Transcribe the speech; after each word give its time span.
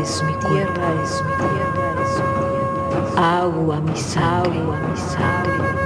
Es 0.00 0.22
mi 0.22 0.34
tierra, 0.34 1.02
es 1.02 1.22
mi 1.24 1.32
tierra, 1.34 1.94
es 2.02 2.14
mi 2.22 2.32
tierra. 2.34 3.40
Agua 3.40 3.80
mi 3.80 3.96
sangre, 3.96 4.60
agua 4.60 4.78
mi 4.80 4.96
sangre. 4.96 5.78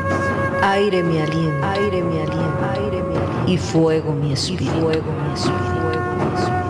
Aire 0.62 1.02
mi 1.02 1.18
aliento, 1.20 1.66
aire 1.66 2.02
mi 2.02 2.20
aliento, 2.20 2.64
aire 2.74 3.02
mi 3.02 3.16
aliento. 3.16 3.50
Y 3.50 3.58
fuego 3.58 4.12
mi 4.12 4.32
espíritu, 4.32 4.64
y 4.64 4.80
fuego 4.80 5.12
mi 5.12 5.32
espíritu. 5.32 6.61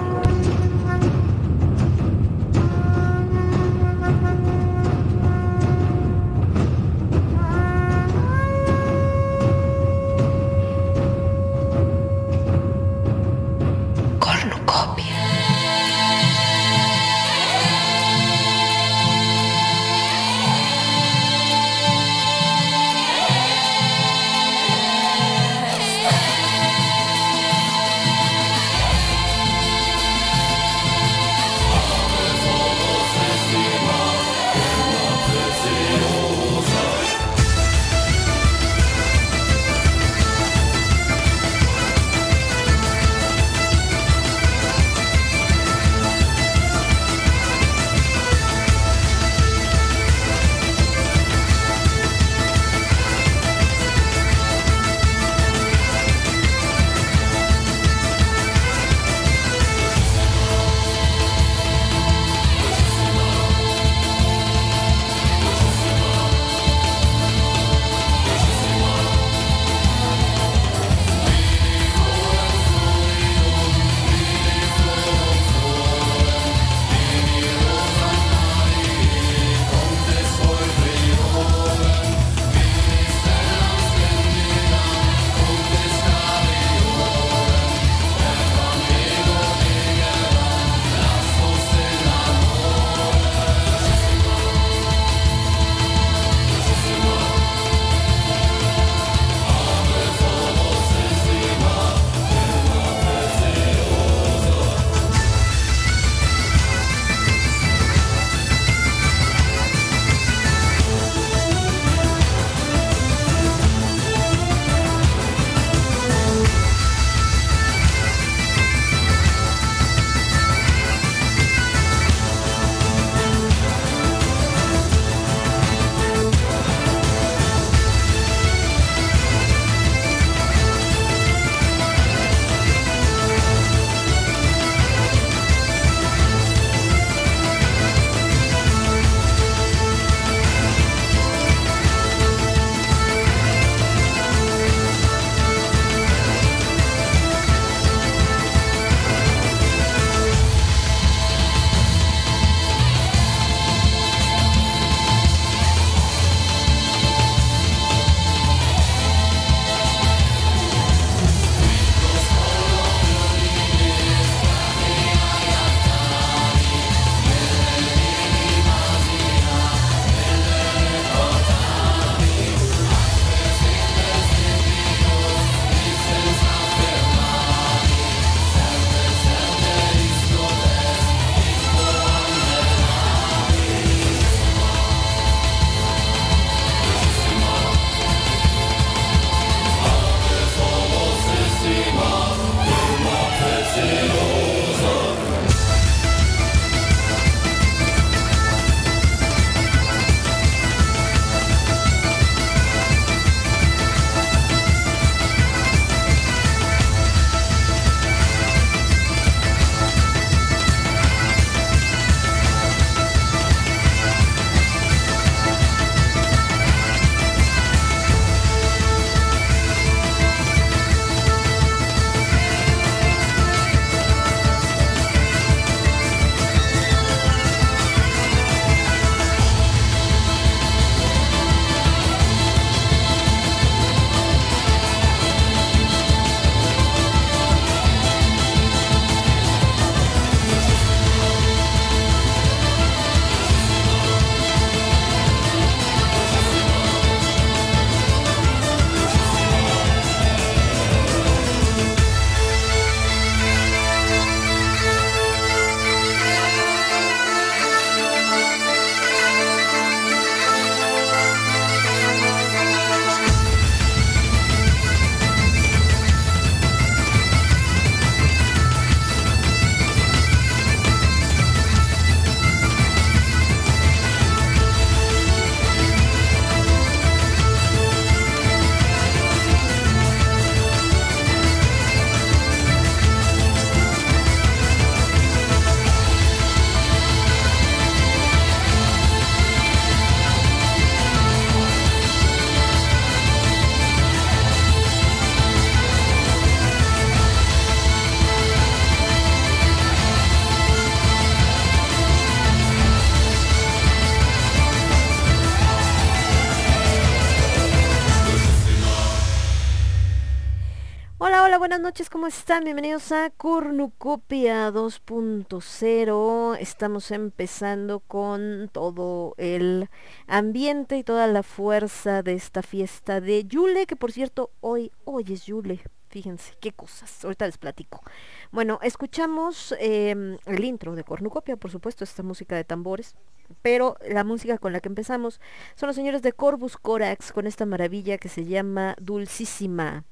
Buenas 311.73 311.85
noches, 311.85 312.11
¿cómo 312.11 312.27
están? 312.27 312.65
Bienvenidos 312.65 313.13
a 313.13 313.31
Cornucopia 313.31 314.71
2.0. 314.71 316.59
Estamos 316.61 317.11
empezando 317.11 318.01
con 318.01 318.69
todo 318.71 319.33
el 319.39 319.89
ambiente 320.27 320.99
y 320.99 321.03
toda 321.03 321.27
la 321.29 321.43
fuerza 321.43 322.23
de 322.23 322.35
esta 322.35 322.61
fiesta 322.61 323.23
de 323.23 323.45
Yule, 323.45 323.87
que 323.87 323.97
por 323.97 324.13
cierto, 324.13 324.51
hoy, 324.61 324.93
hoy 325.07 325.25
es 325.33 325.47
Yule. 325.47 325.81
Fíjense 326.11 326.53
qué 326.61 326.73
cosas, 326.73 327.25
ahorita 327.25 327.47
les 327.47 327.57
platico. 327.57 328.03
Bueno, 328.51 328.79
escuchamos 328.83 329.75
em, 329.81 330.37
el 330.45 330.65
intro 330.65 330.95
de 330.95 331.05
Cornucopia, 331.05 331.57
por 331.57 331.71
supuesto, 331.71 332.05
esta 332.05 332.23
música 332.23 332.55
de 332.55 332.65
tambores, 332.65 333.17
pero 333.63 333.97
la 334.07 334.25
música 334.25 334.59
con 334.59 334.75
la 334.75 334.81
que 334.81 334.91
empezamos 334.91 335.41
son 335.75 335.87
los 335.87 335.97
señores 335.97 336.21
de 336.21 336.35
Corvus 336.35 336.77
Corax 336.77 337.33
con 337.33 337.47
esta 337.47 337.65
maravilla 337.65 338.19
que 338.19 338.29
se 338.29 338.45
llama 338.45 338.95
Dulcísima. 339.01 340.05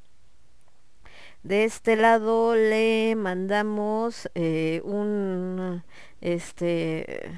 De 1.42 1.64
este 1.64 1.96
lado 1.96 2.54
le 2.54 3.16
mandamos 3.16 4.28
eh, 4.34 4.82
un, 4.84 5.82
este, 6.20 7.32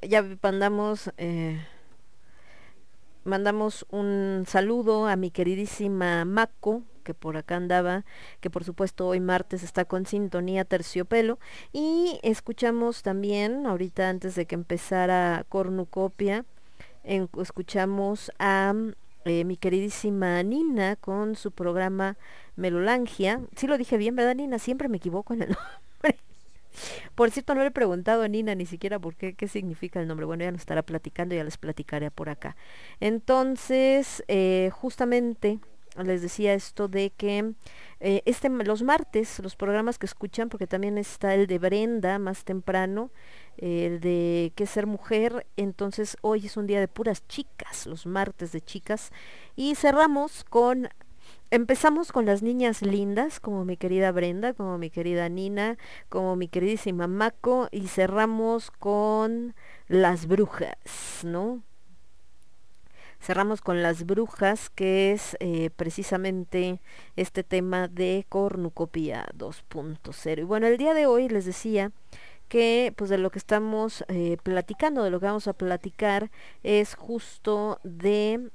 ya 0.00 0.24
mandamos, 0.42 1.12
eh, 1.18 1.60
mandamos 3.24 3.84
un 3.90 4.44
saludo 4.48 5.06
a 5.06 5.16
mi 5.16 5.30
queridísima 5.30 6.24
Mako, 6.24 6.82
que 7.04 7.12
por 7.12 7.36
acá 7.36 7.56
andaba, 7.56 8.06
que 8.40 8.48
por 8.48 8.64
supuesto 8.64 9.06
hoy 9.06 9.20
martes 9.20 9.62
está 9.62 9.84
con 9.84 10.06
sintonía 10.06 10.64
terciopelo. 10.64 11.38
Y 11.74 12.18
escuchamos 12.22 13.02
también, 13.02 13.66
ahorita 13.66 14.08
antes 14.08 14.34
de 14.34 14.46
que 14.46 14.54
empezara 14.54 15.44
Cornucopia, 15.50 16.46
escuchamos 17.04 18.32
a 18.38 18.74
eh, 19.26 19.44
mi 19.44 19.56
queridísima 19.56 20.42
Nina 20.42 20.96
con 20.96 21.36
su 21.36 21.50
programa 21.50 22.16
Melolangia. 22.56 23.40
Sí 23.56 23.66
lo 23.66 23.78
dije 23.78 23.96
bien, 23.96 24.16
¿verdad, 24.16 24.34
Nina? 24.34 24.58
Siempre 24.58 24.88
me 24.88 24.96
equivoco 24.96 25.34
en 25.34 25.42
el 25.42 25.48
nombre. 26.02 26.18
Por 27.14 27.30
cierto, 27.30 27.54
no 27.54 27.62
le 27.62 27.68
he 27.68 27.70
preguntado 27.70 28.22
a 28.22 28.28
Nina 28.28 28.54
ni 28.54 28.66
siquiera 28.66 28.98
por 28.98 29.14
qué, 29.14 29.34
qué 29.34 29.48
significa 29.48 30.00
el 30.00 30.08
nombre. 30.08 30.26
Bueno, 30.26 30.44
ya 30.44 30.52
nos 30.52 30.60
estará 30.60 30.82
platicando, 30.82 31.34
ya 31.34 31.44
les 31.44 31.56
platicaré 31.56 32.10
por 32.10 32.28
acá. 32.28 32.56
Entonces, 33.00 34.22
eh, 34.28 34.70
justamente 34.72 35.58
les 36.04 36.22
decía 36.22 36.54
esto 36.54 36.88
de 36.88 37.10
que 37.10 37.54
eh, 38.00 38.22
este, 38.26 38.48
los 38.48 38.82
martes, 38.82 39.38
los 39.40 39.56
programas 39.56 39.98
que 39.98 40.06
escuchan, 40.06 40.48
porque 40.48 40.66
también 40.66 40.98
está 40.98 41.34
el 41.34 41.46
de 41.46 41.58
Brenda 41.58 42.18
más 42.18 42.44
temprano, 42.44 43.10
el 43.56 44.00
de 44.00 44.52
qué 44.54 44.66
ser 44.66 44.86
mujer, 44.86 45.46
entonces 45.56 46.18
hoy 46.20 46.46
es 46.46 46.56
un 46.56 46.66
día 46.66 46.80
de 46.80 46.88
puras 46.88 47.26
chicas, 47.26 47.86
los 47.86 48.04
martes 48.04 48.52
de 48.52 48.60
chicas, 48.60 49.12
y 49.54 49.74
cerramos 49.74 50.44
con 50.44 50.90
Empezamos 51.52 52.10
con 52.10 52.26
las 52.26 52.42
niñas 52.42 52.82
lindas, 52.82 53.38
como 53.38 53.64
mi 53.64 53.76
querida 53.76 54.10
Brenda, 54.10 54.52
como 54.52 54.78
mi 54.78 54.90
querida 54.90 55.28
Nina, 55.28 55.78
como 56.08 56.34
mi 56.34 56.48
queridísima 56.48 57.06
Mako, 57.06 57.68
y 57.70 57.86
cerramos 57.86 58.72
con 58.72 59.54
las 59.86 60.26
brujas, 60.26 60.76
¿no? 61.22 61.62
Cerramos 63.20 63.60
con 63.60 63.80
las 63.80 64.04
brujas, 64.06 64.70
que 64.70 65.12
es 65.12 65.36
eh, 65.38 65.70
precisamente 65.70 66.80
este 67.14 67.44
tema 67.44 67.86
de 67.86 68.26
cornucopia 68.28 69.26
2.0. 69.36 70.40
Y 70.40 70.42
bueno, 70.42 70.66
el 70.66 70.76
día 70.78 70.94
de 70.94 71.06
hoy 71.06 71.28
les 71.28 71.44
decía 71.44 71.92
que 72.48 72.92
pues 72.96 73.08
de 73.08 73.18
lo 73.18 73.30
que 73.30 73.38
estamos 73.38 74.04
eh, 74.08 74.36
platicando, 74.42 75.04
de 75.04 75.10
lo 75.10 75.20
que 75.20 75.26
vamos 75.26 75.46
a 75.46 75.52
platicar, 75.52 76.30
es 76.64 76.96
justo 76.96 77.78
de 77.84 78.50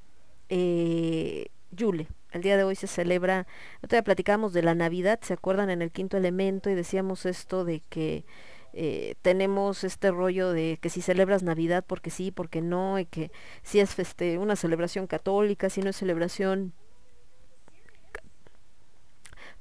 eh, 0.50 1.48
Yule. 1.72 2.08
El 2.32 2.42
día 2.42 2.58
de 2.58 2.64
hoy 2.64 2.76
se 2.76 2.88
celebra, 2.88 3.46
ya 3.88 4.02
platicamos 4.04 4.54
de 4.54 4.64
la 4.64 4.74
Navidad, 4.74 5.20
¿se 5.22 5.34
acuerdan 5.34 5.70
en 5.70 5.82
el 5.82 5.92
quinto 5.92 6.18
elemento? 6.18 6.70
Y 6.70 6.76
decíamos 6.76 7.26
esto 7.26 7.66
de 7.66 7.82
que 7.82 8.26
eh, 8.74 9.16
tenemos 9.22 9.84
este 9.84 10.12
rollo 10.12 10.52
de 10.52 10.80
que 10.82 10.90
si 10.90 11.02
celebras 11.02 11.44
Navidad 11.44 11.84
porque 11.86 12.10
sí, 12.10 12.32
porque 12.32 12.62
no, 12.62 13.00
y 13.00 13.06
que 13.06 13.32
si 13.64 13.82
es 13.82 14.00
este, 14.00 14.38
una 14.38 14.56
celebración 14.56 15.08
católica, 15.08 15.70
si 15.70 15.82
no 15.82 15.90
es 15.90 15.98
celebración 15.98 16.74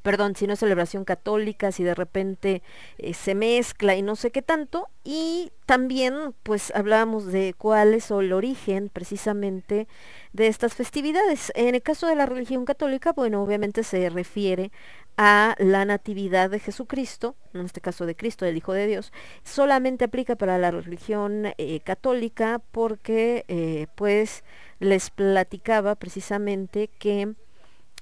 perdón, 0.03 0.35
si 0.37 0.47
no 0.47 0.55
es 0.55 0.61
celebración 0.61 1.05
católica, 1.05 1.73
si 1.73 1.85
de 1.85 1.95
repente 1.95 2.63
eh, 2.99 3.15
se 3.15 3.35
mezcla 3.35 3.95
y 3.95 4.03
no 4.03 4.17
sé 4.17 4.31
qué 4.31 4.43
tanto. 4.43 4.89
Y 5.05 5.53
también 5.67 6.35
pues 6.43 6.73
hablábamos 6.75 7.27
de 7.27 7.55
cuál 7.57 7.95
es 7.95 8.11
el 8.11 8.33
origen 8.33 8.89
precisamente 8.89 9.89
de 10.33 10.47
estas 10.47 10.75
festividades. 10.75 11.53
En 11.55 11.75
el 11.75 11.83
caso 11.83 12.07
de 12.07 12.17
la 12.17 12.27
religión 12.27 12.65
católica, 12.65 13.13
bueno, 13.13 13.43
obviamente 13.43 13.83
se 13.83 14.09
refiere 14.11 14.71
a 15.17 15.55
la 15.59 15.85
natividad 15.85 16.49
de 16.49 16.61
Jesucristo, 16.61 17.37
en 17.53 17.67
este 17.67 17.83
caso 17.83 18.07
de 18.07 18.17
Cristo, 18.17 18.47
el 18.47 18.57
Hijo 18.57 18.73
de 18.73 18.87
Dios, 18.87 19.13
solamente 19.45 20.07
aplica 20.07 20.35
para 20.35 20.57
la 20.57 20.71
religión 20.71 21.53
eh, 21.59 21.81
católica 21.81 22.63
porque 22.71 23.45
eh, 23.49 23.87
pues 23.97 24.45
les 24.79 25.11
platicaba 25.11 25.95
precisamente 25.97 26.89
que 26.89 27.35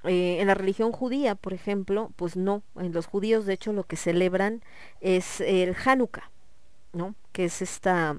eh, 0.09 0.41
en 0.41 0.47
la 0.47 0.55
religión 0.55 0.93
judía, 0.93 1.35
por 1.35 1.53
ejemplo, 1.53 2.11
pues 2.17 2.37
no, 2.37 2.63
en 2.77 2.93
los 2.93 3.07
judíos 3.07 3.47
de 3.47 3.55
hecho 3.55 3.73
lo 3.73 3.85
que 3.85 3.97
celebran 3.97 4.63
es 5.01 5.41
el 5.41 5.77
Hanukkah, 5.85 6.31
¿no? 6.93 7.15
Que 7.33 7.45
es 7.45 7.63
esta 7.63 8.17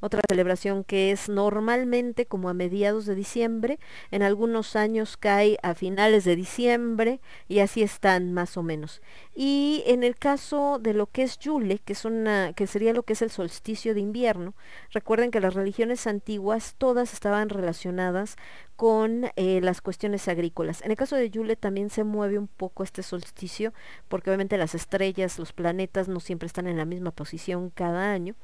otra 0.00 0.22
celebración 0.28 0.82
que 0.82 1.12
es 1.12 1.28
normalmente 1.28 2.26
como 2.26 2.48
a 2.48 2.54
mediados 2.54 3.06
de 3.06 3.14
diciembre, 3.14 3.78
en 4.10 4.22
algunos 4.22 4.74
años 4.74 5.16
cae 5.16 5.58
a 5.62 5.74
finales 5.74 6.24
de 6.24 6.36
diciembre 6.36 7.20
y 7.48 7.60
así 7.60 7.82
están 7.82 8.32
más 8.32 8.56
o 8.56 8.62
menos. 8.62 9.02
Y 9.34 9.82
en 9.86 10.02
el 10.02 10.16
caso 10.16 10.78
de 10.80 10.94
lo 10.94 11.06
que 11.06 11.22
es 11.22 11.38
Yule, 11.38 11.78
que 11.78 11.92
es 11.92 12.04
una 12.04 12.52
que 12.54 12.66
sería 12.66 12.94
lo 12.94 13.02
que 13.02 13.12
es 13.12 13.22
el 13.22 13.30
solsticio 13.30 13.94
de 13.94 14.00
invierno, 14.00 14.54
recuerden 14.90 15.30
que 15.30 15.40
las 15.40 15.54
religiones 15.54 16.06
antiguas 16.06 16.74
todas 16.78 17.12
estaban 17.12 17.50
relacionadas 17.50 18.36
con 18.80 19.26
eh, 19.36 19.60
las 19.60 19.82
cuestiones 19.82 20.26
agrícolas. 20.26 20.80
En 20.80 20.90
el 20.90 20.96
caso 20.96 21.14
de 21.14 21.28
Yule 21.28 21.54
también 21.54 21.90
se 21.90 22.02
mueve 22.02 22.38
un 22.38 22.48
poco 22.48 22.82
este 22.82 23.02
solsticio, 23.02 23.74
porque 24.08 24.30
obviamente 24.30 24.56
las 24.56 24.74
estrellas, 24.74 25.38
los 25.38 25.52
planetas 25.52 26.08
no 26.08 26.18
siempre 26.18 26.46
están 26.46 26.66
en 26.66 26.78
la 26.78 26.86
misma 26.86 27.10
posición 27.10 27.68
cada 27.68 28.10
año. 28.10 28.36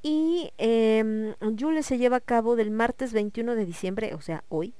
Y 0.00 0.52
eh, 0.58 1.34
Yule 1.54 1.82
se 1.82 1.98
lleva 1.98 2.18
a 2.18 2.20
cabo 2.20 2.54
del 2.54 2.70
martes 2.70 3.12
21 3.12 3.56
de 3.56 3.64
diciembre, 3.64 4.14
o 4.14 4.20
sea, 4.20 4.44
hoy, 4.48 4.74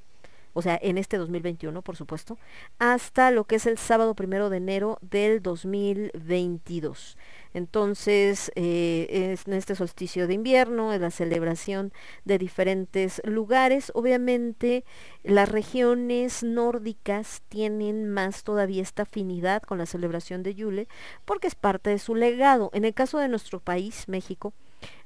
o 0.52 0.62
sea, 0.62 0.78
en 0.82 0.98
este 0.98 1.16
2021, 1.16 1.82
por 1.82 1.96
supuesto, 1.96 2.38
hasta 2.78 3.30
lo 3.30 3.44
que 3.44 3.56
es 3.56 3.66
el 3.66 3.78
sábado 3.78 4.14
primero 4.14 4.50
de 4.50 4.58
enero 4.58 4.98
del 5.00 5.42
2022. 5.42 7.16
Entonces, 7.52 8.52
eh, 8.54 9.32
es 9.32 9.46
en 9.46 9.54
este 9.54 9.74
solsticio 9.74 10.28
de 10.28 10.34
invierno, 10.34 10.92
en 10.92 11.02
la 11.02 11.10
celebración 11.10 11.92
de 12.24 12.38
diferentes 12.38 13.20
lugares. 13.24 13.90
Obviamente, 13.94 14.84
las 15.24 15.48
regiones 15.48 16.42
nórdicas 16.42 17.42
tienen 17.48 18.08
más 18.08 18.44
todavía 18.44 18.82
esta 18.82 19.02
afinidad 19.02 19.62
con 19.62 19.78
la 19.78 19.86
celebración 19.86 20.42
de 20.42 20.54
Yule, 20.54 20.88
porque 21.24 21.48
es 21.48 21.54
parte 21.56 21.90
de 21.90 21.98
su 21.98 22.14
legado. 22.14 22.70
En 22.72 22.84
el 22.84 22.94
caso 22.94 23.18
de 23.18 23.28
nuestro 23.28 23.58
país, 23.58 24.08
México, 24.08 24.52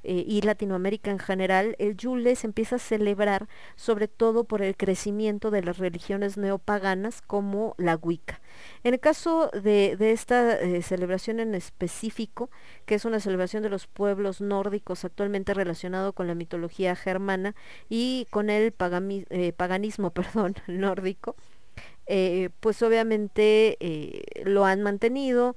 eh, 0.03 0.23
y 0.27 0.41
Latinoamérica 0.41 1.11
en 1.11 1.19
general, 1.19 1.75
el 1.79 1.97
Yule 1.97 2.35
se 2.35 2.47
empieza 2.47 2.77
a 2.77 2.79
celebrar 2.79 3.47
sobre 3.75 4.07
todo 4.07 4.43
por 4.43 4.61
el 4.61 4.75
crecimiento 4.77 5.51
de 5.51 5.63
las 5.63 5.77
religiones 5.77 6.37
neopaganas 6.37 7.21
como 7.21 7.75
la 7.77 7.95
Wicca. 7.95 8.41
En 8.83 8.93
el 8.93 8.99
caso 8.99 9.49
de, 9.51 9.95
esta 9.99 10.59
eh, 10.59 10.81
celebración 10.81 11.39
en 11.39 11.55
específico, 11.55 12.49
que 12.85 12.95
es 12.95 13.05
una 13.05 13.19
celebración 13.19 13.63
de 13.63 13.69
los 13.69 13.87
pueblos 13.87 14.41
nórdicos 14.41 15.05
actualmente 15.05 15.53
relacionado 15.53 16.13
con 16.13 16.27
la 16.27 16.35
mitología 16.35 16.95
germana 16.95 17.55
y 17.89 18.27
con 18.29 18.49
el 18.49 18.73
eh, 19.29 19.53
paganismo 19.53 20.09
perdón, 20.13 20.55
nórdico, 20.67 21.35
eh, 22.07 22.49
pues 22.59 22.81
obviamente 22.83 23.77
lo 24.45 24.65
han 24.65 24.81
mantenido. 24.83 25.55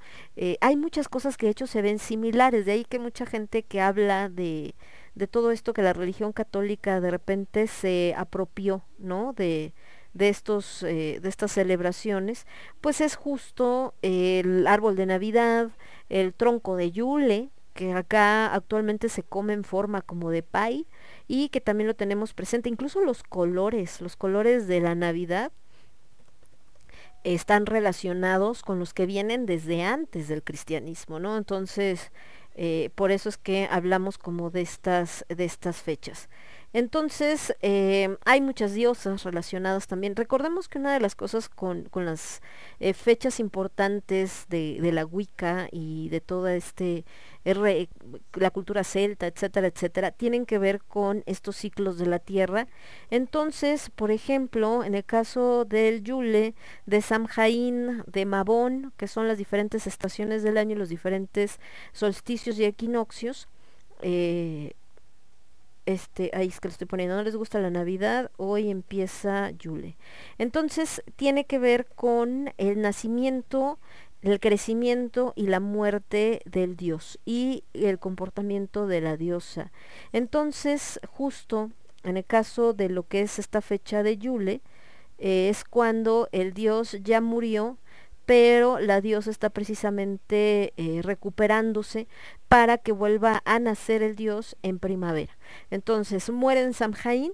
hay 0.61 0.75
muchas 0.75 1.07
cosas 1.07 1.37
que 1.37 1.45
de 1.47 1.51
hecho 1.51 1.67
se 1.67 1.81
ven 1.81 1.99
similares, 1.99 2.65
de 2.65 2.73
ahí 2.73 2.85
que 2.85 2.99
mucha 2.99 3.25
gente 3.25 3.63
que 3.63 3.81
habla 3.81 4.29
de, 4.29 4.75
de 5.15 5.27
todo 5.27 5.51
esto 5.51 5.73
que 5.73 5.81
la 5.81 5.93
religión 5.93 6.33
católica 6.33 7.01
de 7.01 7.11
repente 7.11 7.67
se 7.67 8.15
apropió, 8.17 8.83
¿no? 8.97 9.33
De, 9.33 9.73
de, 10.13 10.29
estos, 10.29 10.83
eh, 10.83 11.19
de 11.21 11.29
estas 11.29 11.51
celebraciones, 11.51 12.47
pues 12.81 13.01
es 13.01 13.15
justo 13.15 13.93
el 14.01 14.65
árbol 14.67 14.95
de 14.95 15.05
Navidad, 15.05 15.69
el 16.09 16.33
tronco 16.33 16.75
de 16.75 16.91
Yule, 16.91 17.49
que 17.73 17.93
acá 17.93 18.53
actualmente 18.53 19.09
se 19.09 19.23
come 19.23 19.53
en 19.53 19.63
forma 19.63 20.01
como 20.01 20.31
de 20.31 20.43
pay 20.43 20.87
y 21.27 21.49
que 21.49 21.61
también 21.61 21.87
lo 21.87 21.95
tenemos 21.95 22.33
presente, 22.33 22.69
incluso 22.69 23.01
los 23.01 23.23
colores, 23.23 24.01
los 24.01 24.15
colores 24.15 24.67
de 24.67 24.81
la 24.81 24.95
Navidad 24.95 25.51
están 27.23 27.65
relacionados 27.65 28.61
con 28.61 28.79
los 28.79 28.93
que 28.93 29.05
vienen 29.05 29.45
desde 29.45 29.83
antes 29.83 30.27
del 30.27 30.43
cristianismo, 30.43 31.19
¿no? 31.19 31.37
Entonces, 31.37 32.11
eh, 32.55 32.89
por 32.95 33.11
eso 33.11 33.29
es 33.29 33.37
que 33.37 33.67
hablamos 33.71 34.17
como 34.17 34.49
de 34.49 34.61
estas, 34.61 35.25
de 35.29 35.45
estas 35.45 35.77
fechas. 35.77 36.29
Entonces, 36.73 37.55
eh, 37.61 38.17
hay 38.25 38.41
muchas 38.41 38.73
diosas 38.73 39.23
relacionadas 39.23 39.87
también. 39.87 40.15
Recordemos 40.15 40.67
que 40.67 40.77
una 40.77 40.93
de 40.93 40.99
las 40.99 41.15
cosas 41.15 41.49
con, 41.49 41.83
con 41.85 42.05
las 42.05 42.41
eh, 42.79 42.93
fechas 42.93 43.39
importantes 43.39 44.45
de, 44.49 44.79
de, 44.81 44.91
la 44.91 45.05
Wicca 45.05 45.67
y 45.71 46.09
de 46.09 46.21
toda 46.21 46.55
este 46.55 47.05
la 48.33 48.51
cultura 48.51 48.83
celta, 48.83 49.27
etcétera, 49.27 49.67
etcétera, 49.67 50.11
tienen 50.11 50.45
que 50.45 50.57
ver 50.57 50.81
con 50.83 51.23
estos 51.25 51.55
ciclos 51.55 51.97
de 51.97 52.05
la 52.05 52.19
Tierra. 52.19 52.67
Entonces, 53.09 53.89
por 53.89 54.11
ejemplo, 54.11 54.83
en 54.83 54.95
el 54.95 55.05
caso 55.05 55.65
del 55.65 56.03
Yule, 56.03 56.53
de 56.85 57.01
Samhain, 57.01 58.03
de 58.07 58.25
Mabón, 58.25 58.93
que 58.97 59.07
son 59.07 59.27
las 59.27 59.37
diferentes 59.37 59.87
estaciones 59.87 60.43
del 60.43 60.57
año, 60.57 60.75
los 60.75 60.89
diferentes 60.89 61.59
solsticios 61.93 62.59
y 62.59 62.65
equinoccios, 62.65 63.47
eh, 64.01 64.73
este, 65.89 66.29
ahí 66.33 66.47
es 66.47 66.59
que 66.59 66.67
lo 66.67 66.71
estoy 66.71 66.85
poniendo, 66.85 67.15
no 67.15 67.23
les 67.23 67.35
gusta 67.35 67.59
la 67.59 67.71
Navidad, 67.71 68.29
hoy 68.37 68.69
empieza 68.69 69.49
Yule. 69.51 69.97
Entonces, 70.37 71.01
tiene 71.15 71.45
que 71.45 71.57
ver 71.57 71.87
con 71.87 72.53
el 72.57 72.81
nacimiento 72.81 73.79
el 74.21 74.39
crecimiento 74.39 75.31
y 75.35 75.47
la 75.47 75.61
muerte 75.61 76.41
del 76.45 76.75
dios 76.75 77.19
y 77.25 77.63
el 77.73 77.99
comportamiento 77.99 78.85
de 78.85 78.99
la 78.99 79.15
diosa. 79.15 79.71
Entonces, 80.11 80.99
justo 81.07 81.71
en 82.03 82.17
el 82.17 82.25
caso 82.25 82.73
de 82.73 82.89
lo 82.89 83.07
que 83.07 83.21
es 83.21 83.39
esta 83.39 83.61
fecha 83.61 84.03
de 84.03 84.17
Yule, 84.17 84.61
eh, 85.19 85.49
es 85.49 85.63
cuando 85.63 86.27
el 86.31 86.53
dios 86.53 86.97
ya 87.01 87.21
murió, 87.21 87.77
pero 88.29 88.79
la 88.79 89.01
diosa 89.01 89.31
está 89.31 89.49
precisamente 89.49 90.71
eh, 90.77 91.01
recuperándose 91.01 92.07
para 92.47 92.77
que 92.77 92.91
vuelva 92.91 93.41
a 93.43 93.57
nacer 93.57 94.03
el 94.03 94.15
dios 94.15 94.55
en 94.61 94.77
primavera. 94.77 95.35
Entonces, 95.71 96.29
muere 96.29 96.61
en 96.61 96.75
Samhain, 96.75 97.33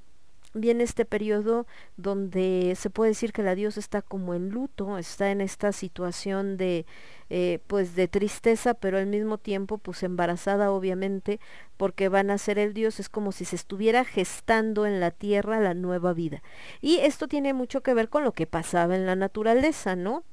viene 0.53 0.85
este 0.85 1.03
periodo 1.03 1.67
donde 1.97 2.77
se 2.77 2.89
puede 2.89 3.11
decir 3.11 3.33
que 3.33 3.43
la 3.43 3.55
diosa 3.55 3.81
está 3.81 4.01
como 4.01 4.35
en 4.35 4.51
luto, 4.51 4.97
está 4.97 5.31
en 5.31 5.41
esta 5.41 5.73
situación 5.73 6.55
de 6.55 6.85
eh, 7.29 7.59
pues 7.67 7.97
de 7.97 8.07
tristeza, 8.07 8.73
pero 8.73 8.97
al 8.97 9.07
mismo 9.07 9.37
tiempo 9.37 9.77
pues 9.77 10.01
embarazada 10.01 10.71
obviamente 10.71 11.41
porque 11.75 12.07
van 12.07 12.29
a 12.29 12.37
ser 12.37 12.57
el 12.57 12.73
dios, 12.73 13.01
es 13.01 13.09
como 13.09 13.33
si 13.33 13.43
se 13.43 13.57
estuviera 13.57 14.05
gestando 14.05 14.85
en 14.85 15.01
la 15.01 15.11
tierra 15.11 15.59
la 15.59 15.73
nueva 15.73 16.13
vida. 16.13 16.41
Y 16.79 16.99
esto 16.99 17.27
tiene 17.27 17.53
mucho 17.53 17.83
que 17.83 17.93
ver 17.93 18.07
con 18.07 18.23
lo 18.23 18.31
que 18.31 18.47
pasaba 18.47 18.95
en 18.95 19.05
la 19.05 19.17
naturaleza, 19.17 19.97
¿no? 19.97 20.23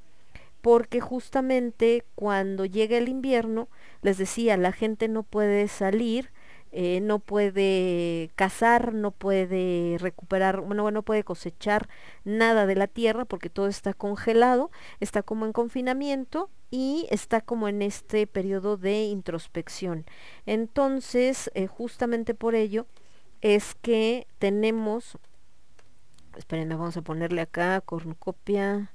Porque 0.63 1.01
justamente 1.01 2.05
cuando 2.15 2.65
llega 2.65 2.97
el 2.97 3.09
invierno, 3.09 3.69
les 4.01 4.17
decía, 4.17 4.57
la 4.57 4.73
gente 4.73 5.09
no 5.09 5.23
puede 5.25 5.69
salir, 5.69 6.31
eh, 6.75 7.01
no 7.03 7.19
puede 7.19 8.31
cazar, 8.35 8.95
no 8.95 9.11
puede 9.11 9.99
recuperar, 9.99 10.63
bueno, 10.63 10.91
no 10.91 11.03
puede 11.03 11.23
cosechar 11.23 11.87
nada 12.25 12.65
de 12.65 12.77
la 12.77 12.87
tierra 12.87 13.27
porque 13.27 13.51
todo 13.51 13.67
está 13.69 13.93
congelado, 13.93 14.71
está 14.99 15.23
como 15.23 15.45
en 15.45 15.53
confinamiento 15.53 16.49
y 16.71 17.07
está 17.11 17.43
como 17.43 17.69
en 17.69 17.83
este 17.83 18.27
periodo 18.27 18.79
de 18.79 19.05
introspección. 19.05 20.07
Entonces, 20.47 21.51
eh, 21.55 21.67
justamente 21.67 22.35
por 22.35 22.55
ello 22.55 22.87
es 23.43 23.75
que 23.75 24.27
tenemos, 24.39 25.19
espérenme, 26.37 26.77
vamos 26.77 26.97
a 26.97 27.03
ponerle 27.03 27.43
acá 27.43 27.83
cornucopia 27.83 28.93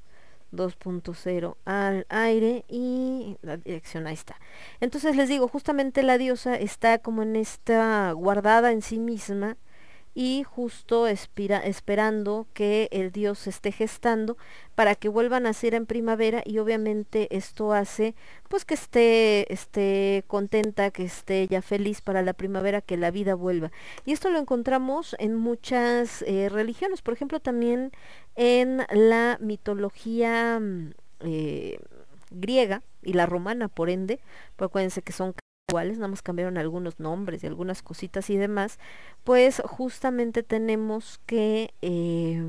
2.0 0.51 1.58
al 1.66 2.06
aire 2.10 2.66
y 2.68 3.38
la 3.42 3.58
dirección 3.58 4.08
ahí 4.08 4.13
está. 4.13 4.39
Entonces 4.80 5.16
les 5.16 5.30
digo, 5.30 5.48
justamente 5.48 6.04
la 6.04 6.18
diosa 6.18 6.56
está 6.56 7.00
como 7.00 7.24
en 7.24 7.36
esta 7.36 8.12
guardada 8.12 8.72
en 8.72 8.82
sí 8.82 9.00
misma 9.00 9.58
y 10.20 10.42
justo 10.42 11.06
esperando 11.06 12.48
que 12.56 12.90
el 12.92 13.12
dios 13.12 13.38
se 13.38 13.52
esté 13.52 13.72
gestando 13.72 14.36
para 14.74 14.96
que 14.96 15.10
vuelva 15.10 15.38
a 15.38 15.40
nacer 15.40 15.76
en 15.76 15.86
primavera 15.86 16.42
y 16.44 16.58
obviamente 16.58 17.28
esto 17.30 17.72
hace 17.72 18.16
pues 18.50 18.66
que 18.66 18.74
esté, 18.74 19.54
esté 19.54 20.24
contenta, 20.26 20.90
que 20.90 21.04
esté 21.04 21.48
ya 21.48 21.62
feliz 21.62 22.02
para 22.02 22.24
la 22.24 22.34
primavera, 22.34 22.82
que 22.82 22.98
la 22.98 23.12
vida 23.12 23.36
vuelva. 23.36 23.72
Y 24.06 24.12
esto 24.12 24.32
lo 24.32 24.40
encontramos 24.40 25.16
en 25.20 25.36
muchas 25.36 26.24
eh, 26.24 26.50
religiones, 26.50 27.04
por 27.04 27.14
ejemplo 27.14 27.40
también 27.40 27.92
en 28.36 28.88
la 28.90 29.38
mitología 29.40 30.60
mm, 30.60 30.94
eh, 31.20 31.78
griega 32.32 32.82
y 33.04 33.14
la 33.14 33.28
romana 33.28 33.68
por 33.68 33.92
ende, 33.92 34.20
pues 34.56 34.70
acuérdense 34.70 35.04
que 35.04 35.14
son 35.14 35.36
iguales, 35.70 35.98
nada 35.98 36.08
más 36.08 36.22
cambiaron 36.22 36.58
algunos 36.58 36.98
nombres 36.98 37.44
y 37.44 37.48
algunas 37.48 37.82
cositas 37.82 38.30
y 38.30 38.38
demás, 38.38 38.80
pues 39.26 39.62
justamente 39.66 40.42
tenemos 40.42 41.20
que 41.26 41.74
eh, 41.82 42.42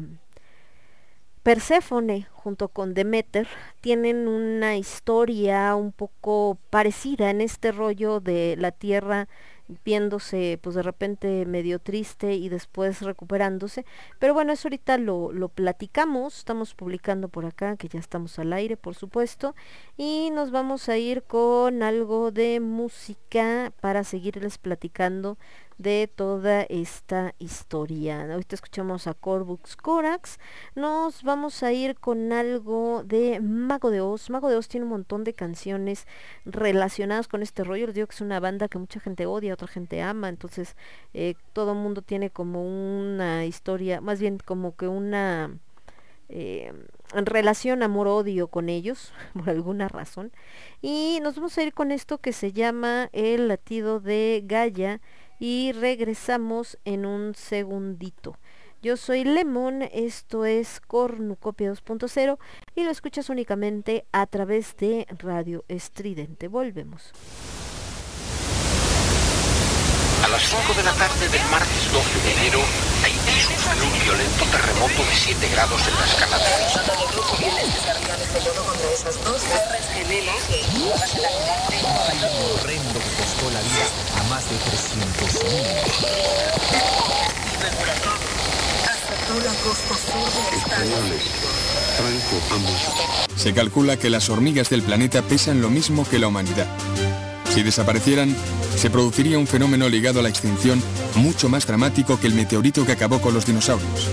Perséfone 1.43 2.29
junto 2.31 2.69
con 2.69 2.95
Demeter 2.95 3.49
tienen 3.81 4.29
una 4.29 4.77
historia 4.77 5.75
un 5.75 5.91
poco 5.91 6.59
parecida 6.71 7.31
en 7.31 7.41
este 7.41 7.73
rollo 7.73 8.21
de 8.21 8.55
la 8.57 8.71
tierra 8.71 9.27
viéndose 9.85 10.59
pues 10.63 10.75
de 10.75 10.83
repente 10.83 11.45
medio 11.47 11.79
triste 11.79 12.35
y 12.35 12.49
después 12.49 13.03
recuperándose. 13.03 13.85
Pero 14.19 14.35
bueno, 14.35 14.53
eso 14.53 14.69
ahorita 14.69 14.99
lo, 14.99 15.33
lo 15.33 15.49
platicamos, 15.49 16.39
estamos 16.39 16.75
publicando 16.75 17.29
por 17.29 17.47
acá, 17.47 17.77
que 17.77 17.89
ya 17.89 17.99
estamos 17.99 18.39
al 18.39 18.53
aire, 18.53 18.77
por 18.77 18.95
supuesto, 18.95 19.55
y 19.97 20.31
nos 20.33 20.51
vamos 20.51 20.89
a 20.89 20.97
ir 20.99 21.23
con 21.23 21.83
algo 21.83 22.31
de 22.31 22.61
música 22.61 23.73
para 23.81 24.05
seguirles 24.05 24.59
platicando 24.59 25.39
de 25.78 26.11
toda 26.12 26.62
esta 26.62 27.35
historia. 27.38 28.23
Ahorita 28.32 28.56
escuchamos 28.56 29.06
a 29.06 29.14
Corbux 29.14 29.76
Corax. 29.76 30.38
Nos 30.75 31.23
vamos 31.23 31.62
a 31.62 31.73
ir 31.73 31.94
con 31.97 32.32
algo 32.32 33.04
de 33.04 33.40
Mago 33.40 33.90
de 33.90 34.00
Oz. 34.00 34.28
Mago 34.28 34.49
de 34.50 34.56
Oz 34.56 34.68
tiene 34.68 34.85
un 34.85 34.90
montón 34.90 35.23
de 35.23 35.35
canciones 35.35 36.06
relacionadas 36.44 37.28
con 37.28 37.42
este 37.42 37.62
rollo. 37.62 37.87
Les 37.87 37.94
digo 37.94 38.08
que 38.08 38.14
es 38.14 38.20
una 38.20 38.40
banda 38.40 38.68
que 38.68 38.78
mucha 38.78 38.99
gente 39.00 39.26
odia, 39.26 39.54
otra 39.54 39.68
gente 39.68 40.02
ama. 40.02 40.28
Entonces 40.28 40.76
eh, 41.14 41.35
todo 41.52 41.75
mundo 41.75 42.02
tiene 42.02 42.30
como 42.30 42.62
una 42.64 43.47
historia, 43.47 44.00
más 44.00 44.20
bien 44.20 44.38
como 44.44 44.76
que 44.76 44.88
una... 44.88 45.56
Eh, 46.30 46.75
relación 47.14 47.82
amor-odio 47.82 48.49
con 48.49 48.68
ellos, 48.68 49.14
por 49.32 49.49
alguna 49.49 49.88
razón. 49.88 50.30
Y 50.82 51.20
nos 51.23 51.37
vamos 51.37 51.56
a 51.56 51.62
ir 51.62 51.73
con 51.73 51.90
esto 51.90 52.18
que 52.18 52.35
se 52.35 52.52
llama 52.52 53.08
el 53.12 53.49
latido 53.49 53.99
de 53.99 54.42
Gaia 54.44 55.00
y 55.38 55.73
regresamos 55.73 56.78
en 56.85 57.07
un 57.07 57.35
segundito. 57.35 58.37
Yo 58.80 58.97
soy 58.97 59.25
Lemon, 59.25 59.83
esto 59.92 60.45
es 60.45 60.80
Cornucopia 60.80 61.73
2.0 61.73 62.38
y 62.76 62.85
lo 62.85 62.90
escuchas 62.90 63.28
únicamente 63.28 64.07
a 64.12 64.26
través 64.26 64.76
de 64.76 65.04
Radio 65.18 65.64
Estridente. 65.66 66.47
Volvemos. 66.47 67.12
A 70.25 70.28
las 70.28 70.42
5 70.42 70.75
de 70.75 70.83
la 70.85 70.92
tarde 70.92 71.28
del 71.28 71.42
martes 71.50 71.92
12 71.92 72.21
de 72.21 72.33
enero, 72.40 72.61
sufrió 73.40 73.85
un 73.85 73.99
violento 74.00 74.44
terremoto 74.44 75.04
de 75.04 75.14
7 75.14 75.49
grados 75.50 75.80
en 75.87 75.94
la 75.94 76.04
escala 76.06 76.38
de 76.38 76.44
Richter. 76.58 76.88
horrendo 82.54 82.99
que 82.99 83.11
costó 83.16 83.50
la 83.50 83.61
vida 83.61 83.87
a 84.18 84.23
más 84.28 84.44
de 84.49 84.56
300.000. 84.56 86.28
Se 93.37 93.54
calcula 93.54 93.97
que 93.97 94.11
las 94.11 94.30
hormigas 94.30 94.70
del 94.70 94.82
planeta 94.82 95.23
pesan 95.23 95.61
lo 95.61 95.70
mismo 95.70 96.08
que 96.08 96.18
la 96.18 96.28
humanidad. 96.28 96.66
Si 97.59 97.65
desaparecieran, 97.65 98.37
se 98.77 98.88
produciría 98.88 99.37
un 99.37 99.49
fenómeno 99.49 99.88
ligado 99.88 100.21
a 100.21 100.23
la 100.23 100.29
extinción 100.29 100.81
mucho 101.17 101.49
más 101.49 101.67
dramático 101.67 102.21
que 102.21 102.29
el 102.29 102.35
meteorito 102.35 102.87
que 102.87 102.93
acabó 102.93 103.21
con 103.21 103.35
los 103.35 103.47
dinosaurios. 103.47 104.07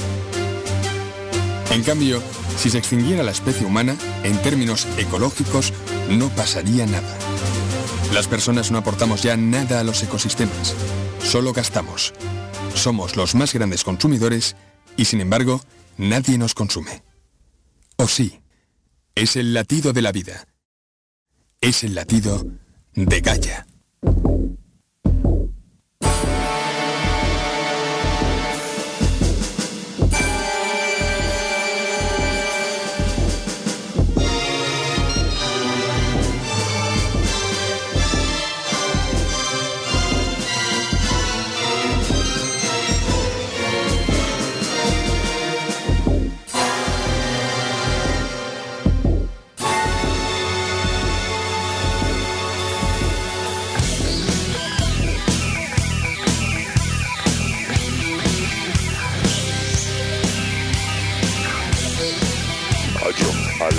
En 1.70 1.84
cambio, 1.84 2.24
si 2.58 2.72
se 2.72 2.80
extinguiera 2.80 3.22
la 3.22 3.30
especie 3.30 3.68
humana, 3.68 3.96
en 4.24 4.42
términos 4.42 4.88
ecológicos, 4.98 5.74
no 6.10 6.30
pasaría 6.30 6.88
nada. 6.88 7.16
Las 8.16 8.28
personas 8.28 8.72
no 8.72 8.80
aportamos 8.80 9.22
ya 9.22 9.38
nada 9.38 9.80
a 9.80 9.84
los 9.84 10.02
ecosistemas, 10.02 10.74
solo 11.20 11.54
gastamos. 11.54 12.16
Somos 12.74 13.16
los 13.16 13.36
más 13.36 13.54
grandes 13.54 13.84
consumidores 13.84 14.56
y 14.98 15.06
sin 15.06 15.22
embargo, 15.22 15.62
nadie 15.98 16.40
nos 16.40 16.56
consume. 16.56 17.04
O 17.98 18.08
sí, 18.08 18.40
es 19.14 19.36
el 19.36 19.54
latido 19.54 19.94
de 19.94 20.02
la 20.02 20.12
vida. 20.12 20.48
Es 21.62 21.84
el 21.84 21.94
latido 21.94 22.44
de 22.96 23.20
Gaia. 23.20 23.66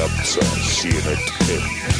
up 0.06 0.24
some 0.24 0.60
shit 0.60 1.06
or. 1.06 1.95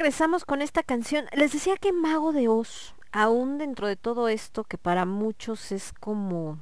Regresamos 0.00 0.46
con 0.46 0.62
esta 0.62 0.82
canción. 0.82 1.26
Les 1.36 1.52
decía 1.52 1.76
que 1.76 1.92
Mago 1.92 2.32
de 2.32 2.48
Oz, 2.48 2.94
aún 3.12 3.58
dentro 3.58 3.86
de 3.86 3.96
todo 3.96 4.28
esto 4.28 4.64
que 4.64 4.78
para 4.78 5.04
muchos 5.04 5.72
es 5.72 5.92
como 5.92 6.58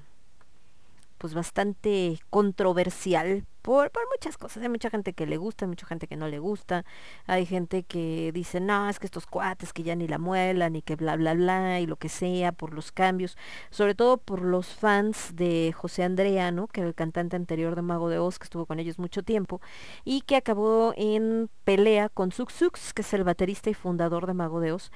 pues 1.18 1.34
bastante 1.34 2.18
controversial 2.30 3.46
por, 3.62 3.90
muchas 4.14 4.38
cosas. 4.38 4.62
Hay 4.62 4.68
mucha 4.68 4.90
gente 4.90 5.12
que 5.12 5.26
le 5.26 5.36
gusta, 5.36 5.64
hay 5.64 5.68
mucha 5.68 5.86
gente 5.86 6.06
que 6.06 6.16
no 6.16 6.28
le 6.28 6.38
gusta. 6.38 6.84
Hay 7.26 7.46
gente 7.46 7.82
que 7.82 8.32
dice, 8.32 8.60
no, 8.60 8.88
es 8.88 8.98
que 8.98 9.06
estos 9.06 9.26
cuates 9.26 9.72
que 9.72 9.82
ya 9.82 9.94
ni 9.94 10.08
la 10.08 10.18
muelan 10.18 10.76
y 10.76 10.82
que 10.82 10.96
bla, 10.96 11.16
bla, 11.16 11.34
bla, 11.34 11.80
y 11.80 11.86
lo 11.86 11.96
que 11.96 12.08
sea, 12.08 12.52
por 12.52 12.74
los 12.74 12.92
cambios. 12.92 13.36
Sobre 13.70 13.94
todo 13.94 14.18
por 14.18 14.42
los 14.42 14.68
fans 14.68 15.34
de 15.34 15.72
José 15.76 16.04
Andrea, 16.04 16.50
¿no? 16.50 16.66
Que 16.68 16.80
era 16.80 16.88
el 16.88 16.94
cantante 16.94 17.36
anterior 17.36 17.76
de 17.76 17.82
Mago 17.82 18.08
de 18.08 18.18
Oz, 18.18 18.38
que 18.38 18.44
estuvo 18.44 18.66
con 18.66 18.78
ellos 18.78 18.98
mucho 18.98 19.22
tiempo, 19.22 19.60
y 20.04 20.22
que 20.22 20.36
acabó 20.36 20.92
en 20.96 21.50
pelea 21.64 22.08
con 22.08 22.32
Sux 22.32 22.54
Sux, 22.54 22.92
que 22.94 23.02
es 23.02 23.14
el 23.14 23.24
baterista 23.24 23.70
y 23.70 23.74
fundador 23.74 24.26
de 24.26 24.34
Mago 24.34 24.60
de 24.60 24.72
Oz. 24.72 24.90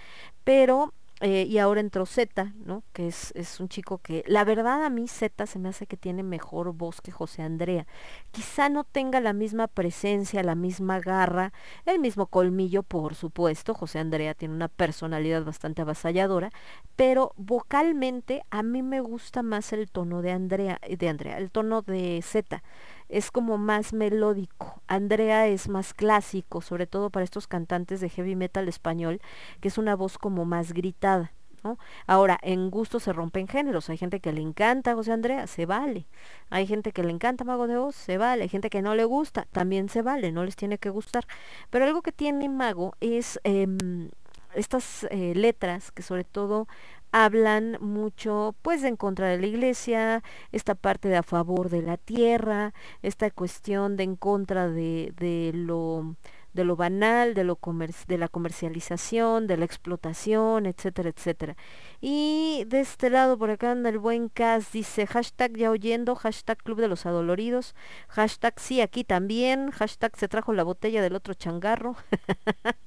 Pero 0.45 0.93
eh, 1.25 1.47
y 1.49 1.59
ahora 1.59 1.81
entró 1.81 2.05
Z, 2.05 2.53
¿no? 2.67 2.83
Que 2.93 3.07
es, 3.07 3.33
es, 3.37 3.61
un 3.61 3.69
chico 3.69 3.99
que, 3.99 4.25
la 4.27 4.43
verdad 4.43 4.85
a 4.85 4.91
mí 4.91 5.07
Z 5.07 5.47
se 5.47 5.61
me 5.61 5.69
hace 5.69 5.87
que 5.87 5.97
tiene 5.97 6.25
mejor 6.25 6.73
voz 6.73 7.01
que 7.01 7.13
José 7.13 7.43
Andrea. 7.43 7.87
Quizá 8.33 8.69
no 8.69 8.83
tenga 8.83 9.21
la 9.21 9.33
misma 9.33 9.69
presencia, 9.69 10.43
la 10.43 10.57
misma 10.57 10.99
garra, 10.99 11.53
el 11.87 12.01
mismo 12.01 12.27
colmillo, 12.27 12.83
por 12.83 13.15
supuesto. 13.15 13.73
José 13.73 14.01
Andrea 14.01 14.35
tiene 14.35 14.55
una 14.55 14.67
personalidad 14.67 15.45
bastante 15.45 15.83
avasalladora, 15.83 16.51
pero 16.97 17.35
vocalmente 17.37 18.43
a 18.51 18.65
mí 18.65 18.83
me 18.83 19.01
gusta 19.01 19.45
más 19.45 19.73
el 19.73 19.93
tono 19.93 20.23
de 20.23 20.33
Andrea, 20.33 20.81
de 20.89 21.09
Andrea, 21.09 21.39
el 21.39 21.53
tono 21.53 21.83
de 21.83 22.21
Z 22.23 22.65
es 23.13 23.31
como 23.31 23.59
más 23.59 23.93
melódico. 23.93 24.83
Andrea 24.87 25.47
es 25.47 25.69
más 25.69 25.95
clásico, 25.95 26.63
sobre 26.63 26.87
todo 26.87 27.11
para 27.11 27.25
estos 27.25 27.47
cantantes 27.47 28.01
de 28.01 28.09
heavy 28.09 28.35
metal 28.35 28.69
español, 28.69 29.21
que 29.61 29.69
es 29.69 29.79
una 29.79 29.95
voz 29.95 30.19
como 30.19 30.45
más 30.45 30.73
gritada. 30.73 31.33
¿no? 31.63 31.79
Ahora, 32.07 32.39
en 32.43 32.71
gusto 32.71 32.99
se 33.01 33.13
rompen 33.13 33.47
géneros. 33.47 33.91
Hay 33.91 33.97
gente 33.97 34.21
que 34.21 34.33
le 34.33 34.41
encanta 34.41 34.95
José 34.95 35.13
Andrea, 35.13 35.47
se 35.47 35.67
vale. 35.67 36.07
Hay 36.51 36.67
gente 36.67 36.93
que 36.93 37.03
le 37.03 37.11
encanta 37.11 37.45
Mago 37.45 37.67
de 37.67 37.77
Oz, 37.77 37.95
se 37.95 38.19
vale. 38.19 38.45
Hay 38.45 38.49
gente 38.49 38.71
que 38.71 38.83
no 38.83 38.95
le 38.95 39.05
gusta, 39.05 39.47
también 39.53 39.89
se 39.89 40.03
vale, 40.03 40.33
no 40.33 40.45
les 40.45 40.57
tiene 40.57 40.79
que 40.79 40.91
gustar. 40.91 41.27
Pero 41.71 41.85
algo 41.85 42.03
que 42.03 42.13
tiene 42.13 42.49
Mago 42.49 42.95
es 43.01 43.39
em, 43.45 44.11
estas 44.55 45.05
eh, 45.11 45.35
letras 45.35 45.91
que 45.91 46.03
sobre 46.03 46.25
todo 46.25 46.69
hablan 47.13 47.77
mucho 47.81 48.55
pues 48.63 48.83
en 48.85 48.97
contra 48.97 49.29
de 49.29 49.39
la 49.39 49.47
iglesia, 49.47 50.23
esta 50.51 50.75
parte 50.75 51.09
de 51.09 51.17
a 51.17 51.23
favor 51.23 51.69
de 51.69 51.83
la 51.83 51.99
tierra, 51.99 52.73
esta 53.03 53.31
cuestión 53.31 53.97
de 53.97 54.05
en 54.05 54.17
contra 54.17 54.69
de, 54.69 55.13
de 55.19 55.53
lo 55.55 56.17
de 56.53 56.65
lo 56.65 56.77
banal, 56.77 57.35
de, 57.35 57.45
lo 57.45 57.59
de 58.07 58.19
la 58.19 58.29
comercialización, 58.29 59.47
de 59.47 59.57
la 59.57 59.65
explotación, 59.65 60.67
etcétera, 60.67 61.11
etcétera. 61.11 61.57
Y 62.01 62.65
de 62.67 62.81
este 62.81 63.11
lado, 63.11 63.39
por 63.39 63.51
acá 63.51 63.71
anda 63.71 63.89
el 63.89 63.99
buen 63.99 64.29
Cas, 64.29 64.73
dice 64.73 65.07
hashtag 65.07 65.57
ya 65.57 65.71
oyendo, 65.71 66.15
hashtag 66.15 66.59
Club 66.59 66.81
de 66.81 66.89
los 66.89 67.07
Adoloridos, 67.07 67.75
hashtag 68.09 68.59
sí 68.59 68.81
aquí 68.81 69.05
también, 69.05 69.71
hashtag 69.71 70.17
se 70.17 70.29
trajo 70.29 70.53
la 70.53 70.65
botella 70.65 71.03
del 71.03 71.15
otro 71.15 71.35
changarro, 71.35 71.97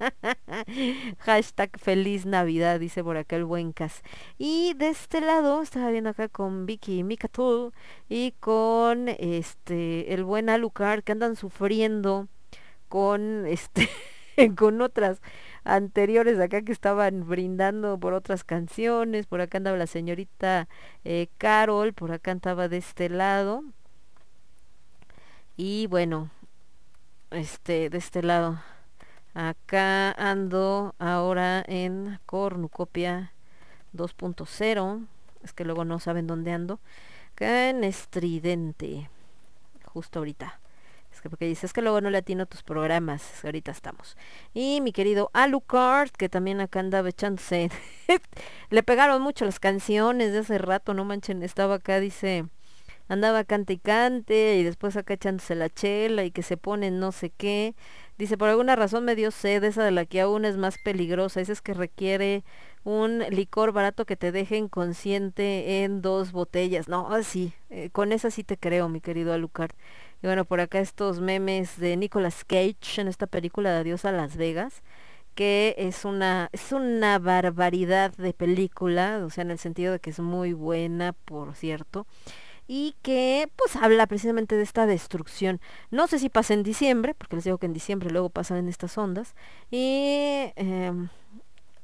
hashtag 1.18 1.70
feliz 1.78 2.26
Navidad, 2.26 2.80
dice 2.80 3.02
por 3.02 3.16
acá 3.16 3.36
el 3.36 3.44
buen 3.44 3.72
Cas. 3.72 4.02
Y 4.38 4.74
de 4.74 4.88
este 4.88 5.20
lado, 5.20 5.62
estaba 5.62 5.90
viendo 5.90 6.10
acá 6.10 6.28
con 6.28 6.66
Vicky 6.66 7.02
Mikatul 7.02 7.72
y 8.08 8.32
con 8.32 9.08
este 9.08 10.12
el 10.14 10.24
buen 10.24 10.48
Alucard 10.48 11.02
que 11.02 11.12
andan 11.12 11.36
sufriendo 11.36 12.28
con 12.96 13.44
este 13.46 13.90
con 14.56 14.80
otras 14.80 15.20
anteriores 15.64 16.40
acá 16.40 16.62
que 16.62 16.72
estaban 16.72 17.28
brindando 17.28 17.98
por 18.00 18.14
otras 18.14 18.42
canciones, 18.42 19.26
por 19.26 19.42
acá 19.42 19.58
andaba 19.58 19.76
la 19.76 19.86
señorita 19.86 20.66
eh, 21.04 21.28
Carol, 21.36 21.92
por 21.92 22.10
acá 22.10 22.30
andaba 22.30 22.68
de 22.68 22.78
este 22.78 23.10
lado. 23.10 23.64
Y 25.58 25.88
bueno, 25.88 26.30
este, 27.32 27.90
de 27.90 27.98
este 27.98 28.22
lado. 28.22 28.62
Acá 29.34 30.12
ando 30.12 30.94
ahora 30.98 31.62
en 31.68 32.18
Cornucopia 32.24 33.34
2.0. 33.92 35.06
Es 35.44 35.52
que 35.52 35.64
luego 35.66 35.84
no 35.84 35.98
saben 35.98 36.26
dónde 36.26 36.52
ando. 36.52 36.80
Acá 37.34 37.68
en 37.68 37.84
Estridente. 37.84 39.10
Justo 39.84 40.20
ahorita 40.20 40.60
Es 41.16 41.22
que 41.22 41.30
porque 41.30 41.46
dices 41.46 41.72
que 41.72 41.80
luego 41.80 42.02
no 42.02 42.10
le 42.10 42.18
atino 42.18 42.44
tus 42.44 42.62
programas, 42.62 43.42
ahorita 43.42 43.70
estamos. 43.70 44.18
Y 44.52 44.82
mi 44.82 44.92
querido 44.92 45.30
Alucard, 45.32 46.10
que 46.10 46.28
también 46.28 46.60
acá 46.60 46.80
andaba 46.80 47.08
echándose. 47.08 47.70
le 48.70 48.82
pegaron 48.82 49.22
mucho 49.22 49.46
las 49.46 49.58
canciones 49.58 50.32
de 50.32 50.40
hace 50.40 50.58
rato, 50.58 50.92
no 50.92 51.06
manchen, 51.06 51.42
estaba 51.42 51.76
acá, 51.76 52.00
dice, 52.00 52.44
andaba 53.08 53.44
cante 53.44 53.72
y 53.72 53.78
cante, 53.78 54.56
y 54.56 54.62
después 54.62 54.94
acá 54.98 55.14
echándose 55.14 55.54
la 55.54 55.70
chela 55.70 56.22
y 56.24 56.30
que 56.32 56.42
se 56.42 56.58
pone 56.58 56.90
no 56.90 57.12
sé 57.12 57.30
qué. 57.30 57.74
Dice, 58.18 58.36
por 58.36 58.50
alguna 58.50 58.76
razón 58.76 59.06
me 59.06 59.14
dio 59.16 59.30
sed, 59.30 59.64
esa 59.64 59.84
de 59.84 59.92
la 59.92 60.04
que 60.04 60.20
aún 60.20 60.44
es 60.44 60.58
más 60.58 60.76
peligrosa, 60.76 61.40
esa 61.40 61.52
es 61.52 61.62
que 61.62 61.72
requiere 61.72 62.44
un 62.84 63.20
licor 63.30 63.72
barato 63.72 64.04
que 64.04 64.16
te 64.16 64.32
deje 64.32 64.58
inconsciente 64.58 65.82
en 65.82 66.02
dos 66.02 66.32
botellas. 66.32 66.88
No, 66.88 67.08
sí, 67.22 67.54
eh, 67.70 67.88
con 67.90 68.12
esa 68.12 68.30
sí 68.30 68.44
te 68.44 68.56
creo, 68.56 68.88
mi 68.90 69.00
querido 69.00 69.32
Alucard. 69.32 69.72
Y 70.22 70.26
bueno, 70.26 70.44
por 70.44 70.60
acá 70.60 70.80
estos 70.80 71.20
memes 71.20 71.78
de 71.78 71.96
Nicolas 71.96 72.44
Cage 72.44 73.00
en 73.00 73.08
esta 73.08 73.26
película 73.26 73.70
de 73.72 73.78
Adiós 73.80 74.04
a 74.04 74.12
Las 74.12 74.36
Vegas, 74.36 74.82
que 75.34 75.74
es 75.78 76.04
una, 76.04 76.48
es 76.52 76.72
una 76.72 77.18
barbaridad 77.18 78.14
de 78.16 78.32
película, 78.32 79.22
o 79.24 79.30
sea, 79.30 79.42
en 79.42 79.50
el 79.50 79.58
sentido 79.58 79.92
de 79.92 80.00
que 80.00 80.10
es 80.10 80.20
muy 80.20 80.52
buena, 80.52 81.12
por 81.12 81.54
cierto 81.54 82.06
y 82.68 82.96
que 83.02 83.48
pues 83.56 83.76
habla 83.76 84.06
precisamente 84.06 84.56
de 84.56 84.62
esta 84.62 84.86
destrucción. 84.86 85.60
No 85.90 86.06
sé 86.06 86.18
si 86.18 86.28
pasa 86.28 86.54
en 86.54 86.62
diciembre, 86.62 87.14
porque 87.14 87.36
les 87.36 87.44
digo 87.44 87.58
que 87.58 87.66
en 87.66 87.72
diciembre 87.72 88.10
luego 88.10 88.30
pasan 88.30 88.58
en 88.58 88.68
estas 88.68 88.96
ondas. 88.98 89.34
Y 89.70 90.52
em, 90.56 91.08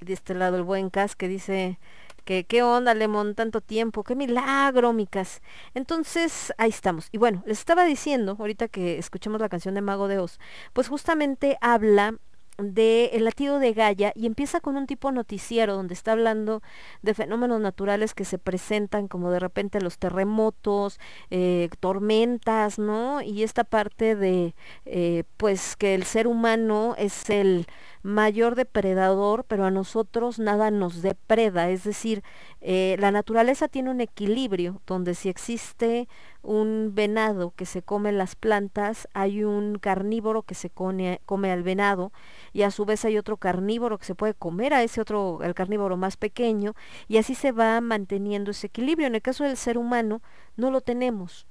de 0.00 0.12
este 0.12 0.34
lado 0.34 0.56
el 0.56 0.64
buen 0.64 0.90
Cas 0.90 1.14
que 1.16 1.28
dice 1.28 1.78
que 2.24 2.44
qué 2.44 2.62
onda, 2.62 2.94
Lemon, 2.94 3.34
tanto 3.34 3.60
tiempo, 3.60 4.04
qué 4.04 4.14
milagro, 4.14 4.92
Micas. 4.92 5.42
Entonces, 5.74 6.52
ahí 6.58 6.70
estamos. 6.70 7.08
Y 7.12 7.18
bueno, 7.18 7.42
les 7.46 7.58
estaba 7.58 7.84
diciendo, 7.84 8.36
ahorita 8.38 8.68
que 8.68 8.98
escuchemos 8.98 9.40
la 9.40 9.48
canción 9.48 9.74
de 9.74 9.82
Mago 9.82 10.08
de 10.08 10.18
Oz, 10.18 10.38
pues 10.72 10.88
justamente 10.88 11.56
habla 11.60 12.16
de 12.58 13.06
El 13.14 13.24
latido 13.24 13.58
de 13.58 13.72
Gaia 13.72 14.12
y 14.14 14.26
empieza 14.26 14.60
con 14.60 14.76
un 14.76 14.86
tipo 14.86 15.10
noticiero 15.10 15.74
donde 15.74 15.94
está 15.94 16.12
hablando 16.12 16.62
de 17.02 17.14
fenómenos 17.14 17.60
naturales 17.60 18.14
que 18.14 18.24
se 18.24 18.38
presentan 18.38 19.08
como 19.08 19.30
de 19.30 19.40
repente 19.40 19.80
los 19.80 19.98
terremotos, 19.98 21.00
eh, 21.30 21.68
tormentas, 21.80 22.78
¿no? 22.78 23.22
Y 23.22 23.42
esta 23.42 23.64
parte 23.64 24.16
de 24.16 24.54
eh, 24.84 25.24
pues 25.36 25.76
que 25.76 25.94
el 25.94 26.04
ser 26.04 26.26
humano 26.26 26.94
es 26.98 27.30
el 27.30 27.66
mayor 28.02 28.54
depredador, 28.54 29.44
pero 29.46 29.64
a 29.64 29.70
nosotros 29.70 30.38
nada 30.38 30.70
nos 30.70 31.02
depreda. 31.02 31.70
Es 31.70 31.84
decir, 31.84 32.22
eh, 32.60 32.96
la 32.98 33.10
naturaleza 33.10 33.68
tiene 33.68 33.90
un 33.90 34.00
equilibrio 34.00 34.80
donde 34.86 35.14
si 35.14 35.28
existe 35.28 36.08
un 36.42 36.90
venado 36.94 37.52
que 37.54 37.66
se 37.66 37.82
come 37.82 38.12
las 38.12 38.34
plantas, 38.34 39.08
hay 39.14 39.44
un 39.44 39.78
carnívoro 39.78 40.42
que 40.42 40.54
se 40.54 40.70
come, 40.70 41.20
come 41.24 41.52
al 41.52 41.62
venado 41.62 42.12
y 42.52 42.62
a 42.62 42.70
su 42.70 42.84
vez 42.84 43.04
hay 43.04 43.18
otro 43.18 43.36
carnívoro 43.36 43.98
que 43.98 44.06
se 44.06 44.14
puede 44.14 44.34
comer 44.34 44.74
a 44.74 44.82
ese 44.82 45.00
otro, 45.00 45.40
el 45.42 45.54
carnívoro 45.54 45.96
más 45.96 46.16
pequeño 46.16 46.74
y 47.08 47.18
así 47.18 47.34
se 47.34 47.52
va 47.52 47.80
manteniendo 47.80 48.50
ese 48.50 48.66
equilibrio. 48.66 49.06
En 49.06 49.14
el 49.14 49.22
caso 49.22 49.44
del 49.44 49.56
ser 49.56 49.78
humano 49.78 50.22
no 50.56 50.70
lo 50.70 50.80
tenemos 50.80 51.46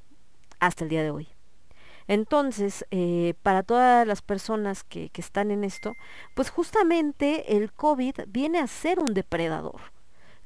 hasta 0.59 0.83
el 0.83 0.89
día 0.89 1.03
de 1.03 1.11
hoy. 1.11 1.40
Entonces, 2.11 2.85
eh, 2.91 3.35
para 3.41 3.63
todas 3.63 4.05
las 4.05 4.21
personas 4.21 4.83
que, 4.83 5.09
están 5.15 5.49
en 5.49 5.63
esto, 5.63 5.93
pues 6.35 6.49
justamente 6.49 7.55
el 7.55 7.71
COVID 7.71 8.15
viene 8.27 8.59
a 8.59 8.67
ser 8.67 8.99
un 8.99 9.13
depredador. 9.13 9.79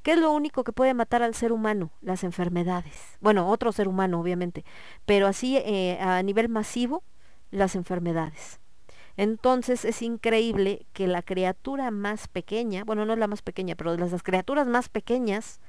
¿Qué 0.04 0.12
es 0.12 0.20
lo 0.20 0.32
único 0.32 0.64
que 0.64 0.74
puede 0.74 0.94
matar 0.94 1.24
al 1.24 1.34
ser 1.34 1.52
humano? 1.52 1.90
Las 2.02 2.24
enfermedades. 2.24 3.18
Bueno, 3.20 3.50
otro 3.50 3.72
ser 3.72 3.88
humano, 3.88 4.22
obviamente, 4.22 4.64
pero 5.08 5.26
así 5.26 5.58
eh, 5.58 5.98
a 6.00 6.22
nivel 6.22 6.50
masivo, 6.50 7.02
las 7.50 7.74
enfermedades. 7.74 8.60
Entonces 9.18 9.86
es 9.86 10.04
increíble 10.04 10.86
que 10.94 11.08
la 11.08 11.24
criatura 11.24 11.90
más 11.90 12.28
pequeña, 12.28 12.84
bueno, 12.84 13.08
no 13.08 13.14
es 13.14 13.18
la 13.18 13.26
más 13.26 13.42
pequeña, 13.42 13.74
pero 13.74 13.98
las 13.98 14.22
criaturas 14.22 14.68
más 14.68 14.88
pequeñas 14.88 15.62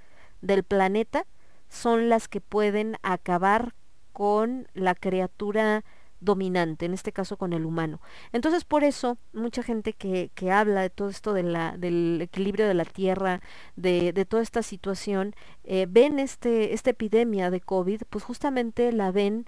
del 0.43 0.63
planeta 0.63 1.25
son 1.71 2.11
las 2.11 2.29
que 2.29 2.43
pueden 2.43 2.99
acabar 3.01 3.73
con 4.17 4.67
la 4.73 4.95
criatura 4.95 5.85
dominante, 6.21 6.87
en 6.87 6.95
este 6.95 7.13
caso 7.13 7.37
con 7.37 7.53
el 7.53 7.67
humano. 7.67 8.01
Entonces, 8.33 8.65
por 8.65 8.83
eso, 8.83 9.19
mucha 9.35 9.63
gente 9.63 9.93
que, 9.93 10.31
que 10.35 10.51
habla 10.51 10.81
de 10.81 10.89
todo 10.89 11.11
esto 11.11 11.35
de 11.35 11.43
la, 11.43 11.77
del 11.77 12.19
equilibrio 12.23 12.67
de 12.67 12.73
la 12.73 12.87
Tierra, 12.87 13.43
de, 13.77 14.15
de 14.15 14.25
toda 14.25 14.43
esta 14.43 14.63
situación, 14.63 15.35
eh, 15.65 15.85
ven 15.87 16.19
este, 16.19 16.73
esta 16.73 16.89
epidemia 16.89 17.51
de 17.51 17.61
COVID, 17.61 18.05
pues 18.09 18.25
justamente 18.25 18.91
la 18.91 19.11
ven 19.11 19.45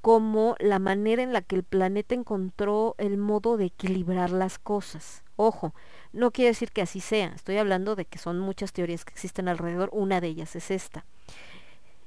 como 0.00 0.54
la 0.60 0.78
manera 0.78 1.24
en 1.24 1.32
la 1.32 1.42
que 1.42 1.56
el 1.56 1.64
planeta 1.64 2.14
encontró 2.14 2.94
el 2.98 3.18
modo 3.18 3.56
de 3.56 3.64
equilibrar 3.64 4.30
las 4.30 4.60
cosas. 4.60 5.24
Ojo, 5.34 5.74
no 6.12 6.30
quiere 6.30 6.50
decir 6.50 6.70
que 6.70 6.82
así 6.82 7.00
sea, 7.00 7.32
estoy 7.34 7.56
hablando 7.56 7.96
de 7.96 8.04
que 8.04 8.18
son 8.18 8.38
muchas 8.38 8.72
teorías 8.72 9.04
que 9.04 9.14
existen 9.14 9.48
alrededor, 9.48 9.90
una 9.92 10.20
de 10.20 10.28
ellas 10.28 10.54
es 10.54 10.70
esta. 10.70 11.04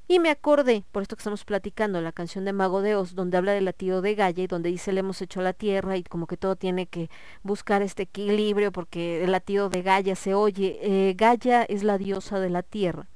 Y 0.07 0.19
me 0.19 0.29
acordé, 0.29 0.83
por 0.91 1.01
esto 1.01 1.15
que 1.15 1.21
estamos 1.21 1.45
platicando, 1.45 1.99
la 1.99 2.11
canción 2.11 2.45
de 2.45 2.53
Mago 2.53 2.83
de 2.83 2.95
Oz, 2.95 3.15
donde 3.15 3.37
habla 3.37 3.53
del 3.53 3.65
latido 3.65 4.03
de 4.03 4.13
Gaia 4.13 4.43
y 4.43 4.47
donde 4.47 4.69
dice 4.69 4.93
le 4.93 4.99
hemos 4.99 5.19
hecho 5.21 5.41
la 5.41 5.53
tierra 5.53 5.97
y 5.97 6.03
como 6.03 6.27
que 6.27 6.37
todo 6.37 6.55
tiene 6.55 6.85
que 6.85 7.09
buscar 7.41 7.81
este 7.81 8.03
equilibrio 8.03 8.71
porque 8.71 9.23
el 9.23 9.31
latido 9.31 9.69
de 9.69 9.81
Gaia 9.81 10.15
se 10.15 10.35
oye. 10.35 10.77
Eh, 10.81 11.15
Gaia 11.17 11.63
es 11.63 11.81
la 11.81 11.97
diosa 11.97 12.39
de 12.39 12.51
la 12.51 12.61
tierra. 12.61 13.07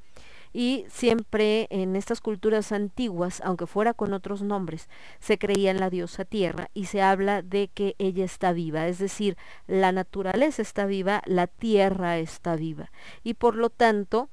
Y 0.51 0.85
siempre 0.89 1.67
en 1.69 1.95
estas 1.95 2.21
culturas 2.21 2.71
antiguas, 2.71 3.39
aunque 3.45 3.67
fuera 3.67 3.93
con 3.93 4.13
otros 4.13 4.41
nombres, 4.41 4.89
se 5.19 5.37
creía 5.37 5.69
en 5.69 5.79
la 5.79 5.91
diosa 5.91 6.25
tierra 6.25 6.71
y 6.73 6.85
se 6.85 7.03
habla 7.03 7.43
de 7.43 7.67
que 7.67 7.95
ella 7.99 8.25
está 8.25 8.51
viva, 8.51 8.87
es 8.87 8.97
decir, 8.97 9.37
la 9.67 9.91
naturaleza 9.91 10.63
está 10.63 10.87
viva, 10.87 11.21
la 11.27 11.45
tierra 11.45 12.17
está 12.17 12.55
viva. 12.55 12.91
Y 13.23 13.35
por 13.35 13.55
lo 13.55 13.69
tanto, 13.69 14.29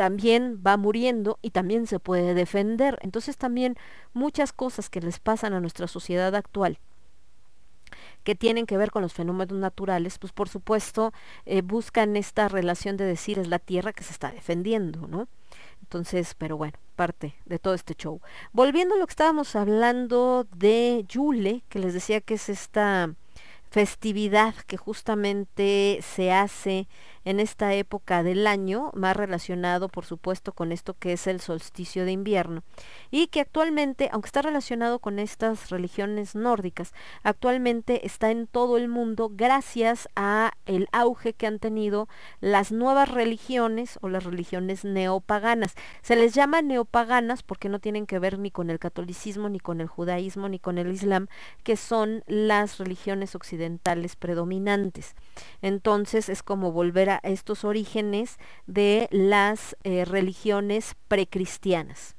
también 0.00 0.62
va 0.66 0.78
muriendo 0.78 1.38
y 1.42 1.50
también 1.50 1.86
se 1.86 1.98
puede 1.98 2.32
defender. 2.32 2.98
Entonces 3.02 3.36
también 3.36 3.76
muchas 4.14 4.50
cosas 4.50 4.88
que 4.88 5.02
les 5.02 5.20
pasan 5.20 5.52
a 5.52 5.60
nuestra 5.60 5.88
sociedad 5.88 6.34
actual 6.34 6.78
que 8.24 8.34
tienen 8.34 8.64
que 8.64 8.78
ver 8.78 8.90
con 8.92 9.02
los 9.02 9.12
fenómenos 9.12 9.58
naturales, 9.58 10.18
pues 10.18 10.32
por 10.32 10.48
supuesto 10.48 11.12
eh, 11.44 11.60
buscan 11.60 12.16
esta 12.16 12.48
relación 12.48 12.96
de 12.96 13.04
decir 13.04 13.38
es 13.38 13.48
la 13.48 13.58
tierra 13.58 13.92
que 13.92 14.02
se 14.02 14.12
está 14.12 14.32
defendiendo, 14.32 15.06
¿no? 15.06 15.28
Entonces, 15.82 16.34
pero 16.34 16.56
bueno, 16.56 16.78
parte 16.96 17.34
de 17.44 17.58
todo 17.58 17.74
este 17.74 17.94
show. 17.94 18.22
Volviendo 18.54 18.94
a 18.94 18.98
lo 18.98 19.06
que 19.06 19.12
estábamos 19.12 19.54
hablando 19.54 20.46
de 20.56 21.04
Yule, 21.10 21.62
que 21.68 21.78
les 21.78 21.92
decía 21.92 22.22
que 22.22 22.34
es 22.34 22.48
esta 22.48 23.14
festividad 23.70 24.54
que 24.66 24.78
justamente 24.78 26.00
se 26.02 26.32
hace 26.32 26.88
en 27.24 27.40
esta 27.40 27.74
época 27.74 28.22
del 28.22 28.46
año, 28.46 28.90
más 28.94 29.16
relacionado 29.16 29.88
por 29.88 30.04
supuesto 30.04 30.52
con 30.52 30.72
esto 30.72 30.94
que 30.94 31.12
es 31.12 31.26
el 31.26 31.40
solsticio 31.40 32.04
de 32.04 32.12
invierno, 32.12 32.62
y 33.10 33.26
que 33.28 33.40
actualmente, 33.40 34.08
aunque 34.12 34.28
está 34.28 34.42
relacionado 34.42 34.98
con 34.98 35.18
estas 35.18 35.70
religiones 35.70 36.34
nórdicas, 36.34 36.92
actualmente 37.22 38.06
está 38.06 38.30
en 38.30 38.46
todo 38.46 38.76
el 38.76 38.88
mundo 38.88 39.30
gracias 39.32 40.08
a 40.16 40.52
el 40.66 40.88
auge 40.92 41.32
que 41.34 41.46
han 41.46 41.58
tenido 41.58 42.08
las 42.40 42.72
nuevas 42.72 43.08
religiones 43.08 43.98
o 44.02 44.08
las 44.08 44.24
religiones 44.24 44.84
neopaganas. 44.84 45.74
Se 46.02 46.16
les 46.16 46.34
llama 46.34 46.62
neopaganas 46.62 47.42
porque 47.42 47.68
no 47.68 47.80
tienen 47.80 48.06
que 48.06 48.18
ver 48.18 48.38
ni 48.38 48.50
con 48.50 48.70
el 48.70 48.78
catolicismo, 48.78 49.48
ni 49.48 49.60
con 49.60 49.80
el 49.80 49.88
judaísmo, 49.88 50.48
ni 50.48 50.58
con 50.58 50.78
el 50.78 50.90
islam, 50.90 51.28
que 51.62 51.76
son 51.76 52.24
las 52.26 52.78
religiones 52.78 53.34
occidentales 53.34 54.16
predominantes. 54.16 55.14
Entonces 55.62 56.28
es 56.28 56.42
como 56.42 56.72
volver 56.72 57.09
estos 57.18 57.64
orígenes 57.64 58.38
de 58.66 59.08
las 59.10 59.76
eh, 59.84 60.04
religiones 60.04 60.94
precristianas. 61.08 62.16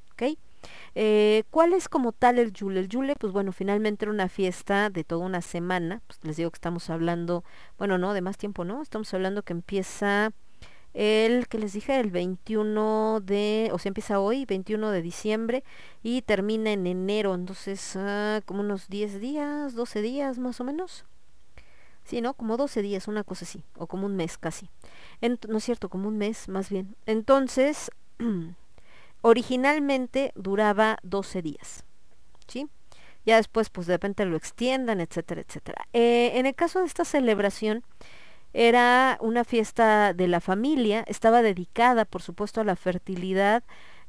Eh, 0.94 1.44
¿Cuál 1.50 1.72
es 1.72 1.88
como 1.88 2.12
tal 2.12 2.38
el 2.38 2.52
Yule? 2.52 2.80
El 2.80 2.88
Yule, 2.88 3.16
pues 3.16 3.32
bueno, 3.32 3.52
finalmente 3.52 4.04
era 4.04 4.12
una 4.12 4.28
fiesta 4.28 4.90
de 4.90 5.04
toda 5.04 5.24
una 5.24 5.40
semana. 5.40 6.02
Pues 6.06 6.20
les 6.22 6.36
digo 6.36 6.50
que 6.50 6.56
estamos 6.56 6.90
hablando, 6.90 7.44
bueno, 7.78 7.98
no, 7.98 8.14
de 8.14 8.20
más 8.20 8.36
tiempo, 8.36 8.64
¿no? 8.64 8.82
Estamos 8.82 9.12
hablando 9.14 9.42
que 9.42 9.52
empieza 9.52 10.32
el 10.94 11.48
que 11.48 11.58
les 11.58 11.72
dije 11.72 11.98
el 11.98 12.10
21 12.10 13.20
de, 13.20 13.70
o 13.72 13.78
sea, 13.78 13.90
empieza 13.90 14.20
hoy, 14.20 14.44
21 14.44 14.90
de 14.90 15.02
diciembre 15.02 15.64
y 16.02 16.22
termina 16.22 16.72
en 16.72 16.86
enero, 16.86 17.34
entonces 17.34 17.96
ah, 17.96 18.42
como 18.44 18.60
unos 18.60 18.88
10 18.88 19.20
días, 19.20 19.74
12 19.74 20.02
días 20.02 20.38
más 20.38 20.60
o 20.60 20.64
menos. 20.64 21.06
Sí, 22.04 22.20
¿no? 22.20 22.34
Como 22.34 22.56
12 22.56 22.82
días, 22.82 23.08
una 23.08 23.24
cosa 23.24 23.44
así, 23.44 23.64
o 23.76 23.86
como 23.86 24.06
un 24.06 24.16
mes 24.16 24.38
casi. 24.38 24.68
no 25.20 25.58
es 25.58 25.64
cierto, 25.64 25.88
como 25.88 26.08
un 26.08 26.18
mes 26.18 26.48
más 26.48 26.68
bien. 26.68 26.96
Entonces, 27.06 27.90
originalmente 29.22 30.32
duraba 30.34 30.98
12 31.02 31.42
días, 31.42 31.84
¿sí? 32.48 32.68
Ya 33.24 33.36
después, 33.36 33.70
pues 33.70 33.86
de 33.86 33.94
repente 33.94 34.24
lo 34.24 34.36
extiendan, 34.36 35.00
etcétera, 35.00 35.42
etcétera. 35.42 35.86
Eh, 35.92 36.32
en 36.34 36.46
el 36.46 36.54
caso 36.54 36.80
de 36.80 36.86
esta 36.86 37.04
celebración, 37.04 37.84
era 38.52 39.16
una 39.20 39.44
fiesta 39.44 40.12
de 40.12 40.28
la 40.28 40.40
familia, 40.40 41.04
estaba 41.06 41.40
dedicada, 41.42 42.04
por 42.04 42.22
supuesto, 42.22 42.60
a 42.60 42.64
la 42.64 42.76
fertilidad 42.76 43.62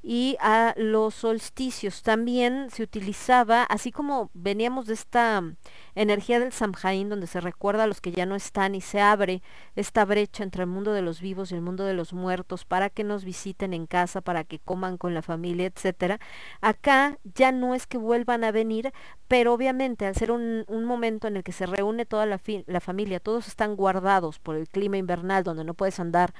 y 0.04 0.36
a 0.42 0.74
los 0.78 1.16
solsticios. 1.16 2.04
También 2.04 2.70
se 2.70 2.84
utilizaba, 2.84 3.64
así 3.64 3.92
como 3.92 4.30
veníamos 4.34 4.86
de 4.86 4.94
esta 4.96 5.40
mm, 5.40 5.56
energía 5.96 6.40
del 6.42 6.52
Samhain, 6.52 7.08
donde 7.08 7.26
se 7.26 7.40
recuerda 7.40 7.86
a 7.86 7.88
los 7.88 8.02
que 8.02 8.12
ya 8.12 8.26
no 8.26 8.36
están 8.36 8.76
y 8.76 8.82
se 8.82 9.00
abre 9.00 9.42
esta 9.78 10.04
brecha 10.04 10.44
entre 10.44 10.64
el 10.64 10.70
mundo 10.70 10.92
de 10.92 11.02
los 11.02 11.22
vivos 11.22 11.52
y 11.52 11.56
el 11.56 11.62
mundo 11.62 11.86
de 11.86 11.94
los 11.94 12.12
muertos 12.12 12.66
para 12.66 12.90
que 12.90 13.06
nos 13.06 13.24
visiten 13.24 13.74
en 13.74 13.88
casa, 13.88 14.20
para 14.20 14.44
que 14.44 14.60
coman 14.60 14.98
con 14.98 15.14
la 15.14 15.22
familia, 15.22 15.68
etcétera. 15.68 16.20
Acá 16.60 17.18
ya 17.24 17.54
no 17.54 17.74
es 17.74 17.88
que 17.88 17.98
vuelvan 17.98 18.44
a 18.44 18.52
venir, 18.52 18.92
pero 19.30 19.54
obviamente 19.54 20.06
al 20.06 20.16
ser 20.16 20.32
un, 20.32 20.66
momento 20.84 21.28
en 21.28 21.38
el 21.38 21.44
que 21.44 21.54
se 21.54 21.66
reúne 21.66 22.06
toda 22.06 22.26
la, 22.26 22.42
la 22.68 22.82
familia, 22.82 23.22
todos 23.22 23.48
están 23.48 23.78
guardados 23.78 24.40
por 24.40 24.56
el 24.58 24.68
clima 24.68 24.98
invernal, 24.98 25.46
donde 25.46 25.64
no 25.64 25.74
puedes 25.74 26.00
andar 26.00 26.34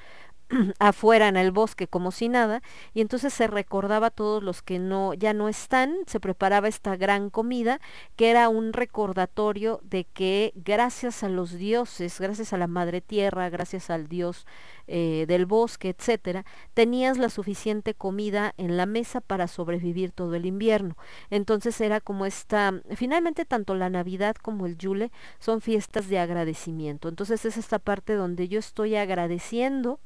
afuera 0.80 1.28
en 1.28 1.38
el 1.38 1.52
bosque 1.52 1.88
como 1.88 2.12
si 2.12 2.30
nada 2.30 2.62
y 2.94 3.02
entonces 3.02 3.34
se 3.34 3.48
recordaba 3.48 4.08
a 4.08 4.12
todos 4.12 4.44
los 4.44 4.62
que 4.62 4.80
no 4.80 5.14
ya 5.14 5.34
no 5.34 5.50
están 5.50 5.96
se 6.08 6.20
preparaba 6.20 6.68
esta 6.68 6.96
gran 6.96 7.30
comida 7.30 7.80
que 8.16 8.30
era 8.30 8.50
un 8.50 8.74
recordatorio 8.74 9.80
de 9.84 10.06
que 10.06 10.54
gracias 10.56 11.24
a 11.24 11.30
los 11.30 11.54
dioses 11.54 12.20
gracias 12.20 12.54
a 12.54 12.58
la 12.58 12.68
madre 12.68 13.02
tierra 13.02 13.50
gracias 13.50 13.90
al 13.90 14.08
dios 14.08 14.46
eh, 14.88 15.26
del 15.28 15.46
bosque 15.46 15.90
etcétera 15.90 16.46
tenías 16.74 17.18
la 17.18 17.30
suficiente 17.30 17.94
comida 17.94 18.54
en 18.58 18.78
la 18.78 18.86
mesa 18.86 19.22
para 19.22 19.48
sobrevivir 19.48 20.12
todo 20.12 20.36
el 20.36 20.46
invierno. 20.46 20.96
Entonces 21.30 21.80
era 21.82 22.00
como 22.00 22.26
esta 22.26 22.74
finalmente 22.96 23.46
tanto 23.46 23.76
la 23.76 23.90
navidad 23.90 24.36
como 24.36 24.66
el 24.66 24.78
yule 24.78 25.12
son 25.40 25.62
fiestas 25.62 26.08
de 26.08 26.20
agradecimiento. 26.20 27.10
Entonces 27.10 27.46
es 27.46 27.58
esta 27.58 27.80
parte 27.80 28.14
donde 28.14 28.48
yo 28.48 28.60
estoy 28.60 28.96
agradeciendo 28.96 30.00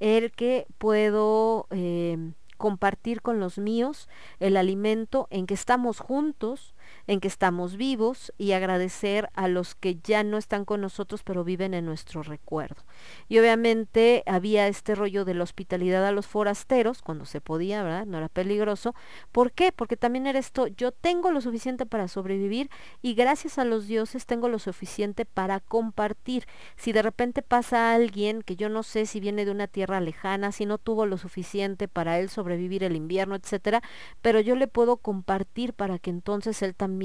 el 0.00 0.32
que 0.32 0.66
puedo 0.78 1.66
eh, 1.70 2.32
compartir 2.56 3.22
con 3.22 3.40
los 3.40 3.58
míos 3.58 4.08
el 4.40 4.56
alimento 4.56 5.28
en 5.30 5.46
que 5.46 5.54
estamos 5.54 6.00
juntos, 6.00 6.74
en 7.08 7.20
que 7.20 7.26
estamos 7.26 7.76
vivos 7.76 8.32
y 8.36 8.52
agradecer 8.52 9.30
a 9.32 9.48
los 9.48 9.74
que 9.74 9.96
ya 9.96 10.22
no 10.22 10.36
están 10.36 10.66
con 10.66 10.82
nosotros 10.82 11.22
pero 11.24 11.42
viven 11.42 11.72
en 11.72 11.86
nuestro 11.86 12.22
recuerdo. 12.22 12.84
Y 13.28 13.38
obviamente 13.38 14.22
había 14.26 14.68
este 14.68 14.94
rollo 14.94 15.24
de 15.24 15.32
la 15.32 15.42
hospitalidad 15.42 16.06
a 16.06 16.12
los 16.12 16.26
forasteros 16.26 17.00
cuando 17.00 17.24
se 17.24 17.40
podía, 17.40 17.82
¿verdad? 17.82 18.04
No 18.04 18.18
era 18.18 18.28
peligroso. 18.28 18.94
¿Por 19.32 19.52
qué? 19.52 19.72
Porque 19.72 19.96
también 19.96 20.26
era 20.26 20.38
esto, 20.38 20.66
yo 20.66 20.92
tengo 20.92 21.32
lo 21.32 21.40
suficiente 21.40 21.86
para 21.86 22.08
sobrevivir 22.08 22.68
y 23.00 23.14
gracias 23.14 23.58
a 23.58 23.64
los 23.64 23.86
dioses 23.86 24.26
tengo 24.26 24.50
lo 24.50 24.58
suficiente 24.58 25.24
para 25.24 25.60
compartir. 25.60 26.44
Si 26.76 26.92
de 26.92 27.00
repente 27.00 27.40
pasa 27.40 27.94
alguien 27.94 28.42
que 28.42 28.56
yo 28.56 28.68
no 28.68 28.82
sé 28.82 29.06
si 29.06 29.18
viene 29.18 29.46
de 29.46 29.50
una 29.50 29.66
tierra 29.66 30.00
lejana, 30.00 30.52
si 30.52 30.66
no 30.66 30.76
tuvo 30.76 31.06
lo 31.06 31.16
suficiente 31.16 31.88
para 31.88 32.18
él 32.18 32.28
sobrevivir 32.28 32.84
el 32.84 32.96
invierno, 32.96 33.34
etcétera, 33.34 33.82
pero 34.20 34.40
yo 34.40 34.56
le 34.56 34.68
puedo 34.68 34.98
compartir 34.98 35.72
para 35.72 35.98
que 35.98 36.10
entonces 36.10 36.60
él 36.60 36.74
también 36.74 36.97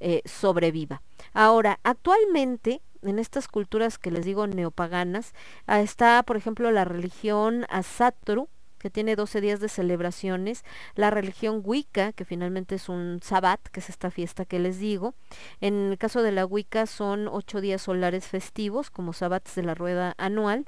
eh, 0.00 0.22
sobreviva. 0.24 1.02
Ahora, 1.32 1.80
actualmente 1.82 2.80
en 3.02 3.18
estas 3.18 3.48
culturas 3.48 3.98
que 3.98 4.10
les 4.10 4.24
digo 4.24 4.46
neopaganas, 4.46 5.34
ah, 5.66 5.80
está, 5.80 6.22
por 6.22 6.36
ejemplo, 6.36 6.70
la 6.70 6.84
religión 6.84 7.64
Asatru, 7.68 8.48
que 8.78 8.90
tiene 8.90 9.16
12 9.16 9.40
días 9.40 9.60
de 9.60 9.68
celebraciones, 9.68 10.64
la 10.94 11.10
religión 11.10 11.62
Wicca, 11.64 12.12
que 12.12 12.24
finalmente 12.24 12.76
es 12.76 12.88
un 12.88 13.18
Sabbat, 13.22 13.60
que 13.68 13.80
es 13.80 13.90
esta 13.90 14.10
fiesta 14.10 14.44
que 14.44 14.60
les 14.60 14.78
digo. 14.78 15.14
En 15.60 15.90
el 15.90 15.98
caso 15.98 16.22
de 16.22 16.30
la 16.30 16.46
Wicca 16.46 16.86
son 16.86 17.28
ocho 17.28 17.60
días 17.60 17.82
solares 17.82 18.26
festivos, 18.26 18.90
como 18.90 19.12
Sabbats 19.12 19.56
de 19.56 19.64
la 19.64 19.74
rueda 19.74 20.14
anual. 20.16 20.64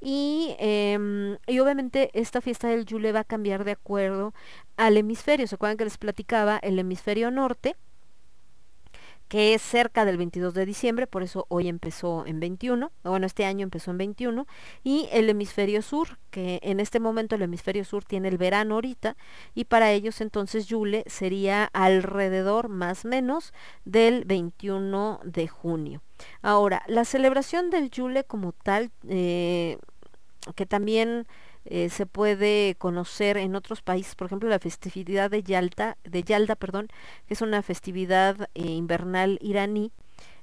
Y, 0.00 0.54
em, 0.60 1.36
y 1.48 1.58
obviamente 1.58 2.10
esta 2.14 2.40
fiesta 2.40 2.68
del 2.68 2.86
Yule 2.86 3.10
va 3.10 3.20
a 3.20 3.24
cambiar 3.24 3.64
de 3.64 3.72
acuerdo 3.72 4.34
al 4.76 4.96
hemisferio. 4.96 5.48
¿Se 5.48 5.56
acuerdan 5.56 5.78
que 5.78 5.84
les 5.84 5.98
platicaba? 5.98 6.58
El 6.58 6.78
hemisferio 6.78 7.32
norte 7.32 7.74
que 9.28 9.54
es 9.54 9.62
cerca 9.62 10.04
del 10.04 10.16
22 10.16 10.54
de 10.54 10.66
diciembre, 10.66 11.06
por 11.06 11.22
eso 11.22 11.46
hoy 11.48 11.68
empezó 11.68 12.24
en 12.26 12.40
21, 12.40 12.90
bueno, 13.04 13.26
este 13.26 13.44
año 13.44 13.62
empezó 13.62 13.90
en 13.90 13.98
21, 13.98 14.46
y 14.82 15.08
el 15.12 15.28
hemisferio 15.28 15.82
sur, 15.82 16.18
que 16.30 16.60
en 16.62 16.80
este 16.80 16.98
momento 16.98 17.34
el 17.34 17.42
hemisferio 17.42 17.84
sur 17.84 18.04
tiene 18.04 18.28
el 18.28 18.38
verano 18.38 18.76
ahorita, 18.76 19.16
y 19.54 19.64
para 19.64 19.92
ellos 19.92 20.20
entonces 20.20 20.66
Yule 20.66 21.04
sería 21.06 21.64
alrededor 21.72 22.68
más 22.68 23.04
o 23.04 23.08
menos 23.08 23.52
del 23.84 24.24
21 24.24 25.20
de 25.24 25.46
junio. 25.46 26.02
Ahora, 26.42 26.82
la 26.86 27.04
celebración 27.04 27.70
del 27.70 27.90
Yule 27.90 28.24
como 28.24 28.52
tal, 28.52 28.90
eh, 29.08 29.78
que 30.54 30.66
también 30.66 31.26
eh, 31.64 31.88
se 31.90 32.06
puede 32.06 32.76
conocer 32.78 33.36
en 33.36 33.54
otros 33.56 33.82
países, 33.82 34.14
por 34.14 34.26
ejemplo, 34.26 34.48
la 34.48 34.58
festividad 34.58 35.30
de 35.30 35.42
Yalta, 35.42 35.96
de 36.04 36.22
Yalda, 36.22 36.56
perdón, 36.56 36.88
que 37.26 37.34
es 37.34 37.42
una 37.42 37.62
festividad 37.62 38.48
eh, 38.54 38.62
invernal 38.62 39.38
iraní, 39.42 39.92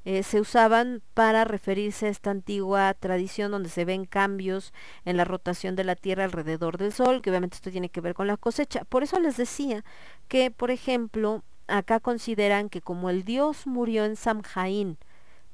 eh, 0.05 0.21
se 0.21 0.39
usaban 0.39 1.01
para 1.15 1.45
referirse 1.45 2.05
a 2.05 2.09
esta 2.09 2.29
antigua 2.29 2.93
tradición 2.93 3.51
donde 3.51 3.69
se 3.69 3.85
ven 3.85 4.05
cambios 4.05 4.71
en 5.03 5.17
la 5.17 5.25
rotación 5.25 5.75
de 5.75 5.83
la 5.83 5.95
Tierra 5.95 6.25
alrededor 6.25 6.77
del 6.77 6.93
Sol, 6.93 7.23
que 7.23 7.31
obviamente 7.31 7.55
esto 7.55 7.71
tiene 7.71 7.89
que 7.89 8.01
ver 8.01 8.13
con 8.13 8.27
la 8.27 8.37
cosecha. 8.37 8.85
Por 8.85 9.01
eso 9.01 9.19
les 9.19 9.35
decía 9.35 9.83
que, 10.27 10.51
por 10.51 10.69
ejemplo, 10.69 11.43
acá 11.67 11.99
consideran 11.99 12.69
que 12.69 12.81
como 12.81 13.09
el 13.09 13.23
dios 13.23 13.65
murió 13.65 14.05
en 14.05 14.15
Samhain, 14.15 14.99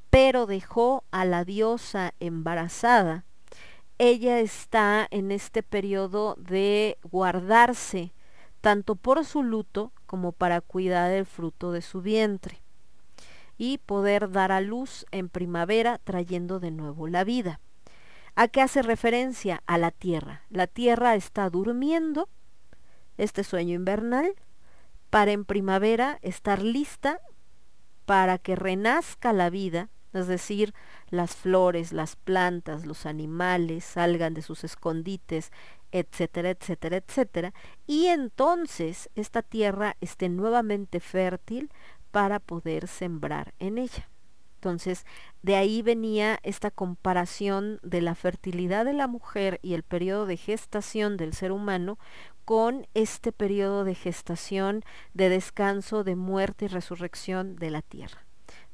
pero 0.10 0.46
dejó 0.46 1.06
a 1.12 1.24
la 1.24 1.46
diosa 1.46 2.14
embarazada, 2.20 3.24
ella 4.04 4.40
está 4.40 5.08
en 5.12 5.32
este 5.32 5.62
periodo 5.62 6.34
de 6.40 6.98
guardarse 7.04 8.16
tanto 8.60 8.96
por 8.96 9.24
su 9.26 9.44
luto 9.44 9.92
como 10.08 10.32
para 10.32 10.60
cuidar 10.60 11.12
el 11.12 11.28
fruto 11.28 11.72
de 11.72 11.84
su 11.84 12.02
vientre 12.02 12.64
y 13.60 13.78
poder 13.78 14.32
dar 14.32 14.52
a 14.52 14.60
luz 14.60 15.06
en 15.12 15.30
primavera 15.30 16.00
trayendo 16.00 16.60
de 16.60 16.72
nuevo 16.72 17.08
la 17.08 17.24
vida. 17.24 17.60
¿A 18.34 18.48
qué 18.48 18.64
hace 18.64 18.82
referencia? 18.82 19.62
A 19.68 19.78
la 19.78 19.92
tierra. 19.92 20.46
La 20.50 20.66
tierra 20.66 21.14
está 21.14 21.52
durmiendo, 21.52 22.28
este 23.20 23.44
sueño 23.44 23.76
invernal, 23.76 24.34
para 25.12 25.32
en 25.32 25.46
primavera 25.46 26.18
estar 26.24 26.64
lista 26.64 27.22
para 28.08 28.40
que 28.40 28.56
renazca 28.56 29.32
la 29.32 29.52
vida 29.52 29.90
es 30.14 30.28
decir, 30.28 30.74
las 31.12 31.36
flores, 31.36 31.94
las 31.94 32.16
plantas, 32.16 32.86
los 32.86 33.06
animales 33.06 33.84
salgan 33.84 34.34
de 34.34 34.42
sus 34.42 34.64
escondites, 34.64 35.52
etcétera, 35.92 36.50
etcétera, 36.50 36.98
etcétera, 36.98 37.54
y 37.86 38.08
entonces 38.08 39.10
esta 39.16 39.42
tierra 39.44 39.98
esté 40.02 40.30
nuevamente 40.30 41.00
fértil 41.00 41.70
para 42.12 42.40
poder 42.40 42.88
sembrar 42.88 43.54
en 43.60 43.78
ella. 43.78 44.10
Entonces, 44.56 45.06
de 45.42 45.56
ahí 45.56 45.82
venía 45.82 46.40
esta 46.44 46.70
comparación 46.70 47.80
de 47.82 48.00
la 48.00 48.14
fertilidad 48.14 48.86
de 48.86 48.94
la 48.94 49.08
mujer 49.08 49.60
y 49.64 49.74
el 49.74 49.82
periodo 49.82 50.28
de 50.28 50.38
gestación 50.38 51.18
del 51.18 51.34
ser 51.34 51.52
humano 51.52 51.98
con 52.46 52.88
este 52.94 53.32
periodo 53.32 53.84
de 53.84 53.96
gestación, 53.96 54.84
de 55.14 55.30
descanso, 55.30 56.04
de 56.04 56.16
muerte 56.16 56.66
y 56.66 56.68
resurrección 56.68 57.56
de 57.56 57.72
la 57.72 57.82
tierra. 57.82 58.26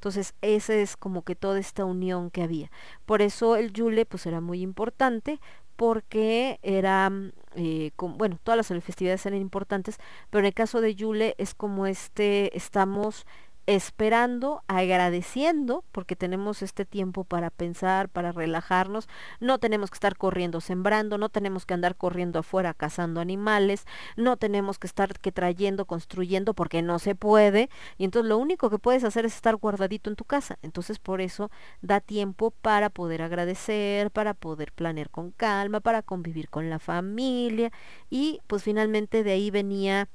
Entonces, 0.08 0.36
esa 0.41 0.74
es 0.74 0.96
como 0.96 1.24
que 1.24 1.36
toda 1.36 1.60
esta 1.60 1.84
unión 1.84 2.32
que 2.32 2.41
había. 2.41 2.72
Por 3.06 3.22
eso 3.22 3.58
el 3.58 3.74
Yule 3.74 4.06
pues 4.06 4.26
era 4.26 4.39
muy 4.39 4.62
importante 4.62 5.41
porque 5.76 6.60
era, 6.63 7.12
eh, 7.56 7.91
bueno, 7.98 8.39
todas 8.41 8.56
las 8.56 8.84
festividades 8.86 9.26
eran 9.26 9.41
importantes, 9.41 9.98
pero 10.30 10.39
en 10.39 10.46
el 10.46 10.54
caso 10.54 10.80
de 10.80 10.96
Yule 10.96 11.36
es 11.38 11.54
como 11.54 11.88
este, 11.88 12.56
estamos 12.56 13.26
esperando, 13.67 14.63
agradeciendo, 14.67 15.84
porque 15.91 16.15
tenemos 16.15 16.62
este 16.62 16.86
tiempo 16.86 17.25
para 17.25 17.49
pensar, 17.49 18.08
para 18.08 18.32
relajarnos, 18.32 19.10
no 19.41 19.60
tenemos 19.60 19.91
que 19.91 19.95
estar 19.95 20.15
corriendo 20.15 20.62
sembrando, 20.62 21.17
no 21.17 21.27
tenemos 21.27 21.65
que 21.65 21.73
andar 21.73 21.97
corriendo 21.97 22.39
afuera 22.39 22.73
cazando 22.73 23.19
animales, 23.19 23.86
no 24.15 24.38
tenemos 24.38 24.80
que 24.80 24.88
estar 24.88 25.19
que 25.19 25.34
trayendo, 25.34 25.84
construyendo, 25.84 26.53
porque 26.53 26.82
no 26.82 26.97
se 26.97 27.13
puede, 27.13 27.69
y 27.97 28.06
entonces 28.06 28.30
lo 28.30 28.38
único 28.38 28.69
que 28.69 28.80
puedes 28.80 29.03
hacer 29.03 29.25
es 29.25 29.36
estar 29.36 29.58
guardadito 29.58 30.10
en 30.10 30.15
tu 30.15 30.23
casa, 30.23 30.58
entonces 30.62 30.97
por 30.97 31.19
eso 31.19 31.51
da 31.82 31.99
tiempo 31.99 32.51
para 32.51 32.89
poder 32.89 33.21
agradecer, 33.21 34.12
para 34.12 34.34
poder 34.34 34.71
planear 34.71 35.10
con 35.10 35.32
calma, 35.32 35.82
para 35.82 36.01
convivir 36.03 36.49
con 36.49 36.69
la 36.69 36.80
familia, 36.80 37.73
y 38.10 38.39
pues 38.47 38.63
finalmente 38.63 39.23
de 39.23 39.32
ahí 39.32 39.51
venía 39.51 40.08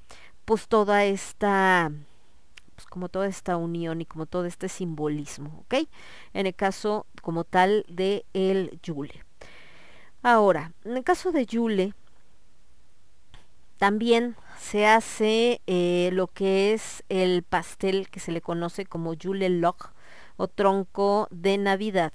pues 0.47 0.69
toda 0.69 1.05
esta 1.05 1.93
pues, 2.83 2.90
como 2.90 3.09
toda 3.09 3.29
esta 3.29 3.57
unión 3.57 4.01
y 4.01 4.07
como 4.07 4.27
todo 4.27 4.45
este 4.45 4.68
simbolismo, 4.68 5.61
¿ok? 5.61 5.88
En 6.35 6.47
el 6.47 6.55
caso 6.55 7.07
como 7.23 7.45
tal 7.45 7.85
de 7.88 8.25
el 8.33 8.81
Yule. 8.83 9.25
Ahora, 10.23 10.73
en 10.85 10.97
el 10.97 11.05
caso 11.05 11.31
de 11.31 11.47
Yule, 11.47 11.95
también 13.79 14.37
se 14.59 14.87
hace 14.87 15.61
eh, 15.66 16.11
lo 16.12 16.27
que 16.27 16.73
es 16.73 17.05
el 17.09 17.42
pastel 17.42 18.09
que 18.11 18.21
se 18.21 18.33
le 18.33 18.40
conoce 18.40 18.85
como 18.85 19.14
Yule 19.14 19.49
Log 19.49 19.92
o 20.37 20.49
tronco 20.49 21.29
de 21.31 21.59
Navidad. 21.59 22.12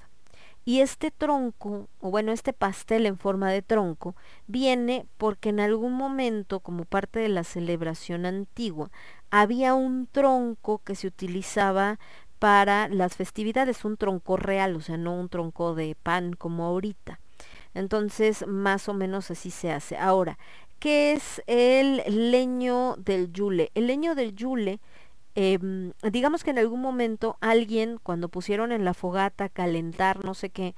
Y 0.68 0.82
este 0.82 1.12
tronco, 1.12 1.88
o 2.02 2.12
bueno, 2.12 2.34
este 2.34 2.52
pastel 2.52 3.06
en 3.06 3.18
forma 3.18 3.50
de 3.50 3.62
tronco, 3.62 4.18
viene 4.48 5.06
porque 5.18 5.48
en 5.48 5.62
algún 5.62 5.94
momento, 5.94 6.60
como 6.60 6.84
parte 6.84 7.22
de 7.22 7.30
la 7.30 7.46
celebración 7.46 8.26
antigua, 8.26 8.92
había 9.30 9.76
un 9.76 10.08
tronco 10.12 10.80
que 10.80 10.96
se 10.96 11.08
utilizaba 11.08 12.00
para 12.38 12.90
las 12.90 13.16
festividades, 13.16 13.86
un 13.86 13.96
tronco 13.96 14.36
real, 14.36 14.76
o 14.76 14.82
sea, 14.82 14.98
no 14.98 15.18
un 15.18 15.30
tronco 15.30 15.74
de 15.74 15.96
pan 16.04 16.34
como 16.34 16.66
ahorita. 16.66 17.22
Entonces, 17.74 18.46
más 18.46 18.90
o 18.90 18.94
menos 18.94 19.32
así 19.32 19.52
se 19.52 19.72
hace. 19.72 19.96
Ahora, 19.96 20.38
¿qué 20.80 21.14
es 21.14 21.42
el 21.48 22.04
leño 22.30 22.98
del 22.98 23.32
yule? 23.32 23.72
El 23.74 23.88
leño 23.88 24.16
del 24.16 24.36
yule, 24.36 24.82
em, 25.40 25.94
digamos 26.02 26.44
que 26.44 26.50
en 26.50 26.58
algún 26.58 26.82
momento 26.82 27.38
alguien, 27.42 28.00
cuando 28.02 28.28
pusieron 28.28 28.72
en 28.72 28.84
la 28.84 28.96
fogata 28.96 29.50
calentar, 29.50 30.26
no 30.26 30.34
sé 30.34 30.50
qué, 30.50 30.74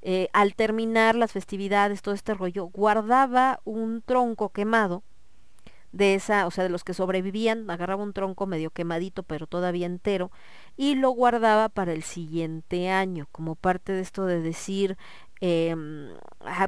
eh, 0.00 0.28
al 0.32 0.54
terminar 0.54 1.14
las 1.14 1.32
festividades, 1.32 2.00
todo 2.00 2.14
este 2.14 2.32
rollo, 2.32 2.64
guardaba 2.64 3.60
un 3.64 4.00
tronco 4.00 4.48
quemado 4.48 5.02
de 5.92 6.14
esa, 6.14 6.46
o 6.46 6.50
sea, 6.50 6.64
de 6.64 6.70
los 6.70 6.84
que 6.84 6.94
sobrevivían, 6.94 7.68
agarraba 7.70 8.02
un 8.02 8.14
tronco 8.14 8.46
medio 8.46 8.70
quemadito, 8.70 9.24
pero 9.24 9.46
todavía 9.46 9.84
entero, 9.84 10.30
y 10.74 10.94
lo 10.94 11.10
guardaba 11.10 11.68
para 11.68 11.92
el 11.92 12.02
siguiente 12.02 12.88
año, 12.88 13.28
como 13.30 13.56
parte 13.56 13.92
de 13.92 14.00
esto 14.00 14.24
de 14.24 14.40
decir, 14.40 14.96
eh, 15.42 15.76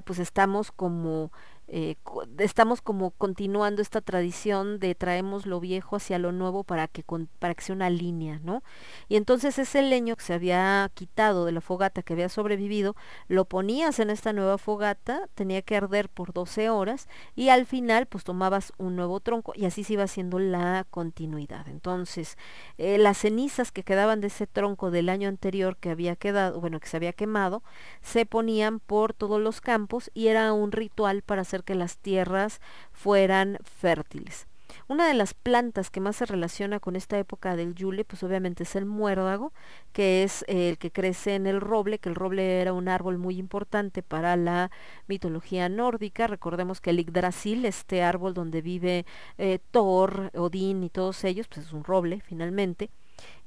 pues 0.04 0.18
estamos 0.18 0.72
como 0.72 1.32
eh, 1.72 1.94
estamos 2.38 2.82
como 2.82 3.12
continuando 3.12 3.80
esta 3.80 4.00
tradición 4.00 4.80
de 4.80 4.96
traemos 4.96 5.46
lo 5.46 5.60
viejo 5.60 5.94
hacia 5.94 6.18
lo 6.18 6.32
nuevo 6.32 6.64
para 6.64 6.88
que, 6.88 7.04
para 7.38 7.54
que 7.54 7.62
sea 7.62 7.76
una 7.76 7.88
línea, 7.90 8.40
¿no? 8.42 8.64
Y 9.08 9.14
entonces 9.14 9.56
ese 9.56 9.80
leño 9.82 10.16
que 10.16 10.24
se 10.24 10.34
había 10.34 10.90
quitado 10.94 11.44
de 11.44 11.52
la 11.52 11.60
fogata 11.60 12.02
que 12.02 12.14
había 12.14 12.28
sobrevivido, 12.28 12.96
lo 13.28 13.44
ponías 13.44 14.00
en 14.00 14.10
esta 14.10 14.32
nueva 14.32 14.58
fogata, 14.58 15.28
tenía 15.36 15.62
que 15.62 15.76
arder 15.76 16.08
por 16.08 16.32
12 16.32 16.70
horas 16.70 17.08
y 17.36 17.50
al 17.50 17.66
final 17.66 18.06
pues 18.06 18.24
tomabas 18.24 18.72
un 18.78 18.96
nuevo 18.96 19.20
tronco 19.20 19.52
y 19.54 19.66
así 19.66 19.84
se 19.84 19.92
iba 19.92 20.02
haciendo 20.02 20.40
la 20.40 20.84
continuidad. 20.90 21.68
Entonces, 21.68 22.36
eh, 22.78 22.98
las 22.98 23.18
cenizas 23.18 23.70
que 23.70 23.84
quedaban 23.84 24.20
de 24.20 24.26
ese 24.26 24.48
tronco 24.48 24.90
del 24.90 25.08
año 25.08 25.28
anterior 25.28 25.76
que 25.76 25.90
había 25.90 26.16
quedado, 26.16 26.60
bueno, 26.60 26.80
que 26.80 26.88
se 26.88 26.96
había 26.96 27.12
quemado, 27.12 27.62
se 28.02 28.26
ponían 28.26 28.80
por 28.80 29.14
todos 29.14 29.40
los 29.40 29.60
campos 29.60 30.10
y 30.14 30.26
era 30.26 30.52
un 30.52 30.72
ritual 30.72 31.22
para 31.22 31.42
hacer 31.42 31.59
que 31.62 31.74
las 31.74 31.98
tierras 31.98 32.60
fueran 32.92 33.58
fértiles. 33.62 34.46
Una 34.88 35.06
de 35.06 35.14
las 35.14 35.34
plantas 35.34 35.90
que 35.90 36.00
más 36.00 36.16
se 36.16 36.26
relaciona 36.26 36.80
con 36.80 36.96
esta 36.96 37.18
época 37.18 37.56
del 37.56 37.74
Yule, 37.74 38.04
pues 38.04 38.22
obviamente 38.22 38.64
es 38.64 38.76
el 38.76 38.86
muérdago, 38.86 39.52
que 39.92 40.22
es 40.22 40.44
el 40.48 40.78
que 40.78 40.90
crece 40.90 41.34
en 41.34 41.46
el 41.46 41.60
roble, 41.60 41.98
que 41.98 42.08
el 42.08 42.14
roble 42.14 42.60
era 42.60 42.72
un 42.72 42.88
árbol 42.88 43.18
muy 43.18 43.38
importante 43.38 44.02
para 44.02 44.36
la 44.36 44.70
mitología 45.06 45.68
nórdica. 45.68 46.26
Recordemos 46.26 46.80
que 46.80 46.90
el 46.90 46.98
Yggdrasil, 46.98 47.64
este 47.64 48.02
árbol 48.02 48.34
donde 48.34 48.62
vive 48.62 49.06
eh, 49.38 49.58
Thor, 49.70 50.30
Odín 50.34 50.82
y 50.84 50.90
todos 50.90 51.24
ellos, 51.24 51.48
pues 51.48 51.66
es 51.66 51.72
un 51.72 51.84
roble 51.84 52.20
finalmente 52.20 52.90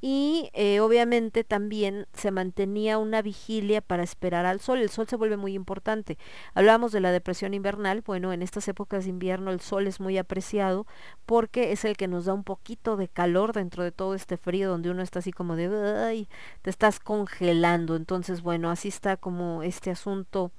y 0.01 0.49
eh, 0.53 0.81
obviamente 0.81 1.45
también 1.45 2.07
se 2.13 2.29
mantenía 2.29 2.97
una 2.97 3.21
vigilia 3.21 3.79
para 3.79 4.03
esperar 4.03 4.45
al 4.45 4.59
sol. 4.59 4.79
El 4.79 4.89
sol 4.89 5.07
se 5.07 5.15
vuelve 5.15 5.37
muy 5.37 5.53
importante. 5.53 6.17
Hablábamos 6.53 6.91
de 6.91 6.99
la 6.99 7.13
depresión 7.13 7.53
invernal. 7.53 8.01
Bueno, 8.01 8.33
en 8.33 8.41
estas 8.41 8.67
épocas 8.67 9.05
de 9.05 9.11
invierno 9.11 9.51
el 9.51 9.61
sol 9.61 9.87
es 9.87 10.01
muy 10.01 10.17
apreciado 10.17 10.85
porque 11.25 11.71
es 11.71 11.85
el 11.85 11.95
que 11.95 12.09
nos 12.09 12.25
da 12.25 12.33
un 12.33 12.43
poquito 12.43 12.97
de 12.97 13.07
calor 13.07 13.53
dentro 13.53 13.83
de 13.83 13.93
todo 13.93 14.13
este 14.13 14.35
frío 14.35 14.69
donde 14.69 14.91
uno 14.91 15.01
está 15.03 15.19
así 15.19 15.31
como 15.31 15.55
de, 15.55 16.27
te 16.61 16.69
estás 16.69 16.99
congelando. 16.99 17.95
Entonces, 17.95 18.41
bueno, 18.41 18.69
así 18.71 18.89
está 18.89 19.15
como 19.15 19.63
este 19.63 19.89
asunto 19.89 20.51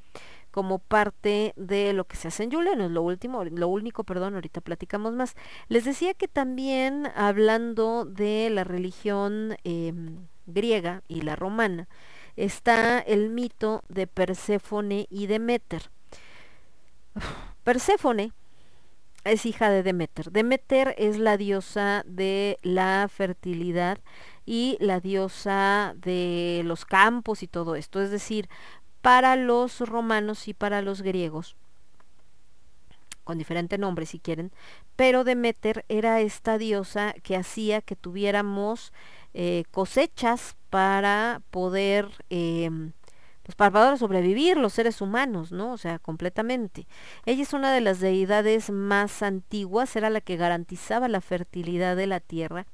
como 0.54 0.78
parte 0.78 1.52
de 1.56 1.92
lo 1.94 2.04
que 2.04 2.14
se 2.14 2.28
hace 2.28 2.44
en 2.44 2.52
Yule, 2.52 2.76
no 2.76 2.84
es 2.84 2.92
lo 2.92 3.02
último, 3.02 3.42
lo 3.42 3.66
único, 3.66 4.04
perdón, 4.04 4.36
ahorita 4.36 4.60
platicamos 4.60 5.12
más. 5.12 5.34
Les 5.66 5.84
decía 5.84 6.14
que 6.14 6.28
también 6.28 7.10
hablando 7.16 8.04
de 8.04 8.50
la 8.50 8.62
religión 8.62 9.56
em, 9.64 10.28
griega 10.46 11.02
y 11.08 11.22
la 11.22 11.34
romana, 11.34 11.88
está 12.36 13.00
el 13.00 13.30
mito 13.30 13.82
de 13.88 14.06
Perséfone 14.06 15.08
y 15.10 15.26
Demeter. 15.26 15.90
Perséfone 17.64 18.30
es 19.24 19.46
hija 19.46 19.70
de 19.70 19.82
Demeter. 19.82 20.30
Demeter 20.30 20.94
es 20.98 21.18
la 21.18 21.36
diosa 21.36 22.04
de 22.06 22.60
la 22.62 23.08
fertilidad 23.12 23.98
y 24.46 24.76
la 24.78 25.00
diosa 25.00 25.94
de 25.96 26.62
los 26.64 26.84
campos 26.84 27.42
y 27.42 27.48
todo 27.48 27.74
esto. 27.74 28.00
Es 28.00 28.12
decir, 28.12 28.48
para 29.04 29.36
los 29.36 29.80
romanos 29.80 30.48
y 30.48 30.54
para 30.54 30.80
los 30.80 31.02
griegos, 31.02 31.56
con 33.22 33.36
diferente 33.36 33.76
nombre 33.76 34.06
si 34.06 34.18
quieren, 34.18 34.50
pero 34.96 35.24
Demeter 35.24 35.84
era 35.90 36.22
esta 36.22 36.56
diosa 36.56 37.12
que 37.22 37.36
hacía 37.36 37.82
que 37.82 37.96
tuviéramos 37.96 38.94
eh, 39.34 39.64
cosechas 39.72 40.56
para 40.70 41.42
poder 41.50 42.08
em, 42.30 42.92
pues 43.44 43.56
para 43.56 43.96
sobrevivir 43.98 44.56
los 44.56 44.72
seres 44.72 45.02
humanos, 45.02 45.52
¿no? 45.52 45.72
O 45.72 45.76
sea, 45.76 45.98
completamente. 45.98 46.86
Ella 47.26 47.42
es 47.42 47.52
una 47.52 47.72
de 47.72 47.82
las 47.82 48.00
deidades 48.00 48.70
más 48.70 49.22
antiguas, 49.22 49.94
era 49.96 50.08
la 50.08 50.22
que 50.22 50.36
garantizaba 50.36 51.08
la 51.08 51.20
fertilidad 51.20 51.94
de 51.94 52.06
la 52.06 52.20
tierra 52.20 52.66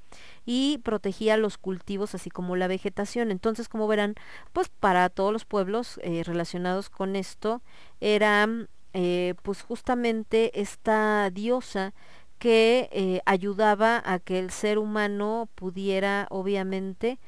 y 0.46 0.78
protegía 0.78 1.36
los 1.36 1.58
cultivos 1.58 2.14
así 2.14 2.30
como 2.30 2.54
la 2.54 2.68
vegetación. 2.68 3.32
Entonces, 3.32 3.68
como 3.68 3.88
verán, 3.88 4.14
pues 4.52 4.68
para 4.68 5.08
todos 5.08 5.32
los 5.32 5.44
pueblos 5.44 5.98
eh, 6.04 6.22
relacionados 6.24 6.88
con 6.88 7.16
esto 7.16 7.62
era 8.00 8.48
eh, 8.92 9.34
pues 9.42 9.62
justamente 9.62 10.60
esta 10.60 11.30
diosa 11.30 11.94
que 12.38 12.88
eh, 12.92 13.20
ayudaba 13.26 14.00
a 14.04 14.20
que 14.20 14.38
el 14.38 14.50
ser 14.50 14.78
humano 14.78 15.48
pudiera 15.56 16.26
obviamente 16.30 17.18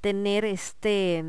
tener 0.00 0.44
este 0.44 1.22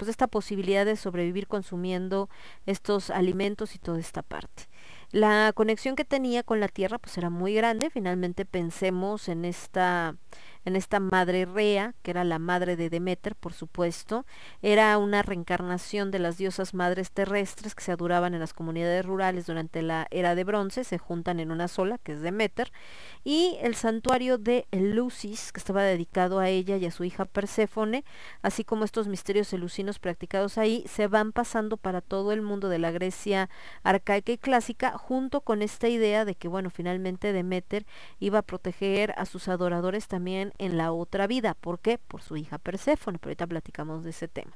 pues 0.00 0.08
esta 0.08 0.28
posibilidad 0.28 0.86
de 0.86 0.96
sobrevivir 0.96 1.46
consumiendo 1.46 2.30
estos 2.64 3.10
alimentos 3.10 3.74
y 3.74 3.78
toda 3.78 3.98
esta 3.98 4.22
parte. 4.22 4.62
La 5.10 5.52
conexión 5.54 5.94
que 5.94 6.06
tenía 6.06 6.42
con 6.42 6.58
la 6.58 6.68
tierra 6.68 6.96
pues 6.98 7.18
era 7.18 7.28
muy 7.28 7.52
grande, 7.52 7.90
finalmente 7.90 8.46
pensemos 8.46 9.28
en 9.28 9.44
esta 9.44 10.16
en 10.64 10.76
esta 10.76 11.00
madre 11.00 11.46
Rea, 11.46 11.94
que 12.02 12.10
era 12.10 12.24
la 12.24 12.38
madre 12.38 12.76
de 12.76 12.90
Demeter, 12.90 13.34
por 13.34 13.52
supuesto, 13.52 14.26
era 14.62 14.96
una 14.98 15.22
reencarnación 15.22 16.10
de 16.10 16.18
las 16.18 16.36
diosas 16.36 16.74
madres 16.74 17.10
terrestres 17.10 17.74
que 17.74 17.82
se 17.82 17.92
adoraban 17.92 18.34
en 18.34 18.40
las 18.40 18.52
comunidades 18.52 19.04
rurales 19.04 19.46
durante 19.46 19.82
la 19.82 20.06
era 20.10 20.34
de 20.34 20.44
bronce, 20.44 20.84
se 20.84 20.98
juntan 20.98 21.40
en 21.40 21.50
una 21.50 21.68
sola, 21.68 21.98
que 21.98 22.12
es 22.12 22.20
Demeter, 22.20 22.72
y 23.24 23.56
el 23.62 23.74
santuario 23.74 24.38
de 24.38 24.66
Eleusis, 24.70 25.52
que 25.52 25.60
estaba 25.60 25.82
dedicado 25.82 26.38
a 26.38 26.48
ella 26.48 26.76
y 26.76 26.86
a 26.86 26.90
su 26.90 27.04
hija 27.04 27.24
Perséfone, 27.24 28.04
así 28.42 28.64
como 28.64 28.84
estos 28.84 29.08
misterios 29.08 29.52
elusinos 29.52 29.98
practicados 29.98 30.58
ahí, 30.58 30.84
se 30.86 31.06
van 31.06 31.32
pasando 31.32 31.76
para 31.76 32.00
todo 32.00 32.32
el 32.32 32.42
mundo 32.42 32.68
de 32.68 32.78
la 32.78 32.90
Grecia 32.90 33.48
arcaica 33.82 34.32
y 34.32 34.38
clásica, 34.38 34.96
junto 34.98 35.40
con 35.40 35.62
esta 35.62 35.88
idea 35.88 36.24
de 36.24 36.34
que, 36.34 36.48
bueno, 36.48 36.70
finalmente 36.70 37.32
Demeter 37.32 37.86
iba 38.18 38.40
a 38.40 38.42
proteger 38.42 39.14
a 39.16 39.24
sus 39.24 39.48
adoradores 39.48 40.08
también 40.08 40.49
en 40.58 40.76
la 40.76 40.92
otra 40.92 41.26
vida. 41.26 41.54
¿Por 41.54 41.78
qué? 41.78 41.98
Por 41.98 42.22
su 42.22 42.36
hija 42.36 42.58
Perséfone, 42.58 43.18
pero 43.18 43.30
ahorita 43.30 43.46
platicamos 43.46 44.04
de 44.04 44.10
ese 44.10 44.28
tema. 44.28 44.52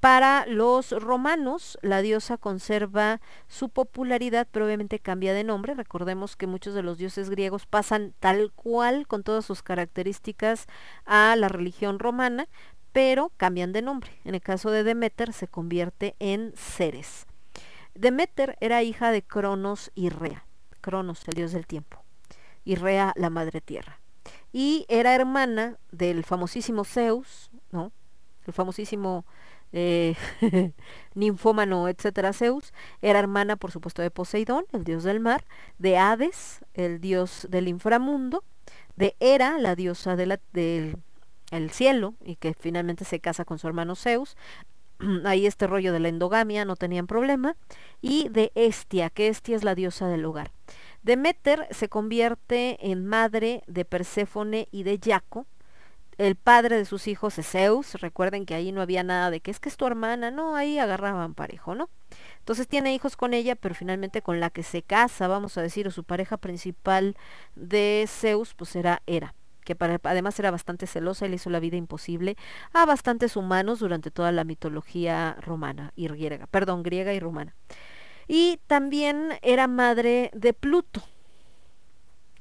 Para 0.00 0.46
los 0.46 0.90
romanos, 0.90 1.78
la 1.82 2.02
diosa 2.02 2.36
conserva 2.36 3.20
su 3.48 3.68
popularidad, 3.68 4.46
pero 4.50 4.66
obviamente 4.66 4.98
cambia 4.98 5.34
de 5.34 5.44
nombre. 5.44 5.74
Recordemos 5.74 6.36
que 6.36 6.46
muchos 6.46 6.74
de 6.74 6.82
los 6.82 6.98
dioses 6.98 7.30
griegos 7.30 7.66
pasan 7.66 8.14
tal 8.20 8.52
cual, 8.52 9.06
con 9.06 9.22
todas 9.22 9.44
sus 9.44 9.62
características, 9.62 10.66
a 11.04 11.34
la 11.36 11.48
religión 11.48 11.98
romana, 11.98 12.48
pero 12.92 13.32
cambian 13.36 13.72
de 13.72 13.82
nombre. 13.82 14.10
En 14.24 14.34
el 14.34 14.40
caso 14.40 14.70
de 14.70 14.84
Demeter 14.84 15.32
se 15.32 15.48
convierte 15.48 16.16
en 16.18 16.52
Ceres. 16.56 17.26
Demeter 17.94 18.56
era 18.60 18.82
hija 18.82 19.10
de 19.10 19.22
Cronos 19.22 19.90
y 19.94 20.10
Rea. 20.10 20.46
Cronos, 20.80 21.26
el 21.26 21.34
dios 21.34 21.52
del 21.52 21.66
tiempo, 21.66 22.04
y 22.64 22.76
Rea, 22.76 23.12
la 23.16 23.28
madre 23.28 23.60
tierra 23.60 23.98
y 24.56 24.86
era 24.88 25.14
hermana 25.14 25.76
del 25.92 26.24
famosísimo 26.24 26.84
Zeus, 26.84 27.50
¿no? 27.72 27.92
El 28.46 28.54
famosísimo 28.54 29.26
eh, 29.70 30.14
ninfómano, 31.14 31.90
etcétera, 31.90 32.32
Zeus, 32.32 32.72
era 33.02 33.18
hermana, 33.18 33.56
por 33.56 33.70
supuesto, 33.70 34.00
de 34.00 34.10
Poseidón, 34.10 34.64
el 34.72 34.84
dios 34.84 35.04
del 35.04 35.20
mar, 35.20 35.44
de 35.76 35.98
Hades, 35.98 36.60
el 36.72 37.02
dios 37.02 37.46
del 37.50 37.68
inframundo, 37.68 38.44
de 38.96 39.14
Hera, 39.20 39.58
la 39.58 39.74
diosa 39.74 40.16
del 40.16 40.98
cielo, 41.70 42.14
y 42.24 42.36
que 42.36 42.54
finalmente 42.58 43.04
se 43.04 43.20
casa 43.20 43.44
con 43.44 43.58
su 43.58 43.66
hermano 43.66 43.94
Zeus. 43.94 44.38
Ahí 45.26 45.44
este 45.44 45.66
rollo 45.66 45.92
de 45.92 46.00
la 46.00 46.08
endogamia 46.08 46.64
no 46.64 46.76
tenían 46.76 47.06
problema. 47.06 47.56
Y 48.00 48.30
de 48.30 48.52
Estia, 48.54 49.10
que 49.10 49.28
Estia 49.28 49.54
es 49.54 49.64
la 49.64 49.74
diosa 49.74 50.08
del 50.08 50.24
hogar. 50.24 50.50
Demeter 51.06 51.68
se 51.70 51.88
convierte 51.88 52.90
en 52.90 53.06
madre 53.06 53.62
de 53.68 53.84
Perséfone 53.84 54.66
y 54.72 54.82
de 54.82 54.98
Yaco. 54.98 55.46
el 56.18 56.34
padre 56.34 56.78
de 56.78 56.84
sus 56.84 57.06
hijos 57.06 57.38
es 57.38 57.48
Zeus, 57.48 57.94
recuerden 58.00 58.44
que 58.44 58.54
ahí 58.54 58.72
no 58.72 58.80
había 58.80 59.04
nada 59.04 59.30
de 59.30 59.38
que 59.38 59.52
es 59.52 59.60
que 59.60 59.68
es 59.68 59.76
tu 59.76 59.86
hermana, 59.86 60.32
no, 60.32 60.56
ahí 60.56 60.80
agarraban 60.80 61.34
parejo, 61.34 61.76
¿no? 61.76 61.90
Entonces 62.40 62.66
tiene 62.66 62.92
hijos 62.92 63.16
con 63.16 63.34
ella, 63.34 63.54
pero 63.54 63.76
finalmente 63.76 64.20
con 64.20 64.40
la 64.40 64.50
que 64.50 64.64
se 64.64 64.82
casa, 64.82 65.28
vamos 65.28 65.56
a 65.56 65.62
decir, 65.62 65.86
o 65.86 65.92
su 65.92 66.02
pareja 66.02 66.38
principal 66.38 67.16
de 67.54 68.06
Zeus, 68.08 68.54
pues 68.54 68.74
era 68.74 69.00
Hera 69.06 69.36
que 69.64 69.76
para, 69.76 70.00
además 70.02 70.38
era 70.40 70.50
bastante 70.50 70.88
celosa 70.88 71.26
y 71.26 71.28
le 71.28 71.36
hizo 71.36 71.50
la 71.50 71.60
vida 71.60 71.76
imposible 71.76 72.36
a 72.72 72.84
bastantes 72.84 73.36
humanos 73.36 73.78
durante 73.78 74.10
toda 74.10 74.32
la 74.32 74.44
mitología 74.44 75.36
romana 75.40 75.92
y 75.94 76.08
griega, 76.08 76.48
perdón, 76.48 76.82
griega 76.82 77.14
y 77.14 77.20
romana. 77.20 77.54
Y 78.28 78.58
también 78.66 79.38
era 79.42 79.68
madre 79.68 80.30
de 80.34 80.52
Pluto, 80.52 81.02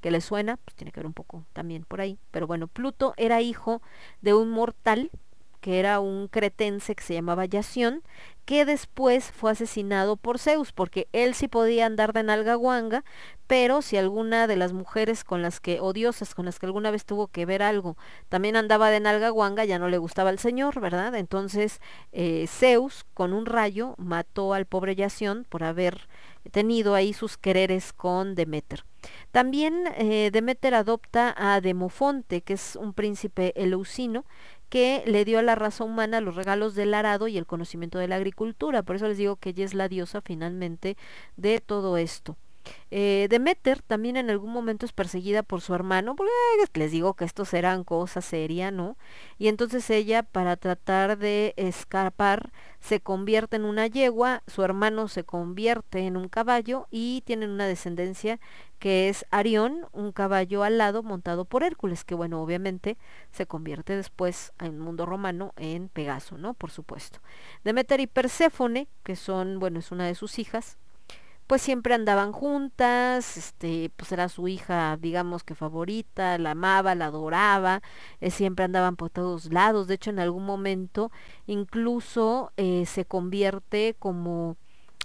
que 0.01 0.11
le 0.11 0.21
suena, 0.21 0.57
pues 0.57 0.75
tiene 0.75 0.91
que 0.91 0.99
ver 0.99 1.07
un 1.07 1.13
poco 1.13 1.45
también 1.53 1.83
por 1.83 2.01
ahí, 2.01 2.17
pero 2.31 2.47
bueno, 2.47 2.67
Pluto 2.67 3.13
era 3.17 3.41
hijo 3.41 3.81
de 4.21 4.33
un 4.33 4.49
mortal 4.49 5.11
que 5.65 5.79
era 5.79 5.99
un 5.99 6.27
cretense 6.27 6.93
que 6.93 7.03
se 7.03 7.15
llamaba 7.15 7.45
Yación, 7.45 8.03
que 8.45 8.65
después 8.65 9.31
fue 9.31 9.49
asesinado 9.49 10.15
por 10.15 10.37
Zeus, 10.37 10.71
porque 10.71 11.07
él 11.11 11.33
sí 11.33 11.47
podía 11.47 11.87
andar 11.87 12.13
de 12.13 12.21
nalga 12.21 12.55
pero 13.47 13.81
si 13.81 13.97
alguna 13.97 14.45
de 14.45 14.57
las 14.57 14.73
mujeres 14.73 15.23
con 15.23 15.41
las 15.41 15.59
que, 15.59 15.79
odiosas, 15.79 16.35
con 16.35 16.45
las 16.45 16.59
que 16.59 16.67
alguna 16.67 16.91
vez 16.91 17.05
tuvo 17.05 17.29
que 17.29 17.47
ver 17.47 17.63
algo, 17.63 17.97
también 18.29 18.57
andaba 18.57 18.91
de 18.91 18.99
nalga 18.99 19.31
ya 19.65 19.79
no 19.79 19.89
le 19.89 19.97
gustaba 19.97 20.29
al 20.29 20.37
señor, 20.37 20.79
¿verdad? 20.79 21.15
Entonces 21.15 21.81
eh, 22.11 22.45
Zeus, 22.47 23.03
con 23.15 23.33
un 23.33 23.47
rayo, 23.47 23.95
mató 23.97 24.53
al 24.53 24.67
pobre 24.67 24.95
Yación 24.95 25.47
por 25.49 25.63
haber 25.63 26.07
tenido 26.51 26.93
ahí 26.93 27.11
sus 27.11 27.37
quereres 27.37 27.91
con 27.91 28.35
Demeter. 28.35 28.83
También 29.31 29.85
eh, 29.97 30.29
Demeter 30.31 30.73
adopta 30.73 31.33
a 31.37 31.61
Demofonte, 31.61 32.41
que 32.41 32.53
es 32.53 32.75
un 32.75 32.93
príncipe 32.93 33.53
eleusino, 33.55 34.25
que 34.69 35.03
le 35.05 35.25
dio 35.25 35.39
a 35.39 35.43
la 35.43 35.55
raza 35.55 35.83
humana 35.83 36.21
los 36.21 36.35
regalos 36.35 36.75
del 36.75 36.93
arado 36.93 37.27
y 37.27 37.37
el 37.37 37.45
conocimiento 37.45 37.99
de 37.99 38.07
la 38.07 38.15
agricultura. 38.15 38.83
Por 38.83 38.95
eso 38.97 39.07
les 39.07 39.17
digo 39.17 39.37
que 39.37 39.49
ella 39.49 39.65
es 39.65 39.73
la 39.73 39.87
diosa 39.89 40.21
finalmente 40.21 40.97
de 41.37 41.61
todo 41.61 41.97
esto. 41.97 42.37
Eh, 42.91 43.27
Demeter 43.29 43.81
también 43.81 44.17
en 44.17 44.29
algún 44.29 44.51
momento 44.51 44.85
es 44.85 44.93
perseguida 44.93 45.43
por 45.43 45.61
su 45.61 45.73
hermano, 45.73 46.15
porque 46.15 46.31
les 46.73 46.91
digo 46.91 47.13
que 47.13 47.25
estos 47.25 47.53
eran 47.53 47.83
cosas 47.83 48.25
serias, 48.25 48.71
¿no? 48.71 48.97
Y 49.37 49.47
entonces 49.47 49.89
ella, 49.89 50.23
para 50.23 50.55
tratar 50.57 51.17
de 51.17 51.53
escapar, 51.57 52.51
se 52.79 52.99
convierte 52.99 53.55
en 53.55 53.65
una 53.65 53.87
yegua, 53.87 54.43
su 54.47 54.63
hermano 54.63 55.07
se 55.07 55.23
convierte 55.23 56.05
en 56.05 56.17
un 56.17 56.29
caballo 56.29 56.87
y 56.91 57.23
tienen 57.25 57.49
una 57.49 57.65
descendencia 57.65 58.39
que 58.79 59.09
es 59.09 59.25
Arión, 59.31 59.87
un 59.93 60.11
caballo 60.11 60.63
alado 60.63 61.01
montado 61.01 61.45
por 61.45 61.63
Hércules, 61.63 62.03
que 62.03 62.13
bueno, 62.13 62.41
obviamente 62.41 62.97
se 63.31 63.45
convierte 63.47 63.95
después 63.95 64.53
en 64.59 64.79
mundo 64.79 65.05
romano 65.05 65.53
en 65.57 65.89
Pegaso, 65.89 66.37
¿no? 66.37 66.53
Por 66.53 66.71
supuesto. 66.71 67.19
Demeter 67.63 67.99
y 67.99 68.07
Perséfone, 68.07 68.87
que 69.03 69.15
son, 69.15 69.59
bueno, 69.59 69.79
es 69.79 69.91
una 69.91 70.05
de 70.05 70.15
sus 70.15 70.37
hijas, 70.39 70.77
pues 71.47 71.61
siempre 71.61 71.93
andaban 71.93 72.31
juntas, 72.31 73.37
este, 73.37 73.91
pues 73.95 74.11
era 74.11 74.29
su 74.29 74.47
hija, 74.47 74.97
digamos 74.97 75.43
que 75.43 75.55
favorita, 75.55 76.37
la 76.37 76.51
amaba, 76.51 76.95
la 76.95 77.05
adoraba, 77.07 77.81
eh, 78.21 78.31
siempre 78.31 78.65
andaban 78.65 78.95
por 78.95 79.09
todos 79.11 79.51
lados, 79.53 79.87
de 79.87 79.95
hecho 79.95 80.09
en 80.09 80.19
algún 80.19 80.45
momento 80.45 81.11
incluso 81.47 82.51
eh, 82.57 82.85
se 82.87 83.05
convierte 83.05 83.95
como 83.99 84.57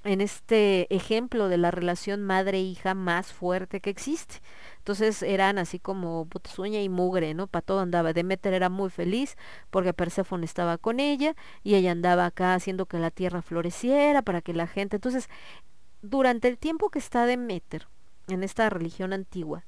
en 0.05 0.21
este 0.21 0.95
ejemplo 0.95 1.49
de 1.49 1.59
la 1.59 1.71
relación 1.71 2.23
madre-hija 2.23 2.95
más 2.95 3.33
fuerte 3.33 3.81
que 3.81 3.91
existe. 3.91 4.41
Entonces 4.79 5.23
eran 5.23 5.59
así 5.59 5.79
como 5.79 6.27
sueña 6.45 6.81
y 6.81 6.89
mugre, 6.89 7.35
¿no? 7.35 7.47
Para 7.49 7.63
todo 7.63 7.81
andaba. 7.81 8.13
Demeter 8.15 8.55
era 8.55 8.71
muy 8.71 8.89
feliz 8.91 9.37
porque 9.71 9.93
Perséfone 9.93 10.47
estaba 10.47 10.79
con 10.79 11.01
ella 11.01 11.35
y 11.63 11.75
ella 11.75 11.93
andaba 11.93 12.27
acá 12.27 12.55
haciendo 12.55 12.87
que 12.87 12.99
la 12.99 13.11
tierra 13.11 13.43
floreciera 13.43 14.23
para 14.23 14.41
que 14.41 14.55
la 14.55 14.67
gente. 14.67 14.97
Entonces 14.97 15.29
durante 16.03 16.49
el 16.49 16.59
tiempo 16.59 16.91
que 16.91 16.99
está 16.99 17.27
Demeter 17.27 17.89
en 18.29 18.43
esta 18.43 18.71
religión 18.71 19.13
antigua, 19.13 19.65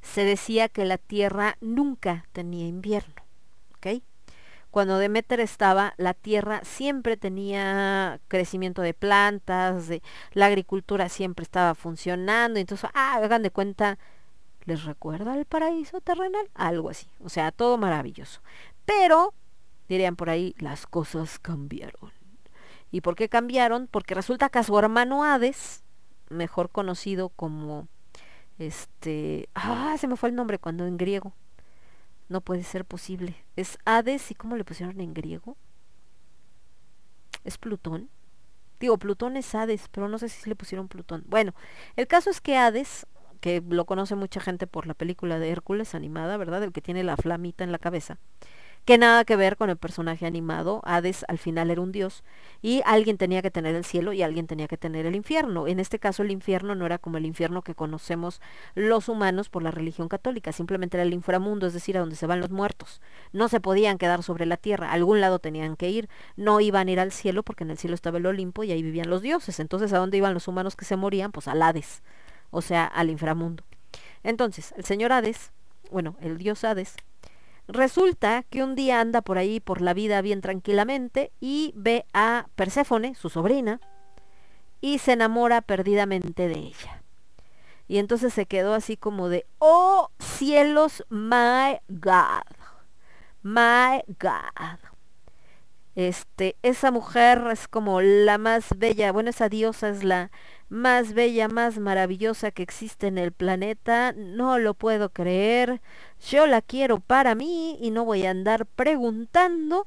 se 0.00 0.24
decía 0.24 0.68
que 0.68 0.84
la 0.84 0.98
tierra 0.98 1.56
nunca 1.60 2.26
tenía 2.32 2.66
invierno. 2.66 3.22
¿ok? 3.76 4.02
Cuando 4.70 4.96
Demeter 4.96 5.38
estaba, 5.40 5.92
la 5.98 6.14
tierra 6.14 6.62
siempre 6.64 7.18
tenía 7.18 8.20
crecimiento 8.28 8.80
de 8.80 8.94
plantas, 8.94 9.90
la 10.32 10.46
agricultura 10.46 11.10
siempre 11.10 11.42
estaba 11.42 11.74
funcionando. 11.74 12.58
Entonces, 12.58 12.88
ah, 12.94 13.16
hagan 13.16 13.42
de 13.42 13.50
cuenta, 13.50 13.98
¿les 14.64 14.84
recuerda 14.84 15.36
el 15.36 15.44
paraíso 15.44 16.00
terrenal? 16.00 16.48
Algo 16.54 16.88
así. 16.88 17.06
O 17.22 17.28
sea, 17.28 17.52
todo 17.52 17.76
maravilloso. 17.76 18.40
Pero, 18.86 19.34
dirían 19.90 20.16
por 20.16 20.30
ahí, 20.30 20.54
las 20.58 20.86
cosas 20.86 21.38
cambiaron. 21.38 22.21
¿Y 22.92 23.00
por 23.00 23.16
qué 23.16 23.28
cambiaron? 23.28 23.88
Porque 23.90 24.14
resulta 24.14 24.50
que 24.50 24.58
a 24.58 24.62
su 24.62 24.78
hermano 24.78 25.24
Hades, 25.24 25.82
mejor 26.28 26.70
conocido 26.70 27.30
como 27.30 27.88
este, 28.58 29.48
ah, 29.54 29.96
se 29.98 30.06
me 30.06 30.16
fue 30.16 30.28
el 30.28 30.34
nombre 30.34 30.58
cuando 30.58 30.86
en 30.86 30.98
griego. 30.98 31.32
No 32.28 32.42
puede 32.42 32.62
ser 32.62 32.84
posible. 32.84 33.34
Es 33.56 33.78
Hades 33.86 34.30
y 34.30 34.34
cómo 34.34 34.56
le 34.56 34.64
pusieron 34.64 35.00
en 35.00 35.14
griego? 35.14 35.56
¿Es 37.44 37.56
Plutón? 37.56 38.10
Digo, 38.78 38.98
Plutón 38.98 39.38
es 39.38 39.54
Hades, 39.54 39.88
pero 39.90 40.08
no 40.08 40.18
sé 40.18 40.28
si 40.28 40.48
le 40.48 40.54
pusieron 40.54 40.88
Plutón. 40.88 41.24
Bueno, 41.26 41.54
el 41.96 42.06
caso 42.06 42.28
es 42.28 42.42
que 42.42 42.58
Hades, 42.58 43.06
que 43.40 43.62
lo 43.66 43.86
conoce 43.86 44.16
mucha 44.16 44.40
gente 44.40 44.66
por 44.66 44.86
la 44.86 44.94
película 44.94 45.38
de 45.38 45.48
Hércules 45.48 45.94
animada, 45.94 46.36
¿verdad? 46.36 46.62
El 46.62 46.72
que 46.72 46.82
tiene 46.82 47.04
la 47.04 47.16
flamita 47.16 47.64
en 47.64 47.72
la 47.72 47.78
cabeza 47.78 48.18
que 48.84 48.98
nada 48.98 49.24
que 49.24 49.36
ver 49.36 49.56
con 49.56 49.70
el 49.70 49.76
personaje 49.76 50.26
animado. 50.26 50.82
Hades 50.84 51.24
al 51.28 51.38
final 51.38 51.70
era 51.70 51.80
un 51.80 51.92
dios 51.92 52.24
y 52.60 52.82
alguien 52.84 53.16
tenía 53.16 53.42
que 53.42 53.50
tener 53.50 53.74
el 53.74 53.84
cielo 53.84 54.12
y 54.12 54.22
alguien 54.22 54.46
tenía 54.46 54.66
que 54.66 54.76
tener 54.76 55.06
el 55.06 55.14
infierno. 55.14 55.68
En 55.68 55.78
este 55.78 55.98
caso 55.98 56.22
el 56.22 56.30
infierno 56.30 56.74
no 56.74 56.86
era 56.86 56.98
como 56.98 57.18
el 57.18 57.26
infierno 57.26 57.62
que 57.62 57.74
conocemos 57.74 58.40
los 58.74 59.08
humanos 59.08 59.48
por 59.48 59.62
la 59.62 59.70
religión 59.70 60.08
católica, 60.08 60.52
simplemente 60.52 60.96
era 60.96 61.04
el 61.04 61.12
inframundo, 61.12 61.66
es 61.66 61.74
decir, 61.74 61.96
a 61.96 62.00
donde 62.00 62.16
se 62.16 62.26
van 62.26 62.40
los 62.40 62.50
muertos. 62.50 63.00
No 63.32 63.48
se 63.48 63.60
podían 63.60 63.98
quedar 63.98 64.22
sobre 64.22 64.46
la 64.46 64.56
tierra, 64.56 64.90
a 64.90 64.92
algún 64.94 65.20
lado 65.20 65.38
tenían 65.38 65.76
que 65.76 65.90
ir, 65.90 66.08
no 66.36 66.60
iban 66.60 66.88
a 66.88 66.90
ir 66.90 67.00
al 67.00 67.12
cielo 67.12 67.42
porque 67.42 67.64
en 67.64 67.70
el 67.70 67.78
cielo 67.78 67.94
estaba 67.94 68.18
el 68.18 68.26
Olimpo 68.26 68.64
y 68.64 68.72
ahí 68.72 68.82
vivían 68.82 69.10
los 69.10 69.22
dioses. 69.22 69.60
Entonces, 69.60 69.92
¿a 69.92 69.98
dónde 69.98 70.16
iban 70.16 70.34
los 70.34 70.48
humanos 70.48 70.76
que 70.76 70.84
se 70.84 70.96
morían? 70.96 71.32
Pues 71.32 71.48
al 71.48 71.62
Hades, 71.62 72.02
o 72.50 72.62
sea, 72.62 72.86
al 72.86 73.10
inframundo. 73.10 73.64
Entonces, 74.24 74.74
el 74.76 74.84
señor 74.84 75.12
Hades, 75.12 75.52
bueno, 75.90 76.16
el 76.20 76.38
dios 76.38 76.64
Hades, 76.64 76.96
Resulta 77.72 78.42
que 78.50 78.62
un 78.62 78.74
día 78.74 79.00
anda 79.00 79.22
por 79.22 79.38
ahí 79.38 79.58
por 79.58 79.80
la 79.80 79.94
vida 79.94 80.20
bien 80.20 80.42
tranquilamente 80.42 81.32
y 81.40 81.72
ve 81.74 82.04
a 82.12 82.46
Perséfone, 82.54 83.14
su 83.14 83.30
sobrina, 83.30 83.80
y 84.82 84.98
se 84.98 85.12
enamora 85.12 85.62
perdidamente 85.62 86.48
de 86.48 86.58
ella. 86.58 87.02
Y 87.88 87.96
entonces 87.96 88.34
se 88.34 88.44
quedó 88.44 88.74
así 88.74 88.98
como 88.98 89.30
de, 89.30 89.46
oh 89.58 90.10
cielos, 90.18 91.02
my 91.08 91.78
God, 91.88 92.44
my 93.42 94.02
God. 94.20 94.78
Este, 95.94 96.56
esa 96.60 96.90
mujer 96.90 97.42
es 97.50 97.68
como 97.68 98.02
la 98.02 98.36
más 98.36 98.66
bella, 98.76 99.12
bueno, 99.12 99.30
esa 99.30 99.48
diosa 99.48 99.88
es 99.88 100.04
la 100.04 100.30
más 100.72 101.12
bella, 101.12 101.48
más 101.48 101.78
maravillosa 101.78 102.50
que 102.50 102.62
existe 102.62 103.06
en 103.06 103.18
el 103.18 103.30
planeta. 103.30 104.12
No 104.16 104.58
lo 104.58 104.72
puedo 104.72 105.10
creer. 105.10 105.82
Yo 106.30 106.46
la 106.46 106.62
quiero 106.62 106.98
para 106.98 107.34
mí 107.34 107.76
y 107.78 107.90
no 107.90 108.06
voy 108.06 108.24
a 108.24 108.30
andar 108.30 108.64
preguntando. 108.64 109.86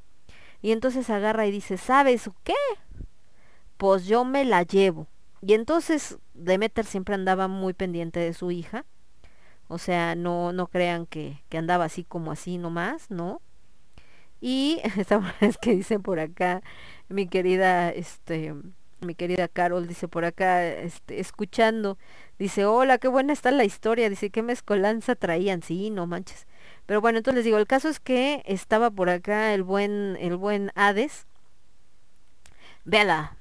Y 0.61 0.71
entonces 0.71 1.09
agarra 1.09 1.47
y 1.47 1.51
dice, 1.51 1.77
¿sabes 1.77 2.29
qué? 2.43 2.53
Pues 3.77 4.05
yo 4.05 4.25
me 4.25 4.45
la 4.45 4.61
llevo. 4.61 5.07
Y 5.41 5.55
entonces 5.55 6.19
Demeter 6.35 6.85
siempre 6.85 7.15
andaba 7.15 7.47
muy 7.47 7.73
pendiente 7.73 8.19
de 8.19 8.33
su 8.33 8.51
hija. 8.51 8.85
O 9.67 9.79
sea, 9.79 10.13
no, 10.13 10.53
no 10.53 10.67
crean 10.67 11.07
que, 11.07 11.41
que 11.49 11.57
andaba 11.57 11.85
así 11.85 12.03
como 12.03 12.31
así 12.31 12.59
nomás, 12.59 13.09
¿no? 13.09 13.41
Y 14.39 14.81
esta 14.97 15.33
es 15.41 15.57
que 15.57 15.75
dicen 15.75 16.03
por 16.03 16.19
acá, 16.19 16.61
mi 17.09 17.27
querida, 17.27 17.89
este, 17.89 18.53
mi 19.05 19.15
querida 19.15 19.47
Carol 19.47 19.87
dice 19.87 20.07
por 20.07 20.25
acá, 20.25 20.65
este, 20.65 21.19
escuchando, 21.19 21.97
dice, 22.39 22.65
hola, 22.65 22.97
qué 22.97 23.07
buena 23.07 23.33
está 23.33 23.51
la 23.51 23.63
historia, 23.63 24.09
dice, 24.09 24.29
qué 24.29 24.43
mezcolanza 24.43 25.15
traían, 25.15 25.61
sí, 25.61 25.89
no 25.89 26.07
manches. 26.07 26.47
Pero 26.85 27.01
bueno, 27.01 27.19
entonces 27.19 27.37
les 27.37 27.45
digo, 27.45 27.57
el 27.57 27.67
caso 27.67 27.89
es 27.89 27.99
que 27.99 28.43
estaba 28.45 28.91
por 28.91 29.09
acá 29.09 29.53
el 29.53 29.63
buen, 29.63 30.17
el 30.19 30.35
buen 30.35 30.71
Hades, 30.75 31.25
véala, 32.83 33.37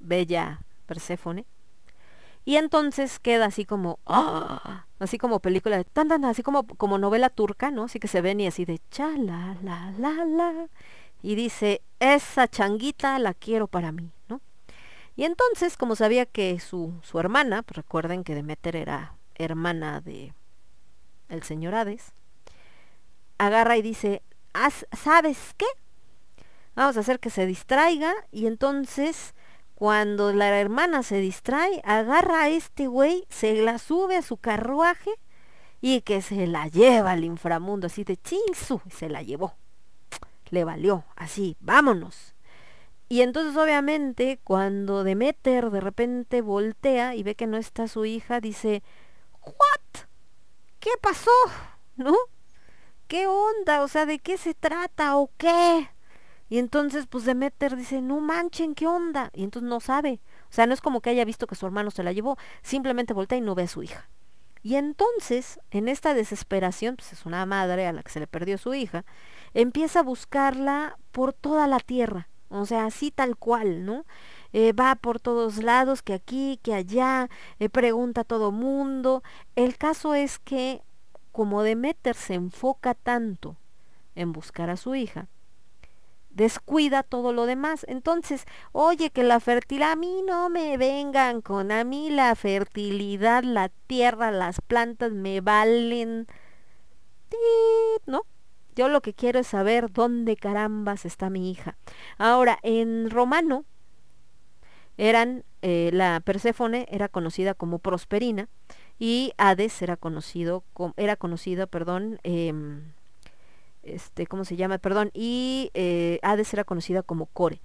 bella 0.00 0.60
Perséfone, 0.86 1.46
y 2.44 2.56
entonces 2.56 3.18
queda 3.18 3.46
así 3.46 3.64
como, 3.64 3.98
¡ah! 4.06 4.86
así 4.98 5.18
como 5.18 5.40
película 5.40 5.78
de 5.78 5.84
tan, 5.84 6.08
tan, 6.08 6.24
así 6.24 6.42
como, 6.42 6.66
como 6.66 6.98
novela 6.98 7.30
turca, 7.30 7.70
¿no? 7.70 7.84
Así 7.84 7.98
que 7.98 8.08
se 8.08 8.20
ven 8.20 8.40
y 8.40 8.46
así 8.46 8.64
de 8.64 8.80
cha, 8.90 9.08
la, 9.16 9.56
la, 9.62 9.92
la, 9.98 10.24
la. 10.24 10.68
Y 11.22 11.36
dice, 11.36 11.80
esa 12.00 12.48
changuita 12.48 13.18
la 13.18 13.32
quiero 13.32 13.66
para 13.66 13.92
mí. 13.92 14.10
Y 15.16 15.24
entonces, 15.24 15.76
como 15.76 15.96
sabía 15.96 16.26
que 16.26 16.58
su, 16.60 16.94
su 17.02 17.18
hermana, 17.20 17.62
pues 17.62 17.76
recuerden 17.76 18.24
que 18.24 18.34
Demeter 18.34 18.76
era 18.76 19.16
hermana 19.36 20.00
de 20.00 20.34
el 21.28 21.42
señor 21.42 21.74
Hades, 21.74 22.12
agarra 23.38 23.76
y 23.76 23.82
dice, 23.82 24.22
¿sabes 24.92 25.54
qué? 25.56 25.66
Vamos 26.74 26.96
a 26.96 27.00
hacer 27.00 27.20
que 27.20 27.30
se 27.30 27.46
distraiga 27.46 28.12
y 28.32 28.46
entonces 28.46 29.34
cuando 29.74 30.32
la 30.32 30.48
hermana 30.58 31.02
se 31.02 31.18
distrae, 31.18 31.80
agarra 31.84 32.42
a 32.42 32.48
este 32.48 32.86
güey, 32.86 33.26
se 33.28 33.54
la 33.54 33.78
sube 33.78 34.16
a 34.16 34.22
su 34.22 34.36
carruaje 34.36 35.10
y 35.80 36.00
que 36.02 36.22
se 36.22 36.46
la 36.46 36.68
lleva 36.68 37.12
al 37.12 37.24
inframundo, 37.24 37.86
así 37.86 38.04
de 38.04 38.16
chinsu, 38.16 38.80
se 38.90 39.08
la 39.08 39.22
llevó. 39.22 39.54
Le 40.50 40.64
valió, 40.64 41.04
así, 41.16 41.56
vámonos. 41.60 42.33
Y 43.08 43.20
entonces 43.20 43.56
obviamente 43.56 44.40
cuando 44.42 45.04
Demeter 45.04 45.70
de 45.70 45.80
repente 45.80 46.40
voltea 46.40 47.14
y 47.14 47.22
ve 47.22 47.34
que 47.34 47.46
no 47.46 47.56
está 47.56 47.86
su 47.88 48.04
hija, 48.04 48.40
dice, 48.40 48.82
¿What? 49.42 50.04
¿Qué 50.80 50.90
pasó? 51.00 51.30
¿No? 51.96 52.14
¿Qué 53.06 53.26
onda? 53.26 53.82
O 53.82 53.88
sea, 53.88 54.06
¿de 54.06 54.18
qué 54.18 54.38
se 54.38 54.54
trata 54.54 55.16
o 55.16 55.30
qué? 55.36 55.90
Y 56.48 56.58
entonces, 56.58 57.06
pues 57.06 57.24
Demeter 57.24 57.76
dice, 57.76 58.00
no 58.00 58.20
manchen, 58.20 58.74
¿qué 58.74 58.86
onda? 58.86 59.30
Y 59.34 59.44
entonces 59.44 59.68
no 59.68 59.80
sabe. 59.80 60.20
O 60.50 60.52
sea, 60.52 60.66
no 60.66 60.74
es 60.74 60.80
como 60.80 61.00
que 61.00 61.10
haya 61.10 61.24
visto 61.24 61.46
que 61.46 61.54
su 61.54 61.66
hermano 61.66 61.90
se 61.90 62.02
la 62.02 62.12
llevó, 62.12 62.36
simplemente 62.62 63.14
voltea 63.14 63.38
y 63.38 63.40
no 63.40 63.54
ve 63.54 63.64
a 63.64 63.68
su 63.68 63.82
hija. 63.82 64.08
Y 64.62 64.76
entonces, 64.76 65.58
en 65.70 65.88
esta 65.88 66.14
desesperación, 66.14 66.96
pues 66.96 67.12
es 67.12 67.26
una 67.26 67.44
madre 67.44 67.86
a 67.86 67.92
la 67.92 68.02
que 68.02 68.10
se 68.10 68.20
le 68.20 68.26
perdió 68.26 68.56
su 68.56 68.72
hija, 68.72 69.04
empieza 69.52 70.00
a 70.00 70.04
buscarla 70.04 70.98
por 71.12 71.32
toda 71.32 71.66
la 71.66 71.80
tierra. 71.80 72.28
O 72.54 72.66
sea, 72.66 72.86
así 72.86 73.10
tal 73.10 73.36
cual, 73.36 73.84
¿no? 73.84 74.04
Eh, 74.52 74.72
va 74.72 74.94
por 74.94 75.18
todos 75.18 75.62
lados, 75.62 76.02
que 76.02 76.14
aquí, 76.14 76.60
que 76.62 76.72
allá, 76.72 77.28
eh, 77.58 77.68
pregunta 77.68 78.20
a 78.20 78.24
todo 78.24 78.52
mundo. 78.52 79.24
El 79.56 79.76
caso 79.76 80.14
es 80.14 80.38
que, 80.38 80.82
como 81.32 81.64
Demeter 81.64 82.14
se 82.14 82.34
enfoca 82.34 82.94
tanto 82.94 83.56
en 84.14 84.30
buscar 84.32 84.70
a 84.70 84.76
su 84.76 84.94
hija, 84.94 85.26
descuida 86.30 87.02
todo 87.02 87.32
lo 87.32 87.46
demás. 87.46 87.84
Entonces, 87.88 88.44
oye, 88.70 89.10
que 89.10 89.24
la 89.24 89.40
fertilidad, 89.40 89.92
a 89.92 89.96
mí 89.96 90.22
no 90.24 90.48
me 90.48 90.76
vengan 90.76 91.42
con, 91.42 91.72
a 91.72 91.82
mí 91.82 92.10
la 92.10 92.36
fertilidad, 92.36 93.42
la 93.42 93.68
tierra, 93.88 94.30
las 94.30 94.60
plantas 94.60 95.10
me 95.10 95.40
valen. 95.40 96.28
¿No? 98.06 98.22
Yo 98.74 98.88
lo 98.88 99.00
que 99.00 99.14
quiero 99.14 99.40
es 99.40 99.46
saber 99.46 99.92
dónde 99.92 100.36
carambas 100.36 101.04
está 101.04 101.30
mi 101.30 101.50
hija. 101.50 101.76
Ahora, 102.18 102.58
en 102.62 103.10
romano, 103.10 103.64
eran, 104.96 105.44
eh, 105.62 105.90
la 105.92 106.20
Perséfone 106.20 106.86
era 106.90 107.08
conocida 107.08 107.54
como 107.54 107.78
Prosperina 107.78 108.48
y 108.98 109.32
Hades 109.38 109.82
era 109.82 109.96
conocido, 109.96 110.64
era 110.96 111.16
conocido, 111.16 111.66
perdón, 111.66 112.20
eh, 112.22 112.52
este, 113.82 114.26
¿cómo 114.26 114.44
se 114.44 114.56
llama? 114.56 114.78
Perdón, 114.78 115.10
y 115.14 115.70
eh, 115.74 116.18
Hades 116.22 116.52
era 116.54 116.64
conocida 116.64 117.02
como 117.02 117.26
Core. 117.26 117.60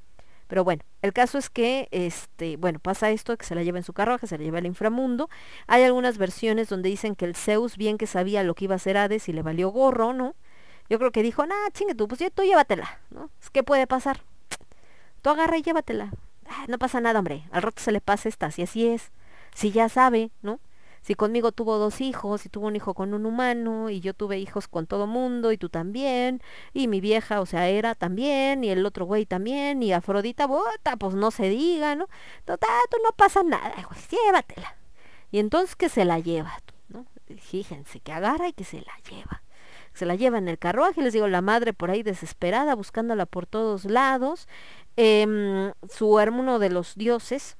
Pero 0.47 0.63
bueno, 0.63 0.83
el 1.03 1.13
caso 1.13 1.37
es 1.37 1.49
que, 1.51 1.87
este, 1.91 2.57
bueno, 2.57 2.79
pasa 2.79 3.11
esto, 3.11 3.37
que 3.37 3.45
se 3.45 3.53
la 3.53 3.61
lleva 3.61 3.77
en 3.77 3.83
su 3.83 3.93
carruaje, 3.93 4.25
se 4.25 4.37
la 4.37 4.43
lleva 4.43 4.57
al 4.57 4.65
inframundo. 4.65 5.29
Hay 5.67 5.83
algunas 5.83 6.17
versiones 6.17 6.69
donde 6.69 6.89
dicen 6.89 7.15
que 7.15 7.25
el 7.25 7.35
Zeus 7.35 7.77
bien 7.77 7.99
que 7.99 8.07
sabía 8.07 8.43
lo 8.43 8.55
que 8.55 8.65
iba 8.65 8.73
a 8.73 8.77
hacer 8.77 8.97
Hades 8.97 9.29
y 9.29 9.33
le 9.33 9.43
valió 9.43 9.69
gorro, 9.69 10.11
¿no? 10.13 10.33
Yo 10.89 10.97
creo 10.99 11.11
que 11.11 11.23
dijo, 11.23 11.45
nah, 11.45 11.69
chingue 11.73 11.95
tú, 11.95 12.07
pues 12.07 12.21
tú 12.33 12.43
llévatela, 12.43 12.99
¿no? 13.11 13.29
¿Qué 13.51 13.63
puede 13.63 13.87
pasar? 13.87 14.21
Tú 15.21 15.29
agarra 15.29 15.57
y 15.57 15.61
llévatela. 15.61 16.11
Ah, 16.47 16.65
no 16.67 16.79
pasa 16.79 16.99
nada, 16.99 17.19
hombre. 17.19 17.43
Al 17.51 17.61
rato 17.61 17.81
se 17.81 17.91
le 17.91 18.01
pasa 18.01 18.27
esta, 18.29 18.51
si 18.51 18.63
así 18.63 18.87
es. 18.87 19.11
Si 19.53 19.71
ya 19.71 19.89
sabe, 19.89 20.31
¿no? 20.41 20.59
si 21.01 21.15
conmigo 21.15 21.51
tuvo 21.51 21.77
dos 21.77 22.01
hijos 22.01 22.45
y 22.45 22.49
tuvo 22.49 22.67
un 22.67 22.75
hijo 22.75 22.93
con 22.93 23.13
un 23.13 23.25
humano 23.25 23.89
y 23.89 23.99
yo 23.99 24.13
tuve 24.13 24.39
hijos 24.39 24.67
con 24.67 24.85
todo 24.87 25.07
mundo 25.07 25.51
y 25.51 25.57
tú 25.57 25.69
también 25.69 26.41
y 26.73 26.87
mi 26.87 27.01
vieja, 27.01 27.41
o 27.41 27.45
sea, 27.45 27.69
era 27.69 27.95
también 27.95 28.63
y 28.63 28.69
el 28.69 28.85
otro 28.85 29.05
güey 29.05 29.25
también 29.25 29.81
y 29.83 29.93
Afrodita, 29.93 30.47
bota, 30.47 30.97
pues 30.97 31.15
no 31.15 31.31
se 31.31 31.49
diga, 31.49 31.95
¿no? 31.95 32.07
Total, 32.45 32.69
tú 32.91 32.97
no 33.03 33.11
pasa 33.15 33.43
nada, 33.43 33.75
güey, 33.89 33.99
llévatela. 34.09 34.75
Y 35.31 35.39
entonces 35.39 35.75
que 35.75 35.89
se 35.89 36.05
la 36.05 36.19
lleva, 36.19 36.59
¿no? 36.89 37.05
Fíjense, 37.37 37.99
que 37.99 38.11
agarra 38.11 38.47
y 38.47 38.53
que 38.53 38.63
se 38.63 38.81
la 38.81 38.93
lleva. 39.09 39.43
Se 39.93 40.05
la 40.05 40.15
lleva 40.15 40.37
en 40.37 40.47
el 40.47 40.57
carruaje, 40.57 41.01
les 41.01 41.13
digo, 41.13 41.27
la 41.27 41.41
madre 41.41 41.73
por 41.73 41.91
ahí 41.91 42.03
desesperada, 42.03 42.75
buscándola 42.75 43.25
por 43.25 43.45
todos 43.45 43.85
lados. 43.85 44.47
Em, 44.95 45.71
su 45.89 46.19
hermano 46.19 46.59
de 46.59 46.69
los 46.69 46.95
dioses, 46.95 47.57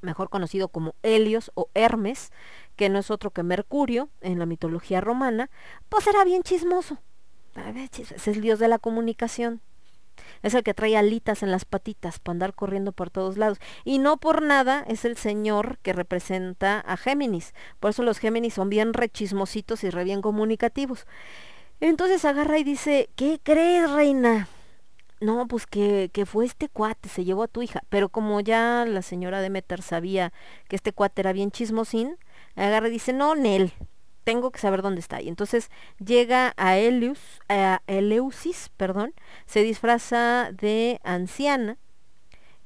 mejor 0.00 0.28
conocido 0.30 0.68
como 0.68 0.94
Helios 1.02 1.50
o 1.54 1.68
Hermes, 1.74 2.32
que 2.76 2.88
no 2.88 2.98
es 2.98 3.10
otro 3.10 3.30
que 3.30 3.42
Mercurio 3.42 4.08
en 4.20 4.38
la 4.38 4.46
mitología 4.46 5.00
romana, 5.00 5.50
pues 5.88 6.06
era 6.06 6.24
bien 6.24 6.42
chismoso. 6.42 6.98
Es 8.14 8.28
el 8.28 8.40
dios 8.40 8.58
de 8.58 8.68
la 8.68 8.78
comunicación. 8.78 9.60
Es 10.42 10.54
el 10.54 10.62
que 10.62 10.74
trae 10.74 10.96
alitas 10.96 11.42
en 11.42 11.50
las 11.50 11.64
patitas 11.64 12.18
para 12.18 12.34
andar 12.34 12.54
corriendo 12.54 12.92
por 12.92 13.10
todos 13.10 13.36
lados. 13.36 13.58
Y 13.84 13.98
no 13.98 14.16
por 14.16 14.42
nada 14.42 14.84
es 14.88 15.04
el 15.04 15.16
señor 15.16 15.78
que 15.82 15.92
representa 15.92 16.80
a 16.80 16.96
Géminis. 16.96 17.54
Por 17.80 17.90
eso 17.90 18.02
los 18.02 18.18
Géminis 18.18 18.54
son 18.54 18.68
bien 18.68 18.92
rechismositos 18.92 19.84
y 19.84 19.90
re 19.90 20.04
bien 20.04 20.22
comunicativos. 20.22 21.06
Entonces 21.80 22.24
agarra 22.24 22.58
y 22.58 22.64
dice, 22.64 23.10
¿qué 23.16 23.40
crees, 23.42 23.90
reina? 23.90 24.48
no, 25.24 25.46
pues 25.48 25.66
que, 25.66 26.10
que 26.12 26.26
fue 26.26 26.44
este 26.44 26.68
cuate, 26.68 27.08
se 27.08 27.24
llevó 27.24 27.44
a 27.44 27.48
tu 27.48 27.62
hija. 27.62 27.82
Pero 27.88 28.08
como 28.08 28.40
ya 28.40 28.84
la 28.86 29.02
señora 29.02 29.40
Demeter 29.40 29.82
sabía 29.82 30.32
que 30.68 30.76
este 30.76 30.92
cuate 30.92 31.22
era 31.22 31.32
bien 31.32 31.50
chismosín, 31.50 32.16
agarra 32.56 32.88
y 32.88 32.92
dice, 32.92 33.12
no, 33.12 33.34
Nel, 33.34 33.72
tengo 34.24 34.50
que 34.50 34.58
saber 34.58 34.82
dónde 34.82 35.00
está. 35.00 35.20
Y 35.22 35.28
entonces 35.28 35.70
llega 36.04 36.54
a 36.56 36.76
Eleus, 36.78 37.20
a 37.48 37.82
Eleusis, 37.86 38.70
perdón, 38.76 39.14
se 39.46 39.62
disfraza 39.62 40.50
de 40.52 41.00
anciana 41.04 41.78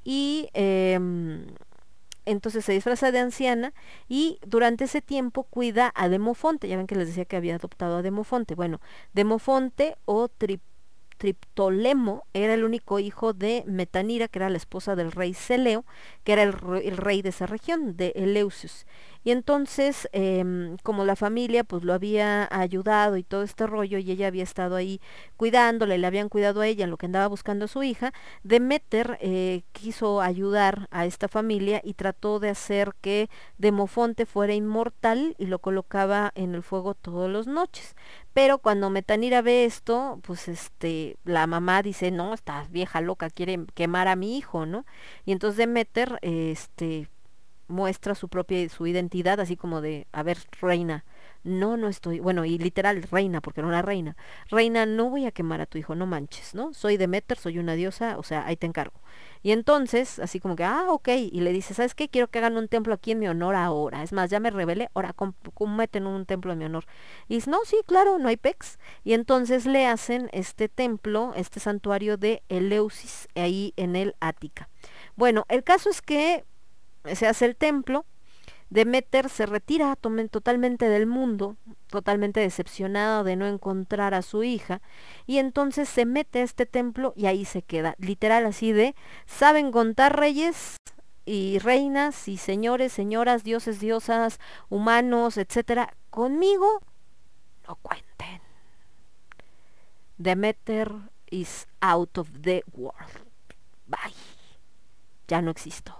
y 0.04 0.48
em, 0.54 1.46
entonces 2.24 2.64
se 2.64 2.72
disfraza 2.72 3.10
de 3.10 3.18
anciana 3.18 3.74
y 4.08 4.38
durante 4.46 4.84
ese 4.84 5.02
tiempo 5.02 5.42
cuida 5.44 5.92
a 5.94 6.08
Demofonte. 6.08 6.68
Ya 6.68 6.76
ven 6.76 6.86
que 6.86 6.94
les 6.94 7.08
decía 7.08 7.24
que 7.24 7.36
había 7.36 7.56
adoptado 7.56 7.98
a 7.98 8.02
Demofonte. 8.02 8.54
Bueno, 8.54 8.80
Demofonte 9.12 9.96
o 10.04 10.28
Trip 10.28 10.62
Triptolemo 11.18 12.24
era 12.32 12.54
el 12.54 12.64
único 12.64 13.00
hijo 13.00 13.32
de 13.32 13.64
Metanira, 13.66 14.28
que 14.28 14.38
era 14.38 14.50
la 14.50 14.56
esposa 14.56 14.96
del 14.96 15.12
rey 15.12 15.34
Celeo, 15.34 15.84
que 16.24 16.32
era 16.32 16.44
el, 16.44 16.52
rey 16.52 17.22
de 17.22 17.28
esa 17.28 17.46
región, 17.46 17.96
de 17.96 18.12
Eleusis. 18.14 18.86
Y 19.24 19.30
entonces, 19.30 20.08
em, 20.12 20.76
como 20.82 21.04
la 21.04 21.16
familia 21.16 21.64
pues 21.64 21.84
lo 21.84 21.92
había 21.92 22.48
ayudado 22.50 23.16
y 23.16 23.22
todo 23.22 23.42
este 23.42 23.66
rollo, 23.66 23.98
y 23.98 24.10
ella 24.10 24.28
había 24.28 24.42
estado 24.42 24.76
ahí 24.76 25.00
cuidándole, 25.36 25.98
le 25.98 26.06
habían 26.06 26.28
cuidado 26.28 26.60
a 26.60 26.66
ella 26.66 26.84
en 26.84 26.90
lo 26.90 26.96
que 26.96 27.06
andaba 27.06 27.26
buscando 27.26 27.66
a 27.66 27.68
su 27.68 27.82
hija, 27.82 28.12
Demeter 28.42 29.18
eh, 29.20 29.62
quiso 29.72 30.20
ayudar 30.20 30.88
a 30.90 31.06
esta 31.06 31.28
familia 31.28 31.80
y 31.84 31.94
trató 31.94 32.38
de 32.40 32.50
hacer 32.50 32.92
que 33.00 33.28
Demofonte 33.58 34.26
fuera 34.26 34.54
inmortal 34.54 35.34
y 35.38 35.46
lo 35.46 35.58
colocaba 35.58 36.32
en 36.34 36.54
el 36.54 36.62
fuego 36.62 36.94
todas 36.94 37.30
las 37.30 37.46
noches. 37.46 37.94
Pero 38.34 38.58
cuando 38.58 38.90
Metanira 38.90 39.42
ve 39.42 39.64
esto, 39.64 40.20
pues 40.22 40.48
este, 40.48 41.16
la 41.24 41.46
mamá 41.46 41.82
dice, 41.82 42.10
no, 42.10 42.34
esta 42.34 42.66
vieja 42.70 43.00
loca 43.00 43.30
quiere 43.30 43.64
quemar 43.74 44.06
a 44.08 44.16
mi 44.16 44.36
hijo, 44.38 44.64
¿no? 44.66 44.84
Y 45.24 45.32
entonces 45.32 45.58
Demeter, 45.58 46.18
este, 46.22 47.08
muestra 47.68 48.14
su 48.14 48.28
propia 48.28 48.68
su 48.68 48.86
identidad 48.86 49.40
así 49.40 49.56
como 49.56 49.80
de 49.80 50.06
a 50.12 50.22
ver 50.22 50.38
reina 50.60 51.04
no 51.44 51.76
no 51.76 51.88
estoy 51.88 52.20
bueno 52.20 52.44
y 52.44 52.58
literal 52.58 53.02
reina 53.02 53.40
porque 53.40 53.62
no 53.62 53.70
la 53.70 53.82
reina 53.82 54.16
reina 54.50 54.86
no 54.86 55.10
voy 55.10 55.26
a 55.26 55.30
quemar 55.30 55.60
a 55.60 55.66
tu 55.66 55.78
hijo 55.78 55.94
no 55.94 56.06
manches 56.06 56.54
no 56.54 56.74
soy 56.74 56.96
Demeter 56.96 57.38
soy 57.38 57.58
una 57.58 57.74
diosa 57.74 58.18
o 58.18 58.22
sea 58.22 58.46
ahí 58.46 58.56
te 58.56 58.66
encargo 58.66 59.00
y 59.42 59.52
entonces 59.52 60.18
así 60.18 60.40
como 60.40 60.56
que 60.56 60.64
ah 60.64 60.86
ok 60.88 61.08
y 61.08 61.40
le 61.40 61.52
dice 61.52 61.74
sabes 61.74 61.94
qué 61.94 62.08
quiero 62.08 62.28
que 62.28 62.38
hagan 62.38 62.56
un 62.56 62.68
templo 62.68 62.94
aquí 62.94 63.12
en 63.12 63.20
mi 63.20 63.28
honor 63.28 63.54
ahora 63.54 64.02
es 64.02 64.12
más 64.12 64.30
ya 64.30 64.40
me 64.40 64.50
rebelé 64.50 64.88
ahora 64.94 65.14
cometen 65.54 66.06
un 66.06 66.26
templo 66.26 66.52
en 66.52 66.58
mi 66.58 66.64
honor. 66.64 66.84
Y 67.28 67.36
dice 67.36 67.50
no 67.50 67.58
sí 67.64 67.76
claro 67.86 68.18
no 68.18 68.28
hay 68.28 68.36
pex 68.36 68.78
y 69.04 69.12
entonces 69.12 69.66
le 69.66 69.86
hacen 69.86 70.28
este 70.32 70.68
templo 70.68 71.32
este 71.36 71.60
santuario 71.60 72.16
de 72.16 72.42
Eleusis 72.48 73.28
ahí 73.34 73.72
en 73.76 73.96
el 73.96 74.14
Ática. 74.20 74.68
Bueno 75.16 75.44
el 75.48 75.64
caso 75.64 75.90
es 75.90 76.02
que 76.02 76.44
se 77.14 77.26
hace 77.26 77.44
el 77.46 77.56
templo, 77.56 78.04
Demeter 78.70 79.30
se 79.30 79.46
retira 79.46 79.96
totalmente 79.96 80.88
del 80.90 81.06
mundo, 81.06 81.56
totalmente 81.86 82.40
decepcionado 82.40 83.24
de 83.24 83.34
no 83.36 83.46
encontrar 83.46 84.12
a 84.12 84.20
su 84.20 84.42
hija, 84.42 84.82
y 85.26 85.38
entonces 85.38 85.88
se 85.88 86.04
mete 86.04 86.40
a 86.40 86.42
este 86.42 86.66
templo 86.66 87.14
y 87.16 87.26
ahí 87.26 87.46
se 87.46 87.62
queda, 87.62 87.94
literal 87.98 88.44
así 88.44 88.72
de, 88.72 88.94
saben 89.24 89.72
contar 89.72 90.18
reyes 90.18 90.76
y 91.24 91.58
reinas 91.60 92.28
y 92.28 92.36
señores, 92.36 92.92
señoras, 92.92 93.42
dioses, 93.42 93.80
diosas, 93.80 94.38
humanos, 94.68 95.38
etcétera, 95.38 95.94
conmigo 96.10 96.82
no 97.66 97.76
cuenten. 97.76 98.40
Demeter 100.18 100.92
is 101.30 101.66
out 101.80 102.18
of 102.18 102.28
the 102.42 102.64
world. 102.72 103.28
Bye. 103.86 104.14
Ya 105.28 105.40
no 105.42 105.50
existo. 105.50 105.97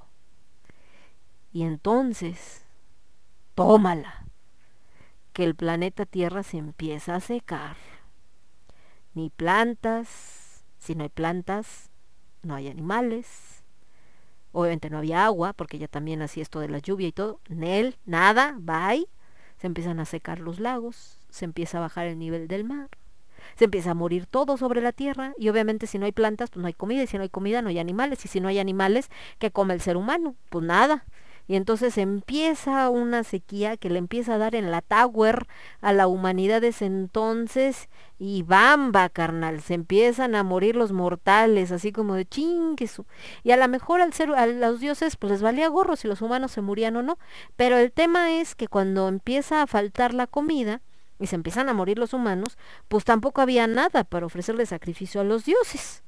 Y 1.59 1.64
entonces, 1.64 2.64
tómala, 3.56 4.26
que 5.32 5.42
el 5.42 5.56
planeta 5.56 6.06
Tierra 6.06 6.44
se 6.44 6.56
empieza 6.56 7.16
a 7.16 7.20
secar. 7.20 7.76
ni 9.12 9.30
plantas. 9.30 10.64
Si 10.78 10.94
no 10.94 11.02
hay 11.02 11.09
plantas, 11.09 11.90
no 12.44 12.54
hay 12.54 12.68
animales. 12.68 13.64
Obviamente 14.52 14.88
no 14.88 14.98
había 14.98 15.24
agua, 15.24 15.52
porque 15.52 15.78
ya 15.78 15.88
también 15.88 16.22
hacía 16.22 16.44
esto 16.44 16.61
de 16.61 16.68
la 16.68 16.78
lluvia 16.78 17.09
y 17.09 17.12
todo. 17.12 17.40
Nel, 17.48 17.96
nada, 18.06 18.54
bye. 18.61 19.09
Se 19.56 19.66
empiezan 19.66 19.98
a 19.98 20.04
secar 20.04 20.38
los 20.38 20.61
lagos, 20.61 21.18
se 21.28 21.44
empieza 21.44 21.78
a 21.78 21.80
bajar 21.80 22.06
el 22.06 22.20
nivel 22.20 22.46
del 22.46 22.62
mar, 22.62 22.88
se 23.56 23.64
empieza 23.64 23.90
a 23.90 23.94
morir 23.94 24.26
todo 24.26 24.56
sobre 24.59 24.80
la 24.80 24.92
tierra 24.92 25.34
y 25.38 25.48
obviamente 25.48 25.88
si 25.88 25.98
no 25.98 26.06
hay 26.06 26.12
plantas, 26.12 26.50
pues 26.50 26.61
no 26.61 26.68
hay 26.68 26.74
comida 26.74 27.02
y 27.02 27.09
si 27.09 27.16
no 27.16 27.24
hay 27.24 27.30
comida 27.30 27.62
no 27.62 27.70
hay 27.70 27.80
animales 27.80 28.24
y 28.24 28.28
si 28.28 28.38
no 28.38 28.46
hay 28.46 28.61
animales, 28.61 29.11
¿qué 29.40 29.50
come 29.50 29.74
el 29.74 29.80
ser 29.80 29.96
humano? 29.96 30.36
Pues 30.50 30.64
nada. 30.64 31.04
Y 31.49 31.57
entonces 31.57 31.96
empieza 31.96 32.90
una 32.90 33.24
sequía 33.24 33.78
que 33.78 33.88
le 33.88 33.99
empieza 33.99 34.34
a 34.34 34.38
dar 34.38 34.55
en 34.55 34.70
la 34.70 34.82
Tower 34.82 35.46
a 35.80 35.94
la 35.94 36.07
humanidad 36.07 36.62
ese 36.62 36.84
entonces 36.84 37.88
y 38.18 38.42
bamba, 38.42 39.09
carnal, 39.09 39.62
se 39.62 39.72
empiezan 39.72 40.34
a 40.34 40.42
morir 40.42 40.76
los 40.76 40.92
mortales, 40.92 41.72
así 41.72 41.90
como 41.90 42.14
de 42.14 42.26
chinguesu. 42.26 43.07
Y 43.42 43.53
a 43.53 43.57
lo 43.57 43.66
mejor 43.66 44.03
al 44.03 44.12
ser 44.12 44.30
a 44.34 44.46
los 44.46 44.78
dioses 44.80 45.16
pues 45.16 45.32
les 45.32 45.42
valía 45.42 45.68
gorro 45.68 45.96
si 45.96 46.07
los 46.07 46.20
humanos 46.20 46.53
se 46.53 46.61
morían 46.61 46.96
o 46.96 47.03
no, 47.03 47.18
pero 47.57 47.78
el 47.78 47.92
tema 47.92 48.32
es 48.32 48.55
que 48.55 48.68
cuando 48.68 49.09
empieza 49.09 49.62
a 49.62 49.66
faltar 49.66 50.12
la 50.12 50.26
comida 50.26 50.82
y 51.18 51.28
se 51.28 51.36
empiezan 51.36 51.70
a 51.70 51.74
morir 51.74 51.99
los 51.99 52.12
humanos, 52.12 52.59
pues 52.88 53.05
tampoco 53.05 53.40
había 53.40 53.66
nada 53.66 54.05
para 54.05 54.26
ofrecerle 54.26 54.66
sacrificio 54.66 55.22
a 55.22 55.24
los 55.24 55.46
dioses. 55.46 56.03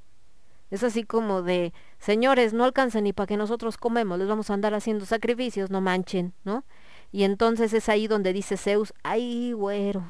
Es 0.70 0.84
así 0.84 1.04
como 1.04 1.42
de, 1.42 1.72
señores, 1.98 2.52
no 2.52 2.64
alcanza 2.64 3.00
ni 3.00 3.12
para 3.12 3.26
que 3.26 3.36
nosotros 3.36 3.76
comemos, 3.76 4.18
les 4.18 4.28
vamos 4.28 4.50
a 4.50 4.54
andar 4.54 4.74
haciendo 4.74 5.04
sacrificios, 5.04 5.70
no 5.70 5.80
manchen, 5.80 6.32
¿no? 6.44 6.64
Y 7.12 7.24
entonces 7.24 7.72
es 7.72 7.88
ahí 7.88 8.06
donde 8.06 8.32
dice 8.32 8.56
Zeus, 8.56 8.94
ay, 9.02 9.52
güero, 9.52 10.04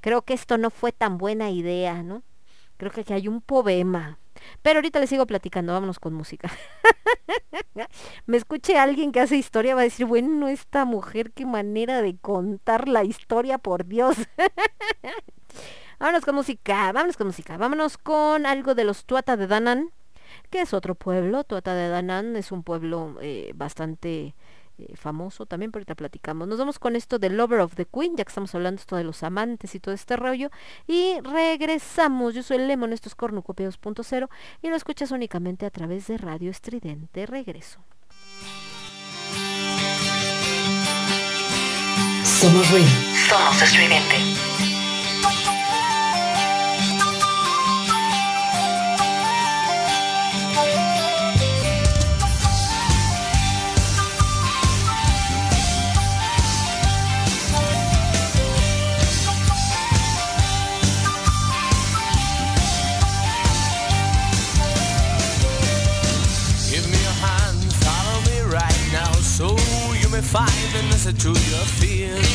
creo 0.00 0.22
que 0.22 0.34
esto 0.34 0.58
no 0.58 0.70
fue 0.70 0.92
tan 0.92 1.16
buena 1.16 1.50
idea, 1.50 2.02
¿no? 2.02 2.22
Creo 2.76 2.90
que 2.90 3.00
aquí 3.02 3.12
hay 3.14 3.28
un 3.28 3.40
poema. 3.40 4.18
Pero 4.62 4.78
ahorita 4.78 5.00
les 5.00 5.08
sigo 5.08 5.26
platicando, 5.26 5.72
vámonos 5.72 5.98
con 5.98 6.14
música. 6.14 6.50
Me 8.26 8.36
escuche 8.36 8.78
alguien 8.78 9.12
que 9.12 9.20
hace 9.20 9.36
historia, 9.36 9.74
va 9.74 9.82
a 9.82 9.84
decir, 9.84 10.06
bueno, 10.06 10.48
esta 10.48 10.84
mujer, 10.84 11.32
qué 11.32 11.46
manera 11.46 12.02
de 12.02 12.16
contar 12.16 12.88
la 12.88 13.04
historia, 13.04 13.58
por 13.58 13.86
Dios. 13.86 14.16
Vámonos 16.02 16.24
con 16.24 16.34
música, 16.34 16.90
vámonos 16.90 17.16
con 17.16 17.28
música, 17.28 17.56
vámonos 17.56 17.96
con 17.96 18.44
algo 18.44 18.74
de 18.74 18.82
los 18.82 19.04
Tuata 19.04 19.36
de 19.36 19.46
Danán, 19.46 19.92
que 20.50 20.60
es 20.62 20.74
otro 20.74 20.96
pueblo. 20.96 21.44
Tuata 21.44 21.76
de 21.76 21.88
Danán 21.88 22.34
es 22.34 22.50
un 22.50 22.64
pueblo 22.64 23.18
eh, 23.20 23.52
bastante 23.54 24.34
eh, 24.78 24.96
famoso 24.96 25.46
también, 25.46 25.70
pero 25.70 25.82
ahorita 25.82 25.94
platicamos. 25.94 26.48
Nos 26.48 26.58
vamos 26.58 26.80
con 26.80 26.96
esto 26.96 27.20
de 27.20 27.30
Lover 27.30 27.60
of 27.60 27.76
the 27.76 27.84
Queen, 27.86 28.16
ya 28.16 28.24
que 28.24 28.30
estamos 28.30 28.52
hablando 28.56 28.80
esto 28.80 28.96
de 28.96 29.04
los 29.04 29.22
amantes 29.22 29.76
y 29.76 29.78
todo 29.78 29.94
este 29.94 30.16
rollo. 30.16 30.50
Y 30.88 31.20
regresamos. 31.20 32.34
Yo 32.34 32.42
soy 32.42 32.58
Lemon, 32.58 32.92
esto 32.92 33.08
es 33.08 33.14
Cornucopia 33.14 33.68
2.0 33.68 34.28
y 34.60 34.70
lo 34.70 34.74
escuchas 34.74 35.12
únicamente 35.12 35.66
a 35.66 35.70
través 35.70 36.08
de 36.08 36.18
Radio 36.18 36.50
Estridente. 36.50 37.26
Regreso. 37.26 37.78
Somos 42.24 42.68
ruido. 42.72 42.88
Somos 43.28 43.62
estridente. 43.62 44.51
Find 70.32 70.48
the 70.72 70.78
answer 70.88 71.12
to 71.12 71.28
your 71.28 71.66
fears. 71.76 72.32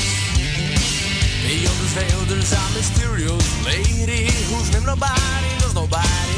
Beyond 1.41 1.78
this 1.82 1.93
veil, 1.98 2.20
there's 2.30 2.54
a 2.54 2.62
mysterious 2.78 3.66
lady 3.66 4.30
whose 4.54 4.72
name 4.72 4.86
nobody 4.86 5.50
knows, 5.62 5.74
nobody 5.74 6.36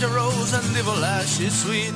She's 0.00 0.08
Rose 0.14 0.52
and 0.54 0.64
as 1.04 1.36
she's 1.36 1.62
sweet. 1.62 1.92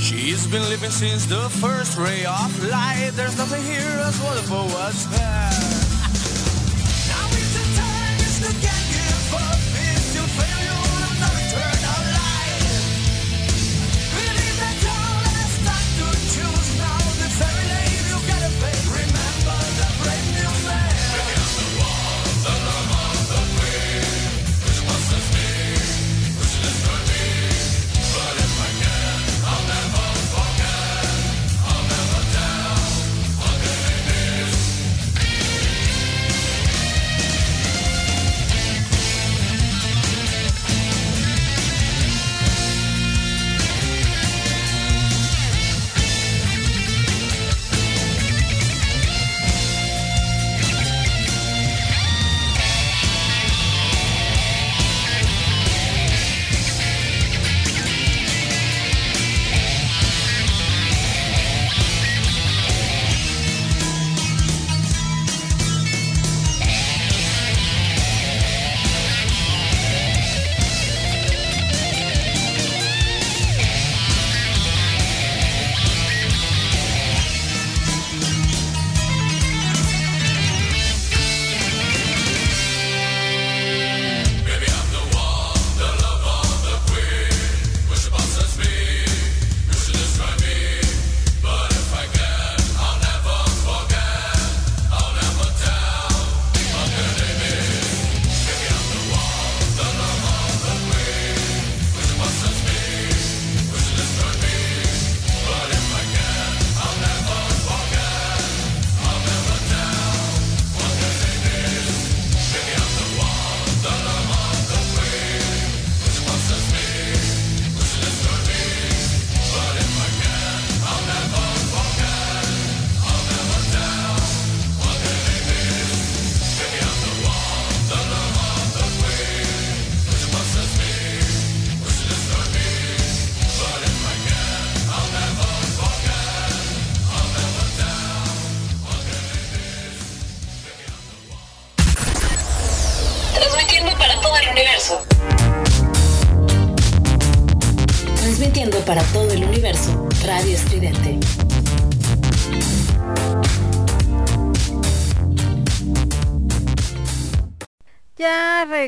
She's 0.00 0.48
been 0.48 0.68
living 0.68 0.90
since 0.90 1.26
the 1.26 1.48
first 1.48 1.96
ray 1.96 2.24
of 2.24 2.50
light. 2.68 3.12
There's 3.14 3.38
nothing 3.38 3.62
here 3.62 3.86
as 4.02 4.20
wonderful 4.20 4.66
as 4.82 5.04
her. 5.04 5.50
Now 7.06 7.28
is 7.38 7.54
the 7.54 7.62
time, 7.78 8.18
is 8.26 8.40
the 8.40 8.52
can't 8.66 8.86
give 8.90 9.34
up. 9.34 9.62
It's 9.94 10.10
to 10.14 10.22
failure 10.26 10.82
and 11.06 11.20
no 11.22 11.28
return 11.38 11.82
of 11.94 12.02
light. 12.18 12.66
Believe 14.18 14.58
that 14.58 14.82
all 14.90 15.22
has 15.30 15.54
time 15.70 15.90
to 16.02 16.08
choose 16.34 16.70
now. 16.82 16.98
The 17.22 17.28
fairy 17.38 17.66
lady 17.70 17.89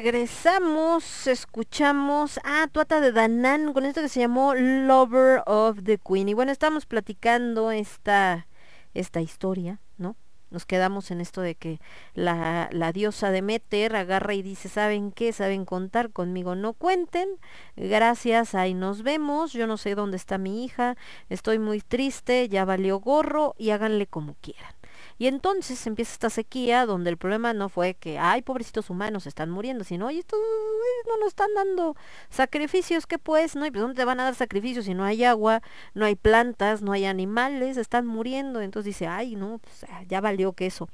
regresamos, 0.03 1.28
escuchamos 1.28 2.40
a 2.42 2.66
Tuata 2.66 3.00
de 3.00 3.12
Danán 3.12 3.72
con 3.72 3.84
esto 3.84 4.00
que 4.00 4.09
se 4.09 4.18
llamó 4.18 4.53
Lover 4.53 5.44
of 5.46 5.78
the 5.84 5.96
Queen. 5.96 6.28
Y 6.28 6.34
bueno, 6.34 6.50
estamos 6.50 6.86
platicando 6.86 7.70
esta, 7.70 8.48
esta 8.94 9.20
historia, 9.20 9.78
¿no? 9.98 10.16
Nos 10.50 10.66
quedamos 10.66 11.12
en 11.12 11.20
esto 11.20 11.40
de 11.40 11.55
que 11.55 11.78
la, 12.14 12.68
la 12.72 12.90
diosa 12.90 13.30
Demeter 13.30 13.94
agarra 13.94 14.34
y 14.34 14.42
dice, 14.42 14.68
¿saben 14.68 15.12
qué? 15.12 15.32
¿Saben 15.32 15.64
contar? 15.64 16.11
Conmigo 16.11 16.57
no 16.57 16.72
cuenten. 16.72 17.28
Gracias, 17.76 18.57
ahí 18.57 18.74
nos 18.74 19.05
vemos. 19.05 19.53
Yo 19.53 19.68
no 19.68 19.76
sé 19.76 19.94
dónde 19.94 20.16
está 20.16 20.36
mi 20.36 20.64
hija. 20.64 20.96
Estoy 21.28 21.61
muy 21.61 21.80
triste, 21.80 22.48
ya 22.48 22.64
valió 22.64 22.98
gorro 22.98 23.55
y 23.57 23.70
háganle 23.70 24.09
como 24.09 24.34
quieran. 24.40 24.74
Y 25.18 25.26
entonces 25.26 25.86
empieza 25.86 26.12
esta 26.12 26.30
sequía 26.30 26.86
donde 26.86 27.10
el 27.10 27.16
problema 27.16 27.52
no 27.52 27.68
fue 27.68 27.94
que, 27.94 28.18
ay, 28.18 28.42
pobrecitos 28.42 28.90
humanos 28.90 29.26
están 29.26 29.50
muriendo, 29.50 29.84
sino, 29.84 30.06
oye, 30.06 30.18
estos 30.18 30.38
güeyes 30.38 31.06
no 31.06 31.18
nos 31.18 31.28
están 31.28 31.54
dando 31.54 31.96
sacrificios, 32.30 33.06
¿qué 33.06 33.18
pues? 33.18 33.54
¿No? 33.54 33.66
¿Y 33.66 33.70
pues 33.70 33.82
dónde 33.82 33.96
te 33.96 34.04
van 34.04 34.20
a 34.20 34.24
dar 34.24 34.34
sacrificios 34.34 34.86
si 34.86 34.94
no 34.94 35.04
hay 35.04 35.24
agua, 35.24 35.62
no 35.94 36.04
hay 36.04 36.16
plantas, 36.16 36.82
no 36.82 36.92
hay 36.92 37.04
animales, 37.04 37.76
están 37.76 38.06
muriendo? 38.06 38.60
Entonces 38.60 38.86
dice, 38.86 39.06
ay, 39.06 39.36
no, 39.36 39.58
pues 39.58 39.84
ah, 39.90 40.02
ya 40.08 40.20
valió 40.20 40.52
que 40.52 40.66
eso. 40.66 40.88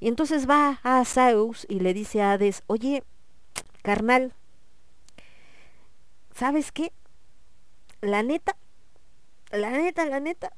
Y 0.00 0.08
entonces 0.08 0.48
va 0.48 0.80
a 0.82 1.04
Zeus 1.04 1.66
y 1.68 1.80
le 1.80 1.94
dice 1.94 2.22
a 2.22 2.32
Hades, 2.32 2.64
oye, 2.66 3.04
carnal, 3.82 4.34
¿sabes 6.34 6.72
qué? 6.72 6.92
La 8.00 8.22
neta, 8.22 8.56
la 9.52 9.70
neta, 9.70 10.04
la 10.06 10.18
neta, 10.18 10.52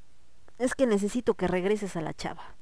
es 0.58 0.74
que 0.74 0.86
necesito 0.86 1.34
que 1.34 1.46
regreses 1.46 1.96
a 1.96 2.00
la 2.00 2.14
chava. 2.14 2.54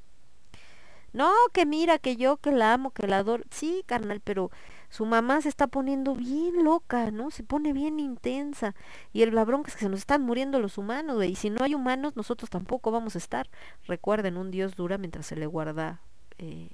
No, 1.12 1.30
que 1.52 1.66
mira, 1.66 1.98
que 1.98 2.16
yo 2.16 2.38
que 2.38 2.52
la 2.52 2.72
amo, 2.72 2.90
que 2.90 3.06
la 3.06 3.18
adoro. 3.18 3.44
Sí, 3.50 3.82
carnal, 3.86 4.20
pero 4.20 4.50
su 4.88 5.06
mamá 5.06 5.40
se 5.40 5.48
está 5.48 5.66
poniendo 5.66 6.14
bien 6.14 6.64
loca, 6.64 7.10
¿no? 7.10 7.30
Se 7.30 7.42
pone 7.42 7.72
bien 7.72 8.00
intensa. 8.00 8.74
Y 9.12 9.22
el 9.22 9.34
la 9.34 9.44
bronca 9.44 9.68
es 9.68 9.76
que 9.76 9.84
se 9.84 9.88
nos 9.88 10.00
están 10.00 10.22
muriendo 10.22 10.58
los 10.60 10.78
humanos, 10.78 11.16
güey. 11.16 11.32
Y 11.32 11.34
si 11.36 11.50
no 11.50 11.64
hay 11.64 11.74
humanos, 11.74 12.16
nosotros 12.16 12.50
tampoco 12.50 12.90
vamos 12.90 13.14
a 13.14 13.18
estar. 13.18 13.48
Recuerden, 13.86 14.36
un 14.36 14.50
dios 14.50 14.76
dura 14.76 14.98
mientras 14.98 15.26
se 15.26 15.36
le 15.36 15.46
guarda... 15.46 16.00
Eh, 16.38 16.70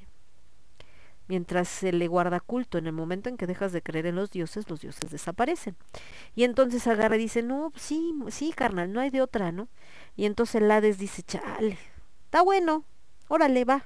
mientras 1.28 1.68
se 1.68 1.92
le 1.92 2.08
guarda 2.08 2.40
culto. 2.40 2.78
En 2.78 2.86
el 2.86 2.92
momento 2.92 3.28
en 3.28 3.36
que 3.36 3.46
dejas 3.46 3.72
de 3.72 3.82
creer 3.82 4.06
en 4.06 4.16
los 4.16 4.30
dioses, 4.30 4.68
los 4.68 4.80
dioses 4.80 5.10
desaparecen. 5.10 5.76
Y 6.34 6.44
entonces 6.44 6.86
agarra 6.86 7.16
y 7.16 7.20
dice, 7.20 7.42
no, 7.42 7.72
sí, 7.76 8.14
sí, 8.30 8.52
carnal, 8.52 8.92
no 8.92 9.00
hay 9.00 9.10
de 9.10 9.22
otra, 9.22 9.52
¿no? 9.52 9.68
Y 10.16 10.24
entonces 10.24 10.56
el 10.56 10.70
Hades 10.70 10.98
dice, 10.98 11.22
chale, 11.22 11.78
está 12.24 12.42
bueno, 12.42 12.84
órale, 13.28 13.64
va, 13.64 13.84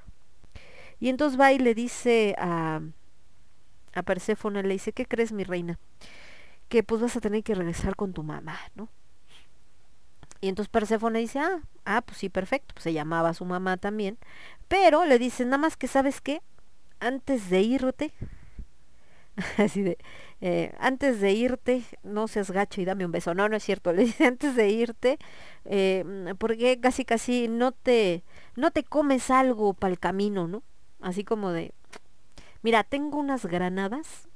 y 1.03 1.09
entonces 1.09 1.37
va 1.37 1.51
y 1.51 1.59
le 1.59 1.75
dice 1.75 2.33
a, 2.37 2.79
a 3.93 4.03
Perséfone, 4.03 4.63
le 4.63 4.75
dice, 4.75 4.93
¿qué 4.93 5.05
crees 5.05 5.33
mi 5.33 5.43
reina? 5.43 5.77
Que 6.69 6.81
pues 6.81 7.01
vas 7.01 7.17
a 7.17 7.19
tener 7.19 7.43
que 7.43 7.55
regresar 7.55 7.97
con 7.97 8.13
tu 8.13 8.23
mamá, 8.23 8.57
¿no? 8.75 8.87
Y 10.39 10.47
entonces 10.47 10.69
Perséfone 10.69 11.19
dice, 11.19 11.39
ah, 11.39 11.59
ah, 11.83 12.03
pues 12.03 12.19
sí, 12.19 12.29
perfecto, 12.29 12.73
pues 12.73 12.83
se 12.83 12.93
llamaba 12.93 13.27
a 13.27 13.33
su 13.33 13.43
mamá 13.43 13.75
también. 13.75 14.17
Pero 14.69 15.03
le 15.03 15.19
dice, 15.19 15.43
nada 15.43 15.57
más 15.57 15.75
que 15.75 15.89
sabes 15.89 16.21
qué, 16.21 16.41
antes 17.01 17.49
de 17.49 17.59
irte, 17.59 18.13
así 19.57 19.81
de, 19.81 19.97
eh, 20.39 20.73
antes 20.79 21.19
de 21.19 21.33
irte, 21.33 21.83
no 22.03 22.29
seas 22.29 22.49
gacho 22.49 22.79
y 22.79 22.85
dame 22.85 23.03
un 23.05 23.11
beso. 23.11 23.33
No, 23.33 23.49
no 23.49 23.57
es 23.57 23.63
cierto. 23.65 23.91
Le 23.93 24.05
dice 24.05 24.25
antes 24.25 24.55
de 24.55 24.69
irte, 24.69 25.19
eh, 25.65 26.05
porque 26.37 26.79
casi 26.79 27.03
casi 27.03 27.49
no 27.49 27.73
te, 27.73 28.23
no 28.55 28.71
te 28.71 28.85
comes 28.85 29.29
algo 29.29 29.73
para 29.73 29.91
el 29.91 29.99
camino, 29.99 30.47
¿no? 30.47 30.63
Así 31.03 31.25
como 31.25 31.51
de, 31.51 31.73
mira, 32.61 32.83
tengo 32.83 33.17
unas 33.19 33.45
granadas, 33.45 34.29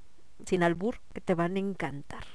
sin 0.45 0.63
albur, 0.63 0.99
que 1.13 1.21
te 1.21 1.33
van 1.33 1.55
a 1.55 1.59
encantar. 1.59 2.25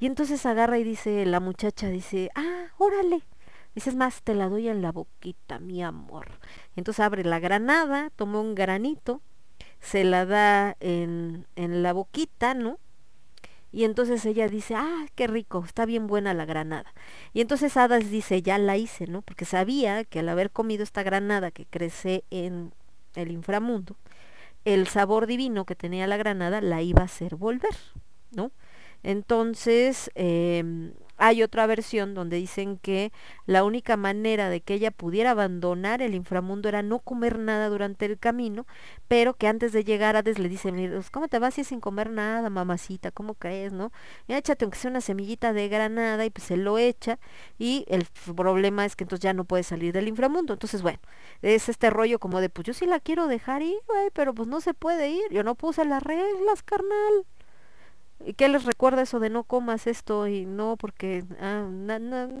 Y 0.00 0.06
entonces 0.06 0.44
agarra 0.44 0.78
y 0.78 0.84
dice, 0.84 1.24
la 1.24 1.38
muchacha 1.38 1.88
dice, 1.88 2.30
ah, 2.34 2.66
órale. 2.76 3.22
Dices 3.74 3.94
más, 3.94 4.22
te 4.22 4.34
la 4.34 4.48
doy 4.48 4.68
en 4.68 4.82
la 4.82 4.90
boquita, 4.90 5.60
mi 5.60 5.82
amor. 5.82 6.26
entonces 6.74 7.00
abre 7.00 7.24
la 7.24 7.38
granada, 7.38 8.10
toma 8.16 8.40
un 8.40 8.54
granito, 8.54 9.20
se 9.80 10.02
la 10.02 10.26
da 10.26 10.76
en, 10.80 11.46
en 11.54 11.82
la 11.82 11.92
boquita, 11.92 12.54
¿no? 12.54 12.78
Y 13.70 13.84
entonces 13.84 14.24
ella 14.24 14.48
dice, 14.48 14.74
ah, 14.74 15.06
qué 15.14 15.26
rico, 15.26 15.62
está 15.64 15.84
bien 15.84 16.06
buena 16.06 16.34
la 16.34 16.46
granada. 16.46 16.92
Y 17.32 17.42
entonces 17.42 17.76
Hadas 17.76 18.10
dice, 18.10 18.42
ya 18.42 18.58
la 18.58 18.76
hice, 18.76 19.06
¿no? 19.06 19.22
Porque 19.22 19.44
sabía 19.44 20.04
que 20.04 20.20
al 20.20 20.30
haber 20.30 20.50
comido 20.50 20.82
esta 20.82 21.02
granada 21.02 21.50
que 21.50 21.66
crece 21.66 22.24
en 22.30 22.72
el 23.16 23.30
inframundo, 23.32 23.96
el 24.64 24.86
sabor 24.86 25.26
divino 25.26 25.64
que 25.64 25.74
tenía 25.74 26.06
la 26.06 26.16
granada 26.16 26.60
la 26.60 26.82
iba 26.82 27.02
a 27.02 27.06
hacer 27.06 27.36
volver, 27.36 27.74
¿no? 28.30 28.52
Entonces, 29.02 30.10
eh, 30.14 30.92
hay 31.16 31.42
otra 31.42 31.66
versión 31.66 32.14
donde 32.14 32.36
dicen 32.36 32.78
que 32.78 33.12
la 33.46 33.64
única 33.64 33.96
manera 33.96 34.48
de 34.50 34.60
que 34.60 34.74
ella 34.74 34.90
pudiera 34.90 35.30
abandonar 35.32 36.02
el 36.02 36.14
inframundo 36.14 36.68
era 36.68 36.82
no 36.82 36.98
comer 36.98 37.38
nada 37.38 37.68
durante 37.68 38.06
el 38.06 38.18
camino, 38.18 38.66
pero 39.08 39.34
que 39.34 39.48
antes 39.48 39.72
de 39.72 39.84
llegar 39.84 40.16
Hades 40.16 40.38
le 40.38 40.48
dice, 40.48 40.72
pues, 40.72 41.10
¿cómo 41.10 41.28
te 41.28 41.38
vas 41.38 41.54
si 41.54 41.64
sin 41.64 41.80
comer 41.80 42.10
nada, 42.10 42.50
mamacita? 42.50 43.10
¿Cómo 43.10 43.34
crees, 43.34 43.72
no? 43.72 43.92
Y 44.28 44.34
échate 44.34 44.64
aunque 44.64 44.78
sea 44.78 44.90
una 44.90 45.00
semillita 45.00 45.52
de 45.52 45.68
granada 45.68 46.24
y 46.24 46.30
pues 46.30 46.44
se 46.46 46.56
lo 46.56 46.78
echa 46.78 47.18
y 47.58 47.84
el 47.88 48.06
problema 48.34 48.84
es 48.84 48.96
que 48.96 49.04
entonces 49.04 49.22
ya 49.22 49.34
no 49.34 49.44
puede 49.44 49.62
salir 49.62 49.92
del 49.92 50.08
inframundo. 50.08 50.52
Entonces, 50.54 50.82
bueno, 50.82 50.98
es 51.42 51.68
este 51.68 51.90
rollo 51.90 52.18
como 52.18 52.40
de, 52.40 52.48
pues 52.48 52.66
yo 52.66 52.74
sí 52.74 52.86
la 52.86 53.00
quiero 53.00 53.26
dejar 53.26 53.62
ir, 53.62 53.78
güey, 53.86 54.10
pero 54.12 54.34
pues 54.34 54.48
no 54.48 54.60
se 54.60 54.74
puede 54.74 55.10
ir, 55.10 55.24
yo 55.30 55.42
no 55.42 55.54
puse 55.54 55.84
las 55.84 56.02
reglas, 56.02 56.62
carnal. 56.62 57.26
¿Y 58.24 58.32
qué 58.32 58.48
les 58.48 58.64
recuerda 58.64 59.02
eso 59.02 59.20
de 59.20 59.28
no 59.30 59.44
comas 59.44 59.86
esto 59.86 60.26
y 60.26 60.46
no 60.46 60.76
porque 60.76 61.24
ah, 61.40 61.68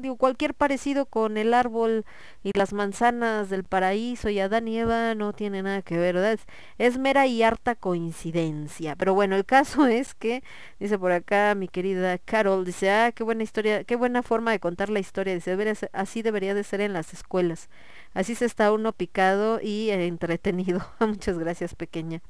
digo 0.00 0.16
cualquier 0.16 0.54
parecido 0.54 1.06
con 1.06 1.36
el 1.36 1.52
árbol 1.54 2.04
y 2.42 2.50
las 2.56 2.72
manzanas 2.72 3.50
del 3.50 3.62
paraíso 3.62 4.30
y 4.30 4.40
Adán 4.40 4.68
y 4.68 4.78
Eva 4.78 5.14
no 5.14 5.32
tiene 5.34 5.62
nada 5.62 5.82
que 5.82 5.98
ver, 5.98 6.14
¿verdad? 6.16 6.40
Es, 6.78 6.98
mera 6.98 7.26
y 7.26 7.42
harta 7.42 7.74
coincidencia. 7.74 8.96
Pero 8.96 9.14
bueno, 9.14 9.36
el 9.36 9.44
caso 9.44 9.86
es 9.86 10.14
que 10.14 10.42
dice 10.80 10.98
por 10.98 11.12
acá 11.12 11.54
mi 11.54 11.68
querida 11.68 12.18
Carol 12.18 12.64
dice, 12.64 12.90
"Ah, 12.90 13.12
qué 13.12 13.22
buena 13.22 13.42
historia, 13.42 13.84
qué 13.84 13.96
buena 13.96 14.22
forma 14.22 14.52
de 14.52 14.60
contar 14.60 14.88
la 14.90 14.98
historia." 15.00 15.34
Dice, 15.34 15.56
así 15.92 16.22
debería 16.22 16.54
de 16.54 16.64
ser 16.64 16.80
en 16.80 16.94
las 16.94 17.12
escuelas. 17.12 17.68
Así 18.14 18.34
se 18.34 18.46
está 18.46 18.72
uno 18.72 18.92
picado 18.92 19.60
y 19.62 19.90
entretenido. 19.90 20.80
Muchas 21.00 21.38
gracias, 21.38 21.74
pequeña. 21.74 22.22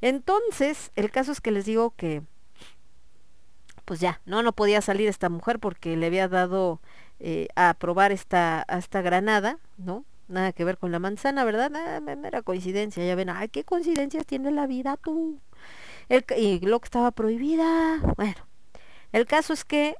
Entonces, 0.00 0.90
el 0.96 1.10
caso 1.10 1.32
es 1.32 1.40
que 1.40 1.50
les 1.50 1.66
digo 1.66 1.92
que 1.96 2.22
pues 3.88 4.00
ya, 4.00 4.20
no, 4.26 4.42
no 4.42 4.52
podía 4.52 4.82
salir 4.82 5.08
esta 5.08 5.30
mujer 5.30 5.58
porque 5.58 5.96
le 5.96 6.04
había 6.04 6.28
dado 6.28 6.78
eh, 7.20 7.48
a 7.56 7.72
probar 7.72 8.12
esta, 8.12 8.66
esta 8.68 9.00
granada, 9.00 9.60
¿no? 9.78 10.04
Nada 10.28 10.52
que 10.52 10.62
ver 10.62 10.76
con 10.76 10.92
la 10.92 10.98
manzana, 10.98 11.42
¿verdad? 11.42 11.70
Nada, 11.70 11.98
mera 12.00 12.42
coincidencia, 12.42 13.02
ya 13.02 13.14
ven, 13.14 13.30
ay, 13.30 13.48
qué 13.48 13.64
coincidencias 13.64 14.26
tiene 14.26 14.50
la 14.50 14.66
vida 14.66 14.98
tú. 14.98 15.40
El, 16.10 16.22
y 16.36 16.60
lo 16.60 16.80
que 16.80 16.84
estaba 16.84 17.12
prohibida, 17.12 17.96
bueno, 18.18 18.34
el 19.12 19.24
caso 19.24 19.54
es 19.54 19.64
que 19.64 19.96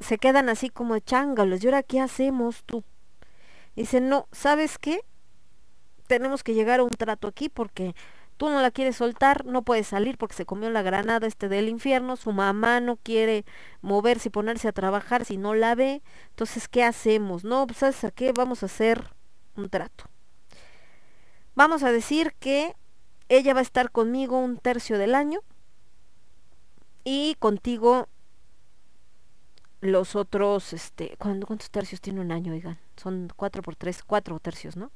se 0.00 0.16
quedan 0.16 0.48
así 0.48 0.70
como 0.70 0.98
chángalos, 0.98 1.62
¿y 1.62 1.66
ahora 1.66 1.82
qué 1.82 2.00
hacemos 2.00 2.64
tú? 2.64 2.82
Dice, 3.76 4.00
no, 4.00 4.26
¿sabes 4.32 4.78
qué? 4.78 5.02
Tenemos 6.06 6.42
que 6.42 6.54
llegar 6.54 6.80
a 6.80 6.84
un 6.84 6.88
trato 6.88 7.28
aquí 7.28 7.50
porque 7.50 7.94
tú 8.38 8.48
no 8.48 8.62
la 8.62 8.70
quieres 8.70 8.96
soltar, 8.96 9.44
no 9.44 9.62
puede 9.62 9.84
salir 9.84 10.16
porque 10.16 10.36
se 10.36 10.46
comió 10.46 10.70
la 10.70 10.82
granada 10.82 11.26
este 11.26 11.48
del 11.48 11.68
infierno, 11.68 12.16
su 12.16 12.32
mamá 12.32 12.80
no 12.80 12.96
quiere 12.96 13.44
moverse 13.82 14.28
y 14.28 14.32
ponerse 14.32 14.68
a 14.68 14.72
trabajar 14.72 15.24
si 15.26 15.36
no 15.36 15.54
la 15.54 15.74
ve, 15.74 16.02
entonces 16.30 16.68
¿qué 16.68 16.84
hacemos? 16.84 17.44
No, 17.44 17.66
pues 17.66 17.78
¿sabes 17.78 18.02
a 18.04 18.10
qué? 18.10 18.32
Vamos 18.32 18.62
a 18.62 18.66
hacer 18.66 19.12
un 19.56 19.68
trato. 19.68 20.04
Vamos 21.54 21.82
a 21.82 21.92
decir 21.92 22.32
que 22.38 22.74
ella 23.28 23.52
va 23.52 23.58
a 23.60 23.62
estar 23.62 23.90
conmigo 23.90 24.38
un 24.38 24.56
tercio 24.56 24.96
del 24.96 25.14
año 25.16 25.40
y 27.04 27.34
contigo 27.40 28.08
los 29.80 30.16
otros, 30.16 30.72
este, 30.72 31.16
¿cuántos 31.18 31.70
tercios 31.70 32.00
tiene 32.00 32.20
un 32.20 32.32
año, 32.32 32.52
oigan? 32.52 32.78
Son 32.96 33.28
cuatro 33.34 33.62
por 33.62 33.74
tres, 33.76 34.02
cuatro 34.04 34.38
tercios, 34.38 34.76
¿no? 34.76 34.90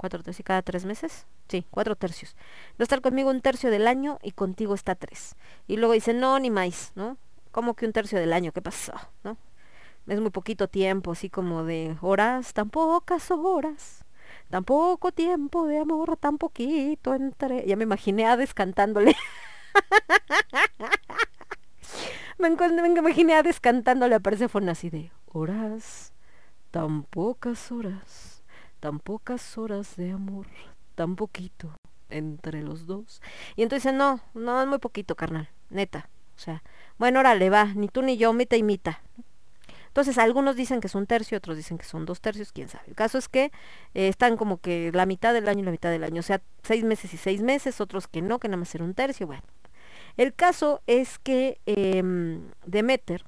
Cuatro 0.00 0.22
tercios 0.22 0.46
cada 0.46 0.62
tres 0.62 0.86
meses. 0.86 1.26
Sí, 1.48 1.66
cuatro 1.70 1.94
tercios. 1.94 2.34
Va 2.72 2.80
a 2.80 2.82
estar 2.84 3.02
conmigo 3.02 3.28
un 3.28 3.42
tercio 3.42 3.70
del 3.70 3.86
año 3.86 4.18
y 4.22 4.32
contigo 4.32 4.74
está 4.74 4.94
tres. 4.94 5.36
Y 5.68 5.76
luego 5.76 5.92
dice, 5.92 6.14
no, 6.14 6.38
ni 6.38 6.50
más, 6.50 6.92
¿no? 6.94 7.18
¿Cómo 7.50 7.74
que 7.74 7.84
un 7.84 7.92
tercio 7.92 8.18
del 8.18 8.32
año? 8.32 8.50
¿Qué 8.52 8.62
pasó? 8.62 8.94
¿No? 9.24 9.36
Es 10.06 10.18
muy 10.18 10.30
poquito 10.30 10.68
tiempo, 10.68 11.12
así 11.12 11.28
como 11.28 11.64
de 11.64 11.98
horas, 12.00 12.54
tan 12.54 12.70
pocas 12.70 13.30
horas. 13.30 14.06
Tan 14.48 14.64
poco 14.64 15.12
tiempo 15.12 15.66
de 15.66 15.80
amor, 15.80 16.16
tan 16.16 16.38
poquito 16.38 17.14
entre... 17.14 17.66
Ya 17.66 17.76
me 17.76 17.84
imaginé 17.84 18.26
a 18.26 18.38
descantándole. 18.38 19.14
me, 22.38 22.48
imaginé 22.48 23.34
a 23.34 23.42
descantándole 23.42 24.14
a 24.14 24.20
Perséfone 24.20 24.70
así 24.70 24.88
de 24.88 25.10
horas, 25.32 26.14
tan 26.70 27.02
pocas 27.02 27.70
horas, 27.70 28.29
tan 28.80 28.98
pocas 28.98 29.58
horas 29.58 29.96
de 29.96 30.12
amor, 30.12 30.46
tan 30.94 31.16
poquito 31.16 31.72
entre 32.08 32.62
los 32.62 32.86
dos. 32.86 33.22
Y 33.56 33.62
entonces 33.62 33.94
no, 33.94 34.20
no 34.34 34.60
es 34.60 34.66
muy 34.66 34.78
poquito, 34.78 35.14
carnal, 35.14 35.48
neta. 35.68 36.08
O 36.36 36.38
sea, 36.38 36.62
bueno, 36.98 37.20
órale, 37.20 37.50
va, 37.50 37.66
ni 37.66 37.88
tú 37.88 38.02
ni 38.02 38.16
yo, 38.16 38.32
mitad 38.32 38.56
y 38.56 38.62
mitad. 38.62 38.96
Entonces, 39.88 40.18
algunos 40.18 40.54
dicen 40.54 40.80
que 40.80 40.86
es 40.86 40.94
un 40.94 41.06
tercio, 41.06 41.36
otros 41.38 41.56
dicen 41.56 41.76
que 41.76 41.84
son 41.84 42.06
dos 42.06 42.20
tercios, 42.20 42.52
quién 42.52 42.68
sabe. 42.68 42.84
El 42.86 42.94
caso 42.94 43.18
es 43.18 43.28
que 43.28 43.50
eh, 43.94 44.08
están 44.08 44.36
como 44.36 44.58
que 44.58 44.92
la 44.94 45.04
mitad 45.04 45.34
del 45.34 45.48
año 45.48 45.60
y 45.60 45.64
la 45.64 45.72
mitad 45.72 45.90
del 45.90 46.04
año, 46.04 46.20
o 46.20 46.22
sea, 46.22 46.40
seis 46.62 46.84
meses 46.84 47.12
y 47.12 47.16
seis 47.16 47.42
meses, 47.42 47.80
otros 47.80 48.06
que 48.06 48.22
no, 48.22 48.38
que 48.38 48.48
nada 48.48 48.58
más 48.58 48.74
era 48.74 48.84
un 48.84 48.94
tercio, 48.94 49.26
bueno. 49.26 49.42
El 50.16 50.32
caso 50.32 50.80
es 50.86 51.18
que 51.18 51.60
em, 51.66 52.50
Demeter 52.64 53.24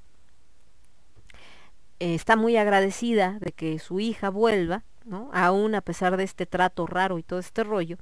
eh, 1.99 2.15
está 2.15 2.37
muy 2.37 2.57
agradecida 2.57 3.39
de 3.41 3.53
que 3.53 3.79
su 3.81 3.99
hija 3.99 4.31
vuelva, 4.31 4.85
Aún 5.33 5.75
a 5.75 5.81
pesar 5.81 6.17
de 6.17 6.25
este 6.25 6.47
trato 6.47 6.87
raro 6.87 7.19
y 7.19 7.23
todo 7.23 7.39
este 7.39 7.65
rollo. 7.65 7.97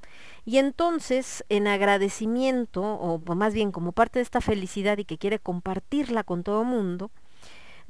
Y 0.44 0.58
entonces, 0.58 1.44
en 1.48 1.66
agradecimiento, 1.66 2.82
o 2.82 3.18
más 3.34 3.54
bien 3.54 3.72
como 3.72 3.92
parte 3.92 4.18
de 4.18 4.24
esta 4.24 4.40
felicidad 4.40 4.98
y 4.98 5.04
que 5.04 5.18
quiere 5.18 5.38
compartirla 5.38 6.24
con 6.24 6.42
todo 6.42 6.64
mundo, 6.64 7.10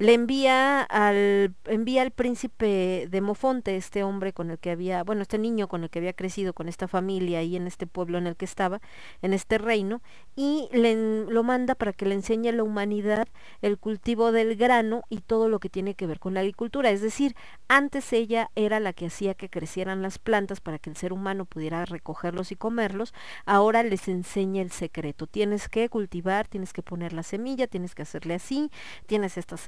le 0.01 0.15
envía 0.15 0.81
al 0.81 1.53
envía 1.65 2.01
al 2.01 2.09
príncipe 2.09 3.07
de 3.07 3.21
Mofonte, 3.21 3.77
este 3.77 4.03
hombre 4.03 4.33
con 4.33 4.49
el 4.49 4.57
que 4.57 4.71
había, 4.71 5.03
bueno, 5.03 5.21
este 5.21 5.37
niño 5.37 5.67
con 5.67 5.83
el 5.83 5.91
que 5.91 5.99
había 5.99 6.13
crecido 6.13 6.53
con 6.53 6.67
esta 6.67 6.87
familia 6.87 7.37
ahí 7.37 7.55
en 7.55 7.67
este 7.67 7.85
pueblo 7.85 8.17
en 8.17 8.25
el 8.25 8.35
que 8.35 8.45
estaba, 8.45 8.81
en 9.21 9.33
este 9.33 9.59
reino, 9.59 10.01
y 10.35 10.69
le, 10.71 10.95
lo 11.29 11.43
manda 11.43 11.75
para 11.75 11.93
que 11.93 12.07
le 12.07 12.15
enseñe 12.15 12.49
a 12.49 12.51
la 12.51 12.63
humanidad 12.63 13.27
el 13.61 13.77
cultivo 13.77 14.31
del 14.31 14.55
grano 14.55 15.03
y 15.07 15.19
todo 15.19 15.49
lo 15.49 15.59
que 15.59 15.69
tiene 15.69 15.93
que 15.93 16.07
ver 16.07 16.19
con 16.19 16.33
la 16.33 16.39
agricultura. 16.39 16.89
Es 16.89 17.01
decir, 17.01 17.35
antes 17.67 18.11
ella 18.11 18.49
era 18.55 18.79
la 18.79 18.93
que 18.93 19.05
hacía 19.05 19.35
que 19.35 19.49
crecieran 19.49 20.01
las 20.01 20.17
plantas 20.17 20.61
para 20.61 20.79
que 20.79 20.89
el 20.89 20.95
ser 20.95 21.13
humano 21.13 21.45
pudiera 21.45 21.85
recogerlos 21.85 22.51
y 22.51 22.55
comerlos, 22.55 23.13
ahora 23.45 23.83
les 23.83 24.07
enseña 24.07 24.63
el 24.63 24.71
secreto. 24.71 25.27
Tienes 25.27 25.69
que 25.69 25.89
cultivar, 25.89 26.47
tienes 26.47 26.73
que 26.73 26.81
poner 26.81 27.13
la 27.13 27.21
semilla, 27.21 27.67
tienes 27.67 27.93
que 27.93 28.01
hacerle 28.01 28.33
así, 28.33 28.71
tienes 29.05 29.37
estas 29.37 29.61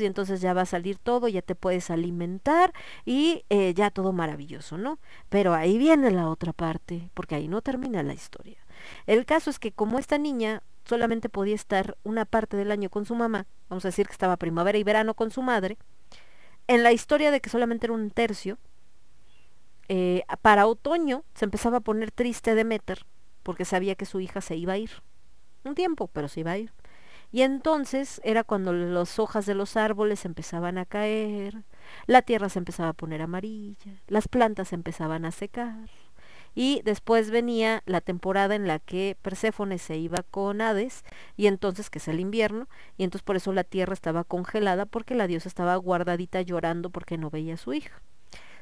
y 0.00 0.06
entonces 0.06 0.40
ya 0.40 0.54
va 0.54 0.62
a 0.62 0.66
salir 0.66 0.98
todo, 0.98 1.28
ya 1.28 1.42
te 1.42 1.54
puedes 1.54 1.90
alimentar 1.90 2.72
y 3.04 3.44
eh, 3.50 3.74
ya 3.74 3.90
todo 3.90 4.12
maravilloso, 4.12 4.78
¿no? 4.78 4.98
Pero 5.28 5.54
ahí 5.54 5.78
viene 5.78 6.10
la 6.10 6.28
otra 6.28 6.52
parte, 6.52 7.10
porque 7.14 7.34
ahí 7.34 7.48
no 7.48 7.62
termina 7.62 8.02
la 8.02 8.14
historia. 8.14 8.58
El 9.06 9.26
caso 9.26 9.50
es 9.50 9.58
que 9.58 9.72
como 9.72 9.98
esta 9.98 10.18
niña 10.18 10.62
solamente 10.84 11.28
podía 11.28 11.54
estar 11.54 11.96
una 12.02 12.24
parte 12.24 12.56
del 12.56 12.70
año 12.70 12.90
con 12.90 13.04
su 13.04 13.14
mamá, 13.14 13.46
vamos 13.68 13.84
a 13.84 13.88
decir 13.88 14.06
que 14.06 14.12
estaba 14.12 14.36
primavera 14.36 14.78
y 14.78 14.84
verano 14.84 15.14
con 15.14 15.30
su 15.30 15.42
madre, 15.42 15.76
en 16.66 16.82
la 16.82 16.92
historia 16.92 17.30
de 17.30 17.40
que 17.40 17.50
solamente 17.50 17.86
era 17.86 17.94
un 17.94 18.10
tercio, 18.10 18.58
eh, 19.88 20.22
para 20.40 20.66
otoño 20.66 21.24
se 21.34 21.44
empezaba 21.44 21.78
a 21.78 21.80
poner 21.80 22.12
triste 22.12 22.54
Demeter 22.54 23.04
porque 23.42 23.64
sabía 23.64 23.94
que 23.96 24.06
su 24.06 24.20
hija 24.20 24.40
se 24.40 24.56
iba 24.56 24.74
a 24.74 24.78
ir. 24.78 24.90
Un 25.64 25.74
tiempo, 25.74 26.08
pero 26.08 26.28
se 26.28 26.40
iba 26.40 26.52
a 26.52 26.58
ir. 26.58 26.72
Y 27.32 27.42
entonces 27.42 28.20
era 28.24 28.42
cuando 28.42 28.72
las 28.72 29.18
hojas 29.18 29.46
de 29.46 29.54
los 29.54 29.76
árboles 29.76 30.24
empezaban 30.24 30.78
a 30.78 30.84
caer, 30.84 31.62
la 32.06 32.22
tierra 32.22 32.48
se 32.48 32.58
empezaba 32.58 32.90
a 32.90 32.94
poner 32.94 33.22
amarilla, 33.22 34.00
las 34.08 34.26
plantas 34.26 34.72
empezaban 34.72 35.24
a 35.24 35.30
secar. 35.30 35.88
Y 36.54 36.82
después 36.84 37.30
venía 37.30 37.82
la 37.86 38.00
temporada 38.00 38.56
en 38.56 38.66
la 38.66 38.80
que 38.80 39.16
Perséfone 39.22 39.78
se 39.78 39.96
iba 39.96 40.24
con 40.24 40.60
Hades, 40.60 41.04
y 41.36 41.46
entonces 41.46 41.90
que 41.90 41.98
es 42.00 42.08
el 42.08 42.18
invierno, 42.18 42.68
y 42.96 43.04
entonces 43.04 43.22
por 43.22 43.36
eso 43.36 43.52
la 43.52 43.62
tierra 43.62 43.94
estaba 43.94 44.24
congelada 44.24 44.84
porque 44.86 45.14
la 45.14 45.28
diosa 45.28 45.48
estaba 45.48 45.76
guardadita 45.76 46.42
llorando 46.42 46.90
porque 46.90 47.18
no 47.18 47.30
veía 47.30 47.54
a 47.54 47.58
su 47.58 47.72
hija. 47.72 48.02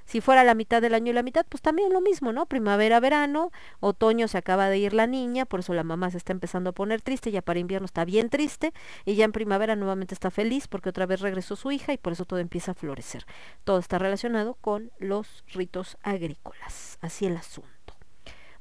Si 0.08 0.22
fuera 0.22 0.42
la 0.42 0.54
mitad 0.54 0.80
del 0.80 0.94
año 0.94 1.10
y 1.10 1.12
la 1.12 1.22
mitad, 1.22 1.44
pues 1.46 1.60
también 1.60 1.92
lo 1.92 2.00
mismo, 2.00 2.32
¿no? 2.32 2.46
Primavera, 2.46 2.98
verano, 2.98 3.52
otoño 3.80 4.26
se 4.26 4.38
acaba 4.38 4.70
de 4.70 4.78
ir 4.78 4.94
la 4.94 5.06
niña, 5.06 5.44
por 5.44 5.60
eso 5.60 5.74
la 5.74 5.84
mamá 5.84 6.10
se 6.10 6.16
está 6.16 6.32
empezando 6.32 6.70
a 6.70 6.72
poner 6.72 7.02
triste, 7.02 7.30
ya 7.30 7.42
para 7.42 7.58
invierno 7.58 7.84
está 7.84 8.06
bien 8.06 8.30
triste, 8.30 8.72
y 9.04 9.16
ya 9.16 9.26
en 9.26 9.32
primavera 9.32 9.76
nuevamente 9.76 10.14
está 10.14 10.30
feliz 10.30 10.66
porque 10.66 10.88
otra 10.88 11.04
vez 11.04 11.20
regresó 11.20 11.56
su 11.56 11.70
hija 11.72 11.92
y 11.92 11.98
por 11.98 12.14
eso 12.14 12.24
todo 12.24 12.38
empieza 12.38 12.70
a 12.70 12.74
florecer. 12.74 13.26
Todo 13.64 13.78
está 13.80 13.98
relacionado 13.98 14.54
con 14.54 14.90
los 14.98 15.44
ritos 15.48 15.98
agrícolas, 16.02 16.96
así 17.02 17.26
el 17.26 17.36
asunto. 17.36 17.68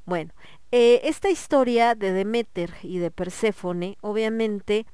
Bueno, 0.03 0.33
eh, 0.73 0.99
esta 1.03 1.29
historia 1.29 1.95
de 1.95 2.11
Demeter 2.11 2.73
y 2.83 2.97
de 2.97 3.09
Perséfone, 3.09 3.97
obviamente, 4.01 4.85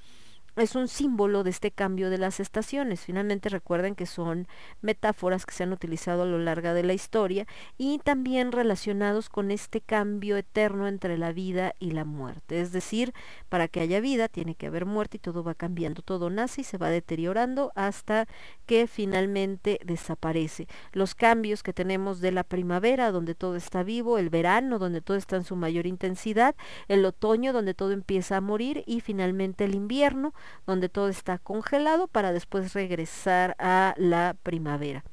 es 0.55 0.75
un 0.75 0.87
símbolo 0.87 1.43
de 1.43 1.49
este 1.49 1.71
cambio 1.71 2.09
de 2.09 2.17
las 2.17 2.39
estaciones. 2.39 3.01
Finalmente 3.01 3.49
recuerden 3.49 3.95
que 3.95 4.05
son 4.05 4.47
metáforas 4.81 5.45
que 5.45 5.53
se 5.53 5.63
han 5.63 5.73
utilizado 5.73 6.23
a 6.23 6.25
lo 6.25 6.37
largo 6.37 6.73
de 6.73 6.83
la 6.83 6.93
historia 6.93 7.47
y 7.77 7.99
también 7.99 8.51
relacionados 8.51 9.29
con 9.29 9.51
este 9.51 9.81
cambio 9.81 10.37
eterno 10.37 10.87
entre 10.87 11.17
la 11.17 11.31
vida 11.31 11.73
y 11.79 11.91
la 11.91 12.05
muerte. 12.05 12.61
Es 12.61 12.71
decir, 12.71 13.13
para 13.49 13.67
que 13.67 13.79
haya 13.79 13.99
vida 13.99 14.27
tiene 14.27 14.55
que 14.55 14.67
haber 14.67 14.85
muerte 14.85 15.17
y 15.17 15.19
todo 15.19 15.43
va 15.43 15.55
cambiando, 15.55 16.01
todo 16.01 16.29
nace 16.29 16.61
y 16.61 16.63
se 16.63 16.77
va 16.77 16.89
deteriorando 16.89 17.71
hasta 17.75 18.27
que 18.65 18.87
finalmente 18.87 19.79
desaparece. 19.85 20.67
Los 20.91 21.15
cambios 21.15 21.63
que 21.63 21.73
tenemos 21.73 22.21
de 22.21 22.31
la 22.31 22.43
primavera, 22.43 23.11
donde 23.11 23.35
todo 23.35 23.55
está 23.55 23.83
vivo, 23.83 24.17
el 24.17 24.29
verano, 24.29 24.79
donde 24.79 25.01
todo 25.01 25.17
está 25.17 25.35
en 25.35 25.43
su 25.43 25.55
mayor 25.55 25.87
intensidad, 25.87 26.55
el 26.87 27.05
otoño, 27.05 27.53
donde 27.53 27.73
todo 27.73 27.91
empieza 27.91 28.37
a 28.37 28.41
morir 28.41 28.83
y 28.85 29.01
finalmente 29.01 29.65
el 29.65 29.75
invierno, 29.75 30.33
donde 30.65 30.89
todo 30.89 31.09
está 31.09 31.37
congelado 31.37 32.07
para 32.07 32.31
después 32.31 32.73
regresar 32.73 33.55
a 33.59 33.93
la 33.97 34.35
primavera. 34.43 35.03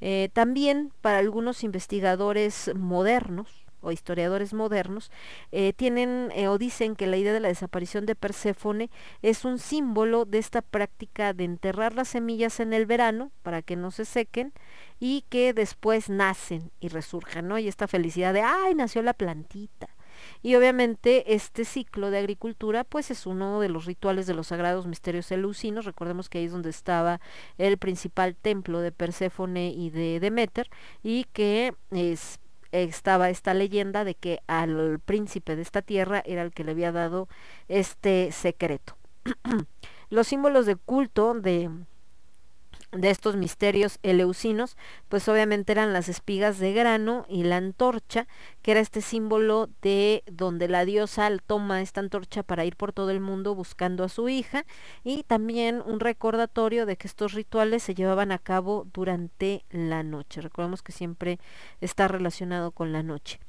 Eh, 0.00 0.30
también 0.32 0.92
para 1.02 1.18
algunos 1.18 1.62
investigadores 1.62 2.70
modernos 2.74 3.66
o 3.82 3.92
historiadores 3.92 4.52
modernos 4.52 5.10
eh, 5.52 5.72
tienen 5.72 6.30
eh, 6.34 6.48
o 6.48 6.58
dicen 6.58 6.96
que 6.96 7.06
la 7.06 7.16
idea 7.16 7.32
de 7.32 7.40
la 7.40 7.48
desaparición 7.48 8.06
de 8.06 8.14
Perséfone 8.14 8.90
es 9.22 9.44
un 9.44 9.58
símbolo 9.58 10.24
de 10.24 10.38
esta 10.38 10.62
práctica 10.62 11.32
de 11.32 11.44
enterrar 11.44 11.94
las 11.94 12.08
semillas 12.08 12.60
en 12.60 12.72
el 12.72 12.86
verano 12.86 13.30
para 13.42 13.62
que 13.62 13.76
no 13.76 13.90
se 13.90 14.04
sequen 14.04 14.52
y 14.98 15.24
que 15.28 15.52
después 15.54 16.08
nacen 16.10 16.70
y 16.80 16.88
resurjan, 16.88 17.48
¿no? 17.48 17.58
Y 17.58 17.68
esta 17.68 17.88
felicidad 17.88 18.34
de, 18.34 18.42
ay, 18.42 18.74
nació 18.74 19.02
la 19.02 19.14
plantita. 19.14 19.88
Y 20.42 20.54
obviamente 20.54 21.34
este 21.34 21.64
ciclo 21.64 22.10
de 22.10 22.18
agricultura 22.18 22.84
pues 22.84 23.10
es 23.10 23.26
uno 23.26 23.60
de 23.60 23.68
los 23.68 23.84
rituales 23.84 24.26
de 24.26 24.34
los 24.34 24.48
sagrados 24.48 24.86
misterios 24.86 25.30
eleusinos. 25.30 25.84
Recordemos 25.84 26.28
que 26.28 26.38
ahí 26.38 26.44
es 26.46 26.52
donde 26.52 26.70
estaba 26.70 27.20
el 27.58 27.78
principal 27.78 28.36
templo 28.36 28.80
de 28.80 28.92
Perséfone 28.92 29.70
y 29.70 29.90
de 29.90 30.20
Demeter 30.20 30.68
y 31.02 31.24
que 31.32 31.74
es, 31.90 32.40
estaba 32.72 33.30
esta 33.30 33.54
leyenda 33.54 34.04
de 34.04 34.14
que 34.14 34.40
al 34.46 35.00
príncipe 35.00 35.56
de 35.56 35.62
esta 35.62 35.82
tierra 35.82 36.22
era 36.24 36.42
el 36.42 36.52
que 36.52 36.64
le 36.64 36.72
había 36.72 36.92
dado 36.92 37.28
este 37.68 38.32
secreto. 38.32 38.96
los 40.10 40.26
símbolos 40.26 40.66
de 40.66 40.76
culto 40.76 41.34
de 41.34 41.70
de 42.92 43.10
estos 43.10 43.36
misterios 43.36 43.98
eleusinos, 44.02 44.76
pues 45.08 45.28
obviamente 45.28 45.72
eran 45.72 45.92
las 45.92 46.08
espigas 46.08 46.58
de 46.58 46.72
grano 46.72 47.24
y 47.28 47.44
la 47.44 47.56
antorcha, 47.56 48.26
que 48.62 48.72
era 48.72 48.80
este 48.80 49.00
símbolo 49.00 49.68
de 49.82 50.22
donde 50.30 50.68
la 50.68 50.84
diosa 50.84 51.30
toma 51.46 51.80
esta 51.80 52.00
antorcha 52.00 52.42
para 52.42 52.64
ir 52.64 52.76
por 52.76 52.92
todo 52.92 53.10
el 53.10 53.20
mundo 53.20 53.54
buscando 53.54 54.04
a 54.04 54.08
su 54.08 54.28
hija, 54.28 54.64
y 55.04 55.22
también 55.22 55.82
un 55.84 56.00
recordatorio 56.00 56.86
de 56.86 56.96
que 56.96 57.06
estos 57.06 57.32
rituales 57.32 57.82
se 57.82 57.94
llevaban 57.94 58.32
a 58.32 58.38
cabo 58.38 58.86
durante 58.92 59.64
la 59.70 60.02
noche. 60.02 60.40
Recordemos 60.40 60.82
que 60.82 60.92
siempre 60.92 61.38
está 61.80 62.08
relacionado 62.08 62.72
con 62.72 62.92
la 62.92 63.02
noche. 63.02 63.40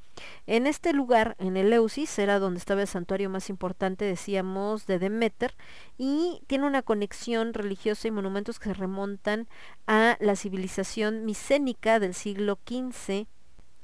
En 0.48 0.68
este 0.68 0.94
lugar, 0.94 1.36
en 1.40 1.58
el 1.58 1.68
Eleusis, 1.68 2.20
era 2.20 2.40
donde 2.40 2.60
estaba 2.60 2.82
el 2.82 2.88
santuario 2.88 3.30
más 3.30 3.50
importante, 3.50 4.06
decíamos, 4.06 4.86
de 4.86 5.00
Demeter, 5.00 5.56
y 5.98 6.42
tiene 6.48 6.66
una 6.66 6.82
conexión 6.82 7.54
religiosa 7.54 8.08
y 8.08 8.12
monumentos 8.12 8.60
que 8.60 8.70
se 8.70 8.74
remontan 8.74 9.48
a 9.88 10.18
la 10.20 10.36
civilización 10.36 11.26
micénica 11.26 12.00
del 12.00 12.14
siglo 12.14 12.60
XV 12.68 13.28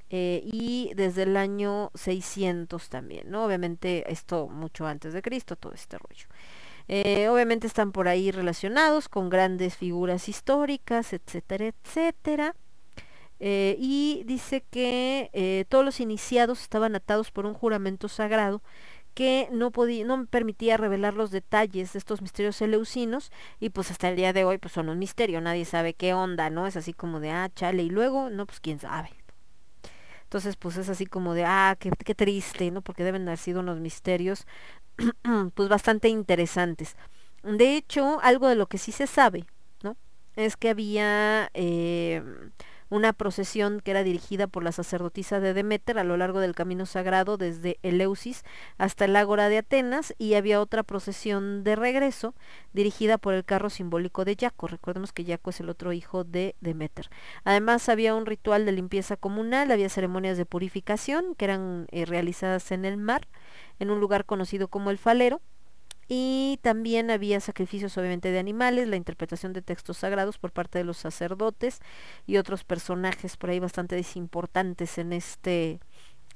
eh, 0.10 0.42
y 0.46 0.92
desde 0.96 1.24
el 1.24 1.36
año 1.36 1.92
600 1.96 2.90
también, 2.90 3.30
¿no? 3.30 3.46
Obviamente 3.46 4.12
esto 4.12 4.48
mucho 4.48 4.88
antes 4.88 5.14
de 5.14 5.22
Cristo, 5.22 5.56
todo 5.56 5.74
este 5.74 5.98
rollo. 5.98 6.28
Eh, 6.88 7.28
obviamente 7.28 7.68
están 7.68 7.92
por 7.92 8.08
ahí 8.08 8.32
relacionados 8.32 9.10
con 9.10 9.30
grandes 9.30 9.76
figuras 9.76 10.30
históricas, 10.30 11.12
etcétera, 11.12 11.68
etcétera. 11.68 12.56
Eh, 13.40 13.76
y 13.80 14.24
dice 14.26 14.64
que 14.70 15.30
eh, 15.34 15.66
todos 15.70 15.86
los 15.86 16.00
iniciados 16.00 16.62
estaban 16.62 16.96
atados 16.96 17.32
por 17.32 17.46
un 17.46 17.54
juramento 17.54 18.08
sagrado 18.08 18.64
que 19.14 19.48
no 19.52 19.72
podía, 19.72 20.06
no 20.06 20.28
permitía 20.28 20.78
revelar 20.78 21.16
los 21.16 21.32
detalles 21.32 21.94
de 21.94 22.00
estos 22.00 22.22
misterios 22.22 22.62
eleusinos 22.62 23.32
y 23.60 23.70
pues 23.72 23.90
hasta 23.90 24.10
el 24.10 24.16
día 24.16 24.32
de 24.32 24.46
hoy 24.46 24.60
pues 24.60 24.74
son 24.74 24.90
un 24.90 25.00
misterio, 25.00 25.42
nadie 25.42 25.66
sabe 25.66 25.96
qué 25.96 26.14
onda, 26.14 26.52
¿no? 26.52 26.68
Es 26.68 26.78
así 26.78 26.94
como 26.94 27.20
de, 27.20 27.32
ah, 27.32 27.50
chale, 27.56 27.82
y 27.82 27.90
luego, 27.90 28.30
no, 28.30 28.46
pues 28.46 28.60
quién 28.60 28.80
sabe. 28.80 29.10
Entonces 30.24 30.56
pues 30.56 30.78
es 30.78 30.90
así 30.90 31.08
como 31.08 31.34
de, 31.34 31.46
ah, 31.46 31.76
qué, 31.80 31.90
qué 31.90 32.14
triste, 32.14 32.70
¿no? 32.70 32.82
Porque 32.82 33.04
deben 33.04 33.24
haber 33.28 33.40
sido 33.40 33.62
unos 33.62 33.80
misterios 33.80 34.46
pues 35.56 35.70
bastante 35.70 36.10
interesantes. 36.10 36.96
De 37.44 37.76
hecho, 37.76 38.20
algo 38.22 38.48
de 38.48 38.56
lo 38.56 38.68
que 38.68 38.78
sí 38.78 38.92
se 38.92 39.08
sabe, 39.08 39.46
¿no? 39.82 39.96
Es 40.36 40.58
que 40.58 40.70
había 40.70 41.50
eh, 41.54 42.22
una 42.90 43.14
procesión 43.14 43.80
que 43.80 43.92
era 43.92 44.04
dirigida 44.04 44.48
por 44.48 44.64
la 44.64 44.72
sacerdotisa 44.72 45.40
de 45.40 45.54
Demeter 45.54 46.00
a 46.00 46.04
lo 46.04 46.18
largo 46.18 46.40
del 46.40 46.56
camino 46.56 46.86
sagrado 46.86 47.38
desde 47.38 47.80
Eleusis 47.84 48.44
hasta 48.78 49.06
el 49.06 49.16
ágora 49.16 49.50
de 49.50 49.60
Atenas 49.60 50.14
y 50.18 50.36
había 50.36 50.62
otra 50.62 50.84
procesión 50.84 51.64
de 51.64 51.76
regreso 51.76 52.34
dirigida 52.74 53.18
por 53.18 53.34
el 53.34 53.46
carro 53.46 53.70
simbólico 53.70 54.26
de 54.26 54.36
Yaco. 54.36 54.68
Recordemos 54.68 55.12
que 55.12 55.24
Yaco 55.24 55.50
es 55.50 55.60
el 55.60 55.70
otro 55.70 55.94
hijo 55.94 56.24
de 56.24 56.56
Demeter. 56.62 57.10
Además 57.44 57.90
había 57.90 58.16
un 58.16 58.26
ritual 58.26 58.66
de 58.66 58.72
limpieza 58.72 59.18
comunal, 59.18 59.72
había 59.72 59.90
ceremonias 59.90 60.38
de 60.38 60.46
purificación 60.46 61.36
que 61.36 61.46
eran 61.46 61.88
eh, 61.92 62.06
realizadas 62.06 62.72
en 62.72 62.86
el 62.86 62.98
mar, 62.98 63.28
en 63.80 63.90
un 63.90 64.00
lugar 64.00 64.26
conocido 64.26 64.68
como 64.68 64.92
el 64.92 64.98
Falero 64.98 65.42
y 66.08 66.60
también 66.62 67.12
había 67.12 67.40
sacrificios 67.40 67.98
obviamente 67.98 68.32
de 68.32 68.40
animales, 68.40 68.88
la 68.88 68.96
interpretación 68.96 69.54
de 69.54 69.62
textos 69.62 69.98
sagrados 69.98 70.38
por 70.38 70.52
parte 70.52 70.78
de 70.78 70.86
los 70.86 70.98
sacerdotes 70.98 71.82
y 72.26 72.38
otros 72.38 72.64
personajes 72.64 73.38
por 73.38 73.50
ahí 73.50 73.60
bastante 73.60 73.96
importantes 74.16 74.98
en 74.98 75.14
este 75.14 75.80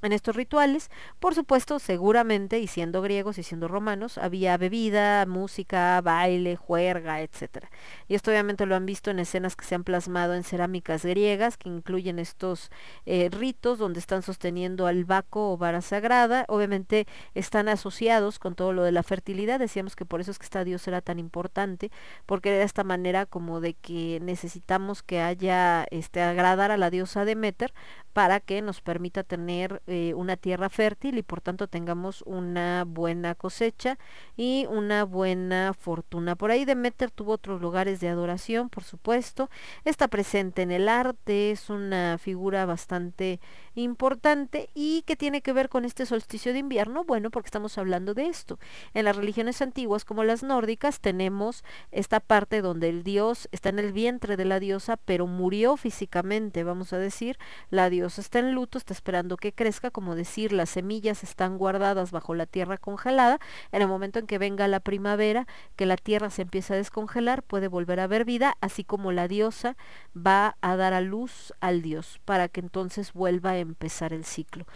en 0.02 0.12
estos 0.12 0.36
rituales. 0.36 0.90
Por 1.20 1.34
supuesto, 1.34 1.78
seguramente, 1.78 2.58
y 2.58 2.66
siendo 2.66 3.02
griegos 3.02 3.38
y 3.38 3.42
siendo 3.42 3.68
romanos, 3.68 4.18
había 4.18 4.56
bebida, 4.56 5.26
música, 5.26 6.00
baile, 6.00 6.56
juerga, 6.56 7.22
etc. 7.22 7.66
Y 8.08 8.14
esto 8.14 8.30
obviamente 8.30 8.66
lo 8.66 8.76
han 8.76 8.86
visto 8.86 9.10
en 9.10 9.18
escenas 9.18 9.56
que 9.56 9.64
se 9.64 9.74
han 9.74 9.84
plasmado 9.84 10.34
en 10.34 10.44
cerámicas 10.44 11.04
griegas, 11.04 11.56
que 11.56 11.68
incluyen 11.68 12.18
estos 12.18 12.70
eh, 13.06 13.28
ritos 13.30 13.78
donde 13.78 14.00
están 14.00 14.22
sosteniendo 14.22 14.86
al 14.86 15.04
baco 15.04 15.52
o 15.52 15.56
vara 15.56 15.80
sagrada. 15.80 16.44
Obviamente 16.48 17.06
están 17.34 17.68
asociados 17.68 18.38
con 18.38 18.54
todo 18.54 18.72
lo 18.72 18.82
de 18.82 18.92
la 18.92 19.02
fertilidad. 19.02 19.58
Decíamos 19.58 19.96
que 19.96 20.04
por 20.04 20.20
eso 20.20 20.30
es 20.30 20.38
que 20.38 20.44
esta 20.44 20.64
diosa 20.64 20.90
era 20.90 21.00
tan 21.00 21.18
importante, 21.18 21.90
porque 22.26 22.54
era 22.54 22.64
esta 22.64 22.84
manera 22.84 23.26
como 23.26 23.60
de 23.60 23.74
que 23.74 24.18
necesitamos 24.22 25.02
que 25.02 25.20
haya, 25.20 25.86
este, 25.90 26.22
agradar 26.22 26.70
a 26.70 26.76
la 26.76 26.90
diosa 26.90 27.24
Demeter 27.24 27.72
para 28.12 28.40
que 28.40 28.62
nos 28.62 28.80
permita 28.80 29.22
tener 29.22 29.82
eh, 29.86 30.12
una 30.14 30.36
tierra 30.36 30.68
fértil 30.68 31.18
y 31.18 31.22
por 31.22 31.40
tanto 31.40 31.66
tengamos 31.66 32.22
una 32.22 32.84
buena 32.86 33.34
cosecha 33.34 33.98
y 34.36 34.66
una 34.68 35.04
buena 35.04 35.74
fortuna. 35.74 36.36
Por 36.36 36.50
ahí 36.50 36.64
Demeter 36.64 37.10
tuvo 37.10 37.32
otros 37.32 37.60
lugares 37.60 38.00
de 38.00 38.08
adoración, 38.08 38.68
por 38.68 38.84
supuesto. 38.84 39.48
Está 39.84 40.08
presente 40.08 40.62
en 40.62 40.70
el 40.70 40.88
arte, 40.88 41.50
es 41.50 41.70
una 41.70 42.18
figura 42.18 42.66
bastante 42.66 43.40
importante 43.74 44.68
y 44.74 45.02
que 45.02 45.16
tiene 45.16 45.42
que 45.42 45.52
ver 45.52 45.68
con 45.68 45.84
este 45.84 46.06
solsticio 46.06 46.52
de 46.52 46.58
invierno. 46.58 47.04
Bueno, 47.04 47.30
porque 47.30 47.48
estamos 47.48 47.78
hablando 47.78 48.14
de 48.14 48.26
esto. 48.26 48.58
En 48.94 49.04
las 49.04 49.16
religiones 49.16 49.62
antiguas 49.62 50.04
como 50.04 50.24
las 50.24 50.42
nórdicas 50.42 51.00
tenemos 51.00 51.64
esta 51.90 52.20
parte 52.20 52.62
donde 52.62 52.88
el 52.88 53.02
dios 53.02 53.48
está 53.52 53.68
en 53.68 53.78
el 53.78 53.92
vientre 53.92 54.36
de 54.36 54.44
la 54.44 54.60
diosa, 54.60 54.96
pero 54.96 55.26
murió 55.26 55.76
físicamente, 55.76 56.64
vamos 56.64 56.92
a 56.92 56.98
decir. 56.98 57.38
La 57.70 57.90
diosa 57.90 58.20
está 58.20 58.38
en 58.38 58.52
luto, 58.52 58.78
está 58.78 58.92
esperando 58.92 59.36
que 59.36 59.52
crezca 59.52 59.90
como 59.90 60.14
decir, 60.14 60.52
las 60.52 60.70
semillas 60.70 61.22
están 61.22 61.58
guardadas 61.58 62.10
bajo 62.10 62.34
la 62.34 62.46
tierra 62.46 62.78
congelada, 62.78 63.38
en 63.70 63.82
el 63.82 63.88
momento 63.88 64.18
en 64.18 64.26
que 64.26 64.38
venga 64.38 64.68
la 64.68 64.80
primavera, 64.80 65.46
que 65.76 65.86
la 65.86 65.96
tierra 65.96 66.30
se 66.30 66.42
empieza 66.42 66.74
a 66.74 66.76
descongelar, 66.76 67.42
puede 67.42 67.68
volver 67.68 68.00
a 68.00 68.04
haber 68.04 68.24
vida, 68.24 68.56
así 68.60 68.84
como 68.84 69.12
la 69.12 69.28
diosa 69.28 69.76
va 70.14 70.56
a 70.60 70.76
dar 70.76 70.92
a 70.92 71.00
luz 71.00 71.52
al 71.60 71.82
dios, 71.82 72.20
para 72.24 72.48
que 72.48 72.60
entonces 72.60 73.12
vuelva 73.12 73.50
a 73.50 73.58
empezar 73.62 74.12
el 74.12 74.24
ciclo. 74.24 74.66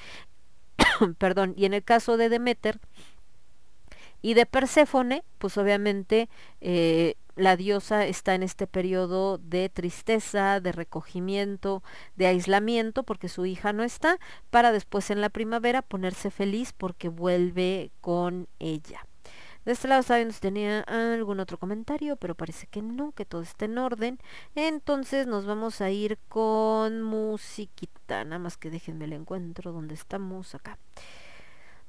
Perdón, 1.19 1.55
y 1.57 1.65
en 1.67 1.75
el 1.75 1.85
caso 1.85 2.17
de 2.17 2.29
Demeter, 2.29 2.81
y 4.23 4.35
de 4.35 4.47
Perséfone, 4.47 5.23
pues 5.39 5.57
obviamente 5.57 6.29
eh, 6.61 7.15
la 7.37 7.57
diosa 7.57 8.07
está 8.07 8.35
en 8.35 8.43
este 8.43 8.67
periodo 8.67 9.39
de 9.39 9.69
tristeza, 9.69 10.59
de 10.61 10.73
recogimiento, 10.73 11.83
de 12.17 12.27
aislamiento, 12.27 13.03
porque 13.03 13.29
su 13.29 13.47
hija 13.47 13.73
no 13.73 13.85
está, 13.85 14.19
para 14.51 14.73
después 14.73 15.11
en 15.11 15.21
la 15.21 15.29
primavera 15.29 15.83
ponerse 15.83 16.31
feliz 16.31 16.73
porque 16.73 17.09
vuelve 17.09 17.93
con 18.01 18.49
ella. 18.59 19.07
De 19.67 19.73
este 19.73 19.89
lado 19.89 20.05
viendo 20.09 20.33
si 20.33 20.41
tenía 20.41 20.81
algún 20.83 21.41
otro 21.41 21.59
comentario, 21.59 22.15
pero 22.17 22.37
parece 22.37 22.69
que 22.69 22.83
no, 22.83 23.11
que 23.11 23.25
todo 23.25 23.43
está 23.43 23.65
en 23.65 23.79
orden. 23.79 24.21
Entonces 24.55 25.27
nos 25.27 25.45
vamos 25.45 25.81
a 25.81 25.91
ir 25.91 26.19
con 26.29 27.03
musiquita, 27.03 28.25
nada 28.25 28.39
más 28.39 28.57
que 28.57 28.71
déjenme 28.71 29.07
el 29.07 29.13
encuentro 29.13 29.73
donde 29.73 29.95
estamos 29.95 30.55
acá. 30.55 30.79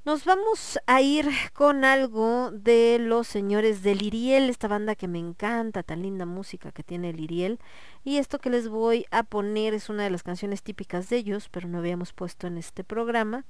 Nos 0.06 0.26
vamos 0.26 0.80
a 0.88 1.02
ir 1.02 1.30
con 1.54 1.86
algo 1.86 2.50
de 2.52 2.98
los 2.98 3.28
señores 3.28 3.84
de 3.84 3.94
Liriel, 3.94 4.50
esta 4.50 4.68
banda 4.68 4.96
que 4.96 5.08
me 5.08 5.20
encanta, 5.20 5.84
tan 5.84 6.02
linda 6.02 6.26
música 6.26 6.72
que 6.72 6.82
tiene 6.82 7.14
Liriel. 7.14 7.60
Y 8.04 8.18
esto 8.18 8.40
que 8.40 8.50
les 8.50 8.70
voy 8.70 9.06
a 9.12 9.22
poner 9.22 9.76
es 9.76 9.90
una 9.90 10.04
de 10.04 10.10
las 10.10 10.24
canciones 10.24 10.64
típicas 10.64 11.10
de 11.10 11.18
ellos, 11.18 11.50
pero 11.50 11.68
no 11.68 11.78
habíamos 11.78 12.14
puesto 12.14 12.48
en 12.48 12.58
este 12.58 12.84
programa, 12.84 13.46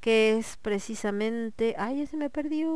que 0.00 0.38
es 0.38 0.56
precisamente... 0.58 1.74
Ay, 1.78 1.98
ya 1.98 2.06
se 2.06 2.16
me 2.16 2.30
perdió. 2.30 2.68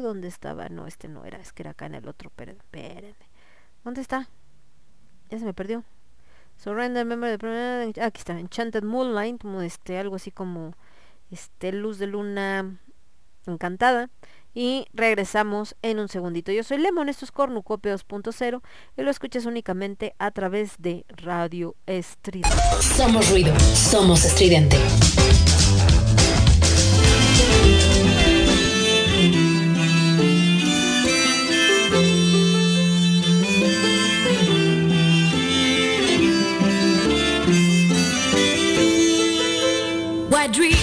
¿Dónde 0.00 0.28
estaba? 0.28 0.68
No, 0.68 0.86
este 0.86 1.08
no 1.08 1.24
era, 1.24 1.38
es 1.38 1.52
que 1.52 1.62
era 1.62 1.72
acá 1.72 1.86
en 1.86 1.94
el 1.94 2.08
otro. 2.08 2.30
Espérenme. 2.30 3.14
¿Dónde 3.84 4.00
está? 4.00 4.28
Ya 5.30 5.38
se 5.38 5.44
me 5.44 5.54
perdió. 5.54 5.84
Surrender 6.56 7.04
Member 7.04 7.38
de... 7.38 8.02
Aquí 8.02 8.18
está, 8.18 8.38
Enchanted 8.38 8.82
Moonlight, 8.82 9.40
como 9.40 9.62
este, 9.62 9.98
algo 9.98 10.16
así 10.16 10.30
como 10.30 10.74
este, 11.30 11.72
Luz 11.72 11.98
de 11.98 12.08
Luna 12.08 12.78
Encantada. 13.46 14.10
Y 14.54 14.86
regresamos 14.92 15.76
en 15.82 16.00
un 16.00 16.08
segundito. 16.08 16.50
Yo 16.50 16.64
soy 16.64 16.78
Lemon, 16.78 17.08
esto 17.08 17.24
es 17.24 17.30
Cornucopia 17.30 17.94
2.0 17.94 18.60
y 18.96 19.02
lo 19.02 19.10
escuchas 19.10 19.46
únicamente 19.46 20.14
a 20.18 20.32
través 20.32 20.72
de 20.78 21.04
Radio 21.08 21.76
Estridente. 21.86 22.56
Somos 22.80 23.30
ruido, 23.30 23.58
somos 23.60 24.24
estridente. 24.24 24.78
White 40.48 40.77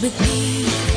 with 0.00 0.20
me. 0.20 0.95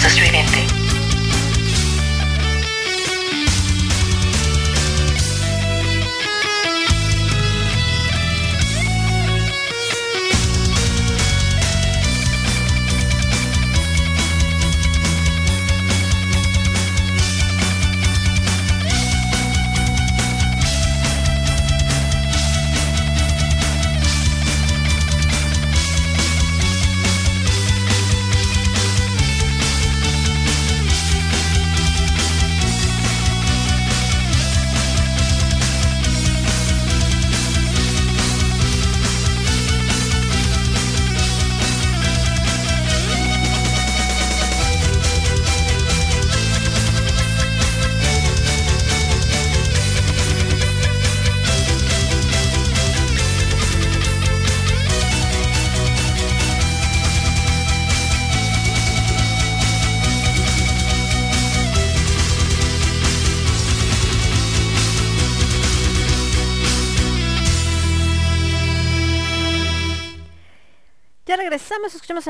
Somos 0.00 0.14
estridente. 0.14 0.29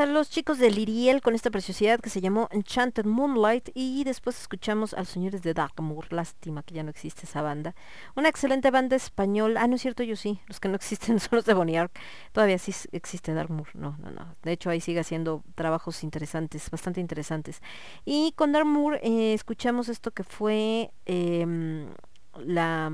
A 0.00 0.06
los 0.06 0.30
chicos 0.30 0.58
de 0.58 0.70
Liriel 0.70 1.20
con 1.20 1.34
esta 1.34 1.50
preciosidad 1.50 2.00
que 2.00 2.08
se 2.08 2.22
llamó 2.22 2.48
Enchanted 2.52 3.04
Moonlight 3.04 3.68
y 3.74 4.02
después 4.04 4.40
escuchamos 4.40 4.94
a 4.94 5.00
los 5.00 5.10
señores 5.10 5.42
de 5.42 5.52
Darkmoor, 5.52 6.10
lástima 6.10 6.62
que 6.62 6.74
ya 6.74 6.82
no 6.82 6.88
existe 6.88 7.26
esa 7.26 7.42
banda. 7.42 7.74
Una 8.16 8.30
excelente 8.30 8.70
banda 8.70 8.96
española, 8.96 9.60
ah, 9.62 9.66
no 9.66 9.76
es 9.76 9.82
cierto, 9.82 10.02
yo 10.02 10.16
sí, 10.16 10.40
los 10.46 10.58
que 10.58 10.68
no 10.68 10.76
existen 10.76 11.20
son 11.20 11.36
los 11.36 11.44
de 11.44 11.52
Bonnie 11.52 11.78
todavía 12.32 12.58
sí 12.58 12.72
existe 12.92 13.34
Darkmoor, 13.34 13.68
no, 13.74 13.96
no, 13.98 14.10
no, 14.10 14.34
de 14.42 14.52
hecho 14.52 14.70
ahí 14.70 14.80
sigue 14.80 15.00
haciendo 15.00 15.44
trabajos 15.54 16.02
interesantes, 16.02 16.70
bastante 16.70 17.00
interesantes. 17.00 17.60
Y 18.06 18.32
con 18.36 18.52
Darkmoor 18.52 19.00
eh, 19.02 19.34
escuchamos 19.34 19.90
esto 19.90 20.12
que 20.12 20.24
fue 20.24 20.92
em, 21.04 21.90
la 22.38 22.90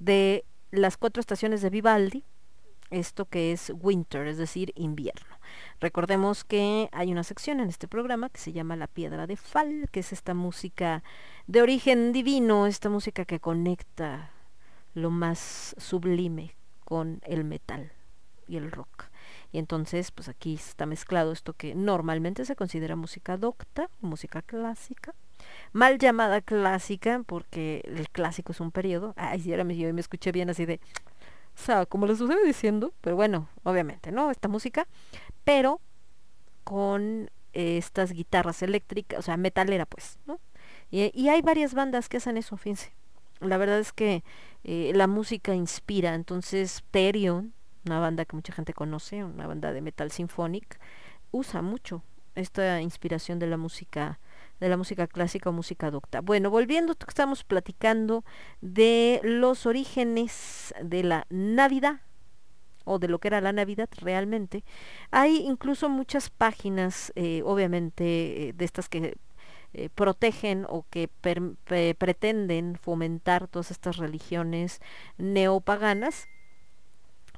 de 0.00 0.44
las 0.72 0.96
cuatro 0.96 1.20
estaciones 1.20 1.62
de 1.62 1.70
Vivaldi, 1.70 2.24
esto 2.90 3.26
que 3.26 3.52
es 3.52 3.72
winter, 3.80 4.26
es 4.26 4.38
decir, 4.38 4.72
invierno. 4.74 5.37
Recordemos 5.80 6.42
que 6.42 6.88
hay 6.92 7.12
una 7.12 7.22
sección 7.22 7.60
en 7.60 7.68
este 7.68 7.86
programa 7.86 8.30
que 8.30 8.40
se 8.40 8.52
llama 8.52 8.74
La 8.74 8.88
Piedra 8.88 9.28
de 9.28 9.36
Fal, 9.36 9.88
que 9.92 10.00
es 10.00 10.12
esta 10.12 10.34
música 10.34 11.04
de 11.46 11.62
origen 11.62 12.12
divino, 12.12 12.66
esta 12.66 12.88
música 12.88 13.24
que 13.24 13.38
conecta 13.38 14.32
lo 14.94 15.10
más 15.10 15.76
sublime 15.78 16.56
con 16.84 17.20
el 17.24 17.44
metal 17.44 17.92
y 18.48 18.56
el 18.56 18.72
rock. 18.72 19.04
Y 19.52 19.58
entonces, 19.58 20.10
pues 20.10 20.28
aquí 20.28 20.54
está 20.54 20.84
mezclado 20.84 21.30
esto 21.30 21.52
que 21.52 21.76
normalmente 21.76 22.44
se 22.44 22.56
considera 22.56 22.96
música 22.96 23.36
docta, 23.36 23.88
música 24.00 24.42
clásica, 24.42 25.14
mal 25.72 25.98
llamada 25.98 26.40
clásica, 26.40 27.22
porque 27.24 27.82
el 27.84 28.08
clásico 28.10 28.50
es 28.50 28.60
un 28.60 28.72
periodo. 28.72 29.14
Ay, 29.16 29.40
si 29.40 29.52
ahora 29.52 29.64
me, 29.64 29.76
yo 29.76 29.92
me 29.94 30.00
escuché 30.00 30.32
bien 30.32 30.50
así 30.50 30.66
de, 30.66 30.80
o 31.58 31.64
sea, 31.64 31.86
como 31.86 32.06
les 32.06 32.20
estoy 32.20 32.46
diciendo, 32.46 32.94
pero 33.00 33.16
bueno, 33.16 33.48
obviamente, 33.64 34.12
¿no? 34.12 34.30
Esta 34.30 34.48
música, 34.48 34.86
pero 35.44 35.80
con 36.62 37.30
estas 37.52 38.12
guitarras 38.12 38.62
eléctricas, 38.62 39.18
o 39.18 39.22
sea, 39.22 39.36
metalera, 39.36 39.84
pues, 39.84 40.18
¿no? 40.26 40.38
Y, 40.90 41.28
hay 41.28 41.42
varias 41.42 41.74
bandas 41.74 42.08
que 42.08 42.18
hacen 42.18 42.36
eso, 42.36 42.56
fíjense. 42.56 42.92
La 43.40 43.58
verdad 43.58 43.78
es 43.78 43.92
que 43.92 44.24
eh, 44.64 44.92
la 44.94 45.06
música 45.06 45.54
inspira, 45.54 46.14
entonces 46.14 46.84
Therion, 46.90 47.52
una 47.86 47.98
banda 47.98 48.24
que 48.24 48.36
mucha 48.36 48.52
gente 48.52 48.72
conoce, 48.72 49.24
una 49.24 49.46
banda 49.46 49.72
de 49.72 49.80
metal 49.80 50.10
sinfónico, 50.10 50.76
usa 51.30 51.60
mucho 51.60 52.02
esta 52.34 52.80
inspiración 52.80 53.38
de 53.38 53.48
la 53.48 53.56
música 53.56 54.20
de 54.60 54.68
la 54.68 54.76
música 54.76 55.06
clásica 55.06 55.50
o 55.50 55.52
música 55.52 55.90
docta. 55.90 56.20
Bueno, 56.20 56.50
volviendo, 56.50 56.94
estamos 57.06 57.44
platicando 57.44 58.24
de 58.60 59.20
los 59.22 59.66
orígenes 59.66 60.74
de 60.82 61.02
la 61.04 61.26
Navidad 61.30 62.00
o 62.84 62.98
de 62.98 63.08
lo 63.08 63.18
que 63.18 63.28
era 63.28 63.40
la 63.40 63.52
Navidad 63.52 63.88
realmente. 64.00 64.64
Hay 65.10 65.36
incluso 65.36 65.88
muchas 65.88 66.30
páginas, 66.30 67.12
eh, 67.14 67.42
obviamente, 67.44 68.48
eh, 68.48 68.52
de 68.54 68.64
estas 68.64 68.88
que 68.88 69.16
eh, 69.74 69.90
protegen 69.90 70.64
o 70.68 70.86
que 70.88 71.08
pretenden 71.98 72.76
fomentar 72.76 73.48
todas 73.48 73.70
estas 73.70 73.98
religiones 73.98 74.80
neopaganas 75.18 76.26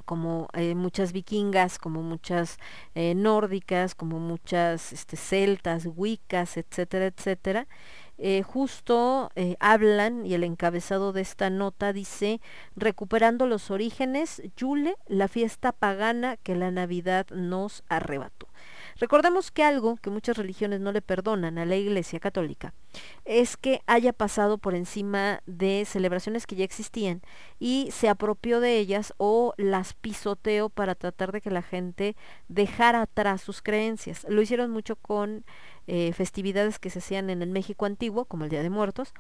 como 0.04 0.48
eh, 0.52 0.74
muchas 0.74 1.12
vikingas, 1.12 1.78
como 1.78 2.02
muchas 2.02 2.58
eh, 2.94 3.14
nórdicas, 3.14 3.94
como 3.94 4.18
muchas 4.18 4.92
este, 4.92 5.16
celtas, 5.16 5.88
wiccas, 5.96 6.56
etcétera, 6.56 7.06
etcétera, 7.06 7.66
eh, 8.18 8.42
justo 8.42 9.30
hablan 9.60 10.26
y 10.26 10.34
el 10.34 10.44
encabezado 10.44 11.14
de 11.14 11.22
esta 11.22 11.48
nota 11.48 11.94
dice, 11.94 12.40
recuperando 12.76 13.46
los 13.46 13.70
orígenes, 13.70 14.42
Yule, 14.56 14.96
la 15.06 15.26
fiesta 15.26 15.72
pagana 15.72 16.36
que 16.36 16.54
la 16.54 16.70
Navidad 16.70 17.26
nos 17.30 17.82
arrebató. 17.88 18.49
Recordemos 19.00 19.50
que 19.50 19.62
algo 19.62 19.96
que 19.96 20.10
muchas 20.10 20.36
religiones 20.36 20.80
no 20.80 20.92
le 20.92 21.00
perdonan 21.00 21.56
a 21.56 21.64
la 21.64 21.74
Iglesia 21.76 22.20
Católica 22.20 22.74
es 23.24 23.56
que 23.56 23.80
haya 23.86 24.12
pasado 24.12 24.58
por 24.58 24.74
encima 24.74 25.42
de 25.46 25.86
celebraciones 25.86 26.46
que 26.46 26.56
ya 26.56 26.64
existían 26.64 27.22
y 27.58 27.88
se 27.92 28.10
apropió 28.10 28.60
de 28.60 28.76
ellas 28.78 29.14
o 29.16 29.54
las 29.56 29.94
pisoteó 29.94 30.68
para 30.68 30.94
tratar 30.94 31.32
de 31.32 31.40
que 31.40 31.50
la 31.50 31.62
gente 31.62 32.14
dejara 32.48 33.00
atrás 33.02 33.40
sus 33.40 33.62
creencias. 33.62 34.26
Lo 34.28 34.42
hicieron 34.42 34.70
mucho 34.70 34.96
con 34.96 35.46
eh, 35.86 36.12
festividades 36.12 36.78
que 36.78 36.90
se 36.90 36.98
hacían 36.98 37.30
en 37.30 37.40
el 37.40 37.50
México 37.50 37.86
antiguo, 37.86 38.26
como 38.26 38.44
el 38.44 38.50
Día 38.50 38.62
de 38.62 38.70
Muertos, 38.70 39.14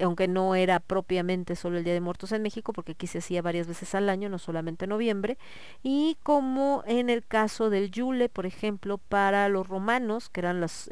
aunque 0.00 0.28
no 0.28 0.54
era 0.54 0.80
propiamente 0.80 1.56
solo 1.56 1.78
el 1.78 1.84
Día 1.84 1.94
de 1.94 2.00
Muertos 2.00 2.32
en 2.32 2.42
México, 2.42 2.72
porque 2.72 2.92
aquí 2.92 3.06
se 3.06 3.18
hacía 3.18 3.42
varias 3.42 3.66
veces 3.66 3.94
al 3.94 4.08
año, 4.08 4.28
no 4.28 4.38
solamente 4.38 4.84
en 4.84 4.90
noviembre, 4.90 5.38
y 5.82 6.16
como 6.22 6.82
en 6.86 7.10
el 7.10 7.24
caso 7.24 7.70
del 7.70 7.90
Yule, 7.90 8.28
por 8.28 8.46
ejemplo, 8.46 8.98
para 8.98 9.48
los 9.48 9.68
romanos, 9.68 10.28
que 10.28 10.40
eran 10.40 10.60
las 10.60 10.90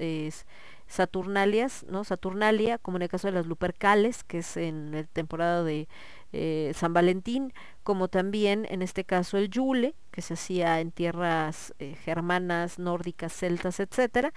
Saturnalias, 0.87 1.87
¿no? 1.89 2.03
Saturnalia, 2.03 2.77
como 2.79 2.97
en 2.97 3.03
el 3.03 3.09
caso 3.09 3.29
de 3.29 3.33
las 3.33 3.47
Lupercales, 3.47 4.25
que 4.25 4.39
es 4.39 4.57
en 4.57 4.91
la 4.91 5.05
temporada 5.05 5.63
de 5.63 5.87
eh, 6.33 6.73
San 6.75 6.93
Valentín, 6.93 7.53
como 7.83 8.09
también 8.09 8.67
en 8.71 8.83
este 8.83 9.05
caso 9.05 9.39
el 9.39 9.51
Yule, 9.51 9.95
que 10.11 10.23
se 10.23 10.35
hacía 10.35 10.81
en 10.81 10.93
tierras 10.93 11.75
eh, 11.79 11.97
germanas, 11.97 12.79
nórdicas, 12.79 13.33
celtas, 13.33 13.81
etcétera, 13.81 14.33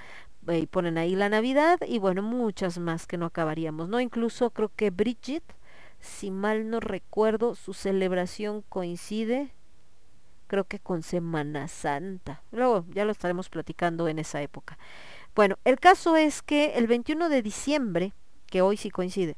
y 0.48 0.68
ponen 0.68 0.98
ahí 0.98 1.16
la 1.16 1.30
Navidad 1.30 1.80
y 1.88 2.00
bueno, 2.00 2.22
muchas 2.22 2.78
más 2.78 3.08
que 3.08 3.18
no 3.18 3.26
acabaríamos, 3.26 3.88
¿no? 3.88 4.00
Incluso 4.00 4.50
creo 4.50 4.72
que 4.76 4.90
Bridget, 4.90 5.44
si 6.00 6.32
mal 6.32 6.70
no 6.70 6.80
recuerdo, 6.80 7.56
su 7.56 7.74
celebración 7.74 8.64
coincide 8.68 9.54
creo 10.54 10.66
que 10.66 10.78
con 10.78 11.02
Semana 11.02 11.68
Santa. 11.68 12.44
Luego 12.52 12.86
ya 12.90 13.06
lo 13.06 13.12
estaremos 13.12 13.50
platicando 13.50 14.08
en 14.08 14.20
esa 14.20 14.40
época. 14.42 14.78
Bueno, 15.34 15.58
el 15.66 15.80
caso 15.80 16.16
es 16.16 16.44
que 16.44 16.76
el 16.76 16.86
21 16.86 17.28
de 17.28 17.42
diciembre, 17.42 18.14
que 18.46 18.62
hoy 18.62 18.78
sí 18.78 18.92
coincide, 18.92 19.36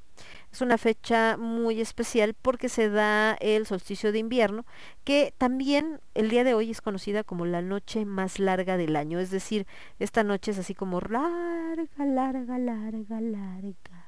es 0.55 0.61
una 0.61 0.77
fecha 0.77 1.35
muy 1.35 1.81
especial 1.81 2.33
porque 2.33 2.69
se 2.69 2.89
da 2.89 3.33
el 3.41 3.65
solsticio 3.65 4.13
de 4.13 4.19
invierno, 4.19 4.65
que 5.03 5.33
también 5.37 5.99
el 6.13 6.29
día 6.29 6.45
de 6.45 6.53
hoy 6.53 6.71
es 6.71 6.79
conocida 6.79 7.25
como 7.25 7.45
la 7.45 7.61
noche 7.61 8.05
más 8.05 8.39
larga 8.39 8.77
del 8.77 8.95
año. 8.95 9.19
Es 9.19 9.31
decir, 9.31 9.67
esta 9.99 10.23
noche 10.23 10.51
es 10.51 10.57
así 10.57 10.73
como 10.73 11.01
larga, 11.01 12.05
larga, 12.05 12.57
larga, 12.57 13.19
larga. 13.19 14.05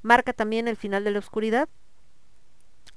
Marca 0.00 0.32
también 0.32 0.66
el 0.66 0.76
final 0.76 1.04
de 1.04 1.10
la 1.10 1.18
oscuridad, 1.18 1.68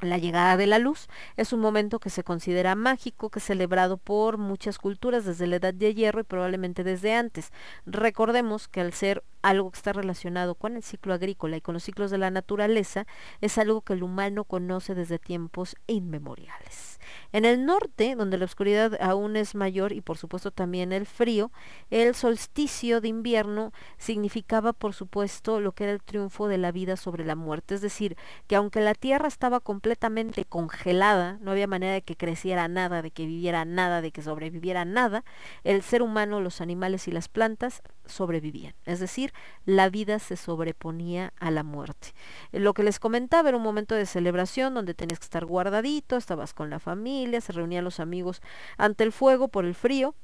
la 0.01 0.17
llegada 0.17 0.57
de 0.57 0.67
la 0.67 0.79
luz 0.79 1.07
es 1.37 1.53
un 1.53 1.59
momento 1.61 1.99
que 1.99 2.09
se 2.09 2.23
considera 2.23 2.75
mágico, 2.75 3.29
que 3.29 3.39
es 3.39 3.45
celebrado 3.45 3.97
por 3.97 4.37
muchas 4.37 4.77
culturas 4.77 5.25
desde 5.25 5.47
la 5.47 5.57
edad 5.57 5.73
de 5.73 5.93
hierro 5.93 6.21
y 6.21 6.25
probablemente 6.25 6.83
desde 6.83 7.13
antes. 7.13 7.51
Recordemos 7.85 8.67
que 8.67 8.81
al 8.81 8.93
ser 8.93 9.23
algo 9.41 9.71
que 9.71 9.77
está 9.77 9.93
relacionado 9.93 10.55
con 10.55 10.75
el 10.75 10.83
ciclo 10.83 11.13
agrícola 11.13 11.57
y 11.57 11.61
con 11.61 11.73
los 11.73 11.83
ciclos 11.83 12.11
de 12.11 12.17
la 12.17 12.31
naturaleza, 12.31 13.05
es 13.41 13.57
algo 13.57 13.81
que 13.81 13.93
el 13.93 14.03
humano 14.03 14.45
conoce 14.45 14.95
desde 14.95 15.19
tiempos 15.19 15.75
inmemoriales. 15.87 16.99
En 17.33 17.45
el 17.45 17.65
norte, 17.65 18.15
donde 18.15 18.37
la 18.37 18.45
oscuridad 18.45 18.95
aún 19.01 19.35
es 19.35 19.55
mayor 19.55 19.91
y 19.91 20.01
por 20.01 20.19
supuesto 20.19 20.51
también 20.51 20.93
el 20.93 21.07
frío, 21.07 21.51
el 21.89 22.13
solsticio 22.13 23.01
de 23.01 23.07
invierno 23.07 23.73
significaba 23.97 24.71
por 24.71 24.93
supuesto 24.93 25.59
lo 25.59 25.71
que 25.71 25.85
era 25.85 25.93
el 25.93 26.03
triunfo 26.03 26.47
de 26.47 26.59
la 26.59 26.71
vida 26.71 26.95
sobre 26.95 27.25
la 27.25 27.35
muerte. 27.35 27.73
Es 27.73 27.81
decir, 27.81 28.17
que 28.45 28.55
aunque 28.55 28.81
la 28.81 28.93
tierra 28.93 29.27
estaba 29.27 29.59
completamente 29.59 30.45
congelada, 30.45 31.39
no 31.41 31.49
había 31.49 31.65
manera 31.65 31.93
de 31.93 32.03
que 32.03 32.15
creciera 32.15 32.67
nada, 32.67 33.01
de 33.01 33.09
que 33.09 33.25
viviera 33.25 33.65
nada, 33.65 34.01
de 34.01 34.11
que 34.11 34.21
sobreviviera 34.21 34.85
nada, 34.85 35.25
el 35.63 35.81
ser 35.81 36.03
humano, 36.03 36.39
los 36.39 36.61
animales 36.61 37.07
y 37.07 37.11
las 37.11 37.29
plantas 37.29 37.81
sobrevivían. 38.05 38.75
Es 38.85 38.99
decir, 38.99 39.33
la 39.65 39.89
vida 39.89 40.19
se 40.19 40.35
sobreponía 40.37 41.33
a 41.39 41.49
la 41.49 41.63
muerte. 41.63 42.09
Lo 42.51 42.75
que 42.75 42.83
les 42.83 42.99
comentaba 42.99 43.49
era 43.49 43.57
un 43.57 43.63
momento 43.63 43.95
de 43.95 44.05
celebración 44.05 44.75
donde 44.75 44.93
tenías 44.93 45.17
que 45.17 45.25
estar 45.25 45.45
guardadito, 45.45 46.15
estabas 46.15 46.53
con 46.53 46.69
la 46.69 46.79
familia, 46.79 47.22
se 47.41 47.53
reunían 47.53 47.83
los 47.83 47.99
amigos 47.99 48.41
ante 48.77 49.03
el 49.03 49.11
fuego 49.11 49.47
por 49.47 49.65
el 49.65 49.75
frío. 49.75 50.15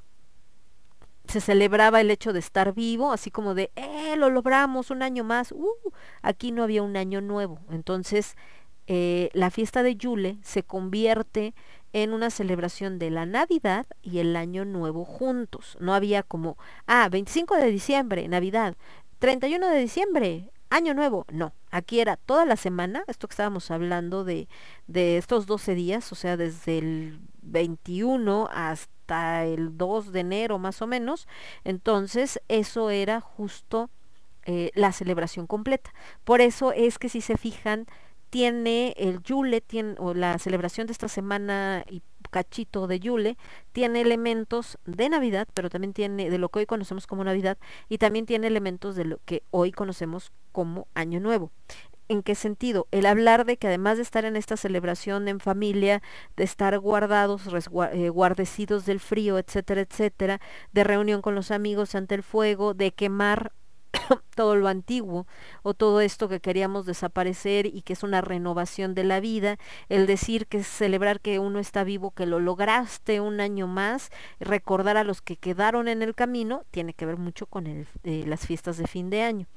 Se 1.25 1.41
celebraba 1.41 2.01
el 2.01 2.09
hecho 2.09 2.33
de 2.33 2.39
estar 2.39 2.73
vivo, 2.73 3.11
así 3.11 3.29
como 3.29 3.53
de, 3.53 3.71
¡eh, 3.75 4.15
lo 4.17 4.29
logramos 4.29 4.89
un 4.89 5.03
año 5.03 5.23
más! 5.23 5.51
¡Uh! 5.51 5.91
Aquí 6.21 6.51
no 6.51 6.63
había 6.63 6.81
un 6.81 6.97
año 6.97 7.21
nuevo. 7.21 7.59
Entonces, 7.69 8.35
eh, 8.87 9.29
la 9.33 9.51
fiesta 9.51 9.83
de 9.83 9.95
Yule 9.95 10.39
se 10.41 10.63
convierte 10.63 11.53
en 11.93 12.13
una 12.13 12.31
celebración 12.31 12.97
de 12.97 13.11
la 13.11 13.27
Navidad 13.27 13.85
y 14.01 14.19
el 14.19 14.35
Año 14.35 14.65
Nuevo 14.65 15.05
juntos. 15.05 15.77
No 15.79 15.93
había 15.93 16.23
como, 16.23 16.57
ah, 16.87 17.07
25 17.09 17.55
de 17.55 17.71
diciembre, 17.71 18.27
Navidad, 18.27 18.75
31 19.19 19.69
de 19.69 19.79
diciembre, 19.79 20.49
Año 20.69 20.93
Nuevo. 20.93 21.25
No, 21.31 21.53
aquí 21.71 21.99
era 21.99 22.15
toda 22.15 22.45
la 22.45 22.55
semana, 22.55 23.03
esto 23.07 23.27
que 23.27 23.33
estábamos 23.33 23.71
hablando 23.71 24.23
de, 24.23 24.47
de 24.87 25.17
estos 25.17 25.45
12 25.45 25.75
días, 25.75 26.11
o 26.11 26.15
sea, 26.15 26.37
desde 26.37 26.77
el 26.77 27.19
21 27.41 28.49
hasta 28.51 29.45
el 29.45 29.77
2 29.77 30.11
de 30.11 30.19
enero 30.19 30.59
más 30.59 30.81
o 30.81 30.87
menos. 30.87 31.27
Entonces, 31.63 32.39
eso 32.47 32.89
era 32.89 33.19
justo 33.21 33.89
eh, 34.45 34.71
la 34.75 34.91
celebración 34.91 35.47
completa. 35.47 35.93
Por 36.23 36.41
eso 36.41 36.71
es 36.71 36.99
que 36.99 37.09
si 37.09 37.21
se 37.21 37.37
fijan, 37.37 37.87
tiene 38.29 38.93
el 38.97 39.21
Yule, 39.23 39.61
tiene, 39.61 39.95
o 39.97 40.13
la 40.13 40.37
celebración 40.37 40.87
de 40.87 40.93
esta 40.93 41.07
semana 41.07 41.83
y 41.89 42.03
cachito 42.29 42.87
de 42.87 42.99
Yule, 42.99 43.37
tiene 43.71 44.01
elementos 44.01 44.77
de 44.85 45.09
Navidad, 45.09 45.47
pero 45.53 45.69
también 45.69 45.93
tiene 45.93 46.29
de 46.29 46.37
lo 46.37 46.49
que 46.49 46.59
hoy 46.59 46.65
conocemos 46.65 47.07
como 47.07 47.23
Navidad 47.23 47.57
y 47.87 47.97
también 47.97 48.25
tiene 48.25 48.47
elementos 48.47 48.95
de 48.95 49.05
lo 49.05 49.19
que 49.25 49.43
hoy 49.51 49.71
conocemos 49.71 50.31
como 50.51 50.87
Año 50.93 51.19
Nuevo. 51.19 51.51
¿En 52.11 52.23
qué 52.23 52.33
sentido? 52.33 52.87
El 52.89 53.05
hablar 53.05 53.45
de 53.45 53.57
que 53.57 53.67
además 53.67 53.97
de 53.97 54.03
estar 54.03 54.25
en 54.25 54.35
esta 54.35 54.57
celebración 54.57 55.27
en 55.27 55.39
familia, 55.39 56.01
de 56.35 56.43
estar 56.43 56.77
guardados, 56.79 57.43
eh, 57.93 58.09
guardecidos 58.09 58.87
del 58.87 58.99
frío, 58.99 59.37
etcétera, 59.37 59.81
etcétera, 59.81 60.41
de 60.73 60.83
reunión 60.83 61.21
con 61.21 61.35
los 61.35 61.51
amigos 61.51 61.93
ante 61.93 62.15
el 62.15 62.23
fuego, 62.23 62.73
de 62.73 62.91
quemar 62.93 63.51
todo 64.35 64.55
lo 64.55 64.67
antiguo 64.67 65.27
o 65.63 65.73
todo 65.73 66.01
esto 66.01 66.29
que 66.29 66.39
queríamos 66.39 66.85
desaparecer 66.85 67.65
y 67.65 67.81
que 67.81 67.93
es 67.93 68.03
una 68.03 68.21
renovación 68.21 68.95
de 68.95 69.03
la 69.03 69.19
vida, 69.19 69.57
el 69.89 70.07
decir 70.07 70.47
que 70.47 70.63
celebrar 70.63 71.19
que 71.19 71.39
uno 71.39 71.59
está 71.59 71.83
vivo, 71.83 72.11
que 72.11 72.25
lo 72.25 72.39
lograste 72.39 73.19
un 73.19 73.39
año 73.39 73.67
más, 73.67 74.09
recordar 74.39 74.97
a 74.97 75.03
los 75.03 75.21
que 75.21 75.37
quedaron 75.37 75.87
en 75.87 76.01
el 76.01 76.15
camino, 76.15 76.63
tiene 76.71 76.93
que 76.93 77.05
ver 77.05 77.17
mucho 77.17 77.45
con 77.45 77.67
eh, 77.67 77.85
las 78.25 78.45
fiestas 78.45 78.77
de 78.77 78.87
fin 78.87 79.09
de 79.09 79.21
año. 79.23 79.47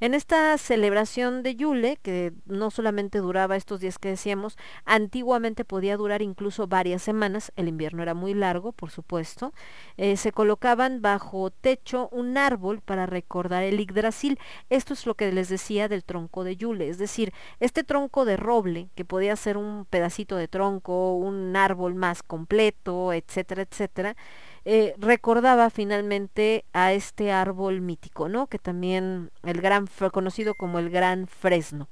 En 0.00 0.12
esta 0.12 0.58
celebración 0.58 1.42
de 1.42 1.56
Yule, 1.56 1.98
que 2.02 2.32
no 2.44 2.70
solamente 2.70 3.18
duraba 3.18 3.56
estos 3.56 3.80
días 3.80 3.98
que 3.98 4.10
decíamos, 4.10 4.58
antiguamente 4.84 5.64
podía 5.64 5.96
durar 5.96 6.20
incluso 6.20 6.66
varias 6.66 7.02
semanas, 7.02 7.52
el 7.56 7.68
invierno 7.68 8.02
era 8.02 8.12
muy 8.12 8.34
largo, 8.34 8.72
por 8.72 8.90
supuesto, 8.90 9.54
eh, 9.96 10.18
se 10.18 10.32
colocaban 10.32 11.00
bajo 11.00 11.50
techo 11.50 12.10
un 12.12 12.36
árbol 12.36 12.82
para 12.82 13.06
recordar 13.06 13.62
el 13.62 13.80
Yggdrasil. 13.96 14.38
Esto 14.70 14.94
es 14.94 15.06
lo 15.06 15.14
que 15.14 15.32
les 15.32 15.48
decía 15.48 15.88
del 15.88 16.04
tronco 16.04 16.44
de 16.44 16.56
Yule, 16.56 16.88
es 16.88 16.98
decir, 16.98 17.32
este 17.60 17.84
tronco 17.84 18.24
de 18.24 18.36
roble, 18.36 18.90
que 18.94 19.04
podía 19.04 19.34
ser 19.36 19.56
un 19.56 19.86
pedacito 19.88 20.36
de 20.36 20.48
tronco, 20.48 21.14
un 21.14 21.56
árbol 21.56 21.94
más 21.94 22.22
completo, 22.22 23.12
etcétera, 23.12 23.62
etcétera, 23.62 24.16
eh, 24.64 24.94
recordaba 24.98 25.70
finalmente 25.70 26.64
a 26.72 26.92
este 26.92 27.32
árbol 27.32 27.80
mítico, 27.80 28.28
¿no? 28.28 28.48
Que 28.48 28.58
también 28.58 29.30
el 29.44 29.60
gran, 29.60 29.86
conocido 30.12 30.54
como 30.54 30.78
el 30.78 30.90
gran 30.90 31.26
fresno. 31.26 31.88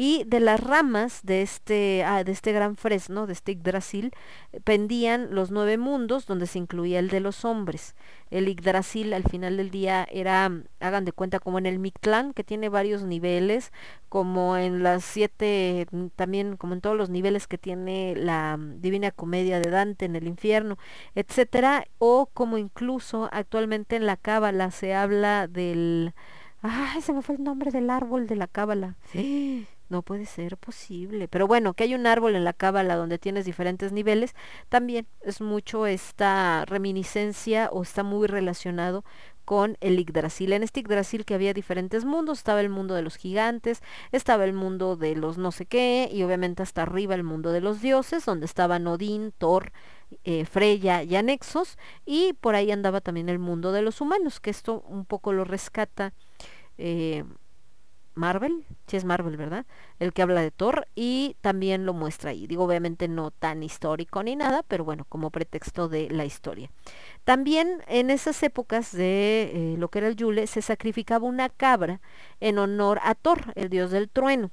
Y 0.00 0.22
de 0.28 0.38
las 0.38 0.60
ramas 0.60 1.22
de 1.24 1.42
este, 1.42 2.04
ah, 2.04 2.22
de 2.22 2.30
este 2.30 2.52
gran 2.52 2.76
fresno, 2.76 3.26
de 3.26 3.32
este 3.32 3.56
Yggdrasil, 3.56 4.12
eh, 4.52 4.60
pendían 4.60 5.34
los 5.34 5.50
nueve 5.50 5.76
mundos, 5.76 6.24
donde 6.24 6.46
se 6.46 6.60
incluía 6.60 7.00
el 7.00 7.08
de 7.08 7.18
los 7.18 7.44
hombres. 7.44 7.96
El 8.30 8.46
Yggdrasil 8.46 9.12
al 9.12 9.24
final 9.24 9.56
del 9.56 9.72
día 9.72 10.06
era, 10.08 10.48
mm, 10.50 10.66
hagan 10.78 11.04
de 11.04 11.10
cuenta, 11.10 11.40
como 11.40 11.58
en 11.58 11.66
el 11.66 11.80
Mictlán, 11.80 12.32
que 12.32 12.44
tiene 12.44 12.68
varios 12.68 13.02
niveles, 13.02 13.72
como 14.08 14.56
en 14.56 14.84
las 14.84 15.04
siete, 15.04 15.88
mm, 15.90 16.06
también 16.14 16.56
como 16.56 16.74
en 16.74 16.80
todos 16.80 16.96
los 16.96 17.10
niveles 17.10 17.48
que 17.48 17.58
tiene 17.58 18.14
la 18.14 18.56
mm, 18.56 18.80
Divina 18.80 19.10
Comedia 19.10 19.58
de 19.58 19.68
Dante 19.68 20.04
en 20.04 20.14
el 20.14 20.28
infierno, 20.28 20.78
etcétera, 21.16 21.88
o 21.98 22.26
como 22.32 22.56
incluso 22.56 23.28
actualmente 23.32 23.96
en 23.96 24.06
la 24.06 24.16
Cábala 24.16 24.70
se 24.70 24.94
habla 24.94 25.48
del 25.48 26.14
Ay, 26.62 27.02
se 27.02 27.12
me 27.12 27.22
fue 27.22 27.36
el 27.36 27.44
nombre 27.44 27.70
del 27.70 27.88
árbol 27.90 28.26
de 28.26 28.36
la 28.36 28.46
cábala. 28.46 28.96
No 29.88 30.02
puede 30.02 30.26
ser 30.26 30.56
posible. 30.58 31.28
Pero 31.28 31.46
bueno, 31.46 31.74
que 31.74 31.84
hay 31.84 31.94
un 31.94 32.06
árbol 32.06 32.34
en 32.34 32.44
la 32.44 32.52
cábala 32.52 32.96
donde 32.96 33.18
tienes 33.18 33.44
diferentes 33.44 33.92
niveles, 33.92 34.34
también 34.68 35.06
es 35.22 35.40
mucho 35.40 35.86
esta 35.86 36.64
reminiscencia 36.66 37.70
o 37.72 37.82
está 37.82 38.02
muy 38.02 38.26
relacionado 38.26 39.04
con 39.48 39.78
el 39.80 39.96
Yggdrasil. 39.96 40.52
En 40.52 40.62
este 40.62 40.80
Yggdrasil 40.80 41.24
que 41.24 41.32
había 41.32 41.54
diferentes 41.54 42.04
mundos, 42.04 42.36
estaba 42.36 42.60
el 42.60 42.68
mundo 42.68 42.94
de 42.94 43.00
los 43.00 43.16
gigantes, 43.16 43.82
estaba 44.12 44.44
el 44.44 44.52
mundo 44.52 44.94
de 44.94 45.16
los 45.16 45.38
no 45.38 45.52
sé 45.52 45.64
qué, 45.64 46.10
y 46.12 46.22
obviamente 46.22 46.62
hasta 46.62 46.82
arriba 46.82 47.14
el 47.14 47.22
mundo 47.22 47.50
de 47.50 47.62
los 47.62 47.80
dioses, 47.80 48.26
donde 48.26 48.44
estaban 48.44 48.86
Odín, 48.86 49.32
Thor, 49.38 49.72
eh, 50.24 50.44
Freya 50.44 51.02
y 51.02 51.16
anexos, 51.16 51.78
y 52.04 52.34
por 52.34 52.56
ahí 52.56 52.70
andaba 52.70 53.00
también 53.00 53.30
el 53.30 53.38
mundo 53.38 53.72
de 53.72 53.80
los 53.80 54.02
humanos, 54.02 54.38
que 54.38 54.50
esto 54.50 54.84
un 54.86 55.06
poco 55.06 55.32
lo 55.32 55.44
rescata 55.44 56.12
eh, 56.76 57.24
Marvel, 58.18 58.66
si 58.86 58.96
es 58.96 59.04
Marvel, 59.04 59.36
¿verdad? 59.36 59.64
El 59.98 60.12
que 60.12 60.22
habla 60.22 60.42
de 60.42 60.50
Thor 60.50 60.86
y 60.94 61.36
también 61.40 61.86
lo 61.86 61.94
muestra 61.94 62.30
ahí. 62.30 62.46
Digo, 62.46 62.64
obviamente 62.64 63.08
no 63.08 63.30
tan 63.30 63.62
histórico 63.62 64.22
ni 64.22 64.36
nada, 64.36 64.62
pero 64.66 64.84
bueno, 64.84 65.06
como 65.08 65.30
pretexto 65.30 65.88
de 65.88 66.10
la 66.10 66.24
historia. 66.24 66.70
También 67.24 67.82
en 67.86 68.10
esas 68.10 68.42
épocas 68.42 68.92
de 68.92 69.50
eh, 69.54 69.76
lo 69.78 69.88
que 69.88 70.00
era 70.00 70.08
el 70.08 70.16
Yule 70.16 70.46
se 70.46 70.60
sacrificaba 70.60 71.26
una 71.26 71.48
cabra 71.48 72.00
en 72.40 72.58
honor 72.58 73.00
a 73.02 73.14
Thor, 73.14 73.52
el 73.54 73.70
dios 73.70 73.90
del 73.90 74.10
trueno. 74.10 74.50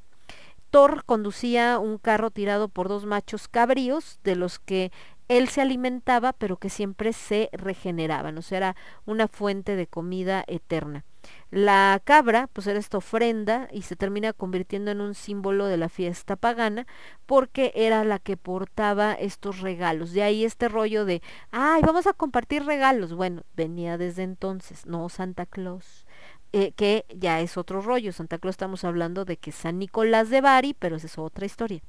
Thor 0.70 1.04
conducía 1.06 1.80
un 1.80 1.98
carro 1.98 2.32
tirado 2.32 2.68
por 2.68 2.88
dos 2.88 3.06
machos 3.06 3.48
cabríos, 3.48 4.20
de 4.24 4.36
los 4.36 4.60
que 4.60 4.92
él 5.28 5.50
se 5.50 5.62
alimentaba, 5.62 6.34
pero 6.34 6.58
que 6.58 6.70
siempre 6.70 7.14
se 7.14 7.50
regeneraban, 7.52 8.38
o 8.38 8.42
sea, 8.42 8.58
era 8.58 8.76
una 9.06 9.28
fuente 9.28 9.76
de 9.76 9.88
comida 9.88 10.44
eterna. 10.48 11.04
La 11.52 12.02
cabra, 12.04 12.48
pues 12.52 12.68
era 12.68 12.80
esta 12.80 12.98
ofrenda 12.98 13.68
y 13.72 13.84
se 13.84 13.96
termina 13.96 14.34
convirtiendo 14.34 14.92
en 14.92 15.02
un 15.02 15.16
símbolo 15.16 15.68
de 15.68 15.78
la 15.78 15.90
fiesta 15.90 16.36
pagana 16.36 16.86
porque 17.26 17.72
era 17.76 18.04
la 18.04 18.20
que 18.20 18.38
portaba 18.38 19.14
estos 19.14 19.62
regalos. 19.62 20.12
De 20.12 20.24
ahí 20.24 20.46
este 20.46 20.68
rollo 20.68 21.06
de, 21.06 21.22
ay, 21.52 21.82
vamos 21.84 22.08
a 22.08 22.14
compartir 22.14 22.66
regalos. 22.66 23.14
Bueno, 23.14 23.44
venía 23.56 23.98
desde 23.98 24.24
entonces, 24.24 24.86
no 24.86 25.10
Santa 25.10 25.46
Claus. 25.46 26.06
Eh, 26.54 26.72
que 26.72 27.06
ya 27.14 27.42
es 27.42 27.58
otro 27.58 27.82
rollo. 27.82 28.14
Santa 28.14 28.38
Claus 28.38 28.54
estamos 28.54 28.86
hablando 28.86 29.26
de 29.26 29.36
que 29.36 29.52
San 29.52 29.78
Nicolás 29.78 30.30
de 30.30 30.40
Bari, 30.40 30.74
pero 30.74 30.96
esa 30.96 31.08
es 31.08 31.18
otra 31.18 31.46
historia. 31.46 31.82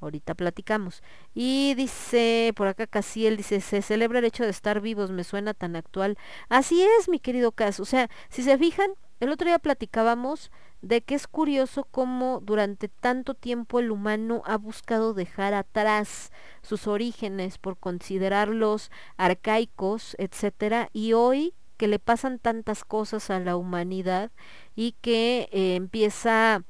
Ahorita 0.00 0.34
platicamos. 0.34 1.02
Y 1.34 1.74
dice, 1.74 2.52
por 2.56 2.68
acá 2.68 2.86
Casiel 2.86 3.36
dice, 3.36 3.60
se 3.60 3.82
celebra 3.82 4.20
el 4.20 4.24
hecho 4.24 4.44
de 4.44 4.50
estar 4.50 4.80
vivos, 4.80 5.10
me 5.10 5.24
suena 5.24 5.54
tan 5.54 5.76
actual. 5.76 6.16
Así 6.48 6.82
es, 6.82 7.08
mi 7.08 7.18
querido 7.18 7.52
Cas. 7.52 7.80
O 7.80 7.84
sea, 7.84 8.08
si 8.28 8.42
se 8.42 8.56
fijan, 8.58 8.90
el 9.20 9.30
otro 9.30 9.46
día 9.46 9.58
platicábamos 9.58 10.50
de 10.80 11.00
que 11.00 11.16
es 11.16 11.26
curioso 11.26 11.86
cómo 11.90 12.40
durante 12.40 12.88
tanto 12.88 13.34
tiempo 13.34 13.80
el 13.80 13.90
humano 13.90 14.42
ha 14.46 14.56
buscado 14.56 15.12
dejar 15.12 15.54
atrás 15.54 16.30
sus 16.62 16.86
orígenes 16.86 17.58
por 17.58 17.76
considerarlos 17.76 18.92
arcaicos, 19.16 20.14
etcétera, 20.18 20.88
y 20.92 21.14
hoy 21.14 21.54
que 21.76 21.88
le 21.88 21.98
pasan 21.98 22.38
tantas 22.38 22.84
cosas 22.84 23.30
a 23.30 23.38
la 23.40 23.56
humanidad 23.56 24.30
y 24.76 24.92
que 25.00 25.48
eh, 25.52 25.76
empieza 25.76 26.62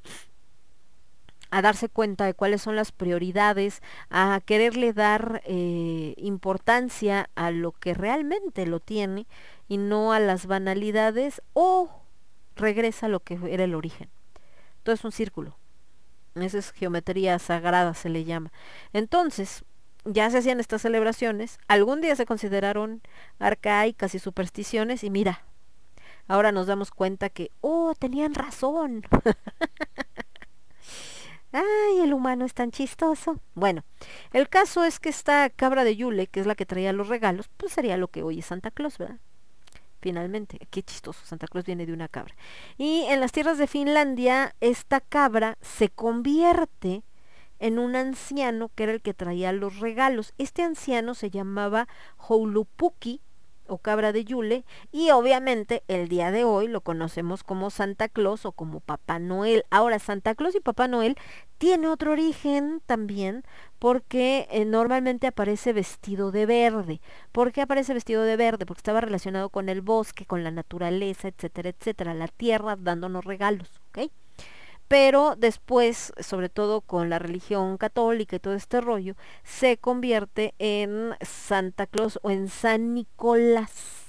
a 1.50 1.62
darse 1.62 1.88
cuenta 1.88 2.26
de 2.26 2.34
cuáles 2.34 2.62
son 2.62 2.76
las 2.76 2.92
prioridades, 2.92 3.82
a 4.10 4.40
quererle 4.44 4.92
dar 4.92 5.42
eh, 5.44 6.14
importancia 6.16 7.30
a 7.34 7.50
lo 7.50 7.72
que 7.72 7.94
realmente 7.94 8.66
lo 8.66 8.80
tiene 8.80 9.26
y 9.68 9.78
no 9.78 10.12
a 10.12 10.20
las 10.20 10.46
banalidades 10.46 11.42
o 11.52 11.90
regresa 12.56 13.06
a 13.06 13.08
lo 13.08 13.20
que 13.20 13.38
era 13.48 13.64
el 13.64 13.74
origen. 13.74 14.08
Todo 14.82 14.94
es 14.94 15.04
un 15.04 15.12
círculo. 15.12 15.56
Esa 16.34 16.58
es 16.58 16.72
geometría 16.72 17.38
sagrada, 17.38 17.94
se 17.94 18.08
le 18.08 18.24
llama. 18.24 18.52
Entonces, 18.92 19.64
ya 20.04 20.30
se 20.30 20.38
hacían 20.38 20.60
estas 20.60 20.82
celebraciones, 20.82 21.58
algún 21.68 22.00
día 22.00 22.16
se 22.16 22.26
consideraron 22.26 23.02
arcaicas 23.38 24.14
y 24.14 24.18
supersticiones 24.18 25.04
y 25.04 25.10
mira, 25.10 25.44
ahora 26.28 26.52
nos 26.52 26.66
damos 26.66 26.90
cuenta 26.90 27.28
que, 27.28 27.50
oh, 27.60 27.94
tenían 27.98 28.34
razón. 28.34 29.02
Ay, 31.52 32.00
el 32.02 32.12
humano 32.12 32.44
es 32.44 32.54
tan 32.54 32.70
chistoso. 32.70 33.40
Bueno, 33.54 33.84
el 34.32 34.48
caso 34.48 34.84
es 34.84 35.00
que 35.00 35.08
esta 35.08 35.48
cabra 35.50 35.84
de 35.84 35.96
Yule, 35.96 36.26
que 36.26 36.40
es 36.40 36.46
la 36.46 36.54
que 36.54 36.66
traía 36.66 36.92
los 36.92 37.08
regalos, 37.08 37.48
pues 37.56 37.72
sería 37.72 37.96
lo 37.96 38.08
que 38.08 38.22
hoy 38.22 38.40
es 38.40 38.46
Santa 38.46 38.70
Claus, 38.70 38.98
¿verdad? 38.98 39.18
Finalmente, 40.00 40.58
qué 40.70 40.82
chistoso, 40.82 41.24
Santa 41.24 41.48
Claus 41.48 41.64
viene 41.64 41.86
de 41.86 41.92
una 41.92 42.08
cabra. 42.08 42.34
Y 42.76 43.04
en 43.08 43.20
las 43.20 43.32
tierras 43.32 43.58
de 43.58 43.66
Finlandia, 43.66 44.54
esta 44.60 45.00
cabra 45.00 45.58
se 45.60 45.88
convierte 45.88 47.02
en 47.58 47.78
un 47.78 47.96
anciano 47.96 48.70
que 48.74 48.84
era 48.84 48.92
el 48.92 49.02
que 49.02 49.14
traía 49.14 49.52
los 49.52 49.80
regalos. 49.80 50.34
Este 50.38 50.62
anciano 50.62 51.14
se 51.14 51.30
llamaba 51.30 51.88
Houlupuki 52.16 53.20
o 53.68 53.78
cabra 53.78 54.12
de 54.12 54.24
Yule 54.24 54.64
y 54.92 55.10
obviamente 55.10 55.82
el 55.88 56.08
día 56.08 56.30
de 56.30 56.44
hoy 56.44 56.68
lo 56.68 56.80
conocemos 56.80 57.44
como 57.44 57.70
Santa 57.70 58.08
Claus 58.08 58.44
o 58.44 58.52
como 58.52 58.80
Papá 58.80 59.18
Noel. 59.18 59.64
Ahora 59.70 59.98
Santa 59.98 60.34
Claus 60.34 60.54
y 60.54 60.60
Papá 60.60 60.88
Noel 60.88 61.16
tiene 61.58 61.88
otro 61.88 62.12
origen 62.12 62.80
también 62.86 63.44
porque 63.78 64.48
eh, 64.50 64.64
normalmente 64.64 65.26
aparece 65.26 65.72
vestido 65.72 66.32
de 66.32 66.46
verde. 66.46 67.00
¿Por 67.32 67.52
qué 67.52 67.62
aparece 67.62 67.94
vestido 67.94 68.22
de 68.22 68.36
verde? 68.36 68.66
Porque 68.66 68.80
estaba 68.80 69.00
relacionado 69.00 69.50
con 69.50 69.68
el 69.68 69.80
bosque, 69.80 70.26
con 70.26 70.44
la 70.44 70.50
naturaleza, 70.50 71.28
etcétera, 71.28 71.70
etcétera, 71.70 72.14
la 72.14 72.28
tierra 72.28 72.76
dándonos 72.76 73.24
regalos. 73.24 73.80
Pero 74.89 75.36
después, 75.36 76.12
sobre 76.19 76.48
todo 76.48 76.81
con 76.81 77.10
la 77.10 77.19
religión 77.19 77.77
católica 77.77 78.36
y 78.36 78.40
todo 78.40 78.55
este 78.55 78.81
rollo, 78.81 79.15
se 79.44 79.77
convierte 79.77 80.55
en 80.59 81.15
Santa 81.20 81.86
Claus 81.86 82.19
o 82.23 82.31
en 82.31 82.48
San 82.48 82.94
Nicolás. 82.94 84.05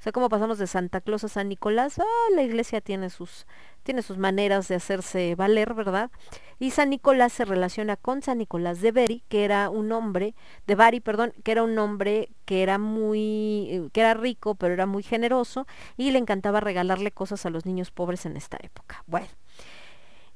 O 0.00 0.02
sea, 0.02 0.10
cómo 0.10 0.28
pasamos 0.28 0.58
de 0.58 0.66
Santa 0.66 1.00
Claus 1.00 1.22
a 1.22 1.28
San 1.28 1.48
Nicolás. 1.48 2.00
Ah, 2.00 2.34
la 2.34 2.42
iglesia 2.42 2.80
tiene 2.80 3.08
sus, 3.08 3.46
tiene 3.84 4.02
sus 4.02 4.18
maneras 4.18 4.66
de 4.66 4.74
hacerse 4.74 5.36
valer, 5.36 5.74
¿verdad? 5.74 6.10
Y 6.58 6.72
San 6.72 6.90
Nicolás 6.90 7.32
se 7.32 7.44
relaciona 7.44 7.96
con 7.96 8.20
San 8.20 8.38
Nicolás 8.38 8.80
de 8.80 8.90
Bari, 8.90 9.22
que 9.28 9.44
era 9.44 9.70
un 9.70 9.92
hombre, 9.92 10.34
de 10.66 10.74
Bari, 10.74 10.98
perdón, 10.98 11.32
que 11.44 11.52
era 11.52 11.62
un 11.62 11.78
hombre 11.78 12.30
que 12.46 12.64
era 12.64 12.78
muy, 12.78 13.68
eh, 13.70 13.88
que 13.92 14.00
era 14.00 14.14
rico, 14.14 14.56
pero 14.56 14.74
era 14.74 14.86
muy 14.86 15.04
generoso 15.04 15.68
y 15.96 16.10
le 16.10 16.18
encantaba 16.18 16.58
regalarle 16.58 17.12
cosas 17.12 17.46
a 17.46 17.50
los 17.50 17.64
niños 17.64 17.92
pobres 17.92 18.26
en 18.26 18.36
esta 18.36 18.58
época. 18.60 19.04
Bueno. 19.06 19.28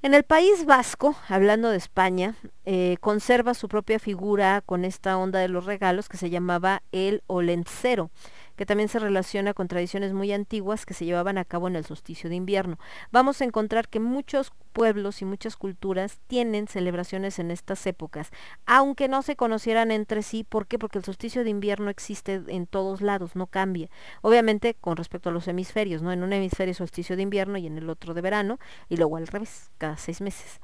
En 0.02 0.14
el 0.14 0.24
País 0.24 0.66
Vasco, 0.66 1.16
hablando 1.28 1.70
de 1.70 1.78
España, 1.78 2.35
eh, 2.64 2.97
conserva 3.01 3.55
su 3.55 3.66
propia 3.66 3.98
figura 3.98 4.62
con 4.64 4.85
esta 4.85 5.16
onda 5.16 5.39
de 5.39 5.48
los 5.48 5.64
regalos 5.64 6.09
que 6.09 6.16
se 6.18 6.31
llamaba 6.31 6.82
el 6.93 7.23
olencero 7.27 8.10
que 8.57 8.66
también 8.66 8.89
se 8.89 8.99
relaciona 8.99 9.55
con 9.55 9.69
tradiciones 9.69 10.12
muy 10.12 10.33
antiguas 10.33 10.87
que 10.87 10.95
se 10.95 11.05
llevaban 11.05 11.39
a 11.39 11.45
cabo 11.45 11.69
en 11.69 11.77
el 11.77 11.85
solsticio 11.85 12.31
de 12.31 12.37
invierno. 12.37 12.78
Vamos 13.12 13.41
a 13.41 13.45
encontrar 13.45 13.89
que 13.89 14.01
muchos 14.01 14.53
pueblos 14.73 15.23
y 15.23 15.24
muchas 15.24 15.57
culturas 15.57 16.19
tienen 16.27 16.69
celebraciones 16.69 17.39
en 17.39 17.51
estas 17.51 17.87
épocas, 17.87 18.31
aunque 18.66 19.09
no 19.09 19.23
se 19.23 19.37
conocieran 19.37 19.91
entre 19.91 20.23
sí. 20.23 20.45
¿Por 20.45 20.66
qué? 20.66 20.78
Porque 20.78 20.99
el 20.99 21.05
solsticio 21.05 21.45
de 21.45 21.51
invierno 21.51 21.89
existe 21.89 22.43
en 22.49 22.66
todos 22.66 23.01
lados, 23.01 23.37
no 23.37 23.47
cambia. 23.47 23.89
Obviamente 24.23 24.74
con 24.74 24.97
respecto 24.97 25.31
a 25.31 25.33
los 25.33 25.49
hemisferios, 25.49 26.03
¿no? 26.03 26.12
En 26.12 26.23
un 26.23 26.33
hemisferio 26.33 26.74
solsticio 26.74 27.16
de 27.16 27.23
invierno 27.23 27.57
y 27.59 27.66
en 27.66 27.78
el 27.78 27.89
otro 27.89 28.15
de 28.15 28.20
verano, 28.20 28.59
y 28.89 28.97
luego 28.97 29.16
al 29.16 29.27
revés, 29.27 29.70
cada 29.78 29.97
seis 29.97 30.20
meses. 30.20 30.61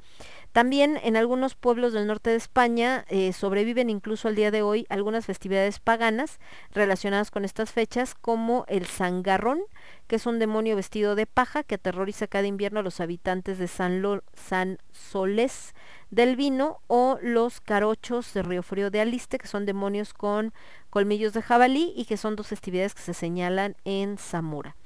También 0.53 1.01
en 1.03 1.17
algunos 1.17 1.55
pueblos 1.55 1.95
del 1.95 2.07
norte 2.07 2.29
de 2.29 2.37
España 2.37 3.07
eh, 3.09 3.33
sobreviven 3.33 3.89
incluso 3.89 4.29
al 4.29 4.35
día 4.35 4.51
de 4.51 4.61
hoy 4.61 4.87
algunas 4.91 5.25
festividades 5.25 5.81
paganas 5.81 6.41
relacionadas 6.73 7.31
con 7.31 7.47
estas 7.47 7.73
fechas, 7.73 8.15
como 8.15 8.67
el 8.69 8.85
Sangarrón, 8.85 9.63
que 10.09 10.17
es 10.17 10.27
un 10.27 10.39
demonio 10.39 10.77
vestido 10.77 11.15
de 11.15 11.27
paja 11.27 11.63
que 11.63 11.77
aterroriza 11.77 12.27
cada 12.27 12.47
invierno 12.47 12.81
a 12.81 12.83
los 12.83 13.01
habitantes 13.01 13.57
de 13.57 13.67
San, 13.67 14.03
San 14.35 14.79
Solés 14.93 15.75
del 16.11 16.37
Vino, 16.37 16.81
o 16.87 17.19
los 17.23 17.63
carochos 17.63 18.35
de 18.35 18.43
Río 18.43 18.63
Frío 18.63 18.91
de 18.91 19.01
Aliste, 19.01 19.39
que 19.39 19.47
son 19.49 19.65
demonios 19.65 20.13
con 20.13 20.53
colmillos 20.91 21.33
de 21.33 21.41
jabalí 21.41 21.95
y 21.97 22.05
que 22.05 22.19
son 22.19 22.37
dos 22.37 22.49
festividades 22.49 22.95
que 22.95 23.01
se 23.01 23.15
señalan 23.15 23.75
en 23.85 24.19
Zamora. 24.19 24.77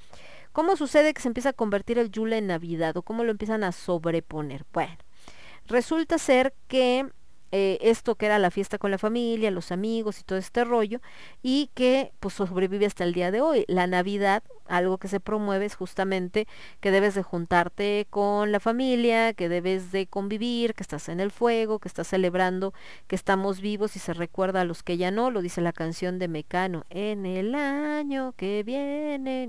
¿Cómo 0.53 0.77
sucede 0.77 1.13
que 1.13 1.21
se 1.21 1.29
empieza 1.29 1.51
a 1.51 1.55
convertir 1.55 1.99
el 1.99 2.11
Yule 2.11 2.39
en 2.39 2.47
Navidad 2.47 2.97
o 2.97 3.03
cómo 3.03 3.25
lo 3.25 3.33
empiezan 3.33 3.65
a 3.65 3.73
sobreponer? 3.73 4.65
Bueno, 4.73 4.97
Resulta 5.67 6.19
ser 6.19 6.55
que 6.69 7.07
eh, 7.53 7.79
esto 7.81 8.17
que 8.17 8.27
era 8.27 8.39
la 8.39 8.51
fiesta 8.51 8.77
con 8.77 8.91
la 8.91 8.99
familia, 8.99 9.51
los 9.51 9.71
amigos 9.71 10.21
y 10.21 10.25
todo 10.25 10.39
este 10.39 10.65
rollo, 10.65 11.01
y 11.43 11.71
que 11.75 12.13
pues 12.21 12.35
sobrevive 12.35 12.87
hasta 12.87 13.05
el 13.05 13.13
día 13.13 13.31
de 13.31 13.41
hoy. 13.41 13.65
La 13.69 13.87
Navidad, 13.87 14.43
algo 14.67 14.99
que 14.99 15.09
se 15.09 15.21
promueve 15.21 15.65
es 15.65 15.77
justamente 15.77 16.49
que 16.81 16.91
debes 16.91 17.15
de 17.15 17.23
juntarte 17.23 18.07
con 18.11 18.51
la 18.51 18.61
familia, 18.61 19.33
que 19.33 19.49
debes 19.49 19.93
de 19.93 20.07
convivir, 20.07 20.75
que 20.75 20.83
estás 20.83 21.09
en 21.09 21.21
el 21.21 21.31
fuego, 21.31 21.79
que 21.79 21.89
estás 21.89 22.09
celebrando 22.09 22.75
que 23.07 23.17
estamos 23.17 23.61
vivos 23.61 23.95
y 23.97 24.01
se 24.01 24.13
recuerda 24.13 24.63
a 24.63 24.65
los 24.65 24.83
que 24.83 24.97
ya 24.97 25.11
no, 25.11 25.31
lo 25.31 25.41
dice 25.41 25.61
la 25.61 25.73
canción 25.73 26.19
de 26.19 26.29
Mecano, 26.29 26.85
en 26.91 27.27
el 27.27 27.55
año 27.55 28.35
que 28.37 28.65
viene, 28.65 29.49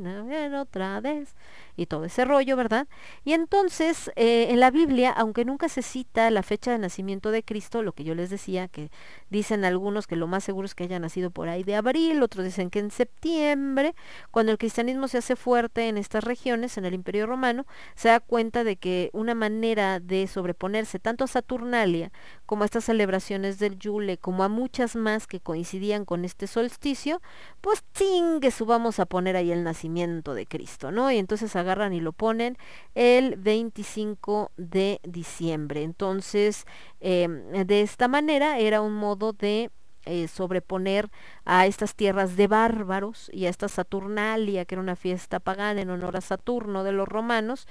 otra 0.56 1.02
vez 1.02 1.35
y 1.77 1.85
todo 1.85 2.03
ese 2.03 2.25
rollo, 2.25 2.57
¿verdad? 2.57 2.87
Y 3.23 3.33
entonces, 3.33 4.11
eh, 4.15 4.47
en 4.49 4.59
la 4.59 4.71
Biblia, 4.71 5.11
aunque 5.11 5.45
nunca 5.45 5.69
se 5.69 5.81
cita 5.81 6.29
la 6.31 6.43
fecha 6.43 6.71
de 6.71 6.79
nacimiento 6.79 7.31
de 7.31 7.43
Cristo, 7.43 7.83
lo 7.83 7.93
que 7.93 8.03
yo 8.03 8.15
les 8.15 8.29
decía, 8.29 8.67
que 8.67 8.89
dicen 9.29 9.63
algunos 9.63 10.07
que 10.07 10.15
lo 10.15 10.27
más 10.27 10.43
seguro 10.43 10.65
es 10.65 10.75
que 10.75 10.83
haya 10.83 10.99
nacido 10.99 11.29
por 11.29 11.47
ahí 11.47 11.63
de 11.63 11.75
abril, 11.75 12.21
otros 12.23 12.43
dicen 12.43 12.69
que 12.69 12.79
en 12.79 12.91
septiembre, 12.91 13.95
cuando 14.31 14.51
el 14.51 14.57
cristianismo 14.57 15.07
se 15.07 15.19
hace 15.19 15.35
fuerte 15.35 15.87
en 15.87 15.97
estas 15.97 16.23
regiones, 16.23 16.77
en 16.77 16.85
el 16.85 16.95
Imperio 16.95 17.27
Romano, 17.27 17.65
se 17.95 18.09
da 18.09 18.19
cuenta 18.19 18.63
de 18.63 18.75
que 18.75 19.11
una 19.13 19.35
manera 19.35 19.99
de 19.99 20.27
sobreponerse 20.27 20.99
tanto 20.99 21.23
a 21.23 21.27
Saturnalia 21.27 22.11
como 22.47 22.63
a 22.63 22.65
estas 22.65 22.85
celebraciones 22.85 23.59
del 23.59 23.77
Yule, 23.77 24.17
como 24.17 24.43
a 24.43 24.49
muchas 24.49 24.95
más 24.95 25.27
que 25.27 25.39
coincidían 25.39 26.05
con 26.05 26.25
este 26.25 26.47
solsticio, 26.47 27.21
pues 27.61 27.83
chingue 27.93 28.51
subamos 28.51 28.99
a 28.99 29.05
poner 29.05 29.35
ahí 29.35 29.51
el 29.51 29.63
nacimiento 29.63 30.33
de 30.33 30.45
Cristo, 30.45 30.91
¿no? 30.91 31.11
Y 31.11 31.17
entonces 31.17 31.55
agarran 31.68 31.94
y 31.94 31.99
lo 31.99 32.14
ponen 32.14 32.57
el 32.95 33.35
25 33.35 34.52
de 34.57 34.99
diciembre. 35.03 35.84
Entonces, 35.84 36.65
eh, 37.02 37.27
de 37.65 37.81
esta 37.81 38.07
manera 38.07 38.60
era 38.60 38.81
un 38.81 38.94
modo 38.94 39.34
de 39.34 39.69
eh, 40.07 40.27
sobreponer 40.27 41.09
a 41.45 41.65
estas 41.65 41.95
tierras 41.95 42.35
de 42.35 42.47
bárbaros 42.47 43.29
y 43.34 43.45
a 43.45 43.49
esta 43.49 43.67
Saturnalia, 43.67 44.65
que 44.65 44.75
era 44.75 44.81
una 44.81 44.95
fiesta 44.95 45.39
pagana 45.39 45.81
en 45.81 45.89
honor 45.89 46.17
a 46.17 46.21
Saturno 46.21 46.84
de 46.84 46.91
los 46.91 47.07
romanos, 47.07 47.67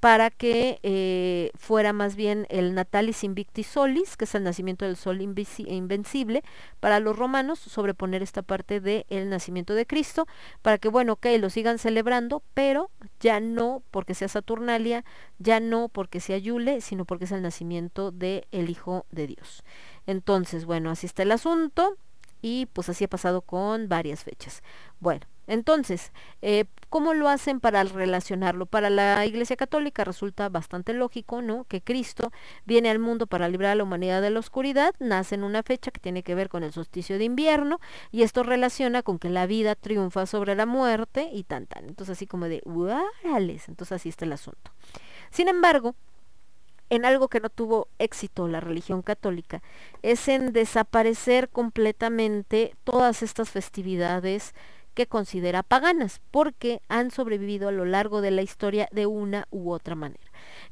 para 0.00 0.30
que 0.30 0.80
eh, 0.82 1.50
fuera 1.56 1.92
más 1.92 2.16
bien 2.16 2.46
el 2.48 2.74
Natalis 2.74 3.22
Invicti 3.22 3.62
Solis, 3.62 4.16
que 4.16 4.24
es 4.24 4.34
el 4.34 4.44
nacimiento 4.44 4.86
del 4.86 4.96
sol 4.96 5.20
invencible, 5.20 6.42
para 6.80 7.00
los 7.00 7.16
romanos, 7.16 7.58
sobreponer 7.58 8.22
esta 8.22 8.42
parte 8.42 8.80
del 8.80 9.28
nacimiento 9.28 9.74
de 9.74 9.86
Cristo, 9.86 10.26
para 10.62 10.78
que, 10.78 10.88
bueno, 10.88 11.14
ok, 11.14 11.26
lo 11.38 11.50
sigan 11.50 11.78
celebrando, 11.78 12.42
pero 12.54 12.90
ya 13.20 13.40
no 13.40 13.82
porque 13.90 14.14
sea 14.14 14.28
Saturnalia, 14.28 15.04
ya 15.38 15.60
no 15.60 15.88
porque 15.88 16.20
sea 16.20 16.38
Yule, 16.38 16.80
sino 16.80 17.04
porque 17.04 17.24
es 17.24 17.32
el 17.32 17.42
nacimiento 17.42 18.10
del 18.10 18.70
Hijo 18.70 19.04
de 19.10 19.26
Dios. 19.26 19.62
Entonces, 20.10 20.64
bueno, 20.64 20.90
así 20.90 21.06
está 21.06 21.22
el 21.22 21.30
asunto 21.30 21.96
y 22.42 22.66
pues 22.72 22.88
así 22.88 23.04
ha 23.04 23.08
pasado 23.08 23.42
con 23.42 23.88
varias 23.88 24.24
fechas. 24.24 24.60
Bueno, 24.98 25.24
entonces, 25.46 26.10
eh, 26.42 26.64
¿cómo 26.88 27.14
lo 27.14 27.28
hacen 27.28 27.60
para 27.60 27.84
relacionarlo? 27.84 28.66
Para 28.66 28.90
la 28.90 29.24
Iglesia 29.24 29.54
Católica 29.54 30.02
resulta 30.02 30.48
bastante 30.48 30.94
lógico, 30.94 31.42
¿no? 31.42 31.62
Que 31.62 31.80
Cristo 31.80 32.32
viene 32.64 32.90
al 32.90 32.98
mundo 32.98 33.28
para 33.28 33.48
librar 33.48 33.70
a 33.70 33.74
la 33.76 33.84
humanidad 33.84 34.20
de 34.20 34.30
la 34.30 34.40
oscuridad, 34.40 34.96
nace 34.98 35.36
en 35.36 35.44
una 35.44 35.62
fecha 35.62 35.92
que 35.92 36.00
tiene 36.00 36.24
que 36.24 36.34
ver 36.34 36.48
con 36.48 36.64
el 36.64 36.72
solsticio 36.72 37.16
de 37.16 37.24
invierno 37.24 37.78
y 38.10 38.22
esto 38.22 38.42
relaciona 38.42 39.04
con 39.04 39.20
que 39.20 39.28
la 39.28 39.46
vida 39.46 39.76
triunfa 39.76 40.26
sobre 40.26 40.56
la 40.56 40.66
muerte 40.66 41.30
y 41.32 41.44
tan 41.44 41.66
tan. 41.66 41.84
Entonces 41.84 42.16
así 42.16 42.26
como 42.26 42.46
de, 42.46 42.62
¡Uárales! 42.64 43.68
Entonces 43.68 43.92
así 43.92 44.08
está 44.08 44.24
el 44.24 44.32
asunto. 44.32 44.72
Sin 45.30 45.46
embargo, 45.46 45.94
en 46.90 47.04
algo 47.04 47.28
que 47.28 47.40
no 47.40 47.48
tuvo 47.48 47.88
éxito 47.98 48.48
la 48.48 48.60
religión 48.60 49.02
católica, 49.02 49.62
es 50.02 50.28
en 50.28 50.52
desaparecer 50.52 51.48
completamente 51.48 52.74
todas 52.84 53.22
estas 53.22 53.50
festividades 53.50 54.54
que 54.94 55.06
considera 55.06 55.62
paganas, 55.62 56.20
porque 56.30 56.82
han 56.88 57.10
sobrevivido 57.10 57.68
a 57.68 57.72
lo 57.72 57.84
largo 57.84 58.20
de 58.20 58.32
la 58.32 58.42
historia 58.42 58.88
de 58.90 59.06
una 59.06 59.46
u 59.50 59.70
otra 59.70 59.94
manera. 59.94 60.20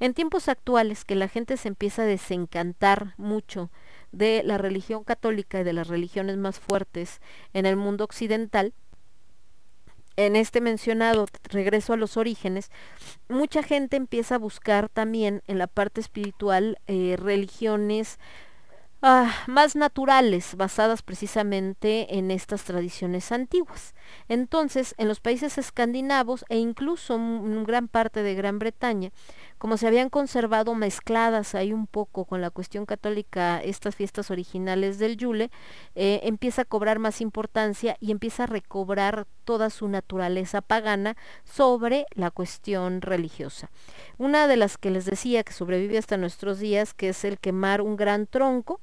En 0.01 0.13
tiempos 0.13 0.49
actuales 0.49 1.05
que 1.05 1.15
la 1.15 1.29
gente 1.29 1.57
se 1.57 1.69
empieza 1.69 2.03
a 2.03 2.07
desencantar 2.07 3.15
mucho 3.17 3.71
de 4.11 4.43
la 4.45 4.59
religión 4.59 5.05
católica 5.05 5.61
y 5.61 5.65
de 5.65 5.73
las 5.73 5.89
religiones 5.89 6.37
más 6.37 6.59
fuertes 6.59 7.21
en 7.53 7.65
el 7.65 7.77
mundo 7.77 8.05
occidental, 8.05 8.75
en 10.19 10.35
este 10.35 10.61
mencionado 10.61 11.27
regreso 11.45 11.93
a 11.93 11.97
los 11.97 12.17
orígenes, 12.17 12.73
mucha 13.29 13.63
gente 13.63 13.97
empieza 13.97 14.35
a 14.35 14.39
buscar 14.39 14.89
también 14.89 15.43
en 15.47 15.59
la 15.59 15.69
parte 15.69 16.01
espiritual 16.01 16.77
eh, 16.89 17.15
religiones 17.17 18.19
ah, 19.01 19.33
más 19.47 19.77
naturales, 19.77 20.57
basadas 20.57 21.03
precisamente 21.03 22.19
en 22.19 22.33
estas 22.33 22.65
tradiciones 22.65 23.31
antiguas. 23.31 23.95
Entonces, 24.29 24.97
en 24.99 25.07
los 25.07 25.21
países 25.21 25.57
escandinavos 25.57 26.45
e 26.49 26.59
incluso 26.59 27.15
en 27.15 27.63
gran 27.63 27.87
parte 27.87 28.25
de 28.25 28.35
Gran 28.35 28.59
Bretaña, 28.59 29.13
como 29.59 29.77
se 29.77 29.87
habían 29.87 30.09
conservado 30.09 30.75
mezcladas 30.75 31.55
ahí 31.55 31.73
un 31.73 31.87
poco 31.87 32.25
con 32.25 32.41
la 32.41 32.51
cuestión 32.51 32.87
católica 32.87 33.61
estas 33.63 33.95
fiestas 33.95 34.31
originales 34.31 34.99
del 34.99 35.17
Yule, 35.17 35.51
eh, 35.95 36.21
empieza 36.23 36.63
a 36.63 36.65
cobrar 36.65 36.99
más 36.99 37.21
importancia 37.21 37.97
y 38.01 38.11
empieza 38.11 38.45
a 38.45 38.47
recobrar 38.47 39.27
toda 39.45 39.71
su 39.71 39.89
naturaleza 39.89 40.61
pagana 40.61 41.17
sobre 41.45 42.07
la 42.15 42.31
cuestión 42.31 43.01
religiosa. 43.01 43.71
Una 44.17 44.47
de 44.47 44.57
las 44.57 44.79
que 44.79 44.91
les 44.91 45.05
decía 45.05 45.43
que 45.43 45.53
sobrevive 45.53 45.99
hasta 45.99 46.17
nuestros 46.17 46.59
días, 46.59 46.95
que 46.95 47.11
es 47.11 47.25
el 47.25 47.39
quemar 47.39 47.81
un 47.81 47.97
gran 47.97 48.27
tronco, 48.27 48.81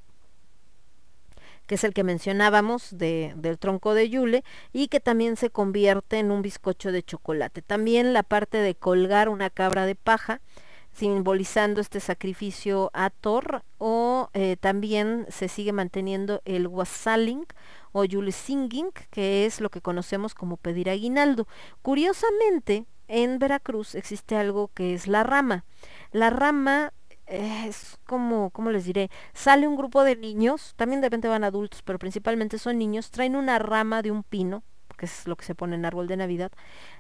que 1.66 1.76
es 1.76 1.84
el 1.84 1.94
que 1.94 2.04
mencionábamos 2.04 2.98
de, 2.98 3.34
del 3.38 3.58
tronco 3.58 3.94
de 3.94 4.10
Yule, 4.10 4.44
y 4.72 4.88
que 4.88 5.00
también 5.00 5.36
se 5.36 5.50
convierte 5.50 6.20
en 6.20 6.32
un 6.32 6.42
bizcocho 6.42 6.92
de 6.92 7.04
chocolate. 7.04 7.62
También 7.62 8.14
la 8.14 8.24
parte 8.24 8.58
de 8.58 8.76
colgar 8.76 9.30
una 9.30 9.50
cabra 9.50 9.86
de 9.86 9.96
paja, 9.96 10.42
simbolizando 10.96 11.82
este 11.82 12.00
sacrificio 12.00 12.90
a 12.94 13.10
Thor, 13.10 13.64
o 13.78 14.30
eh, 14.34 14.56
también 14.60 15.26
se 15.30 15.50
sigue 15.50 15.74
manteniendo 15.74 16.42
el 16.46 16.68
wasaling 16.68 17.46
o 17.92 18.06
Yule 18.06 18.32
singing, 18.32 18.92
que 19.12 19.46
es 19.46 19.60
lo 19.60 19.70
que 19.70 19.82
conocemos 19.82 20.34
como 20.34 20.58
pedir 20.58 20.90
aguinaldo. 20.90 21.48
Curiosamente, 21.82 22.86
en 23.08 23.40
Veracruz 23.40 23.96
existe 23.96 24.36
algo 24.36 24.70
que 24.74 24.94
es 24.94 25.08
la 25.08 25.24
rama. 25.24 25.66
La 26.12 26.30
rama 26.30 26.94
es 27.26 27.98
como, 28.06 28.50
¿cómo 28.52 28.72
les 28.72 28.86
diré? 28.86 29.10
Sale 29.34 29.68
un 29.68 29.76
grupo 29.76 30.04
de 30.04 30.16
niños, 30.16 30.74
también 30.76 31.02
de 31.02 31.08
repente 31.08 31.28
van 31.28 31.44
adultos, 31.44 31.82
pero 31.82 32.00
principalmente 32.00 32.58
son 32.58 32.78
niños, 32.78 33.12
traen 33.12 33.36
una 33.36 33.60
rama 33.60 34.02
de 34.02 34.12
un 34.12 34.24
pino, 34.24 34.64
porque 34.96 35.08
es 35.08 35.28
lo 35.28 35.36
que 35.36 35.44
se 35.44 35.56
pone 35.56 35.76
en 35.76 35.86
árbol 35.86 36.08
de 36.08 36.16
Navidad, 36.16 36.52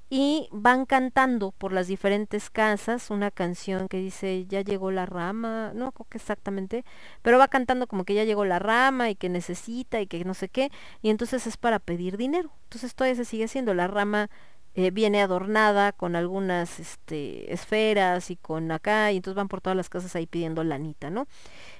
y 0.09 0.49
van 0.51 0.85
cantando 0.85 1.51
por 1.51 1.71
las 1.71 1.87
diferentes 1.87 2.49
casas 2.49 3.09
una 3.09 3.31
canción 3.31 3.87
que 3.87 3.97
dice 3.97 4.45
ya 4.47 4.61
llegó 4.61 4.91
la 4.91 5.05
rama, 5.05 5.71
no 5.73 5.93
creo 5.93 6.05
que 6.09 6.17
exactamente, 6.17 6.83
pero 7.21 7.39
va 7.39 7.47
cantando 7.47 7.87
como 7.87 8.03
que 8.03 8.13
ya 8.13 8.25
llegó 8.25 8.43
la 8.43 8.59
rama 8.59 9.09
y 9.09 9.15
que 9.15 9.29
necesita 9.29 10.01
y 10.01 10.07
que 10.07 10.25
no 10.25 10.33
sé 10.33 10.49
qué, 10.49 10.71
y 11.01 11.09
entonces 11.09 11.47
es 11.47 11.55
para 11.55 11.79
pedir 11.79 12.17
dinero. 12.17 12.51
Entonces 12.65 12.93
todavía 12.95 13.15
se 13.15 13.25
sigue 13.25 13.45
haciendo, 13.45 13.73
la 13.73 13.87
rama 13.87 14.29
eh, 14.73 14.91
viene 14.91 15.21
adornada 15.21 15.93
con 15.93 16.17
algunas 16.17 16.81
este, 16.81 17.53
esferas 17.53 18.29
y 18.29 18.35
con 18.35 18.71
acá, 18.73 19.13
y 19.13 19.17
entonces 19.17 19.37
van 19.37 19.47
por 19.47 19.61
todas 19.61 19.77
las 19.77 19.87
casas 19.89 20.15
ahí 20.17 20.27
pidiendo 20.27 20.65
lanita, 20.65 21.09
¿no? 21.09 21.27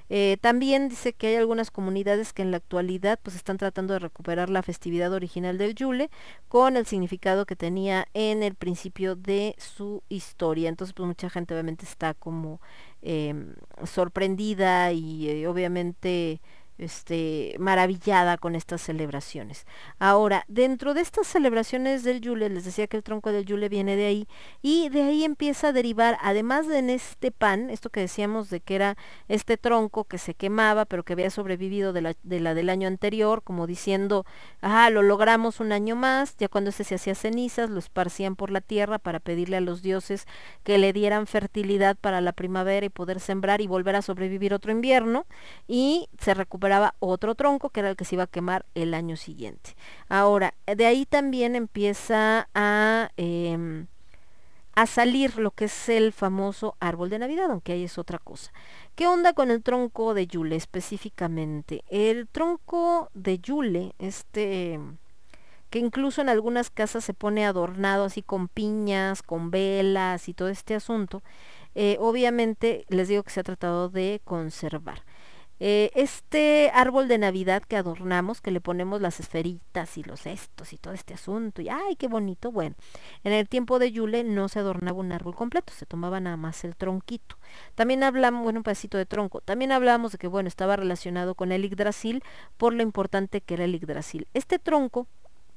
Eh, 0.10 0.38
también 0.42 0.90
dice 0.90 1.14
que 1.14 1.28
hay 1.28 1.36
algunas 1.36 1.72
comunidades 1.72 2.34
que 2.34 2.42
en 2.44 2.52
la 2.52 2.58
actualidad 2.58 3.20
pues 3.24 3.36
están 3.36 3.58
tratando 3.58 3.94
de 3.94 4.00
recuperar 4.00 4.50
la 4.50 4.62
festividad 4.64 5.12
original 5.14 5.58
del 5.58 5.76
Yule 5.76 6.10
con 6.48 6.78
el 6.78 6.86
significado 6.86 7.46
que 7.46 7.56
tenía 7.56 8.08
en 8.14 8.44
el 8.44 8.56
principio 8.56 9.16
de 9.16 9.56
su 9.58 10.04
historia. 10.10 10.70
Entonces 10.70 10.94
pues 10.94 11.08
mucha 11.08 11.30
gente 11.30 11.54
obviamente 11.54 11.86
está 11.86 12.14
como 12.14 12.62
em, 13.02 13.56
sorprendida 13.86 14.92
y 14.92 15.30
eh, 15.30 15.48
obviamente 15.48 16.42
este, 16.78 17.56
maravillada 17.60 18.38
con 18.38 18.56
estas 18.56 18.82
celebraciones. 18.82 19.66
Ahora, 20.00 20.46
dentro 20.48 20.94
de 20.94 21.02
estas 21.02 21.28
celebraciones 21.28 22.04
del 22.04 22.22
Yule, 22.22 22.50
les 22.50 22.66
decía 22.66 22.88
que 22.88 22.98
el 22.98 23.04
tronco 23.04 23.32
del 23.32 23.46
Yule 23.46 23.70
viene 23.70 23.96
de 23.96 24.06
ahí, 24.06 24.28
y 24.62 24.90
de 24.90 25.04
ahí 25.04 25.24
empieza 25.24 25.70
a 25.70 25.74
derivar, 25.74 26.18
además 26.22 26.68
de 26.68 26.76
en 26.80 26.90
este 26.90 27.32
pan, 27.32 27.70
esto 27.70 27.90
que 27.90 28.02
decíamos 28.02 28.50
de 28.50 28.60
que 28.60 28.76
era 28.76 28.98
este 29.28 29.58
tronco 29.58 30.04
que 30.04 30.18
se 30.18 30.34
quemaba, 30.34 30.86
pero 30.86 31.04
que 31.04 31.14
había 31.14 31.30
sobrevivido 31.30 31.94
de 31.94 32.02
la, 32.02 32.14
de 32.24 32.40
la 32.40 32.54
del 32.54 32.70
año 32.70 32.88
anterior, 32.88 33.42
como 33.44 33.68
diciendo, 33.68 34.26
ah, 34.62 34.90
lo 34.90 35.02
logramos 35.02 35.60
un 35.60 35.72
año 35.72 35.96
más, 35.96 36.36
ya 36.38 36.48
cuando 36.48 36.70
este 36.70 36.84
se 36.84 36.96
hacía 36.96 37.16
cenizas, 37.16 37.70
lo 37.70 37.80
esparcían 37.80 38.36
por 38.36 38.52
la 38.52 38.62
tierra 38.62 39.00
para 39.00 39.20
pedirle 39.20 39.58
a 39.58 39.62
los 39.62 39.82
dioses 39.82 40.28
que 40.64 40.78
le 40.78 40.94
dieran 40.94 41.28
fertilidad 41.28 41.96
para 41.96 42.22
la 42.22 42.34
primavera 42.34 42.86
y 42.86 42.90
poder 42.90 43.20
sembrar 43.20 43.62
y 43.62 43.68
volver 43.68 43.96
a 43.96 44.02
sobrevivir 44.02 44.54
otro 44.54 44.72
invierno, 44.72 45.26
y 45.68 46.08
se 46.20 46.34
otro 47.00 47.36
tronco 47.36 47.70
que 47.70 47.80
era 47.82 47.90
el 47.90 47.96
que 47.96 48.06
se 48.06 48.16
iba 48.16 48.24
a 48.24 48.28
quemar 48.28 48.66
el 48.76 48.94
año 48.94 49.18
siguiente. 49.18 49.76
Ahora, 50.10 50.54
de 50.66 50.86
ahí 50.86 51.06
también 51.06 51.56
empieza 51.56 52.50
a, 52.54 53.12
em, 53.18 53.88
a 54.76 54.86
salir 54.86 55.38
lo 55.38 55.52
que 55.52 55.66
es 55.66 55.90
el 55.90 56.12
famoso 56.12 56.76
árbol 56.80 57.10
de 57.10 57.20
Navidad, 57.20 57.50
aunque 57.50 57.74
ahí 57.74 57.84
es 57.86 57.98
otra 57.98 58.20
cosa. 58.20 58.52
¿Qué 58.96 59.08
onda 59.08 59.34
con 59.34 59.52
el 59.52 59.64
tronco 59.64 60.14
de 60.14 60.28
Yule 60.28 60.56
específicamente? 60.56 61.84
El 61.90 62.28
tronco 62.28 63.10
de 63.14 63.40
Yule, 63.40 63.94
este 64.00 64.80
que 65.70 65.80
incluso 65.80 66.22
en 66.22 66.30
algunas 66.30 66.70
casas 66.70 67.04
se 67.04 67.14
pone 67.14 67.46
adornado 67.46 68.06
así 68.06 68.22
con 68.22 68.48
piñas, 68.48 69.22
con 69.22 69.52
velas 69.52 70.30
y 70.30 70.34
todo 70.34 70.48
este 70.48 70.76
asunto, 70.76 71.22
eh, 71.76 71.98
obviamente 72.00 72.86
les 72.88 73.10
digo 73.10 73.24
que 73.24 73.32
se 73.32 73.42
ha 73.42 73.44
tratado 73.44 73.90
de 73.90 74.22
conservar. 74.24 75.04
Eh, 75.60 75.90
este 75.96 76.70
árbol 76.74 77.08
de 77.08 77.18
Navidad 77.18 77.64
que 77.64 77.78
adornamos, 77.78 78.42
que 78.42 78.52
le 78.52 78.60
ponemos 78.60 79.00
las 79.00 79.22
esferitas 79.22 79.98
y 79.98 80.04
los 80.04 80.22
cestos 80.22 80.74
y 80.74 80.78
todo 80.78 80.94
este 80.94 81.14
asunto, 81.14 81.62
y 81.62 81.70
ay, 81.70 81.96
qué 81.96 82.08
bonito, 82.08 82.52
bueno, 82.52 82.76
en 83.24 83.32
el 83.32 83.48
tiempo 83.48 83.80
de 83.80 83.92
Yule 83.92 84.26
no 84.26 84.50
se 84.50 84.60
adornaba 84.60 85.00
un 85.00 85.14
árbol 85.14 85.34
completo, 85.34 85.72
se 85.74 85.86
tomaba 85.86 86.20
nada 86.20 86.36
más 86.36 86.66
el 86.66 86.76
tronquito. 86.76 87.38
También 87.74 88.04
hablamos, 88.04 88.44
bueno, 88.44 88.60
un 88.60 88.64
pedacito 88.64 88.98
de 88.98 89.06
tronco, 89.06 89.40
también 89.40 89.72
hablábamos 89.72 90.12
de 90.12 90.18
que, 90.18 90.28
bueno, 90.28 90.50
estaba 90.50 90.76
relacionado 90.76 91.36
con 91.36 91.54
el 91.54 91.64
Yggdrasil 91.64 92.22
por 92.58 92.74
lo 92.74 92.84
importante 92.84 93.40
que 93.40 93.54
era 93.54 93.64
el 93.64 93.80
Yggdrasil. 93.80 94.28
Este 94.34 94.60
tronco 94.60 95.08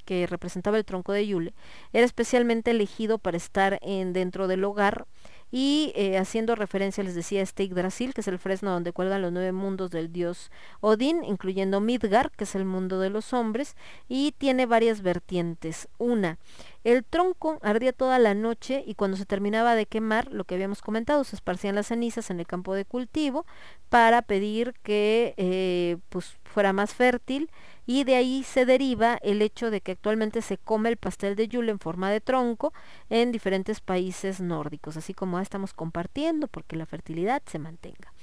que 0.09 0.25
representaba 0.25 0.77
el 0.77 0.85
tronco 0.85 1.11
de 1.11 1.27
Yule, 1.27 1.53
era 1.93 2.03
especialmente 2.03 2.71
elegido 2.71 3.19
para 3.19 3.37
estar 3.37 3.77
en, 3.83 4.11
dentro 4.11 4.47
del 4.47 4.63
hogar 4.63 5.05
y 5.51 5.91
eh, 5.95 6.17
haciendo 6.17 6.55
referencia, 6.55 7.03
les 7.03 7.15
decía, 7.15 7.41
este 7.41 7.63
Yggdrasil, 7.67 8.13
que 8.13 8.21
es 8.21 8.27
el 8.27 8.39
fresno 8.39 8.71
donde 8.71 8.91
cuelgan 8.91 9.21
los 9.21 9.31
nueve 9.31 9.51
mundos 9.51 9.91
del 9.91 10.11
dios 10.11 10.51
Odín, 10.81 11.23
incluyendo 11.23 11.81
Midgar, 11.81 12.31
que 12.31 12.43
es 12.43 12.55
el 12.55 12.65
mundo 12.65 12.99
de 12.99 13.09
los 13.09 13.33
hombres, 13.33 13.75
y 14.07 14.33
tiene 14.37 14.65
varias 14.65 15.01
vertientes. 15.01 15.87
Una, 15.97 16.37
el 16.83 17.03
tronco 17.03 17.59
ardía 17.61 17.93
toda 17.93 18.19
la 18.19 18.33
noche 18.33 18.83
y 18.85 18.95
cuando 18.95 19.17
se 19.17 19.25
terminaba 19.25 19.75
de 19.75 19.85
quemar, 19.85 20.31
lo 20.31 20.43
que 20.43 20.55
habíamos 20.55 20.81
comentado, 20.81 21.23
se 21.23 21.35
esparcían 21.35 21.75
las 21.75 21.87
cenizas 21.87 22.29
en 22.29 22.39
el 22.39 22.47
campo 22.47 22.73
de 22.73 22.85
cultivo 22.85 23.45
para 23.89 24.21
pedir 24.21 24.73
que 24.83 25.33
eh, 25.37 25.97
pues 26.09 26.37
fuera 26.43 26.73
más 26.73 26.93
fértil 26.93 27.49
y 27.89 28.03
de 28.03 28.17
ahí 28.17 28.43
se 28.43 28.67
deriva 28.67 29.17
el 29.23 29.41
hecho 29.41 29.71
de 29.71 29.81
que 29.81 29.93
actualmente 29.93 30.43
se 30.43 30.59
come 30.59 30.89
el 30.89 30.97
pastel 30.97 31.35
de 31.35 31.47
Yule 31.47 31.71
en 31.71 31.79
forma 31.79 32.11
de 32.11 32.21
tronco 32.21 32.71
en 33.09 33.31
diferentes 33.31 33.81
países 33.81 34.41
nórdicos, 34.41 34.95
así 34.95 35.15
como 35.15 35.39
estamos 35.39 35.73
compartiendo 35.73 36.47
porque 36.47 36.75
la 36.75 36.85
fertilidad 36.85 37.41
se 37.47 37.57
mantenga. 37.57 38.13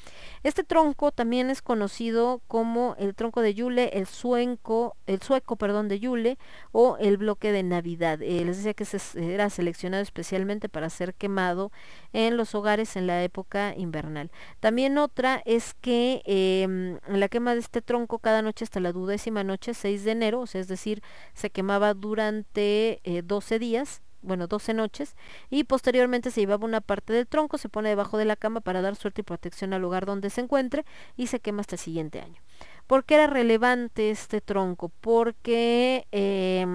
Este 0.42 0.64
tronco 0.64 1.12
también 1.12 1.50
es 1.50 1.62
conocido 1.62 2.40
como 2.46 2.94
el 2.98 3.14
tronco 3.14 3.40
de 3.42 3.54
Yule, 3.54 3.90
el 3.94 4.06
sueco, 4.06 4.96
el 5.06 5.20
sueco, 5.20 5.56
perdón, 5.56 5.88
de 5.88 5.98
Yule 5.98 6.38
o 6.72 6.96
el 6.98 7.16
bloque 7.16 7.52
de 7.52 7.62
Navidad. 7.62 8.22
Eh, 8.22 8.44
les 8.44 8.58
decía 8.58 8.74
que 8.74 8.84
se, 8.84 9.34
era 9.34 9.50
seleccionado 9.50 10.02
especialmente 10.02 10.68
para 10.68 10.90
ser 10.90 11.14
quemado 11.14 11.72
en 12.12 12.36
los 12.36 12.54
hogares 12.54 12.96
en 12.96 13.06
la 13.06 13.22
época 13.22 13.74
invernal. 13.76 14.30
También 14.60 14.98
otra 14.98 15.42
es 15.44 15.74
que 15.74 16.22
em, 16.26 16.98
en 17.08 17.20
la 17.20 17.28
quema 17.28 17.54
de 17.54 17.60
este 17.60 17.82
tronco 17.82 18.18
cada 18.18 18.42
noche 18.42 18.64
hasta 18.64 18.80
la 18.80 18.92
duodécima 18.92 19.44
noche, 19.44 19.74
6 19.74 20.04
de 20.04 20.10
enero, 20.12 20.44
es 20.52 20.68
decir, 20.68 21.02
se 21.34 21.50
quemaba 21.50 21.94
durante 21.94 23.00
12 23.24 23.54
eh, 23.54 23.58
días 23.58 24.02
bueno, 24.26 24.46
12 24.46 24.74
noches, 24.74 25.16
y 25.48 25.64
posteriormente 25.64 26.30
se 26.30 26.40
llevaba 26.40 26.64
una 26.64 26.80
parte 26.80 27.12
del 27.12 27.26
tronco, 27.26 27.58
se 27.58 27.68
pone 27.68 27.88
debajo 27.88 28.18
de 28.18 28.24
la 28.24 28.36
cama 28.36 28.60
para 28.60 28.82
dar 28.82 28.96
suerte 28.96 29.22
y 29.22 29.24
protección 29.24 29.72
al 29.72 29.82
lugar 29.82 30.04
donde 30.04 30.30
se 30.30 30.42
encuentre 30.42 30.84
y 31.16 31.28
se 31.28 31.40
quema 31.40 31.60
hasta 31.60 31.76
el 31.76 31.80
siguiente 31.80 32.20
año. 32.20 32.42
¿Por 32.86 33.04
qué 33.04 33.14
era 33.14 33.26
relevante 33.26 34.10
este 34.10 34.40
tronco? 34.40 34.90
Porque 35.00 36.06
eh, 36.12 36.66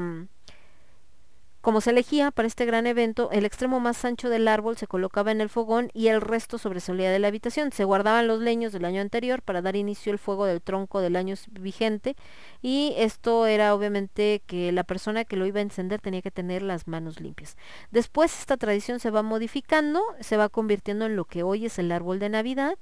como 1.62 1.80
se 1.82 1.92
elegía 1.92 2.32
para 2.32 2.48
este 2.48 2.66
gran 2.66 2.88
evento, 2.88 3.30
el 3.32 3.46
extremo 3.46 3.80
más 3.80 4.04
ancho 4.04 4.30
del 4.30 4.48
árbol 4.48 4.78
se 4.78 4.88
colocaba 4.88 5.32
en 5.32 5.42
el 5.42 5.50
fogón 5.50 5.90
y 5.94 6.08
el 6.08 6.20
resto 6.20 6.58
sobresalía 6.58 7.12
de 7.12 7.20
la 7.20 7.28
habitación. 7.28 7.72
Se 7.72 7.84
guardaban 7.84 8.28
los 8.28 8.40
leños 8.40 8.74
del 8.74 8.86
año 8.86 9.00
anterior 9.00 9.42
para 9.42 9.62
dar 9.62 9.76
inicio 9.76 10.12
al 10.12 10.20
fuego 10.20 10.46
del 10.46 10.62
tronco 10.62 11.02
del 11.02 11.16
año 11.16 11.36
vigente 11.52 12.16
y 12.62 12.94
esto 12.98 13.46
era 13.46 13.76
obviamente 13.76 14.42
que 14.48 14.72
la 14.72 14.84
persona 14.84 15.24
que 15.24 15.36
lo 15.36 15.46
iba 15.46 15.60
a 15.60 15.64
encender 15.64 16.02
tenía 16.02 16.22
que 16.22 16.32
tener 16.32 16.64
las 16.64 16.88
manos 16.88 17.20
limpias. 17.20 17.58
Después 17.92 18.40
esta 18.40 18.58
tradición 18.58 19.00
se 19.00 19.12
va 19.12 19.22
modificando, 19.22 20.02
se 20.20 20.38
va 20.38 20.50
convirtiendo 20.50 21.06
en 21.06 21.16
lo 21.16 21.26
que 21.26 21.44
hoy 21.44 21.66
es 21.66 21.78
el 21.80 21.92
árbol 21.92 22.20
de 22.20 22.30
Navidad, 22.30 22.78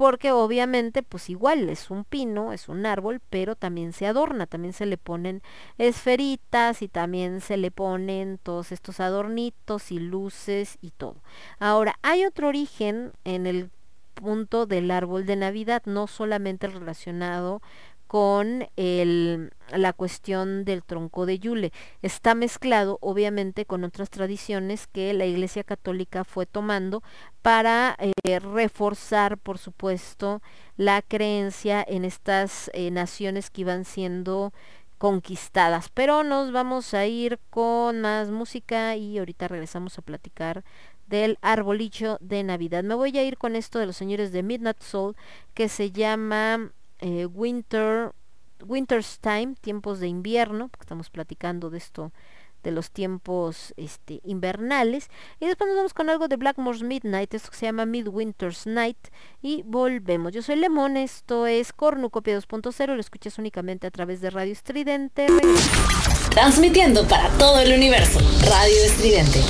porque 0.00 0.32
obviamente 0.32 1.02
pues 1.02 1.28
igual 1.28 1.68
es 1.68 1.90
un 1.90 2.04
pino, 2.04 2.54
es 2.54 2.70
un 2.70 2.86
árbol, 2.86 3.20
pero 3.28 3.54
también 3.54 3.92
se 3.92 4.06
adorna, 4.06 4.46
también 4.46 4.72
se 4.72 4.86
le 4.86 4.96
ponen 4.96 5.42
esferitas 5.76 6.80
y 6.80 6.88
también 6.88 7.42
se 7.42 7.58
le 7.58 7.70
pone 7.70 8.38
todos 8.42 8.72
estos 8.72 8.98
adornitos 8.98 9.92
y 9.92 9.98
luces 9.98 10.78
y 10.80 10.92
todo. 10.92 11.16
Ahora, 11.58 11.98
hay 12.00 12.24
otro 12.24 12.48
origen 12.48 13.12
en 13.24 13.46
el 13.46 13.68
punto 14.14 14.64
del 14.64 14.90
árbol 14.90 15.26
de 15.26 15.36
Navidad, 15.36 15.82
no 15.84 16.06
solamente 16.06 16.66
relacionado 16.66 17.60
con 18.10 18.66
el, 18.74 19.52
la 19.70 19.92
cuestión 19.92 20.64
del 20.64 20.82
tronco 20.82 21.26
de 21.26 21.38
Yule. 21.38 21.72
Está 22.02 22.34
mezclado 22.34 22.98
obviamente 23.00 23.66
con 23.66 23.84
otras 23.84 24.10
tradiciones 24.10 24.88
que 24.88 25.14
la 25.14 25.26
Iglesia 25.26 25.62
Católica 25.62 26.24
fue 26.24 26.44
tomando 26.44 27.04
para 27.40 27.96
eh, 28.00 28.40
reforzar, 28.40 29.38
por 29.38 29.58
supuesto, 29.58 30.42
la 30.76 31.02
creencia 31.02 31.84
en 31.86 32.04
estas 32.04 32.68
eh, 32.74 32.90
naciones 32.90 33.48
que 33.48 33.60
iban 33.60 33.84
siendo 33.84 34.52
conquistadas. 34.98 35.88
Pero 35.88 36.24
nos 36.24 36.50
vamos 36.50 36.94
a 36.94 37.06
ir 37.06 37.38
con 37.48 38.00
más 38.00 38.32
música 38.32 38.96
y 38.96 39.18
ahorita 39.18 39.46
regresamos 39.46 39.96
a 39.98 40.02
platicar 40.02 40.64
del 41.06 41.38
arbolillo 41.42 42.18
de 42.20 42.42
Navidad. 42.42 42.82
Me 42.82 42.96
voy 42.96 43.16
a 43.16 43.22
ir 43.22 43.38
con 43.38 43.54
esto 43.54 43.78
de 43.78 43.86
los 43.86 43.96
señores 43.96 44.32
de 44.32 44.42
Midnight 44.42 44.82
Soul 44.82 45.14
que 45.54 45.68
se 45.68 45.92
llama 45.92 46.72
eh, 47.00 47.26
Winter 47.26 48.12
Winter's 48.66 49.18
Time, 49.20 49.54
tiempos 49.60 50.00
de 50.00 50.08
invierno, 50.08 50.68
porque 50.68 50.84
estamos 50.84 51.10
platicando 51.10 51.70
de 51.70 51.78
esto 51.78 52.12
de 52.62 52.72
los 52.72 52.90
tiempos 52.90 53.72
este, 53.76 54.20
invernales. 54.24 55.08
Y 55.38 55.46
después 55.46 55.68
nos 55.68 55.76
vamos 55.76 55.94
con 55.94 56.10
algo 56.10 56.28
de 56.28 56.36
Blackmore's 56.36 56.82
Midnight, 56.82 57.32
esto 57.32 57.50
que 57.50 57.56
se 57.56 57.66
llama 57.66 57.86
Midwinter's 57.86 58.66
Night. 58.66 58.98
Y 59.40 59.62
volvemos. 59.62 60.32
Yo 60.32 60.42
soy 60.42 60.56
Lemón, 60.56 60.96
esto 60.96 61.46
es 61.46 61.72
Cornucopia 61.72 62.38
2.0, 62.38 62.94
lo 62.94 63.00
escuchas 63.00 63.38
únicamente 63.38 63.86
a 63.86 63.90
través 63.90 64.20
de 64.20 64.30
Radio 64.30 64.52
Estridente. 64.52 65.26
Transmitiendo 66.30 67.06
para 67.08 67.30
todo 67.38 67.58
el 67.60 67.72
universo, 67.72 68.20
Radio 68.46 68.84
Estridente. 68.84 69.40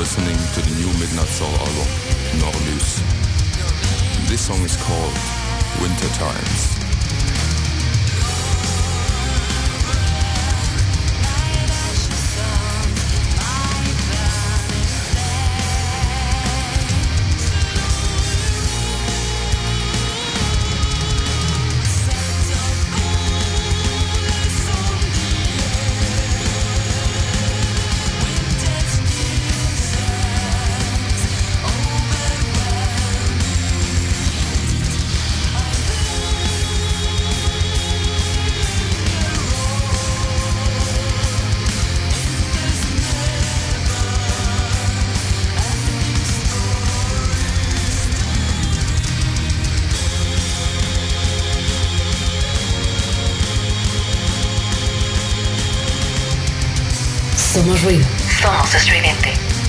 Listening 0.00 0.38
to 0.54 0.62
the 0.62 0.74
new 0.76 0.86
Midnight 0.98 1.28
Soul 1.28 1.50
album, 1.50 1.88
Norlus. 2.40 3.02
This 4.30 4.40
song 4.40 4.62
is 4.64 4.74
called 4.82 5.12
Winter 5.82 6.08
Times. 6.14 6.79
Somos 58.42 58.74
estridente. 58.74 59.59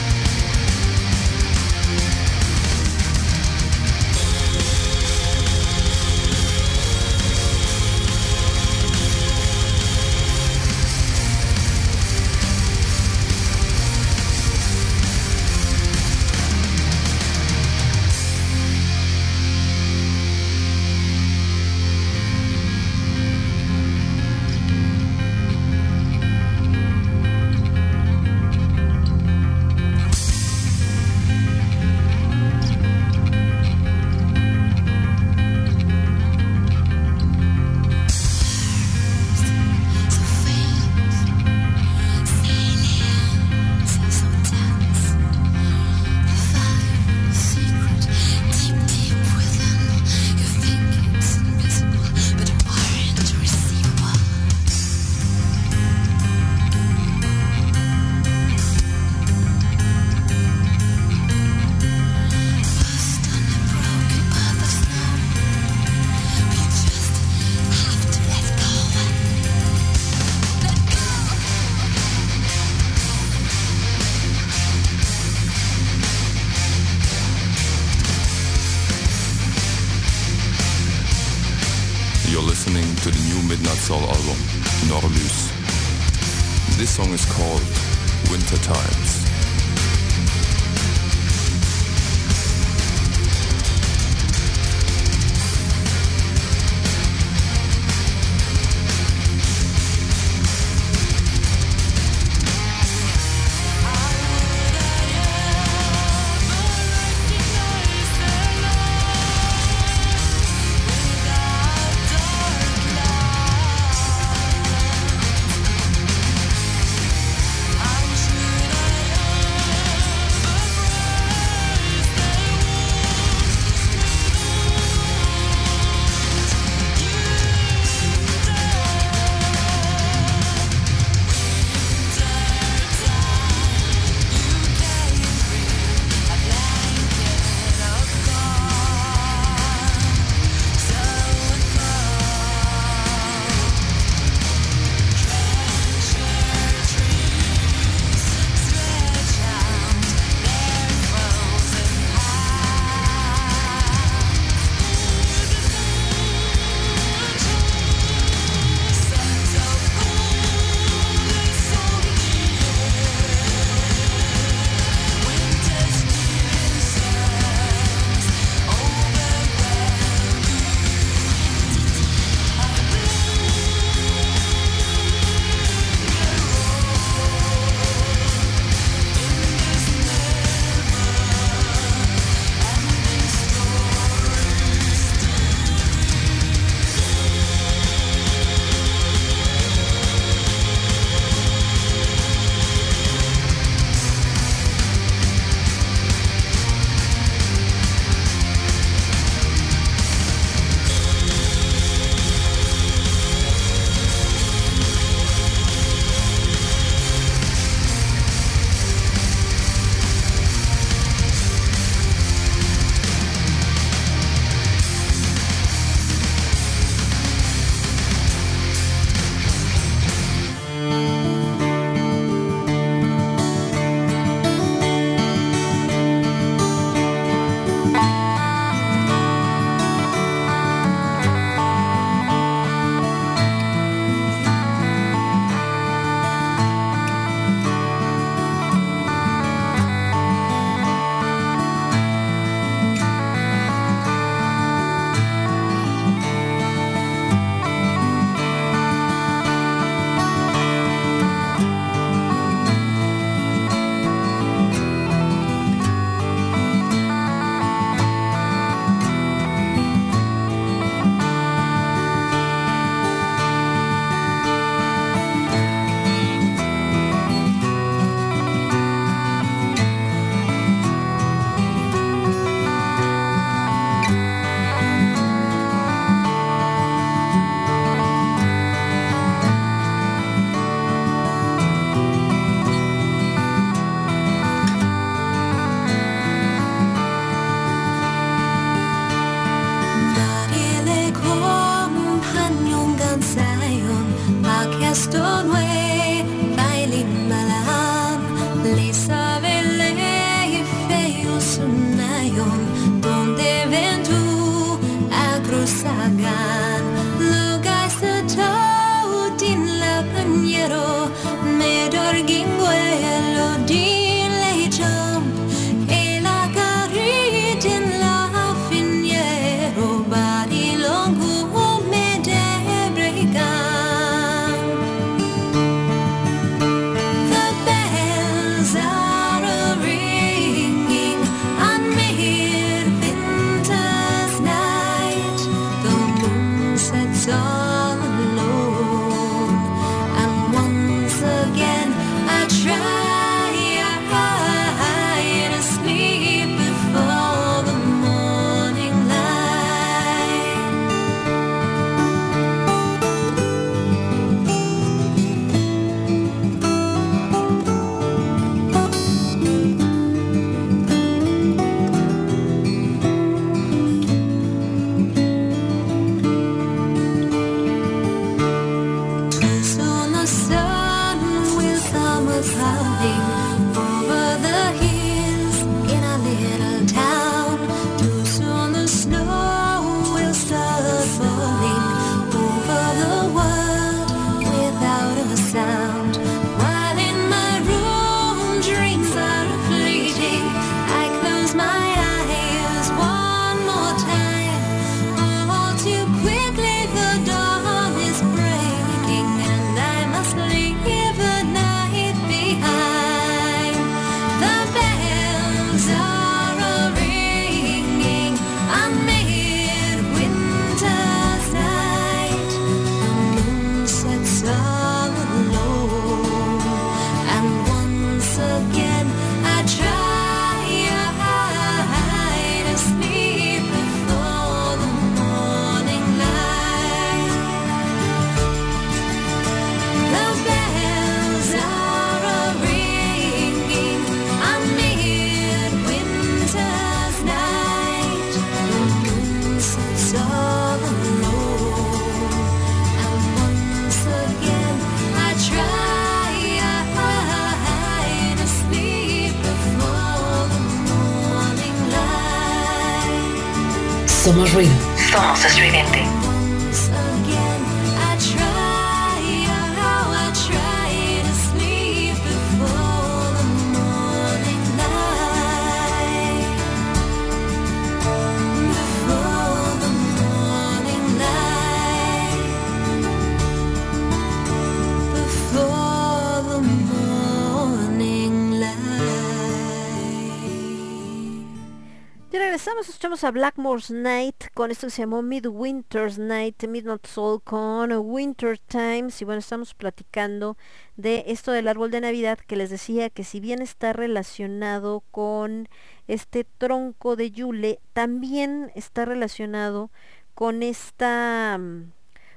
A 483.24 483.32
Blackmore's 483.32 483.92
Night 483.92 484.46
con 484.54 484.72
esto 484.72 484.88
que 484.88 484.92
se 484.92 485.04
llamó 485.04 485.22
Midwinter's 485.22 486.18
Night, 486.18 486.64
Midnight 486.68 487.06
Soul 487.06 487.42
con 487.44 487.92
Winter 487.92 488.58
Times. 488.58 489.22
Y 489.22 489.26
bueno, 489.26 489.40
estamos 489.40 489.74
platicando 489.74 490.58
de 490.96 491.26
esto 491.28 491.52
del 491.52 491.68
árbol 491.68 491.92
de 491.92 492.02
Navidad 492.02 492.40
que 492.40 492.56
les 492.56 492.70
decía 492.70 493.10
que 493.10 493.24
si 493.24 493.40
bien 493.40 493.62
está 493.62 493.94
relacionado 493.94 495.04
con 495.12 495.70
este 496.08 496.46
tronco 496.58 497.16
de 497.16 497.32
Yule, 497.32 497.80
también 497.94 498.72
está 498.76 499.06
relacionado 499.06 499.92
con 500.34 500.64
esta 500.64 501.58
mm, 501.60 501.92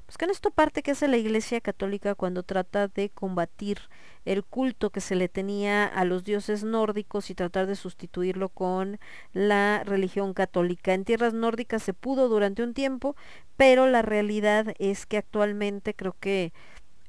pues 0.06 0.18
con 0.18 0.30
esta 0.30 0.50
parte 0.50 0.82
que 0.82 0.90
hace 0.90 1.08
la 1.08 1.16
Iglesia 1.16 1.60
Católica 1.60 2.14
cuando 2.14 2.42
trata 2.42 2.88
de 2.88 3.08
combatir 3.08 3.78
el 4.24 4.44
culto 4.44 4.90
que 4.90 5.00
se 5.00 5.14
le 5.14 5.28
tenía 5.28 5.84
a 5.84 6.04
los 6.04 6.24
dioses 6.24 6.64
nórdicos 6.64 7.30
y 7.30 7.34
tratar 7.34 7.66
de 7.66 7.76
sustituirlo 7.76 8.48
con 8.48 8.98
la 9.32 9.82
religión 9.84 10.34
católica. 10.34 10.94
En 10.94 11.04
tierras 11.04 11.34
nórdicas 11.34 11.82
se 11.82 11.92
pudo 11.92 12.28
durante 12.28 12.62
un 12.62 12.74
tiempo, 12.74 13.16
pero 13.56 13.86
la 13.86 14.02
realidad 14.02 14.74
es 14.78 15.06
que 15.06 15.18
actualmente 15.18 15.94
creo 15.94 16.16
que 16.18 16.52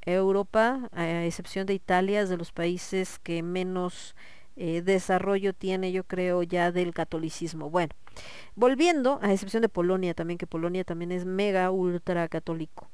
Europa, 0.02 0.90
a 0.92 1.26
excepción 1.26 1.66
de 1.66 1.74
Italia, 1.74 2.22
es 2.22 2.30
de 2.30 2.38
los 2.38 2.52
países 2.52 3.20
que 3.20 3.42
menos 3.42 4.16
eh, 4.56 4.82
desarrollo 4.82 5.54
tiene, 5.54 5.92
yo 5.92 6.04
creo, 6.04 6.44
ya 6.44 6.72
del 6.72 6.94
catolicismo. 6.94 7.70
Bueno, 7.70 7.94
volviendo, 8.56 9.20
a 9.22 9.34
excepción 9.34 9.62
de 9.62 9.70
Polonia 9.70 10.14
también, 10.14 10.38
que 10.38 10.48
Polonia 10.48 10.84
también 10.84 11.12
es 11.12 11.26
mega 11.26 11.72
ultra 11.72 12.28
católico. 12.30 12.90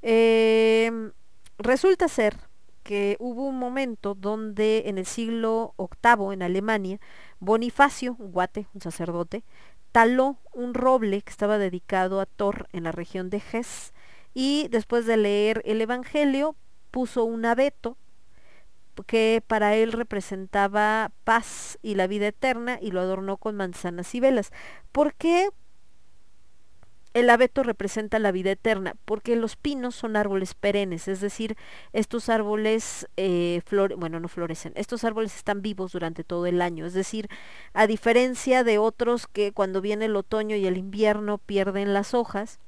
Eh, 0.00 1.10
resulta 1.58 2.08
ser 2.08 2.47
que 2.88 3.18
hubo 3.20 3.44
un 3.44 3.58
momento 3.58 4.14
donde 4.14 4.84
en 4.86 4.96
el 4.96 5.04
siglo 5.04 5.74
VIII 5.76 6.32
en 6.32 6.42
Alemania, 6.42 6.98
Bonifacio, 7.38 8.16
un 8.18 8.32
guate, 8.32 8.66
un 8.72 8.80
sacerdote, 8.80 9.44
taló 9.92 10.38
un 10.54 10.72
roble 10.72 11.20
que 11.20 11.30
estaba 11.30 11.58
dedicado 11.58 12.18
a 12.18 12.24
Thor 12.24 12.66
en 12.72 12.84
la 12.84 12.92
región 12.92 13.28
de 13.28 13.42
Hesse 13.52 13.92
y 14.32 14.68
después 14.68 15.04
de 15.04 15.18
leer 15.18 15.60
el 15.66 15.82
Evangelio 15.82 16.56
puso 16.90 17.24
un 17.24 17.44
abeto 17.44 17.98
que 19.06 19.42
para 19.46 19.74
él 19.74 19.92
representaba 19.92 21.12
paz 21.24 21.78
y 21.82 21.94
la 21.94 22.06
vida 22.06 22.28
eterna 22.28 22.78
y 22.80 22.90
lo 22.90 23.00
adornó 23.00 23.36
con 23.36 23.54
manzanas 23.54 24.14
y 24.14 24.20
velas. 24.20 24.50
¿Por 24.92 25.12
qué 25.12 25.50
el 27.14 27.30
abeto 27.30 27.62
representa 27.62 28.18
la 28.18 28.32
vida 28.32 28.50
eterna? 28.50 28.94
Porque 29.04 29.36
los 29.36 29.56
pinos 29.56 29.94
son 29.94 30.16
árboles 30.16 30.54
perennes, 30.54 31.08
es 31.08 31.20
decir, 31.20 31.56
estos 31.92 32.28
árboles, 32.28 33.06
eh, 33.16 33.60
flore 33.66 33.94
bueno, 33.94 34.20
no 34.20 34.28
florecen, 34.28 34.72
estos 34.76 35.04
árboles 35.04 35.36
están 35.36 35.62
vivos 35.62 35.92
durante 35.92 36.24
todo 36.24 36.46
el 36.46 36.60
año, 36.62 36.86
es 36.86 36.94
decir, 36.94 37.28
a 37.72 37.86
diferencia 37.86 38.64
de 38.64 38.78
otros 38.78 39.26
que 39.26 39.52
cuando 39.52 39.80
viene 39.80 40.06
el 40.06 40.16
otoño 40.16 40.56
y 40.56 40.66
el 40.66 40.76
invierno 40.76 41.38
pierden 41.38 41.92
las 41.94 42.14
hojas, 42.14 42.60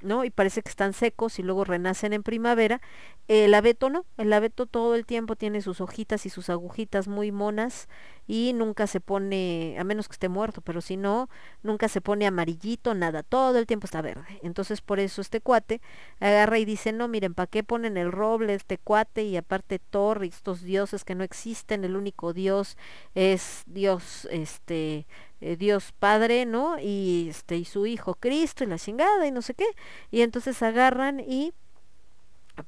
¿no? 0.00 0.24
Y 0.24 0.30
parece 0.30 0.62
que 0.62 0.68
están 0.68 0.92
secos 0.92 1.38
y 1.38 1.42
luego 1.42 1.64
renacen 1.64 2.12
en 2.12 2.22
primavera. 2.22 2.80
El 3.28 3.54
abeto 3.54 3.90
no, 3.90 4.04
el 4.18 4.32
abeto 4.32 4.66
todo 4.66 4.94
el 4.94 5.04
tiempo 5.04 5.34
tiene 5.34 5.60
sus 5.60 5.80
hojitas 5.80 6.26
y 6.26 6.30
sus 6.30 6.48
agujitas 6.48 7.08
muy 7.08 7.32
monas 7.32 7.88
y 8.28 8.52
nunca 8.54 8.86
se 8.86 9.00
pone, 9.00 9.76
a 9.78 9.84
menos 9.84 10.08
que 10.08 10.12
esté 10.12 10.28
muerto, 10.28 10.60
pero 10.60 10.80
si 10.80 10.96
no, 10.96 11.28
nunca 11.62 11.88
se 11.88 12.00
pone 12.00 12.26
amarillito, 12.26 12.94
nada, 12.94 13.22
todo 13.22 13.58
el 13.58 13.66
tiempo 13.66 13.86
está 13.86 14.00
verde. 14.00 14.38
Entonces 14.42 14.80
por 14.80 15.00
eso 15.00 15.20
este 15.20 15.40
cuate 15.40 15.80
agarra 16.20 16.58
y 16.58 16.64
dice, 16.64 16.92
no, 16.92 17.08
miren, 17.08 17.34
¿para 17.34 17.48
qué 17.48 17.64
ponen 17.64 17.96
el 17.96 18.12
roble, 18.12 18.54
este 18.54 18.78
cuate 18.78 19.24
y 19.24 19.36
aparte 19.36 19.78
Thor 19.78 20.24
y 20.24 20.28
estos 20.28 20.62
dioses 20.62 21.04
que 21.04 21.14
no 21.14 21.24
existen? 21.24 21.84
El 21.84 21.96
único 21.96 22.32
dios 22.32 22.76
es 23.14 23.64
Dios, 23.66 24.28
este, 24.30 25.06
eh, 25.46 25.56
Dios 25.56 25.92
Padre, 25.98 26.44
¿no? 26.44 26.78
Y 26.80 27.28
este 27.30 27.56
y 27.56 27.64
su 27.64 27.86
hijo 27.86 28.14
Cristo 28.14 28.64
y 28.64 28.66
la 28.66 28.78
chingada 28.78 29.26
y 29.26 29.30
no 29.30 29.42
sé 29.42 29.54
qué. 29.54 29.66
Y 30.10 30.22
entonces 30.22 30.62
agarran 30.62 31.20
y 31.20 31.52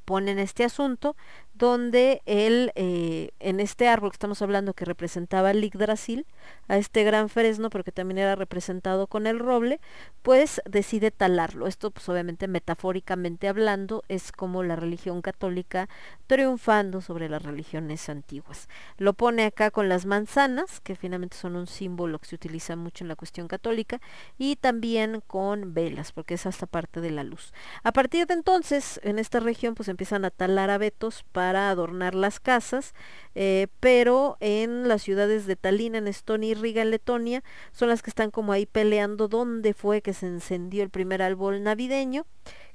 ponen 0.04 0.38
este 0.38 0.64
asunto 0.64 1.16
donde 1.58 2.22
él, 2.24 2.72
eh, 2.76 3.30
en 3.40 3.60
este 3.60 3.88
árbol 3.88 4.10
que 4.10 4.14
estamos 4.14 4.40
hablando 4.42 4.74
que 4.74 4.84
representaba 4.84 5.50
el 5.50 5.60
Yggdrasil, 5.62 6.26
a 6.68 6.76
este 6.76 7.02
gran 7.02 7.28
fresno, 7.28 7.70
pero 7.70 7.82
que 7.82 7.92
también 7.92 8.18
era 8.18 8.36
representado 8.36 9.06
con 9.06 9.26
el 9.26 9.38
roble, 9.38 9.80
pues 10.22 10.60
decide 10.68 11.10
talarlo. 11.10 11.66
Esto, 11.66 11.90
pues 11.90 12.08
obviamente 12.08 12.46
metafóricamente 12.46 13.48
hablando, 13.48 14.04
es 14.08 14.32
como 14.32 14.62
la 14.62 14.76
religión 14.76 15.22
católica 15.22 15.88
triunfando 16.26 17.00
sobre 17.00 17.28
las 17.28 17.42
religiones 17.42 18.08
antiguas. 18.08 18.68
Lo 18.98 19.14
pone 19.14 19.44
acá 19.46 19.70
con 19.70 19.88
las 19.88 20.06
manzanas, 20.06 20.80
que 20.80 20.94
finalmente 20.94 21.36
son 21.36 21.56
un 21.56 21.66
símbolo 21.66 22.18
que 22.18 22.28
se 22.28 22.34
utiliza 22.34 22.76
mucho 22.76 23.02
en 23.02 23.08
la 23.08 23.16
cuestión 23.16 23.48
católica, 23.48 24.00
y 24.36 24.56
también 24.56 25.22
con 25.26 25.74
velas, 25.74 26.12
porque 26.12 26.34
es 26.34 26.46
hasta 26.46 26.66
parte 26.66 27.00
de 27.00 27.10
la 27.10 27.24
luz. 27.24 27.52
A 27.82 27.92
partir 27.92 28.26
de 28.26 28.34
entonces, 28.34 29.00
en 29.02 29.18
esta 29.18 29.40
región, 29.40 29.74
pues 29.74 29.88
empiezan 29.88 30.24
a 30.24 30.30
talar 30.30 30.70
abetos 30.70 31.24
para 31.32 31.47
para 31.48 31.70
adornar 31.70 32.14
las 32.14 32.40
casas, 32.40 32.92
eh, 33.34 33.68
pero 33.80 34.36
en 34.38 34.86
las 34.86 35.00
ciudades 35.00 35.46
de 35.46 35.56
Tallinn 35.56 35.94
en 35.94 36.06
Estonia 36.06 36.50
y 36.50 36.54
Riga 36.54 36.82
en 36.82 36.90
Letonia 36.90 37.42
son 37.72 37.88
las 37.88 38.02
que 38.02 38.10
están 38.10 38.30
como 38.30 38.52
ahí 38.52 38.66
peleando 38.66 39.28
dónde 39.28 39.72
fue 39.72 40.02
que 40.02 40.12
se 40.12 40.26
encendió 40.26 40.82
el 40.82 40.90
primer 40.90 41.22
árbol 41.22 41.62
navideño 41.62 42.26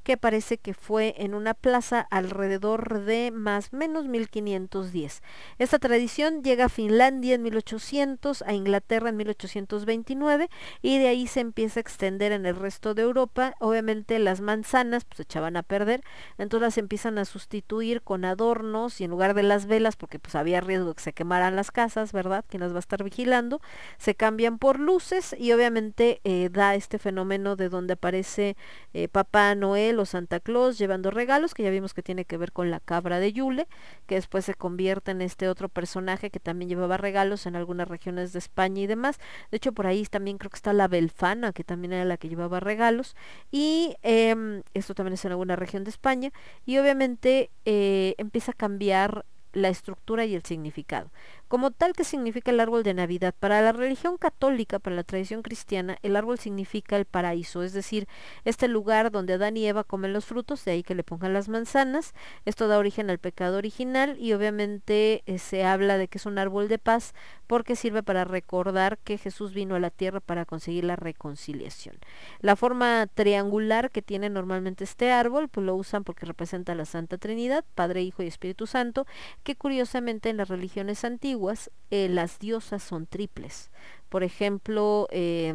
que 0.04 0.18
parece 0.18 0.58
que 0.58 0.74
fue 0.74 1.16
en 1.18 1.34
una 1.34 1.54
plaza 1.54 2.02
alrededor 2.12 3.04
de 3.06 3.32
más 3.32 3.74
menos 3.74 4.08
1510. 4.08 5.22
Esta 5.58 5.80
tradición 5.80 6.44
llega 6.44 6.66
a 6.66 6.70
Finlandia 6.70 7.36
en 7.36 7.44
1800, 7.44 8.42
a 8.42 8.54
Inglaterra 8.54 9.10
en 9.10 9.18
1829 9.18 10.50
y 10.82 11.00
de 11.00 11.08
ahí 11.08 11.28
se 11.28 11.40
empieza 11.40 11.80
a 11.80 11.82
extender 11.82 12.32
en 12.32 12.46
el 12.46 12.56
resto 12.56 12.94
de 12.94 13.04
Europa. 13.04 13.56
Obviamente 13.60 14.20
las 14.20 14.42
manzanas 14.42 15.06
pues 15.06 15.18
se 15.18 15.24
echaban 15.24 15.56
a 15.56 15.64
perder, 15.64 16.04
entonces 16.38 16.68
las 16.68 16.78
empiezan 16.78 17.18
a 17.18 17.26
sustituir 17.26 18.02
con 18.02 18.26
adornos 18.26 19.00
y 19.00 19.06
en 19.06 19.12
lugar 19.12 19.34
de 19.34 19.44
las 19.44 19.66
velas, 19.66 19.96
porque 19.96 20.20
pues 20.20 20.36
había 20.36 20.62
riesgo 20.62 20.90
de 20.90 20.96
que 20.96 21.04
se 21.04 21.14
quemaran 21.14 21.56
las 21.56 21.72
casas, 21.72 22.12
¿verdad? 22.12 22.44
¿Quién 22.48 22.62
las 22.62 22.74
va 22.74 22.78
a 22.78 22.80
estar 22.80 23.04
vigilando? 23.04 23.62
Se 23.98 24.16
cambian 24.16 24.58
por 24.58 24.80
luces 24.80 25.36
y 25.38 25.52
obviamente 25.54 26.20
eh, 26.24 26.50
da 26.52 26.76
este 26.76 27.00
fenómeno 27.00 27.56
de 27.56 27.70
donde 27.70 27.94
aparece 27.94 28.58
eh, 28.94 29.08
Papá 29.08 29.56
Noel 29.56 29.93
o 30.00 30.06
Santa 30.06 30.40
Claus 30.40 30.78
llevando 30.78 31.12
regalos, 31.12 31.54
que 31.54 31.64
ya 31.64 31.70
vimos 31.70 31.94
que 31.94 32.04
tiene 32.04 32.26
que 32.26 32.38
ver 32.38 32.52
con 32.52 32.72
la 32.72 32.80
cabra 32.80 33.20
de 33.20 33.34
Yule, 33.34 33.68
que 34.06 34.16
después 34.16 34.46
se 34.46 34.54
convierte 34.54 35.12
en 35.12 35.22
este 35.22 35.48
otro 35.48 35.70
personaje 35.70 36.30
que 36.30 36.40
también 36.40 36.70
llevaba 36.70 36.98
regalos 36.98 37.46
en 37.46 37.56
algunas 37.56 37.88
regiones 37.88 38.34
de 38.34 38.40
España 38.40 38.82
y 38.82 38.88
demás. 38.88 39.20
De 39.52 39.58
hecho, 39.58 39.72
por 39.72 39.88
ahí 39.88 40.06
también 40.06 40.38
creo 40.38 40.50
que 40.50 40.58
está 40.58 40.74
la 40.74 40.88
Belfana, 40.88 41.54
que 41.54 41.64
también 41.64 41.94
era 41.94 42.06
la 42.06 42.18
que 42.18 42.30
llevaba 42.30 42.60
regalos. 42.60 43.16
Y 43.52 43.96
eh, 44.04 44.62
esto 44.74 44.94
también 44.94 45.14
es 45.14 45.26
en 45.26 45.32
alguna 45.32 45.56
región 45.56 45.84
de 45.84 45.90
España. 45.90 46.32
Y 46.66 46.78
obviamente 46.78 47.50
eh, 47.66 48.16
empieza 48.18 48.52
a 48.52 48.56
cambiar 48.56 49.26
la 49.54 49.70
estructura 49.70 50.26
y 50.26 50.36
el 50.36 50.44
significado. 50.44 51.12
Como 51.54 51.70
tal 51.70 51.94
que 51.94 52.04
significa 52.04 52.50
el 52.50 52.60
árbol 52.60 52.82
de 52.82 52.96
Navidad, 52.96 53.36
para 53.40 53.62
la 53.62 53.74
religión 53.74 54.18
católica, 54.18 54.80
para 54.80 54.96
la 54.96 55.04
tradición 55.04 55.44
cristiana, 55.44 56.00
el 56.02 56.16
árbol 56.16 56.40
significa 56.40 56.98
el 56.98 57.06
paraíso, 57.06 57.62
es 57.62 57.74
decir, 57.74 58.08
este 58.44 58.68
lugar 58.68 59.12
donde 59.12 59.34
Adán 59.34 59.56
y 59.56 59.68
Eva 59.68 59.84
comen 59.84 60.14
los 60.14 60.26
frutos, 60.26 60.66
de 60.66 60.72
ahí 60.72 60.82
que 60.82 60.96
le 60.96 61.04
pongan 61.04 61.32
las 61.32 61.50
manzanas. 61.50 62.16
Esto 62.46 62.68
da 62.68 62.80
origen 62.80 63.12
al 63.12 63.20
pecado 63.20 63.60
original 63.60 64.18
y 64.20 64.34
obviamente 64.34 65.22
eh, 65.28 65.38
se 65.38 65.64
habla 65.64 66.00
de 66.00 66.08
que 66.08 66.18
es 66.18 66.26
un 66.26 66.40
árbol 66.40 66.70
de 66.70 66.80
paz 66.80 67.14
porque 67.46 67.76
sirve 67.76 68.02
para 68.02 68.24
recordar 68.24 68.98
que 68.98 69.20
Jesús 69.20 69.54
vino 69.54 69.76
a 69.76 69.80
la 69.80 69.92
tierra 69.92 70.22
para 70.22 70.46
conseguir 70.46 70.86
la 70.86 70.96
reconciliación. 70.96 72.00
La 72.40 72.56
forma 72.56 73.06
triangular 73.14 73.92
que 73.92 74.02
tiene 74.02 74.32
normalmente 74.32 74.86
este 74.86 75.12
árbol, 75.12 75.50
pues 75.50 75.64
lo 75.68 75.76
usan 75.76 76.04
porque 76.04 76.26
representa 76.26 76.74
la 76.74 76.86
Santa 76.86 77.20
Trinidad, 77.20 77.64
Padre, 77.76 78.02
Hijo 78.02 78.24
y 78.24 78.28
Espíritu 78.28 78.66
Santo, 78.66 79.06
que 79.44 79.56
curiosamente 79.56 80.32
en 80.32 80.38
las 80.38 80.50
religiones 80.50 81.04
antiguas 81.04 81.43
eh, 81.92 82.10
las 82.10 82.40
diosas 82.40 82.84
son 82.84 83.06
triples. 83.08 83.72
Por 84.10 84.24
ejemplo, 84.24 85.08
eh, 85.12 85.54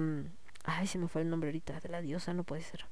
ay, 0.64 0.86
se 0.86 0.98
me 0.98 1.08
fue 1.08 1.22
el 1.22 1.30
nombre 1.30 1.48
ahorita 1.48 1.80
de 1.80 1.88
la 1.88 2.00
diosa, 2.00 2.34
no 2.34 2.44
puede 2.44 2.62
ser 2.62 2.86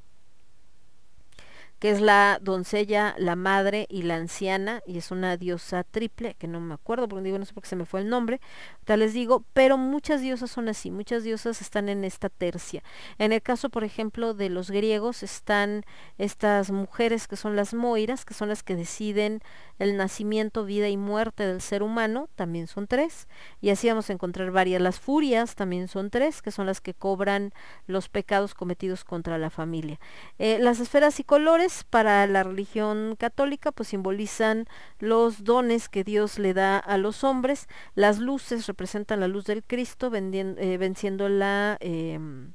que 1.78 1.90
es 1.90 2.00
la 2.00 2.38
doncella, 2.40 3.14
la 3.18 3.36
madre 3.36 3.86
y 3.90 4.02
la 4.02 4.16
anciana, 4.16 4.82
y 4.86 4.96
es 4.96 5.10
una 5.10 5.36
diosa 5.36 5.84
triple, 5.84 6.34
que 6.38 6.48
no 6.48 6.58
me 6.60 6.74
acuerdo, 6.74 7.06
porque 7.06 7.24
digo, 7.24 7.38
no 7.38 7.44
sé 7.44 7.52
por 7.52 7.62
qué 7.62 7.68
se 7.68 7.76
me 7.76 7.84
fue 7.84 8.00
el 8.00 8.08
nombre, 8.08 8.40
tal 8.84 9.00
les 9.00 9.12
digo, 9.12 9.44
pero 9.52 9.76
muchas 9.76 10.22
diosas 10.22 10.50
son 10.50 10.68
así, 10.68 10.90
muchas 10.90 11.22
diosas 11.22 11.60
están 11.60 11.88
en 11.90 12.04
esta 12.04 12.30
tercia. 12.30 12.82
En 13.18 13.32
el 13.32 13.42
caso, 13.42 13.68
por 13.68 13.84
ejemplo, 13.84 14.32
de 14.32 14.48
los 14.48 14.70
griegos 14.70 15.22
están 15.22 15.84
estas 16.16 16.70
mujeres 16.70 17.28
que 17.28 17.36
son 17.36 17.56
las 17.56 17.74
moiras, 17.74 18.24
que 18.24 18.34
son 18.34 18.48
las 18.48 18.62
que 18.62 18.74
deciden 18.74 19.42
el 19.78 19.96
nacimiento, 19.96 20.64
vida 20.64 20.88
y 20.88 20.96
muerte 20.96 21.46
del 21.46 21.60
ser 21.60 21.82
humano, 21.82 22.28
también 22.34 22.66
son 22.66 22.86
tres, 22.86 23.28
y 23.60 23.70
así 23.70 23.88
vamos 23.88 24.10
a 24.10 24.12
encontrar 24.12 24.50
varias. 24.50 24.80
Las 24.80 25.00
furias 25.00 25.54
también 25.54 25.88
son 25.88 26.10
tres, 26.10 26.42
que 26.42 26.50
son 26.50 26.66
las 26.66 26.80
que 26.80 26.94
cobran 26.94 27.52
los 27.86 28.08
pecados 28.08 28.54
cometidos 28.54 29.04
contra 29.04 29.38
la 29.38 29.50
familia. 29.50 29.98
Eh, 30.38 30.58
las 30.60 30.80
esferas 30.80 31.20
y 31.20 31.24
colores, 31.24 31.84
para 31.88 32.26
la 32.26 32.42
religión 32.42 33.16
católica 33.18 33.72
pues 33.72 33.88
simbolizan 33.88 34.66
los 34.98 35.44
dones 35.44 35.88
que 35.88 36.04
Dios 36.04 36.38
le 36.38 36.54
da 36.54 36.78
a 36.78 36.98
los 36.98 37.24
hombres. 37.24 37.68
Las 37.94 38.18
luces 38.18 38.66
representan 38.66 39.20
la 39.20 39.28
luz 39.28 39.44
del 39.44 39.62
Cristo 39.62 40.10
eh, 40.12 40.76
venciendo 40.78 41.28
la... 41.28 41.76
Em, 41.80 42.52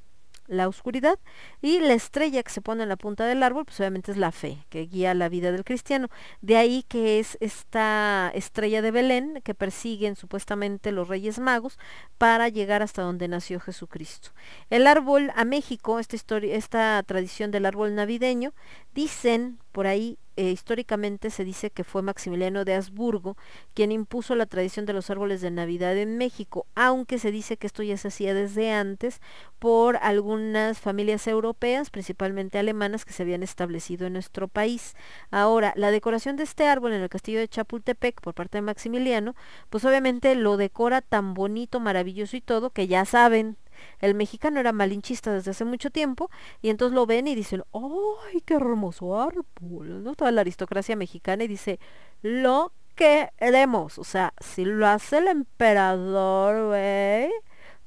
la 0.51 0.67
oscuridad 0.67 1.17
y 1.61 1.79
la 1.79 1.93
estrella 1.93 2.43
que 2.43 2.51
se 2.51 2.61
pone 2.61 2.83
en 2.83 2.89
la 2.89 2.97
punta 2.97 3.25
del 3.25 3.41
árbol, 3.41 3.65
pues 3.65 3.79
obviamente 3.79 4.11
es 4.11 4.17
la 4.17 4.31
fe 4.31 4.57
que 4.69 4.81
guía 4.81 5.13
la 5.13 5.29
vida 5.29 5.51
del 5.51 5.63
cristiano. 5.63 6.09
De 6.41 6.57
ahí 6.57 6.83
que 6.87 7.19
es 7.19 7.37
esta 7.39 8.31
estrella 8.35 8.81
de 8.81 8.91
Belén 8.91 9.41
que 9.43 9.55
persiguen 9.55 10.15
supuestamente 10.15 10.91
los 10.91 11.07
Reyes 11.07 11.39
Magos 11.39 11.79
para 12.17 12.49
llegar 12.49 12.81
hasta 12.81 13.01
donde 13.01 13.29
nació 13.29 13.59
Jesucristo. 13.59 14.31
El 14.69 14.87
árbol 14.87 15.31
a 15.35 15.45
México, 15.45 15.99
esta 15.99 16.17
historia, 16.17 16.55
esta 16.55 17.01
tradición 17.03 17.51
del 17.51 17.65
árbol 17.65 17.95
navideño, 17.95 18.53
dicen 18.93 19.57
por 19.71 19.87
ahí 19.87 20.17
eh, 20.41 20.49
históricamente 20.49 21.29
se 21.29 21.45
dice 21.45 21.69
que 21.69 21.83
fue 21.83 22.01
Maximiliano 22.01 22.65
de 22.65 22.73
Habsburgo 22.73 23.37
quien 23.75 23.91
impuso 23.91 24.33
la 24.33 24.47
tradición 24.47 24.87
de 24.87 24.93
los 24.93 25.11
árboles 25.11 25.39
de 25.41 25.51
Navidad 25.51 25.95
en 25.95 26.17
México, 26.17 26.65
aunque 26.73 27.19
se 27.19 27.29
dice 27.29 27.57
que 27.57 27.67
esto 27.67 27.83
ya 27.83 27.95
se 27.95 28.07
hacía 28.07 28.33
desde 28.33 28.71
antes 28.71 29.21
por 29.59 29.97
algunas 29.97 30.79
familias 30.79 31.27
europeas, 31.27 31.91
principalmente 31.91 32.57
alemanas, 32.57 33.05
que 33.05 33.13
se 33.13 33.21
habían 33.21 33.43
establecido 33.43 34.07
en 34.07 34.13
nuestro 34.13 34.47
país. 34.47 34.95
Ahora, 35.29 35.73
la 35.75 35.91
decoración 35.91 36.37
de 36.37 36.43
este 36.43 36.65
árbol 36.65 36.93
en 36.93 37.03
el 37.03 37.09
castillo 37.09 37.37
de 37.37 37.47
Chapultepec 37.47 38.19
por 38.19 38.33
parte 38.33 38.57
de 38.57 38.63
Maximiliano, 38.63 39.35
pues 39.69 39.85
obviamente 39.85 40.33
lo 40.33 40.57
decora 40.57 41.01
tan 41.01 41.35
bonito, 41.35 41.79
maravilloso 41.79 42.35
y 42.35 42.41
todo, 42.41 42.71
que 42.71 42.87
ya 42.87 43.05
saben, 43.05 43.57
el 43.99 44.15
mexicano 44.15 44.59
era 44.59 44.71
malinchista 44.71 45.33
desde 45.33 45.51
hace 45.51 45.65
mucho 45.65 45.89
tiempo 45.89 46.29
y 46.61 46.69
entonces 46.69 46.93
lo 46.95 47.05
ven 47.05 47.27
y 47.27 47.35
dicen, 47.35 47.63
¡ay, 47.73 48.41
qué 48.41 48.55
hermoso 48.55 49.19
árbol! 49.19 50.03
¿no? 50.03 50.15
Toda 50.15 50.31
la 50.31 50.41
aristocracia 50.41 50.95
mexicana 50.95 51.43
y 51.43 51.47
dice, 51.47 51.79
lo 52.21 52.73
queremos. 52.95 53.97
O 53.99 54.03
sea, 54.03 54.33
si 54.39 54.65
lo 54.65 54.87
hace 54.87 55.19
el 55.19 55.27
emperador, 55.27 56.67
güey, 56.67 57.31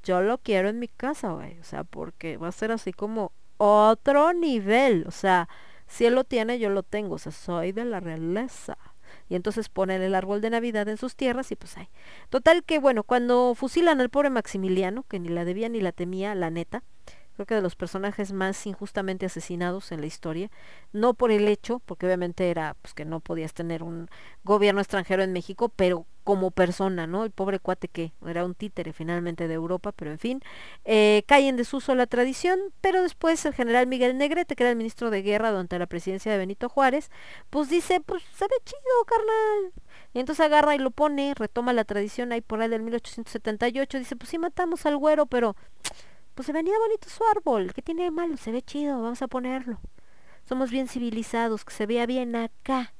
yo 0.02 0.22
lo 0.22 0.38
quiero 0.38 0.68
en 0.68 0.78
mi 0.78 0.88
casa, 0.88 1.32
güey. 1.32 1.58
O 1.58 1.64
sea, 1.64 1.84
porque 1.84 2.36
va 2.36 2.48
a 2.48 2.52
ser 2.52 2.72
así 2.72 2.92
como 2.92 3.32
otro 3.58 4.32
nivel. 4.32 5.04
O 5.06 5.10
sea, 5.10 5.48
si 5.86 6.06
él 6.06 6.14
lo 6.14 6.24
tiene, 6.24 6.58
yo 6.58 6.70
lo 6.70 6.82
tengo. 6.82 7.16
O 7.16 7.18
sea, 7.18 7.32
soy 7.32 7.72
de 7.72 7.84
la 7.84 8.00
realeza 8.00 8.76
y 9.28 9.34
entonces 9.34 9.68
ponen 9.68 10.02
el 10.02 10.14
árbol 10.14 10.40
de 10.40 10.50
Navidad 10.50 10.88
en 10.88 10.96
sus 10.96 11.16
tierras 11.16 11.50
y 11.52 11.56
pues 11.56 11.76
hay. 11.76 11.88
Total 12.30 12.64
que 12.64 12.78
bueno, 12.78 13.04
cuando 13.04 13.54
fusilan 13.54 14.00
al 14.00 14.10
pobre 14.10 14.30
Maximiliano, 14.30 15.04
que 15.04 15.18
ni 15.18 15.28
la 15.28 15.44
debía 15.44 15.68
ni 15.68 15.80
la 15.80 15.92
temía, 15.92 16.34
la 16.34 16.50
neta, 16.50 16.82
creo 17.34 17.46
que 17.46 17.54
de 17.54 17.62
los 17.62 17.76
personajes 17.76 18.32
más 18.32 18.66
injustamente 18.66 19.26
asesinados 19.26 19.92
en 19.92 20.00
la 20.00 20.06
historia, 20.06 20.50
no 20.92 21.14
por 21.14 21.30
el 21.30 21.48
hecho, 21.48 21.80
porque 21.80 22.06
obviamente 22.06 22.50
era 22.50 22.76
pues 22.80 22.94
que 22.94 23.04
no 23.04 23.20
podías 23.20 23.54
tener 23.54 23.82
un 23.82 24.08
gobierno 24.44 24.80
extranjero 24.80 25.22
en 25.22 25.32
México, 25.32 25.70
pero 25.74 26.06
como 26.24 26.50
persona, 26.50 27.06
¿no? 27.06 27.24
El 27.24 27.30
pobre 27.30 27.58
cuate 27.60 27.88
que 27.88 28.12
era 28.26 28.44
un 28.44 28.54
títere 28.54 28.94
finalmente 28.94 29.46
de 29.46 29.54
Europa, 29.54 29.92
pero 29.92 30.10
en 30.10 30.18
fin, 30.18 30.40
eh, 30.84 31.22
cae 31.26 31.48
en 31.48 31.56
desuso 31.56 31.94
la 31.94 32.06
tradición, 32.06 32.58
pero 32.80 33.02
después 33.02 33.44
el 33.44 33.52
general 33.52 33.86
Miguel 33.86 34.16
Negrete, 34.16 34.56
que 34.56 34.62
era 34.62 34.70
el 34.70 34.76
ministro 34.76 35.10
de 35.10 35.22
guerra 35.22 35.50
durante 35.50 35.78
la 35.78 35.86
presidencia 35.86 36.32
de 36.32 36.38
Benito 36.38 36.68
Juárez, 36.70 37.10
pues 37.50 37.68
dice, 37.68 38.00
pues 38.00 38.22
se 38.34 38.44
ve 38.46 38.54
chido, 38.64 39.04
carnal. 39.06 39.72
Y 40.14 40.20
entonces 40.20 40.44
agarra 40.44 40.74
y 40.74 40.78
lo 40.78 40.90
pone, 40.90 41.34
retoma 41.36 41.72
la 41.72 41.84
tradición 41.84 42.32
ahí 42.32 42.40
por 42.40 42.60
ahí 42.60 42.68
del 42.68 42.82
1878, 42.82 43.98
dice, 43.98 44.16
pues 44.16 44.30
sí 44.30 44.38
matamos 44.38 44.86
al 44.86 44.96
güero, 44.96 45.26
pero 45.26 45.56
pues 46.34 46.46
se 46.46 46.52
venía 46.52 46.78
bonito 46.78 47.08
su 47.08 47.22
árbol, 47.36 47.72
¿qué 47.74 47.82
tiene 47.82 48.04
de 48.04 48.10
malo? 48.10 48.36
Se 48.36 48.52
ve 48.52 48.62
chido, 48.62 49.00
vamos 49.00 49.22
a 49.22 49.28
ponerlo. 49.28 49.80
Somos 50.48 50.70
bien 50.70 50.88
civilizados, 50.88 51.64
que 51.64 51.72
se 51.72 51.86
vea 51.86 52.06
bien 52.06 52.36
acá 52.36 52.92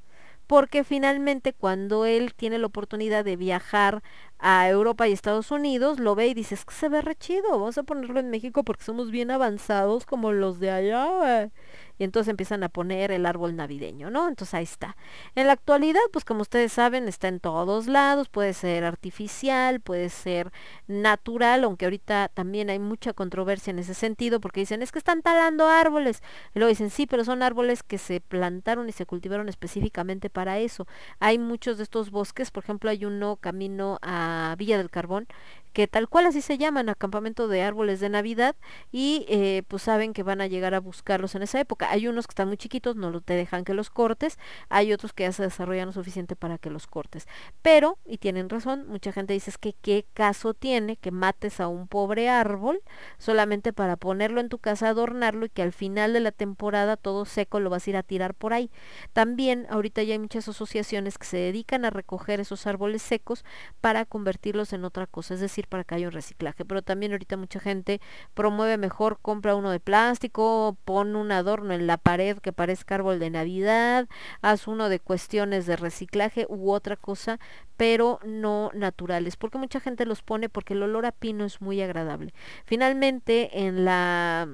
porque 0.47 0.85
finalmente 0.85 1.53
cuando 1.53 2.05
él 2.05 2.35
tiene 2.35 2.59
la 2.59 2.67
oportunidad 2.67 3.25
de 3.25 3.37
viajar 3.37 4.03
a 4.39 4.69
Europa 4.69 5.09
y 5.09 5.13
Estados 5.13 5.51
Unidos, 5.51 5.99
lo 6.01 6.15
ve 6.15 6.29
y 6.29 6.35
dice, 6.35 6.55
es 6.55 6.65
que 6.65 6.75
se 6.75 6.89
ve 6.89 7.01
re 7.01 7.15
chido, 7.15 7.51
vamos 7.51 7.79
a 7.79 7.83
ponerlo 7.83 8.21
en 8.21 8.31
México 8.31 8.63
porque 8.65 8.85
somos 8.85 9.11
bien 9.11 9.31
avanzados 9.31 10.05
como 10.07 10.33
los 10.33 10.61
de 10.61 10.71
allá. 10.71 11.51
Y 11.99 12.05
entonces 12.05 12.31
empiezan 12.31 12.65
a 12.65 12.69
poner 12.69 13.11
el 13.13 13.27
árbol 13.27 13.57
navideño, 13.57 14.11
¿no? 14.11 14.29
Entonces 14.29 14.55
ahí 14.55 14.65
está. 14.65 14.97
En 15.35 15.47
la 15.47 15.53
actualidad, 15.53 16.01
pues 16.13 16.25
como 16.25 16.43
ustedes 16.43 16.73
saben, 16.73 17.09
está 17.09 17.29
en 17.29 17.41
todos 17.41 17.87
lados, 17.87 18.29
puede 18.29 18.53
ser 18.53 18.85
artificial, 18.85 19.81
puede 19.81 20.09
ser 20.09 20.53
natural, 20.87 21.65
aunque 21.65 21.87
ahorita 21.87 22.31
también 22.35 22.71
hay 22.71 22.79
mucha 22.79 23.13
controversia 23.13 23.71
en 23.71 23.79
ese 23.79 23.95
sentido, 23.95 24.41
porque 24.41 24.61
dicen, 24.61 24.83
es 24.83 24.93
que 24.93 24.99
están 24.99 25.23
talando 25.23 25.69
árboles. 25.69 26.23
Y 26.55 26.59
luego 26.59 26.69
dicen, 26.69 26.91
sí, 26.91 27.07
pero 27.07 27.25
son 27.25 27.43
árboles 27.43 27.83
que 27.83 27.99
se 27.99 28.21
plantaron 28.21 28.89
y 28.89 28.93
se 28.93 29.07
cultivaron 29.07 29.49
específicamente 29.49 30.31
para 30.31 30.59
eso. 30.59 30.87
Hay 31.21 31.39
muchos 31.39 31.77
de 31.77 31.85
estos 31.85 32.11
bosques, 32.11 32.51
por 32.51 32.65
ejemplo, 32.65 32.91
hay 32.91 33.05
uno 33.05 33.37
camino 33.37 33.99
a 34.03 34.55
Villa 34.59 34.79
del 34.79 34.91
Carbón, 34.91 35.27
que 35.75 35.89
tal 35.89 36.09
cual 36.09 36.27
así 36.27 36.41
se 36.41 36.57
llaman, 36.57 36.89
acampamento 36.89 37.49
de 37.49 37.63
árboles 37.63 38.01
de 38.01 38.09
Navidad, 38.09 38.55
y 38.93 39.27
eh, 39.29 39.65
pues 39.69 39.83
saben 39.83 40.13
que 40.15 40.23
van 40.23 40.41
a 40.41 40.47
llegar 40.47 40.73
a 40.73 40.81
buscarlos 40.81 41.35
en 41.35 41.43
esa 41.43 41.61
época. 41.61 41.91
Hay 41.91 42.07
unos 42.07 42.27
que 42.27 42.31
están 42.31 42.49
muy 42.49 42.57
chiquitos, 42.57 42.95
no 42.97 43.21
te 43.21 43.35
dejan 43.35 43.65
que 43.65 43.75
los 43.75 43.91
cortes, 43.91 44.39
hay 44.69 44.93
otros 44.93 45.13
que 45.13 45.25
ya 45.25 45.33
se 45.33 45.43
desarrollan 45.43 45.87
lo 45.87 45.93
suficiente 45.93 46.37
para 46.37 46.59
que 46.59 46.71
los 46.71 46.87
cortes. 46.87 47.27
Pero, 47.61 47.99
y 48.07 48.19
tienen 48.19 48.49
razón, 48.49 48.87
mucha 48.89 49.13
gente 49.13 49.33
dice 49.33 49.51
es 49.51 49.59
que 49.59 49.75
qué 49.75 50.07
caso 50.15 50.55
tiene 50.55 50.97
que 50.97 51.11
mates 51.11 51.59
a 51.59 51.67
un 51.67 51.89
pobre 51.89 52.29
árbol 52.29 52.81
solamente 53.19 53.73
para 53.73 53.97
ponerlo 53.97 54.41
en 54.41 54.49
tu 54.49 54.59
casa, 54.59 54.89
adornarlo 54.89 55.47
y 55.47 55.51
que 55.51 55.63
al 55.63 55.73
final 55.73 56.13
de 56.13 56.21
la 56.21 56.31
temporada 56.31 56.97
todo 56.97 57.25
seco 57.25 57.59
lo 57.59 57.69
vas 57.69 57.87
a 57.87 57.91
ir 57.91 57.97
a 57.97 58.05
tirar 58.05 58.35
por 58.35 58.53
ahí. 58.53 58.71
También 59.13 59.67
ahorita 59.71 60.05
ya 60.05 60.13
hay 60.13 60.21
muchas 60.21 60.49
asociaciones 60.49 61.19
que 61.19 61.27
se 61.27 61.37
dedican 61.39 61.85
a 61.85 61.91
recoger 61.91 62.39
esos 62.39 62.69
árboles 62.69 63.03
secos 63.03 63.45
para 63.81 64.05
convertirlos 64.05 64.73
en 64.73 64.85
otra 64.85 65.09
cosa, 65.09 65.35
es 65.35 65.41
decir, 65.41 65.64
para 65.67 65.85
que 65.85 65.95
haya 65.95 66.07
un 66.07 66.13
reciclaje. 66.13 66.65
Pero 66.65 66.83
también 66.83 67.13
ahorita 67.13 67.37
mucha 67.37 67.61
gente 67.61 68.01
promueve 68.35 68.79
mejor, 68.79 69.19
compra 69.21 69.55
uno 69.55 69.71
de 69.71 69.81
plástico, 69.81 70.77
pon 70.85 71.17
un 71.17 71.33
adorno 71.33 71.75
en 71.75 71.87
la 71.87 71.97
pared 71.97 72.39
que 72.39 72.53
parezca 72.53 72.97
árbol 72.97 73.19
de 73.19 73.31
Navidad, 73.31 74.09
haz 74.43 74.69
uno 74.69 74.89
de 74.89 75.01
cuestiones 75.01 75.67
de 75.67 75.77
reciclaje 75.77 76.47
u 76.49 76.71
otra 76.73 76.97
cosa, 76.97 77.39
pero 77.77 78.21
no 78.25 78.71
naturales, 78.75 79.37
porque 79.37 79.59
mucha 79.59 79.81
gente 79.81 80.07
los 80.07 80.23
pone 80.23 80.49
porque 80.49 80.75
el 80.75 80.83
olor 80.83 81.07
a 81.07 81.13
pino 81.13 81.45
es 81.45 81.61
muy 81.61 81.81
agradable. 81.83 82.33
Finalmente, 82.65 83.67
en 83.67 83.85
la 83.85 84.49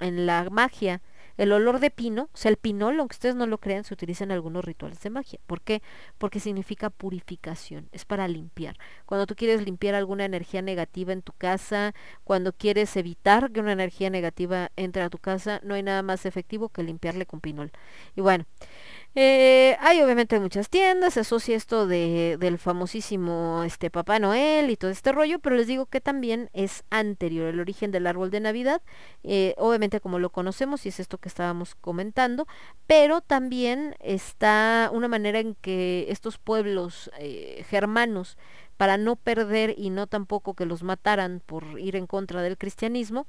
en 0.00 0.26
la 0.26 0.48
magia 0.50 1.00
el 1.36 1.52
olor 1.52 1.80
de 1.80 1.90
pino, 1.90 2.24
o 2.32 2.36
sea, 2.36 2.50
el 2.50 2.56
pinol, 2.56 2.98
aunque 2.98 3.14
ustedes 3.14 3.34
no 3.34 3.46
lo 3.46 3.58
crean, 3.58 3.84
se 3.84 3.94
utiliza 3.94 4.24
en 4.24 4.32
algunos 4.32 4.64
rituales 4.64 5.00
de 5.00 5.10
magia. 5.10 5.38
¿Por 5.46 5.60
qué? 5.60 5.82
Porque 6.18 6.40
significa 6.40 6.90
purificación, 6.90 7.88
es 7.92 8.04
para 8.04 8.28
limpiar. 8.28 8.76
Cuando 9.04 9.26
tú 9.26 9.34
quieres 9.36 9.64
limpiar 9.64 9.94
alguna 9.94 10.24
energía 10.24 10.62
negativa 10.62 11.12
en 11.12 11.22
tu 11.22 11.32
casa, 11.32 11.94
cuando 12.24 12.52
quieres 12.52 12.96
evitar 12.96 13.52
que 13.52 13.60
una 13.60 13.72
energía 13.72 14.10
negativa 14.10 14.70
entre 14.76 15.02
a 15.02 15.10
tu 15.10 15.18
casa, 15.18 15.60
no 15.62 15.74
hay 15.74 15.82
nada 15.82 16.02
más 16.02 16.26
efectivo 16.26 16.68
que 16.68 16.82
limpiarle 16.82 17.26
con 17.26 17.40
pinol. 17.40 17.72
Y 18.14 18.20
bueno, 18.20 18.44
eh, 19.18 19.78
hay 19.80 20.02
obviamente 20.02 20.38
muchas 20.38 20.68
tiendas, 20.68 21.14
se 21.14 21.20
asocia 21.20 21.56
esto 21.56 21.86
de, 21.86 22.36
del 22.38 22.58
famosísimo 22.58 23.62
este 23.64 23.90
Papá 23.90 24.18
Noel 24.18 24.68
y 24.68 24.76
todo 24.76 24.90
este 24.90 25.10
rollo, 25.10 25.38
pero 25.38 25.56
les 25.56 25.66
digo 25.66 25.86
que 25.86 26.02
también 26.02 26.50
es 26.52 26.84
anterior 26.90 27.48
el 27.48 27.58
origen 27.58 27.90
del 27.92 28.06
árbol 28.06 28.30
de 28.30 28.40
Navidad, 28.40 28.82
eh, 29.24 29.54
obviamente 29.56 30.02
como 30.02 30.18
lo 30.18 30.28
conocemos 30.28 30.84
y 30.84 30.90
es 30.90 31.00
esto 31.00 31.16
que 31.16 31.30
estábamos 31.30 31.76
comentando, 31.76 32.46
pero 32.86 33.22
también 33.22 33.96
está 34.00 34.90
una 34.92 35.08
manera 35.08 35.40
en 35.40 35.54
que 35.54 36.04
estos 36.10 36.36
pueblos 36.36 37.10
eh, 37.18 37.64
germanos, 37.70 38.36
para 38.76 38.98
no 38.98 39.16
perder 39.16 39.74
y 39.78 39.88
no 39.88 40.06
tampoco 40.06 40.52
que 40.52 40.66
los 40.66 40.82
mataran 40.82 41.40
por 41.46 41.80
ir 41.80 41.96
en 41.96 42.06
contra 42.06 42.42
del 42.42 42.58
cristianismo, 42.58 43.26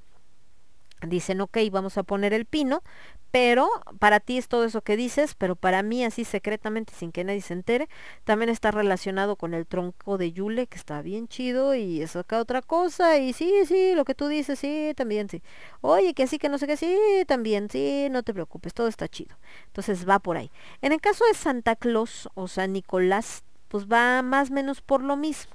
dicen, 1.05 1.41
ok, 1.41 1.57
vamos 1.71 1.97
a 1.97 2.03
poner 2.03 2.33
el 2.33 2.45
pino, 2.45 2.81
pero 3.31 3.69
para 3.99 4.19
ti 4.19 4.37
es 4.37 4.47
todo 4.47 4.63
eso 4.63 4.81
que 4.81 4.97
dices, 4.97 5.35
pero 5.35 5.55
para 5.55 5.83
mí 5.83 6.03
así 6.03 6.23
secretamente 6.23 6.93
sin 6.95 7.11
que 7.11 7.23
nadie 7.23 7.41
se 7.41 7.53
entere, 7.53 7.89
también 8.23 8.49
está 8.49 8.71
relacionado 8.71 9.35
con 9.35 9.53
el 9.53 9.67
tronco 9.67 10.17
de 10.17 10.31
Yule, 10.31 10.67
que 10.67 10.77
está 10.77 11.01
bien 11.01 11.27
chido 11.27 11.75
y 11.75 12.01
es 12.01 12.15
acá 12.15 12.39
otra 12.39 12.61
cosa, 12.61 13.17
y 13.17 13.33
sí, 13.33 13.51
sí, 13.65 13.93
lo 13.95 14.05
que 14.05 14.15
tú 14.15 14.27
dices, 14.27 14.57
sí, 14.59 14.93
también, 14.95 15.29
sí. 15.29 15.43
Oye, 15.81 16.13
que 16.13 16.27
sí, 16.27 16.39
que 16.39 16.49
no 16.49 16.57
sé 16.57 16.67
qué, 16.67 16.77
sí, 16.77 16.97
también, 17.27 17.69
sí, 17.69 18.07
no 18.09 18.23
te 18.23 18.33
preocupes, 18.33 18.73
todo 18.73 18.87
está 18.87 19.07
chido. 19.07 19.35
Entonces 19.67 20.07
va 20.07 20.19
por 20.19 20.37
ahí. 20.37 20.51
En 20.81 20.91
el 20.93 21.01
caso 21.01 21.25
de 21.25 21.33
Santa 21.33 21.75
Claus 21.75 22.29
o 22.33 22.47
San 22.47 22.73
Nicolás, 22.73 23.43
pues 23.67 23.87
va 23.87 24.21
más 24.21 24.49
o 24.49 24.53
menos 24.53 24.81
por 24.81 25.03
lo 25.03 25.17
mismo. 25.17 25.53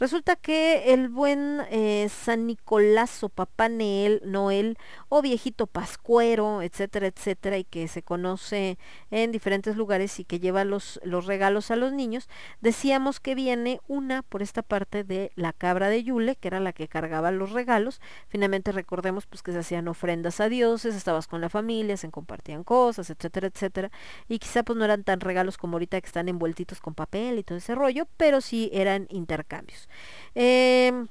Resulta 0.00 0.34
que 0.34 0.94
el 0.94 1.10
buen 1.10 1.60
eh, 1.70 2.08
San 2.08 2.46
Nicolás 2.46 3.22
o 3.22 3.28
Papá 3.28 3.68
Noel, 3.68 4.78
o 5.10 5.20
viejito 5.20 5.66
pascuero, 5.66 6.62
etcétera, 6.62 7.08
etcétera, 7.08 7.58
y 7.58 7.64
que 7.64 7.86
se 7.86 8.02
conoce 8.02 8.78
en 9.10 9.30
diferentes 9.30 9.76
lugares 9.76 10.18
y 10.18 10.24
que 10.24 10.40
lleva 10.40 10.64
los, 10.64 11.00
los 11.04 11.26
regalos 11.26 11.70
a 11.70 11.76
los 11.76 11.92
niños, 11.92 12.30
decíamos 12.62 13.20
que 13.20 13.34
viene 13.34 13.82
una 13.88 14.22
por 14.22 14.40
esta 14.40 14.62
parte 14.62 15.04
de 15.04 15.32
la 15.34 15.52
cabra 15.52 15.90
de 15.90 16.02
Yule, 16.02 16.34
que 16.34 16.48
era 16.48 16.60
la 16.60 16.72
que 16.72 16.88
cargaba 16.88 17.30
los 17.30 17.50
regalos. 17.52 18.00
Finalmente 18.28 18.72
recordemos 18.72 19.26
pues 19.26 19.42
que 19.42 19.52
se 19.52 19.58
hacían 19.58 19.86
ofrendas 19.86 20.40
a 20.40 20.48
dioses, 20.48 20.94
estabas 20.94 21.26
con 21.26 21.42
la 21.42 21.50
familia, 21.50 21.98
se 21.98 22.10
compartían 22.10 22.64
cosas, 22.64 23.10
etcétera, 23.10 23.48
etcétera, 23.48 23.90
y 24.28 24.38
quizá 24.38 24.62
pues 24.62 24.78
no 24.78 24.86
eran 24.86 25.04
tan 25.04 25.20
regalos 25.20 25.58
como 25.58 25.74
ahorita 25.74 26.00
que 26.00 26.06
están 26.06 26.30
envueltitos 26.30 26.80
con 26.80 26.94
papel 26.94 27.38
y 27.38 27.42
todo 27.42 27.58
ese 27.58 27.74
rollo, 27.74 28.08
pero 28.16 28.40
sí 28.40 28.70
eran 28.72 29.06
intercambios. 29.10 29.89
Eh, 30.34 31.06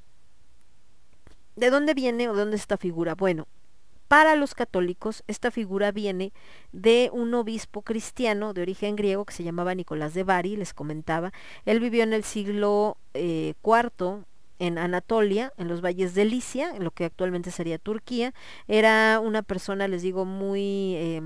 ¿De 1.55 1.69
dónde 1.69 1.93
viene 1.93 2.29
o 2.29 2.33
dónde 2.33 2.55
esta 2.55 2.77
figura? 2.77 3.15
Bueno, 3.15 3.47
para 4.07 4.35
los 4.35 4.55
católicos 4.55 5.23
esta 5.27 5.51
figura 5.51 5.91
viene 5.91 6.33
de 6.71 7.09
un 7.13 7.33
obispo 7.33 7.83
cristiano 7.83 8.53
de 8.53 8.63
origen 8.63 8.95
griego 8.95 9.25
que 9.25 9.33
se 9.33 9.43
llamaba 9.43 9.75
Nicolás 9.75 10.13
de 10.13 10.23
Bari, 10.23 10.55
les 10.55 10.73
comentaba. 10.73 11.31
Él 11.65 11.79
vivió 11.79 12.03
en 12.03 12.13
el 12.13 12.23
siglo 12.23 12.97
eh, 13.13 13.53
IV 13.63 14.25
en 14.57 14.77
Anatolia, 14.77 15.53
en 15.57 15.67
los 15.67 15.81
valles 15.81 16.13
de 16.15 16.25
Licia, 16.25 16.71
en 16.75 16.83
lo 16.83 16.91
que 16.91 17.05
actualmente 17.05 17.51
sería 17.51 17.77
Turquía. 17.77 18.33
Era 18.67 19.19
una 19.19 19.41
persona, 19.41 19.87
les 19.87 20.01
digo, 20.01 20.25
muy, 20.25 20.95
eh, 20.95 21.21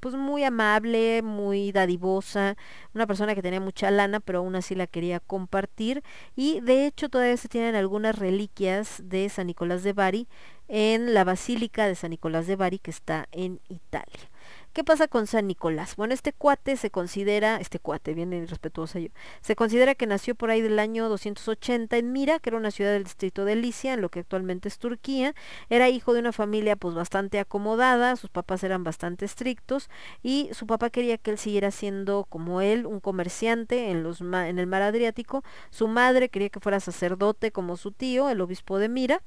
pues 0.00 0.14
muy 0.14 0.44
amable, 0.44 1.22
muy 1.22 1.72
dadivosa, 1.72 2.56
una 2.94 3.06
persona 3.06 3.34
que 3.34 3.42
tenía 3.42 3.60
mucha 3.60 3.90
lana, 3.90 4.20
pero 4.20 4.40
aún 4.40 4.56
así 4.56 4.74
la 4.74 4.86
quería 4.86 5.20
compartir. 5.20 6.02
Y 6.36 6.60
de 6.60 6.86
hecho 6.86 7.08
todavía 7.08 7.36
se 7.36 7.48
tienen 7.48 7.74
algunas 7.74 8.18
reliquias 8.18 9.02
de 9.04 9.28
San 9.28 9.46
Nicolás 9.46 9.82
de 9.82 9.92
Bari 9.92 10.28
en 10.68 11.14
la 11.14 11.24
Basílica 11.24 11.86
de 11.86 11.94
San 11.94 12.10
Nicolás 12.10 12.46
de 12.46 12.56
Bari 12.56 12.78
que 12.78 12.90
está 12.90 13.28
en 13.32 13.60
Italia. 13.68 14.33
¿Qué 14.74 14.82
pasa 14.82 15.06
con 15.06 15.28
San 15.28 15.46
Nicolás? 15.46 15.94
Bueno, 15.94 16.14
este 16.14 16.32
cuate 16.32 16.76
se 16.76 16.90
considera, 16.90 17.58
este 17.58 17.78
cuate, 17.78 18.12
bien 18.12 18.32
irrespetuosa 18.32 18.98
yo, 18.98 19.10
se 19.40 19.54
considera 19.54 19.94
que 19.94 20.08
nació 20.08 20.34
por 20.34 20.50
ahí 20.50 20.62
del 20.62 20.80
año 20.80 21.08
280 21.08 21.96
en 21.96 22.10
Mira, 22.10 22.40
que 22.40 22.50
era 22.50 22.56
una 22.56 22.72
ciudad 22.72 22.90
del 22.90 23.04
distrito 23.04 23.44
de 23.44 23.54
Licia, 23.54 23.94
en 23.94 24.00
lo 24.00 24.08
que 24.08 24.18
actualmente 24.18 24.66
es 24.66 24.78
Turquía. 24.78 25.32
Era 25.70 25.90
hijo 25.90 26.12
de 26.12 26.18
una 26.18 26.32
familia 26.32 26.74
pues 26.74 26.92
bastante 26.96 27.38
acomodada, 27.38 28.16
sus 28.16 28.30
papás 28.30 28.64
eran 28.64 28.82
bastante 28.82 29.24
estrictos 29.24 29.88
y 30.24 30.50
su 30.50 30.66
papá 30.66 30.90
quería 30.90 31.18
que 31.18 31.30
él 31.30 31.38
siguiera 31.38 31.70
siendo 31.70 32.26
como 32.28 32.60
él, 32.60 32.84
un 32.84 32.98
comerciante 32.98 33.92
en, 33.92 34.02
los 34.02 34.22
en 34.22 34.58
el 34.58 34.66
mar 34.66 34.82
Adriático. 34.82 35.44
Su 35.70 35.86
madre 35.86 36.30
quería 36.30 36.48
que 36.48 36.58
fuera 36.58 36.80
sacerdote 36.80 37.52
como 37.52 37.76
su 37.76 37.92
tío, 37.92 38.28
el 38.28 38.40
obispo 38.40 38.80
de 38.80 38.88
Mira 38.88 39.22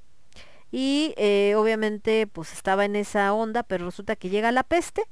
y 0.71 1.13
eh, 1.15 1.55
obviamente 1.55 2.27
pues 2.27 2.51
estaba 2.51 2.83
en 2.83 2.97
esa 2.97 3.31
onda, 3.33 3.63
pero 3.63 3.85
resulta 3.85 4.17
que 4.17 4.27
llega 4.27 4.51
la 4.51 4.63
peste 4.63 5.05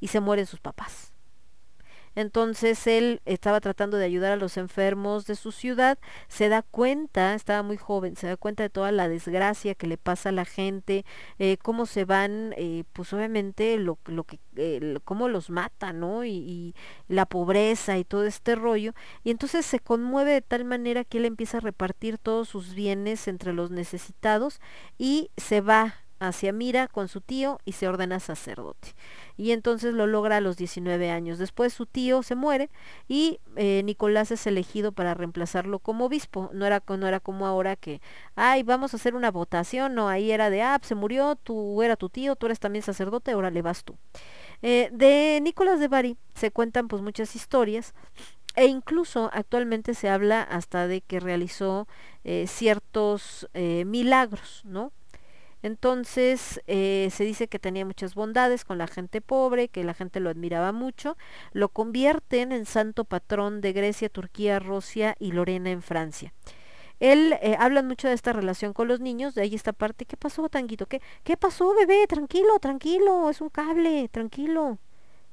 y 0.00 0.08
se 0.08 0.20
mueren 0.20 0.46
sus 0.46 0.60
papás. 0.60 1.12
Entonces 2.18 2.88
él 2.88 3.20
estaba 3.26 3.60
tratando 3.60 3.96
de 3.96 4.04
ayudar 4.04 4.32
a 4.32 4.36
los 4.36 4.56
enfermos 4.56 5.24
de 5.26 5.36
su 5.36 5.52
ciudad, 5.52 5.98
se 6.26 6.48
da 6.48 6.62
cuenta, 6.62 7.34
estaba 7.36 7.62
muy 7.62 7.76
joven, 7.76 8.16
se 8.16 8.26
da 8.26 8.36
cuenta 8.36 8.64
de 8.64 8.70
toda 8.70 8.90
la 8.90 9.08
desgracia 9.08 9.76
que 9.76 9.86
le 9.86 9.98
pasa 9.98 10.30
a 10.30 10.32
la 10.32 10.44
gente, 10.44 11.04
eh, 11.38 11.58
cómo 11.62 11.86
se 11.86 12.04
van, 12.04 12.54
eh, 12.56 12.82
pues 12.92 13.12
obviamente 13.12 13.78
lo, 13.78 13.98
lo 14.06 14.24
que, 14.24 14.40
eh, 14.56 14.98
cómo 15.04 15.28
los 15.28 15.48
mata, 15.48 15.92
¿no? 15.92 16.24
Y, 16.24 16.30
y, 16.30 16.74
la 17.06 17.24
pobreza 17.24 17.98
y 17.98 18.04
todo 18.04 18.24
este 18.24 18.56
rollo. 18.56 18.94
Y 19.22 19.30
entonces 19.30 19.64
se 19.64 19.78
conmueve 19.78 20.32
de 20.32 20.42
tal 20.42 20.64
manera 20.64 21.04
que 21.04 21.18
él 21.18 21.24
empieza 21.24 21.58
a 21.58 21.60
repartir 21.60 22.18
todos 22.18 22.48
sus 22.48 22.74
bienes 22.74 23.28
entre 23.28 23.52
los 23.52 23.70
necesitados 23.70 24.60
y 24.98 25.30
se 25.36 25.60
va 25.60 25.94
hacia 26.20 26.52
Mira 26.52 26.88
con 26.88 27.08
su 27.08 27.20
tío 27.20 27.58
y 27.64 27.72
se 27.72 27.88
ordena 27.88 28.20
sacerdote. 28.20 28.94
Y 29.36 29.52
entonces 29.52 29.94
lo 29.94 30.06
logra 30.06 30.38
a 30.38 30.40
los 30.40 30.56
19 30.56 31.10
años. 31.10 31.38
Después 31.38 31.72
su 31.72 31.86
tío 31.86 32.22
se 32.22 32.34
muere 32.34 32.70
y 33.06 33.40
eh, 33.56 33.82
Nicolás 33.84 34.30
es 34.30 34.46
elegido 34.46 34.92
para 34.92 35.14
reemplazarlo 35.14 35.78
como 35.78 36.06
obispo. 36.06 36.50
No 36.52 36.66
era, 36.66 36.82
no 36.86 37.06
era 37.06 37.20
como 37.20 37.46
ahora 37.46 37.76
que, 37.76 38.00
ay, 38.34 38.62
vamos 38.62 38.92
a 38.92 38.96
hacer 38.96 39.14
una 39.14 39.30
votación. 39.30 39.94
No, 39.94 40.08
ahí 40.08 40.30
era 40.32 40.50
de, 40.50 40.62
ah, 40.62 40.78
se 40.82 40.94
murió, 40.94 41.36
tú 41.36 41.82
era 41.82 41.96
tu 41.96 42.08
tío, 42.08 42.36
tú 42.36 42.46
eres 42.46 42.60
también 42.60 42.82
sacerdote, 42.82 43.32
ahora 43.32 43.50
le 43.50 43.62
vas 43.62 43.84
tú. 43.84 43.96
Eh, 44.62 44.90
de 44.92 45.40
Nicolás 45.42 45.78
de 45.78 45.88
Bari 45.88 46.16
se 46.34 46.50
cuentan 46.50 46.88
pues 46.88 47.00
muchas 47.00 47.36
historias 47.36 47.94
e 48.56 48.66
incluso 48.66 49.30
actualmente 49.32 49.94
se 49.94 50.08
habla 50.08 50.42
hasta 50.42 50.88
de 50.88 51.00
que 51.00 51.20
realizó 51.20 51.86
eh, 52.24 52.46
ciertos 52.48 53.48
milagros, 53.54 54.62
¿no? 54.64 54.92
Entonces 55.62 56.60
eh, 56.66 57.08
se 57.12 57.24
dice 57.24 57.48
que 57.48 57.58
tenía 57.58 57.84
muchas 57.84 58.14
bondades 58.14 58.64
con 58.64 58.78
la 58.78 58.86
gente 58.86 59.20
pobre, 59.20 59.68
que 59.68 59.84
la 59.84 59.94
gente 59.94 60.20
lo 60.20 60.30
admiraba 60.30 60.72
mucho, 60.72 61.16
lo 61.52 61.68
convierten 61.68 62.52
en 62.52 62.64
santo 62.64 63.04
patrón 63.04 63.60
de 63.60 63.72
Grecia, 63.72 64.08
Turquía, 64.08 64.60
Rusia 64.60 65.16
y 65.18 65.32
Lorena 65.32 65.70
en 65.70 65.82
Francia. 65.82 66.32
Él 67.00 67.36
eh, 67.42 67.56
habla 67.58 67.82
mucho 67.82 68.08
de 68.08 68.14
esta 68.14 68.32
relación 68.32 68.72
con 68.72 68.88
los 68.88 69.00
niños, 69.00 69.34
de 69.34 69.42
ahí 69.42 69.54
esta 69.54 69.72
parte, 69.72 70.04
¿qué 70.04 70.16
pasó, 70.16 70.48
Tanguito? 70.48 70.86
¿Qué, 70.86 71.00
¿Qué 71.22 71.36
pasó, 71.36 71.74
bebé? 71.74 72.06
Tranquilo, 72.08 72.58
tranquilo, 72.60 73.30
es 73.30 73.40
un 73.40 73.50
cable, 73.50 74.08
tranquilo. 74.08 74.78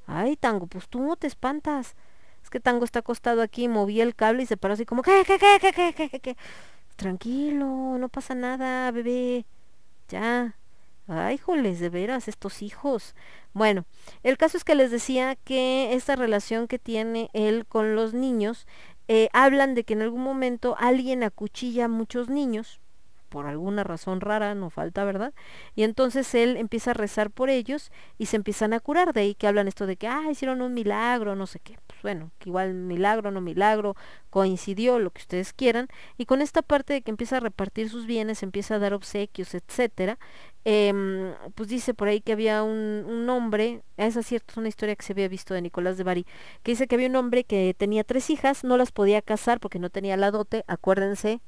Ay, 0.06 0.36
Tango, 0.36 0.66
pues 0.66 0.88
tú 0.88 1.00
no 1.00 1.16
te 1.16 1.26
espantas. 1.26 1.96
Es 2.42 2.50
que 2.50 2.60
Tango 2.60 2.84
está 2.84 3.00
acostado 3.00 3.42
aquí, 3.42 3.66
moví 3.68 4.00
el 4.00 4.14
cable 4.14 4.44
y 4.44 4.46
se 4.46 4.56
paró 4.56 4.74
así 4.74 4.86
como, 4.86 5.02
¿qué, 5.02 5.24
qué, 5.26 5.38
qué, 5.38 5.58
qué, 5.60 5.72
qué, 5.72 5.92
qué, 5.92 6.08
qué? 6.08 6.20
qué? 6.20 6.36
Tranquilo, 6.96 7.98
no 7.98 8.08
pasa 8.08 8.34
nada, 8.34 8.90
bebé. 8.92 9.44
Ya. 10.08 10.56
Ay, 11.08 11.38
joles, 11.38 11.78
de 11.80 11.88
veras, 11.88 12.26
estos 12.28 12.62
hijos. 12.62 13.14
Bueno, 13.52 13.84
el 14.24 14.36
caso 14.36 14.56
es 14.56 14.64
que 14.64 14.74
les 14.74 14.90
decía 14.90 15.36
que 15.36 15.94
esta 15.94 16.16
relación 16.16 16.66
que 16.66 16.78
tiene 16.80 17.30
él 17.32 17.64
con 17.66 17.94
los 17.94 18.12
niños, 18.12 18.66
eh, 19.08 19.28
hablan 19.32 19.74
de 19.74 19.84
que 19.84 19.94
en 19.94 20.02
algún 20.02 20.22
momento 20.22 20.76
alguien 20.78 21.22
acuchilla 21.22 21.84
a 21.84 21.88
muchos 21.88 22.28
niños, 22.28 22.80
por 23.28 23.46
alguna 23.46 23.84
razón 23.84 24.20
rara, 24.20 24.54
no 24.54 24.70
falta, 24.70 25.04
¿verdad? 25.04 25.32
Y 25.76 25.84
entonces 25.84 26.34
él 26.34 26.56
empieza 26.56 26.90
a 26.90 26.94
rezar 26.94 27.30
por 27.30 27.50
ellos 27.50 27.92
y 28.18 28.26
se 28.26 28.36
empiezan 28.36 28.72
a 28.72 28.80
curar, 28.80 29.12
de 29.12 29.20
ahí 29.20 29.34
que 29.34 29.46
hablan 29.46 29.68
esto 29.68 29.86
de 29.86 29.96
que, 29.96 30.08
ah, 30.08 30.24
hicieron 30.30 30.60
un 30.60 30.74
milagro, 30.74 31.36
no 31.36 31.46
sé 31.46 31.60
qué. 31.60 31.78
Bueno, 32.06 32.30
que 32.38 32.50
igual 32.50 32.72
milagro, 32.74 33.32
no 33.32 33.40
milagro, 33.40 33.96
coincidió, 34.30 35.00
lo 35.00 35.10
que 35.10 35.22
ustedes 35.22 35.52
quieran, 35.52 35.88
y 36.16 36.26
con 36.26 36.40
esta 36.40 36.62
parte 36.62 36.92
de 36.92 37.02
que 37.02 37.10
empieza 37.10 37.38
a 37.38 37.40
repartir 37.40 37.90
sus 37.90 38.06
bienes, 38.06 38.44
empieza 38.44 38.76
a 38.76 38.78
dar 38.78 38.94
obsequios, 38.94 39.54
etcétera, 39.56 40.16
eh, 40.64 40.94
pues 41.56 41.68
dice 41.68 41.94
por 41.94 42.06
ahí 42.06 42.20
que 42.20 42.30
había 42.30 42.62
un, 42.62 43.04
un 43.08 43.28
hombre, 43.28 43.82
esa 43.96 44.20
es 44.20 44.26
cierto, 44.26 44.52
es 44.52 44.56
una 44.56 44.68
historia 44.68 44.94
que 44.94 45.04
se 45.04 45.14
había 45.14 45.26
visto 45.26 45.52
de 45.52 45.62
Nicolás 45.62 45.96
de 45.98 46.04
Bari, 46.04 46.26
que 46.62 46.70
dice 46.72 46.86
que 46.86 46.94
había 46.94 47.08
un 47.08 47.16
hombre 47.16 47.42
que 47.42 47.74
tenía 47.76 48.04
tres 48.04 48.30
hijas, 48.30 48.62
no 48.62 48.76
las 48.76 48.92
podía 48.92 49.20
casar 49.20 49.58
porque 49.58 49.80
no 49.80 49.90
tenía 49.90 50.16
la 50.16 50.30
dote, 50.30 50.62
acuérdense. 50.68 51.40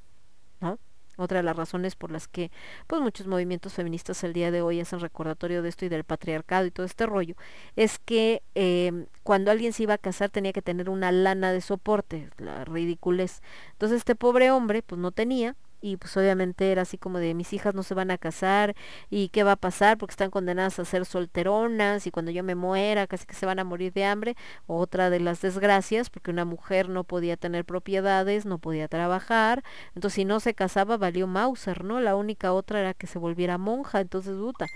Otra 1.18 1.38
de 1.38 1.42
las 1.42 1.56
razones 1.56 1.96
por 1.96 2.12
las 2.12 2.28
que 2.28 2.52
pues 2.86 3.02
muchos 3.02 3.26
movimientos 3.26 3.74
feministas 3.74 4.22
el 4.22 4.32
día 4.32 4.52
de 4.52 4.62
hoy 4.62 4.80
hacen 4.80 5.00
recordatorio 5.00 5.62
de 5.62 5.68
esto 5.68 5.84
y 5.84 5.88
del 5.88 6.04
patriarcado 6.04 6.64
y 6.64 6.70
todo 6.70 6.86
este 6.86 7.06
rollo, 7.06 7.34
es 7.74 7.98
que 7.98 8.40
eh, 8.54 9.06
cuando 9.24 9.50
alguien 9.50 9.72
se 9.72 9.82
iba 9.82 9.94
a 9.94 9.98
casar 9.98 10.30
tenía 10.30 10.52
que 10.52 10.62
tener 10.62 10.88
una 10.88 11.10
lana 11.10 11.52
de 11.52 11.60
soporte, 11.60 12.30
la 12.38 12.64
ridiculez. 12.64 13.42
Entonces 13.72 13.98
este 13.98 14.14
pobre 14.14 14.52
hombre 14.52 14.82
pues 14.82 15.00
no 15.00 15.10
tenía, 15.10 15.56
y 15.80 15.96
pues 15.96 16.16
obviamente 16.16 16.72
era 16.72 16.82
así 16.82 16.98
como 16.98 17.18
de 17.18 17.34
mis 17.34 17.52
hijas 17.52 17.74
no 17.74 17.82
se 17.82 17.94
van 17.94 18.10
a 18.10 18.18
casar 18.18 18.74
y 19.10 19.28
qué 19.28 19.44
va 19.44 19.52
a 19.52 19.56
pasar 19.56 19.98
porque 19.98 20.12
están 20.12 20.30
condenadas 20.30 20.78
a 20.78 20.84
ser 20.84 21.04
solteronas 21.04 22.06
y 22.06 22.10
cuando 22.10 22.30
yo 22.32 22.42
me 22.42 22.54
muera 22.54 23.06
casi 23.06 23.26
que 23.26 23.34
se 23.34 23.46
van 23.46 23.58
a 23.58 23.64
morir 23.64 23.92
de 23.92 24.04
hambre 24.04 24.36
otra 24.66 25.10
de 25.10 25.20
las 25.20 25.40
desgracias 25.40 26.10
porque 26.10 26.30
una 26.30 26.44
mujer 26.44 26.88
no 26.88 27.04
podía 27.04 27.36
tener 27.36 27.64
propiedades 27.64 28.46
no 28.46 28.58
podía 28.58 28.88
trabajar 28.88 29.62
entonces 29.94 30.16
si 30.16 30.24
no 30.24 30.40
se 30.40 30.54
casaba 30.54 30.96
valió 30.96 31.26
Mauser 31.26 31.84
no 31.84 32.00
la 32.00 32.16
única 32.16 32.52
otra 32.52 32.80
era 32.80 32.94
que 32.94 33.06
se 33.06 33.18
volviera 33.18 33.58
monja 33.58 34.00
entonces 34.00 34.36
puta. 34.48 34.66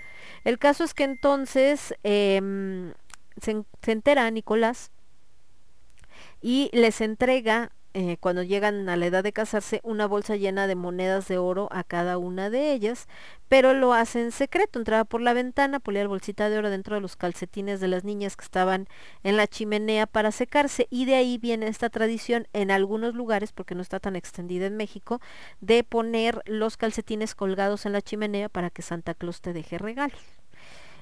El 0.43 0.59
caso 0.59 0.83
es 0.83 0.93
que 0.93 1.03
entonces 1.03 1.95
eh, 2.03 2.93
se, 3.41 3.63
se 3.81 3.91
entera 3.91 4.29
Nicolás 4.29 4.91
y 6.41 6.69
les 6.73 7.01
entrega 7.01 7.71
eh, 7.95 8.17
cuando 8.19 8.41
llegan 8.41 8.89
a 8.89 8.95
la 8.97 9.05
edad 9.05 9.23
de 9.23 9.33
casarse, 9.33 9.79
una 9.83 10.07
bolsa 10.07 10.35
llena 10.35 10.65
de 10.65 10.75
monedas 10.75 11.27
de 11.27 11.37
oro 11.37 11.69
a 11.71 11.83
cada 11.83 12.17
una 12.17 12.49
de 12.49 12.73
ellas, 12.73 13.07
pero 13.49 13.73
lo 13.73 13.93
hace 13.93 14.21
en 14.21 14.31
secreto, 14.31 14.79
entraba 14.79 15.03
por 15.05 15.21
la 15.21 15.33
ventana, 15.33 15.79
ponía 15.79 16.01
la 16.01 16.07
bolsita 16.07 16.49
de 16.49 16.57
oro 16.57 16.71
dentro 16.71 16.95
de 16.95 17.01
los 17.01 17.15
calcetines 17.15 17.79
de 17.79 17.87
las 17.87 18.03
niñas 18.03 18.35
que 18.35 18.45
estaban 18.45 18.87
en 19.23 19.37
la 19.37 19.45
chimenea 19.45 20.07
para 20.07 20.31
secarse, 20.31 20.87
y 20.89 21.05
de 21.05 21.15
ahí 21.15 21.37
viene 21.37 21.67
esta 21.67 21.89
tradición 21.89 22.47
en 22.53 22.71
algunos 22.71 23.13
lugares, 23.13 23.51
porque 23.51 23.75
no 23.75 23.83
está 23.83 23.99
tan 23.99 24.15
extendida 24.15 24.65
en 24.65 24.75
México, 24.75 25.21
de 25.61 25.83
poner 25.83 26.41
los 26.45 26.77
calcetines 26.77 27.35
colgados 27.35 27.85
en 27.85 27.93
la 27.93 28.01
chimenea 28.01 28.49
para 28.49 28.71
que 28.71 28.81
Santa 28.81 29.13
Claus 29.13 29.41
te 29.41 29.53
deje 29.53 29.77
regalos. 29.77 30.19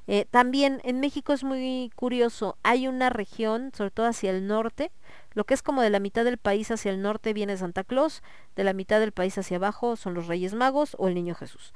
Eh, 0.07 0.25
también 0.29 0.81
en 0.83 0.99
México 0.99 1.31
es 1.31 1.43
muy 1.43 1.91
curioso, 1.95 2.57
hay 2.63 2.87
una 2.87 3.09
región, 3.09 3.71
sobre 3.73 3.91
todo 3.91 4.07
hacia 4.07 4.31
el 4.31 4.47
norte, 4.47 4.91
lo 5.33 5.45
que 5.45 5.53
es 5.53 5.61
como 5.61 5.81
de 5.81 5.89
la 5.89 5.99
mitad 5.99 6.25
del 6.25 6.37
país 6.37 6.71
hacia 6.71 6.91
el 6.91 7.01
norte 7.01 7.33
viene 7.33 7.57
Santa 7.57 7.83
Claus, 7.83 8.21
de 8.55 8.63
la 8.63 8.73
mitad 8.73 8.99
del 8.99 9.11
país 9.11 9.37
hacia 9.37 9.57
abajo 9.57 9.95
son 9.95 10.13
los 10.13 10.27
Reyes 10.27 10.53
Magos 10.53 10.95
o 10.99 11.07
el 11.07 11.15
Niño 11.15 11.35
Jesús. 11.35 11.73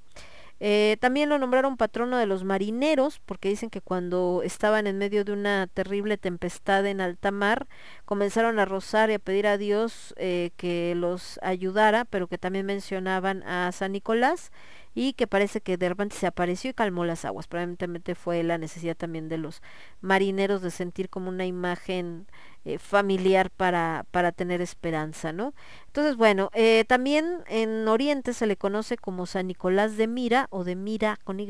Eh, 0.61 0.95
también 1.01 1.27
lo 1.27 1.37
nombraron 1.37 1.75
patrono 1.75 2.17
de 2.17 2.25
los 2.25 2.45
marineros, 2.45 3.19
porque 3.25 3.49
dicen 3.49 3.69
que 3.69 3.81
cuando 3.81 4.41
estaban 4.43 4.87
en 4.87 4.97
medio 4.97 5.25
de 5.25 5.33
una 5.33 5.67
terrible 5.67 6.17
tempestad 6.17 6.85
en 6.85 7.01
alta 7.01 7.31
mar, 7.31 7.67
comenzaron 8.05 8.57
a 8.59 8.65
rozar 8.65 9.09
y 9.09 9.15
a 9.15 9.19
pedir 9.19 9.47
a 9.47 9.57
Dios 9.57 10.13
eh, 10.17 10.51
que 10.55 10.93
los 10.95 11.39
ayudara, 11.43 12.05
pero 12.05 12.27
que 12.27 12.37
también 12.37 12.65
mencionaban 12.65 13.43
a 13.43 13.71
San 13.73 13.91
Nicolás 13.91 14.51
y 14.95 15.13
que 15.13 15.27
parece 15.27 15.59
que 15.59 15.77
de 15.77 15.93
se 16.11 16.25
apareció 16.25 16.71
y 16.71 16.73
calmó 16.73 17.03
las 17.05 17.25
aguas. 17.25 17.47
Probablemente 17.47 18.15
fue 18.15 18.41
la 18.43 18.57
necesidad 18.57 18.95
también 18.95 19.27
de 19.27 19.37
los 19.37 19.61
marineros 20.01 20.61
de 20.61 20.71
sentir 20.71 21.09
como 21.09 21.29
una 21.29 21.45
imagen 21.45 22.27
eh, 22.63 22.79
familiar 22.79 23.51
para, 23.51 24.05
para 24.11 24.31
tener 24.31 24.61
esperanza, 24.61 25.33
¿no? 25.33 25.53
Entonces, 25.87 26.15
bueno, 26.15 26.49
eh, 26.53 26.85
también 26.87 27.43
en 27.47 27.87
Oriente 27.87 28.33
se 28.33 28.47
le 28.47 28.55
conoce 28.55 28.97
como 28.97 29.25
San 29.25 29.47
Nicolás 29.47 29.97
de 29.97 30.07
Mira 30.07 30.47
o 30.49 30.63
de 30.63 30.75
Mira 30.75 31.19
con 31.25 31.41
Y, 31.41 31.47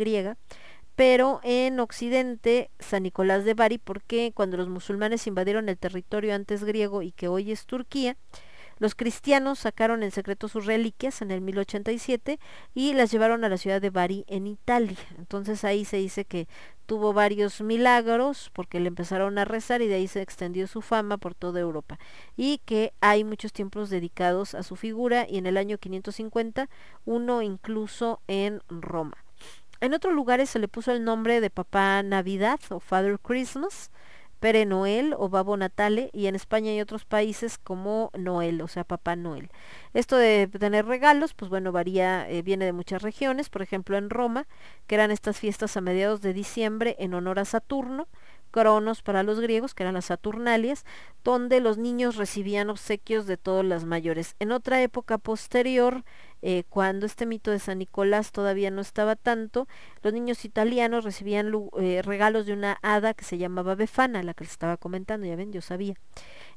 pero 0.95 1.39
en 1.43 1.79
Occidente 1.79 2.71
San 2.79 3.03
Nicolás 3.03 3.45
de 3.45 3.53
Bari, 3.53 3.77
porque 3.77 4.31
cuando 4.33 4.57
los 4.57 4.69
musulmanes 4.69 5.27
invadieron 5.27 5.69
el 5.69 5.77
territorio 5.77 6.33
antes 6.33 6.63
griego 6.63 7.01
y 7.03 7.11
que 7.11 7.27
hoy 7.27 7.51
es 7.51 7.65
Turquía, 7.65 8.17
los 8.77 8.95
cristianos 8.95 9.59
sacaron 9.59 10.03
en 10.03 10.11
secreto 10.11 10.47
sus 10.47 10.65
reliquias 10.65 11.21
en 11.21 11.31
el 11.31 11.41
1087 11.41 12.39
y 12.73 12.93
las 12.93 13.11
llevaron 13.11 13.43
a 13.43 13.49
la 13.49 13.57
ciudad 13.57 13.81
de 13.81 13.89
Bari 13.89 14.25
en 14.27 14.47
Italia. 14.47 14.97
Entonces 15.17 15.63
ahí 15.63 15.85
se 15.85 15.97
dice 15.97 16.25
que 16.25 16.47
tuvo 16.85 17.13
varios 17.13 17.61
milagros 17.61 18.51
porque 18.53 18.79
le 18.79 18.87
empezaron 18.87 19.37
a 19.37 19.45
rezar 19.45 19.81
y 19.81 19.87
de 19.87 19.95
ahí 19.95 20.07
se 20.07 20.21
extendió 20.21 20.67
su 20.67 20.81
fama 20.81 21.17
por 21.17 21.35
toda 21.35 21.59
Europa. 21.59 21.97
Y 22.35 22.59
que 22.65 22.93
hay 23.01 23.23
muchos 23.23 23.53
templos 23.53 23.89
dedicados 23.89 24.55
a 24.55 24.63
su 24.63 24.75
figura 24.75 25.25
y 25.29 25.37
en 25.37 25.45
el 25.45 25.57
año 25.57 25.77
550 25.77 26.69
uno 27.05 27.41
incluso 27.41 28.21
en 28.27 28.61
Roma. 28.69 29.17
En 29.81 29.93
otros 29.93 30.13
lugares 30.13 30.49
se 30.49 30.59
le 30.59 30.67
puso 30.67 30.91
el 30.91 31.03
nombre 31.03 31.41
de 31.41 31.49
Papá 31.49 32.01
Navidad 32.03 32.59
o 32.69 32.79
Father 32.79 33.19
Christmas 33.19 33.91
Pere 34.39 34.65
Noel 34.65 35.15
o 35.17 35.29
Babo 35.29 35.57
Natale 35.57 36.09
y 36.13 36.27
en 36.27 36.35
España 36.35 36.73
y 36.73 36.81
otros 36.81 37.05
países 37.05 37.57
como 37.57 38.11
Noel, 38.17 38.61
o 38.61 38.67
sea, 38.67 38.83
Papá 38.83 39.15
Noel. 39.15 39.49
Esto 39.93 40.17
de 40.17 40.47
tener 40.47 40.85
regalos, 40.85 41.33
pues 41.33 41.49
bueno, 41.49 41.71
varía, 41.71 42.29
eh, 42.29 42.41
viene 42.41 42.65
de 42.65 42.73
muchas 42.73 43.01
regiones, 43.01 43.49
por 43.49 43.61
ejemplo 43.61 43.97
en 43.97 44.09
Roma, 44.09 44.47
que 44.87 44.95
eran 44.95 45.11
estas 45.11 45.39
fiestas 45.39 45.77
a 45.77 45.81
mediados 45.81 46.21
de 46.21 46.33
diciembre 46.33 46.95
en 46.99 47.13
honor 47.13 47.39
a 47.39 47.45
Saturno, 47.45 48.07
Cronos 48.55 49.01
para 49.01 49.23
los 49.23 49.41
griegos, 49.41 49.73
que 49.73 49.83
eran 49.83 49.95
las 49.95 50.05
Saturnalias, 50.05 50.85
donde 51.25 51.59
los 51.59 51.77
niños 51.77 52.15
recibían 52.15 52.69
obsequios 52.69 53.27
de 53.27 53.35
todas 53.35 53.65
las 53.65 53.83
mayores. 53.83 54.37
En 54.39 54.53
otra 54.53 54.81
época 54.81 55.17
posterior, 55.17 56.05
eh, 56.47 56.63
cuando 56.69 57.07
este 57.07 57.25
mito 57.25 57.49
de 57.49 57.57
San 57.57 57.79
Nicolás 57.79 58.31
todavía 58.31 58.69
no 58.69 58.79
estaba 58.79 59.15
tanto, 59.15 59.67
los 60.03 60.13
niños 60.13 60.45
italianos 60.45 61.03
recibían 61.03 61.51
eh, 61.79 62.03
regalos 62.03 62.45
de 62.45 62.53
una 62.53 62.77
hada 62.83 63.15
que 63.15 63.25
se 63.25 63.39
llamaba 63.39 63.73
Befana, 63.73 64.21
la 64.21 64.35
que 64.35 64.43
les 64.43 64.51
estaba 64.51 64.77
comentando, 64.77 65.25
ya 65.25 65.35
ven, 65.35 65.51
yo 65.51 65.61
sabía. 65.61 65.95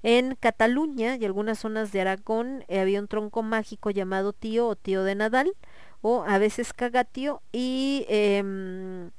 En 0.03 0.35
Cataluña 0.35 1.17
y 1.17 1.25
algunas 1.25 1.61
zonas 1.61 1.91
de 1.91 2.03
Aragón 2.03 2.67
eh, 2.69 2.81
había 2.81 3.01
un 3.01 3.09
tronco 3.09 3.43
mágico 3.43 3.89
llamado 3.89 4.35
tío 4.35 4.69
o 4.69 4.77
tío 4.77 5.05
de 5.05 5.15
Nadal, 5.15 5.55
o 6.03 6.23
a 6.23 6.37
veces 6.37 6.75
cagatio, 6.75 7.41
y, 7.51 8.05
em, 8.11 9.11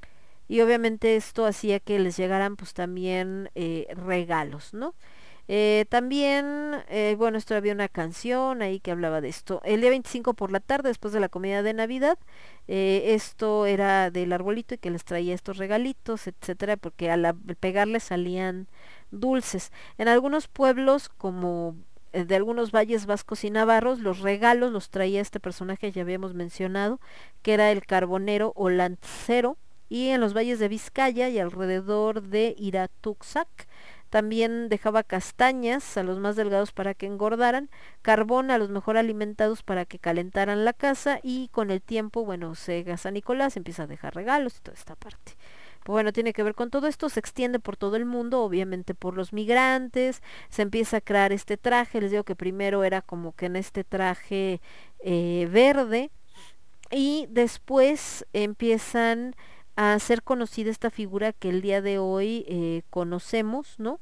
y 0.48 0.62
obviamente 0.62 1.16
esto 1.16 1.48
hacía 1.48 1.80
que 1.80 1.98
les 1.98 2.16
llegaran 2.16 2.56
pues 2.56 2.76
también 2.76 3.50
regalos, 3.96 4.76
¿no? 4.76 4.94
Eh, 5.52 5.86
también, 5.90 6.76
eh, 6.90 7.16
bueno, 7.18 7.40
esto 7.40 7.56
había 7.56 7.74
una 7.74 7.88
canción 7.88 8.62
ahí 8.62 8.80
que 8.80 8.92
hablaba 8.92 9.20
de 9.20 9.30
esto. 9.30 9.62
El 9.64 9.82
día 9.82 9.90
25 9.90 10.36
por 10.36 10.52
la 10.52 10.60
tarde, 10.60 10.90
después 10.90 11.12
de 11.12 11.20
la 11.20 11.28
comida 11.28 11.64
de 11.64 11.74
Navidad, 11.74 12.20
eh, 12.68 13.16
esto 13.16 13.66
era 13.66 14.12
del 14.12 14.32
arbolito 14.32 14.76
y 14.76 14.78
que 14.78 14.92
les 14.92 15.04
traía 15.06 15.34
estos 15.34 15.58
regalitos, 15.58 16.28
etcétera, 16.28 16.78
porque 16.78 17.10
al, 17.10 17.36
pegarle 17.60 18.00
salían 18.00 18.68
dulces. 19.10 19.72
En 19.98 20.08
algunos 20.08 20.48
pueblos, 20.48 21.10
como 21.10 21.76
de 22.14 22.36
algunos 22.36 22.72
valles 22.72 23.08
vascos 23.08 23.44
y 23.44 23.50
navarros, 23.50 24.00
los 24.02 24.20
regalos 24.20 24.72
los 24.72 24.92
traía 24.92 25.20
este 25.20 25.40
personaje 25.40 25.88
que 25.88 25.92
ya 25.94 26.04
habíamos 26.04 26.36
mencionado, 26.36 27.00
que 27.42 27.56
era 27.56 27.72
el 27.72 27.88
carbonero 27.88 28.54
o 28.56 28.70
lancero, 28.70 29.58
y 29.90 30.10
en 30.10 30.22
los 30.22 30.36
valles 30.36 30.60
de 30.60 30.68
Vizcaya 30.68 31.30
y 31.30 31.40
alrededor 31.40 32.22
de 32.22 32.54
Iratuxac 32.60 33.68
también 34.10 34.70
dejaba 34.70 35.04
castañas 35.04 35.98
a 35.98 36.04
los 36.04 36.20
más 36.20 36.36
delgados 36.36 36.72
para 36.72 36.94
que 36.94 37.06
engordaran, 37.06 37.70
carbón 38.02 38.52
a 38.52 38.58
los 38.58 38.70
mejor 38.70 38.98
alimentados 38.98 39.64
para 39.64 39.86
que 39.86 40.00
calentaran 40.00 40.66
la 40.66 40.74
casa 40.74 41.20
y 41.24 41.50
con 41.50 41.72
el 41.72 41.82
tiempo, 41.82 42.26
bueno, 42.26 42.56
se 42.56 42.86
San 42.98 43.14
Nicolás 43.14 43.58
empieza 43.58 43.84
a 43.84 43.88
dejar 43.88 44.16
regalos 44.16 44.58
y 44.58 44.62
toda 44.62 44.78
esta 44.78 44.96
parte. 44.96 45.34
Pues 45.84 45.94
bueno, 45.94 46.12
tiene 46.12 46.34
que 46.34 46.44
ver 46.44 46.56
con 46.56 46.70
todo 46.70 46.88
esto, 46.88 47.10
se 47.10 47.20
extiende 47.20 47.60
por 47.60 47.78
todo 47.78 47.96
el 47.96 48.06
mundo, 48.06 48.44
obviamente 48.44 48.94
por 48.94 49.16
los 49.16 49.32
migrantes, 49.32 50.22
se 50.50 50.62
empieza 50.62 50.98
a 50.98 51.02
crear 51.02 51.32
este 51.32 51.58
traje, 51.58 52.02
les 52.02 52.12
digo 52.12 52.24
que 52.24 52.36
primero 52.36 52.84
era 52.84 53.02
como 53.02 53.34
que 53.34 53.46
en 53.46 53.56
este 53.56 53.84
traje 53.84 54.62
eh, 55.00 55.48
verde 55.52 56.12
y 56.92 57.28
después 57.30 58.26
empiezan 58.34 59.36
a 59.80 59.98
ser 60.00 60.24
conocida 60.24 60.70
esta 60.72 60.90
figura 60.90 61.32
que 61.32 61.48
el 61.48 61.62
día 61.62 61.82
de 61.82 62.00
hoy 62.00 62.44
eh, 62.50 62.82
conocemos, 62.90 63.76
¿no? 63.80 64.02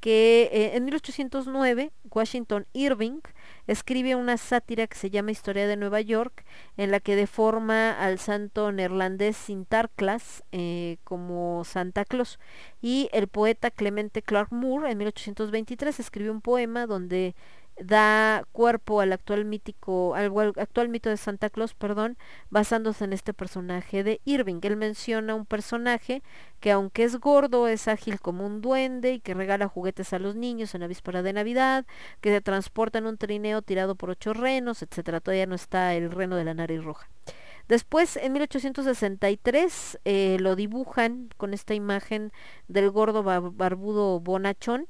que 0.00 0.50
eh, 0.52 0.76
en 0.76 0.84
1809 0.86 1.92
Washington 2.10 2.66
Irving 2.72 3.20
escribe 3.68 4.16
una 4.16 4.36
sátira 4.36 4.88
que 4.88 4.96
se 4.96 5.10
llama 5.10 5.30
Historia 5.30 5.68
de 5.68 5.76
Nueva 5.76 6.00
York, 6.00 6.44
en 6.76 6.90
la 6.90 6.98
que 6.98 7.14
deforma 7.14 7.92
al 7.92 8.18
santo 8.18 8.72
neerlandés 8.72 9.36
Sinterklaas 9.36 10.42
eh, 10.50 10.96
como 11.04 11.62
Santa 11.64 12.04
Claus. 12.04 12.40
Y 12.80 13.08
el 13.12 13.28
poeta 13.28 13.70
Clemente 13.70 14.22
Clark 14.22 14.52
Moore 14.52 14.90
en 14.90 14.98
1823 14.98 16.00
escribió 16.00 16.32
un 16.32 16.40
poema 16.40 16.88
donde 16.88 17.36
da 17.84 18.44
cuerpo 18.52 19.00
al 19.00 19.12
actual 19.12 19.44
mítico, 19.44 20.14
al 20.14 20.32
al 20.38 20.52
actual 20.56 20.88
mito 20.88 21.10
de 21.10 21.16
Santa 21.16 21.50
Claus, 21.50 21.74
perdón, 21.74 22.16
basándose 22.50 23.04
en 23.04 23.12
este 23.12 23.34
personaje 23.34 24.02
de 24.04 24.20
Irving. 24.24 24.60
Él 24.62 24.76
menciona 24.76 25.34
un 25.34 25.46
personaje 25.46 26.22
que 26.60 26.70
aunque 26.72 27.04
es 27.04 27.16
gordo, 27.18 27.68
es 27.68 27.88
ágil 27.88 28.20
como 28.20 28.46
un 28.46 28.60
duende 28.60 29.12
y 29.14 29.20
que 29.20 29.34
regala 29.34 29.68
juguetes 29.68 30.12
a 30.12 30.18
los 30.18 30.36
niños 30.36 30.74
en 30.74 30.80
la 30.82 30.86
víspera 30.86 31.22
de 31.22 31.32
Navidad, 31.32 31.84
que 32.20 32.30
se 32.30 32.40
transporta 32.40 32.98
en 32.98 33.06
un 33.06 33.18
trineo 33.18 33.62
tirado 33.62 33.94
por 33.96 34.10
ocho 34.10 34.32
renos, 34.32 34.82
etcétera. 34.82 35.20
Todavía 35.20 35.46
no 35.46 35.54
está 35.56 35.94
el 35.94 36.10
reno 36.10 36.36
de 36.36 36.44
la 36.44 36.54
nariz 36.54 36.82
roja. 36.84 37.08
Después, 37.68 38.16
en 38.16 38.32
1863, 38.32 39.98
eh, 40.04 40.36
lo 40.40 40.56
dibujan 40.56 41.28
con 41.36 41.54
esta 41.54 41.74
imagen 41.74 42.32
del 42.68 42.90
gordo 42.90 43.22
bar- 43.22 43.50
barbudo 43.52 44.20
bonachón 44.20 44.86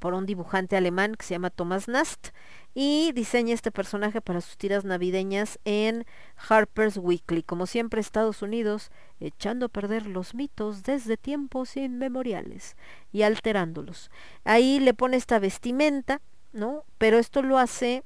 por 0.00 0.14
un 0.14 0.26
dibujante 0.26 0.76
alemán 0.76 1.14
que 1.14 1.24
se 1.24 1.34
llama 1.34 1.50
Thomas 1.50 1.86
Nast 1.86 2.30
y 2.74 3.12
diseña 3.12 3.54
este 3.54 3.70
personaje 3.70 4.20
para 4.20 4.40
sus 4.40 4.56
tiras 4.56 4.84
navideñas 4.84 5.60
en 5.64 6.06
Harper's 6.48 6.96
Weekly. 6.96 7.42
Como 7.42 7.66
siempre, 7.66 8.00
Estados 8.00 8.42
Unidos 8.42 8.90
echando 9.20 9.66
a 9.66 9.68
perder 9.68 10.06
los 10.06 10.34
mitos 10.34 10.82
desde 10.82 11.16
tiempos 11.16 11.76
inmemoriales 11.76 12.76
y 13.12 13.22
alterándolos. 13.22 14.10
Ahí 14.44 14.80
le 14.80 14.94
pone 14.94 15.16
esta 15.16 15.38
vestimenta, 15.38 16.20
¿no? 16.52 16.84
Pero 16.98 17.18
esto 17.18 17.42
lo 17.42 17.58
hace 17.58 18.02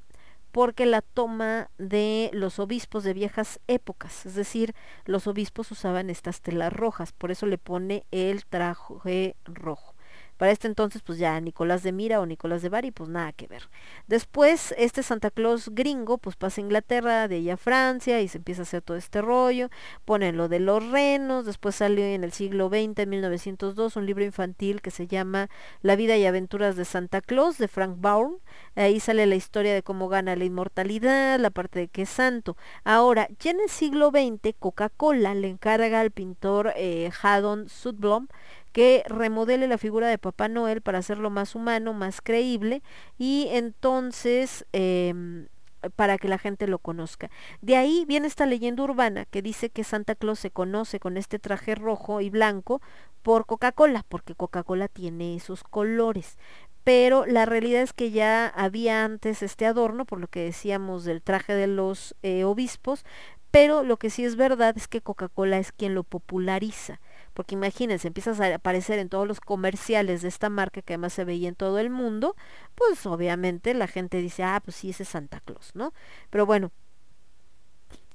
porque 0.51 0.87
la 0.87 1.03
toma 1.03 1.69
de 1.79 2.31
los 2.33 2.59
obispos 2.61 3.03
de 3.03 3.13
viejas 3.13 3.59
épocas, 3.67 4.25
es 4.25 4.37
decir, 4.37 4.73
los 5.05 5.27
obispos 5.27 5.73
usaban 5.73 6.11
estas 6.11 6.43
telas 6.43 6.73
rojas, 6.73 7.13
por 7.13 7.33
eso 7.33 7.47
le 7.47 7.59
pone 7.59 8.07
el 8.13 8.45
traje 8.45 9.35
rojo. 9.45 9.94
Para 10.37 10.53
este 10.53 10.67
entonces, 10.67 11.03
pues 11.03 11.19
ya 11.19 11.41
Nicolás 11.41 11.83
de 11.83 11.93
Mira 11.93 12.21
o 12.21 12.27
Nicolás 12.27 12.63
de 12.63 12.69
Bari, 12.69 12.91
pues 12.91 13.09
nada 13.09 13.33
que 13.33 13.47
ver. 13.47 13.69
Después, 14.09 14.75
este 14.77 15.03
Santa 15.03 15.31
Claus 15.31 15.71
gringo, 15.73 16.19
pues 16.19 16.37
pasa 16.37 16.61
a 16.61 16.65
Inglaterra, 16.65 17.29
de 17.29 17.37
ella 17.37 17.55
a 17.55 17.57
Francia, 17.57 18.21
y 18.21 18.29
se 18.29 18.39
empieza 18.39 18.63
a 18.63 18.65
hacer 18.65 18.83
todo 18.83 18.97
este 18.97 19.23
rollo. 19.23 19.71
Ponen 20.05 20.37
lo 20.37 20.49
de 20.49 20.61
los 20.61 20.89
renos, 20.91 21.47
después 21.47 21.77
salió 21.77 22.05
en 22.05 22.25
el 22.25 22.33
siglo 22.33 22.69
XX, 22.69 22.99
en 22.99 23.11
1902, 23.11 23.97
un 23.97 24.07
libro 24.07 24.25
infantil 24.25 24.83
que 24.83 24.91
se 24.91 25.07
llama 25.07 25.49
La 25.83 25.97
vida 25.97 26.17
y 26.17 26.27
aventuras 26.27 26.77
de 26.77 26.85
Santa 26.85 27.21
Claus, 27.21 27.59
de 27.59 27.69
Frank 27.69 27.97
Baum. 27.99 28.39
Ahí 28.75 29.01
sale 29.01 29.27
la 29.27 29.37
historia 29.37 29.73
de 29.73 29.83
cómo 29.83 30.09
gana 30.09 30.37
la 30.37 30.45
inmortalidad, 30.45 31.39
la 31.39 31.51
parte 31.51 31.79
de 31.79 31.89
que 31.89 32.03
es 32.03 32.11
santo. 32.11 32.57
Ahora, 32.85 33.29
ya 33.39 33.53
en 33.53 33.61
el 33.61 33.69
siglo 33.69 34.11
XX, 34.11 34.55
Coca-Cola 34.59 35.35
le 35.35 35.49
encarga 35.49 36.01
al 36.01 36.11
pintor 36.11 36.73
eh, 36.77 37.11
Haddon 37.23 37.69
Sudblom 37.69 38.29
que 38.75 39.05
remodele 39.07 39.69
la 39.69 39.79
figura 39.79 40.09
de 40.09 40.19
Papá 40.19 40.49
Noel 40.49 40.83
para 40.83 40.99
hacerlo 40.99 41.31
más 41.31 41.55
humano, 41.55 41.95
más 41.95 42.21
creíble 42.21 42.83
y 43.17 43.47
entonces 43.53 44.67
em, 44.73 45.47
para 45.95 46.19
que 46.19 46.27
la 46.27 46.39
gente 46.39 46.67
lo 46.67 46.81
conozca. 46.81 47.31
De 47.61 47.77
ahí 47.77 48.05
viene 48.09 48.27
esta 48.27 48.47
leyenda 48.47 48.83
urbana 48.83 49.27
que 49.27 49.43
dice 49.43 49.71
que 49.71 49.85
Santa 49.85 50.17
Claus 50.17 50.41
se 50.41 50.51
conoce 50.51 50.99
con 50.99 51.17
este 51.17 51.39
traje 51.39 51.77
rojo 51.77 52.21
y 52.21 52.31
blanco 52.31 52.83
por 53.23 53.47
Coca-Cola, 53.47 54.05
porque 54.09 54.35
Coca-Cola 54.35 54.89
tiene 54.89 55.37
esos 55.37 55.63
colores. 55.63 56.37
Pero 56.83 57.27
la 57.27 57.47
realidad 57.47 57.81
es 57.81 57.93
que 57.93 58.11
ya 58.11 58.49
había 58.49 59.05
antes 59.05 59.45
este 59.45 59.67
adorno, 59.67 60.05
por 60.05 60.19
lo 60.19 60.27
que 60.27 60.41
decíamos 60.41 61.05
del 61.05 61.23
traje 61.23 61.55
de 61.55 61.69
los 61.69 62.17
eh, 62.23 62.43
obispos, 62.43 63.05
pero 63.53 63.85
lo 63.85 63.99
que 63.99 64.11
sí 64.11 64.25
es 64.25 64.35
verdad 64.35 64.77
es 64.77 64.89
que 64.89 65.01
Coca-Cola 65.01 65.59
es 65.59 65.71
quien 65.71 65.95
lo 65.95 66.03
populariza 66.03 66.99
porque 67.35 67.55
imagínense, 67.55 68.09
empiezas 68.09 68.41
a 68.41 68.55
aparecer 68.55 68.99
en 68.99 69.09
todos 69.09 69.29
los 69.29 69.41
comerciales 69.41 70.23
de 70.23 70.29
esta 70.29 70.49
marca 70.49 70.83
que 70.83 70.95
además 70.95 71.13
se 71.13 71.25
veía 71.25 71.49
en 71.49 71.55
todo 71.57 71.79
el 71.79 71.91
mundo, 71.91 72.37
pues 72.75 73.05
obviamente 73.07 73.75
la 73.75 73.89
gente 73.89 74.19
dice, 74.19 74.45
ah, 74.45 74.61
pues 74.65 74.77
sí, 74.77 74.91
ese 74.91 75.03
es 75.03 75.09
Santa 75.11 75.41
Claus, 75.41 75.73
¿no? 75.75 75.93
Pero 76.31 76.47
bueno, 76.47 76.73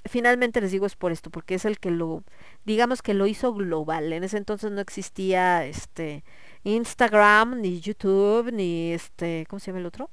finalmente 0.06 0.62
les 0.62 0.72
digo 0.72 0.86
es 0.86 0.96
por 0.96 1.12
esto, 1.12 1.30
porque 1.30 1.56
es 1.56 1.66
el 1.66 1.80
que 1.80 1.92
lo, 1.92 2.24
digamos 2.66 3.02
que 3.02 3.14
lo 3.14 3.28
hizo 3.28 3.54
global. 3.54 4.12
En 4.14 4.24
ese 4.24 4.38
entonces 4.38 4.72
no 4.72 4.82
existía 4.82 5.66
este 5.66 6.24
Instagram, 6.64 7.62
ni 7.62 7.80
YouTube, 7.80 8.52
ni 8.52 8.94
este, 8.94 9.46
¿cómo 9.50 9.60
se 9.60 9.68
llama 9.68 9.80
el 9.80 9.86
otro? 9.86 10.10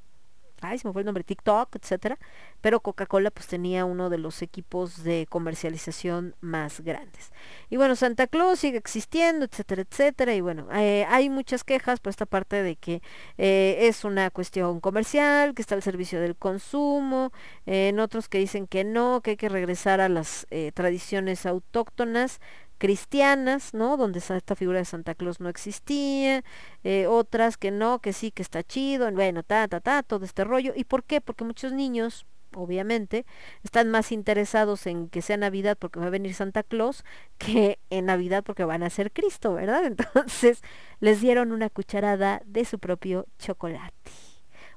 Ay, 0.61 0.79
se 0.79 0.87
me 0.89 0.93
fue 0.93 1.03
el 1.03 1.07
nombre, 1.07 1.25
TikTok, 1.25 1.77
etcétera, 1.77 2.19
pero 2.61 2.81
Coca-Cola 2.81 3.31
pues 3.31 3.47
tenía 3.47 3.85
uno 3.85 4.11
de 4.11 4.19
los 4.19 4.43
equipos 4.43 5.03
de 5.05 5.27
comercialización 5.29 6.35
más 6.41 6.81
grandes. 6.81 7.33
Y 7.71 7.77
bueno, 7.77 7.97
Santa 7.97 8.27
Claus 8.27 8.61
sigue 8.61 8.79
existiendo, 8.79 9.45
etcétera, 9.45 9.83
etcétera, 9.83 10.35
y 10.35 10.41
bueno, 10.41 10.69
eh, 10.73 11.07
hay 11.09 11.29
muchas 11.31 11.65
quejas 11.65 12.01
por 12.01 12.11
esta 12.11 12.27
parte 12.27 12.63
de 12.63 12.77
que 12.77 13.03
eh, 13.39 13.77
es 13.81 14.05
una 14.05 14.31
cuestión 14.31 14.81
comercial, 14.81 15.55
que 15.55 15.63
está 15.63 15.75
al 15.75 15.83
servicio 15.83 16.21
del 16.21 16.37
consumo, 16.37 17.33
en 17.67 18.01
otros 18.01 18.29
que 18.29 18.39
dicen 18.39 18.67
que 18.67 18.85
no, 18.85 19.21
que 19.21 19.33
hay 19.33 19.37
que 19.37 19.49
regresar 19.49 20.01
a 20.01 20.09
las 20.09 20.47
eh, 20.51 20.73
tradiciones 20.73 21.47
autóctonas, 21.47 22.41
cristianas, 22.79 23.75
¿no? 23.75 23.97
Donde 23.97 24.19
esta 24.19 24.55
figura 24.57 24.79
de 24.79 24.85
Santa 24.85 25.15
Claus 25.15 25.41
no 25.41 25.49
existía, 25.49 26.45
eh, 26.85 27.07
otras 27.07 27.57
que 27.57 27.71
no, 27.71 28.01
que 28.01 28.13
sí, 28.13 28.31
que 28.31 28.43
está 28.43 28.63
chido, 28.63 29.11
bueno, 29.13 29.43
ta, 29.43 29.69
ta, 29.69 29.81
ta, 29.81 30.03
todo 30.03 30.25
este 30.25 30.45
rollo. 30.45 30.73
¿Y 30.77 30.85
por 30.85 31.05
qué? 31.05 31.21
Porque 31.21 31.45
muchos 31.45 31.73
niños, 31.73 32.27
obviamente, 32.55 33.27
están 33.65 33.91
más 33.91 34.13
interesados 34.13 34.87
en 34.87 35.09
que 35.09 35.23
sea 35.23 35.37
Navidad 35.37 35.77
porque 35.79 36.01
va 36.01 36.07
a 36.07 36.11
venir 36.11 36.35
Santa 36.35 36.63
Claus 36.63 37.05
que 37.39 37.79
en 37.91 38.07
Navidad 38.07 38.45
porque 38.45 38.65
van 38.65 38.83
a 38.83 38.91
ser 38.91 39.13
Cristo, 39.13 39.55
¿verdad? 39.55 39.85
Entonces 39.87 40.63
les 41.01 41.21
dieron 41.21 41.53
una 41.53 41.71
cucharada 41.71 42.43
de 42.47 42.65
su 42.65 42.79
propio 42.79 43.27
chocolate 43.39 43.95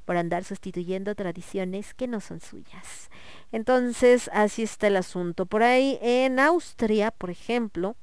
por 0.10 0.18
andar 0.18 0.44
sustituyendo 0.44 1.14
tradiciones 1.14 1.94
que 1.94 2.08
no 2.08 2.20
son 2.20 2.42
suyas. 2.42 3.12
Entonces, 3.52 4.28
así 4.34 4.64
está 4.64 4.88
el 4.88 4.98
asunto. 4.98 5.46
Por 5.46 5.62
ahí 5.62 6.00
en 6.02 6.40
Austria, 6.40 7.12
por 7.12 7.30
ejemplo, 7.30 7.96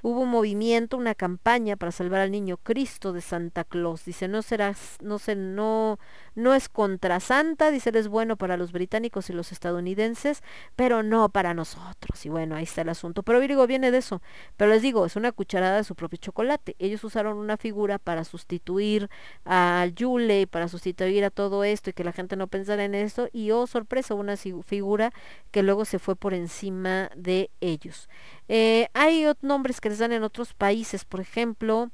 hubo 0.00 0.20
un 0.20 0.28
movimiento, 0.28 0.96
una 0.96 1.16
campaña 1.16 1.74
para 1.74 1.90
salvar 1.90 2.20
al 2.20 2.30
niño 2.30 2.56
Cristo 2.56 3.12
de 3.12 3.20
Santa 3.20 3.64
Claus. 3.64 4.04
Dice, 4.04 4.28
no 4.28 4.42
serás, 4.42 4.96
no 5.02 5.18
se, 5.18 5.34
no, 5.34 5.98
no 6.40 6.54
es 6.54 6.68
contra 6.68 7.20
Santa, 7.20 7.70
dice 7.70 7.90
es 7.94 8.08
bueno 8.08 8.36
para 8.36 8.56
los 8.56 8.72
británicos 8.72 9.30
y 9.30 9.32
los 9.32 9.52
estadounidenses, 9.52 10.42
pero 10.76 11.02
no 11.02 11.28
para 11.28 11.54
nosotros. 11.54 12.24
Y 12.24 12.28
bueno, 12.28 12.56
ahí 12.56 12.64
está 12.64 12.82
el 12.82 12.88
asunto. 12.88 13.22
Pero 13.22 13.40
Virgo 13.40 13.66
viene 13.66 13.90
de 13.90 13.98
eso. 13.98 14.22
Pero 14.56 14.70
les 14.70 14.82
digo, 14.82 15.06
es 15.06 15.16
una 15.16 15.32
cucharada 15.32 15.76
de 15.76 15.84
su 15.84 15.94
propio 15.94 16.18
chocolate. 16.18 16.76
Ellos 16.78 17.02
usaron 17.04 17.36
una 17.36 17.56
figura 17.56 17.98
para 17.98 18.24
sustituir 18.24 19.08
a 19.44 19.86
Yule, 19.94 20.46
para 20.46 20.68
sustituir 20.68 21.24
a 21.24 21.30
todo 21.30 21.64
esto 21.64 21.90
y 21.90 21.92
que 21.92 22.04
la 22.04 22.12
gente 22.12 22.36
no 22.36 22.46
pensara 22.46 22.84
en 22.84 22.94
esto. 22.94 23.28
Y 23.32 23.50
oh, 23.50 23.66
sorpresa, 23.66 24.14
una 24.14 24.36
figura 24.36 25.12
que 25.50 25.62
luego 25.62 25.84
se 25.84 25.98
fue 25.98 26.16
por 26.16 26.34
encima 26.34 27.10
de 27.16 27.50
ellos. 27.60 28.08
Eh, 28.48 28.88
hay 28.94 29.26
nombres 29.42 29.80
que 29.80 29.90
les 29.90 29.98
dan 29.98 30.12
en 30.12 30.22
otros 30.22 30.54
países, 30.54 31.04
por 31.04 31.20
ejemplo, 31.20 31.90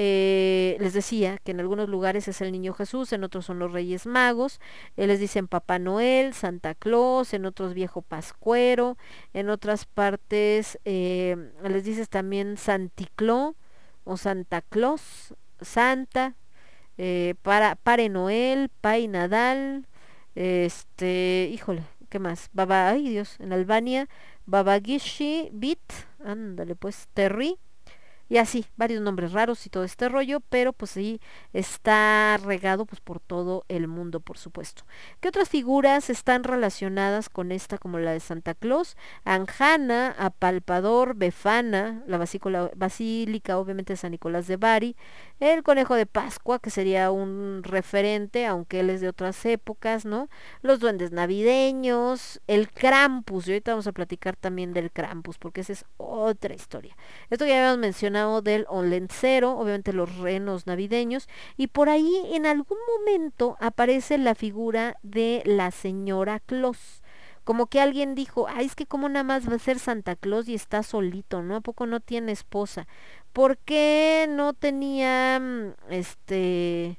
eh, 0.00 0.76
les 0.78 0.92
decía 0.92 1.38
que 1.38 1.50
en 1.50 1.60
algunos 1.60 1.88
lugares 1.88 2.28
es 2.28 2.40
el 2.40 2.52
niño 2.52 2.72
Jesús, 2.72 3.12
en 3.12 3.24
otros 3.24 3.44
son 3.44 3.58
los 3.58 3.72
Reyes 3.72 4.06
Magos, 4.06 4.60
eh, 4.96 5.08
les 5.08 5.18
dicen 5.18 5.48
Papá 5.48 5.78
Noel, 5.80 6.34
Santa 6.34 6.74
Claus, 6.74 7.34
en 7.34 7.44
otros 7.44 7.74
Viejo 7.74 8.00
Pascuero, 8.00 8.96
en 9.34 9.50
otras 9.50 9.84
partes 9.86 10.78
les 10.84 11.84
dices 11.84 12.08
también 12.08 12.56
Santicló 12.56 13.56
o 14.04 14.16
Santa 14.16 14.62
Claus, 14.62 15.34
Santa, 15.60 16.34
para, 17.42 17.74
Pare 17.74 18.08
Noel, 18.08 18.70
Pai 18.80 19.08
Nadal, 19.08 19.86
este, 20.34 21.50
híjole, 21.52 21.82
¿qué 22.08 22.20
más? 22.20 22.50
Baba, 22.52 22.88
ay 22.88 23.08
Dios, 23.08 23.36
en 23.40 23.52
Albania, 23.52 24.08
Babagishi 24.46 25.50
Bit, 25.52 25.80
ándale 26.24 26.76
pues, 26.76 27.08
Terry, 27.12 27.58
y 28.28 28.36
así, 28.36 28.66
varios 28.76 29.02
nombres 29.02 29.32
raros 29.32 29.64
y 29.66 29.70
todo 29.70 29.84
este 29.84 30.08
rollo, 30.08 30.40
pero 30.40 30.72
pues 30.72 30.90
sí 30.92 31.20
está 31.52 32.38
regado 32.38 32.84
pues 32.84 33.00
por 33.00 33.20
todo 33.20 33.64
el 33.68 33.88
mundo, 33.88 34.20
por 34.20 34.36
supuesto. 34.36 34.84
¿Qué 35.20 35.28
otras 35.28 35.48
figuras 35.48 36.10
están 36.10 36.44
relacionadas 36.44 37.28
con 37.30 37.52
esta 37.52 37.78
como 37.78 37.98
la 37.98 38.12
de 38.12 38.20
Santa 38.20 38.54
Claus? 38.54 38.96
Anjana, 39.24 40.14
Apalpador, 40.18 41.14
Befana, 41.14 42.02
la 42.06 42.18
basílica 42.76 43.58
obviamente 43.58 43.94
de 43.94 43.96
San 43.96 44.10
Nicolás 44.10 44.46
de 44.46 44.56
Bari, 44.56 44.96
el 45.40 45.62
conejo 45.62 45.94
de 45.94 46.06
Pascua, 46.06 46.58
que 46.58 46.70
sería 46.70 47.10
un 47.10 47.62
referente, 47.62 48.46
aunque 48.46 48.80
él 48.80 48.90
es 48.90 49.00
de 49.00 49.08
otras 49.08 49.44
épocas, 49.46 50.04
¿no? 50.04 50.28
Los 50.62 50.80
duendes 50.80 51.12
navideños, 51.12 52.40
el 52.46 52.70
Krampus, 52.70 53.46
y 53.46 53.52
ahorita 53.52 53.72
vamos 53.72 53.86
a 53.86 53.92
platicar 53.92 54.36
también 54.36 54.72
del 54.72 54.90
Krampus, 54.90 55.38
porque 55.38 55.60
esa 55.60 55.72
es 55.72 55.84
otra 55.96 56.54
historia. 56.54 56.96
Esto 57.30 57.46
ya 57.46 57.58
habíamos 57.58 57.78
mencionado 57.78 58.42
del 58.42 58.66
Onlencero, 58.68 59.56
obviamente 59.56 59.92
los 59.92 60.16
renos 60.16 60.66
navideños, 60.66 61.28
y 61.56 61.68
por 61.68 61.88
ahí 61.88 62.22
en 62.32 62.46
algún 62.46 62.78
momento 62.98 63.56
aparece 63.60 64.18
la 64.18 64.34
figura 64.34 64.96
de 65.02 65.42
la 65.44 65.70
señora 65.70 66.40
Claus 66.40 67.02
como 67.48 67.68
que 67.68 67.80
alguien 67.80 68.14
dijo, 68.14 68.46
ay, 68.46 68.66
es 68.66 68.74
que 68.74 68.84
como 68.84 69.08
nada 69.08 69.24
más 69.24 69.48
va 69.48 69.54
a 69.54 69.58
ser 69.58 69.78
Santa 69.78 70.16
Claus 70.16 70.48
y 70.48 70.54
está 70.54 70.82
solito, 70.82 71.42
¿no? 71.42 71.56
¿A 71.56 71.60
poco 71.62 71.86
no 71.86 71.98
tiene 71.98 72.30
esposa? 72.30 72.86
¿Por 73.32 73.58
qué 73.58 74.26
no 74.28 74.52
tenía, 74.54 75.38
mm, 75.40 75.74
este, 75.90 76.98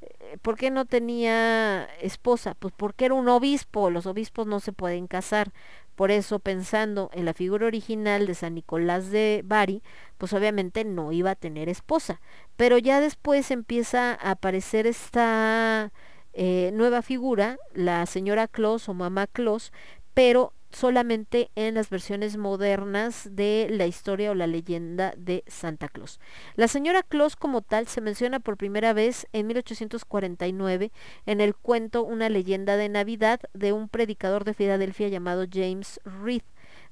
eh, 0.00 0.38
por 0.42 0.56
qué 0.56 0.70
no 0.70 0.84
tenía 0.86 1.84
esposa? 2.00 2.54
Pues 2.54 2.74
porque 2.76 3.06
era 3.06 3.14
un 3.14 3.28
obispo, 3.28 3.90
los 3.90 4.06
obispos 4.06 4.46
no 4.46 4.60
se 4.60 4.72
pueden 4.72 5.06
casar. 5.06 5.52
Por 5.94 6.10
eso, 6.10 6.40
pensando 6.40 7.10
en 7.14 7.24
la 7.24 7.32
figura 7.34 7.66
original 7.66 8.26
de 8.26 8.34
San 8.34 8.54
Nicolás 8.54 9.10
de 9.10 9.42
Bari, 9.44 9.82
pues 10.18 10.32
obviamente 10.34 10.84
no 10.84 11.10
iba 11.12 11.30
a 11.32 11.34
tener 11.36 11.68
esposa. 11.70 12.20
Pero 12.56 12.76
ya 12.78 13.00
después 13.00 13.50
empieza 13.50 14.12
a 14.12 14.32
aparecer 14.32 14.86
esta 14.86 15.92
eh, 16.34 16.70
nueva 16.74 17.00
figura, 17.02 17.58
la 17.74 18.04
señora 18.06 18.46
Claus 18.46 18.88
o 18.90 18.94
mamá 18.94 19.26
Claus, 19.26 19.72
pero 20.12 20.52
solamente 20.76 21.50
en 21.54 21.74
las 21.74 21.88
versiones 21.88 22.36
modernas 22.36 23.30
de 23.32 23.66
la 23.70 23.86
historia 23.86 24.30
o 24.30 24.34
la 24.34 24.46
leyenda 24.46 25.14
de 25.16 25.42
Santa 25.46 25.88
Claus. 25.88 26.20
La 26.54 26.68
señora 26.68 27.02
Claus 27.02 27.34
como 27.34 27.62
tal 27.62 27.86
se 27.86 28.02
menciona 28.02 28.40
por 28.40 28.58
primera 28.58 28.92
vez 28.92 29.26
en 29.32 29.46
1849 29.46 30.92
en 31.24 31.40
el 31.40 31.54
cuento 31.54 32.04
Una 32.04 32.28
leyenda 32.28 32.76
de 32.76 32.90
Navidad 32.90 33.40
de 33.54 33.72
un 33.72 33.88
predicador 33.88 34.44
de 34.44 34.52
Filadelfia 34.52 35.08
llamado 35.08 35.46
James 35.50 35.98
Reed. 36.04 36.42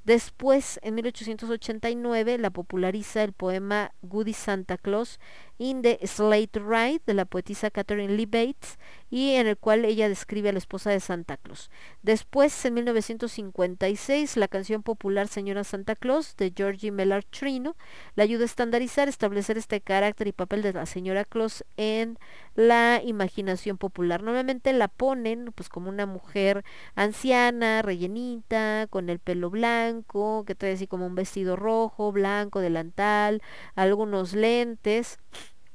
Después, 0.05 0.79
en 0.83 0.95
1889, 0.97 2.39
la 2.39 2.51
populariza 2.51 3.23
el 3.23 3.33
poema 3.33 3.93
Goody 4.03 4.35
Santa 4.35 4.79
Claus 4.79 5.19
in 5.59 5.83
the 5.83 5.99
Slate 6.07 6.59
Ride 6.59 7.03
de 7.07 7.15
la 7.15 7.25
poetisa 7.25 7.71
Catherine 7.71 8.17
Lee 8.17 8.27
Bates 8.27 8.79
y 9.11 9.35
en 9.35 9.47
el 9.47 9.57
cual 9.57 9.85
ella 9.85 10.09
describe 10.09 10.49
a 10.49 10.53
la 10.53 10.59
esposa 10.59 10.91
de 10.91 10.99
Santa 10.99 11.37
Claus. 11.37 11.71
Después, 12.03 12.65
en 12.65 12.75
1956, 12.75 14.37
la 14.37 14.49
canción 14.49 14.83
popular 14.83 15.29
Señora 15.29 15.63
Santa 15.63 15.95
Claus 15.95 16.37
de 16.37 16.53
Georgie 16.55 16.91
Mellor 16.91 17.25
Trino 17.25 17.77
la 18.17 18.25
ayuda 18.25 18.43
a 18.43 18.47
estandarizar, 18.47 19.09
establecer 19.09 19.57
este 19.57 19.81
carácter 19.81 20.27
y 20.27 20.33
papel 20.33 20.63
de 20.63 20.73
la 20.73 20.87
señora 20.87 21.25
Claus 21.25 21.65
en 21.77 22.19
la 22.57 23.01
imaginación 23.05 23.79
popular. 23.79 24.23
Normalmente 24.23 24.73
la 24.73 24.89
ponen 24.89 25.53
pues 25.55 25.69
como 25.69 25.89
una 25.89 26.07
mujer 26.07 26.65
anciana, 26.95 27.83
rellenita, 27.83 28.87
con 28.91 29.09
el 29.11 29.19
pelo 29.19 29.51
blanco, 29.51 30.45
que 30.45 30.55
trae 30.55 30.73
así 30.73 30.87
como 30.87 31.07
un 31.07 31.15
vestido 31.15 31.57
rojo, 31.57 32.13
blanco, 32.13 32.61
delantal, 32.61 33.43
algunos 33.75 34.35
lentes. 34.35 35.19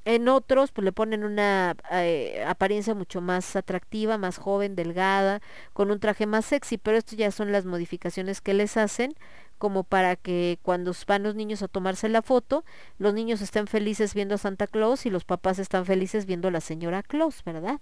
En 0.05 0.27
otros, 0.27 0.71
pues 0.71 0.85
le 0.85 0.91
ponen 0.91 1.23
una 1.23 1.75
eh, 1.91 2.43
apariencia 2.47 2.95
mucho 2.95 3.21
más 3.21 3.55
atractiva, 3.55 4.17
más 4.17 4.37
joven, 4.37 4.75
delgada, 4.75 5.41
con 5.73 5.91
un 5.91 5.99
traje 5.99 6.25
más 6.25 6.45
sexy, 6.45 6.77
pero 6.77 6.97
esto 6.97 7.15
ya 7.15 7.31
son 7.31 7.51
las 7.51 7.65
modificaciones 7.65 8.41
que 8.41 8.53
les 8.53 8.77
hacen, 8.77 9.13
como 9.57 9.83
para 9.83 10.15
que 10.15 10.57
cuando 10.63 10.93
van 11.05 11.23
los 11.23 11.35
niños 11.35 11.61
a 11.61 11.67
tomarse 11.67 12.09
la 12.09 12.21
foto, 12.21 12.63
los 12.97 13.13
niños 13.13 13.41
estén 13.41 13.67
felices 13.67 14.13
viendo 14.13 14.35
a 14.35 14.37
Santa 14.37 14.67
Claus 14.67 15.05
y 15.05 15.09
los 15.09 15.25
papás 15.25 15.59
están 15.59 15.85
felices 15.85 16.25
viendo 16.25 16.47
a 16.47 16.51
la 16.51 16.61
señora 16.61 17.03
Claus, 17.03 17.43
¿verdad? 17.43 17.79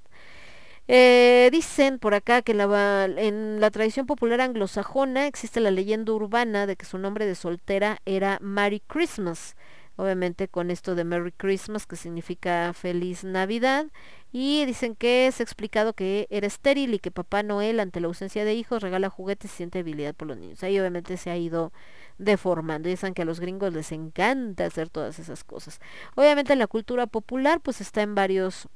Eh, 0.89 1.49
dicen 1.51 1.99
por 1.99 2.13
acá 2.13 2.41
que 2.41 2.53
en 2.53 3.59
la 3.59 3.71
tradición 3.71 4.05
popular 4.05 4.39
anglosajona 4.39 5.27
existe 5.27 5.59
la 5.59 5.69
leyenda 5.69 6.13
urbana 6.13 6.65
de 6.65 6.77
que 6.77 6.85
su 6.85 6.97
nombre 6.97 7.25
de 7.25 7.35
soltera 7.35 7.99
era 8.05 8.39
Mary 8.41 8.81
Christmas 8.87 9.55
obviamente 9.97 10.47
con 10.47 10.71
esto 10.71 10.95
de 10.95 11.03
Merry 11.03 11.33
Christmas, 11.33 11.85
que 11.85 11.95
significa 11.95 12.71
feliz 12.73 13.23
Navidad, 13.23 13.87
y 14.31 14.65
dicen 14.65 14.95
que 14.95 15.27
es 15.27 15.41
explicado 15.41 15.93
que 15.93 16.27
era 16.29 16.47
estéril 16.47 16.93
y 16.93 16.99
que 16.99 17.11
Papá 17.11 17.43
Noel, 17.43 17.79
ante 17.79 17.99
la 17.99 18.07
ausencia 18.07 18.45
de 18.45 18.53
hijos, 18.53 18.83
regala 18.83 19.09
juguetes 19.09 19.51
y 19.51 19.55
siente 19.55 19.79
habilidad 19.79 20.13
por 20.13 20.27
los 20.27 20.37
niños. 20.37 20.63
Ahí 20.63 20.79
obviamente 20.79 21.17
se 21.17 21.31
ha 21.31 21.37
ido 21.37 21.73
deformando. 22.17 22.89
Dicen 22.89 23.13
que 23.13 23.23
a 23.23 23.25
los 23.25 23.39
gringos 23.39 23.73
les 23.73 23.91
encanta 23.91 24.65
hacer 24.65 24.89
todas 24.89 25.17
esas 25.19 25.43
cosas. 25.43 25.79
Obviamente 26.15 26.53
en 26.53 26.59
la 26.59 26.67
cultura 26.67 27.07
popular, 27.07 27.59
pues 27.61 27.81
está 27.81 28.01
en 28.01 28.15
varios 28.15 28.67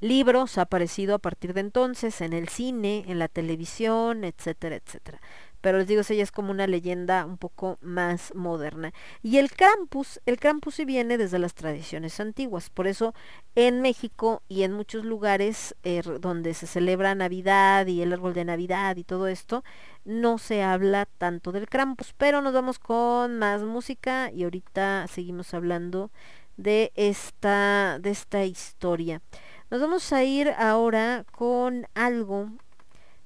libros, 0.00 0.58
ha 0.58 0.62
aparecido 0.62 1.14
a 1.14 1.18
partir 1.18 1.54
de 1.54 1.60
entonces, 1.60 2.20
en 2.20 2.32
el 2.32 2.48
cine, 2.48 3.04
en 3.06 3.18
la 3.18 3.28
televisión, 3.28 4.24
etcétera, 4.24 4.76
etcétera 4.76 5.20
pero 5.64 5.78
les 5.78 5.86
digo, 5.86 6.02
ella 6.06 6.22
es 6.22 6.30
como 6.30 6.50
una 6.50 6.66
leyenda 6.66 7.24
un 7.24 7.38
poco 7.38 7.78
más 7.80 8.34
moderna. 8.34 8.92
Y 9.22 9.38
el 9.38 9.50
Krampus, 9.50 10.20
el 10.26 10.38
Krampus 10.38 10.74
sí 10.74 10.84
viene 10.84 11.16
desde 11.16 11.38
las 11.38 11.54
tradiciones 11.54 12.20
antiguas, 12.20 12.68
por 12.68 12.86
eso 12.86 13.14
en 13.54 13.80
México 13.80 14.42
y 14.46 14.64
en 14.64 14.74
muchos 14.74 15.06
lugares 15.06 15.74
eh, 15.82 16.02
donde 16.20 16.52
se 16.52 16.66
celebra 16.66 17.14
Navidad 17.14 17.86
y 17.86 18.02
el 18.02 18.12
árbol 18.12 18.34
de 18.34 18.44
Navidad 18.44 18.96
y 18.96 19.04
todo 19.04 19.26
esto, 19.26 19.64
no 20.04 20.36
se 20.36 20.62
habla 20.62 21.06
tanto 21.16 21.50
del 21.50 21.66
Krampus, 21.66 22.12
pero 22.18 22.42
nos 22.42 22.52
vamos 22.52 22.78
con 22.78 23.38
más 23.38 23.62
música 23.62 24.30
y 24.30 24.44
ahorita 24.44 25.06
seguimos 25.08 25.54
hablando 25.54 26.10
de 26.58 26.92
esta, 26.94 27.98
de 28.00 28.10
esta 28.10 28.44
historia. 28.44 29.22
Nos 29.70 29.80
vamos 29.80 30.12
a 30.12 30.24
ir 30.24 30.50
ahora 30.58 31.24
con 31.32 31.86
algo 31.94 32.50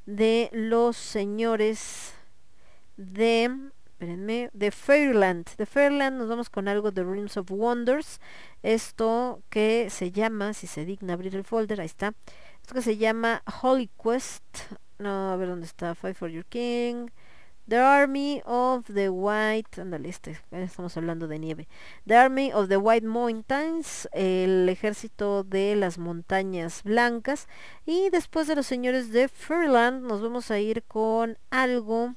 de 0.07 0.51
los 0.53 0.97
señores 0.97 2.15
de, 2.99 3.51
espérenme, 3.87 4.51
de 4.53 4.71
Fairyland. 4.71 5.47
De 5.57 5.65
Fairyland 5.65 6.19
nos 6.19 6.29
vamos 6.29 6.51
con 6.51 6.69
algo 6.69 6.91
de 6.91 7.03
Rooms 7.03 7.39
of 7.39 7.51
Wonders. 7.51 8.21
Esto 8.63 9.41
que 9.49 9.89
se 9.89 10.13
llama, 10.13 10.53
si 10.53 10.67
se 10.67 10.85
digna 10.85 11.15
abrir 11.15 11.35
el 11.35 11.45
folder, 11.45 11.81
ahí 11.81 11.87
está. 11.87 12.13
Esto 12.61 12.75
que 12.75 12.83
se 12.83 12.99
llama 12.99 13.43
Holy 13.63 13.89
Quest. 14.03 14.43
No, 14.99 15.31
a 15.31 15.37
ver 15.37 15.49
dónde 15.49 15.67
está. 15.67 15.95
Fight 15.95 16.17
for 16.17 16.29
Your 16.29 16.45
King. 16.45 17.09
The 17.69 17.77
Army 17.77 18.41
of 18.47 18.87
the 18.87 19.11
White, 19.11 19.83
ándale, 19.83 20.09
este, 20.09 20.41
estamos 20.53 20.97
hablando 20.97 21.29
de 21.29 21.39
nieve. 21.39 21.69
The 22.07 22.17
Army 22.17 22.51
of 22.55 22.69
the 22.69 22.79
White 22.79 23.07
Mountains, 23.07 24.09
el 24.13 24.67
ejército 24.71 25.45
de 25.45 25.77
las 25.77 25.99
montañas 25.99 26.83
blancas. 26.83 27.47
Y 27.85 28.09
después 28.09 28.47
de 28.47 28.57
los 28.57 28.67
señores 28.67 29.13
de 29.13 29.29
Fairyland, 29.29 30.03
nos 30.03 30.23
vamos 30.23 30.51
a 30.51 30.59
ir 30.59 30.83
con 30.85 31.37
algo 31.51 32.15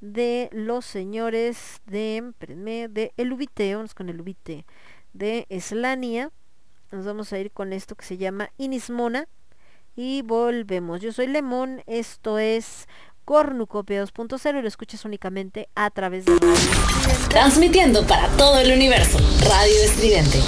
de 0.00 0.48
los 0.52 0.84
señores 0.84 1.80
de, 1.86 2.32
de 2.38 3.12
el 3.16 3.32
Ubite, 3.32 3.74
vamos 3.74 3.94
con 3.94 4.08
el 4.08 4.20
Ubite, 4.20 4.64
de 5.12 5.46
Eslania. 5.48 6.30
Nos 6.90 7.04
vamos 7.04 7.32
a 7.32 7.38
ir 7.38 7.50
con 7.50 7.72
esto 7.72 7.94
que 7.94 8.04
se 8.04 8.16
llama 8.16 8.50
Inismona 8.56 9.28
y 9.96 10.22
volvemos. 10.22 11.00
Yo 11.00 11.12
soy 11.12 11.26
Lemón, 11.26 11.82
esto 11.86 12.38
es 12.38 12.86
Cornucopia 13.24 14.02
2.0 14.02 14.58
y 14.58 14.62
lo 14.62 14.68
escuchas 14.68 15.04
únicamente 15.04 15.68
a 15.74 15.90
través 15.90 16.24
de. 16.24 16.38
Transmitiendo 17.28 18.06
para 18.06 18.28
todo 18.36 18.58
el 18.58 18.72
universo. 18.72 19.18
Radio 19.44 19.82
Estridente. 19.84 20.38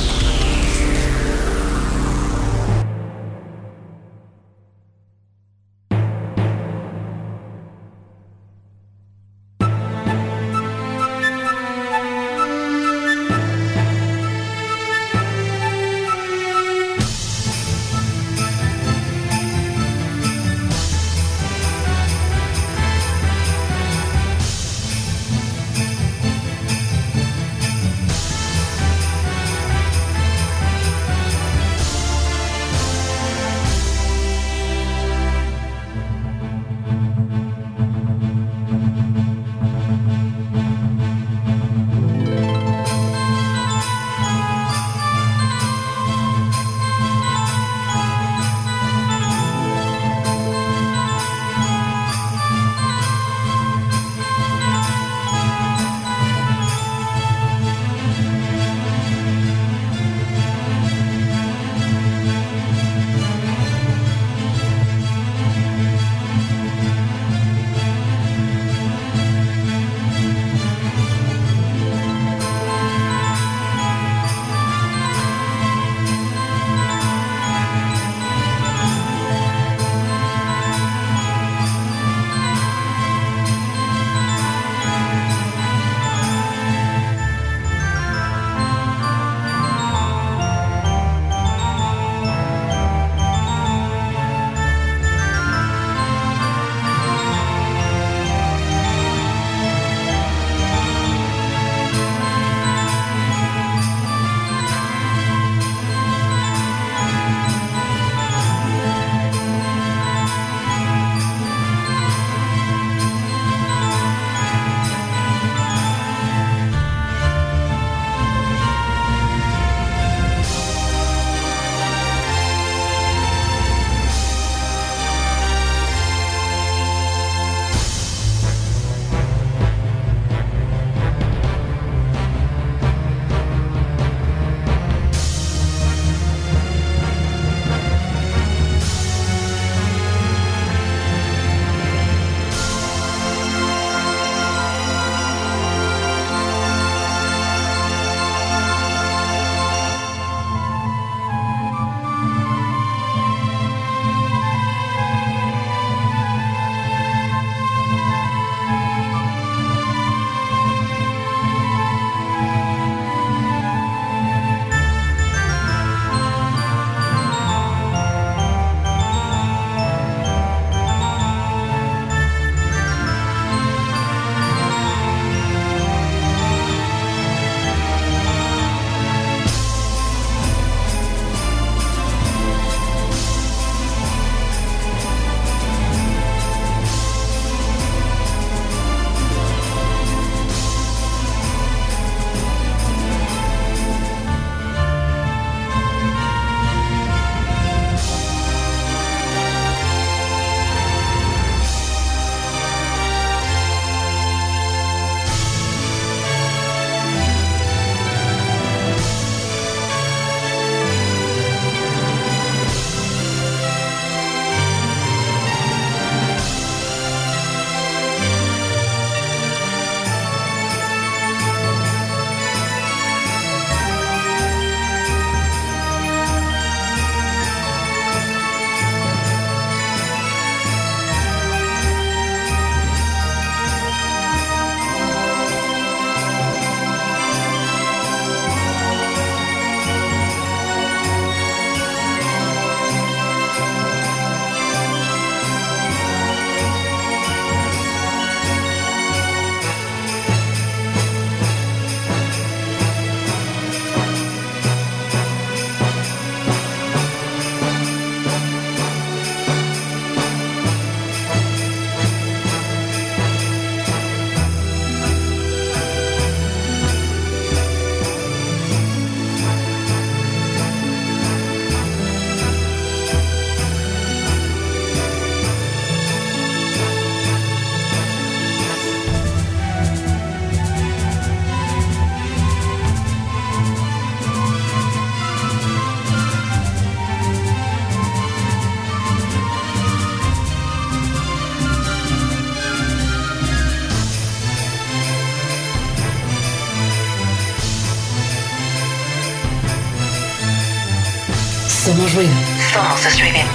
Ruido. 302.15 302.33
Somos 302.73 303.05
estridente. 303.07 303.50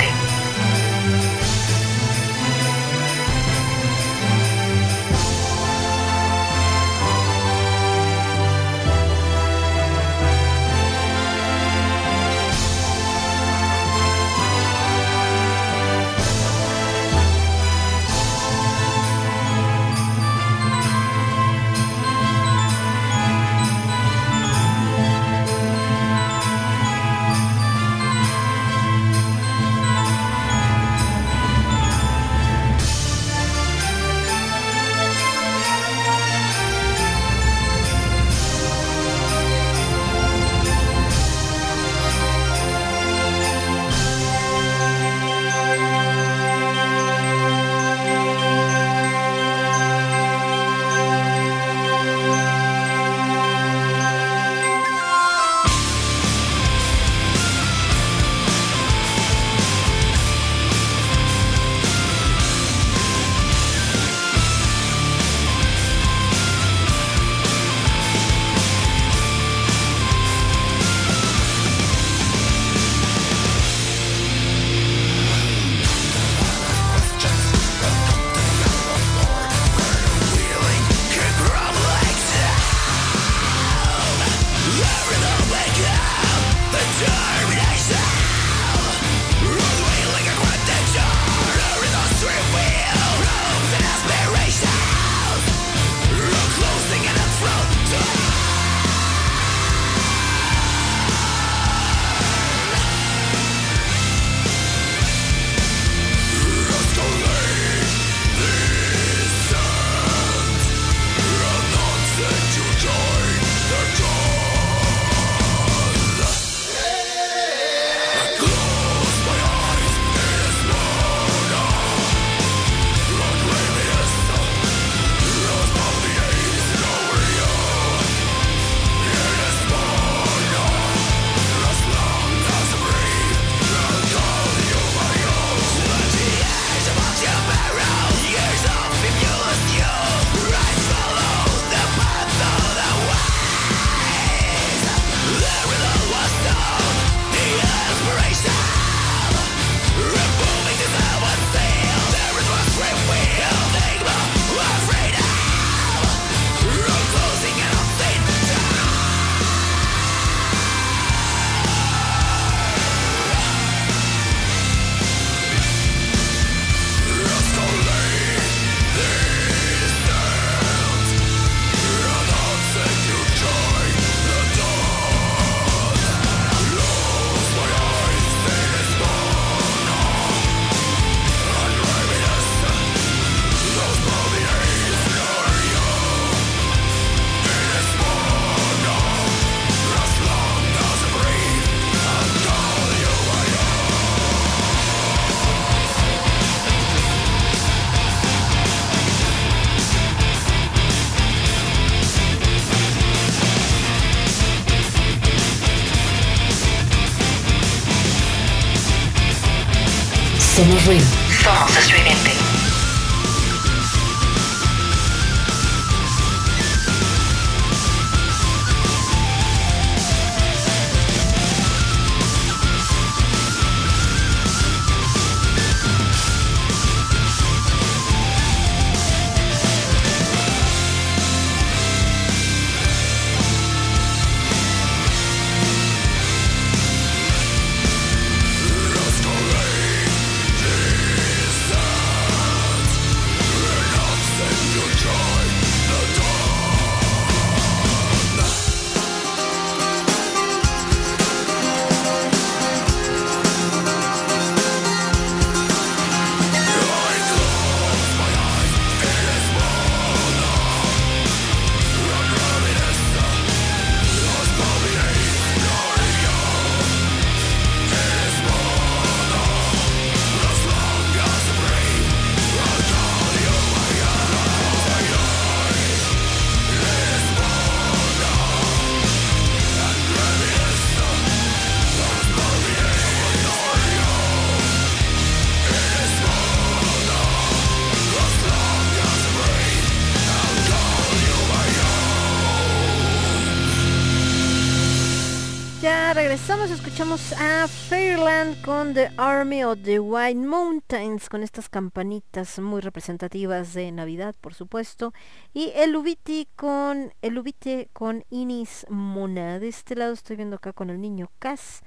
A 297.15 297.69
Fairland 297.69 298.61
con 298.61 298.93
The 298.93 299.09
Army 299.15 299.63
of 299.63 299.79
the 299.83 300.01
White 300.01 300.35
Mountains, 300.35 301.29
con 301.29 301.43
estas 301.43 301.69
campanitas 301.69 302.59
muy 302.59 302.81
representativas 302.81 303.73
de 303.73 303.89
Navidad, 303.93 304.35
por 304.41 304.53
supuesto. 304.53 305.13
Y 305.53 305.71
el 305.75 305.95
Ubiti 305.95 306.49
con 306.57 307.13
el 307.21 307.37
Ubite 307.37 307.87
con 307.93 308.25
Inis 308.29 308.85
Mona. 308.89 309.59
De 309.59 309.69
este 309.69 309.95
lado 309.95 310.11
estoy 310.11 310.35
viendo 310.35 310.57
acá 310.57 310.73
con 310.73 310.89
el 310.89 310.99
niño 310.99 311.31
Cas, 311.39 311.83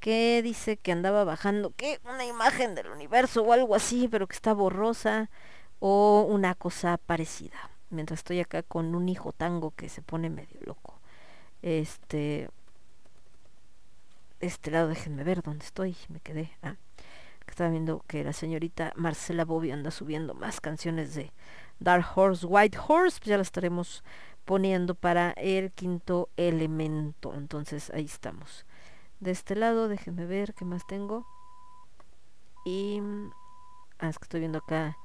que 0.00 0.42
dice 0.42 0.78
que 0.78 0.90
andaba 0.90 1.22
bajando, 1.22 1.72
que 1.76 2.00
una 2.04 2.24
imagen 2.24 2.74
del 2.74 2.88
universo 2.88 3.44
o 3.44 3.52
algo 3.52 3.76
así, 3.76 4.08
pero 4.08 4.26
que 4.26 4.34
está 4.34 4.52
borrosa 4.52 5.30
o 5.78 6.26
una 6.28 6.56
cosa 6.56 6.98
parecida. 6.98 7.70
Mientras 7.90 8.18
estoy 8.18 8.40
acá 8.40 8.64
con 8.64 8.96
un 8.96 9.08
hijo 9.08 9.30
tango 9.30 9.70
que 9.70 9.88
se 9.88 10.02
pone 10.02 10.28
medio 10.28 10.58
loco. 10.64 10.98
Este, 11.62 12.48
este 14.42 14.70
lado, 14.70 14.88
déjenme 14.88 15.24
ver 15.24 15.42
dónde 15.42 15.64
estoy, 15.64 15.96
me 16.08 16.20
quedé. 16.20 16.50
Ah, 16.62 16.76
estaba 17.52 17.70
viendo 17.70 18.02
que 18.06 18.24
la 18.24 18.32
señorita 18.32 18.92
Marcela 18.96 19.44
Bobbio 19.44 19.74
anda 19.74 19.90
subiendo 19.90 20.32
más 20.34 20.60
canciones 20.60 21.14
de 21.14 21.32
Dark 21.80 22.06
Horse, 22.14 22.46
White 22.46 22.78
Horse, 22.88 23.18
pues 23.20 23.28
ya 23.28 23.36
las 23.36 23.48
estaremos 23.48 24.02
poniendo 24.44 24.94
para 24.94 25.32
el 25.32 25.70
quinto 25.70 26.30
elemento. 26.36 27.34
Entonces 27.34 27.90
ahí 27.90 28.06
estamos. 28.06 28.64
De 29.20 29.30
este 29.30 29.54
lado, 29.54 29.88
déjenme 29.88 30.24
ver 30.24 30.54
qué 30.54 30.64
más 30.64 30.86
tengo. 30.86 31.26
Y 32.64 33.00
ah, 33.98 34.08
es 34.08 34.18
que 34.18 34.24
estoy 34.24 34.40
viendo 34.40 34.58
acá. 34.58 34.96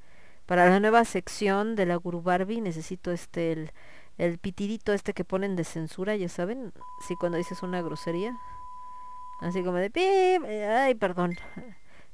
Para 0.46 0.70
la 0.70 0.80
nueva 0.80 1.04
sección 1.04 1.76
de 1.76 1.86
la 1.86 1.98
Guru 1.98 2.22
Barbie 2.22 2.62
necesito 2.62 3.12
este 3.12 3.52
el, 3.52 3.72
el 4.18 4.38
pitidito 4.38 4.94
este 4.94 5.14
que 5.14 5.26
ponen 5.26 5.58
de 5.58 5.66
censura, 5.66 6.16
ya 6.16 6.30
saben, 6.30 6.72
si 7.06 7.18
cuando 7.18 7.38
dices 7.38 7.62
una 7.62 7.82
grosería. 7.82 8.38
Así 9.42 9.64
como 9.64 9.78
de 9.78 9.90
pip, 9.90 10.44
ay, 10.46 10.96
perdón. 10.96 11.38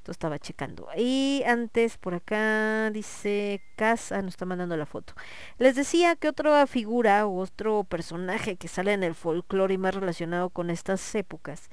Esto 0.03 0.11
estaba 0.11 0.38
checando. 0.38 0.90
Y 0.98 1.43
antes 1.48 1.98
por 1.98 2.14
acá 2.14 2.92
dice 2.92 3.61
Casa, 3.77 4.22
nos 4.22 4.34
está 4.34 4.45
mandando 4.45 4.76
la 4.76 4.85
foto. 4.85 5.14
Les 5.60 5.76
decía 5.76 6.18
que 6.18 6.27
otra 6.27 6.68
figura 6.68 7.26
o 7.26 7.40
otro 7.40 7.85
personaje 7.85 8.58
que 8.58 8.68
sale 8.68 8.92
en 8.92 9.03
el 9.03 9.16
folclore 9.16 9.76
y 9.76 9.77
más 9.77 9.95
relacionado 9.95 10.50
con 10.50 10.69
estas 10.69 11.16
épocas 11.16 11.69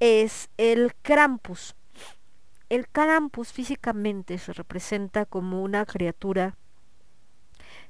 es 0.00 0.50
el 0.58 0.94
Krampus. 1.00 1.74
El 2.68 2.88
Krampus 2.88 3.52
físicamente 3.52 4.36
se 4.36 4.52
representa 4.52 5.24
como 5.24 5.62
una 5.62 5.86
criatura 5.86 6.56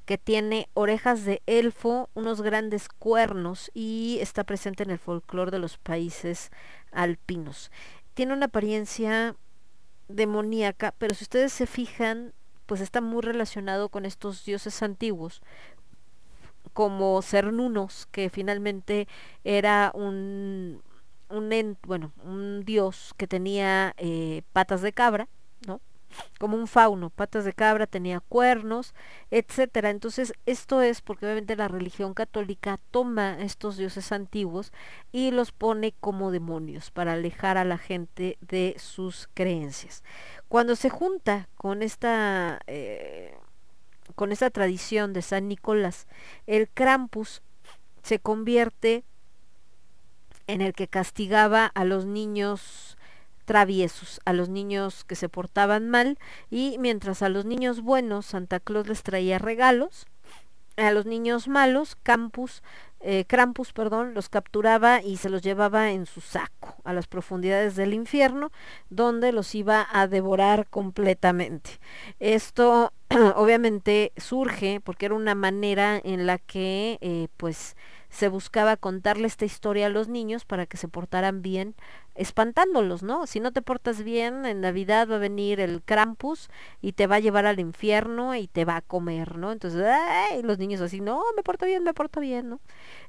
que 0.05 0.19
tiene 0.19 0.69
orejas 0.75 1.25
de 1.25 1.43
elfo, 1.47 2.11
unos 2.15 2.43
grandes 2.43 2.89
cuernos 2.89 3.71
y 3.75 4.19
está 4.21 4.45
presente 4.45 4.83
en 4.83 4.91
el 4.91 4.99
folclore 4.99 5.51
de 5.51 5.59
los 5.59 5.79
países 5.79 6.51
alpinos. 6.93 7.71
Tiene 8.15 8.33
una 8.33 8.47
apariencia 8.47 9.37
demoníaca, 10.09 10.95
pero 10.99 11.15
si 11.15 11.25
ustedes 11.25 11.53
se 11.53 11.67
fijan, 11.67 12.35
pues 12.67 12.81
está 12.81 13.01
muy 13.01 13.23
relacionado 13.23 13.89
con 13.89 14.05
estos 14.05 14.45
dioses 14.45 14.83
antiguos, 14.83 15.43
como 16.73 17.21
Cernunos, 17.23 18.07
que 18.11 18.31
finalmente 18.31 19.09
era 19.45 19.91
un, 19.95 20.83
un 21.29 21.79
bueno, 21.83 22.13
un 22.25 22.65
dios 22.65 23.15
que 23.17 23.27
tenía 23.27 23.95
eh, 23.97 24.43
patas 24.53 24.83
de 24.83 24.93
cabra, 24.93 25.29
¿no? 25.67 25.81
Como 26.39 26.57
un 26.57 26.67
fauno, 26.67 27.11
patas 27.11 27.45
de 27.45 27.53
cabra, 27.53 27.87
tenía 27.87 28.21
cuernos, 28.21 28.95
etcétera. 29.31 29.91
Entonces, 29.91 30.33
esto 30.47 30.83
es 30.83 31.01
porque 31.01 31.27
obviamente 31.27 31.57
la 31.57 31.69
religión 31.69 32.15
católica 32.15 32.79
toma 32.91 33.41
estos 33.41 33.77
dioses 33.77 34.13
antiguos 34.13 34.73
y 35.13 35.31
los 35.31 35.53
pone 35.53 35.95
como 36.01 36.31
demonios 36.31 36.91
para 36.91 37.15
alejar 37.15 37.59
a 37.59 37.65
la 37.65 37.79
gente 37.79 38.39
de 38.41 38.77
sus 38.79 39.29
creencias. 39.35 40.03
Cuando 40.49 40.77
se 40.77 40.91
junta 40.91 41.49
con 41.57 41.83
esta 41.83 42.61
eh, 42.67 43.37
con 44.15 44.33
esta 44.33 44.51
tradición 44.51 45.13
de 45.13 45.23
San 45.23 45.49
Nicolás, 45.49 46.07
el 46.47 46.69
Krampus 46.69 47.43
se 48.03 48.19
convierte 48.19 49.05
en 50.47 50.61
el 50.61 50.75
que 50.75 50.89
castigaba 50.89 51.67
a 51.67 51.85
los 51.85 52.05
niños 52.05 52.99
traviesos, 53.53 54.19
a 54.25 54.33
los 54.33 54.49
niños 54.49 55.05
que 55.05 55.15
se 55.15 55.29
portaban 55.29 55.91
mal 55.91 56.19
y 56.49 56.77
mientras 56.79 57.21
a 57.21 57.29
los 57.29 57.45
niños 57.45 57.83
buenos 57.83 58.25
Santa 58.25 58.61
Claus 58.61 58.89
les 58.89 59.03
traía 59.03 59.39
regalos, 59.39 60.07
a 60.79 60.91
los 60.91 61.05
niños 61.05 61.49
malos 61.49 61.95
Campus, 62.03 62.63
eh, 63.01 63.27
Krampus, 63.27 63.75
perdón, 63.75 64.15
los 64.15 64.31
capturaba 64.31 65.03
y 65.03 65.19
se 65.19 65.29
los 65.29 65.43
llevaba 65.43 65.91
en 65.91 66.07
su 66.07 66.23
saco 66.23 66.77
a 66.85 66.95
las 66.95 67.07
profundidades 67.09 67.77
del 67.77 67.93
infierno, 67.93 68.53
donde 68.89 69.33
los 69.33 69.55
iba 69.55 69.87
a 69.93 70.07
devorar 70.07 70.67
completamente. 70.71 71.73
Esto 72.21 72.95
obviamente 73.37 74.13
surge 74.17 74.81
porque 74.81 75.05
era 75.05 75.15
una 75.15 75.35
manera 75.35 76.01
en 76.03 76.25
la 76.25 76.39
que 76.39 76.97
eh, 77.03 77.29
pues 77.37 77.77
se 78.13 78.29
buscaba 78.29 78.77
contarle 78.77 79.27
esta 79.27 79.47
historia 79.47 79.87
a 79.87 79.89
los 79.89 80.07
niños 80.09 80.45
para 80.45 80.67
que 80.67 80.77
se 80.77 80.87
portaran 80.87 81.41
bien, 81.41 81.75
espantándolos, 82.15 83.03
¿no? 83.03 83.27
Si 83.27 83.41
no 83.41 83.53
te 83.53 83.63
portas 83.63 84.03
bien, 84.03 84.45
en 84.47 84.61
Navidad 84.61 85.09
va 85.11 85.17
a 85.17 85.19
venir 85.19 85.61
el 85.61 85.83
Krampus 85.83 86.51
y 86.81 86.93
te 86.93 87.07
va 87.07 87.17
a 87.17 87.21
llevar 87.21 87.47
al 87.47 87.61
infierno 87.61 88.35
y 88.35 88.49
te 88.49 88.65
va 88.65 88.77
a 88.77 88.83
comer, 88.83 89.37
¿no? 89.37 89.53
Entonces, 89.53 89.83
¡ay! 89.85 90.43
los 90.43 90.59
niños 90.59 90.81
así, 90.81 91.01
no, 91.01 91.23
me 91.37 91.43
porto 91.43 91.67
bien, 91.67 91.85
me 91.85 91.95
porto 91.95 92.21
bien, 92.21 92.51
¿no? 92.51 92.61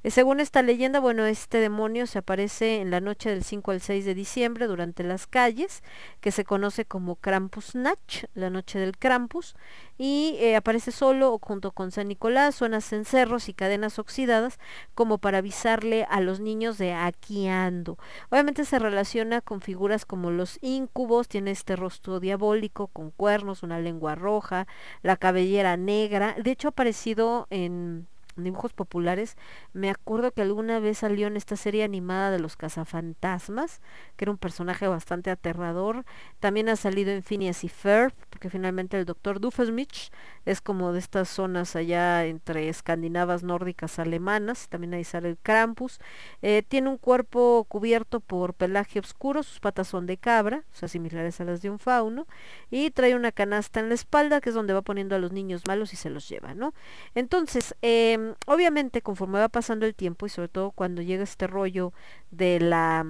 Eh, 0.04 0.12
según 0.12 0.40
esta 0.40 0.62
leyenda, 0.62 1.00
bueno, 1.00 1.26
este 1.26 1.60
demonio 1.60 2.08
se 2.08 2.20
aparece 2.20 2.82
en 2.82 2.92
la 2.92 3.02
noche 3.02 3.30
del 3.30 3.44
5 3.44 3.72
al 3.72 3.82
6 3.82 4.06
de 4.06 4.14
diciembre 4.14 4.68
durante 4.68 5.04
las 5.04 5.28
calles, 5.28 5.84
que 6.22 6.32
se 6.32 6.46
conoce 6.46 6.86
como 6.86 7.16
Krampusnacht, 7.16 8.26
la 8.34 8.50
noche 8.50 8.80
del 8.80 8.98
Krampus, 8.98 9.56
y 9.98 10.36
eh, 10.40 10.56
aparece 10.56 10.92
solo 10.92 11.34
o 11.34 11.40
junto 11.40 11.72
con 11.72 11.92
San 11.92 12.08
Nicolás, 12.08 12.56
suena 12.56 12.82
cencerros 12.82 13.48
y 13.50 13.54
cadenas 13.54 14.00
oxidadas 14.00 14.60
como 14.96 15.18
para 15.18 15.38
avisarle 15.40 16.06
a 16.10 16.20
los 16.20 16.40
niños 16.40 16.78
de 16.78 16.94
aquí 16.94 17.48
ando. 17.48 17.98
Obviamente 18.30 18.66
se 18.66 18.80
relaciona 18.94 19.42
con 19.42 19.60
figuras 19.60 20.06
como 20.06 20.30
los 20.30 20.60
incubos, 20.62 21.28
tiene 21.28 21.50
este 21.50 21.76
rostro 21.76 22.20
diabólico 22.20 22.88
con 22.88 23.10
cuernos, 23.10 23.64
una 23.64 23.80
lengua 23.80 24.14
roja, 24.14 24.68
la 25.02 25.18
cabellera 25.18 25.78
negra. 25.78 26.36
De 26.42 26.52
hecho 26.52 26.68
ha 26.68 26.70
aparecido 26.70 27.48
en 27.50 28.08
dibujos 28.36 28.74
populares, 28.74 29.38
me 29.74 29.90
acuerdo 29.90 30.32
que 30.32 30.42
alguna 30.42 30.80
vez 30.80 31.00
salió 31.00 31.28
en 31.28 31.38
esta 31.38 31.56
serie 31.56 31.84
animada 31.84 32.32
de 32.32 32.40
los 32.40 32.56
cazafantasmas, 32.56 33.82
que 34.16 34.26
era 34.26 34.32
un 34.32 34.38
personaje 34.38 34.88
bastante 34.88 35.30
aterrador. 35.30 36.06
También 36.40 36.70
ha 36.70 36.76
salido 36.76 37.12
en 37.12 37.24
Phineas 37.24 37.64
y 37.64 37.70
Ferb, 37.70 38.14
porque 38.30 38.50
finalmente 38.50 38.98
el 38.98 39.06
doctor 39.06 39.40
Doofenshmirtz 39.40 40.12
es 40.46 40.62
como 40.62 40.92
de 40.92 41.00
estas 41.00 41.30
zonas 41.30 41.76
allá 41.76 42.26
entre 42.26 42.70
escandinavas, 42.70 43.44
nórdicas, 43.44 44.00
alemanas. 44.00 44.68
También 44.70 44.94
ahí 44.94 45.04
sale 45.04 45.30
el 45.30 45.38
Krampus. 45.38 46.00
Eh, 46.42 46.64
tiene 46.68 46.90
un 46.90 46.98
cuerpo 46.98 47.66
cubierto 47.70 48.20
por 48.20 48.54
pelaje 48.54 49.00
oscuro, 49.00 49.44
sus 49.44 49.60
patas 49.60 49.88
son 49.88 50.06
de 50.06 50.18
cabra, 50.18 50.64
o 50.74 50.76
sea, 50.76 50.88
similares 50.88 51.40
a 51.40 51.46
las 51.46 51.62
de 51.62 51.70
un 51.70 51.80
fauno, 51.80 52.28
y 52.70 52.92
trae 52.92 53.16
una 53.16 53.32
canasta 53.32 53.80
en 53.80 53.90
la 53.90 53.96
espalda, 53.96 54.42
que 54.42 54.50
es 54.50 54.56
donde 54.56 54.74
va 54.74 54.82
poniendo 54.82 55.16
a 55.16 55.20
los 55.20 55.32
niños 55.32 55.64
malos 55.68 55.94
y 55.94 55.96
se 55.96 56.10
los 56.10 56.28
lleva, 56.28 56.54
¿no? 56.54 56.74
Entonces, 57.16 57.76
eh, 57.82 58.18
obviamente 58.46 59.02
conforme 59.02 59.40
va 59.40 59.50
pasando 59.50 59.86
el 59.86 59.96
tiempo 59.96 60.26
y 60.26 60.30
sobre 60.30 60.50
todo 60.50 60.72
cuando 60.72 61.02
llega 61.02 61.24
este 61.24 61.48
rollo 61.48 61.94
de 62.32 62.60
la 62.60 63.06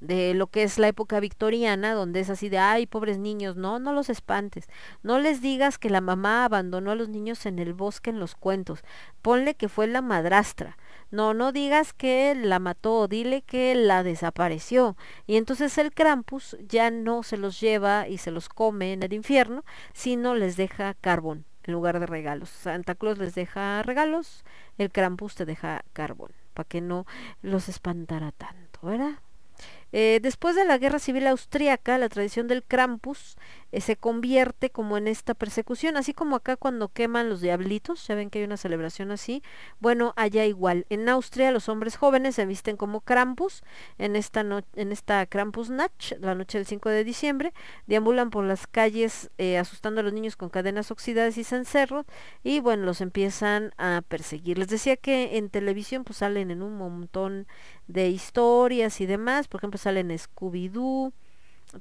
de 0.00 0.34
lo 0.34 0.48
que 0.48 0.62
es 0.62 0.78
la 0.78 0.88
época 0.88 1.20
victoriana, 1.20 1.94
donde 1.94 2.20
es 2.20 2.30
así 2.30 2.48
de, 2.48 2.58
ay, 2.58 2.86
pobres 2.86 3.18
niños, 3.18 3.56
no, 3.56 3.78
no 3.78 3.92
los 3.92 4.10
espantes, 4.10 4.68
no 5.02 5.18
les 5.18 5.40
digas 5.40 5.78
que 5.78 5.90
la 5.90 6.00
mamá 6.00 6.44
abandonó 6.44 6.90
a 6.90 6.94
los 6.94 7.08
niños 7.08 7.46
en 7.46 7.58
el 7.58 7.72
bosque 7.72 8.10
en 8.10 8.20
los 8.20 8.34
cuentos, 8.34 8.84
ponle 9.22 9.54
que 9.54 9.68
fue 9.68 9.86
la 9.86 10.02
madrastra, 10.02 10.76
no, 11.10 11.32
no 11.32 11.52
digas 11.52 11.92
que 11.92 12.34
la 12.34 12.58
mató, 12.58 13.08
dile 13.08 13.42
que 13.42 13.74
la 13.74 14.02
desapareció. 14.02 14.96
Y 15.26 15.36
entonces 15.36 15.78
el 15.78 15.92
Krampus 15.92 16.56
ya 16.68 16.90
no 16.90 17.22
se 17.22 17.36
los 17.36 17.60
lleva 17.60 18.08
y 18.08 18.18
se 18.18 18.30
los 18.30 18.48
come 18.48 18.92
en 18.92 19.02
el 19.02 19.12
infierno, 19.12 19.64
sino 19.92 20.34
les 20.34 20.56
deja 20.56 20.94
carbón 20.94 21.44
en 21.64 21.72
lugar 21.72 22.00
de 22.00 22.06
regalos. 22.06 22.48
Santa 22.48 22.94
Claus 22.94 23.18
les 23.18 23.34
deja 23.34 23.82
regalos, 23.82 24.44
el 24.78 24.90
Krampus 24.90 25.34
te 25.34 25.44
deja 25.44 25.84
carbón, 25.92 26.32
para 26.54 26.68
que 26.68 26.80
no 26.80 27.06
los 27.42 27.68
espantara 27.68 28.32
tanto, 28.32 28.80
¿verdad? 28.82 29.18
Eh, 29.92 30.18
después 30.20 30.56
de 30.56 30.64
la 30.64 30.78
guerra 30.78 30.98
civil 30.98 31.26
austríaca, 31.28 31.98
la 31.98 32.08
tradición 32.08 32.48
del 32.48 32.64
Krampus 32.64 33.36
eh, 33.76 33.80
se 33.80 33.96
convierte 33.96 34.70
como 34.70 34.96
en 34.96 35.08
esta 35.08 35.34
persecución, 35.34 35.96
así 35.96 36.14
como 36.14 36.36
acá 36.36 36.56
cuando 36.56 36.88
queman 36.88 37.28
los 37.28 37.40
diablitos, 37.40 38.06
ya 38.06 38.14
ven 38.14 38.30
que 38.30 38.38
hay 38.40 38.44
una 38.44 38.56
celebración 38.56 39.10
así, 39.10 39.42
bueno, 39.80 40.12
allá 40.16 40.44
igual. 40.46 40.86
En 40.90 41.08
Austria 41.08 41.50
los 41.50 41.68
hombres 41.68 41.96
jóvenes 41.96 42.34
se 42.36 42.46
visten 42.46 42.76
como 42.76 43.00
Krampus 43.00 43.62
en 43.98 44.16
esta, 44.16 44.42
no- 44.44 44.62
en 44.74 44.92
esta 44.92 45.26
Krampusnacht, 45.26 46.12
la 46.20 46.34
noche 46.34 46.58
del 46.58 46.66
5 46.66 46.88
de 46.88 47.04
diciembre, 47.04 47.52
deambulan 47.86 48.30
por 48.30 48.44
las 48.44 48.66
calles 48.66 49.30
eh, 49.38 49.58
asustando 49.58 50.00
a 50.00 50.04
los 50.04 50.12
niños 50.12 50.36
con 50.36 50.48
cadenas 50.50 50.90
oxidadas 50.90 51.38
y 51.38 51.44
cencerros 51.44 52.06
y 52.42 52.60
bueno, 52.60 52.84
los 52.84 53.00
empiezan 53.00 53.72
a 53.78 54.02
perseguir. 54.08 54.58
Les 54.58 54.68
decía 54.68 54.96
que 54.96 55.36
en 55.36 55.50
televisión 55.50 56.04
pues 56.04 56.18
salen 56.18 56.50
en 56.50 56.62
un 56.62 56.76
montón 56.76 57.46
de 57.86 58.08
historias 58.08 59.00
y 59.00 59.06
demás, 59.06 59.48
por 59.48 59.60
ejemplo 59.60 59.78
salen 59.78 60.10
Scooby-Doo, 60.10 61.12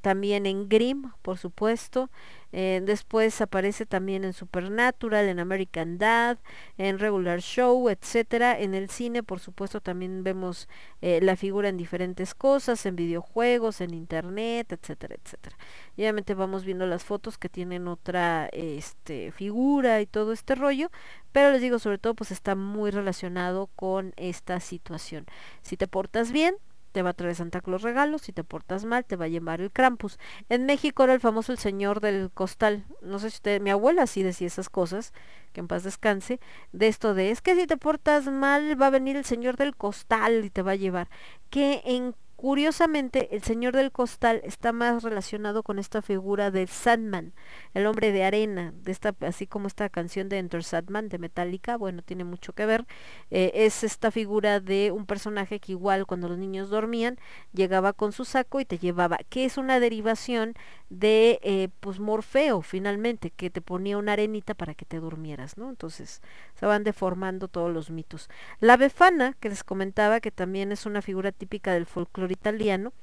también 0.01 0.45
en 0.45 0.69
Grimm, 0.69 1.11
por 1.21 1.37
supuesto. 1.37 2.09
Eh, 2.55 2.81
después 2.85 3.41
aparece 3.41 3.87
también 3.87 4.23
en 4.23 4.33
Supernatural, 4.33 5.27
en 5.27 5.39
American 5.39 5.97
Dad, 5.97 6.37
en 6.77 6.99
Regular 6.99 7.41
Show, 7.41 7.89
etcétera. 7.89 8.59
En 8.59 8.75
el 8.75 8.89
cine, 8.89 9.23
por 9.23 9.39
supuesto, 9.39 9.81
también 9.81 10.23
vemos 10.23 10.69
eh, 11.01 11.19
la 11.21 11.35
figura 11.35 11.69
en 11.69 11.77
diferentes 11.77 12.35
cosas, 12.35 12.85
en 12.85 12.95
videojuegos, 12.95 13.81
en 13.81 13.95
internet, 13.95 14.71
etcétera, 14.71 15.15
etcétera. 15.15 15.57
Y 15.97 16.03
obviamente 16.03 16.35
vamos 16.35 16.63
viendo 16.63 16.85
las 16.85 17.03
fotos 17.03 17.39
que 17.39 17.49
tienen 17.49 17.87
otra 17.87 18.49
este, 18.53 19.31
figura 19.31 19.99
y 20.01 20.05
todo 20.05 20.31
este 20.31 20.53
rollo, 20.53 20.91
pero 21.31 21.51
les 21.51 21.61
digo, 21.61 21.79
sobre 21.79 21.97
todo, 21.97 22.13
pues 22.13 22.31
está 22.31 22.55
muy 22.55 22.91
relacionado 22.91 23.67
con 23.75 24.13
esta 24.15 24.59
situación. 24.59 25.25
Si 25.63 25.75
te 25.75 25.87
portas 25.87 26.31
bien, 26.31 26.55
te 26.93 27.01
va 27.01 27.09
a 27.09 27.13
traer 27.13 27.35
Santa 27.35 27.59
Claus 27.59 27.81
regalos, 27.81 28.21
si 28.21 28.31
te 28.31 28.43
portas 28.43 28.85
mal, 28.85 29.03
te 29.03 29.17
va 29.17 29.25
a 29.25 29.27
llevar 29.27 29.59
el 29.59 29.71
Krampus. 29.71 30.19
En 30.47 30.65
México 30.65 31.03
era 31.03 31.13
el 31.13 31.19
famoso 31.19 31.51
el 31.51 31.57
señor 31.57 31.99
del 31.99 32.31
costal. 32.31 32.85
No 33.01 33.19
sé 33.19 33.31
si 33.31 33.37
usted, 33.37 33.59
mi 33.59 33.71
abuela 33.71 34.07
sí 34.07 34.23
decía 34.23 34.47
esas 34.47 34.69
cosas, 34.69 35.11
que 35.51 35.59
en 35.59 35.67
paz 35.67 35.83
descanse, 35.83 36.39
de 36.71 36.87
esto 36.87 37.13
de, 37.13 37.31
es 37.31 37.41
que 37.41 37.55
si 37.55 37.67
te 37.67 37.77
portas 37.77 38.27
mal 38.27 38.81
va 38.81 38.87
a 38.87 38.91
venir 38.91 39.17
el 39.17 39.25
señor 39.25 39.57
del 39.57 39.75
costal 39.75 40.45
y 40.45 40.49
te 40.49 40.61
va 40.61 40.71
a 40.71 40.75
llevar. 40.75 41.09
Que 41.49 41.81
en 41.83 42.15
Curiosamente, 42.43 43.33
el 43.33 43.41
señor 43.41 43.73
del 43.73 43.93
costal 43.93 44.41
está 44.43 44.73
más 44.73 45.01
relacionado 45.01 45.63
con 45.63 45.79
esta 45.79 46.01
figura 46.01 46.51
de 46.51 46.67
Sandman, 46.67 47.31
el 47.73 47.85
hombre 47.85 48.11
de 48.11 48.25
arena, 48.25 48.73
así 49.21 49.47
como 49.47 49.67
esta 49.67 49.87
canción 49.87 50.27
de 50.27 50.39
Enter 50.39 50.61
Sandman 50.61 51.07
de 51.07 51.19
Metallica, 51.19 51.77
bueno, 51.77 52.01
tiene 52.01 52.25
mucho 52.25 52.51
que 52.51 52.65
ver. 52.65 52.85
Eh, 53.31 53.51
es 53.55 53.85
esta 53.85 54.11
figura 54.11 54.59
de 54.59 54.91
un 54.91 55.05
personaje 55.05 55.61
que 55.61 55.71
igual 55.71 56.05
cuando 56.05 56.27
los 56.27 56.37
niños 56.37 56.69
dormían, 56.69 57.17
llegaba 57.53 57.93
con 57.93 58.11
su 58.11 58.25
saco 58.25 58.59
y 58.59 58.65
te 58.65 58.77
llevaba, 58.77 59.19
que 59.29 59.45
es 59.45 59.57
una 59.57 59.79
derivación 59.79 60.55
de 60.93 61.39
eh, 61.41 61.69
pues 61.79 61.99
Morfeo 61.99 62.61
finalmente, 62.61 63.31
que 63.31 63.49
te 63.49 63.61
ponía 63.61 63.97
una 63.97 64.13
arenita 64.13 64.53
para 64.53 64.75
que 64.75 64.85
te 64.85 64.99
durmieras, 64.99 65.57
¿no? 65.57 65.69
Entonces 65.69 66.21
se 66.53 66.65
van 66.65 66.83
deformando 66.83 67.47
todos 67.47 67.73
los 67.73 67.89
mitos. 67.89 68.29
La 68.59 68.77
befana, 68.77 69.35
que 69.39 69.49
les 69.49 69.63
comentaba 69.63 70.19
que 70.19 70.31
también 70.31 70.71
es 70.71 70.85
una 70.85 71.01
figura 71.01 71.31
típica 71.31 71.73
del 71.73 71.85
folclore 71.85 72.33
italiano, 72.33 72.93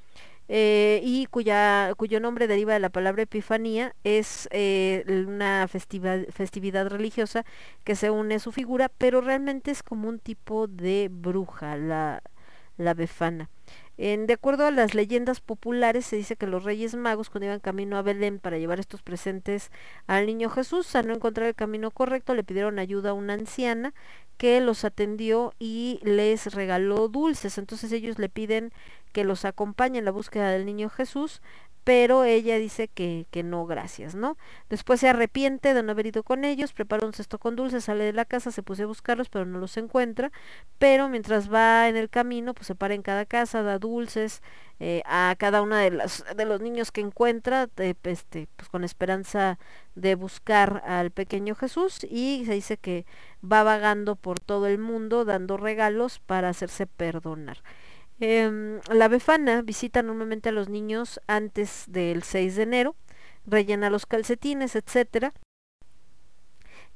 eh, 0.53 1.01
y 1.05 1.27
cuya, 1.27 1.93
cuyo 1.97 2.19
nombre 2.19 2.49
deriva 2.49 2.73
de 2.73 2.81
la 2.81 2.89
palabra 2.91 3.23
epifanía, 3.23 3.95
es 4.03 4.49
eh, 4.51 5.05
una 5.29 5.67
festiva- 5.69 6.25
festividad 6.33 6.89
religiosa 6.89 7.45
que 7.85 7.95
se 7.95 8.11
une 8.11 8.37
a 8.37 8.39
su 8.41 8.51
figura, 8.51 8.89
pero 8.99 9.21
realmente 9.21 9.71
es 9.71 9.83
como 9.83 10.09
un 10.09 10.19
tipo 10.19 10.67
de 10.67 11.09
bruja, 11.11 11.77
la, 11.77 12.23
la 12.79 12.95
befana. 12.95 13.49
En, 14.03 14.27
de 14.27 14.33
acuerdo 14.33 14.65
a 14.65 14.71
las 14.71 14.95
leyendas 14.95 15.41
populares, 15.41 16.07
se 16.07 16.17
dice 16.17 16.35
que 16.35 16.47
los 16.47 16.65
reyes 16.65 16.95
magos, 16.95 17.29
cuando 17.29 17.45
iban 17.45 17.61
camino 17.61 17.99
a 17.99 18.03
Belén 18.03 18.39
para 18.39 18.57
llevar 18.57 18.81
estos 18.81 19.03
presentes 19.03 19.71
al 20.07 20.25
niño 20.25 20.49
Jesús, 20.49 20.97
al 20.97 21.07
no 21.07 21.13
encontrar 21.13 21.49
el 21.49 21.55
camino 21.55 21.91
correcto, 21.91 22.35
le 22.35 22.43
pidieron 22.43 22.79
ayuda 22.79 23.11
a 23.11 23.13
una 23.13 23.35
anciana 23.35 23.93
que 24.39 24.59
los 24.63 24.87
atendió 24.87 25.53
y 25.59 26.01
les 26.03 26.55
regaló 26.55 27.09
dulces. 27.09 27.59
Entonces 27.59 27.93
ellos 27.93 28.19
le 28.19 28.31
piden 28.31 28.73
que 29.13 29.23
los 29.23 29.45
acompañe 29.45 29.99
en 29.99 30.07
la 30.07 30.13
búsqueda 30.13 30.51
del 30.51 30.65
niño 30.65 30.89
Jesús, 30.89 31.43
pero 31.91 32.23
ella 32.23 32.57
dice 32.57 32.87
que, 32.87 33.27
que 33.33 33.43
no, 33.43 33.67
gracias, 33.67 34.15
¿no? 34.15 34.39
Después 34.69 35.01
se 35.01 35.09
arrepiente 35.09 35.75
de 35.75 35.83
no 35.83 35.91
haber 35.91 36.07
ido 36.07 36.23
con 36.23 36.45
ellos, 36.45 36.73
prepara 36.73 37.05
un 37.05 37.13
cesto 37.13 37.41
con 37.41 37.57
dulces, 37.57 37.83
sale 37.83 38.05
de 38.05 38.13
la 38.13 38.25
casa, 38.25 38.53
se 38.53 38.63
puso 38.63 38.85
a 38.85 38.87
buscarlos, 38.87 39.29
pero 39.29 39.45
no 39.45 39.59
los 39.59 39.77
encuentra, 39.77 40.31
pero 40.79 41.09
mientras 41.09 41.53
va 41.53 41.89
en 41.89 41.97
el 41.97 42.09
camino, 42.09 42.55
pues 42.55 42.69
se 42.69 42.77
para 42.77 42.95
en 42.95 43.03
cada 43.03 43.25
casa, 43.25 43.65
da 43.65 43.81
dulces 43.81 44.41
eh, 44.79 45.03
a 45.05 45.35
cada 45.37 45.63
uno 45.63 45.75
de, 45.75 45.91
las, 45.91 46.25
de 46.37 46.45
los 46.45 46.61
niños 46.61 46.93
que 46.93 47.01
encuentra, 47.01 47.67
de, 47.67 47.97
este, 48.05 48.47
pues 48.55 48.69
con 48.69 48.85
esperanza 48.85 49.59
de 49.97 50.15
buscar 50.15 50.85
al 50.87 51.11
pequeño 51.11 51.57
Jesús, 51.57 52.05
y 52.09 52.45
se 52.47 52.53
dice 52.53 52.77
que 52.77 53.05
va 53.43 53.65
vagando 53.65 54.15
por 54.15 54.39
todo 54.39 54.69
el 54.69 54.79
mundo 54.79 55.25
dando 55.25 55.57
regalos 55.57 56.21
para 56.21 56.51
hacerse 56.51 56.87
perdonar. 56.87 57.59
Em, 58.21 58.81
la 58.93 59.09
befana 59.09 59.63
visita 59.63 60.03
normalmente 60.03 60.51
a 60.51 60.53
los 60.53 60.69
niños 60.69 61.21
antes 61.27 61.85
del 61.89 62.23
6 62.23 62.55
de 62.57 62.63
enero, 62.63 62.97
rellena 63.47 63.89
los 63.89 64.05
calcetines, 64.05 64.77
etcétera, 64.77 65.33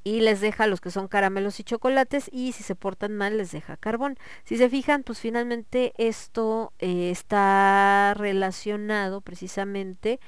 y 0.03 0.21
les 0.21 0.39
deja 0.39 0.67
los 0.67 0.81
que 0.81 0.91
son 0.91 1.07
caramelos 1.07 1.59
y 1.59 1.63
chocolates 1.63 2.29
y 2.31 2.51
si 2.51 2.61
se 2.61 2.75
portan 2.75 3.15
mal 3.15 3.37
les 3.37 3.51
deja 3.51 3.75
carbón. 3.75 4.17
Si 4.43 4.55
se 4.55 4.69
fijan, 4.69 5.01
pues 5.01 5.19
finalmente 5.19 5.93
esto 5.97 6.73
eh, 6.77 7.09
está 7.09 8.13
relacionado 8.15 9.21
precisamente 9.21 10.19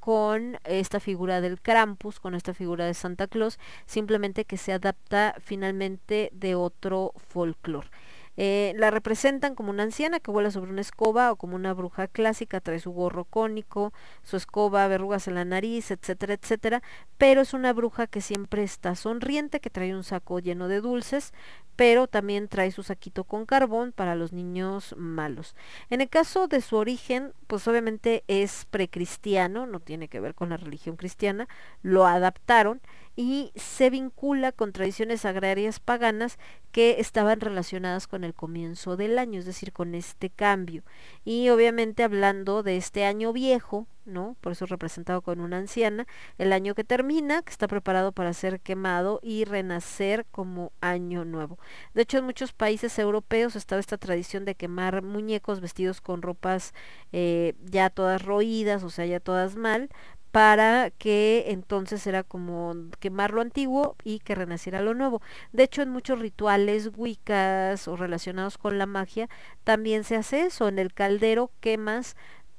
con 0.00 0.58
esta 0.64 1.00
figura 1.00 1.42
del 1.42 1.60
Krampus, 1.60 2.18
con 2.18 2.34
esta 2.34 2.54
figura 2.54 2.86
de 2.86 2.94
Santa 2.94 3.26
Claus, 3.26 3.58
simplemente 3.84 4.46
que 4.46 4.56
se 4.56 4.72
adapta 4.72 5.34
finalmente 5.40 6.30
de 6.32 6.54
otro 6.54 7.12
folclore. 7.28 7.88
Eh, 8.36 8.74
la 8.76 8.90
representan 8.90 9.54
como 9.54 9.70
una 9.70 9.82
anciana 9.82 10.20
que 10.20 10.30
vuela 10.30 10.50
sobre 10.50 10.70
una 10.70 10.80
escoba 10.80 11.32
o 11.32 11.36
como 11.36 11.56
una 11.56 11.72
bruja 11.72 12.06
clásica, 12.06 12.60
trae 12.60 12.80
su 12.80 12.90
gorro 12.92 13.24
cónico, 13.24 13.92
su 14.22 14.36
escoba, 14.36 14.86
verrugas 14.88 15.26
en 15.28 15.34
la 15.36 15.44
nariz, 15.44 15.90
etcétera, 15.90 16.34
etcétera, 16.34 16.82
pero 17.18 17.40
es 17.40 17.54
una 17.54 17.72
bruja 17.72 18.06
que 18.06 18.20
siempre 18.20 18.62
está 18.62 18.94
sonriente, 18.94 19.60
que 19.60 19.70
trae 19.70 19.94
un 19.94 20.04
saco 20.04 20.38
lleno 20.38 20.68
de 20.68 20.80
dulces, 20.80 21.32
pero 21.76 22.06
también 22.06 22.48
trae 22.48 22.70
su 22.72 22.82
saquito 22.82 23.24
con 23.24 23.46
carbón 23.46 23.92
para 23.92 24.14
los 24.14 24.32
niños 24.32 24.94
malos. 24.96 25.54
En 25.90 26.00
el 26.00 26.08
caso 26.08 26.48
de 26.48 26.62
su 26.62 26.76
origen, 26.76 27.32
pues 27.46 27.68
obviamente 27.68 28.24
es 28.28 28.66
precristiano, 28.70 29.66
no 29.66 29.80
tiene 29.80 30.08
que 30.08 30.20
ver 30.20 30.34
con 30.34 30.48
la 30.48 30.56
religión 30.56 30.96
cristiana, 30.96 31.48
lo 31.82 32.06
adaptaron 32.06 32.80
y 33.16 33.50
se 33.56 33.88
vincula 33.88 34.52
con 34.52 34.72
tradiciones 34.72 35.24
agrarias 35.24 35.80
paganas 35.80 36.38
que 36.70 37.00
estaban 37.00 37.40
relacionadas 37.40 38.06
con 38.06 38.22
el 38.22 38.34
comienzo 38.34 38.98
del 38.98 39.18
año, 39.18 39.40
es 39.40 39.46
decir, 39.46 39.72
con 39.72 39.94
este 39.94 40.28
cambio. 40.28 40.82
Y 41.24 41.48
obviamente 41.48 42.04
hablando 42.04 42.62
de 42.62 42.76
este 42.76 43.06
año 43.06 43.32
viejo, 43.32 43.86
¿no? 44.04 44.36
Por 44.42 44.52
eso 44.52 44.66
representado 44.66 45.22
con 45.22 45.40
una 45.40 45.56
anciana, 45.56 46.06
el 46.36 46.52
año 46.52 46.74
que 46.74 46.84
termina, 46.84 47.42
que 47.42 47.50
está 47.50 47.66
preparado 47.66 48.12
para 48.12 48.34
ser 48.34 48.60
quemado 48.60 49.20
y 49.22 49.44
renacer 49.44 50.26
como 50.30 50.72
año 50.82 51.24
nuevo. 51.24 51.58
De 51.94 52.02
hecho, 52.02 52.18
en 52.18 52.24
muchos 52.24 52.52
países 52.52 52.98
europeos 52.98 53.56
estaba 53.56 53.80
esta 53.80 53.96
tradición 53.98 54.44
de 54.44 54.54
quemar 54.54 55.02
muñecos 55.02 55.60
vestidos 55.60 56.02
con 56.02 56.20
ropas 56.22 56.74
eh, 57.12 57.54
ya 57.64 57.88
todas 57.90 58.22
roídas, 58.22 58.82
o 58.82 58.90
sea, 58.90 59.06
ya 59.06 59.20
todas 59.20 59.56
mal, 59.56 59.88
para 60.36 60.90
que 60.90 61.44
entonces 61.48 62.06
era 62.06 62.22
como 62.22 62.74
quemar 63.00 63.30
lo 63.30 63.40
antiguo 63.40 63.96
y 64.04 64.18
que 64.18 64.34
renaciera 64.34 64.82
lo 64.82 64.92
nuevo. 64.92 65.22
De 65.52 65.62
hecho, 65.62 65.80
en 65.80 65.88
muchos 65.88 66.18
rituales 66.18 66.90
wiccas 66.94 67.88
o 67.88 67.96
relacionados 67.96 68.58
con 68.58 68.76
la 68.76 68.84
magia, 68.84 69.30
también 69.64 70.04
se 70.04 70.14
hace 70.14 70.42
eso. 70.42 70.68
En 70.68 70.78
el 70.78 70.92
caldero 70.92 71.50
quemas 71.60 72.16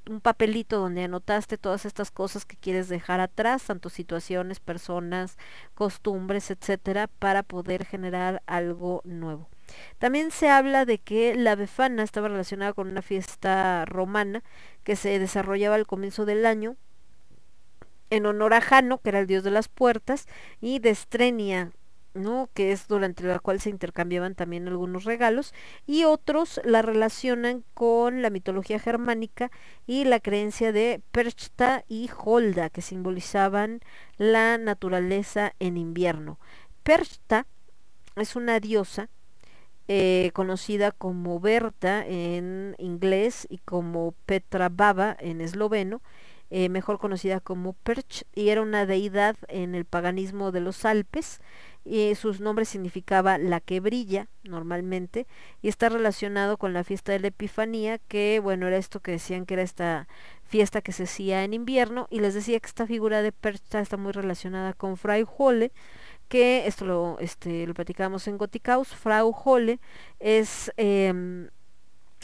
un 0.09 0.22
papelito 0.22 0.80
donde 0.80 1.03
anotaste 1.03 1.59
todas 1.59 1.85
estas 1.85 2.09
cosas 2.09 2.45
que 2.45 2.57
quieres 2.57 2.89
dejar 2.89 3.19
atrás, 3.19 3.65
tanto 3.65 3.89
situaciones, 3.89 4.59
personas, 4.59 5.38
costumbres, 5.75 6.49
etcétera, 6.49 7.06
para 7.19 7.43
poder 7.43 7.85
generar 7.85 8.41
algo 8.47 9.01
nuevo. 9.03 9.49
También 9.99 10.31
se 10.31 10.49
habla 10.49 10.85
de 10.85 10.97
que 10.97 11.35
la 11.35 11.53
befana 11.53 12.01
estaba 12.01 12.27
relacionada 12.27 12.73
con 12.73 12.88
una 12.88 13.03
fiesta 13.03 13.85
romana 13.85 14.41
que 14.83 14.95
se 14.95 15.19
desarrollaba 15.19 15.75
al 15.75 15.85
comienzo 15.85 16.25
del 16.25 16.47
año 16.47 16.75
en 18.09 18.25
honor 18.25 18.53
a 18.53 18.61
Jano, 18.61 18.99
que 18.99 19.09
era 19.09 19.19
el 19.19 19.27
dios 19.27 19.43
de 19.43 19.51
las 19.51 19.67
puertas, 19.67 20.27
y 20.61 20.79
de 20.79 20.89
Estrenia, 20.89 21.71
¿no? 22.13 22.49
que 22.53 22.71
es 22.71 22.87
durante 22.87 23.23
la 23.23 23.39
cual 23.39 23.59
se 23.59 23.69
intercambiaban 23.69 24.35
también 24.35 24.67
algunos 24.67 25.03
regalos, 25.03 25.53
y 25.85 26.03
otros 26.03 26.59
la 26.63 26.81
relacionan 26.81 27.63
con 27.73 28.21
la 28.21 28.29
mitología 28.29 28.79
germánica 28.79 29.51
y 29.85 30.05
la 30.05 30.19
creencia 30.19 30.71
de 30.71 31.01
Perchta 31.11 31.83
y 31.87 32.09
Holda, 32.17 32.69
que 32.69 32.81
simbolizaban 32.81 33.81
la 34.17 34.57
naturaleza 34.57 35.53
en 35.59 35.77
invierno. 35.77 36.39
Perchta 36.83 37.45
es 38.15 38.35
una 38.35 38.59
diosa 38.59 39.09
eh, 39.89 40.31
conocida 40.33 40.91
como 40.91 41.39
Berta 41.39 42.05
en 42.05 42.75
inglés 42.77 43.47
y 43.49 43.59
como 43.59 44.13
Petra 44.25 44.67
Baba 44.67 45.15
en 45.17 45.39
esloveno, 45.39 46.01
eh, 46.50 46.69
mejor 46.69 47.00
conocida 47.00 47.40
como 47.40 47.74
Perch, 47.74 48.26
y 48.34 48.50
era 48.50 48.61
una 48.61 48.85
deidad 48.85 49.35
en 49.48 49.76
el 49.76 49.85
paganismo 49.85 50.51
de 50.51 50.61
los 50.61 50.85
Alpes. 50.85 51.42
Y 51.84 52.16
sus 52.16 52.42
nombres 52.42 52.67
significaba 52.67 53.38
la 53.38 53.61
que 53.61 53.80
brilla 53.80 54.27
normalmente 54.43 55.26
y 55.61 55.69
está 55.69 55.88
relacionado 55.88 56.58
con 56.58 56.74
la 56.74 56.84
fiesta 56.84 57.14
de 57.14 57.19
la 57.22 57.27
Epifanía 57.27 57.98
que 57.98 58.42
bueno 58.43 58.67
era 58.67 58.76
esto 58.76 59.00
que 59.00 59.11
decían 59.11 59.45
que 59.45 59.53
era 59.53 59.64
esta 59.64 60.09
fiesta 60.43 60.82
que 60.82 60.92
se 60.92 61.03
hacía 61.03 61.45
en 61.45 61.53
invierno 61.53 62.08
y 62.09 62.19
les 62.19 62.34
decía 62.34 62.59
que 62.59 62.67
esta 62.67 62.88
figura 62.88 63.22
de 63.22 63.32
Percha 63.32 63.80
está 63.80 63.95
muy 63.95 64.11
relacionada 64.11 64.74
con 64.74 64.98
Fray 64.98 65.24
Hole 65.38 65.72
que 66.27 66.67
esto 66.67 66.85
lo, 66.85 67.17
este, 67.19 67.66
lo 67.66 67.74
platicamos 67.74 68.27
en 68.27 68.38
Goticaus, 68.38 68.90
Frau 68.90 69.34
Hole 69.45 69.80
es 70.19 70.72
eh, 70.77 71.48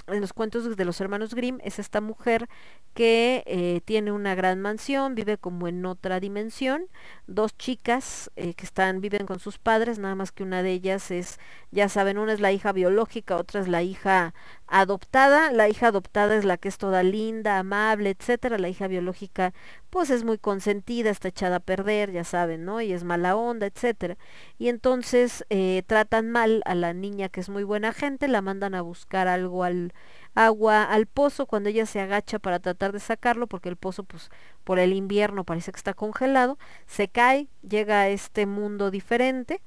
en 0.07 0.21
los 0.21 0.33
cuentos 0.33 0.75
de 0.75 0.85
los 0.85 0.99
hermanos 1.01 1.33
Grimm 1.33 1.59
es 1.63 1.79
esta 1.79 2.01
mujer 2.01 2.49
que 2.93 3.43
eh, 3.45 3.81
tiene 3.85 4.11
una 4.11 4.35
gran 4.35 4.61
mansión, 4.61 5.15
vive 5.15 5.37
como 5.37 5.67
en 5.67 5.85
otra 5.85 6.19
dimensión, 6.19 6.87
dos 7.27 7.55
chicas 7.57 8.31
eh, 8.35 8.53
que 8.53 8.65
están, 8.65 9.01
viven 9.01 9.25
con 9.25 9.39
sus 9.39 9.57
padres, 9.57 9.99
nada 9.99 10.15
más 10.15 10.31
que 10.31 10.43
una 10.43 10.63
de 10.63 10.71
ellas 10.71 11.11
es, 11.11 11.39
ya 11.71 11.89
saben, 11.89 12.17
una 12.17 12.33
es 12.33 12.39
la 12.39 12.51
hija 12.51 12.71
biológica, 12.71 13.37
otra 13.37 13.61
es 13.61 13.67
la 13.67 13.81
hija 13.83 14.33
adoptada, 14.67 15.51
la 15.51 15.69
hija 15.69 15.87
adoptada 15.87 16.35
es 16.35 16.45
la 16.45 16.57
que 16.57 16.67
es 16.69 16.77
toda 16.77 17.03
linda, 17.03 17.59
amable, 17.59 18.09
etcétera, 18.09 18.57
la 18.57 18.69
hija 18.69 18.87
biológica 18.87 19.53
pues 19.89 20.09
es 20.09 20.23
muy 20.23 20.39
consentida, 20.39 21.11
está 21.11 21.27
echada 21.27 21.57
a 21.57 21.59
perder, 21.59 22.11
ya 22.11 22.23
saben, 22.23 22.65
¿no? 22.65 22.81
Y 22.81 22.93
es 22.93 23.03
mala 23.03 23.35
onda, 23.35 23.67
etcétera. 23.67 24.17
Y 24.57 24.69
entonces 24.69 25.45
eh, 25.51 25.83
tratan 25.85 26.31
mal 26.31 26.63
a 26.65 26.73
la 26.73 26.93
niña 26.93 27.29
que 27.29 27.39
es 27.41 27.49
muy 27.49 27.63
buena 27.63 27.93
gente, 27.93 28.27
la 28.27 28.41
mandan 28.41 28.73
a 28.73 28.81
buscar 28.81 29.27
algo 29.27 29.63
al 29.63 29.93
agua 30.35 30.83
al 30.83 31.05
pozo 31.05 31.45
cuando 31.45 31.69
ella 31.69 31.85
se 31.85 31.99
agacha 31.99 32.39
para 32.39 32.59
tratar 32.59 32.91
de 32.91 32.99
sacarlo 32.99 33.47
porque 33.47 33.69
el 33.69 33.75
pozo 33.75 34.03
pues 34.03 34.29
por 34.63 34.79
el 34.79 34.93
invierno 34.93 35.43
parece 35.43 35.71
que 35.71 35.77
está 35.77 35.93
congelado, 35.93 36.57
se 36.87 37.07
cae, 37.07 37.47
llega 37.67 38.01
a 38.01 38.09
este 38.09 38.45
mundo 38.45 38.91
diferente, 38.91 39.61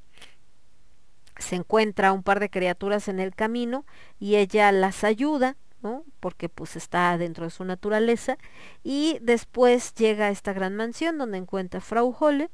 se 1.39 1.57
encuentra 1.57 2.13
un 2.13 2.23
par 2.23 2.41
de 2.41 2.51
criaturas 2.51 3.09
en 3.09 3.21
el 3.21 3.35
camino 3.35 3.85
y 4.19 4.37
ella 4.37 4.73
las 4.73 5.05
ayuda 5.05 5.57
¿no? 5.83 6.05
porque 6.21 6.49
pues 6.49 6.77
está 6.77 7.17
dentro 7.19 7.45
de 7.45 7.51
su 7.51 7.65
naturaleza 7.65 8.39
y 8.83 9.19
después 9.21 9.95
llega 9.95 10.27
a 10.27 10.31
esta 10.31 10.53
gran 10.53 10.75
mansión 10.75 11.19
donde 11.19 11.39
encuentra 11.39 11.81
Frau 11.81 12.15
Holle 12.19 12.51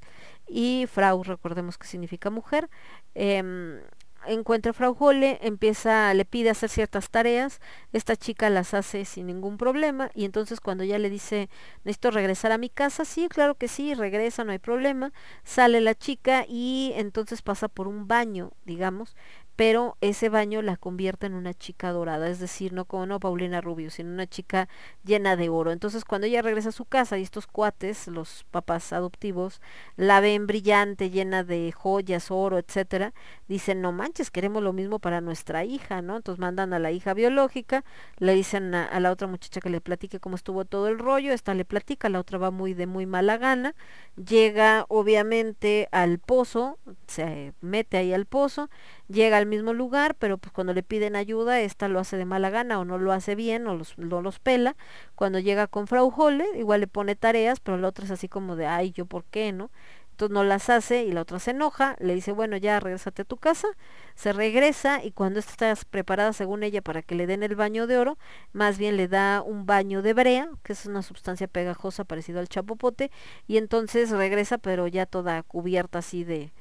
y 0.49 0.86
Frau 0.91 1.23
recordemos 1.23 1.78
que 1.78 1.86
significa 1.86 2.31
mujer 2.31 2.68
eh, 3.15 3.81
encuentra 4.26 4.70
a 4.70 4.73
Frau 4.73 4.97
Holle, 4.99 5.39
empieza, 5.42 6.12
le 6.15 6.25
pide 6.25 6.51
hacer 6.51 6.70
ciertas 6.70 7.10
tareas, 7.10 7.60
esta 7.92 8.17
chica 8.17 8.51
las 8.51 8.75
hace 8.75 9.05
sin 9.05 9.26
ningún 9.26 9.59
problema 9.59 10.10
y 10.15 10.25
entonces 10.25 10.60
cuando 10.60 10.84
ya 10.84 10.99
le 10.99 11.10
dice 11.10 11.49
necesito 11.84 12.10
regresar 12.10 12.52
a 12.52 12.59
mi 12.59 12.70
casa, 12.70 13.05
sí, 13.05 13.28
claro 13.28 13.55
que 13.57 13.68
sí, 13.68 13.94
regresa, 13.94 14.44
no 14.44 14.52
hay 14.52 14.59
problema, 14.59 15.12
sale 15.44 15.81
la 15.81 15.94
chica 15.94 16.44
y 16.49 16.92
entonces 16.97 17.42
pasa 17.42 17.68
por 17.68 17.89
un 17.89 18.09
baño, 18.09 18.52
digamos, 18.65 19.17
pero 19.62 19.97
ese 20.00 20.28
baño 20.28 20.60
la 20.60 20.76
convierte 20.76 21.26
en 21.26 21.34
una 21.34 21.55
chica 21.55 21.92
dorada, 21.92 22.28
es 22.28 22.41
decir, 22.41 22.73
no 22.73 22.84
como 22.84 23.07
no 23.07 23.20
Paulina 23.20 23.60
Rubio, 23.60 23.92
sino 23.92 24.10
una 24.10 24.26
chica 24.26 24.68
llena 25.05 25.36
de 25.36 25.50
oro. 25.50 25.70
Entonces 25.70 26.05
cuando 26.05 26.26
ella 26.26 26.42
regresa 26.42 26.70
a 26.70 26.73
su 26.73 26.84
casa 26.84 27.16
y 27.16 27.23
estos 27.23 27.47
cuates, 27.47 28.08
los 28.08 28.44
papás 28.50 28.92
adoptivos, 28.92 29.60
la 29.97 30.18
ven 30.18 30.49
brillante, 30.49 31.10
llena 31.10 31.44
de 31.44 31.70
joyas, 31.70 32.32
oro, 32.32 32.58
etcétera, 32.58 33.15
dicen, 33.47 33.81
no 33.81 33.92
manches, 33.92 34.32
queremos 34.32 34.65
lo 34.65 34.73
mismo 34.73 34.99
para 34.99 35.20
nuestra 35.20 35.65
hija, 35.65 36.02
¿no? 36.02 36.16
Entonces 36.16 36.41
mandan 36.41 36.73
a 36.73 36.81
la 36.81 36.91
hija 36.91 37.15
biológica, 37.15 37.84
le 38.18 38.34
dicen 38.34 38.74
a, 38.74 38.99
la 38.99 39.12
otra 39.12 39.28
muchacha 39.28 39.60
que 39.60 39.70
le 39.70 39.81
platique 39.81 40.18
cómo 40.18 40.34
estuvo 40.34 40.65
todo 40.65 40.89
el 40.89 40.99
rollo, 40.99 41.32
esta 41.32 41.55
le 41.55 41.65
platica, 41.65 42.08
la 42.08 42.18
otra 42.18 42.36
va 42.36 42.50
muy 42.50 42.74
de 42.74 42.89
muy 42.89 43.07
mala 43.07 43.39
gana, 43.39 43.76
llega 44.16 44.86
obviamente 44.89 45.89
al 45.92 46.18
pozo, 46.18 46.81
se 47.07 47.52
mete 47.60 47.97
ahí 47.97 48.12
al 48.12 48.26
pozo, 48.26 48.68
llega 49.12 49.36
al 49.36 49.47
mismo 49.47 49.73
lugar, 49.73 50.15
pero 50.16 50.39
pues 50.39 50.52
cuando 50.52 50.74
le 50.74 50.82
piden 50.82 51.16
ayuda, 51.16 51.60
esta 51.60 51.89
lo 51.89 52.00
hace 52.00 52.16
de 52.16 52.24
mala 52.24 52.50
gana 52.50 52.81
o 52.81 52.84
no 52.84 52.99
lo 52.99 53.12
hace 53.12 53.34
bien 53.34 53.66
o 53.66 53.76
los, 53.76 53.97
no 53.99 54.23
los 54.23 54.39
pela. 54.39 54.76
Cuando 55.15 55.39
llega 55.39 55.66
con 55.66 55.86
Frau 55.86 56.12
igual 56.57 56.81
le 56.81 56.86
pone 56.86 57.16
tareas, 57.16 57.60
pero 57.60 57.78
la 57.78 57.89
otra 57.89 58.05
es 58.05 58.10
así 58.10 58.28
como 58.28 58.57
de, 58.57 58.66
ay, 58.66 58.92
yo 58.92 59.07
por 59.07 59.24
qué, 59.24 59.52
¿no? 59.52 59.70
Entonces 60.12 60.34
no 60.34 60.44
las 60.44 60.68
hace 60.68 61.05
y 61.05 61.12
la 61.12 61.23
otra 61.23 61.39
se 61.39 61.52
enoja, 61.52 61.97
le 61.99 62.15
dice, 62.15 62.32
bueno, 62.32 62.57
ya 62.58 62.78
regrésate 62.81 63.23
a 63.23 63.24
tu 63.24 63.39
casa, 63.39 63.66
se 64.15 64.32
regresa 64.32 65.02
y 65.02 65.10
cuando 65.10 65.39
está 65.39 65.74
preparada 65.91 66.34
según 66.34 66.62
ella 66.62 66.82
para 66.82 67.02
que 67.02 67.15
le 67.15 67.26
den 67.26 67.42
el 67.42 67.57
baño 67.57 67.86
de 67.86 67.97
oro, 67.99 68.18
más 68.52 68.76
bien 68.76 68.99
le 68.99 69.08
da 69.08 69.42
un 69.42 69.65
baño 69.65 70.02
de 70.02 70.12
brea, 70.12 70.50
que 70.62 70.74
es 70.74 70.84
una 70.84 71.02
sustancia 71.02 71.49
pegajosa 71.49 72.05
parecida 72.05 72.41
al 72.41 72.49
chapopote, 72.49 73.10
y 73.47 73.57
entonces 73.57 74.10
regresa 74.10 74.58
pero 74.58 74.86
ya 74.86 75.07
toda 75.07 75.42
cubierta 75.42 76.00
así 76.00 76.24
de, 76.24 76.52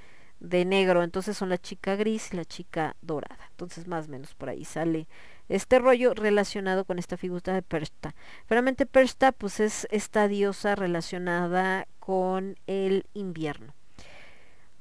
de 0.42 0.66
negro, 0.66 1.03
entonces 1.03 1.38
son 1.38 1.50
la 1.50 1.60
chica 1.60 1.95
gris 1.95 2.34
y 2.34 2.36
la 2.36 2.45
chica 2.45 2.95
dorada. 3.02 3.48
Entonces 3.52 3.88
más 3.88 4.08
o 4.08 4.11
menos 4.11 4.34
por 4.34 4.50
ahí 4.50 4.66
sale 4.66 5.08
este 5.50 5.80
rollo 5.80 6.14
relacionado 6.14 6.84
con 6.84 7.00
esta 7.00 7.16
figura 7.16 7.53
de 7.53 7.61
Persta. 7.61 8.16
Realmente 8.50 8.86
Persta 8.86 9.32
pues 9.32 9.60
es 9.60 9.88
esta 9.92 10.28
diosa 10.28 10.76
relacionada 10.76 11.88
con 12.00 12.58
el 12.68 13.06
invierno. 13.14 13.74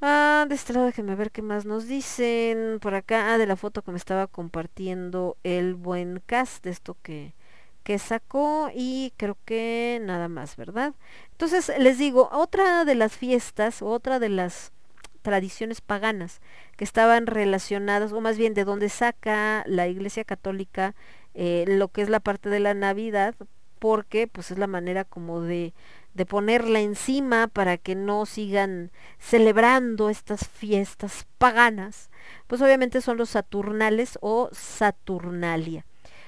Ah, 0.01 0.47
de 0.49 0.55
este 0.55 0.73
lado 0.73 0.87
déjenme 0.87 1.15
ver 1.15 1.31
qué 1.31 1.43
más 1.43 1.67
nos 1.67 1.87
dicen. 1.87 2.79
Por 2.81 2.95
acá, 2.95 3.35
ah, 3.35 3.39
de 3.39 3.47
la 3.47 3.57
foto 3.57 3.83
que 3.83 3.91
me 3.91 3.99
estaba 3.99 4.27
compartiendo 4.27 5.37
el 5.45 5.75
buen 5.75 6.23
cast 6.25 6.65
de 6.65 6.71
esto 6.71 6.97
que, 7.03 7.35
que 7.83 7.99
sacó 7.99 8.71
y 8.75 9.13
creo 9.19 9.37
que 9.45 10.01
nada 10.03 10.29
más, 10.29 10.57
¿verdad? 10.57 10.95
Entonces 11.33 11.71
les 11.79 11.99
digo, 11.99 12.31
otra 12.33 12.87
de 12.87 12.95
las 12.95 13.13
fiestas, 13.15 13.83
otra 13.83 14.19
de 14.19 14.31
las 14.31 14.73
tradiciones 15.21 15.81
paganas 15.81 16.41
que 16.77 16.85
estaban 16.85 17.27
relacionadas, 17.27 18.13
o 18.13 18.21
más 18.21 18.39
bien 18.39 18.55
de 18.55 18.65
donde 18.65 18.89
saca 18.89 19.65
la 19.67 19.89
Iglesia 19.89 20.25
Católica 20.25 20.95
eh, 21.35 21.65
lo 21.69 21.89
que 21.89 22.03
es 22.03 22.09
la 22.09 22.21
parte 22.21 22.49
de 22.49 22.61
la 22.61 22.75
Navidad, 22.75 23.35
porque 23.79 24.27
pues 24.27 24.51
es 24.51 24.59
la 24.59 24.67
manera 24.67 25.05
como 25.05 25.41
de, 25.41 25.73
de 26.15 26.27
ponerla 26.27 26.81
encima 26.81 27.49
para 27.49 27.77
que 27.79 27.95
no 27.95 28.27
sigan 28.27 28.91
celebrando 29.19 30.11
estas 30.11 30.49
fiestas 30.49 31.27
paganas, 31.39 32.11
pues 32.47 32.61
obviamente 32.61 33.01
son 33.01 33.17
los 33.17 33.31
Saturnales 33.31 34.19
o 34.21 34.51
Saturnalia. 34.53 35.87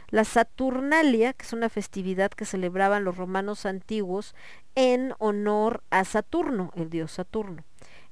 La 0.08 0.24
Saturnalia, 0.24 1.32
que 1.32 1.44
es 1.44 1.52
una 1.52 1.68
festividad 1.68 2.30
que 2.30 2.44
celebraban 2.44 3.04
los 3.04 3.16
romanos 3.16 3.64
antiguos 3.64 4.34
en 4.74 5.14
honor 5.18 5.82
a 5.90 6.04
Saturno, 6.04 6.70
el 6.76 6.90
dios 6.90 7.12
Saturno 7.12 7.64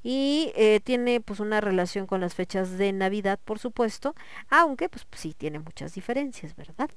y 0.02 0.52
eh, 0.56 0.80
tiene 0.82 1.20
pues 1.20 1.40
una 1.40 1.60
relación 1.60 2.06
con 2.06 2.20
las 2.20 2.34
fechas 2.34 2.78
de 2.78 2.92
Navidad, 2.92 3.38
por 3.44 3.58
supuesto, 3.58 4.14
aunque 4.48 4.88
pues, 4.88 5.04
pues, 5.04 5.20
sí 5.20 5.34
tiene 5.36 5.58
muchas 5.58 5.94
diferencias, 5.94 6.56
¿verdad? 6.56 6.90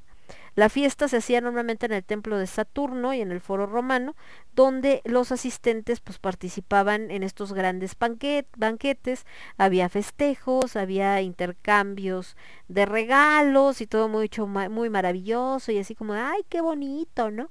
La 0.56 0.70
fiesta 0.70 1.08
se 1.08 1.18
hacía 1.18 1.42
normalmente 1.42 1.86
en 1.86 1.94
el 1.94 2.04
templo 2.04 2.38
de 2.38 2.48
Saturno 2.48 3.14
y 3.14 3.22
en 3.22 3.32
el 3.32 3.42
foro 3.42 3.66
romano, 3.66 4.16
donde 4.54 5.02
los 5.04 5.32
asistentes 5.32 6.00
pues 6.00 6.20
participaban 6.20 7.12
en 7.12 7.24
estos 7.24 7.54
grandes 7.54 7.96
banquetes, 7.98 9.26
había 9.58 9.90
festejos, 9.90 10.76
había 10.76 11.22
intercambios 11.22 12.38
de 12.68 12.86
regalos 12.86 13.82
y 13.82 13.88
todo 13.88 14.08
mucho 14.10 14.48
muy 14.48 14.90
maravilloso 14.90 15.72
y 15.72 15.80
así 15.80 15.96
como, 15.96 16.14
ay, 16.14 16.42
qué 16.50 16.62
bonito, 16.62 17.32
¿no? 17.32 17.50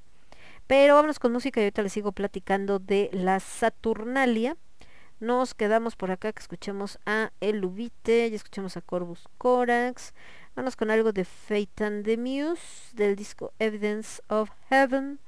Pero 0.66 0.94
vámonos 0.94 1.18
con 1.18 1.32
música 1.32 1.60
y 1.60 1.64
ahorita 1.64 1.82
les 1.82 1.92
sigo 1.92 2.12
platicando 2.12 2.78
de 2.78 3.10
la 3.12 3.40
Saturnalia 3.40 4.56
nos 5.22 5.54
quedamos 5.54 5.94
por 5.94 6.10
acá 6.10 6.32
que 6.32 6.42
escuchemos 6.42 6.98
a 7.06 7.30
El 7.40 7.64
Ubite, 7.64 8.26
y 8.26 8.34
escuchamos 8.34 8.76
a 8.76 8.80
Corvus 8.80 9.28
Corax. 9.38 10.14
Vamos 10.56 10.74
con 10.74 10.90
algo 10.90 11.12
de 11.12 11.24
Fate 11.24 11.84
and 11.84 12.04
the 12.04 12.16
Muse 12.16 12.90
del 12.94 13.14
disco 13.14 13.52
Evidence 13.60 14.20
of 14.26 14.50
Heaven. 14.68 15.20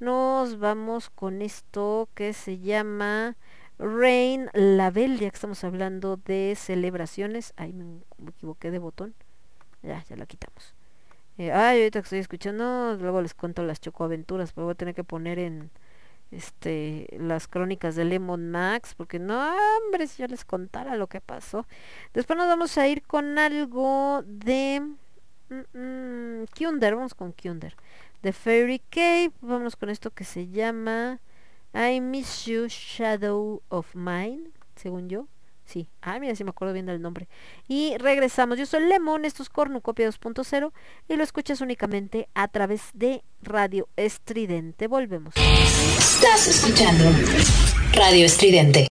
Nos 0.00 0.58
vamos 0.58 1.10
con 1.10 1.42
esto 1.42 2.08
que 2.16 2.32
se 2.32 2.58
llama 2.58 3.36
Rain 3.78 4.50
Label, 4.52 5.20
ya 5.20 5.30
que 5.30 5.36
estamos 5.36 5.62
hablando 5.62 6.16
de 6.16 6.54
celebraciones. 6.56 7.54
Ay, 7.56 7.72
me, 7.72 8.00
equivoqué 8.28 8.72
de 8.72 8.80
botón. 8.80 9.14
Ya, 9.80 10.02
ya 10.08 10.16
la 10.16 10.26
quitamos. 10.26 10.74
Eh, 11.38 11.52
ay, 11.52 11.78
ahorita 11.78 12.00
que 12.00 12.06
estoy 12.06 12.18
escuchando, 12.18 12.96
luego 12.98 13.22
les 13.22 13.34
cuento 13.34 13.62
las 13.62 13.80
chocoaventuras, 13.80 14.52
pero 14.52 14.64
voy 14.64 14.72
a 14.72 14.76
tener 14.76 14.96
que 14.96 15.04
poner 15.04 15.38
en 15.38 15.70
este 16.30 17.06
las 17.18 17.48
crónicas 17.48 17.94
de 17.96 18.04
Lemon 18.04 18.50
Max 18.50 18.94
porque 18.94 19.18
no 19.18 19.54
hombre 19.86 20.06
si 20.06 20.22
yo 20.22 20.28
les 20.28 20.44
contara 20.44 20.96
lo 20.96 21.06
que 21.06 21.20
pasó. 21.20 21.66
Después 22.14 22.36
nos 22.36 22.48
vamos 22.48 22.76
a 22.78 22.88
ir 22.88 23.02
con 23.02 23.38
algo 23.38 24.22
de 24.26 24.80
mm, 25.48 25.78
mm, 25.78 26.46
Kunder 26.56 26.96
vamos 26.96 27.14
con 27.14 27.32
Kunder 27.32 27.76
de 28.22 28.32
Fairy 28.32 28.80
Cave 28.90 29.32
vamos 29.40 29.76
con 29.76 29.90
esto 29.90 30.10
que 30.10 30.24
se 30.24 30.48
llama 30.48 31.20
I 31.74 32.00
Miss 32.00 32.46
You 32.46 32.66
Shadow 32.68 33.62
of 33.68 33.94
Mine 33.94 34.50
según 34.74 35.08
yo 35.08 35.28
Sí. 35.66 35.88
Ah, 36.00 36.18
mira, 36.20 36.34
sí 36.36 36.44
me 36.44 36.50
acuerdo 36.50 36.72
bien 36.72 36.86
del 36.86 37.02
nombre. 37.02 37.28
Y 37.68 37.96
regresamos. 37.98 38.58
Yo 38.58 38.66
soy 38.66 38.84
Lemon, 38.86 39.24
esto 39.24 39.42
es 39.42 39.48
Cornucopia 39.48 40.08
2.0 40.08 40.72
y 41.08 41.16
lo 41.16 41.24
escuchas 41.24 41.60
únicamente 41.60 42.28
a 42.34 42.48
través 42.48 42.82
de 42.94 43.24
Radio 43.42 43.88
Estridente. 43.96 44.86
Volvemos. 44.86 45.34
Estás 45.36 46.46
escuchando 46.46 47.04
Radio 47.94 48.26
Estridente. 48.26 48.88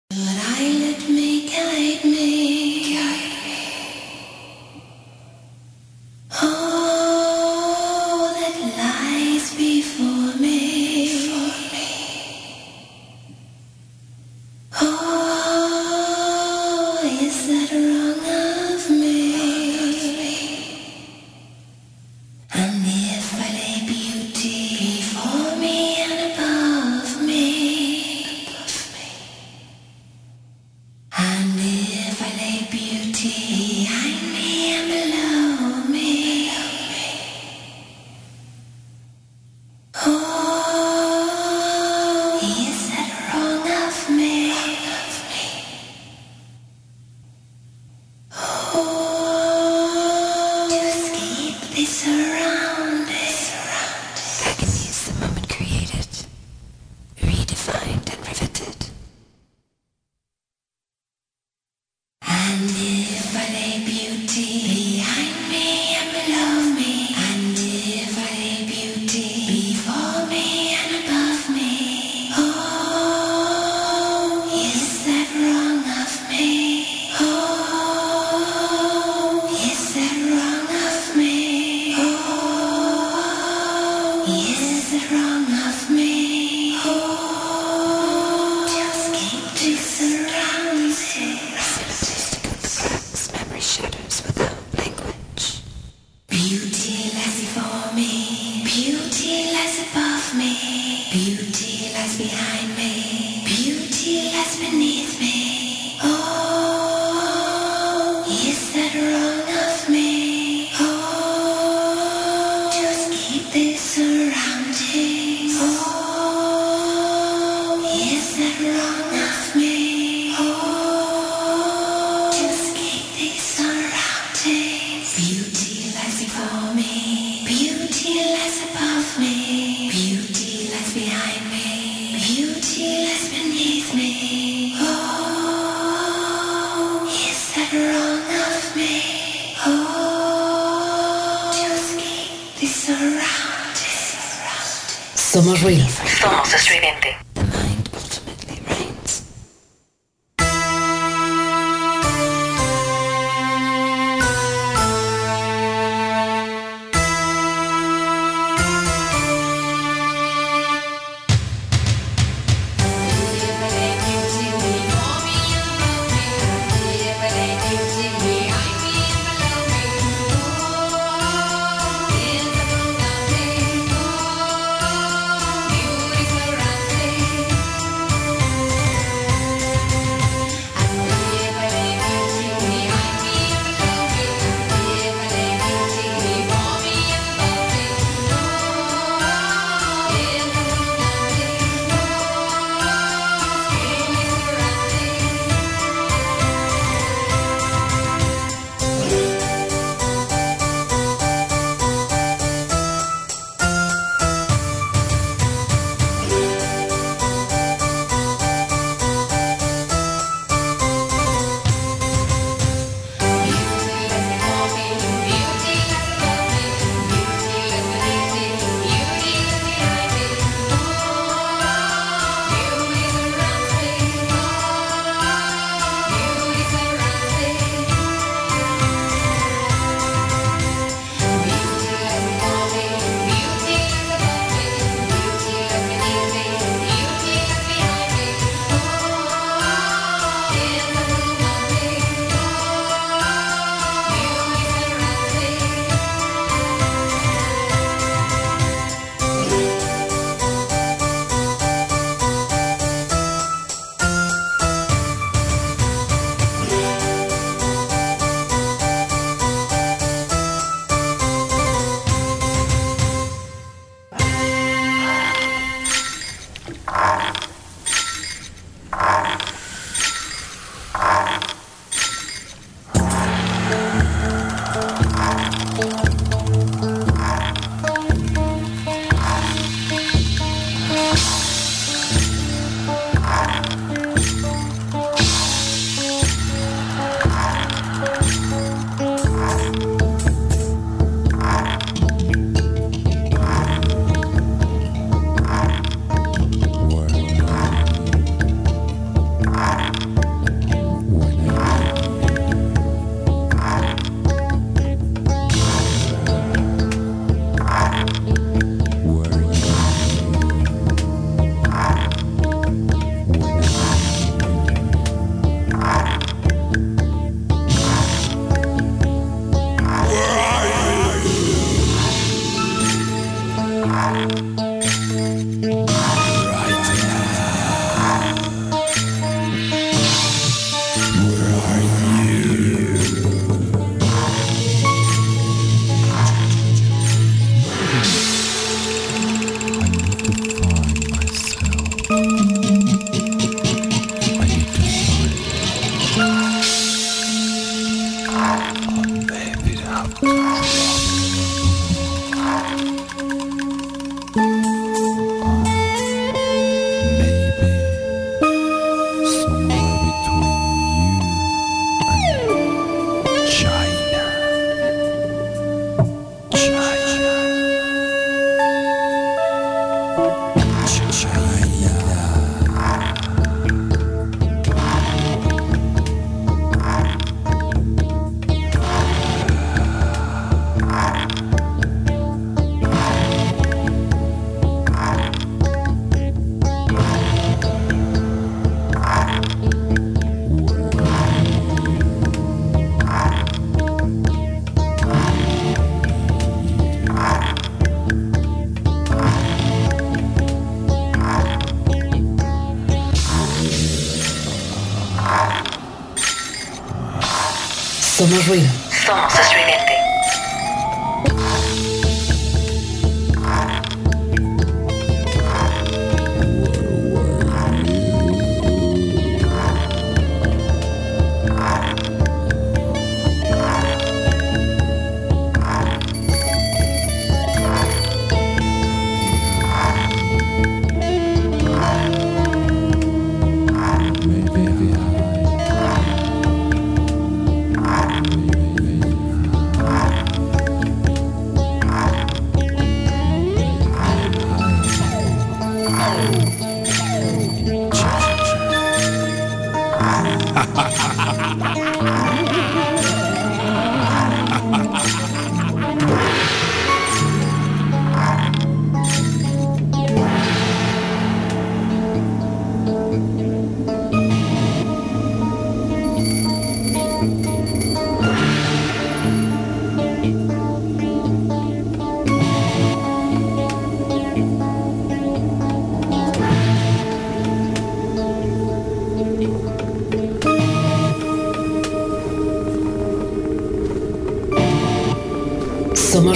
Somos 408.28 408.48
ruido. 408.48 408.68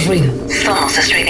Somos 0.00 0.06
ruido. 0.06 0.32
Somos 0.48 0.98
estridente. 0.98 1.29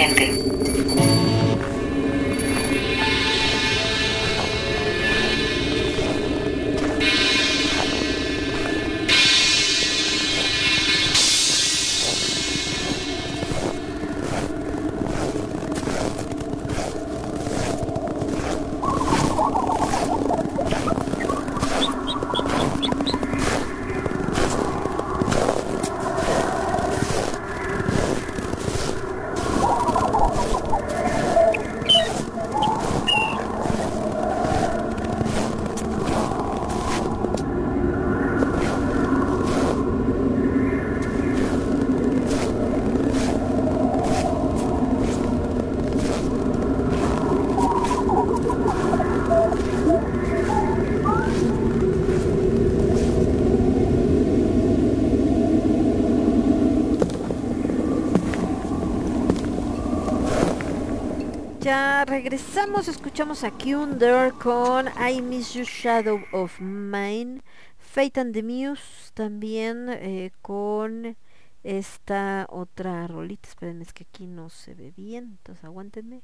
regresamos, 62.11 62.89
escuchamos 62.89 63.45
a 63.45 63.51
Kunder 63.51 64.33
con 64.33 64.89
I 64.99 65.21
Miss 65.21 65.53
You 65.53 65.63
Shadow 65.63 66.21
of 66.33 66.59
Mine, 66.59 67.41
Fate 67.77 68.19
and 68.19 68.33
the 68.33 68.43
Muse 68.43 69.11
también 69.13 69.87
eh, 69.87 70.33
con 70.41 71.15
esta 71.63 72.47
otra 72.49 73.07
rolita, 73.07 73.47
esperen 73.47 73.81
es 73.81 73.93
que 73.93 74.03
aquí 74.03 74.27
no 74.27 74.49
se 74.49 74.73
ve 74.73 74.91
bien, 74.91 75.37
entonces 75.37 75.63
aguántenme. 75.63 76.21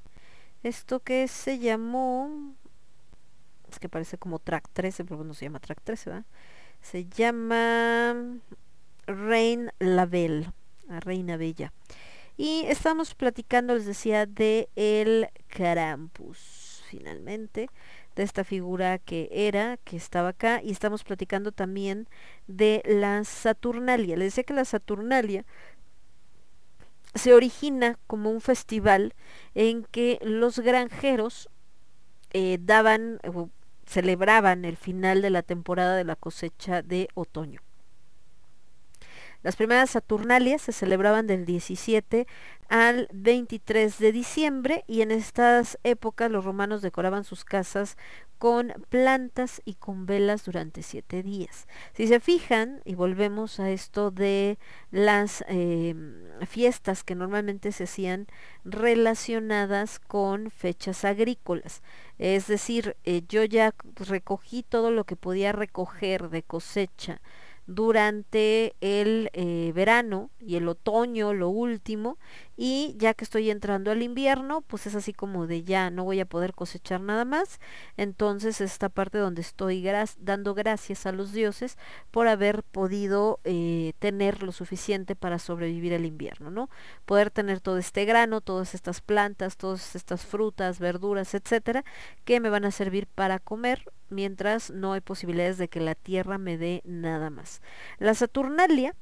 Esto 0.61 0.99
que 0.99 1.25
se 1.29 1.57
llamó, 1.57 2.53
es 3.71 3.79
que 3.79 3.87
parece 3.87 4.17
como 4.17 4.39
track 4.39 4.67
13, 4.73 5.05
pero 5.05 5.23
no 5.23 5.33
se 5.33 5.45
llama 5.45 5.61
track 5.61 5.79
13, 5.85 6.09
¿verdad? 6.09 6.25
Se 6.81 7.05
llama 7.05 8.13
Rein 9.05 9.71
Label, 9.79 10.51
la 10.89 10.99
Reina 10.99 11.37
Bella. 11.37 11.71
Y 12.37 12.65
estamos 12.67 13.15
platicando, 13.15 13.73
les 13.73 13.87
decía, 13.87 14.27
de 14.27 14.69
el 14.75 15.27
Krampus, 15.47 16.83
finalmente, 16.87 17.67
de 18.15 18.23
esta 18.23 18.43
figura 18.43 18.99
que 18.99 19.27
era, 19.31 19.77
que 19.77 19.97
estaba 19.97 20.29
acá, 20.29 20.61
y 20.63 20.71
estamos 20.71 21.03
platicando 21.03 21.51
también 21.51 22.07
de 22.45 22.83
la 22.85 23.23
Saturnalia. 23.23 24.15
Les 24.15 24.27
decía 24.27 24.43
que 24.43 24.53
la 24.53 24.65
Saturnalia 24.65 25.45
se 27.15 27.33
origina 27.33 27.97
como 28.05 28.29
un 28.29 28.41
festival 28.41 29.15
en 29.55 29.83
que 29.83 30.19
los 30.21 30.59
granjeros 30.59 31.49
eh, 32.33 32.59
daban, 32.61 33.19
celebraban 33.87 34.63
el 34.63 34.77
final 34.77 35.23
de 35.23 35.31
la 35.31 35.41
temporada 35.41 35.95
de 35.95 36.03
la 36.03 36.15
cosecha 36.15 36.83
de 36.83 37.09
otoño. 37.15 37.61
Las 39.47 39.55
primeras 39.55 39.91
Saturnalias 39.91 40.61
se 40.61 40.73
celebraban 40.73 41.25
del 41.25 41.45
17 41.45 42.27
al 42.67 43.07
23 43.13 43.97
de 43.97 44.11
diciembre 44.11 44.83
y 44.87 45.03
en 45.03 45.09
estas 45.09 45.79
épocas 45.85 46.29
los 46.29 46.43
romanos 46.43 46.81
decoraban 46.81 47.23
sus 47.23 47.45
casas 47.45 47.95
con 48.39 48.73
plantas 48.89 49.61
y 49.63 49.75
con 49.75 50.05
velas 50.05 50.43
durante 50.43 50.83
siete 50.83 51.23
días. 51.23 51.65
Si 51.93 52.07
se 52.07 52.19
fijan, 52.19 52.81
y 52.83 52.95
volvemos 52.95 53.61
a 53.61 53.69
esto 53.69 54.11
de 54.11 54.57
las 54.91 55.45
eh, 55.47 55.95
fiestas 56.45 57.05
que 57.05 57.15
normalmente 57.15 57.71
se 57.71 57.85
hacían 57.85 58.27
relacionadas 58.65 59.99
con 59.99 60.51
fechas 60.51 61.05
agrícolas, 61.05 61.83
es 62.19 62.47
decir, 62.47 62.97
eh, 63.05 63.21
yo 63.29 63.45
ya 63.45 63.73
recogí 63.95 64.63
todo 64.63 64.91
lo 64.91 65.05
que 65.05 65.15
podía 65.15 65.53
recoger 65.53 66.29
de 66.29 66.43
cosecha, 66.43 67.21
durante 67.67 68.75
el 68.79 69.29
eh, 69.33 69.71
verano 69.75 70.31
y 70.39 70.55
el 70.55 70.67
otoño, 70.69 71.33
lo 71.33 71.49
último, 71.49 72.17
y 72.55 72.95
ya 72.97 73.13
que 73.13 73.25
estoy 73.25 73.51
entrando 73.51 73.91
al 73.91 74.01
invierno, 74.01 74.61
pues 74.61 74.87
es 74.87 74.95
así 74.95 75.13
como 75.13 75.47
de 75.47 75.63
ya 75.63 75.91
no 75.91 76.05
voy 76.05 76.21
a 76.21 76.25
poder 76.25 76.53
cosechar 76.53 77.01
nada 77.01 77.25
más, 77.25 77.59
entonces 77.97 78.61
esta 78.61 78.87
parte 78.87 79.17
donde 79.17 79.41
estoy 79.41 79.85
dando 80.19 80.53
gracias 80.53 81.05
a 81.05 81.11
los 81.11 81.33
dioses 81.33 81.77
por 82.09 82.29
haber 82.29 82.63
podido 82.63 83.39
eh, 83.43 83.93
tener 83.99 84.43
lo 84.43 84.53
suficiente 84.53 85.15
para 85.15 85.37
sobrevivir 85.37 85.91
el 85.91 86.05
invierno, 86.05 86.49
¿no? 86.49 86.69
Poder 87.05 87.31
tener 87.31 87.59
todo 87.59 87.77
este 87.77 88.05
grano, 88.05 88.39
todas 88.39 88.75
estas 88.75 89.01
plantas, 89.01 89.57
todas 89.57 89.95
estas 89.95 90.25
frutas, 90.25 90.79
verduras, 90.79 91.33
etcétera, 91.33 91.83
que 92.23 92.39
me 92.39 92.49
van 92.49 92.63
a 92.63 92.71
servir 92.71 93.07
para 93.07 93.39
comer 93.39 93.91
mientras 94.09 94.71
no 94.71 94.93
hay 94.93 95.01
posibilidades 95.01 95.57
de 95.57 95.67
que 95.67 95.79
la 95.79 95.95
tierra 95.95 96.37
me 96.37 96.57
dé 96.57 96.81
nada 96.85 97.29
más. 97.29 97.61
La 97.99 98.13
Saturnalia, 98.13 98.95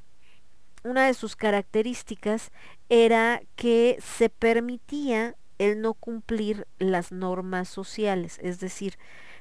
una 0.84 1.08
de 1.08 1.14
sus 1.14 1.36
características 1.36 2.52
era 2.90 3.42
que 3.56 3.98
se 4.02 4.30
permitía 4.30 5.36
el 5.58 5.82
no 5.82 5.94
cumplir 5.94 6.68
las 6.80 7.12
normas 7.12 7.70
sociales, 7.70 8.40
es 8.42 8.60
decir, 8.60 8.98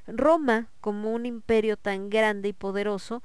Roma, 0.06 0.68
como 0.80 1.12
un 1.12 1.26
imperio 1.26 1.76
tan 1.76 2.10
grande 2.10 2.50
y 2.50 2.52
poderoso, 2.52 3.22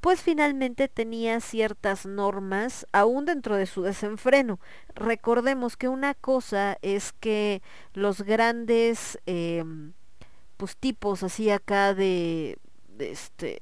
pues 0.00 0.22
finalmente 0.22 0.88
tenía 0.88 1.40
ciertas 1.40 2.06
normas 2.06 2.86
aún 2.92 3.26
dentro 3.26 3.56
de 3.56 3.66
su 3.66 3.82
desenfreno. 3.82 4.58
Recordemos 4.94 5.76
que 5.76 5.88
una 5.88 6.14
cosa 6.14 6.78
es 6.80 7.12
que 7.12 7.62
los 7.92 8.22
grandes 8.22 9.18
eh, 9.26 9.64
pues 10.60 10.76
tipos 10.76 11.22
así 11.22 11.48
acá 11.48 11.94
de, 11.94 12.58
de, 12.98 13.12
este 13.12 13.58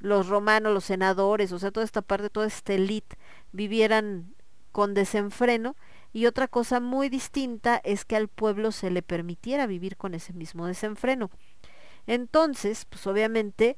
los 0.00 0.26
romanos, 0.26 0.74
los 0.74 0.84
senadores, 0.84 1.52
o 1.52 1.60
sea, 1.60 1.70
toda 1.70 1.86
esta 1.86 2.02
parte, 2.02 2.28
toda 2.28 2.48
esta 2.48 2.74
elite 2.74 3.16
vivieran 3.52 4.34
con 4.72 4.94
desenfreno 4.94 5.76
y 6.12 6.26
otra 6.26 6.48
cosa 6.48 6.80
muy 6.80 7.08
distinta 7.08 7.80
es 7.84 8.04
que 8.04 8.16
al 8.16 8.26
pueblo 8.26 8.72
se 8.72 8.90
le 8.90 9.00
permitiera 9.00 9.68
vivir 9.68 9.96
con 9.96 10.12
ese 10.12 10.32
mismo 10.32 10.66
desenfreno. 10.66 11.30
Entonces, 12.08 12.84
pues 12.84 13.06
obviamente 13.06 13.76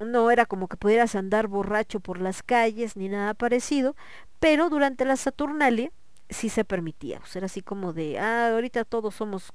no 0.00 0.32
era 0.32 0.46
como 0.46 0.66
que 0.66 0.76
pudieras 0.76 1.14
andar 1.14 1.46
borracho 1.46 2.00
por 2.00 2.20
las 2.20 2.42
calles 2.42 2.96
ni 2.96 3.08
nada 3.08 3.34
parecido, 3.34 3.94
pero 4.40 4.68
durante 4.68 5.04
la 5.04 5.16
Saturnalia 5.16 5.92
sí 6.28 6.48
se 6.48 6.64
permitía, 6.64 7.20
o 7.22 7.26
sea, 7.26 7.38
era 7.38 7.46
así 7.46 7.62
como 7.62 7.92
de, 7.92 8.18
ah, 8.18 8.50
ahorita 8.52 8.84
todos 8.84 9.14
somos 9.14 9.52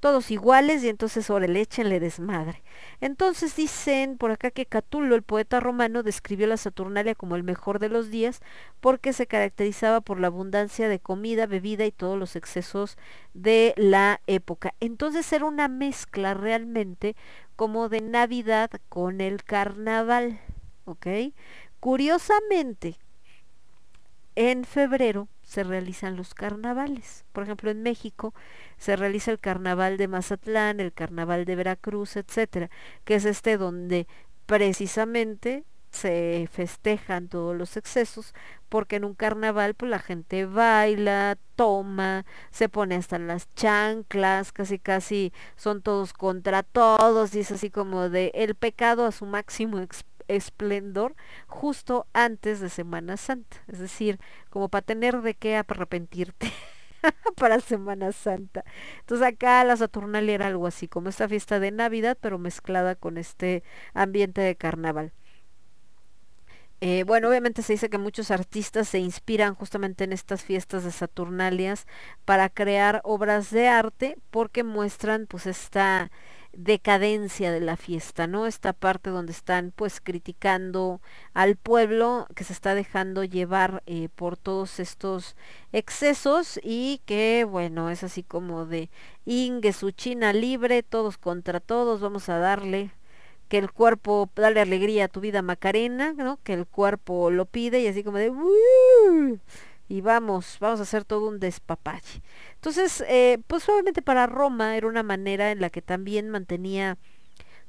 todos 0.00 0.30
iguales 0.30 0.82
y 0.82 0.88
entonces 0.88 1.30
ahora 1.30 1.46
le 1.46 1.60
échenle 1.60 2.00
desmadre. 2.00 2.62
Entonces 3.00 3.54
dicen 3.54 4.16
por 4.16 4.30
acá 4.30 4.50
que 4.50 4.66
Catulo, 4.66 5.14
el 5.14 5.22
poeta 5.22 5.60
romano, 5.60 6.02
describió 6.02 6.46
la 6.46 6.56
Saturnalia 6.56 7.14
como 7.14 7.36
el 7.36 7.42
mejor 7.42 7.78
de 7.78 7.90
los 7.90 8.10
días 8.10 8.40
porque 8.80 9.12
se 9.12 9.26
caracterizaba 9.26 10.00
por 10.00 10.18
la 10.18 10.28
abundancia 10.28 10.88
de 10.88 10.98
comida, 10.98 11.46
bebida 11.46 11.84
y 11.84 11.92
todos 11.92 12.18
los 12.18 12.34
excesos 12.34 12.96
de 13.34 13.74
la 13.76 14.20
época. 14.26 14.74
Entonces 14.80 15.30
era 15.32 15.44
una 15.44 15.68
mezcla 15.68 16.34
realmente 16.34 17.14
como 17.56 17.90
de 17.90 18.00
Navidad 18.00 18.70
con 18.88 19.20
el 19.20 19.44
carnaval, 19.44 20.40
¿ok? 20.86 21.06
Curiosamente, 21.78 22.96
en 24.34 24.64
febrero 24.64 25.28
se 25.50 25.64
realizan 25.64 26.14
los 26.14 26.32
carnavales. 26.32 27.24
Por 27.32 27.42
ejemplo, 27.42 27.72
en 27.72 27.82
México 27.82 28.32
se 28.78 28.94
realiza 28.94 29.32
el 29.32 29.40
carnaval 29.40 29.96
de 29.96 30.06
Mazatlán, 30.06 30.78
el 30.78 30.92
carnaval 30.92 31.44
de 31.44 31.56
Veracruz, 31.56 32.14
etcétera, 32.14 32.70
que 33.04 33.16
es 33.16 33.24
este 33.24 33.56
donde 33.56 34.06
precisamente 34.46 35.64
se 35.90 36.48
festejan 36.52 37.26
todos 37.26 37.56
los 37.56 37.76
excesos 37.76 38.32
porque 38.68 38.94
en 38.94 39.04
un 39.04 39.14
carnaval 39.14 39.74
pues 39.74 39.90
la 39.90 39.98
gente 39.98 40.46
baila, 40.46 41.36
toma, 41.56 42.24
se 42.52 42.68
pone 42.68 42.94
hasta 42.94 43.18
las 43.18 43.52
chanclas, 43.54 44.52
casi 44.52 44.78
casi 44.78 45.32
son 45.56 45.82
todos 45.82 46.12
contra 46.12 46.62
todos 46.62 47.34
y 47.34 47.40
es 47.40 47.50
así 47.50 47.70
como 47.70 48.08
de 48.08 48.30
el 48.34 48.54
pecado 48.54 49.04
a 49.04 49.10
su 49.10 49.26
máximo 49.26 49.80
esplendor 50.36 51.16
justo 51.46 52.06
antes 52.12 52.60
de 52.60 52.68
Semana 52.68 53.16
Santa, 53.16 53.58
es 53.68 53.78
decir, 53.78 54.18
como 54.50 54.68
para 54.68 54.82
tener 54.82 55.22
de 55.22 55.34
qué 55.34 55.56
arrepentirte. 55.56 56.52
para 57.36 57.60
Semana 57.60 58.12
Santa. 58.12 58.64
Entonces 59.00 59.26
acá 59.26 59.64
la 59.64 59.76
Saturnalia 59.76 60.34
era 60.34 60.46
algo 60.48 60.66
así, 60.66 60.88
como 60.88 61.08
esta 61.08 61.28
fiesta 61.28 61.60
de 61.60 61.70
Navidad, 61.70 62.18
pero 62.20 62.38
mezclada 62.38 62.94
con 62.94 63.18
este 63.18 63.62
ambiente 63.94 64.40
de 64.40 64.56
carnaval. 64.56 65.12
Eh, 66.82 67.04
bueno, 67.04 67.28
obviamente 67.28 67.62
se 67.62 67.74
dice 67.74 67.90
que 67.90 67.98
muchos 67.98 68.30
artistas 68.30 68.88
se 68.88 68.98
inspiran 68.98 69.54
justamente 69.54 70.04
en 70.04 70.14
estas 70.14 70.44
fiestas 70.44 70.82
de 70.82 70.90
Saturnalias 70.90 71.86
para 72.24 72.48
crear 72.48 73.02
obras 73.04 73.50
de 73.50 73.68
arte 73.68 74.16
porque 74.30 74.64
muestran 74.64 75.26
pues 75.26 75.46
esta 75.46 76.10
decadencia 76.52 77.52
de 77.52 77.60
la 77.60 77.76
fiesta, 77.76 78.26
¿no? 78.26 78.46
Esta 78.46 78.72
parte 78.72 79.10
donde 79.10 79.32
están 79.32 79.72
pues 79.74 80.00
criticando 80.00 81.00
al 81.34 81.56
pueblo 81.56 82.26
que 82.34 82.44
se 82.44 82.52
está 82.52 82.74
dejando 82.74 83.24
llevar 83.24 83.82
eh, 83.86 84.08
por 84.14 84.36
todos 84.36 84.80
estos 84.80 85.36
excesos 85.72 86.60
y 86.62 87.00
que 87.06 87.44
bueno, 87.44 87.90
es 87.90 88.02
así 88.02 88.22
como 88.22 88.66
de 88.66 88.90
Inge 89.24 89.72
su 89.72 89.90
China 89.92 90.32
libre, 90.32 90.82
todos 90.82 91.18
contra 91.18 91.60
todos, 91.60 92.00
vamos 92.00 92.28
a 92.28 92.38
darle 92.38 92.90
que 93.48 93.58
el 93.58 93.72
cuerpo, 93.72 94.30
dale 94.36 94.60
alegría 94.60 95.06
a 95.06 95.08
tu 95.08 95.20
vida 95.20 95.42
Macarena, 95.42 96.12
¿no? 96.12 96.38
Que 96.44 96.54
el 96.54 96.66
cuerpo 96.66 97.30
lo 97.30 97.46
pide 97.46 97.80
y 97.80 97.88
así 97.88 98.04
como 98.04 98.18
de 98.18 98.30
y 99.90 100.02
vamos, 100.02 100.58
vamos 100.60 100.78
a 100.78 100.84
hacer 100.84 101.04
todo 101.04 101.26
un 101.26 101.40
despapache. 101.40 102.22
Entonces, 102.54 103.02
eh, 103.08 103.38
pues 103.48 103.68
obviamente 103.68 104.02
para 104.02 104.28
Roma 104.28 104.76
era 104.76 104.86
una 104.86 105.02
manera 105.02 105.50
en 105.50 105.60
la 105.60 105.68
que 105.68 105.82
también 105.82 106.30
mantenía 106.30 106.96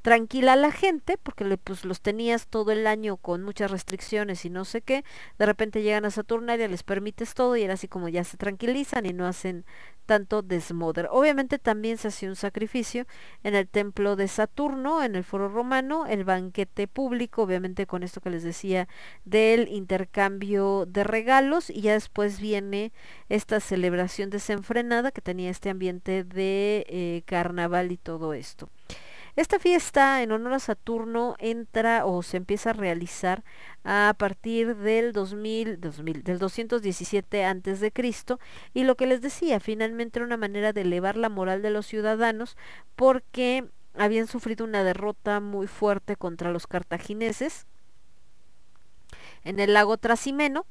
tranquila 0.01 0.53
a 0.53 0.55
la 0.55 0.71
gente, 0.71 1.17
porque 1.21 1.57
pues 1.57 1.85
los 1.85 2.01
tenías 2.01 2.47
todo 2.47 2.71
el 2.71 2.87
año 2.87 3.17
con 3.17 3.43
muchas 3.43 3.71
restricciones 3.71 4.45
y 4.45 4.49
no 4.49 4.65
sé 4.65 4.81
qué, 4.81 5.03
de 5.37 5.45
repente 5.45 5.81
llegan 5.83 6.05
a 6.05 6.11
Saturnalia, 6.11 6.67
les 6.67 6.83
permites 6.83 7.33
todo 7.33 7.55
y 7.55 7.63
era 7.63 7.75
así 7.75 7.87
como 7.87 8.09
ya 8.09 8.23
se 8.23 8.37
tranquilizan 8.37 9.05
y 9.05 9.13
no 9.13 9.25
hacen 9.27 9.65
tanto 10.05 10.41
desmoder. 10.41 11.07
Obviamente 11.11 11.59
también 11.59 11.97
se 11.97 12.09
hacía 12.09 12.29
un 12.29 12.35
sacrificio 12.35 13.05
en 13.43 13.55
el 13.55 13.67
templo 13.67 14.15
de 14.15 14.27
Saturno, 14.27 15.03
en 15.03 15.15
el 15.15 15.23
foro 15.23 15.47
romano, 15.47 16.05
el 16.05 16.25
banquete 16.25 16.87
público, 16.87 17.43
obviamente 17.43 17.85
con 17.85 18.03
esto 18.03 18.19
que 18.19 18.29
les 18.29 18.43
decía 18.43 18.87
del 19.23 19.69
intercambio 19.69 20.85
de 20.85 21.03
regalos 21.03 21.69
y 21.69 21.81
ya 21.81 21.93
después 21.93 22.39
viene 22.39 22.91
esta 23.29 23.59
celebración 23.59 24.29
desenfrenada 24.29 25.11
que 25.11 25.21
tenía 25.21 25.49
este 25.49 25.69
ambiente 25.69 26.23
de 26.23 26.85
eh, 26.89 27.23
carnaval 27.25 27.91
y 27.91 27.97
todo 27.97 28.33
esto. 28.33 28.69
Esta 29.35 29.59
fiesta 29.59 30.21
en 30.23 30.31
honor 30.31 30.53
a 30.53 30.59
Saturno 30.59 31.35
entra 31.39 32.05
o 32.05 32.21
se 32.21 32.37
empieza 32.37 32.71
a 32.71 32.73
realizar 32.73 33.43
a 33.83 34.13
partir 34.17 34.75
del 34.75 35.13
2000, 35.13 35.79
2000 35.79 36.23
del 36.23 36.37
217 36.37 37.45
antes 37.45 37.79
de 37.79 37.91
Cristo 37.91 38.39
y 38.73 38.83
lo 38.83 38.95
que 38.95 39.07
les 39.07 39.21
decía, 39.21 39.59
finalmente 39.59 40.19
era 40.19 40.25
una 40.25 40.37
manera 40.37 40.73
de 40.73 40.81
elevar 40.81 41.15
la 41.15 41.29
moral 41.29 41.61
de 41.61 41.69
los 41.69 41.87
ciudadanos 41.87 42.57
porque 42.95 43.69
habían 43.95 44.27
sufrido 44.27 44.65
una 44.65 44.83
derrota 44.83 45.39
muy 45.39 45.67
fuerte 45.67 46.15
contra 46.17 46.51
los 46.51 46.67
cartagineses 46.67 47.67
en 49.43 49.59
el 49.59 49.73
lago 49.73 49.97
Trasimeno 49.97 50.65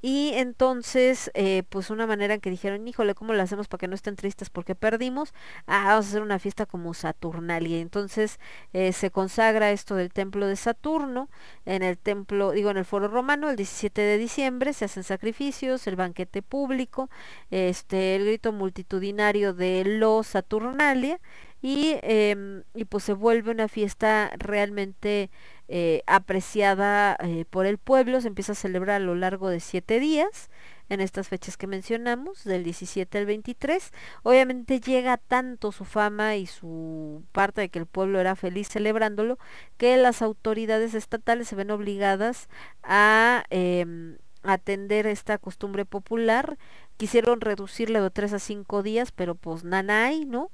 y 0.00 0.30
entonces, 0.34 1.30
eh, 1.34 1.64
pues 1.68 1.90
una 1.90 2.06
manera 2.06 2.34
en 2.34 2.40
que 2.40 2.50
dijeron, 2.50 2.86
híjole, 2.86 3.14
¿cómo 3.14 3.32
lo 3.32 3.42
hacemos 3.42 3.66
para 3.66 3.80
que 3.80 3.88
no 3.88 3.96
estén 3.96 4.14
tristes 4.14 4.48
porque 4.48 4.76
perdimos? 4.76 5.34
Ah, 5.66 5.86
vamos 5.86 6.06
a 6.06 6.08
hacer 6.10 6.22
una 6.22 6.38
fiesta 6.38 6.66
como 6.66 6.94
Saturnalia. 6.94 7.80
Entonces 7.80 8.38
eh, 8.72 8.92
se 8.92 9.10
consagra 9.10 9.72
esto 9.72 9.96
del 9.96 10.12
templo 10.12 10.46
de 10.46 10.56
Saturno, 10.56 11.28
en 11.64 11.82
el 11.82 11.98
templo, 11.98 12.52
digo, 12.52 12.70
en 12.70 12.76
el 12.76 12.84
foro 12.84 13.08
romano, 13.08 13.50
el 13.50 13.56
17 13.56 14.00
de 14.00 14.18
diciembre, 14.18 14.72
se 14.72 14.84
hacen 14.84 15.02
sacrificios, 15.02 15.86
el 15.88 15.96
banquete 15.96 16.42
público, 16.42 17.10
este, 17.50 18.16
el 18.16 18.24
grito 18.26 18.52
multitudinario 18.52 19.52
de 19.52 19.84
los 19.84 20.28
Saturnalia, 20.28 21.20
y, 21.60 21.96
eh, 22.02 22.62
y 22.74 22.84
pues 22.84 23.04
se 23.04 23.14
vuelve 23.14 23.50
una 23.50 23.66
fiesta 23.68 24.30
realmente 24.38 25.30
eh, 25.68 26.02
apreciada 26.06 27.16
eh, 27.20 27.44
por 27.48 27.66
el 27.66 27.78
pueblo, 27.78 28.20
se 28.20 28.28
empieza 28.28 28.52
a 28.52 28.54
celebrar 28.54 28.96
a 28.96 29.04
lo 29.04 29.14
largo 29.14 29.48
de 29.50 29.60
siete 29.60 30.00
días 30.00 30.48
en 30.88 31.00
estas 31.00 31.28
fechas 31.28 31.56
que 31.56 31.66
mencionamos, 31.66 32.44
del 32.44 32.64
17 32.64 33.18
al 33.18 33.26
23. 33.26 33.92
Obviamente 34.22 34.80
llega 34.80 35.18
tanto 35.18 35.70
su 35.72 35.84
fama 35.84 36.36
y 36.36 36.46
su 36.46 37.22
parte 37.32 37.60
de 37.60 37.68
que 37.68 37.78
el 37.78 37.86
pueblo 37.86 38.20
era 38.20 38.36
feliz 38.36 38.68
celebrándolo, 38.68 39.38
que 39.76 39.96
las 39.98 40.22
autoridades 40.22 40.94
estatales 40.94 41.48
se 41.48 41.56
ven 41.56 41.70
obligadas 41.70 42.48
a 42.82 43.44
eh, 43.50 44.16
atender 44.42 45.06
esta 45.06 45.38
costumbre 45.38 45.84
popular. 45.84 46.58
Quisieron 46.96 47.40
reducirle 47.40 48.00
de 48.00 48.10
tres 48.10 48.32
a 48.32 48.38
cinco 48.38 48.82
días, 48.82 49.12
pero 49.12 49.34
pues 49.34 49.64
nanay, 49.64 50.24
¿no? 50.24 50.50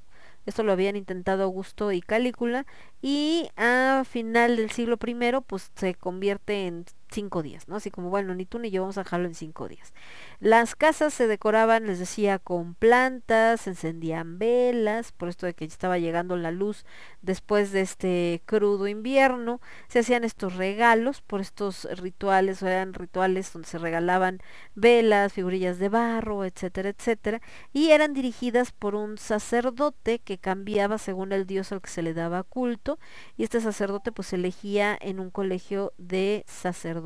Esto 0.46 0.62
lo 0.62 0.72
habían 0.72 0.96
intentado 0.96 1.44
Augusto 1.44 1.92
y 1.92 2.00
Calícula 2.00 2.66
y 3.00 3.48
a 3.56 4.04
final 4.08 4.56
del 4.56 4.70
siglo 4.70 4.98
I 5.04 5.16
pues 5.46 5.70
se 5.74 5.94
convierte 5.94 6.66
en 6.66 6.84
cinco 7.14 7.42
días, 7.42 7.68
¿no? 7.68 7.76
Así 7.76 7.90
como, 7.90 8.10
bueno, 8.10 8.34
ni 8.34 8.44
tú 8.44 8.58
ni 8.58 8.70
yo 8.70 8.82
vamos 8.82 8.98
a 8.98 9.04
dejarlo 9.04 9.28
en 9.28 9.34
cinco 9.34 9.68
días. 9.68 9.92
Las 10.40 10.74
casas 10.74 11.14
se 11.14 11.28
decoraban, 11.28 11.86
les 11.86 11.98
decía, 12.00 12.38
con 12.40 12.74
plantas, 12.74 13.62
se 13.62 13.70
encendían 13.70 14.38
velas, 14.38 15.12
por 15.12 15.28
esto 15.28 15.46
de 15.46 15.54
que 15.54 15.64
estaba 15.64 15.98
llegando 15.98 16.36
la 16.36 16.50
luz 16.50 16.84
después 17.22 17.70
de 17.70 17.82
este 17.82 18.42
crudo 18.46 18.88
invierno, 18.88 19.60
se 19.88 20.00
hacían 20.00 20.24
estos 20.24 20.56
regalos 20.56 21.22
por 21.22 21.40
estos 21.40 21.84
rituales, 21.98 22.62
o 22.62 22.66
eran 22.66 22.94
rituales 22.94 23.52
donde 23.52 23.68
se 23.68 23.78
regalaban 23.78 24.40
velas, 24.74 25.32
figurillas 25.32 25.78
de 25.78 25.88
barro, 25.88 26.44
etcétera, 26.44 26.88
etcétera, 26.88 27.40
y 27.72 27.90
eran 27.90 28.12
dirigidas 28.12 28.72
por 28.72 28.96
un 28.96 29.18
sacerdote 29.18 30.18
que 30.18 30.38
cambiaba 30.38 30.98
según 30.98 31.32
el 31.32 31.46
dios 31.46 31.70
al 31.70 31.80
que 31.80 31.90
se 31.90 32.02
le 32.02 32.12
daba 32.12 32.42
culto, 32.42 32.98
y 33.36 33.44
este 33.44 33.60
sacerdote 33.60 34.10
pues 34.10 34.32
elegía 34.32 34.98
en 35.00 35.20
un 35.20 35.30
colegio 35.30 35.92
de 35.96 36.44
sacerdotes 36.48 37.03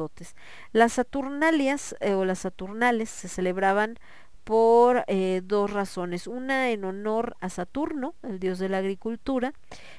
las 0.72 0.94
Saturnalias 0.94 1.96
eh, 2.00 2.14
o 2.14 2.24
las 2.24 2.40
Saturnales 2.40 3.10
se 3.10 3.28
celebraban 3.28 3.98
por 4.44 5.04
eh, 5.08 5.42
dos 5.44 5.70
razones. 5.70 6.26
Una 6.26 6.70
en 6.70 6.84
honor 6.84 7.36
a 7.40 7.50
Saturno, 7.50 8.14
el 8.22 8.38
dios 8.38 8.58
de 8.58 8.70
la 8.70 8.78
agricultura, 8.78 9.52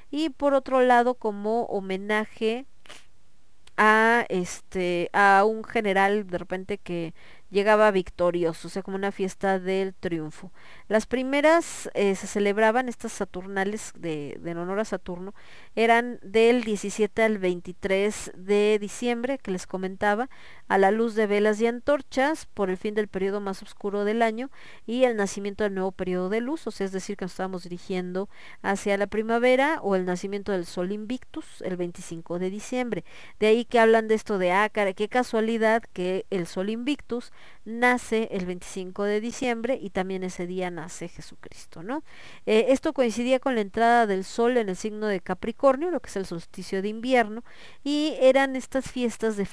y 0.10 0.30
por 0.30 0.54
otro 0.56 0.82
lado 0.82 1.14
como 1.14 1.66
homenaje 1.66 2.66
a 3.78 4.26
este 4.28 5.10
a 5.14 5.46
un 5.46 5.64
general 5.64 6.28
de 6.28 6.38
repente 6.38 6.78
que 6.78 7.14
llegaba 7.50 7.92
victorioso, 7.92 8.68
o 8.68 8.72
sea, 8.72 8.84
como 8.84 8.98
una 8.98 9.12
fiesta 9.12 9.60
del 9.60 9.94
triunfo. 9.94 10.52
Las 10.88 11.06
primeras 11.06 11.90
eh, 11.94 12.16
se 12.16 12.28
celebraban, 12.28 12.90
estas 12.90 13.12
saturnales 13.12 13.94
de, 13.98 14.40
en 14.44 14.58
honor 14.58 14.80
a 14.80 14.86
Saturno, 14.86 15.34
eran 15.76 16.20
del 16.22 16.64
17 16.64 17.24
al 17.24 17.38
23 17.38 18.32
de 18.36 18.78
diciembre, 18.80 19.38
que 19.38 19.52
les 19.52 19.68
comentaba, 19.68 20.30
a 20.68 20.78
la 20.78 20.92
luz 20.92 21.16
de 21.16 21.28
velas 21.28 21.60
y 21.62 21.68
antorchas, 21.68 22.46
por 22.46 22.70
el 22.70 22.78
fin 22.78 22.94
del 22.94 23.08
periodo 23.08 23.42
más 23.42 23.62
oscuro 23.64 24.06
del 24.06 24.22
año 24.22 24.50
y 24.86 25.04
el 25.04 25.16
nacimiento 25.16 25.64
del 25.64 25.74
nuevo 25.74 25.92
periodo 25.92 26.30
de 26.30 26.42
luz, 26.42 26.68
o 26.68 26.72
sea, 26.72 26.86
es 26.86 26.92
decir, 26.92 27.18
que 27.18 27.26
nos 27.26 27.32
estábamos 27.32 27.64
dirigiendo 27.64 28.30
hacia 28.62 28.98
la 28.98 29.08
primavera 29.08 29.80
o 29.82 29.96
el 29.96 30.06
nacimiento 30.06 30.52
del 30.52 30.66
sol 30.66 30.92
invictus 30.92 31.62
el 31.62 31.78
25 31.78 32.40
de 32.40 32.50
diciembre. 32.50 33.04
De 33.40 33.48
ahí 33.48 33.66
que 33.66 33.80
hablan 33.80 34.08
de 34.08 34.16
esto 34.16 34.38
de, 34.38 34.52
ah, 34.52 34.70
cara, 34.70 34.94
qué 34.94 35.08
casualidad 35.10 35.84
que 35.94 36.26
el 36.30 36.46
sol 36.46 36.70
invictus 36.70 37.32
nace 37.66 38.30
el 38.32 38.46
25 38.46 39.04
de 39.04 39.22
diciembre 39.22 39.78
y 39.82 39.90
también 39.92 40.24
ese 40.24 40.48
día 40.48 40.72
nace 40.72 41.08
Jesucristo, 41.08 41.84
¿no? 41.84 42.04
Eh, 42.46 42.68
esto 42.70 42.94
coincidía 42.94 43.40
con 43.40 43.56
la 43.56 43.62
entrada 43.62 44.08
del 44.08 44.24
sol 44.24 44.58
en 44.58 44.70
el 44.70 44.76
signo 44.76 45.08
de 45.08 45.22
Capricornio, 45.22 45.92
lo 45.92 46.00
que 46.00 46.10
es 46.10 46.16
el 46.16 46.26
solsticio 46.26 46.82
de 46.82 46.90
invierno, 46.90 47.44
y 47.84 48.16
eran 48.20 48.56
estas 48.56 48.92
fiestas 48.92 49.38
de 49.38 49.46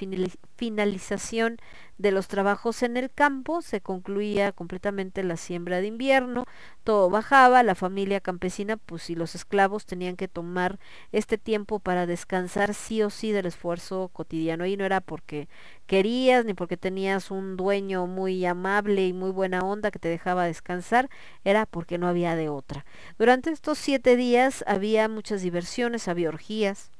finalización 0.56 1.58
de 1.98 2.10
los 2.10 2.28
trabajos 2.28 2.82
en 2.82 2.96
el 2.96 3.10
campo, 3.10 3.62
se 3.62 3.80
concluía 3.80 4.52
completamente 4.52 5.22
la 5.22 5.36
siembra 5.36 5.80
de 5.80 5.86
invierno, 5.86 6.44
todo 6.84 7.08
bajaba, 7.08 7.62
la 7.62 7.74
familia 7.74 8.20
campesina, 8.20 8.76
pues 8.76 9.08
y 9.08 9.14
los 9.14 9.34
esclavos 9.34 9.86
tenían 9.86 10.16
que 10.16 10.28
tomar 10.28 10.78
este 11.12 11.38
tiempo 11.38 11.78
para 11.78 12.06
descansar 12.06 12.74
sí 12.74 13.02
o 13.02 13.10
sí 13.10 13.32
del 13.32 13.46
esfuerzo 13.46 14.10
cotidiano. 14.12 14.66
Y 14.66 14.76
no 14.76 14.84
era 14.84 15.00
porque 15.00 15.48
querías 15.86 16.44
ni 16.44 16.54
porque 16.54 16.76
tenías 16.76 17.30
un 17.30 17.56
dueño 17.56 18.06
muy 18.06 18.44
amable 18.44 19.06
y 19.06 19.12
muy 19.12 19.30
buena 19.30 19.60
onda 19.60 19.90
que 19.90 19.98
te 19.98 20.08
dejaba 20.08 20.44
descansar, 20.44 21.08
era 21.44 21.64
porque 21.64 21.98
no 21.98 22.08
había 22.08 22.36
de 22.36 22.48
otra. 22.48 22.84
Durante 23.18 23.50
estos 23.50 23.78
siete 23.78 24.16
días 24.16 24.64
había 24.66 25.08
muchas 25.08 25.42
diversiones, 25.42 26.08
había 26.08 26.28
orgías, 26.28 26.90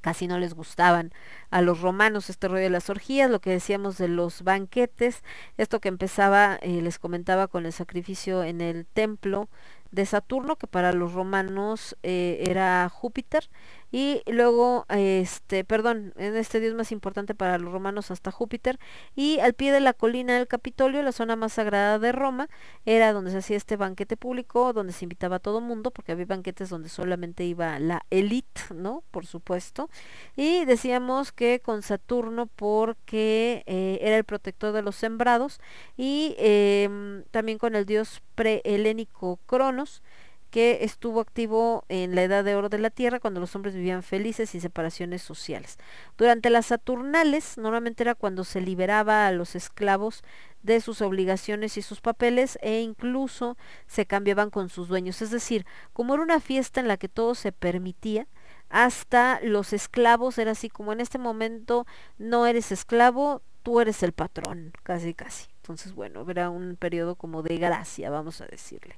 casi 0.00 0.26
no 0.26 0.38
les 0.38 0.54
gustaban 0.54 1.12
a 1.50 1.60
los 1.60 1.80
romanos 1.80 2.30
este 2.30 2.48
rollo 2.48 2.62
de 2.62 2.70
las 2.70 2.90
orgías, 2.90 3.30
lo 3.30 3.40
que 3.40 3.50
decíamos 3.50 3.98
de 3.98 4.08
los 4.08 4.42
banquetes, 4.42 5.22
esto 5.56 5.80
que 5.80 5.88
empezaba, 5.88 6.58
eh, 6.62 6.82
les 6.82 6.98
comentaba 6.98 7.48
con 7.48 7.66
el 7.66 7.72
sacrificio 7.72 8.42
en 8.42 8.60
el 8.60 8.86
templo 8.86 9.48
de 9.90 10.06
Saturno, 10.06 10.56
que 10.56 10.66
para 10.66 10.92
los 10.92 11.12
romanos 11.12 11.96
eh, 12.02 12.44
era 12.48 12.88
Júpiter, 12.88 13.50
y 13.92 14.22
luego, 14.26 14.86
este, 14.88 15.64
perdón, 15.64 16.12
en 16.16 16.36
este 16.36 16.60
dios 16.60 16.74
más 16.74 16.92
importante 16.92 17.34
para 17.34 17.58
los 17.58 17.72
romanos 17.72 18.10
hasta 18.10 18.30
Júpiter, 18.30 18.78
y 19.14 19.38
al 19.40 19.54
pie 19.54 19.72
de 19.72 19.80
la 19.80 19.92
colina 19.92 20.36
del 20.36 20.46
Capitolio, 20.46 21.02
la 21.02 21.12
zona 21.12 21.36
más 21.36 21.54
sagrada 21.54 21.98
de 21.98 22.12
Roma, 22.12 22.48
era 22.84 23.12
donde 23.12 23.30
se 23.30 23.38
hacía 23.38 23.56
este 23.56 23.76
banquete 23.76 24.16
público, 24.16 24.72
donde 24.72 24.92
se 24.92 25.04
invitaba 25.04 25.36
a 25.36 25.40
todo 25.40 25.60
mundo, 25.60 25.90
porque 25.90 26.12
había 26.12 26.26
banquetes 26.26 26.68
donde 26.68 26.88
solamente 26.88 27.44
iba 27.44 27.78
la 27.78 28.04
élite, 28.10 28.62
¿no? 28.74 29.02
Por 29.10 29.26
supuesto, 29.26 29.90
y 30.36 30.64
decíamos 30.64 31.32
que 31.32 31.60
con 31.60 31.82
Saturno 31.82 32.46
porque 32.46 33.64
eh, 33.66 33.98
era 34.02 34.16
el 34.16 34.24
protector 34.24 34.72
de 34.72 34.82
los 34.82 34.96
sembrados, 34.96 35.60
y 35.96 36.34
eh, 36.38 37.22
también 37.30 37.58
con 37.58 37.74
el 37.74 37.86
dios 37.86 38.22
prehelénico 38.34 39.38
Cronos, 39.46 40.02
que 40.50 40.84
estuvo 40.84 41.20
activo 41.20 41.84
en 41.88 42.14
la 42.14 42.22
edad 42.22 42.44
de 42.44 42.54
oro 42.54 42.68
de 42.68 42.78
la 42.78 42.90
Tierra 42.90 43.20
cuando 43.20 43.40
los 43.40 43.54
hombres 43.54 43.74
vivían 43.74 44.02
felices 44.02 44.50
sin 44.50 44.60
separaciones 44.60 45.22
sociales. 45.22 45.78
Durante 46.18 46.50
las 46.50 46.66
Saturnales, 46.66 47.56
normalmente 47.56 48.02
era 48.02 48.14
cuando 48.14 48.44
se 48.44 48.60
liberaba 48.60 49.26
a 49.26 49.32
los 49.32 49.54
esclavos 49.54 50.22
de 50.62 50.80
sus 50.80 51.00
obligaciones 51.00 51.76
y 51.76 51.82
sus 51.82 52.00
papeles 52.00 52.58
e 52.62 52.80
incluso 52.80 53.56
se 53.86 54.06
cambiaban 54.06 54.50
con 54.50 54.68
sus 54.68 54.88
dueños. 54.88 55.22
Es 55.22 55.30
decir, 55.30 55.64
como 55.92 56.14
era 56.14 56.22
una 56.22 56.40
fiesta 56.40 56.80
en 56.80 56.88
la 56.88 56.96
que 56.96 57.08
todo 57.08 57.34
se 57.34 57.52
permitía, 57.52 58.26
hasta 58.68 59.40
los 59.42 59.72
esclavos 59.72 60.38
era 60.38 60.52
así 60.52 60.68
como 60.68 60.92
en 60.92 61.00
este 61.00 61.18
momento 61.18 61.86
no 62.18 62.46
eres 62.46 62.70
esclavo, 62.72 63.42
tú 63.62 63.80
eres 63.80 64.02
el 64.02 64.12
patrón, 64.12 64.72
casi 64.82 65.14
casi. 65.14 65.48
Entonces, 65.56 65.92
bueno, 65.92 66.28
era 66.28 66.50
un 66.50 66.76
periodo 66.76 67.14
como 67.14 67.42
de 67.42 67.56
gracia, 67.58 68.10
vamos 68.10 68.40
a 68.40 68.46
decirle. 68.46 68.96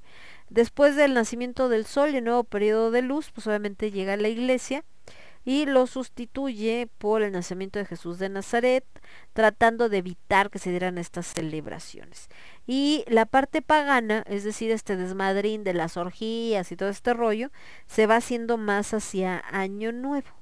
Después 0.52 0.96
del 0.96 1.14
nacimiento 1.14 1.70
del 1.70 1.86
sol 1.86 2.10
y 2.10 2.18
el 2.18 2.24
nuevo 2.24 2.44
periodo 2.44 2.90
de 2.90 3.00
luz, 3.00 3.30
pues 3.32 3.46
obviamente 3.46 3.90
llega 3.90 4.18
la 4.18 4.28
iglesia 4.28 4.84
y 5.46 5.64
lo 5.64 5.86
sustituye 5.86 6.90
por 6.98 7.22
el 7.22 7.32
nacimiento 7.32 7.78
de 7.78 7.86
Jesús 7.86 8.18
de 8.18 8.28
Nazaret, 8.28 8.84
tratando 9.32 9.88
de 9.88 9.96
evitar 9.96 10.50
que 10.50 10.58
se 10.58 10.68
dieran 10.68 10.98
estas 10.98 11.26
celebraciones. 11.26 12.28
Y 12.66 13.02
la 13.08 13.24
parte 13.24 13.62
pagana, 13.62 14.24
es 14.26 14.44
decir, 14.44 14.70
este 14.72 14.94
desmadrín 14.96 15.64
de 15.64 15.72
las 15.72 15.96
orgías 15.96 16.70
y 16.70 16.76
todo 16.76 16.90
este 16.90 17.14
rollo, 17.14 17.50
se 17.86 18.06
va 18.06 18.16
haciendo 18.16 18.58
más 18.58 18.92
hacia 18.92 19.42
Año 19.50 19.90
Nuevo. 19.90 20.41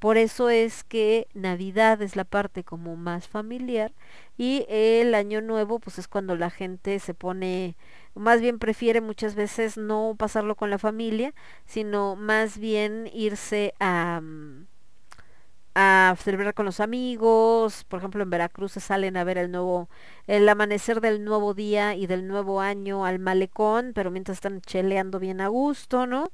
Por 0.00 0.16
eso 0.16 0.48
es 0.50 0.82
que 0.84 1.28
Navidad 1.34 2.02
es 2.02 2.16
la 2.16 2.24
parte 2.24 2.64
como 2.64 2.96
más 2.96 3.28
familiar 3.28 3.92
y 4.38 4.66
el 4.68 5.14
Año 5.14 5.42
Nuevo 5.42 5.78
pues 5.78 5.98
es 5.98 6.08
cuando 6.08 6.36
la 6.36 6.50
gente 6.50 6.98
se 6.98 7.14
pone 7.14 7.76
más 8.14 8.40
bien 8.40 8.58
prefiere 8.58 9.00
muchas 9.00 9.34
veces 9.34 9.76
no 9.76 10.14
pasarlo 10.18 10.56
con 10.56 10.70
la 10.70 10.78
familia, 10.78 11.34
sino 11.66 12.16
más 12.16 12.58
bien 12.58 13.08
irse 13.12 13.74
a, 13.78 14.20
mm, 14.22 14.66
a 15.74 16.14
celebrar 16.18 16.54
con 16.54 16.66
los 16.66 16.80
amigos, 16.80 17.84
por 17.84 18.00
ejemplo 18.00 18.22
en 18.22 18.30
Veracruz 18.30 18.72
se 18.72 18.80
salen 18.80 19.16
a 19.16 19.24
ver 19.24 19.38
el 19.38 19.50
nuevo, 19.50 19.88
el 20.26 20.48
amanecer 20.48 21.00
del 21.00 21.24
nuevo 21.24 21.54
día 21.54 21.94
y 21.94 22.06
del 22.06 22.26
nuevo 22.26 22.60
año 22.60 23.04
al 23.04 23.18
malecón, 23.18 23.92
pero 23.94 24.10
mientras 24.10 24.38
están 24.38 24.60
cheleando 24.62 25.18
bien 25.18 25.40
a 25.40 25.48
gusto, 25.48 26.06
¿no? 26.06 26.30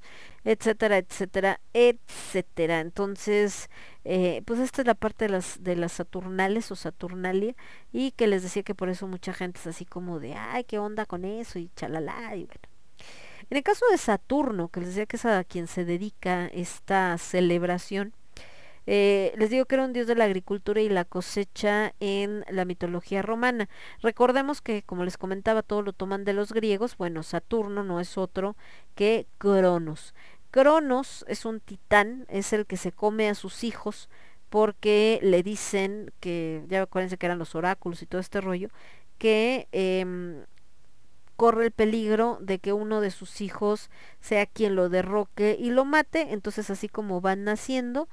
etcétera, 0.47 0.99
etcétera, 0.99 1.61
etcétera. 1.73 2.81
Entonces, 2.81 3.69
eh, 4.05 4.43
pues 4.47 4.61
esta 4.61 4.83
es 4.83 4.87
la 4.87 4.95
parte 4.95 5.27
de 5.27 5.31
las, 5.31 5.63
de 5.63 5.75
las 5.75 5.93
Saturnales 5.93 6.71
o 6.71 6.77
Saturnalia 6.77 7.55
y 7.93 8.13
que 8.13 8.29
les 8.29 8.43
decía 8.45 8.63
que 8.63 8.75
por 8.75 8.89
eso 8.89 9.09
mucha 9.09 9.35
gente 9.35 9.59
es 9.59 9.67
así 9.67 9.85
como 9.85 10.21
de, 10.21 10.35
ay, 10.35 10.65
qué 10.65 10.79
onda 10.79 11.05
con 11.05 11.25
eso 11.25 11.59
y 11.59 11.71
chalala 11.75 12.37
y 12.37 12.45
bueno. 12.45 12.63
En 13.51 13.57
el 13.57 13.63
caso 13.63 13.85
de 13.91 13.99
Saturno, 13.99 14.69
que 14.69 14.81
les 14.81 14.91
decía 14.91 15.07
que 15.07 15.17
es 15.17 15.25
a 15.25 15.45
quien 15.45 15.67
se 15.67 15.85
dedica 15.85 16.47
esta 16.47 17.19
celebración, 17.19 18.13
eh, 18.87 19.33
les 19.37 19.51
digo 19.51 19.65
que 19.65 19.75
era 19.75 19.85
un 19.85 19.93
dios 19.93 20.07
de 20.07 20.15
la 20.15 20.25
agricultura 20.25 20.81
y 20.81 20.89
la 20.89 21.05
cosecha 21.05 21.95
en 22.01 22.45
la 22.49 22.65
mitología 22.65 23.23
romana. 23.23 23.69
Recordemos 24.01 24.61
que, 24.61 24.83
como 24.83 25.05
les 25.05 25.19
comentaba, 25.19 25.63
todo 25.63 25.83
lo 25.83 25.93
toman 25.93 26.25
de 26.25 26.33
los 26.33 26.53
griegos. 26.53 26.97
Bueno, 26.97 27.23
Saturno 27.23 27.83
no 27.83 28.01
es 28.01 28.17
otro 28.17 28.57
que 28.95 29.27
Cronos. 29.39 30.15
Cronos 30.51 31.25
es 31.29 31.45
un 31.45 31.61
titán, 31.61 32.27
es 32.29 32.53
el 32.53 32.67
que 32.67 32.77
se 32.77 32.93
come 32.93 33.29
a 33.29 33.35
sus 33.35 33.65
hijos 33.65 34.09
porque 34.49 35.19
le 35.23 35.43
dicen 35.43 36.13
que, 36.21 36.65
ya 36.69 36.83
acuérdense 36.83 37.19
que 37.19 37.27
eran 37.27 37.39
los 37.39 37.55
oráculos 37.55 38.03
y 38.03 38.07
todo 38.07 38.21
este 38.21 38.41
rollo, 38.41 38.69
que 39.19 39.69
em, 39.73 40.45
corre 41.37 41.67
el 41.67 41.73
peligro 41.73 42.39
de 42.41 42.59
que 42.59 42.73
uno 42.73 43.01
de 43.01 43.11
sus 43.11 43.41
hijos 43.41 43.91
sea 44.21 44.47
quien 44.47 44.75
lo 44.75 44.89
derroque 44.89 45.57
y 45.59 45.71
lo 45.71 45.85
mate, 45.85 46.33
entonces 46.33 46.71
así 46.71 46.89
como 46.89 47.21
van 47.21 47.45
naciendo, 47.45 48.09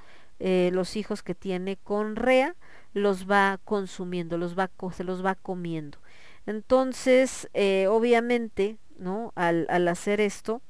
eh, 0.45 0.71
los 0.73 0.97
hijos 0.97 1.23
que 1.23 1.35
tiene 1.35 1.77
con 1.77 2.17
Rea, 2.17 2.57
los 2.93 3.31
va 3.31 3.61
consumiendo, 3.63 4.37
los 4.37 4.59
va, 4.59 4.69
se 4.91 5.05
los 5.05 5.23
va 5.25 5.35
comiendo. 5.35 5.99
Entonces, 6.45 7.49
eh, 7.53 7.87
obviamente, 7.87 8.77
¿no? 8.97 9.31
Al, 9.35 9.65
al 9.69 9.87
hacer 9.87 10.19
esto, 10.19 10.61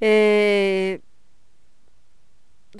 eh, 0.00 1.02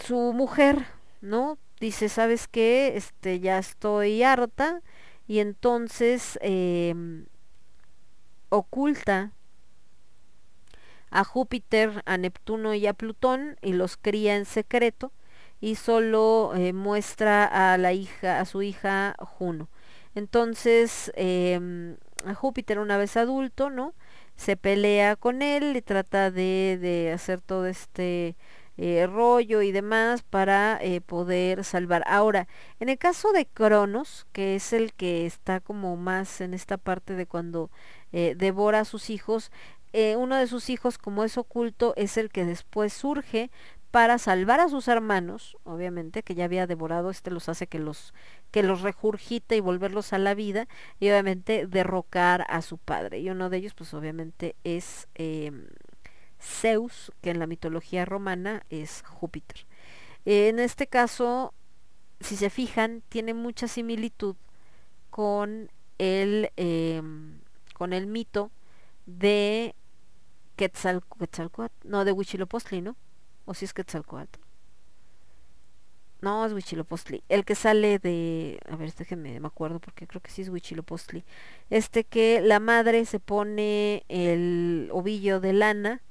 su 0.02 0.32
mujer, 0.32 0.86
¿no? 1.20 1.58
Dice, 1.78 2.08
¿sabes 2.08 2.48
qué? 2.48 2.96
Este, 2.96 3.40
ya 3.40 3.58
estoy 3.58 4.22
harta 4.22 4.80
y 5.28 5.40
entonces 5.40 6.38
em, 6.40 7.26
oculta 8.48 9.32
a 11.10 11.22
Júpiter, 11.22 12.02
a 12.06 12.16
Neptuno 12.16 12.72
y 12.72 12.86
a 12.86 12.94
Plutón 12.94 13.58
y 13.60 13.74
los 13.74 13.98
cría 13.98 14.36
en 14.36 14.46
secreto 14.46 15.12
y 15.66 15.74
solo 15.74 16.52
eh, 16.54 16.72
muestra 16.72 17.72
a 17.72 17.76
la 17.76 17.92
hija, 17.92 18.38
a 18.38 18.44
su 18.44 18.62
hija 18.62 19.16
Juno. 19.18 19.68
Entonces, 20.14 21.10
em, 21.16 21.96
Júpiter 22.36 22.78
una 22.78 22.96
vez 22.96 23.16
adulto, 23.16 23.68
¿no? 23.68 23.92
se 24.36 24.56
pelea 24.56 25.16
con 25.16 25.42
él 25.42 25.76
y 25.76 25.82
trata 25.82 26.30
de, 26.30 26.78
de 26.80 27.10
hacer 27.12 27.40
todo 27.40 27.66
este 27.66 28.36
eh, 28.76 29.08
rollo 29.08 29.60
y 29.60 29.72
demás 29.72 30.22
para 30.22 30.78
eh, 30.80 31.00
poder 31.00 31.64
salvar. 31.64 32.04
Ahora, 32.06 32.46
en 32.78 32.88
el 32.88 32.98
caso 32.98 33.32
de 33.32 33.46
Cronos, 33.46 34.28
que 34.32 34.54
es 34.54 34.72
el 34.72 34.92
que 34.92 35.26
está 35.26 35.58
como 35.58 35.96
más 35.96 36.40
en 36.40 36.54
esta 36.54 36.76
parte 36.76 37.14
de 37.14 37.26
cuando 37.26 37.70
devora 38.12 38.80
a 38.80 38.84
sus 38.84 39.10
hijos, 39.10 39.50
uno 40.16 40.36
de 40.36 40.46
sus 40.46 40.70
hijos, 40.70 40.96
como 40.96 41.24
es 41.24 41.36
oculto, 41.36 41.92
es 41.96 42.16
el 42.16 42.30
que 42.30 42.44
después 42.44 42.92
surge 42.92 43.50
para 43.90 44.18
salvar 44.18 44.60
a 44.60 44.68
sus 44.68 44.88
hermanos, 44.88 45.56
obviamente, 45.64 46.22
que 46.22 46.34
ya 46.34 46.44
había 46.44 46.66
devorado, 46.66 47.10
este 47.10 47.30
los 47.30 47.48
hace 47.48 47.66
que 47.66 47.78
los, 47.78 48.12
que 48.50 48.62
los 48.62 48.82
regurgite 48.82 49.56
y 49.56 49.60
volverlos 49.60 50.12
a 50.12 50.18
la 50.18 50.34
vida, 50.34 50.68
y 51.00 51.08
obviamente 51.08 51.66
derrocar 51.66 52.44
a 52.48 52.62
su 52.62 52.78
padre. 52.78 53.20
Y 53.20 53.30
uno 53.30 53.48
de 53.50 53.58
ellos, 53.58 53.74
pues 53.74 53.94
obviamente, 53.94 54.56
es 54.64 55.08
eh, 55.14 55.52
Zeus, 56.40 57.12
que 57.22 57.30
en 57.30 57.38
la 57.38 57.46
mitología 57.46 58.04
romana 58.04 58.64
es 58.70 59.02
Júpiter. 59.06 59.66
En 60.24 60.58
este 60.58 60.86
caso, 60.86 61.54
si 62.20 62.36
se 62.36 62.50
fijan, 62.50 63.02
tiene 63.08 63.34
mucha 63.34 63.68
similitud 63.68 64.36
con 65.10 65.70
el, 65.98 66.50
eh, 66.56 67.02
con 67.74 67.92
el 67.92 68.06
mito 68.06 68.50
de 69.06 69.74
Quetzal, 70.56 71.02
Quetzalcoatl, 71.18 71.88
no, 71.88 72.04
de 72.04 72.12
Huitzilopochtli, 72.12 72.82
¿no? 72.82 72.96
O 73.46 73.54
si 73.54 73.64
es 73.64 73.72
Quetzalcoatl. 73.72 74.40
No, 76.20 76.44
es 76.44 76.52
Huitzilopochtli. 76.52 77.22
El 77.28 77.44
que 77.44 77.54
sale 77.54 77.98
de... 77.98 78.58
A 78.68 78.76
ver, 78.76 78.92
déjenme, 78.94 79.38
me 79.38 79.46
acuerdo 79.46 79.80
porque 79.80 80.06
creo 80.06 80.20
que 80.20 80.30
sí 80.30 80.42
es 80.42 80.48
Huitzilopochtli. 80.48 81.24
Este 81.70 82.04
que 82.04 82.40
la 82.40 82.58
madre 82.58 83.04
se 83.04 83.20
pone 83.20 84.04
el 84.08 84.88
ovillo 84.92 85.40
de 85.40 85.52
lana 85.52 86.02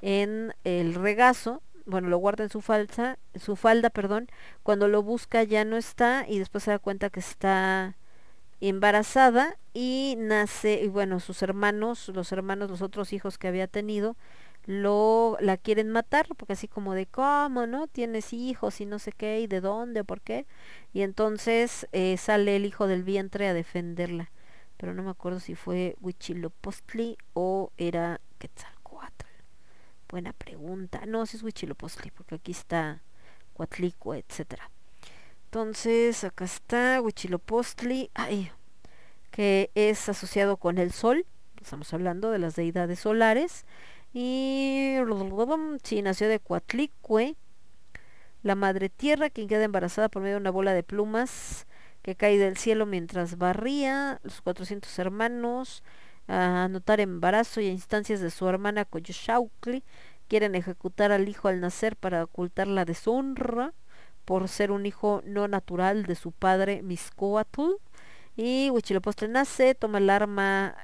en 0.00 0.54
el 0.64 0.94
regazo, 0.94 1.62
bueno, 1.86 2.08
lo 2.08 2.18
guarda 2.18 2.44
en 2.44 2.50
su 2.50 2.60
falsa, 2.60 3.18
su 3.34 3.56
falda, 3.56 3.90
perdón, 3.90 4.28
cuando 4.62 4.88
lo 4.88 5.02
busca 5.02 5.42
ya 5.42 5.64
no 5.64 5.76
está 5.76 6.24
y 6.28 6.38
después 6.38 6.64
se 6.64 6.70
da 6.70 6.78
cuenta 6.78 7.10
que 7.10 7.20
está 7.20 7.96
embarazada 8.60 9.56
y 9.72 10.16
nace, 10.18 10.82
y 10.82 10.88
bueno, 10.88 11.18
sus 11.20 11.42
hermanos, 11.42 12.08
los 12.08 12.30
hermanos, 12.32 12.70
los 12.70 12.82
otros 12.82 13.12
hijos 13.12 13.38
que 13.38 13.48
había 13.48 13.66
tenido, 13.66 14.16
lo 14.68 15.38
la 15.40 15.56
quieren 15.56 15.88
matar 15.88 16.26
porque 16.36 16.52
así 16.52 16.68
como 16.68 16.92
de 16.92 17.06
cómo 17.06 17.66
no 17.66 17.86
tienes 17.86 18.34
hijos 18.34 18.82
y 18.82 18.86
no 18.86 18.98
sé 18.98 19.12
qué 19.12 19.40
y 19.40 19.46
de 19.46 19.62
dónde 19.62 20.04
por 20.04 20.20
qué 20.20 20.46
y 20.92 21.00
entonces 21.00 21.88
eh, 21.92 22.18
sale 22.18 22.54
el 22.54 22.66
hijo 22.66 22.86
del 22.86 23.02
vientre 23.02 23.48
a 23.48 23.54
defenderla 23.54 24.30
pero 24.78 24.92
no 24.94 25.02
me 25.02 25.10
acuerdo 25.10 25.40
si 25.40 25.54
fue 25.54 25.96
Huitzilopochtli 26.00 27.18
o 27.34 27.72
era 27.78 28.20
Quetzalcoatl. 28.38 29.26
Buena 30.08 30.32
pregunta. 30.32 31.04
No 31.04 31.26
si 31.26 31.36
es 31.36 31.42
Huitzilopochtli 31.42 32.12
porque 32.12 32.36
aquí 32.36 32.52
está 32.52 33.02
Cuatlico 33.52 34.14
etcétera. 34.14 34.70
Entonces 35.46 36.24
acá 36.24 36.44
está 36.44 37.00
Huitzilopochtli 37.02 38.10
ay 38.14 38.52
que 39.30 39.70
es 39.74 40.08
asociado 40.08 40.58
con 40.58 40.78
el 40.78 40.92
sol. 40.92 41.26
Estamos 41.60 41.92
hablando 41.92 42.30
de 42.30 42.38
las 42.38 42.54
deidades 42.54 43.00
solares 43.00 43.64
y 44.12 44.96
sí, 45.82 46.02
nació 46.02 46.28
de 46.28 46.40
Coatlicue, 46.40 47.36
la 48.42 48.54
madre 48.54 48.88
tierra, 48.88 49.30
quien 49.30 49.48
queda 49.48 49.64
embarazada 49.64 50.08
por 50.08 50.22
medio 50.22 50.36
de 50.36 50.40
una 50.40 50.50
bola 50.50 50.72
de 50.72 50.82
plumas 50.82 51.66
que 52.02 52.14
cae 52.14 52.38
del 52.38 52.56
cielo 52.56 52.86
mientras 52.86 53.36
barría, 53.36 54.20
los 54.22 54.40
400 54.40 54.98
hermanos, 54.98 55.82
a 56.26 56.64
anotar 56.64 57.00
embarazo 57.00 57.60
y 57.60 57.68
a 57.68 57.72
instancias 57.72 58.20
de 58.20 58.30
su 58.30 58.48
hermana 58.48 58.84
Coyoshautli, 58.84 59.82
quieren 60.28 60.54
ejecutar 60.54 61.10
al 61.10 61.28
hijo 61.28 61.48
al 61.48 61.60
nacer 61.60 61.96
para 61.96 62.24
ocultar 62.24 62.68
la 62.68 62.84
deshonra 62.84 63.72
por 64.24 64.48
ser 64.48 64.70
un 64.70 64.84
hijo 64.84 65.22
no 65.24 65.48
natural 65.48 66.04
de 66.04 66.14
su 66.14 66.32
padre 66.32 66.82
Miscoatl. 66.82 67.76
Y 68.36 68.70
Huichilopochtli 68.70 69.26
nace, 69.26 69.74
toma 69.74 69.98
el 69.98 70.10
arma 70.10 70.76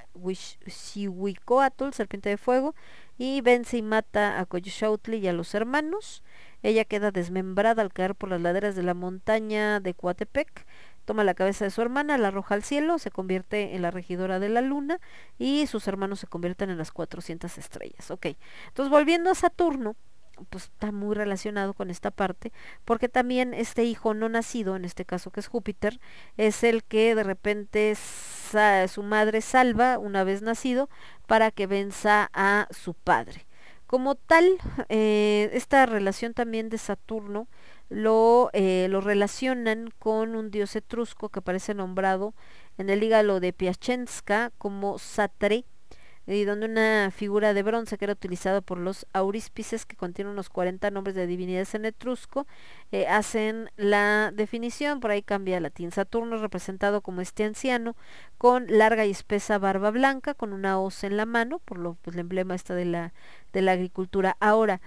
Xihuicoatl, 0.67 1.93
serpiente 1.93 2.31
de 2.31 2.37
fuego, 2.37 2.75
y 3.19 3.41
vence 3.41 3.77
y 3.77 3.83
mata 3.83 4.41
a 4.41 4.47
Coyoshautli 4.47 5.19
y 5.19 5.29
a 5.29 5.33
los 5.33 5.55
hermanos. 5.55 6.23
Ella 6.63 6.85
queda 6.85 7.11
desmembrada 7.11 7.83
al 7.83 7.93
caer 7.93 8.15
por 8.15 8.31
las 8.31 8.41
laderas 8.41 8.75
de 8.75 8.83
la 8.83 8.95
montaña 8.95 9.81
de 9.81 9.95
Coatepec. 9.95 10.67
Toma 11.05 11.23
la 11.23 11.35
cabeza 11.35 11.67
de 11.67 11.71
su 11.71 11.83
hermana, 11.83 12.17
la 12.17 12.29
arroja 12.29 12.55
al 12.55 12.63
cielo, 12.63 12.99
se 12.99 13.11
convierte 13.11 13.75
en 13.75 13.83
la 13.83 13.91
regidora 13.91 14.39
de 14.39 14.49
la 14.49 14.63
luna 14.63 15.01
y 15.39 15.67
sus 15.67 15.87
hermanos 15.87 16.21
se 16.21 16.27
convierten 16.27 16.71
en 16.71 16.79
las 16.79 16.93
400 16.93 17.59
estrellas. 17.59 18.11
Ok, 18.11 18.29
entonces 18.69 18.91
volviendo 18.91 19.31
a 19.31 19.35
Saturno, 19.35 19.97
pues 20.51 20.65
está 20.65 20.93
muy 20.93 21.15
relacionado 21.15 21.75
con 21.75 21.91
esta 21.91 22.11
parte, 22.11 22.53
porque 22.85 23.09
también 23.09 23.55
este 23.55 23.85
hijo 23.85 24.15
no 24.15 24.29
nacido, 24.29 24.77
en 24.77 24.85
este 24.85 25.05
caso 25.05 25.31
que 25.31 25.41
es 25.41 25.49
Júpiter, 25.49 26.01
es 26.37 26.65
el 26.65 26.85
que 26.85 27.15
de 27.15 27.23
repente 27.23 27.95
su 27.97 29.03
madre 29.03 29.41
salva 29.41 29.99
una 29.99 30.25
vez 30.25 30.43
nacido 30.43 30.89
para 31.27 31.51
que 31.51 31.67
venza 31.67 32.31
a 32.33 32.69
su 32.71 32.95
padre. 32.95 33.47
Como 33.87 34.15
tal, 34.15 34.59
eh, 34.89 35.51
esta 35.53 35.87
relación 35.87 36.35
también 36.35 36.69
de 36.69 36.79
Saturno 36.79 37.49
lo, 37.89 38.51
eh, 38.53 38.87
lo 38.91 39.01
relacionan 39.01 39.91
con 39.99 40.35
un 40.35 40.51
dios 40.51 40.75
etrusco 40.75 41.29
que 41.29 41.41
aparece 41.41 41.75
nombrado 41.75 42.35
en 42.79 42.91
el 42.91 43.03
hígado 43.03 43.41
de 43.41 43.53
Piacenza 43.53 44.51
como 44.59 44.99
Satre, 44.99 45.65
y 46.27 46.45
donde 46.45 46.67
una 46.67 47.11
figura 47.11 47.53
de 47.53 47.63
bronce 47.63 47.99
que 47.99 48.07
era 48.07 48.15
utilizada 48.15 48.61
por 48.61 48.79
los 48.79 49.07
auríspices, 49.13 49.85
que 49.85 49.97
contiene 49.97 50.31
unos 50.31 50.49
40 50.49 50.91
nombres 50.91 51.15
de 51.15 51.27
divinidades 51.27 51.75
en 51.75 51.85
etrusco, 51.85 52.47
eh, 52.93 53.07
hacen 53.07 53.71
la 53.77 54.31
definición, 54.33 55.01
por 55.01 55.11
ahí 55.11 55.23
cambia 55.23 55.61
latín. 55.61 55.91
Saturno 55.91 56.37
es 56.37 56.43
representado 56.43 57.03
como 57.03 57.21
este 57.21 57.45
anciano, 57.45 57.95
con 58.39 58.67
larga 58.69 59.05
y 59.05 59.11
espesa 59.11 59.59
barba 59.59 59.91
blanca, 59.91 60.35
con 60.35 60.53
una 60.53 60.79
hoz 60.79 61.05
en 61.05 61.17
la 61.17 61.27
mano, 61.27 61.59
por 61.59 61.79
lo 61.79 61.95
pues, 62.03 62.15
el 62.15 62.21
emblema 62.21 62.55
está 62.55 62.75
de 62.75 62.87
la, 62.87 63.13
de 63.53 63.63
la 63.63 63.73
agricultura. 63.73 64.37
Ahora, 64.41 64.81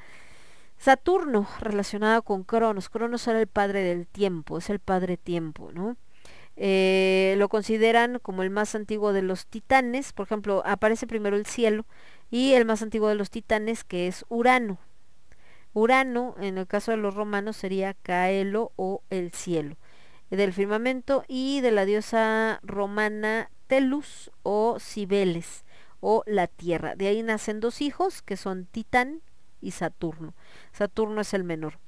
Saturno 0.78 1.48
relacionado 1.60 2.22
con 2.22 2.44
Cronos, 2.44 2.90
Cronos 2.90 3.28
era 3.28 3.40
el 3.40 3.48
padre 3.48 3.84
del 3.84 4.08
tiempo, 4.08 4.58
es 4.58 4.70
el 4.70 4.80
padre 4.80 5.18
tiempo, 5.18 5.72
¿no? 5.74 5.98
Eh, 6.58 7.36
lo 7.38 7.50
consideran 7.50 8.20
como 8.20 8.42
el 8.42 8.50
más 8.50 8.74
antiguo 8.74 9.14
de 9.14 9.22
los 9.22 9.46
titanes, 9.46 10.12
por 10.12 10.26
ejemplo, 10.26 10.64
aparece 10.66 11.06
primero 11.06 11.38
el 11.38 11.46
cielo 11.46 11.86
y 12.32 12.54
el 12.54 12.66
más 12.66 12.82
antiguo 12.82 13.10
de 13.10 13.16
los 13.16 13.30
titanes 13.30 13.84
que 13.84 14.08
es 14.08 14.26
Urano. 14.28 14.80
Urano, 15.74 16.36
en 16.40 16.58
el 16.58 16.66
caso 16.66 16.92
de 16.92 16.98
los 16.98 17.14
romanos, 17.14 17.58
sería 17.58 17.94
Caelo 17.94 18.72
o 18.76 19.04
el 19.12 19.32
cielo 19.32 19.78
del 20.30 20.52
firmamento 20.52 21.24
y 21.28 21.62
de 21.62 21.72
la 21.72 21.86
diosa 21.86 22.60
romana 22.64 23.50
Telus 23.68 24.32
o 24.44 24.78
Cibeles 24.80 25.64
o 26.02 26.24
la 26.26 26.48
tierra. 26.48 26.96
De 26.96 27.08
ahí 27.08 27.24
nacen 27.24 27.60
dos 27.60 27.82
hijos 27.82 28.22
que 28.22 28.38
son 28.38 28.66
Titán 28.66 29.22
y 29.62 29.72
Saturno. 29.72 30.34
Saturno 30.74 31.22
es 31.22 31.34
el 31.34 31.44
menor. 31.44 31.80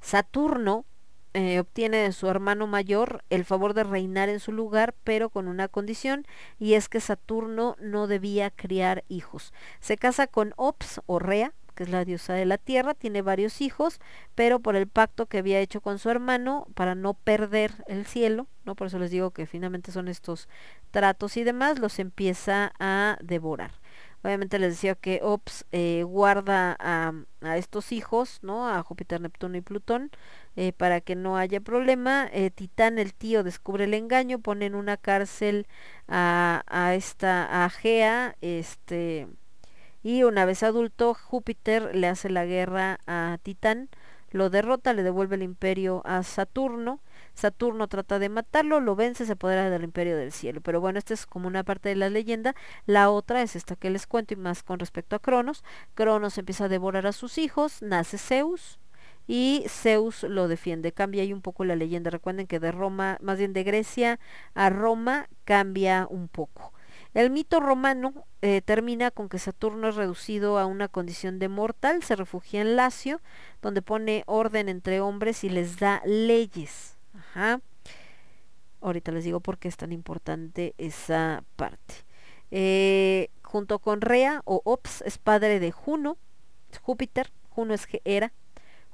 Saturno 0.00 0.84
eh, 1.34 1.60
obtiene 1.60 1.98
de 1.98 2.12
su 2.12 2.28
hermano 2.28 2.66
mayor 2.66 3.24
el 3.30 3.44
favor 3.44 3.74
de 3.74 3.84
reinar 3.84 4.28
en 4.28 4.40
su 4.40 4.52
lugar, 4.52 4.94
pero 5.04 5.30
con 5.30 5.48
una 5.48 5.68
condición, 5.68 6.26
y 6.58 6.74
es 6.74 6.88
que 6.88 7.00
Saturno 7.00 7.76
no 7.80 8.06
debía 8.06 8.50
criar 8.50 9.04
hijos. 9.08 9.52
Se 9.80 9.96
casa 9.96 10.26
con 10.26 10.54
Ops 10.56 11.00
o 11.06 11.18
Rea, 11.18 11.52
que 11.78 11.84
es 11.84 11.90
la 11.90 12.04
diosa 12.04 12.34
de 12.34 12.44
la 12.44 12.58
tierra, 12.58 12.92
tiene 12.92 13.22
varios 13.22 13.60
hijos, 13.60 14.00
pero 14.34 14.58
por 14.58 14.74
el 14.74 14.88
pacto 14.88 15.26
que 15.26 15.38
había 15.38 15.60
hecho 15.60 15.80
con 15.80 16.00
su 16.00 16.10
hermano 16.10 16.66
para 16.74 16.96
no 16.96 17.14
perder 17.14 17.70
el 17.86 18.04
cielo, 18.04 18.48
¿no? 18.64 18.74
Por 18.74 18.88
eso 18.88 18.98
les 18.98 19.12
digo 19.12 19.30
que 19.30 19.46
finalmente 19.46 19.92
son 19.92 20.08
estos 20.08 20.48
tratos 20.90 21.36
y 21.36 21.44
demás, 21.44 21.78
los 21.78 22.00
empieza 22.00 22.72
a 22.80 23.16
devorar. 23.22 23.70
Obviamente 24.24 24.58
les 24.58 24.72
decía 24.72 24.96
que 24.96 25.20
Ops 25.22 25.66
eh, 25.70 26.02
guarda 26.02 26.76
a, 26.80 27.12
a, 27.42 27.56
estos 27.56 27.92
hijos, 27.92 28.40
¿no? 28.42 28.68
A 28.68 28.82
Júpiter, 28.82 29.20
Neptuno 29.20 29.56
y 29.56 29.60
Plutón, 29.60 30.10
eh, 30.58 30.72
para 30.72 31.00
que 31.00 31.14
no 31.14 31.36
haya 31.36 31.60
problema. 31.60 32.28
Eh, 32.32 32.50
Titán, 32.50 32.98
el 32.98 33.14
tío, 33.14 33.44
descubre 33.44 33.84
el 33.84 33.94
engaño, 33.94 34.40
pone 34.40 34.66
en 34.66 34.74
una 34.74 34.96
cárcel 34.96 35.68
a, 36.08 36.64
a 36.66 36.96
esta 36.96 37.64
a 37.64 37.70
Gea, 37.70 38.36
este, 38.40 39.28
y 40.02 40.24
una 40.24 40.44
vez 40.46 40.64
adulto, 40.64 41.14
Júpiter 41.14 41.94
le 41.94 42.08
hace 42.08 42.28
la 42.28 42.44
guerra 42.44 42.98
a 43.06 43.38
Titán, 43.40 43.88
lo 44.30 44.50
derrota, 44.50 44.94
le 44.94 45.04
devuelve 45.04 45.36
el 45.36 45.44
imperio 45.44 46.02
a 46.04 46.24
Saturno. 46.24 47.00
Saturno 47.34 47.86
trata 47.86 48.18
de 48.18 48.28
matarlo, 48.28 48.80
lo 48.80 48.96
vence, 48.96 49.26
se 49.26 49.32
apodera 49.34 49.70
del 49.70 49.84
imperio 49.84 50.16
del 50.16 50.32
cielo. 50.32 50.60
Pero 50.60 50.80
bueno, 50.80 50.98
esta 50.98 51.14
es 51.14 51.24
como 51.24 51.46
una 51.46 51.62
parte 51.62 51.88
de 51.88 51.94
la 51.94 52.10
leyenda. 52.10 52.56
La 52.84 53.10
otra 53.10 53.42
es 53.42 53.54
esta 53.54 53.76
que 53.76 53.90
les 53.90 54.08
cuento 54.08 54.34
y 54.34 54.36
más 54.36 54.64
con 54.64 54.80
respecto 54.80 55.14
a 55.14 55.20
Cronos. 55.20 55.62
Cronos 55.94 56.36
empieza 56.36 56.64
a 56.64 56.68
devorar 56.68 57.06
a 57.06 57.12
sus 57.12 57.38
hijos, 57.38 57.80
nace 57.80 58.18
Zeus, 58.18 58.80
y 59.28 59.64
Zeus 59.68 60.24
lo 60.24 60.48
defiende. 60.48 60.90
Cambia 60.90 61.22
ahí 61.22 61.32
un 61.32 61.42
poco 61.42 61.64
la 61.64 61.76
leyenda. 61.76 62.10
Recuerden 62.10 62.46
que 62.46 62.58
de 62.58 62.72
Roma, 62.72 63.18
más 63.20 63.38
bien 63.38 63.52
de 63.52 63.62
Grecia 63.62 64.18
a 64.54 64.70
Roma, 64.70 65.28
cambia 65.44 66.08
un 66.10 66.28
poco. 66.28 66.72
El 67.14 67.30
mito 67.30 67.60
romano 67.60 68.26
eh, 68.42 68.62
termina 68.62 69.10
con 69.10 69.28
que 69.28 69.38
Saturno 69.38 69.88
es 69.88 69.96
reducido 69.96 70.58
a 70.58 70.66
una 70.66 70.88
condición 70.88 71.38
de 71.38 71.48
mortal, 71.48 72.02
se 72.02 72.16
refugia 72.16 72.60
en 72.60 72.76
Lacio, 72.76 73.20
donde 73.60 73.82
pone 73.82 74.24
orden 74.26 74.68
entre 74.68 75.00
hombres 75.00 75.44
y 75.44 75.50
les 75.50 75.78
da 75.78 76.02
leyes. 76.04 76.96
Ahorita 78.80 79.12
les 79.12 79.24
digo 79.24 79.40
por 79.40 79.58
qué 79.58 79.68
es 79.68 79.76
tan 79.76 79.92
importante 79.92 80.74
esa 80.78 81.44
parte. 81.56 81.94
Eh, 82.50 83.30
junto 83.42 83.78
con 83.78 84.00
Rea 84.00 84.42
o 84.44 84.62
Ops 84.64 85.02
es 85.02 85.18
padre 85.18 85.60
de 85.60 85.72
Juno, 85.72 86.16
Júpiter, 86.82 87.30
Juno 87.50 87.74
es 87.74 87.88
Hera, 88.04 88.32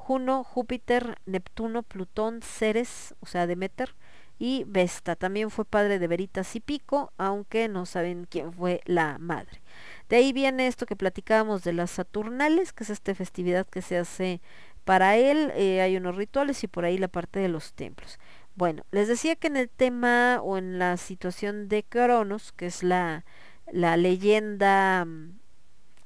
Juno, 0.05 0.44
Júpiter, 0.44 1.16
Neptuno, 1.24 1.83
Plutón, 1.83 2.42
Ceres, 2.42 3.15
o 3.20 3.26
sea, 3.26 3.47
Demeter, 3.47 3.94
y 4.39 4.65
Vesta. 4.66 5.16
También 5.16 5.49
fue 5.50 5.65
padre 5.65 5.99
de 5.99 6.07
Veritas 6.08 6.55
y 6.57 6.60
Pico, 6.60 7.10
aunque 7.16 7.68
no 7.68 7.86
saben 7.86 8.26
quién 8.28 8.52
fue 8.52 8.83
la 8.84 9.16
madre. 9.18 9.62
De 10.10 10.16
ahí 10.16 10.34
viene 10.34 10.66
esto 10.66 10.84
que 10.84 10.94
platicábamos 10.94 11.65
de 11.65 11.73
las 11.73 11.91
Saturnales, 11.92 12.74
que 12.74 12.84
es 12.84 12.91
esta 12.91 13.15
festividad 13.15 13.66
que 13.66 13.81
se 13.81 13.97
hace 13.97 14.42
para 14.84 15.16
él. 15.16 15.50
eh, 15.55 15.81
hay 15.81 15.97
unos 15.97 16.16
rituales 16.16 16.62
y 16.65 16.68
por 16.68 16.84
ahí 16.84 16.99
la 16.99 17.08
parte 17.08 17.39
de 17.41 17.49
los 17.49 17.73
templos. 17.73 18.18
Bueno, 18.57 18.84
les 18.91 19.08
decía 19.08 19.36
que 19.36 19.47
en 19.47 19.57
el 19.57 19.70
tema 19.70 20.41
o 20.42 20.58
en 20.58 20.78
la 20.78 20.99
situación 20.99 21.68
de 21.68 21.83
Cronos, 21.83 22.52
que 22.52 22.66
es 22.66 22.83
la, 22.83 23.24
la 23.73 23.97
leyenda 23.97 25.07
mm, 25.07 25.39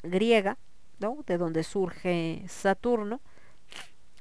griega, 0.04 0.56
¿no? 1.00 1.24
De 1.26 1.36
donde 1.36 1.64
surge 1.64 2.44
Saturno, 2.46 3.20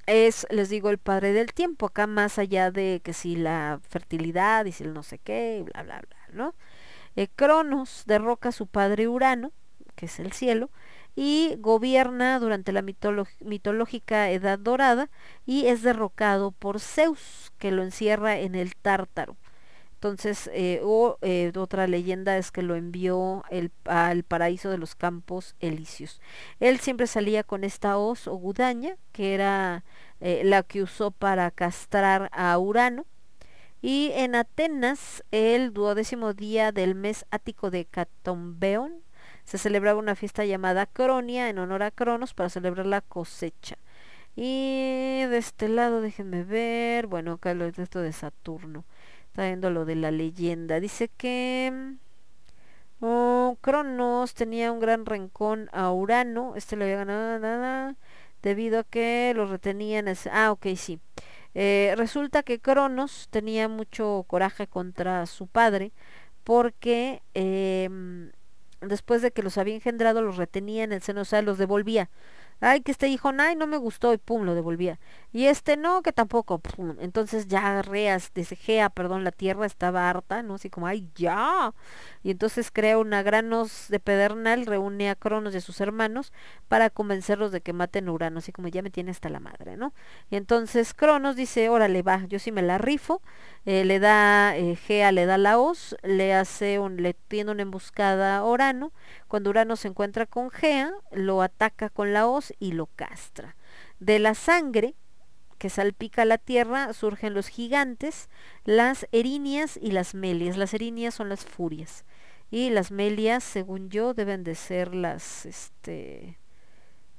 es, 0.08 0.48
les 0.50 0.70
digo, 0.70 0.90
el 0.90 0.98
padre 0.98 1.34
del 1.34 1.54
tiempo, 1.54 1.88
acá 1.88 2.08
más 2.08 2.40
allá 2.40 2.72
de 2.72 3.02
que 3.04 3.14
si 3.14 3.36
la 3.36 3.80
fertilidad 3.90 4.66
y 4.66 4.72
si 4.72 4.84
el 4.84 4.94
no 4.94 5.04
sé 5.04 5.20
qué, 5.20 5.64
bla, 5.72 5.84
bla, 5.84 6.02
bla, 6.02 6.18
¿no? 6.34 6.56
Eh, 7.16 7.28
Cronos 7.36 8.04
derroca 8.08 8.50
a 8.50 8.52
su 8.54 8.68
padre 8.68 9.08
Urano, 9.08 9.52
que 9.96 10.06
es 10.08 10.20
el 10.20 10.32
cielo, 10.32 10.70
y 11.16 11.56
gobierna 11.60 12.40
durante 12.40 12.72
la 12.72 12.84
mitológica 12.84 14.30
Edad 14.30 14.60
Dorada 14.60 15.10
y 15.46 15.66
es 15.68 15.82
derrocado 15.82 16.52
por 16.52 16.80
Zeus, 16.80 17.52
que 17.58 17.72
lo 17.72 17.84
encierra 17.84 18.38
en 18.38 18.56
el 18.56 18.76
Tártaro. 18.76 19.36
Entonces, 19.98 20.50
eh, 20.54 20.80
o 20.84 21.18
eh, 21.22 21.52
otra 21.58 21.88
leyenda 21.88 22.38
es 22.38 22.52
que 22.52 22.62
lo 22.62 22.76
envió 22.76 23.44
el- 23.50 23.72
al 23.86 24.24
paraíso 24.24 24.70
de 24.70 24.78
los 24.78 24.96
campos 24.96 25.56
elíseos. 25.60 26.22
Él 26.60 26.80
siempre 26.80 27.08
salía 27.08 27.44
con 27.44 27.64
esta 27.64 27.98
hoz 27.98 28.28
o 28.28 28.36
gudaña, 28.36 28.96
que 29.12 29.34
era 29.34 29.84
eh, 30.22 30.42
la 30.44 30.64
que 30.64 30.82
usó 30.84 31.12
para 31.12 31.52
castrar 31.52 32.30
a 32.34 32.58
Urano. 32.60 33.06
Y 33.82 34.12
en 34.16 34.36
Atenas, 34.36 35.24
el 35.32 35.74
duodécimo 35.74 36.34
día 36.34 36.72
del 36.72 36.96
mes 36.96 37.26
ático 37.32 37.70
de 37.72 37.86
Catombeón, 37.86 39.02
se 39.46 39.58
celebraba 39.58 40.00
una 40.00 40.16
fiesta 40.16 40.46
llamada 40.46 40.86
Cronia 40.88 41.50
en 41.50 41.60
honor 41.60 41.84
a 41.84 41.92
Cronos 41.92 42.34
para 42.34 42.50
celebrar 42.50 42.86
la 42.86 43.02
cosecha. 43.02 43.78
Y 44.36 45.24
de 45.30 45.38
este 45.38 45.68
lado, 45.70 46.02
déjenme 46.02 46.44
ver, 46.44 47.08
bueno, 47.08 47.34
acá 47.34 47.54
lo 47.54 47.72
de 47.72 47.84
esto 47.84 48.02
de 48.02 48.14
Saturno, 48.14 48.86
está 49.38 49.46
viendo 49.46 49.70
lo 49.70 49.86
de 49.86 49.96
la 49.96 50.10
leyenda. 50.10 50.80
Dice 50.80 51.10
que 51.10 51.72
mm, 51.72 53.06
oh, 53.06 53.58
Cronos 53.62 54.34
tenía 54.34 54.72
un 54.72 54.80
gran 54.80 55.06
rencón 55.06 55.70
a 55.74 55.92
Urano, 55.92 56.56
este 56.56 56.76
le 56.76 56.86
había 56.86 56.98
ganado 56.98 57.38
nada, 57.38 57.96
debido 58.42 58.80
a 58.80 58.84
que 58.84 59.34
lo 59.36 59.46
retenía 59.46 60.00
en 60.00 60.08
ese... 60.08 60.32
Ah, 60.34 60.52
ok, 60.52 60.66
sí. 60.76 61.00
Eh, 61.54 61.94
resulta 61.98 62.42
que 62.42 62.60
Cronos 62.60 63.28
tenía 63.30 63.68
mucho 63.68 64.26
coraje 64.28 64.66
contra 64.66 65.28
su 65.28 65.46
padre 65.46 65.92
porque 66.44 67.22
em, 67.36 68.32
después 68.82 69.22
de 69.22 69.32
que 69.32 69.44
los 69.44 69.60
había 69.60 69.76
engendrado 69.76 70.24
los 70.24 70.38
retenía 70.38 70.84
en 70.84 70.94
el 70.94 71.04
seno, 71.04 71.22
o 71.22 71.26
sea, 71.26 71.44
los 71.44 71.60
devolvía. 71.60 72.10
Ay, 72.60 72.82
que 72.82 72.92
este 72.92 73.08
hijo, 73.08 73.32
ay, 73.38 73.56
no 73.56 73.68
me 73.68 73.78
gustó 73.78 74.14
y 74.14 74.18
pum, 74.18 74.44
lo 74.44 74.56
devolvía. 74.56 75.00
Y 75.32 75.46
este 75.46 75.78
no, 75.78 76.02
que 76.02 76.12
tampoco, 76.12 76.60
pum. 76.60 76.96
Entonces 77.00 77.48
ya 77.48 77.82
Reas, 77.82 78.32
desde 78.34 78.56
Gea, 78.56 78.90
perdón, 78.90 79.24
la 79.24 79.32
tierra 79.32 79.66
estaba 79.66 80.10
harta, 80.10 80.42
¿no? 80.42 80.56
Así 80.56 80.70
como, 80.70 80.88
ay, 80.88 81.08
ya. 81.16 81.74
Y 82.24 82.32
entonces 82.32 82.72
crea 82.72 82.98
una 82.98 83.22
gran 83.24 83.52
hoz 83.54 83.88
de 83.90 84.00
pedernal, 84.00 84.66
reúne 84.66 85.10
a 85.10 85.16
Cronos 85.16 85.54
y 85.54 85.58
a 85.58 85.62
sus 85.62 85.80
hermanos 85.82 86.34
para 86.68 86.90
convencerlos 86.90 87.52
de 87.52 87.62
que 87.62 87.74
maten 87.74 88.08
a 88.08 88.12
Urano, 88.12 88.40
así 88.40 88.52
como 88.52 88.68
ya 88.70 88.82
me 88.82 88.90
tiene 88.90 89.12
hasta 89.12 89.30
la 89.30 89.40
madre, 89.40 89.78
¿no? 89.78 89.94
Y 90.32 90.36
entonces 90.36 90.94
Cronos 90.94 91.36
dice, 91.36 91.70
órale, 91.70 92.02
va, 92.02 92.26
yo 92.28 92.40
sí 92.40 92.52
me 92.52 92.62
la 92.62 92.78
rifo, 92.78 93.22
eh, 93.68 93.84
le 93.84 94.00
da, 94.00 94.56
eh, 94.56 94.78
Gea 94.78 95.12
le 95.12 95.26
da 95.26 95.38
la 95.38 95.60
hoz, 95.60 95.98
le 96.02 96.34
hace 96.34 96.80
un, 96.80 97.04
le 97.04 97.14
tiene 97.14 97.52
una 97.52 97.64
emboscada 97.64 98.38
a 98.38 98.46
Urano, 98.46 98.94
cuando 99.28 99.50
Urano 99.50 99.76
se 99.76 99.90
encuentra 99.90 100.26
con 100.26 100.50
Gea, 100.50 100.94
lo 101.12 101.42
ataca 101.42 101.90
con 101.90 102.14
la 102.14 102.28
hoz 102.28 102.54
y 102.60 102.72
lo 102.72 102.86
castra. 102.96 103.58
De 104.00 104.20
la 104.20 104.36
sangre 104.36 104.96
que 105.58 105.70
salpica 105.70 106.24
la 106.24 106.38
tierra 106.38 106.94
surgen 106.94 107.34
los 107.34 107.50
gigantes, 107.50 108.30
las 108.64 109.06
erinias 109.12 109.78
y 109.82 109.92
las 109.92 110.16
melias. 110.16 110.56
Las 110.56 110.74
erinias 110.74 111.14
son 111.14 111.28
las 111.28 111.44
furias 111.44 112.06
y 112.50 112.70
las 112.70 112.90
melias, 112.90 113.44
según 113.44 113.90
yo, 113.90 114.14
deben 114.14 114.46
de 114.46 114.56
ser 114.56 114.96
las, 114.96 115.46
este, 115.46 116.40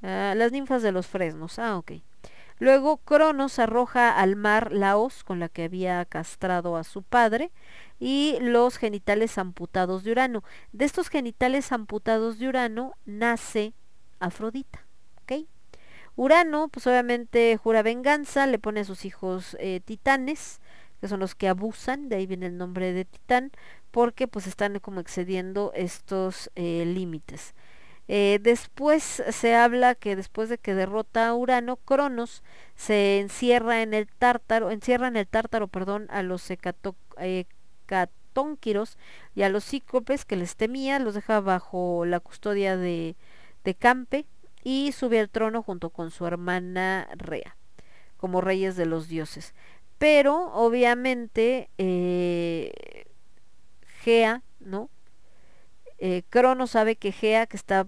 ah, 0.02 0.32
las 0.34 0.50
ninfas 0.50 0.82
de 0.82 0.92
los 0.92 1.06
fresnos. 1.08 1.58
Ah, 1.58 1.76
ok. 1.76 1.92
Luego 2.58 2.98
Cronos 2.98 3.58
arroja 3.58 4.10
al 4.18 4.36
mar 4.36 4.72
la 4.72 4.96
hoz 4.96 5.22
con 5.24 5.38
la 5.38 5.48
que 5.48 5.64
había 5.64 6.04
castrado 6.04 6.76
a 6.76 6.84
su 6.84 7.02
padre 7.02 7.50
y 8.00 8.36
los 8.40 8.76
genitales 8.76 9.38
amputados 9.38 10.04
de 10.04 10.12
Urano. 10.12 10.42
De 10.72 10.84
estos 10.84 11.08
genitales 11.08 11.72
amputados 11.72 12.38
de 12.38 12.48
Urano 12.48 12.94
nace 13.04 13.74
Afrodita. 14.18 14.84
¿ok? 15.22 15.46
Urano, 16.16 16.68
pues 16.68 16.86
obviamente 16.88 17.56
jura 17.56 17.82
venganza, 17.82 18.46
le 18.46 18.58
pone 18.58 18.80
a 18.80 18.84
sus 18.84 19.04
hijos 19.04 19.56
eh, 19.60 19.80
titanes, 19.84 20.60
que 21.00 21.06
son 21.06 21.20
los 21.20 21.36
que 21.36 21.48
abusan, 21.48 22.08
de 22.08 22.16
ahí 22.16 22.26
viene 22.26 22.46
el 22.46 22.56
nombre 22.56 22.92
de 22.92 23.04
titán, 23.04 23.52
porque 23.92 24.26
pues 24.26 24.48
están 24.48 24.80
como 24.80 24.98
excediendo 24.98 25.70
estos 25.76 26.50
eh, 26.56 26.84
límites. 26.86 27.54
Eh, 28.08 28.40
después 28.42 29.22
se 29.30 29.54
habla 29.54 29.94
que 29.94 30.16
después 30.16 30.48
de 30.48 30.56
que 30.56 30.74
derrota 30.74 31.28
a 31.28 31.34
Urano, 31.34 31.76
Cronos 31.76 32.42
se 32.74 33.20
encierra 33.20 33.82
en 33.82 33.92
el 33.92 34.08
tártaro, 34.08 34.70
encierra 34.70 35.08
en 35.08 35.16
el 35.16 35.26
tártaro, 35.26 35.68
perdón, 35.68 36.06
a 36.10 36.22
los 36.22 36.50
hecatónquiros 36.50 38.96
y 39.34 39.42
a 39.42 39.50
los 39.50 39.64
cíclopes 39.64 40.24
que 40.24 40.36
les 40.36 40.56
temía, 40.56 40.98
los 40.98 41.14
deja 41.14 41.40
bajo 41.40 42.06
la 42.06 42.20
custodia 42.20 42.78
de, 42.78 43.14
de 43.64 43.74
Campe 43.74 44.24
y 44.64 44.92
sube 44.92 45.20
al 45.20 45.28
trono 45.28 45.62
junto 45.62 45.90
con 45.90 46.10
su 46.10 46.26
hermana 46.26 47.08
Rea, 47.14 47.56
como 48.16 48.40
reyes 48.40 48.76
de 48.76 48.86
los 48.86 49.08
dioses. 49.08 49.54
Pero 49.98 50.50
obviamente 50.54 51.68
eh, 51.76 53.04
Gea, 54.00 54.42
¿no? 54.60 54.88
Eh, 56.00 56.22
Crono 56.30 56.68
sabe 56.68 56.94
que 56.94 57.10
Gea, 57.10 57.46
que 57.46 57.56
está 57.56 57.84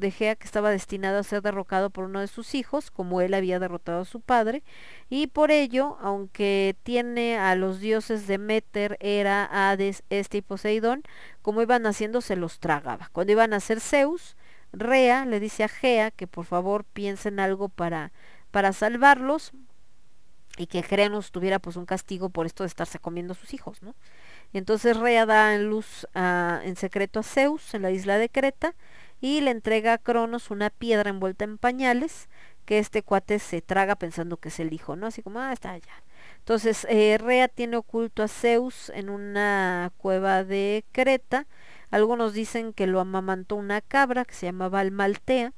de 0.00 0.10
Gea 0.10 0.34
que 0.34 0.44
estaba 0.44 0.70
destinado 0.70 1.18
a 1.18 1.22
ser 1.22 1.42
derrocado 1.42 1.90
por 1.90 2.04
uno 2.04 2.20
de 2.20 2.26
sus 2.26 2.56
hijos, 2.56 2.90
como 2.90 3.20
él 3.20 3.34
había 3.34 3.60
derrotado 3.60 4.02
a 4.02 4.04
su 4.04 4.20
padre, 4.20 4.64
y 5.08 5.28
por 5.28 5.52
ello, 5.52 5.96
aunque 6.00 6.74
tiene 6.82 7.38
a 7.38 7.54
los 7.54 7.78
dioses 7.78 8.26
de 8.26 8.38
Meter, 8.38 8.96
Hera, 9.00 9.48
Hades, 9.52 10.02
Este 10.10 10.38
y 10.38 10.42
Poseidón, 10.42 11.02
como 11.40 11.62
iban 11.62 11.86
haciendo 11.86 12.20
se 12.20 12.34
los 12.34 12.58
tragaba. 12.58 13.10
Cuando 13.12 13.32
iban 13.32 13.52
a 13.52 13.60
ser 13.60 13.80
Zeus, 13.80 14.36
Rea 14.72 15.24
le 15.26 15.38
dice 15.38 15.64
a 15.64 15.68
Gea 15.68 16.10
que 16.10 16.26
por 16.26 16.46
favor 16.46 16.84
piensen 16.84 17.38
algo 17.38 17.68
para, 17.68 18.12
para 18.50 18.72
salvarlos 18.72 19.52
y 20.56 20.66
que 20.66 20.82
Cronos 20.82 21.30
tuviera 21.30 21.58
pues 21.58 21.76
un 21.76 21.86
castigo 21.86 22.28
por 22.30 22.46
esto 22.46 22.64
de 22.64 22.68
estarse 22.68 22.98
comiendo 22.98 23.32
a 23.32 23.36
sus 23.36 23.54
hijos, 23.54 23.82
¿no? 23.82 23.94
Y 24.52 24.58
entonces 24.58 24.96
Rea 24.96 25.26
da 25.26 25.54
en 25.54 25.68
luz 25.68 26.06
en 26.14 26.76
secreto 26.76 27.20
a 27.20 27.22
Zeus 27.22 27.74
en 27.74 27.82
la 27.82 27.90
isla 27.90 28.18
de 28.18 28.28
Creta 28.28 28.74
y 29.20 29.40
le 29.40 29.50
entrega 29.50 29.94
a 29.94 29.98
Cronos 29.98 30.50
una 30.50 30.70
piedra 30.70 31.10
envuelta 31.10 31.44
en 31.44 31.58
pañales 31.58 32.28
que 32.64 32.78
este 32.78 33.02
cuate 33.02 33.38
se 33.38 33.62
traga 33.62 33.96
pensando 33.96 34.36
que 34.36 34.48
es 34.48 34.60
el 34.60 34.72
hijo, 34.72 34.94
¿no? 34.96 35.06
Así 35.06 35.22
como, 35.22 35.40
ah, 35.40 35.52
está 35.52 35.72
allá. 35.72 36.02
Entonces, 36.38 36.86
eh, 36.88 37.18
Rea 37.18 37.48
tiene 37.48 37.76
oculto 37.76 38.22
a 38.22 38.28
Zeus 38.28 38.90
en 38.90 39.10
una 39.10 39.92
cueva 39.96 40.44
de 40.44 40.84
Creta. 40.92 41.46
Algunos 41.90 42.32
dicen 42.32 42.72
que 42.72 42.86
lo 42.86 43.00
amamantó 43.00 43.56
una 43.56 43.80
cabra 43.80 44.24
que 44.24 44.34
se 44.34 44.46
llamaba 44.46 44.80
Almaltea 44.80 45.52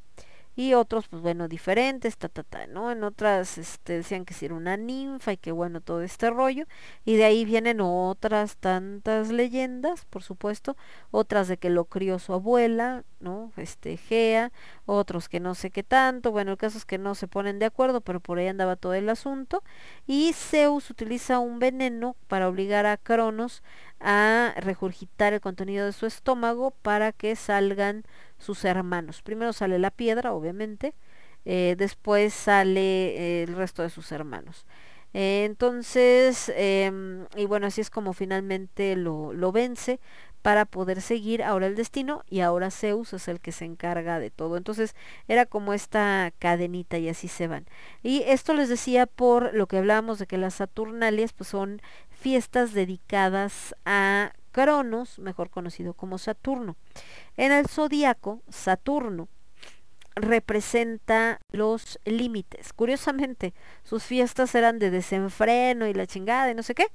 y 0.56 0.74
otros 0.74 1.08
pues 1.08 1.22
bueno 1.22 1.48
diferentes 1.48 2.16
ta 2.16 2.28
ta 2.28 2.42
ta 2.42 2.66
no 2.66 2.90
en 2.90 3.04
otras 3.04 3.58
este 3.58 3.94
decían 3.94 4.24
que 4.24 4.34
si 4.34 4.46
era 4.46 4.54
una 4.54 4.76
ninfa 4.76 5.32
y 5.32 5.36
que 5.36 5.52
bueno 5.52 5.80
todo 5.80 6.02
este 6.02 6.30
rollo 6.30 6.66
y 7.04 7.16
de 7.16 7.24
ahí 7.24 7.44
vienen 7.44 7.80
otras 7.80 8.56
tantas 8.56 9.30
leyendas 9.30 10.04
por 10.06 10.22
supuesto 10.22 10.76
otras 11.10 11.48
de 11.48 11.56
que 11.56 11.70
lo 11.70 11.86
crió 11.86 12.18
su 12.18 12.32
abuela 12.32 13.04
no 13.20 13.52
este 13.56 13.96
Gea 13.96 14.52
otros 14.86 15.28
que 15.28 15.40
no 15.40 15.54
sé 15.54 15.70
qué 15.70 15.82
tanto 15.82 16.30
bueno 16.30 16.52
el 16.52 16.58
caso 16.58 16.78
es 16.78 16.84
que 16.84 16.98
no 16.98 17.14
se 17.14 17.28
ponen 17.28 17.58
de 17.58 17.66
acuerdo 17.66 18.00
pero 18.00 18.20
por 18.20 18.38
ahí 18.38 18.46
andaba 18.46 18.76
todo 18.76 18.94
el 18.94 19.08
asunto 19.08 19.62
y 20.06 20.32
Zeus 20.34 20.90
utiliza 20.90 21.38
un 21.38 21.58
veneno 21.58 22.16
para 22.28 22.48
obligar 22.48 22.86
a 22.86 22.96
Cronos 22.96 23.62
a 24.04 24.54
regurgitar 24.58 25.32
el 25.32 25.40
contenido 25.40 25.86
de 25.86 25.92
su 25.92 26.06
estómago 26.06 26.70
para 26.70 27.12
que 27.12 27.34
salgan 27.36 28.04
sus 28.38 28.64
hermanos. 28.64 29.22
Primero 29.22 29.52
sale 29.52 29.78
la 29.78 29.90
piedra, 29.90 30.32
obviamente, 30.34 30.94
eh, 31.46 31.74
después 31.78 32.34
sale 32.34 32.80
eh, 32.80 33.42
el 33.44 33.56
resto 33.56 33.82
de 33.82 33.90
sus 33.90 34.12
hermanos. 34.12 34.66
Entonces, 35.14 36.52
em, 36.56 37.26
y 37.36 37.46
bueno, 37.46 37.68
así 37.68 37.80
es 37.80 37.88
como 37.90 38.12
finalmente 38.12 38.96
lo, 38.96 39.32
lo 39.32 39.52
vence, 39.52 40.00
para 40.44 40.66
poder 40.66 41.00
seguir 41.00 41.42
ahora 41.42 41.66
el 41.66 41.74
destino 41.74 42.22
y 42.28 42.40
ahora 42.40 42.70
Zeus 42.70 43.14
es 43.14 43.28
el 43.28 43.40
que 43.40 43.50
se 43.50 43.64
encarga 43.64 44.18
de 44.18 44.30
todo. 44.30 44.58
Entonces 44.58 44.94
era 45.26 45.46
como 45.46 45.72
esta 45.72 46.34
cadenita 46.38 46.98
y 46.98 47.08
así 47.08 47.28
se 47.28 47.46
van. 47.46 47.64
Y 48.02 48.24
esto 48.26 48.52
les 48.52 48.68
decía 48.68 49.06
por 49.06 49.54
lo 49.54 49.66
que 49.66 49.78
hablábamos 49.78 50.18
de 50.18 50.26
que 50.26 50.36
las 50.36 50.56
Saturnalias 50.56 51.32
pues 51.32 51.48
son 51.48 51.80
fiestas 52.24 52.72
dedicadas 52.72 53.74
a 53.84 54.32
Cronos, 54.50 55.18
mejor 55.18 55.50
conocido 55.50 55.92
como 55.92 56.16
Saturno. 56.16 56.74
En 57.36 57.52
el 57.52 57.68
zodiaco, 57.68 58.40
Saturno 58.48 59.28
representa 60.14 61.38
los 61.50 62.00
límites. 62.06 62.72
Curiosamente, 62.72 63.52
sus 63.82 64.04
fiestas 64.04 64.54
eran 64.54 64.78
de 64.78 64.90
desenfreno 64.90 65.86
y 65.86 65.92
la 65.92 66.06
chingada 66.06 66.50
y 66.50 66.54
no 66.54 66.62
sé 66.62 66.74
qué, 66.74 66.86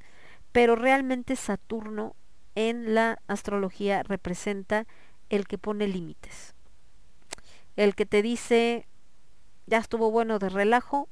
pero 0.51 0.75
realmente 0.75 1.35
Saturno 1.35 2.15
en 2.55 2.95
la 2.95 3.21
astrología 3.27 4.01
representa 4.01 4.87
el 5.29 5.45
que 5.45 5.59
pone 5.59 5.87
límites. 5.87 6.55
El 7.75 7.93
que 7.93 8.07
te 8.07 8.23
dice, 8.23 8.87
ya 9.67 9.77
estuvo 9.77 10.09
bueno 10.09 10.39
de 10.39 10.49
relajo, 10.49 11.07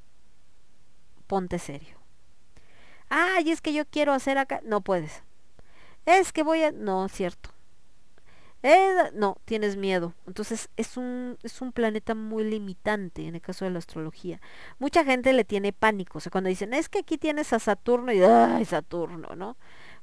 ponte 1.28 1.60
serio. 1.60 1.97
Ay, 3.10 3.52
es 3.52 3.62
que 3.62 3.74
yo 3.74 3.86
quiero 3.86 4.14
hacer 4.14 4.38
acá, 4.38 4.62
no 4.64 4.82
puedes. 4.82 5.24
Es 6.06 6.34
que 6.34 6.44
voy 6.44 6.64
a, 6.64 6.72
no, 6.72 7.08
cierto. 7.10 7.52
No, 9.14 9.38
tienes 9.46 9.78
miedo. 9.78 10.14
Entonces 10.26 10.70
es 10.76 10.98
un, 10.98 11.38
es 11.44 11.62
un 11.62 11.72
planeta 11.72 12.16
muy 12.16 12.44
limitante 12.44 13.26
en 13.26 13.36
el 13.36 13.42
caso 13.42 13.66
de 13.66 13.72
la 13.72 13.80
astrología. 13.80 14.42
Mucha 14.80 15.06
gente 15.06 15.32
le 15.34 15.46
tiene 15.46 15.72
pánico. 15.74 16.18
O 16.18 16.22
sea, 16.22 16.32
cuando 16.32 16.50
dicen, 16.50 16.74
es 16.74 16.90
que 16.90 17.00
aquí 17.00 17.18
tienes 17.18 17.54
a 17.54 17.60
Saturno 17.60 18.12
y, 18.12 18.22
ay, 18.22 18.66
Saturno, 18.66 19.36
¿no? 19.36 19.58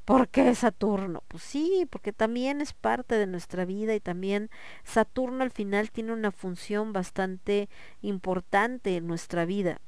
¿Por 0.05 0.29
qué 0.29 0.55
Saturno? 0.55 1.23
Pues 1.29 1.43
sí, 1.43 1.87
porque 1.91 2.13
también 2.13 2.61
es 2.61 2.73
parte 2.73 3.17
de 3.17 3.27
nuestra 3.27 3.65
vida 3.65 3.95
y 3.95 4.01
también 4.01 4.51
Saturno 4.85 5.43
al 5.43 5.51
final 5.51 5.91
tiene 5.91 6.13
una 6.13 6.31
función 6.31 6.93
bastante 6.93 7.69
importante 8.03 8.97
en 8.97 9.07
nuestra 9.07 9.45
vida. 9.45 9.81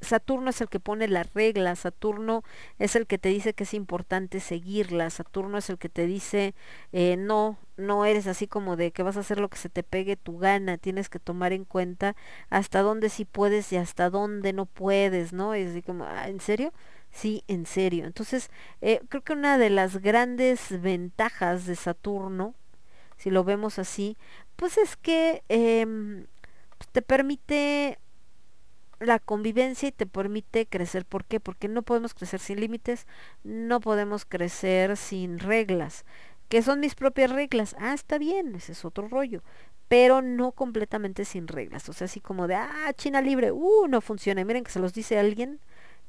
Saturno 0.00 0.50
es 0.50 0.60
el 0.60 0.68
que 0.68 0.80
pone 0.80 1.08
las 1.08 1.32
reglas, 1.34 1.80
Saturno 1.80 2.42
es 2.78 2.96
el 2.96 3.06
que 3.06 3.18
te 3.18 3.28
dice 3.28 3.52
que 3.52 3.64
es 3.64 3.74
importante 3.74 4.40
seguirla, 4.40 5.10
Saturno 5.10 5.58
es 5.58 5.68
el 5.70 5.78
que 5.78 5.88
te 5.88 6.06
dice 6.06 6.54
eh, 6.92 7.16
no, 7.16 7.58
no 7.76 8.04
eres 8.04 8.26
así 8.26 8.46
como 8.46 8.76
de 8.76 8.92
que 8.92 9.02
vas 9.02 9.16
a 9.16 9.20
hacer 9.20 9.40
lo 9.40 9.48
que 9.48 9.58
se 9.58 9.68
te 9.68 9.82
pegue 9.82 10.16
tu 10.16 10.38
gana, 10.38 10.78
tienes 10.78 11.08
que 11.08 11.18
tomar 11.18 11.52
en 11.52 11.64
cuenta 11.64 12.16
hasta 12.48 12.80
dónde 12.82 13.08
sí 13.08 13.24
puedes 13.24 13.72
y 13.72 13.76
hasta 13.76 14.10
dónde 14.10 14.52
no 14.52 14.66
puedes, 14.66 15.32
¿no? 15.32 15.54
Es 15.54 15.70
así 15.70 15.82
como, 15.82 16.04
ah, 16.04 16.28
¿en 16.28 16.40
serio? 16.40 16.72
Sí, 17.10 17.44
en 17.48 17.66
serio. 17.66 18.06
Entonces, 18.06 18.50
eh, 18.80 19.00
creo 19.08 19.22
que 19.22 19.32
una 19.32 19.58
de 19.58 19.70
las 19.70 19.98
grandes 19.98 20.80
ventajas 20.80 21.66
de 21.66 21.76
Saturno, 21.76 22.54
si 23.16 23.30
lo 23.30 23.44
vemos 23.44 23.78
así, 23.78 24.16
pues 24.56 24.78
es 24.78 24.96
que 24.96 25.42
eh, 25.48 25.86
te 26.92 27.02
permite 27.02 27.98
la 29.00 29.18
convivencia 29.18 29.88
y 29.88 29.92
te 29.92 30.06
permite 30.06 30.66
crecer. 30.66 31.04
¿Por 31.04 31.24
qué? 31.24 31.40
Porque 31.40 31.68
no 31.68 31.82
podemos 31.82 32.14
crecer 32.14 32.40
sin 32.40 32.60
límites, 32.60 33.06
no 33.42 33.80
podemos 33.80 34.24
crecer 34.24 34.96
sin 34.96 35.38
reglas. 35.38 36.04
¿Qué 36.48 36.62
son 36.62 36.80
mis 36.80 36.94
propias 36.94 37.30
reglas? 37.30 37.74
Ah, 37.78 37.94
está 37.94 38.18
bien, 38.18 38.54
ese 38.54 38.72
es 38.72 38.84
otro 38.84 39.08
rollo. 39.08 39.42
Pero 39.88 40.22
no 40.22 40.52
completamente 40.52 41.24
sin 41.24 41.48
reglas. 41.48 41.88
O 41.88 41.92
sea, 41.92 42.04
así 42.04 42.20
como 42.20 42.46
de, 42.46 42.54
ah, 42.54 42.92
China 42.96 43.20
libre, 43.20 43.50
uh, 43.52 43.88
no 43.88 44.00
funciona. 44.00 44.44
miren 44.44 44.64
que 44.64 44.70
se 44.70 44.78
los 44.80 44.92
dice 44.92 45.18
alguien 45.18 45.60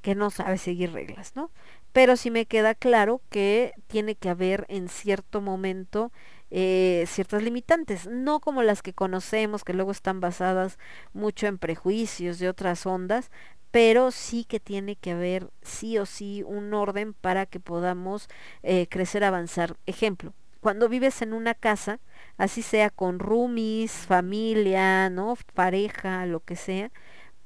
que 0.02 0.16
no 0.16 0.30
sabe 0.32 0.58
seguir 0.58 0.92
reglas, 0.94 1.36
¿no? 1.36 1.52
Pero 1.94 2.18
sí 2.18 2.32
me 2.32 2.46
queda 2.46 2.76
claro 2.76 3.22
que 3.30 3.74
tiene 3.88 4.16
que 4.16 4.30
haber 4.30 4.66
en 4.70 4.90
cierto 4.90 5.42
momento 5.42 6.12
eh, 6.52 7.06
ciertas 7.08 7.42
limitantes, 7.44 8.08
no 8.08 8.42
como 8.42 8.62
las 8.62 8.82
que 8.82 8.94
conocemos, 8.94 9.64
que 9.64 9.74
luego 9.74 9.92
están 9.92 10.20
basadas 10.20 10.78
mucho 11.14 11.48
en 11.48 11.58
prejuicios 11.58 12.40
de 12.40 12.50
otras 12.50 12.86
ondas, 12.86 13.32
pero 13.72 14.12
sí 14.12 14.44
que 14.44 14.60
tiene 14.60 14.98
que 14.98 15.12
haber 15.12 15.50
sí 15.62 15.98
o 15.98 16.06
sí 16.06 16.44
un 16.46 16.74
orden 16.74 17.14
para 17.14 17.46
que 17.46 17.62
podamos 17.62 18.28
eh, 18.64 18.88
crecer, 18.90 19.24
avanzar. 19.24 19.78
Ejemplo, 19.86 20.34
cuando 20.60 20.90
vives 20.90 21.22
en 21.22 21.34
una 21.34 21.54
casa, 21.54 22.00
así 22.38 22.62
sea 22.62 22.90
con 22.90 23.20
roomies, 23.20 23.92
familia, 23.92 25.10
¿no? 25.10 25.38
pareja, 25.54 26.26
lo 26.26 26.42
que 26.42 26.58
sea, 26.58 26.92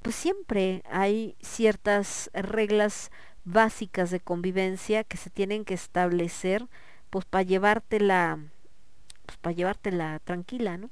pues 0.01 0.15
siempre 0.15 0.81
hay 0.89 1.35
ciertas 1.41 2.31
reglas 2.33 3.11
básicas 3.43 4.09
de 4.09 4.19
convivencia 4.19 5.03
que 5.03 5.17
se 5.17 5.29
tienen 5.29 5.63
que 5.63 5.75
establecer 5.75 6.67
pues 7.11 7.25
para 7.25 7.43
llevártela 7.43 8.39
pues 9.25 9.37
para 9.37 9.55
llevártela 9.55 10.19
tranquila, 10.23 10.77
¿no? 10.77 10.89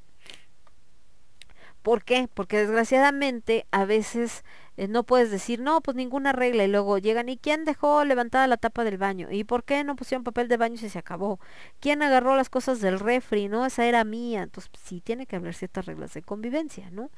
¿Por 1.84 2.03
qué? 2.06 2.30
Porque 2.34 2.58
desgraciadamente 2.60 3.68
a 3.72 3.84
veces 3.84 4.45
eh, 4.78 4.88
no 4.88 5.03
puedes 5.03 5.30
decir, 5.32 5.60
no, 5.60 5.82
pues 5.82 5.95
ninguna 5.98 6.32
regla 6.32 6.64
y 6.64 6.68
luego 6.70 6.98
llegan, 6.98 7.28
¿y 7.28 7.38
quién 7.38 7.66
dejó 7.66 8.06
levantada 8.06 8.48
la 8.48 8.56
tapa 8.56 8.86
del 8.86 8.98
baño? 8.98 9.28
¿Y 9.30 9.44
por 9.44 9.66
qué 9.66 9.84
no 9.84 9.98
pusieron 9.98 10.24
papel 10.24 10.48
de 10.48 10.56
baño 10.56 10.78
si 10.78 10.88
se 10.90 10.98
acabó? 10.98 11.40
¿Quién 11.82 12.02
agarró 12.02 12.38
las 12.38 12.50
cosas 12.50 12.80
del 12.80 13.00
refri? 13.00 13.50
No, 13.50 13.66
esa 13.66 13.86
era 13.86 14.06
mía. 14.06 14.44
Entonces 14.44 14.72
sí 14.82 15.02
tiene 15.02 15.26
que 15.28 15.36
haber 15.36 15.53
ciertas 15.53 15.86
reglas 15.86 16.14
de 16.14 16.22
convivencia, 16.22 16.90
¿no? 16.90 17.12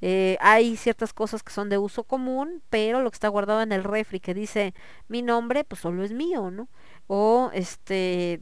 Eh, 0.00 0.36
hay 0.40 0.76
ciertas 0.76 1.12
cosas 1.12 1.42
que 1.42 1.52
son 1.52 1.68
de 1.68 1.78
uso 1.78 2.04
común, 2.04 2.62
pero 2.70 3.02
lo 3.02 3.10
que 3.10 3.16
está 3.16 3.28
guardado 3.28 3.62
en 3.62 3.72
el 3.72 3.84
refri 3.84 4.20
que 4.20 4.34
dice 4.34 4.74
mi 5.08 5.22
nombre, 5.22 5.64
pues 5.64 5.80
solo 5.80 6.04
es 6.04 6.12
mío, 6.12 6.50
¿no? 6.50 6.68
O 7.06 7.50
este 7.54 8.40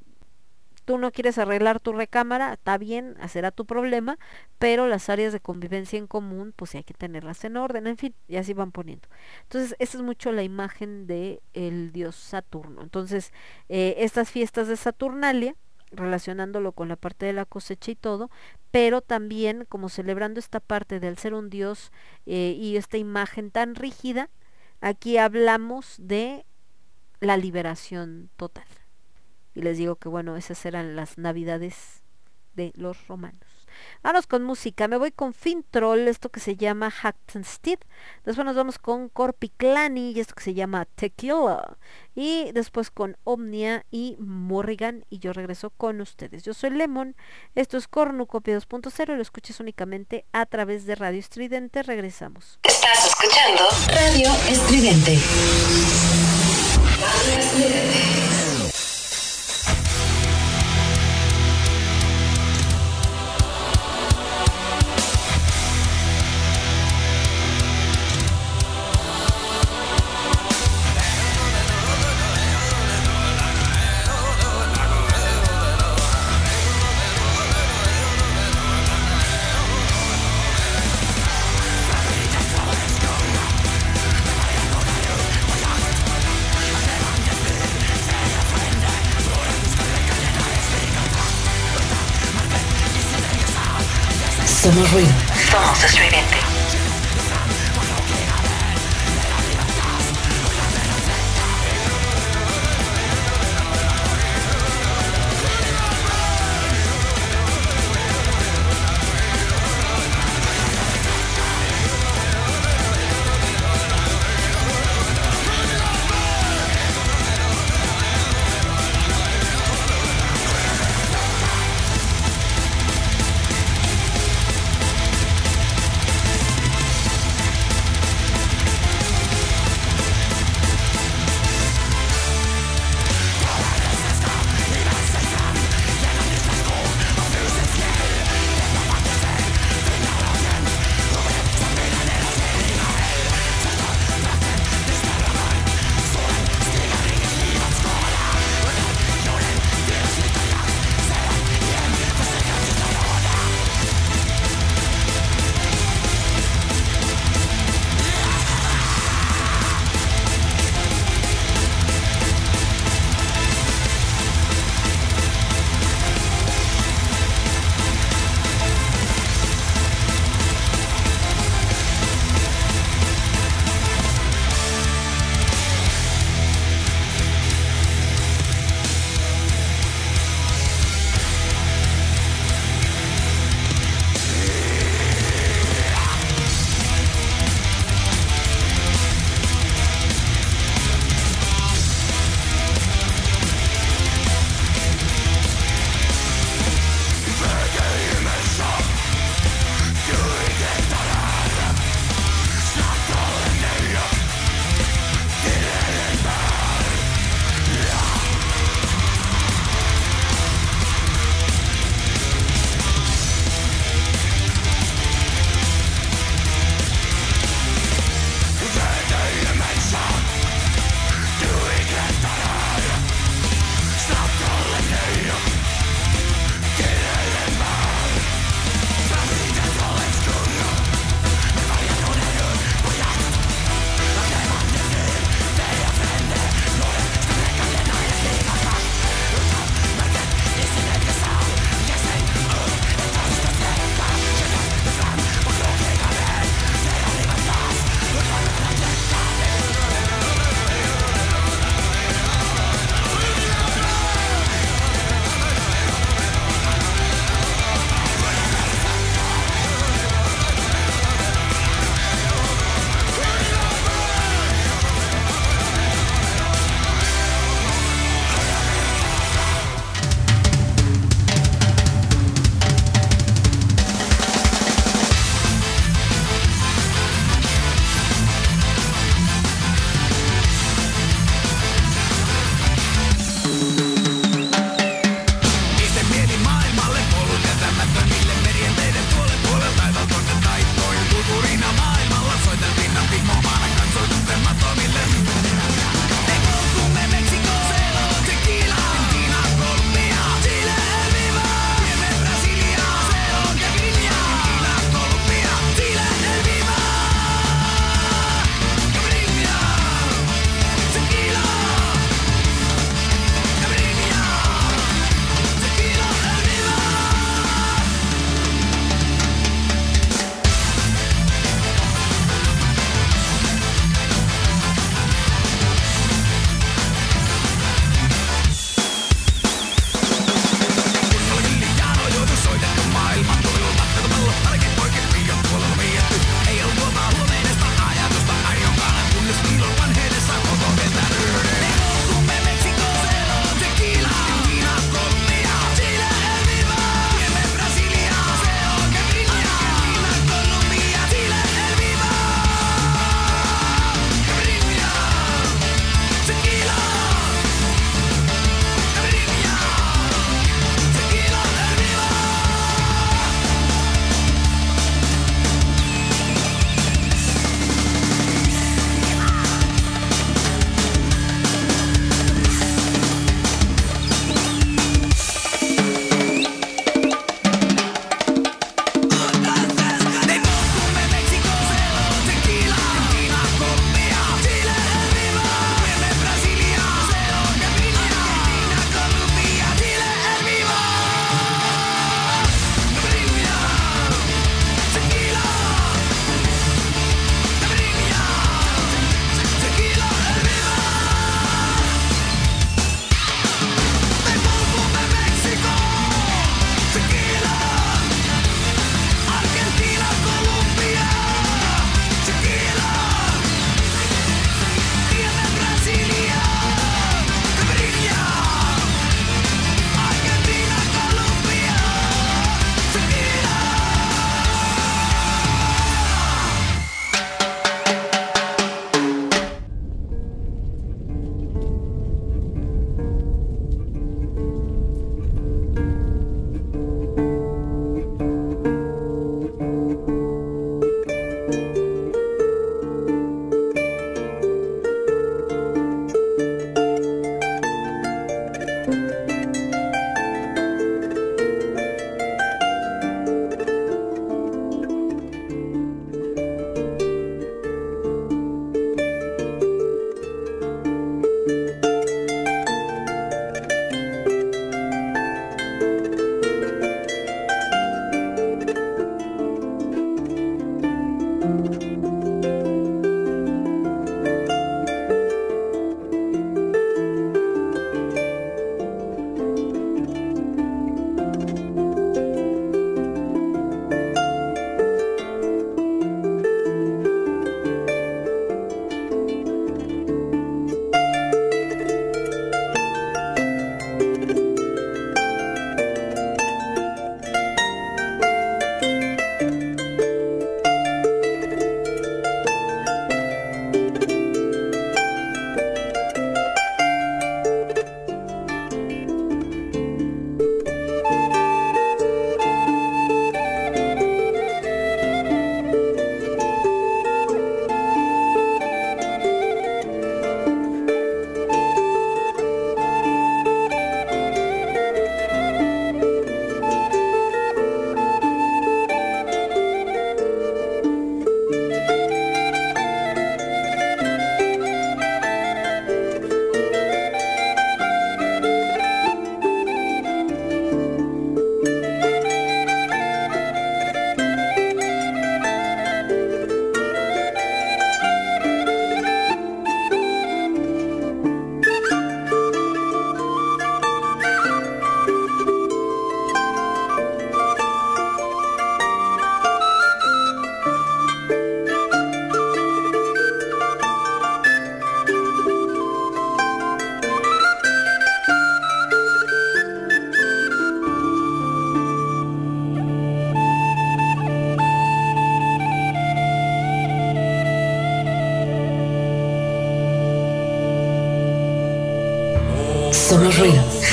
tú 0.87 0.99
no 0.99 1.11
quieres 1.11 1.37
arreglar 1.37 1.81
tu 1.81 1.93
recámara, 1.93 2.55
está 2.55 2.79
bien, 2.79 3.17
será 3.29 3.51
tu 3.51 3.67
problema, 3.67 4.19
pero 4.59 4.87
las 4.87 5.11
áreas 5.11 5.33
de 5.33 5.41
convivencia 5.41 5.99
en 5.99 6.07
común, 6.07 6.55
pues 6.55 6.75
hay 6.77 6.85
que 6.85 6.95
tenerlas 6.95 7.45
en 7.45 7.57
orden, 7.57 7.89
en 7.89 7.99
fin, 7.99 8.15
y 8.29 8.37
así 8.37 8.55
van 8.55 8.71
poniendo. 8.73 9.09
Entonces, 9.43 9.75
esa 9.81 9.99
es 9.99 10.05
mucho 10.05 10.33
la 10.33 10.45
imagen 10.45 11.07
de 11.07 11.43
el 11.55 11.91
dios 11.93 12.15
Saturno. 12.15 12.83
Entonces, 12.83 13.33
eh, 13.69 13.97
estas 13.99 14.31
fiestas 14.31 14.69
de 14.69 14.77
Saturnalia, 14.77 15.57
relacionándolo 15.91 16.73
con 16.73 16.89
la 16.89 16.97
parte 16.97 17.27
de 17.27 17.33
la 17.33 17.45
cosecha 17.45 17.91
y 17.91 17.97
todo, 17.97 18.31
pero 18.71 19.01
también 19.01 19.67
como 19.69 19.89
celebrando 19.89 20.39
esta 20.39 20.61
parte 20.61 21.01
del 21.01 21.19
ser 21.19 21.35
un 21.35 21.51
dios 21.51 21.91
eh, 22.27 22.57
y 22.57 22.77
esta 22.77 22.97
imagen 22.97 23.51
tan 23.51 23.75
rígida, 23.75 24.31
aquí 24.81 25.19
hablamos 25.19 25.97
de 25.99 26.47
la 27.21 27.37
liberación 27.37 28.31
total. 28.37 28.67
Y 29.57 29.63
les 29.63 29.79
digo 29.79 29.97
que 29.97 30.09
bueno, 30.09 30.37
esas 30.37 30.65
eran 30.67 30.95
las 30.95 31.17
navidades 31.17 32.03
de 32.55 32.73
los 32.77 33.09
romanos. 33.09 33.67
Vamos 34.03 34.27
con 34.27 34.43
música, 34.43 34.89
me 34.89 34.97
voy 34.97 35.13
con 35.13 35.33
Fintroll, 35.33 36.09
esto 36.09 36.29
que 36.29 36.41
se 36.41 36.57
llama 36.57 36.93
Steed. 37.43 37.79
Después 38.25 38.45
nos 38.45 38.57
vamos 38.57 38.79
con 38.79 39.09
Corpiclani 39.09 40.13
y 40.13 40.21
esto 40.21 40.35
que 40.35 40.43
se 40.43 40.55
llama 40.55 40.87
Tequila. 40.95 41.77
Y 42.15 42.53
después 42.53 42.91
con 42.91 43.17
Omnia 43.25 43.85
y 43.91 44.17
Morrigan 44.19 45.05
y 45.11 45.19
yo 45.19 45.33
regreso 45.33 45.71
con 45.71 46.01
ustedes. 46.01 46.43
Yo 46.45 46.55
soy 46.55 46.71
Lemon, 46.71 47.17
esto 47.55 47.77
es 47.77 47.89
Cornucopia 47.89 48.57
2.0 48.59 49.13
y 49.13 49.17
lo 49.17 49.23
escuches 49.23 49.61
únicamente 49.61 50.27
a 50.33 50.47
través 50.47 50.87
de 50.87 50.95
Radio 50.95 51.19
Estridente. 51.19 51.83
Regresamos. 51.83 52.59
Estás 52.63 53.07
escuchando 53.07 53.63
Radio 53.89 54.31
Estridente. 54.49 55.19
Radio 57.01 57.39
Estridente. 57.39 58.56
2020. 95.87 96.56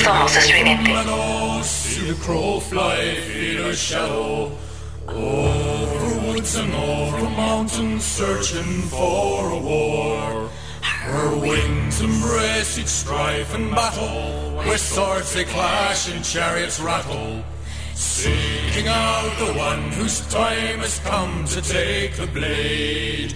Somos 0.03 0.35
estridente. 0.35 0.91
The 2.07 2.15
crow 2.15 2.59
fly, 2.59 3.15
feed 3.27 3.59
her 3.59 3.73
shadow. 3.73 4.51
Over 5.07 6.27
woods 6.27 6.55
and 6.55 6.73
over 6.73 7.29
mountains, 7.29 8.03
searching 8.03 8.81
for 8.91 9.51
a 9.51 9.57
war. 9.57 10.49
Her 10.81 11.37
wings 11.37 12.01
embrace 12.01 12.77
each 12.77 12.87
strife 12.87 13.55
and 13.55 13.71
battle, 13.71 14.57
where 14.65 14.77
swords 14.77 15.33
they 15.33 15.45
clash 15.45 16.09
and 16.11 16.21
chariots 16.23 16.81
rattle. 16.81 17.41
Seeking 17.95 18.89
out 18.89 19.33
the 19.39 19.53
one 19.53 19.89
whose 19.93 20.19
time 20.27 20.79
has 20.79 20.99
come 20.99 21.45
to 21.45 21.61
take 21.61 22.17
the 22.17 22.27
blade. 22.27 23.35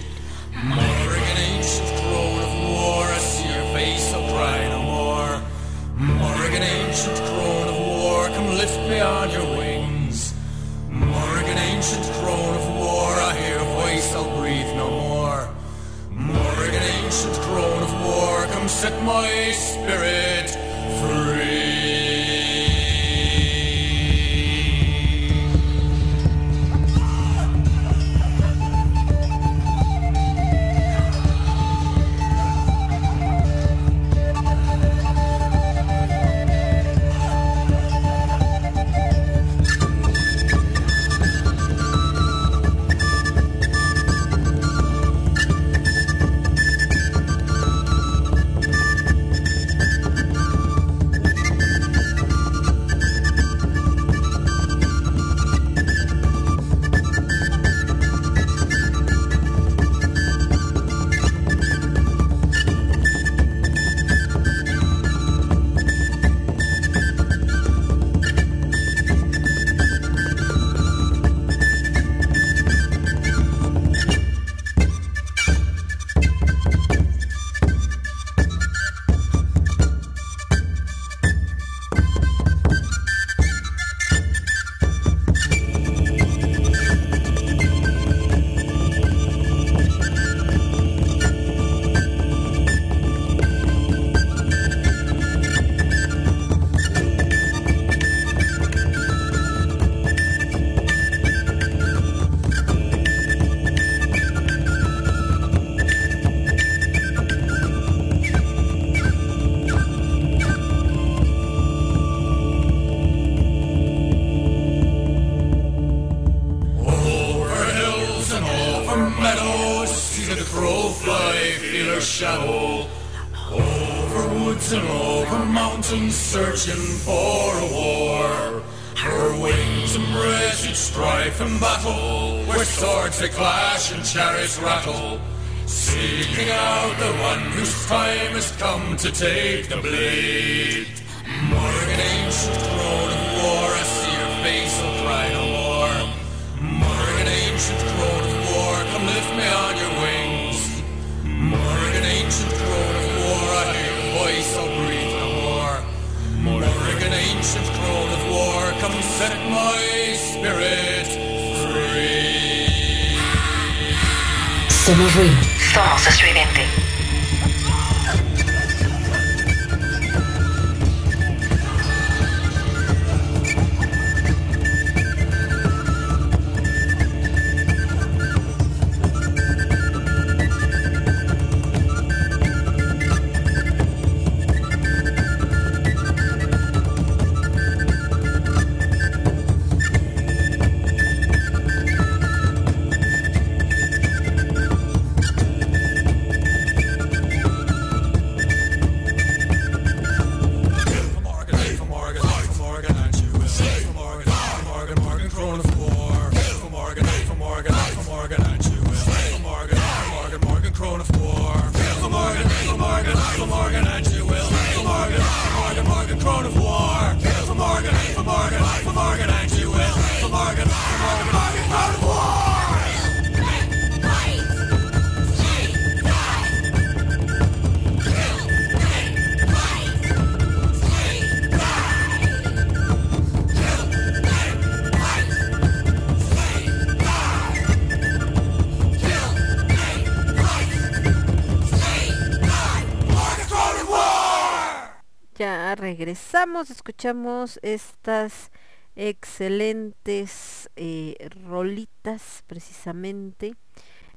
Regresamos, 245.88 246.68
escuchamos 246.68 247.58
estas 247.62 248.52
excelentes 248.94 250.68
eh, 250.76 251.16
rolitas 251.46 252.44
precisamente. 252.46 253.54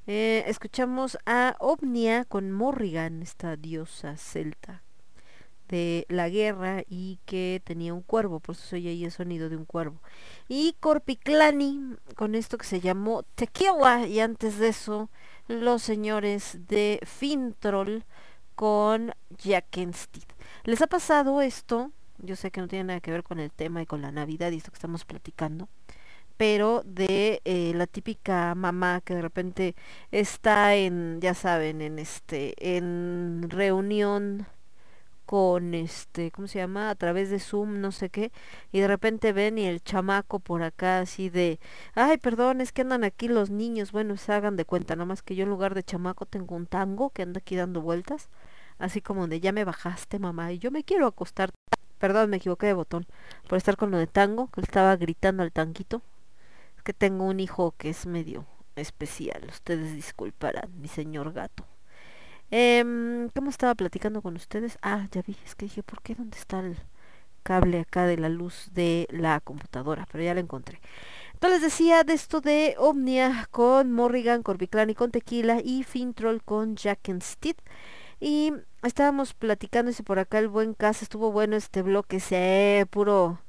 Eh, 0.05 0.43
escuchamos 0.47 1.17
a 1.25 1.55
Omnia 1.61 2.25
con 2.25 2.51
Morrigan, 2.51 3.21
esta 3.23 3.55
diosa 3.55 4.17
celta 4.17 4.83
de 5.69 6.05
la 6.09 6.27
guerra 6.27 6.83
y 6.89 7.19
que 7.25 7.61
tenía 7.63 7.93
un 7.93 8.01
cuervo, 8.01 8.41
por 8.41 8.55
eso 8.55 8.65
se 8.65 8.75
oye 8.75 8.89
ahí 8.89 9.05
el 9.05 9.11
sonido 9.13 9.47
de 9.47 9.55
un 9.55 9.63
cuervo. 9.63 10.01
Y 10.49 10.75
Corpiclani 10.81 11.95
con 12.17 12.35
esto 12.35 12.57
que 12.57 12.65
se 12.65 12.81
llamó 12.81 13.23
Tequila 13.35 14.07
y 14.07 14.19
antes 14.19 14.57
de 14.57 14.67
eso 14.67 15.09
los 15.47 15.81
señores 15.81 16.57
de 16.67 16.99
Fintroll 17.05 18.03
con 18.61 19.11
Jackenstein. 19.43 20.23
¿Les 20.65 20.83
ha 20.83 20.85
pasado 20.85 21.41
esto? 21.41 21.91
Yo 22.19 22.35
sé 22.35 22.51
que 22.51 22.61
no 22.61 22.67
tiene 22.67 22.83
nada 22.83 22.99
que 22.99 23.09
ver 23.09 23.23
con 23.23 23.39
el 23.39 23.51
tema 23.51 23.81
y 23.81 23.87
con 23.87 24.03
la 24.03 24.11
Navidad 24.11 24.51
y 24.51 24.57
esto 24.57 24.69
que 24.69 24.75
estamos 24.75 25.03
platicando, 25.03 25.67
pero 26.37 26.83
de 26.85 27.41
eh, 27.43 27.71
la 27.73 27.87
típica 27.87 28.53
mamá 28.53 29.01
que 29.03 29.15
de 29.15 29.23
repente 29.23 29.75
está 30.11 30.75
en, 30.75 31.19
ya 31.21 31.33
saben, 31.33 31.81
en 31.81 31.97
este, 31.97 32.53
en 32.77 33.47
reunión 33.49 34.45
con 35.25 35.73
este, 35.73 36.29
¿cómo 36.29 36.47
se 36.47 36.59
llama? 36.59 36.91
A 36.91 36.95
través 36.95 37.31
de 37.31 37.39
Zoom, 37.39 37.81
no 37.81 37.91
sé 37.91 38.09
qué, 38.11 38.31
y 38.71 38.81
de 38.81 38.87
repente 38.87 39.33
ven 39.33 39.57
y 39.57 39.65
el 39.65 39.81
chamaco 39.81 40.39
por 40.39 40.61
acá 40.61 40.99
así 40.99 41.29
de, 41.31 41.59
ay, 41.95 42.17
perdón, 42.17 42.61
es 42.61 42.71
que 42.71 42.81
andan 42.83 43.05
aquí 43.05 43.27
los 43.27 43.49
niños, 43.49 43.91
bueno, 43.91 44.17
se 44.17 44.33
hagan 44.33 44.55
de 44.55 44.65
cuenta, 44.65 44.95
nada 44.95 45.05
más 45.05 45.23
que 45.23 45.35
yo 45.35 45.45
en 45.45 45.49
lugar 45.49 45.73
de 45.73 45.81
chamaco 45.83 46.27
tengo 46.27 46.55
un 46.55 46.67
tango 46.67 47.09
que 47.09 47.23
anda 47.23 47.39
aquí 47.39 47.55
dando 47.55 47.81
vueltas, 47.81 48.29
así 48.81 49.01
como 49.01 49.27
de, 49.27 49.39
ya 49.39 49.51
me 49.51 49.63
bajaste, 49.63 50.19
mamá, 50.19 50.51
y 50.51 50.59
yo 50.59 50.71
me 50.71 50.83
quiero 50.83 51.07
acostar, 51.07 51.51
perdón, 51.99 52.29
me 52.29 52.37
equivoqué 52.37 52.67
de 52.67 52.73
botón, 52.73 53.05
por 53.47 53.57
estar 53.57 53.77
con 53.77 53.91
lo 53.91 53.97
de 53.97 54.07
tango, 54.07 54.49
que 54.51 54.61
estaba 54.61 54.95
gritando 54.95 55.43
al 55.43 55.51
tanquito, 55.51 56.01
es 56.77 56.83
que 56.83 56.93
tengo 56.93 57.25
un 57.25 57.39
hijo 57.39 57.73
que 57.77 57.89
es 57.89 58.05
medio 58.05 58.45
especial, 58.75 59.45
ustedes 59.49 59.93
disculparán, 59.95 60.69
mi 60.81 60.87
señor 60.87 61.33
gato. 61.33 61.65
Eh, 62.51 63.29
¿Cómo 63.33 63.49
estaba 63.49 63.75
platicando 63.75 64.21
con 64.21 64.35
ustedes? 64.35 64.77
Ah, 64.81 65.07
ya 65.11 65.21
vi, 65.21 65.37
es 65.45 65.55
que 65.55 65.65
dije, 65.65 65.83
¿por 65.83 66.01
qué? 66.01 66.15
¿Dónde 66.15 66.37
está 66.37 66.59
el 66.59 66.77
cable 67.43 67.79
acá 67.79 68.05
de 68.05 68.17
la 68.17 68.29
luz 68.29 68.69
de 68.73 69.07
la 69.09 69.39
computadora? 69.39 70.05
Pero 70.11 70.23
ya 70.23 70.33
la 70.33 70.41
encontré. 70.41 70.81
Entonces 71.33 71.61
les 71.61 71.71
decía 71.71 72.03
de 72.03 72.13
esto 72.13 72.41
de 72.41 72.75
Omnia 72.77 73.47
con 73.51 73.91
Morrigan, 73.93 74.43
Corbiclan 74.43 74.89
y 74.89 74.95
con 74.95 75.11
Tequila 75.11 75.61
y 75.63 75.83
Fintroll 75.83 76.43
con 76.43 76.75
Jack 76.75 77.09
and 77.09 77.23
Steed. 77.23 77.55
Y 78.19 78.53
estábamos 78.83 79.33
platicando, 79.33 79.91
y 79.91 80.03
por 80.03 80.19
acá 80.19 80.39
el 80.39 80.47
buen 80.47 80.73
caso, 80.73 81.05
estuvo 81.05 81.31
bueno 81.31 81.55
este 81.55 81.81
bloque, 81.81 82.19
se 82.19 82.87
puro 82.89 83.39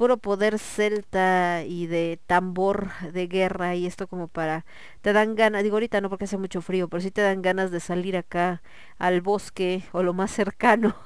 puro 0.00 0.16
poder 0.16 0.58
celta 0.58 1.62
y 1.64 1.86
de 1.86 2.18
tambor 2.26 2.90
de 3.12 3.26
guerra 3.26 3.74
y 3.74 3.84
esto 3.86 4.08
como 4.08 4.28
para 4.28 4.64
te 5.02 5.12
dan 5.12 5.34
ganas, 5.34 5.62
digo 5.62 5.76
ahorita 5.76 6.00
no 6.00 6.08
porque 6.08 6.24
hace 6.24 6.38
mucho 6.38 6.62
frío, 6.62 6.88
pero 6.88 7.02
sí 7.02 7.10
te 7.10 7.20
dan 7.20 7.42
ganas 7.42 7.70
de 7.70 7.80
salir 7.80 8.16
acá 8.16 8.62
al 8.98 9.20
bosque 9.20 9.82
o 9.92 10.02
lo 10.02 10.14
más 10.14 10.30
cercano. 10.30 10.96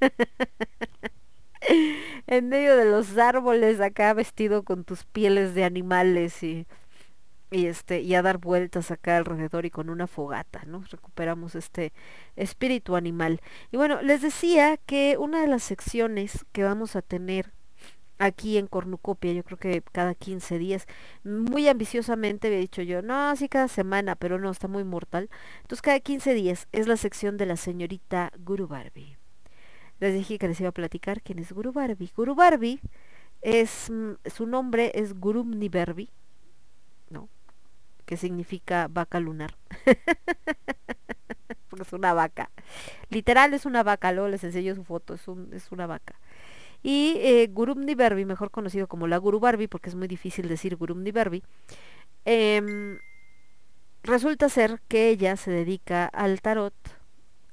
en 2.26 2.48
medio 2.50 2.76
de 2.76 2.84
los 2.84 3.16
árboles 3.16 3.80
acá 3.80 4.12
vestido 4.12 4.62
con 4.64 4.84
tus 4.84 5.04
pieles 5.04 5.54
de 5.54 5.64
animales 5.64 6.42
y 6.42 6.66
y 7.54 7.66
este 7.66 8.00
y 8.00 8.14
a 8.14 8.22
dar 8.22 8.38
vueltas 8.38 8.90
acá 8.90 9.16
alrededor 9.16 9.64
y 9.64 9.70
con 9.70 9.88
una 9.88 10.06
fogata, 10.06 10.62
¿no? 10.66 10.82
Recuperamos 10.90 11.54
este 11.54 11.92
espíritu 12.36 12.96
animal. 12.96 13.40
Y 13.70 13.76
bueno, 13.76 14.02
les 14.02 14.22
decía 14.22 14.76
que 14.76 15.16
una 15.18 15.40
de 15.40 15.46
las 15.46 15.62
secciones 15.62 16.44
que 16.52 16.64
vamos 16.64 16.96
a 16.96 17.02
tener 17.02 17.52
aquí 18.18 18.58
en 18.58 18.66
Cornucopia, 18.66 19.32
yo 19.32 19.44
creo 19.44 19.58
que 19.58 19.82
cada 19.92 20.14
15 20.14 20.58
días, 20.58 20.86
muy 21.24 21.68
ambiciosamente 21.68 22.48
había 22.48 22.60
dicho 22.60 22.82
yo, 22.82 23.02
no, 23.02 23.28
así 23.30 23.48
cada 23.48 23.68
semana, 23.68 24.16
pero 24.16 24.38
no, 24.38 24.50
está 24.50 24.68
muy 24.68 24.84
mortal. 24.84 25.30
Entonces 25.62 25.82
cada 25.82 26.00
15 26.00 26.34
días 26.34 26.68
es 26.72 26.86
la 26.88 26.96
sección 26.96 27.36
de 27.36 27.46
la 27.46 27.56
señorita 27.56 28.32
Guru 28.38 28.66
Barbie. 28.66 29.16
Les 30.00 30.14
dije 30.14 30.38
que 30.38 30.48
les 30.48 30.60
iba 30.60 30.70
a 30.70 30.72
platicar 30.72 31.22
quién 31.22 31.38
es 31.38 31.52
Guru 31.52 31.72
Barbie. 31.72 32.10
Guru 32.16 32.34
Barbie 32.34 32.80
es, 33.42 33.90
su 34.26 34.46
nombre 34.46 34.92
es 34.94 35.14
Gurumni 35.14 35.68
Barbie. 35.68 36.10
Que 38.06 38.16
significa 38.16 38.88
vaca 38.90 39.20
lunar. 39.20 39.56
Porque 41.68 41.82
es 41.82 41.92
una 41.92 42.12
vaca. 42.14 42.50
Literal 43.10 43.54
es 43.54 43.66
una 43.66 43.82
vaca, 43.82 44.12
luego 44.12 44.28
les 44.28 44.44
enseño 44.44 44.74
su 44.74 44.84
foto, 44.84 45.14
es, 45.14 45.26
un, 45.28 45.52
es 45.52 45.72
una 45.72 45.86
vaca. 45.86 46.14
Y 46.82 47.16
eh, 47.20 47.48
Gurumni 47.50 47.94
Barbie, 47.94 48.26
mejor 48.26 48.50
conocido 48.50 48.86
como 48.86 49.06
la 49.06 49.16
Guru 49.16 49.40
Barbie, 49.40 49.68
porque 49.68 49.88
es 49.88 49.94
muy 49.94 50.06
difícil 50.06 50.48
decir 50.48 50.76
Gurumni 50.76 51.12
Barbie, 51.12 51.42
eh, 52.26 52.98
resulta 54.02 54.48
ser 54.48 54.80
que 54.86 55.08
ella 55.08 55.36
se 55.36 55.50
dedica 55.50 56.06
al 56.06 56.40
tarot, 56.42 56.74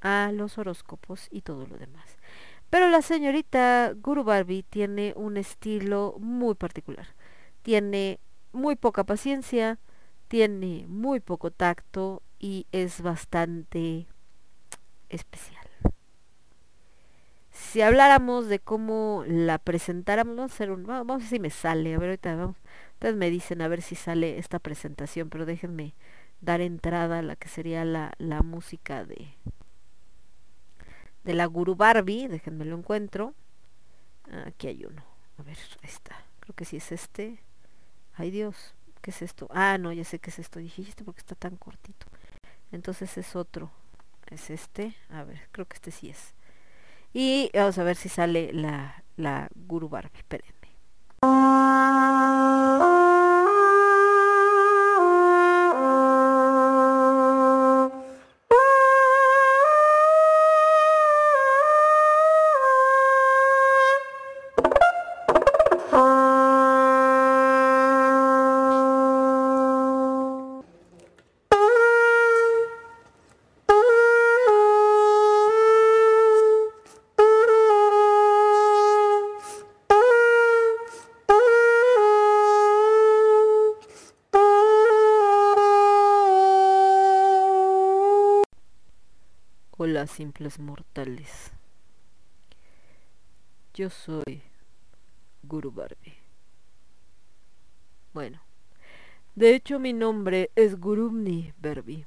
a 0.01 0.31
los 0.33 0.57
horóscopos 0.57 1.27
y 1.31 1.41
todo 1.41 1.65
lo 1.65 1.77
demás. 1.77 2.17
Pero 2.69 2.89
la 2.89 3.01
señorita 3.01 3.93
Guru 3.95 4.23
Barbie 4.23 4.63
tiene 4.63 5.13
un 5.15 5.38
estilo 5.38 6.15
muy 6.19 6.55
particular. 6.55 7.07
Tiene 7.63 8.19
muy 8.53 8.75
poca 8.75 9.03
paciencia, 9.03 9.77
tiene 10.32 10.85
muy 10.88 11.19
poco 11.19 11.51
tacto 11.51 12.24
y 12.40 12.66
es 12.72 13.01
bastante 13.01 14.08
especial 15.10 15.68
si 17.51 17.82
habláramos 17.82 18.48
de 18.48 18.60
cómo 18.60 19.26
la 19.27 19.58
presentáramos, 19.58 20.38
vamos 20.38 20.51
a 20.51 20.56
hacer 20.56 20.72
un, 20.72 20.85
vamos 20.85 21.16
a 21.16 21.18
ver 21.18 21.27
si 21.27 21.40
me 21.40 21.50
sale, 21.50 21.93
a 21.93 22.00
ver 22.00 22.11
ahorita 22.11 22.35
vamos, 22.35 22.56
me 23.16 23.30
dicen 23.30 23.61
a 23.61 23.68
ver 23.68 23.82
si 23.82 23.95
sale 23.95 24.38
esta 24.38 24.60
presentación, 24.60 25.30
pero 25.30 25.45
déjenme 25.45 25.93
dar 26.40 26.61
entrada 26.61 27.19
a 27.19 27.22
la 27.22 27.35
que 27.35 27.50
sería 27.50 27.84
la, 27.84 28.14
la 28.19 28.42
música 28.42 29.03
de 29.03 29.35
de 31.26 31.34
la 31.34 31.45
Guru 31.45 31.76
Barbie, 31.76 32.30
déjenme 32.30 32.66
lo 32.66 32.77
encuentro. 32.77 33.35
Aquí 34.45 34.68
hay 34.68 34.85
uno. 34.85 35.03
A 35.38 35.43
ver, 35.43 35.58
ahí 35.84 35.90
está. 35.90 36.16
Creo 36.40 36.56
que 36.56 36.66
sí 36.66 36.77
es 36.77 36.92
este. 36.92 37.43
Ay 38.16 38.32
Dios, 38.32 38.74
¿qué 39.01 39.11
es 39.11 39.21
esto? 39.21 39.47
Ah, 39.51 39.77
no, 39.77 39.91
ya 39.91 40.03
sé 40.03 40.19
qué 40.19 40.30
es 40.30 40.39
esto. 40.39 40.59
Dije, 40.59 40.81
este 40.83 41.03
porque 41.03 41.19
está 41.19 41.35
tan 41.35 41.57
cortito. 41.57 42.07
Entonces 42.71 43.17
es 43.17 43.35
otro. 43.35 43.71
Es 44.30 44.49
este. 44.49 44.95
A 45.09 45.23
ver, 45.23 45.49
creo 45.51 45.67
que 45.67 45.75
este 45.75 45.91
sí 45.91 46.09
es. 46.09 46.33
Y 47.13 47.51
vamos 47.53 47.77
a 47.77 47.83
ver 47.83 47.97
si 47.97 48.09
sale 48.09 48.53
la, 48.53 49.03
la 49.17 49.49
Guru 49.55 49.89
Barbie. 49.89 50.17
Espérenme. 50.17 50.61
Simples 90.07 90.59
mortales. 90.59 91.51
Yo 93.73 93.89
soy 93.89 94.41
Guru 95.43 95.71
Barbie. 95.71 96.17
Bueno, 98.13 98.41
de 99.35 99.55
hecho 99.55 99.80
mi 99.80 99.93
nombre 99.93 100.51
es 100.55 100.80
Gurumni 100.80 101.53
Barbie. 101.61 102.05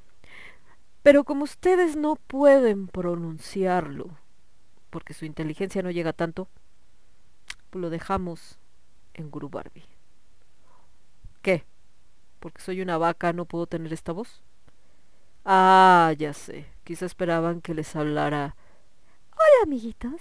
Pero 1.03 1.25
como 1.25 1.45
ustedes 1.45 1.97
no 1.97 2.17
pueden 2.17 2.87
pronunciarlo, 2.87 4.17
porque 4.91 5.15
su 5.15 5.25
inteligencia 5.25 5.83
no 5.83 5.91
llega 5.91 6.13
tanto, 6.13 6.49
pues 7.71 7.81
lo 7.81 7.91
dejamos 7.91 8.59
en 9.15 9.31
Guru 9.31 9.49
Barbie. 9.49 9.85
¿Qué? 11.43 11.65
¿Porque 12.41 12.63
soy 12.63 12.81
una 12.81 12.99
vaca 12.99 13.33
no 13.33 13.45
puedo 13.45 13.67
tener 13.67 13.93
esta 13.93 14.13
voz? 14.13 14.43
Ah, 15.45 16.13
ya 16.17 16.33
sé. 16.33 16.74
Quizá 16.85 17.07
esperaban 17.07 17.63
que 17.63 17.73
les 17.73 17.97
hablara. 17.97 18.57
Hola, 19.33 19.63
amiguitos. 19.63 20.21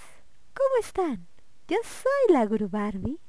¿Cómo 0.53 0.79
están? 0.79 1.27
Yo 1.67 1.75
soy 1.83 2.33
la 2.33 2.45
Guru 2.45 2.69
Barbie 2.69 3.19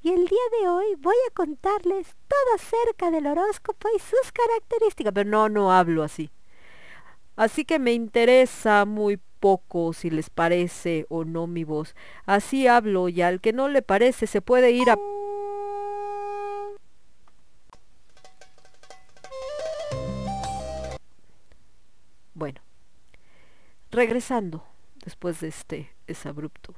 y 0.00 0.10
el 0.10 0.26
día 0.26 0.38
de 0.60 0.68
hoy 0.68 0.94
voy 0.98 1.16
a 1.26 1.34
contarles 1.34 2.14
todo 2.28 2.54
acerca 2.54 3.10
del 3.10 3.26
horóscopo 3.26 3.88
y 3.96 3.98
sus 3.98 4.30
características. 4.32 5.12
Pero 5.12 5.28
no, 5.28 5.48
no 5.48 5.72
hablo 5.72 6.04
así. 6.04 6.30
Así 7.34 7.64
que 7.64 7.80
me 7.80 7.92
interesa 7.94 8.84
muy 8.84 9.18
poco 9.40 9.92
si 9.92 10.08
les 10.08 10.30
parece 10.30 11.04
o 11.08 11.24
no 11.24 11.48
mi 11.48 11.64
voz. 11.64 11.96
Así 12.26 12.68
hablo 12.68 13.08
y 13.08 13.22
al 13.22 13.40
que 13.40 13.52
no 13.52 13.68
le 13.68 13.82
parece 13.82 14.28
se 14.28 14.40
puede 14.40 14.70
ir 14.70 14.88
a... 14.88 14.96
regresando 23.98 24.62
después 25.04 25.40
de 25.40 25.48
este 25.48 25.90
es 26.06 26.24
abrupto. 26.24 26.72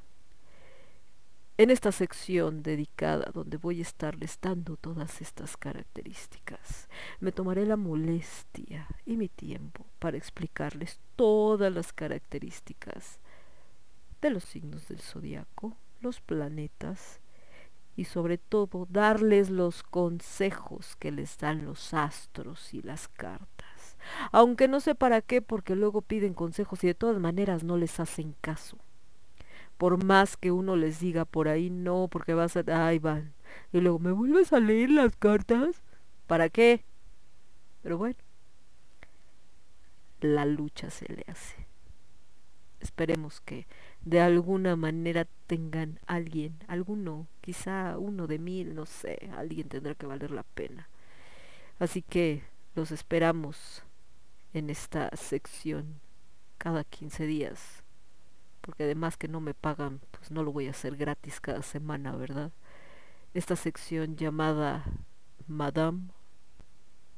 en 1.55 1.69
esta 1.69 1.91
sección 1.91 2.63
dedicada 2.63 3.29
donde 3.31 3.57
voy 3.57 3.77
a 3.77 3.83
estarles 3.83 4.39
dando 4.41 4.75
todas 4.75 5.21
estas 5.21 5.55
características, 5.55 6.89
me 7.19 7.31
tomaré 7.31 7.67
la 7.67 7.77
molestia 7.77 8.87
y 9.05 9.17
mi 9.17 9.29
tiempo 9.29 9.85
para 9.99 10.17
explicarles 10.17 10.99
todas 11.15 11.71
las 11.71 11.93
características 11.93 13.19
de 14.19 14.31
los 14.31 14.43
signos 14.43 14.87
del 14.87 15.01
zodiaco, 15.01 15.77
los 15.99 16.21
planetas 16.21 17.19
y 17.95 18.05
sobre 18.05 18.39
todo 18.39 18.87
darles 18.89 19.51
los 19.51 19.83
consejos 19.83 20.95
que 20.95 21.11
les 21.11 21.37
dan 21.37 21.65
los 21.65 21.93
astros 21.93 22.73
y 22.73 22.81
las 22.81 23.07
cartas. 23.07 23.60
Aunque 24.31 24.67
no 24.67 24.79
sé 24.79 24.95
para 24.95 25.21
qué, 25.21 25.41
porque 25.41 25.75
luego 25.75 26.01
piden 26.01 26.33
consejos 26.33 26.83
y 26.83 26.87
de 26.87 26.95
todas 26.95 27.19
maneras 27.19 27.63
no 27.63 27.77
les 27.77 27.99
hacen 27.99 28.35
caso 28.41 28.77
por 29.81 30.03
más 30.03 30.37
que 30.37 30.51
uno 30.51 30.75
les 30.75 30.99
diga 30.99 31.25
por 31.25 31.47
ahí 31.47 31.71
no, 31.71 32.07
porque 32.07 32.35
vas 32.35 32.55
a... 32.55 32.63
Ahí 32.85 32.99
van. 32.99 33.33
Y 33.73 33.81
luego, 33.81 33.97
¿me 33.97 34.11
vuelves 34.11 34.53
a 34.53 34.59
leer 34.59 34.91
las 34.91 35.15
cartas? 35.15 35.81
¿Para 36.27 36.49
qué? 36.49 36.85
Pero 37.81 37.97
bueno, 37.97 38.15
la 40.19 40.45
lucha 40.45 40.91
se 40.91 41.11
le 41.11 41.25
hace. 41.25 41.65
Esperemos 42.79 43.41
que 43.41 43.65
de 44.01 44.21
alguna 44.21 44.75
manera 44.75 45.27
tengan 45.47 45.99
alguien, 46.05 46.59
alguno, 46.67 47.25
quizá 47.41 47.97
uno 47.97 48.27
de 48.27 48.37
mil, 48.37 48.75
no 48.75 48.85
sé, 48.85 49.31
alguien 49.35 49.67
tendrá 49.67 49.95
que 49.95 50.05
valer 50.05 50.29
la 50.29 50.43
pena. 50.43 50.89
Así 51.79 52.03
que 52.03 52.43
los 52.75 52.91
esperamos 52.91 53.83
en 54.53 54.69
esta 54.69 55.09
sección 55.15 55.99
cada 56.57 56.83
15 56.83 57.25
días 57.25 57.83
porque 58.61 58.83
además 58.83 59.17
que 59.17 59.27
no 59.27 59.41
me 59.41 59.53
pagan, 59.53 59.99
pues 60.11 60.31
no 60.31 60.43
lo 60.43 60.51
voy 60.51 60.67
a 60.67 60.71
hacer 60.71 60.95
gratis 60.95 61.41
cada 61.41 61.63
semana, 61.63 62.15
¿verdad? 62.15 62.51
Esta 63.33 63.55
sección 63.55 64.15
llamada 64.15 64.85
Madame 65.47 66.09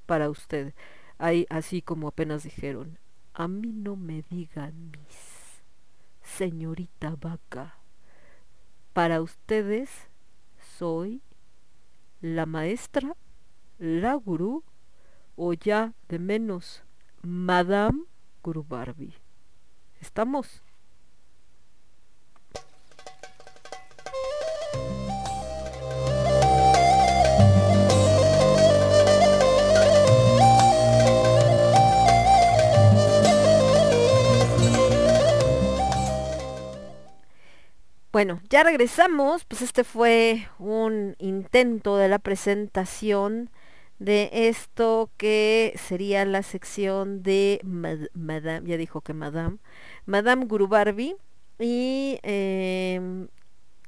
para 0.05 0.29
usted. 0.29 0.73
Hay 1.17 1.45
así 1.49 1.81
como 1.81 2.07
apenas 2.07 2.43
dijeron, 2.43 2.97
a 3.33 3.47
mí 3.47 3.71
no 3.73 3.95
me 3.95 4.23
digan 4.29 4.91
mis, 4.91 5.63
señorita 6.21 7.15
vaca. 7.19 7.77
Para 8.93 9.21
ustedes 9.21 9.89
soy 10.77 11.21
la 12.21 12.45
maestra, 12.45 13.17
la 13.79 14.13
gurú 14.15 14.63
o 15.35 15.53
ya 15.53 15.93
de 16.07 16.19
menos, 16.19 16.83
Madame 17.23 18.03
Guru 18.43 18.65
Barbie. 18.67 19.13
¿Estamos? 20.01 20.61
Bueno, 38.11 38.41
ya 38.49 38.63
regresamos, 38.63 39.43
pues 39.45 39.63
este 39.63 39.83
fue 39.83 40.47
un 40.59 41.15
intento 41.17 41.97
de 41.97 42.09
la 42.09 42.19
presentación 42.19 43.49
de 43.99 44.29
esto 44.33 45.09
que 45.17 45.73
sería 45.77 46.25
la 46.25 46.43
sección 46.43 47.23
de 47.23 47.61
Madame, 47.63 48.67
ya 48.67 48.77
dijo 48.77 49.01
que 49.01 49.13
Madame, 49.13 49.57
Madame 50.05 50.45
Guru 50.45 50.67
Barbie 50.67 51.15
y 51.59 52.19
eh, 52.23 53.27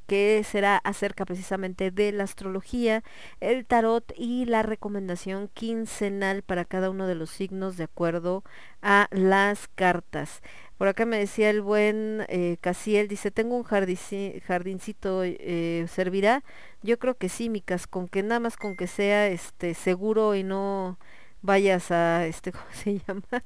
que 0.07 0.43
será 0.43 0.77
acerca 0.77 1.25
precisamente 1.25 1.91
de 1.91 2.11
la 2.11 2.23
astrología, 2.23 3.03
el 3.39 3.65
tarot 3.65 4.13
y 4.17 4.45
la 4.45 4.63
recomendación 4.63 5.49
quincenal 5.53 6.41
para 6.43 6.65
cada 6.65 6.89
uno 6.89 7.07
de 7.07 7.15
los 7.15 7.29
signos 7.29 7.77
de 7.77 7.85
acuerdo 7.85 8.43
a 8.81 9.07
las 9.11 9.67
cartas. 9.75 10.41
Por 10.77 10.87
acá 10.87 11.05
me 11.05 11.17
decía 11.17 11.49
el 11.49 11.61
buen 11.61 12.25
eh, 12.27 12.57
Casiel, 12.61 13.07
dice, 13.07 13.31
tengo 13.31 13.55
un 13.55 13.63
jardincito, 13.63 15.23
eh, 15.23 15.85
¿servirá? 15.89 16.43
Yo 16.83 16.99
creo 16.99 17.15
que 17.15 17.29
sí, 17.29 17.49
Micas, 17.49 17.87
con 17.87 18.07
que 18.07 18.23
nada 18.23 18.39
más 18.39 18.57
con 18.57 18.75
que 18.75 18.87
sea 18.87 19.27
este 19.27 19.73
seguro 19.73 20.35
y 20.35 20.43
no 20.43 20.99
vayas 21.41 21.91
a, 21.91 22.25
este, 22.27 22.51
¿cómo 22.53 22.65
se 22.71 22.99
llama? 22.99 23.43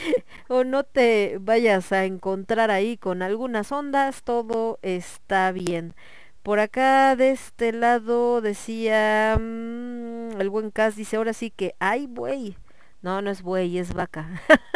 o 0.48 0.64
no 0.64 0.84
te 0.84 1.38
vayas 1.40 1.92
a 1.92 2.04
encontrar 2.04 2.70
ahí 2.70 2.96
con 2.96 3.22
algunas 3.22 3.72
ondas, 3.72 4.22
todo 4.22 4.78
está 4.82 5.52
bien. 5.52 5.94
Por 6.42 6.58
acá 6.60 7.14
de 7.16 7.30
este 7.32 7.72
lado 7.72 8.40
decía 8.40 9.36
mm, 9.40 10.40
el 10.40 10.50
buen 10.50 10.70
Cas 10.70 10.96
dice 10.96 11.16
ahora 11.16 11.32
sí 11.32 11.50
que 11.50 11.74
hay 11.80 12.06
buey. 12.06 12.56
No, 13.02 13.20
no 13.22 13.30
es 13.30 13.42
buey, 13.42 13.78
es 13.78 13.94
vaca. 13.94 14.40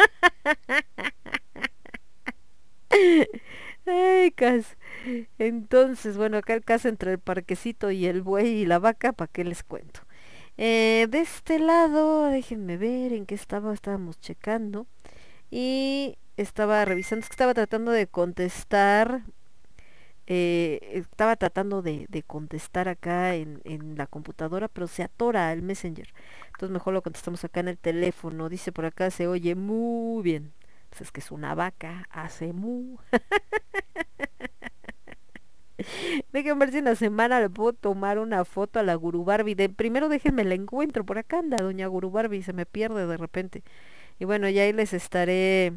Ay, 3.85 4.31
Cas. 4.31 4.77
Entonces, 5.39 6.17
bueno, 6.17 6.37
acá 6.37 6.53
el 6.53 6.63
Cas 6.63 6.85
entre 6.85 7.11
el 7.13 7.19
parquecito 7.19 7.91
y 7.91 8.05
el 8.07 8.21
buey 8.21 8.47
y 8.47 8.65
la 8.65 8.79
vaca, 8.79 9.13
¿para 9.13 9.31
qué 9.31 9.43
les 9.43 9.63
cuento? 9.63 10.01
Eh, 10.57 11.07
de 11.09 11.19
este 11.21 11.59
lado, 11.59 12.25
déjenme 12.25 12.77
ver 12.77 13.13
en 13.13 13.25
qué 13.25 13.35
estaba, 13.35 13.73
estábamos 13.73 14.19
checando. 14.19 14.87
Y 15.51 16.17
estaba 16.37 16.83
revisando, 16.85 17.23
es 17.23 17.29
que 17.29 17.33
estaba 17.33 17.53
tratando 17.53 17.91
de 17.91 18.07
contestar, 18.07 19.23
eh, 20.27 20.79
estaba 20.93 21.35
tratando 21.37 21.81
de, 21.81 22.07
contestar 22.27 22.89
acá 22.89 23.35
en, 23.35 23.61
en, 23.65 23.97
la 23.97 24.07
computadora, 24.07 24.67
pero 24.67 24.87
se 24.87 25.03
atora 25.03 25.53
el 25.53 25.61
Messenger. 25.61 26.09
Entonces 26.47 26.71
mejor 26.71 26.93
lo 26.93 27.01
contestamos 27.03 27.43
acá 27.43 27.61
en 27.61 27.69
el 27.69 27.77
teléfono. 27.77 28.49
Dice 28.49 28.71
por 28.71 28.85
acá, 28.85 29.11
se 29.11 29.27
oye 29.27 29.55
muy 29.55 30.23
bien. 30.23 30.53
Pues 30.89 31.01
es 31.01 31.11
que 31.11 31.19
es 31.21 31.31
una 31.31 31.55
vaca, 31.55 32.07
hace 32.11 32.53
mu. 32.53 32.97
Déjenme 36.33 36.59
ver 36.59 36.71
si 36.71 36.77
en 36.79 36.85
la 36.85 36.95
semana 36.95 37.39
le 37.39 37.49
puedo 37.49 37.73
tomar 37.73 38.19
una 38.19 38.45
foto 38.45 38.79
a 38.79 38.83
la 38.83 38.95
Guru 38.95 39.23
Barbie. 39.23 39.55
Primero 39.69 40.09
déjenme 40.09 40.43
la 40.43 40.55
encuentro. 40.55 41.05
Por 41.05 41.17
acá 41.17 41.39
anda 41.39 41.57
doña 41.57 41.87
Guru 41.87 42.11
Barbie. 42.11 42.43
Se 42.43 42.53
me 42.53 42.65
pierde 42.65 43.07
de 43.07 43.17
repente. 43.17 43.63
Y 44.19 44.25
bueno, 44.25 44.49
ya 44.49 44.63
ahí 44.63 44.73
les 44.73 44.93
estaré, 44.93 45.73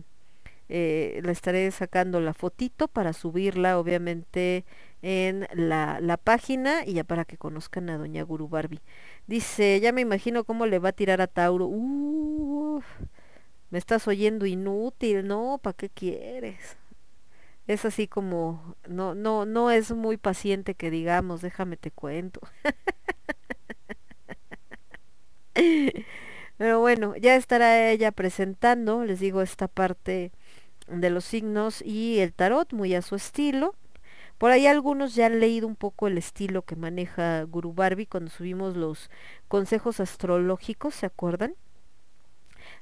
eh, 0.69 1.21
le 1.23 1.33
estaré 1.33 1.71
sacando 1.71 2.21
la 2.21 2.35
fotito 2.35 2.89
para 2.89 3.13
subirla 3.13 3.79
obviamente 3.79 4.65
en 5.03 5.47
la, 5.55 5.99
la, 6.01 6.17
página 6.17 6.85
y 6.87 6.95
ya 6.95 7.05
para 7.05 7.25
que 7.25 7.37
conozcan 7.39 7.91
a 7.91 7.99
doña 7.99 8.23
Guru 8.23 8.49
Barbie. 8.49 8.81
Dice, 9.27 9.81
ya 9.81 9.93
me 9.93 10.03
imagino 10.03 10.45
cómo 10.45 10.67
le 10.67 10.79
va 10.79 10.91
a 10.91 10.93
tirar 10.93 11.21
a 11.21 11.27
Tauro. 11.27 11.67
Uf, 11.67 12.85
me 13.71 13.79
estás 13.79 14.09
oyendo 14.09 14.47
inútil, 14.47 15.27
¿no? 15.27 15.59
¿Para 15.63 15.77
qué 15.77 15.91
quieres? 15.91 16.80
Es 17.71 17.85
así 17.85 18.09
como, 18.09 18.75
no, 18.89 19.15
no, 19.15 19.47
no 19.47 19.71
es 19.71 19.93
muy 19.93 20.17
paciente 20.17 20.75
que 20.75 20.91
digamos, 20.91 21.41
déjame 21.41 21.77
te 21.77 21.93
cuento. 21.93 22.41
Pero 26.59 26.81
bueno, 26.81 27.15
ya 27.15 27.37
estará 27.37 27.89
ella 27.91 28.11
presentando, 28.11 29.05
les 29.05 29.21
digo, 29.21 29.41
esta 29.41 29.69
parte 29.69 30.33
de 30.89 31.11
los 31.11 31.25
signos 31.25 31.81
y 31.81 32.19
el 32.19 32.33
tarot, 32.33 32.73
muy 32.73 32.93
a 32.97 33.03
su 33.03 33.15
estilo. 33.15 33.77
Por 34.37 34.51
ahí 34.51 34.67
algunos 34.67 35.15
ya 35.15 35.27
han 35.27 35.39
leído 35.39 35.69
un 35.69 35.77
poco 35.77 36.09
el 36.09 36.19
estilo 36.19 36.63
que 36.63 36.75
maneja 36.75 37.45
Guru 37.45 37.73
Barbie 37.73 38.07
cuando 38.07 38.33
subimos 38.33 38.77
los 38.77 39.11
consejos 39.47 40.01
astrológicos, 40.01 40.97
¿se 40.97 41.07
acuerdan? 41.07 41.55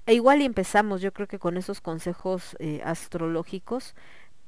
E 0.07 0.15
igual 0.15 0.41
y 0.41 0.47
empezamos, 0.47 1.02
yo 1.02 1.12
creo 1.12 1.28
que 1.28 1.39
con 1.39 1.58
esos 1.58 1.83
consejos 1.83 2.57
eh, 2.58 2.81
astrológicos, 2.84 3.94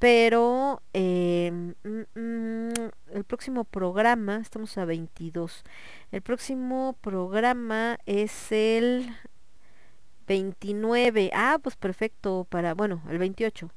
pero 0.00 0.82
eh, 0.94 1.52
mm, 1.84 2.18
mm, 2.18 2.90
el 3.12 3.24
próximo 3.24 3.64
programa, 3.64 4.38
estamos 4.38 4.76
a 4.78 4.86
22, 4.86 5.62
el 6.10 6.22
próximo 6.22 6.96
programa 7.02 7.98
es 8.06 8.50
el 8.50 9.14
29, 10.26 11.30
ah, 11.34 11.58
pues 11.62 11.76
perfecto, 11.76 12.46
para, 12.48 12.72
bueno, 12.72 13.02
el 13.10 13.18
28, 13.18 13.70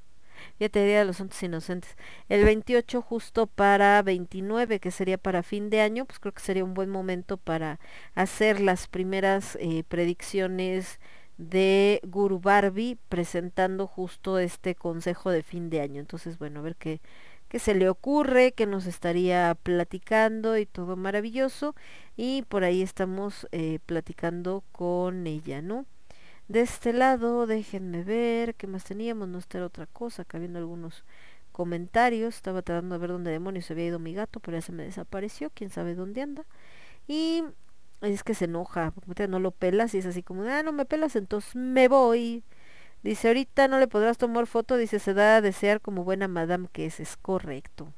ya 0.61 0.69
te 0.69 0.79
diría 0.79 1.03
los 1.03 1.17
santos 1.17 1.43
inocentes, 1.43 1.97
el 2.29 2.45
28 2.45 3.01
justo 3.01 3.47
para 3.47 4.01
29, 4.01 4.79
que 4.79 4.91
sería 4.91 5.17
para 5.17 5.43
fin 5.43 5.69
de 5.69 5.81
año, 5.81 6.05
pues 6.05 6.19
creo 6.19 6.31
que 6.31 6.41
sería 6.41 6.63
un 6.63 6.73
buen 6.73 6.89
momento 6.89 7.35
para 7.35 7.81
hacer 8.15 8.61
las 8.61 8.87
primeras 8.87 9.57
eh, 9.59 9.83
predicciones 9.89 11.01
de 11.49 11.99
Guru 12.03 12.39
Barbie 12.39 12.97
presentando 13.09 13.87
justo 13.87 14.39
este 14.39 14.75
consejo 14.75 15.31
de 15.31 15.43
fin 15.43 15.69
de 15.69 15.81
año. 15.81 15.99
Entonces, 15.99 16.37
bueno, 16.39 16.59
a 16.59 16.63
ver 16.63 16.75
qué, 16.75 17.01
qué 17.49 17.59
se 17.59 17.75
le 17.75 17.89
ocurre, 17.89 18.53
que 18.53 18.65
nos 18.65 18.85
estaría 18.85 19.55
platicando 19.61 20.57
y 20.57 20.65
todo 20.65 20.95
maravilloso. 20.95 21.75
Y 22.17 22.43
por 22.43 22.63
ahí 22.63 22.81
estamos 22.81 23.47
eh, 23.51 23.79
platicando 23.85 24.63
con 24.71 25.27
ella, 25.27 25.61
¿no? 25.61 25.85
De 26.47 26.61
este 26.61 26.93
lado, 26.93 27.47
déjenme 27.47 28.03
ver, 28.03 28.55
¿qué 28.55 28.67
más 28.67 28.83
teníamos? 28.83 29.27
No 29.29 29.37
está 29.39 29.63
otra 29.65 29.87
cosa, 29.87 30.23
acá 30.23 30.39
viendo 30.39 30.59
algunos 30.59 31.03
comentarios. 31.51 32.35
Estaba 32.35 32.61
tratando 32.61 32.95
de 32.95 32.99
ver 32.99 33.11
dónde 33.11 33.31
demonios 33.31 33.71
había 33.71 33.85
ido 33.85 33.99
mi 33.99 34.13
gato, 34.13 34.39
pero 34.39 34.57
ya 34.57 34.61
se 34.61 34.71
me 34.73 34.83
desapareció. 34.83 35.51
Quién 35.53 35.69
sabe 35.69 35.95
dónde 35.95 36.21
anda. 36.21 36.45
Y 37.07 37.43
es 38.03 38.23
que 38.23 38.33
se 38.35 38.45
enoja, 38.45 38.91
porque 39.05 39.27
no 39.27 39.39
lo 39.39 39.51
pelas 39.51 39.93
y 39.93 39.99
es 39.99 40.05
así 40.05 40.23
como, 40.23 40.43
ah, 40.43 40.63
no 40.63 40.71
me 40.73 40.85
pelas, 40.85 41.15
entonces 41.15 41.55
me 41.55 41.87
voy. 41.87 42.43
Dice, 43.03 43.29
ahorita 43.29 43.67
no 43.67 43.79
le 43.79 43.87
podrás 43.87 44.17
tomar 44.17 44.47
foto, 44.47 44.77
dice, 44.77 44.99
se 44.99 45.13
da 45.13 45.37
a 45.37 45.41
desear 45.41 45.81
como 45.81 46.03
buena 46.03 46.27
madame 46.27 46.69
que 46.71 46.85
es, 46.87 46.99
es 46.99 47.17
correcto. 47.17 47.93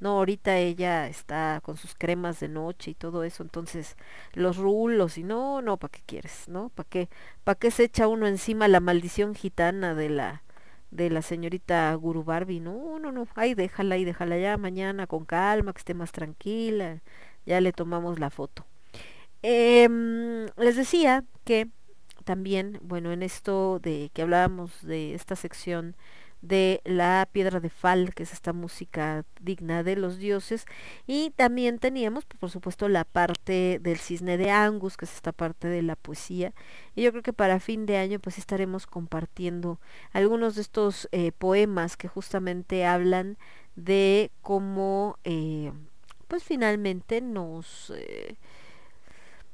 No, 0.00 0.18
ahorita 0.18 0.58
ella 0.58 1.08
está 1.08 1.60
con 1.62 1.76
sus 1.76 1.94
cremas 1.94 2.40
de 2.40 2.48
noche 2.48 2.90
y 2.92 2.94
todo 2.94 3.24
eso, 3.24 3.42
entonces 3.44 3.96
los 4.34 4.56
rulos 4.56 5.18
y 5.18 5.22
no, 5.24 5.62
no, 5.62 5.76
¿para 5.78 5.92
qué 5.92 6.02
quieres? 6.06 6.48
¿No? 6.48 6.70
¿Para 6.70 6.88
qué? 6.88 7.08
¿Para 7.44 7.58
qué 7.58 7.70
se 7.70 7.84
echa 7.84 8.08
uno 8.08 8.26
encima 8.26 8.68
la 8.68 8.80
maldición 8.80 9.34
gitana 9.34 9.94
de 9.94 10.10
la 10.10 10.42
de 10.90 11.10
la 11.10 11.22
señorita 11.22 11.94
Guru 11.94 12.24
Barbie? 12.24 12.60
No, 12.60 12.98
no, 12.98 13.12
no, 13.12 13.28
ahí 13.36 13.54
déjala, 13.54 13.94
ahí 13.96 14.04
déjala 14.04 14.38
ya 14.38 14.56
mañana 14.58 15.06
con 15.06 15.24
calma, 15.24 15.72
que 15.72 15.78
esté 15.78 15.94
más 15.94 16.12
tranquila, 16.12 17.00
ya 17.46 17.60
le 17.60 17.72
tomamos 17.72 18.18
la 18.18 18.30
foto. 18.30 18.66
Em, 19.42 20.46
les 20.56 20.76
decía 20.76 21.24
que 21.44 21.68
también, 22.24 22.78
bueno, 22.82 23.12
en 23.12 23.22
esto 23.22 23.80
de 23.80 24.10
que 24.14 24.22
hablábamos 24.22 24.82
de 24.82 25.14
esta 25.14 25.36
sección 25.36 25.96
de 26.42 26.80
la 26.84 27.28
piedra 27.30 27.60
de 27.60 27.70
Fal, 27.70 28.14
que 28.14 28.24
es 28.24 28.32
esta 28.32 28.52
música 28.52 29.24
digna 29.40 29.82
de 29.84 29.96
los 29.96 30.18
dioses, 30.18 30.66
y 31.06 31.30
también 31.30 31.78
teníamos, 31.78 32.24
por 32.24 32.50
supuesto, 32.50 32.88
la 32.88 33.04
parte 33.04 33.78
del 33.80 33.98
cisne 33.98 34.36
de 34.36 34.50
Angus, 34.50 34.96
que 34.96 35.04
es 35.04 35.14
esta 35.14 35.32
parte 35.32 35.68
de 35.68 35.82
la 35.82 35.96
poesía, 35.96 36.52
y 36.96 37.02
yo 37.02 37.12
creo 37.12 37.22
que 37.22 37.32
para 37.32 37.60
fin 37.60 37.86
de 37.86 37.96
año 37.96 38.18
pues 38.18 38.38
estaremos 38.38 38.86
compartiendo 38.86 39.80
algunos 40.12 40.56
de 40.56 40.62
estos 40.62 41.08
eh, 41.12 41.30
poemas 41.32 41.96
que 41.96 42.08
justamente 42.08 42.84
hablan 42.86 43.38
de 43.76 44.32
cómo, 44.42 45.18
eh, 45.24 45.72
pues 46.28 46.42
finalmente 46.44 47.20
nos... 47.20 47.92
Eh, 47.96 48.36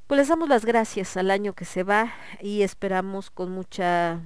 pues 0.08 0.18
les 0.18 0.28
damos 0.28 0.48
las 0.48 0.64
gracias 0.64 1.16
al 1.16 1.30
año 1.30 1.52
que 1.52 1.64
se 1.64 1.84
va 1.84 2.12
y 2.40 2.62
esperamos 2.62 3.30
con 3.30 3.52
mucha 3.52 4.20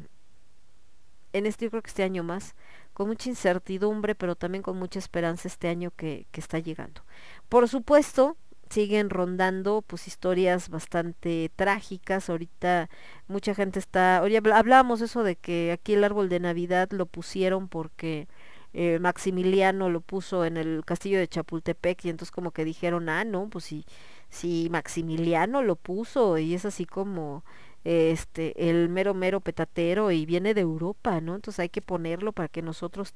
en 1.32 1.46
este 1.46 1.66
yo 1.66 1.70
creo 1.70 1.82
que 1.82 1.88
este 1.88 2.02
año 2.02 2.22
más, 2.22 2.54
con 2.92 3.08
mucha 3.08 3.28
incertidumbre, 3.28 4.14
pero 4.14 4.36
también 4.36 4.62
con 4.62 4.78
mucha 4.78 4.98
esperanza 4.98 5.48
este 5.48 5.68
año 5.68 5.90
que, 5.96 6.26
que 6.30 6.40
está 6.40 6.58
llegando. 6.58 7.02
Por 7.48 7.68
supuesto, 7.68 8.36
siguen 8.70 9.10
rondando 9.10 9.82
pues 9.82 10.08
historias 10.08 10.68
bastante 10.68 11.50
trágicas. 11.56 12.30
Ahorita 12.30 12.88
mucha 13.28 13.54
gente 13.54 13.78
está, 13.78 14.20
oye, 14.22 14.40
hablábamos 14.52 15.00
eso 15.00 15.22
de 15.22 15.36
que 15.36 15.72
aquí 15.72 15.94
el 15.94 16.04
árbol 16.04 16.28
de 16.28 16.40
Navidad 16.40 16.88
lo 16.92 17.06
pusieron 17.06 17.68
porque 17.68 18.28
eh, 18.72 18.98
Maximiliano 19.00 19.90
lo 19.90 20.00
puso 20.00 20.44
en 20.44 20.56
el 20.56 20.82
castillo 20.84 21.18
de 21.18 21.28
Chapultepec 21.28 22.04
y 22.04 22.10
entonces 22.10 22.30
como 22.30 22.52
que 22.52 22.64
dijeron, 22.64 23.08
ah, 23.08 23.24
no, 23.24 23.48
pues 23.48 23.64
si, 23.64 23.84
si 24.32 24.68
Maximiliano 24.70 25.62
lo 25.62 25.76
puso 25.76 26.38
y 26.38 26.54
es 26.54 26.64
así 26.64 26.86
como 26.86 27.44
este 27.84 28.70
el 28.70 28.88
mero 28.88 29.14
mero 29.14 29.40
petatero 29.40 30.10
y 30.10 30.24
viene 30.26 30.54
de 30.54 30.62
Europa, 30.62 31.20
¿no? 31.20 31.34
Entonces 31.34 31.60
hay 31.60 31.68
que 31.68 31.82
ponerlo 31.82 32.32
para 32.32 32.48
que 32.48 32.62
nosotros 32.62 33.12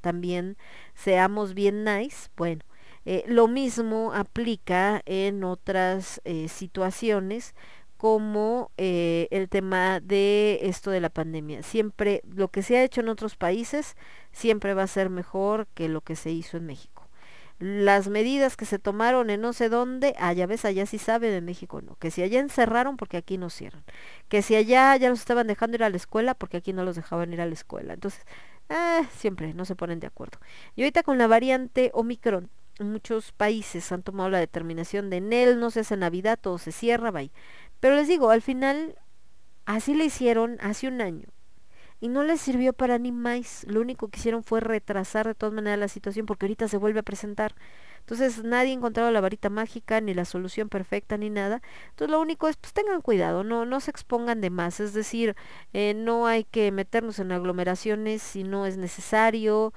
también 0.00 0.56
seamos 0.94 1.54
bien 1.54 1.84
nice. 1.84 2.28
Bueno, 2.36 2.62
eh, 3.06 3.24
lo 3.26 3.48
mismo 3.48 4.12
aplica 4.14 5.02
en 5.06 5.44
otras 5.44 6.20
eh, 6.24 6.48
situaciones 6.48 7.54
como 7.96 8.70
eh, 8.76 9.28
el 9.30 9.48
tema 9.48 10.00
de 10.00 10.60
esto 10.62 10.90
de 10.90 11.00
la 11.00 11.10
pandemia. 11.10 11.62
Siempre 11.62 12.22
lo 12.24 12.48
que 12.48 12.62
se 12.62 12.76
ha 12.76 12.84
hecho 12.84 13.00
en 13.00 13.08
otros 13.08 13.36
países 13.36 13.96
siempre 14.32 14.74
va 14.74 14.84
a 14.84 14.86
ser 14.88 15.10
mejor 15.10 15.66
que 15.74 15.88
lo 15.88 16.02
que 16.02 16.16
se 16.16 16.30
hizo 16.30 16.58
en 16.58 16.66
México 16.66 16.97
las 17.58 18.08
medidas 18.08 18.56
que 18.56 18.64
se 18.64 18.78
tomaron 18.78 19.30
en 19.30 19.40
no 19.40 19.52
sé 19.52 19.68
dónde, 19.68 20.14
allá 20.18 20.46
ves, 20.46 20.64
allá 20.64 20.86
sí 20.86 20.98
sabe, 20.98 21.30
de 21.30 21.40
México 21.40 21.82
no, 21.82 21.96
que 21.96 22.10
si 22.10 22.22
allá 22.22 22.38
encerraron 22.40 22.96
porque 22.96 23.16
aquí 23.16 23.36
no 23.36 23.50
cierran, 23.50 23.84
que 24.28 24.42
si 24.42 24.54
allá 24.54 24.96
ya 24.96 25.08
los 25.08 25.18
estaban 25.20 25.46
dejando 25.48 25.76
ir 25.76 25.84
a 25.84 25.90
la 25.90 25.96
escuela 25.96 26.34
porque 26.34 26.58
aquí 26.58 26.72
no 26.72 26.84
los 26.84 26.96
dejaban 26.96 27.32
ir 27.32 27.40
a 27.40 27.46
la 27.46 27.54
escuela. 27.54 27.94
Entonces, 27.94 28.24
eh, 28.68 29.02
siempre 29.16 29.54
no 29.54 29.64
se 29.64 29.74
ponen 29.76 30.00
de 30.00 30.06
acuerdo. 30.06 30.38
Y 30.76 30.82
ahorita 30.82 31.02
con 31.02 31.18
la 31.18 31.26
variante 31.26 31.90
Omicron, 31.94 32.50
muchos 32.80 33.32
países 33.32 33.90
han 33.90 34.02
tomado 34.02 34.30
la 34.30 34.38
determinación 34.38 35.10
de 35.10 35.16
en 35.16 35.32
él 35.32 35.58
no 35.58 35.70
se 35.70 35.80
hace 35.80 35.96
Navidad, 35.96 36.38
todo 36.40 36.58
se 36.58 36.72
cierra, 36.72 37.10
bye. 37.10 37.32
Pero 37.80 37.96
les 37.96 38.08
digo, 38.08 38.30
al 38.30 38.42
final, 38.42 38.96
así 39.66 39.94
le 39.94 40.04
hicieron 40.04 40.58
hace 40.60 40.88
un 40.88 41.00
año 41.00 41.28
y 42.00 42.08
no 42.08 42.24
les 42.24 42.40
sirvió 42.40 42.72
para 42.72 42.98
ni 42.98 43.12
más. 43.12 43.64
Lo 43.68 43.80
único 43.80 44.08
que 44.08 44.18
hicieron 44.18 44.42
fue 44.44 44.60
retrasar 44.60 45.26
de 45.26 45.34
todas 45.34 45.54
maneras 45.54 45.78
la 45.78 45.88
situación 45.88 46.26
porque 46.26 46.46
ahorita 46.46 46.68
se 46.68 46.76
vuelve 46.76 47.00
a 47.00 47.02
presentar. 47.02 47.54
Entonces 48.00 48.42
nadie 48.42 48.70
ha 48.70 48.74
encontrado 48.74 49.10
la 49.10 49.20
varita 49.20 49.50
mágica, 49.50 50.00
ni 50.00 50.14
la 50.14 50.24
solución 50.24 50.68
perfecta, 50.68 51.18
ni 51.18 51.28
nada. 51.28 51.60
Entonces 51.90 52.10
lo 52.10 52.20
único 52.20 52.48
es, 52.48 52.56
pues 52.56 52.72
tengan 52.72 53.02
cuidado, 53.02 53.44
no, 53.44 53.66
no 53.66 53.80
se 53.80 53.90
expongan 53.90 54.40
de 54.40 54.50
más. 54.50 54.80
Es 54.80 54.94
decir, 54.94 55.36
eh, 55.74 55.94
no 55.94 56.26
hay 56.26 56.44
que 56.44 56.72
meternos 56.72 57.18
en 57.18 57.32
aglomeraciones 57.32 58.22
si 58.22 58.44
no 58.44 58.64
es 58.64 58.78
necesario 58.78 59.74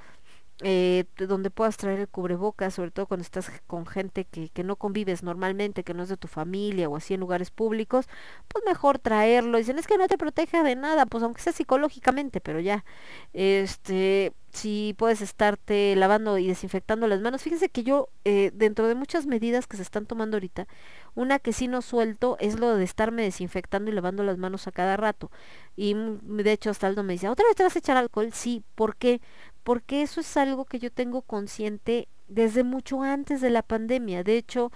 eh, 0.64 1.06
donde 1.18 1.50
puedas 1.50 1.78
traer 1.78 2.00
el 2.00 2.08
cubrebocas, 2.08 2.74
sobre 2.74 2.92
todo 2.92 3.08
cuando 3.08 3.24
estás 3.24 3.52
con 3.68 3.86
gente 3.86 4.26
que, 4.26 4.50
que, 4.50 4.64
no 4.64 4.76
convives 4.76 5.24
normalmente, 5.24 5.84
que 5.84 5.94
no 5.94 6.04
es 6.04 6.10
de 6.10 6.18
tu 6.18 6.28
familia 6.28 6.90
o 6.90 6.96
así 6.96 7.14
en 7.14 7.20
lugares 7.20 7.52
públicos, 7.52 8.08
pues 8.48 8.64
mejor 8.66 9.00
traerlo. 9.00 9.58
Dicen, 9.58 9.80
es 9.80 9.88
que 9.88 9.98
no 9.98 10.08
te 10.08 10.18
protege 10.18 10.64
de 10.64 10.76
nada, 10.76 11.06
pues 11.06 11.24
aunque 11.24 11.42
sea 11.42 11.54
psicológicamente, 11.54 12.42
pero 12.42 12.60
ya, 12.60 12.86
este, 13.34 14.34
si 14.54 14.96
puedes 14.98 15.22
estarte 15.22 15.96
lavando 15.96 16.38
y 16.38 16.48
desinfectando 16.48 17.08
las 17.08 17.22
manos. 17.22 17.42
Fíjense 17.42 17.70
que 17.70 17.84
yo, 17.84 18.10
eh, 18.26 18.52
dentro 18.54 18.88
de 18.88 18.96
muchas 18.96 19.26
medidas 19.26 19.68
que 19.68 19.78
se 19.78 19.84
están 19.84 20.06
tomando 20.06 20.38
ahorita, 20.38 20.68
una 21.16 21.40
que 21.40 21.54
sí 21.54 21.68
no 21.68 21.82
suelto 21.82 22.38
es 22.40 22.60
lo 22.60 22.76
de 22.76 22.84
estarme 22.84 23.24
desinfectando 23.24 23.92
y 23.92 23.94
lavando 23.94 24.24
las 24.24 24.38
manos 24.38 24.68
a 24.68 24.72
cada 24.72 24.98
rato. 24.98 25.32
Y 25.76 25.96
de 25.96 26.52
hecho 26.52 26.70
hasta 26.70 26.88
Aldo 26.88 27.04
me 27.04 27.14
dice, 27.14 27.30
¿otra 27.30 27.46
vez 27.46 27.56
te 27.56 27.64
vas 27.64 27.76
a 27.76 27.80
echar 27.80 27.98
alcohol? 27.98 28.32
Sí, 28.34 28.64
¿por 28.76 28.96
qué? 28.96 29.22
Porque 29.64 30.02
eso 30.02 30.22
es 30.22 30.38
algo 30.38 30.66
que 30.66 30.80
yo 30.80 30.92
tengo 30.92 31.22
consciente 31.22 32.08
desde 32.28 32.64
mucho 32.64 33.02
antes 33.02 33.42
de 33.42 33.50
la 33.50 33.62
pandemia. 33.62 34.24
De 34.24 34.38
hecho, 34.38 34.72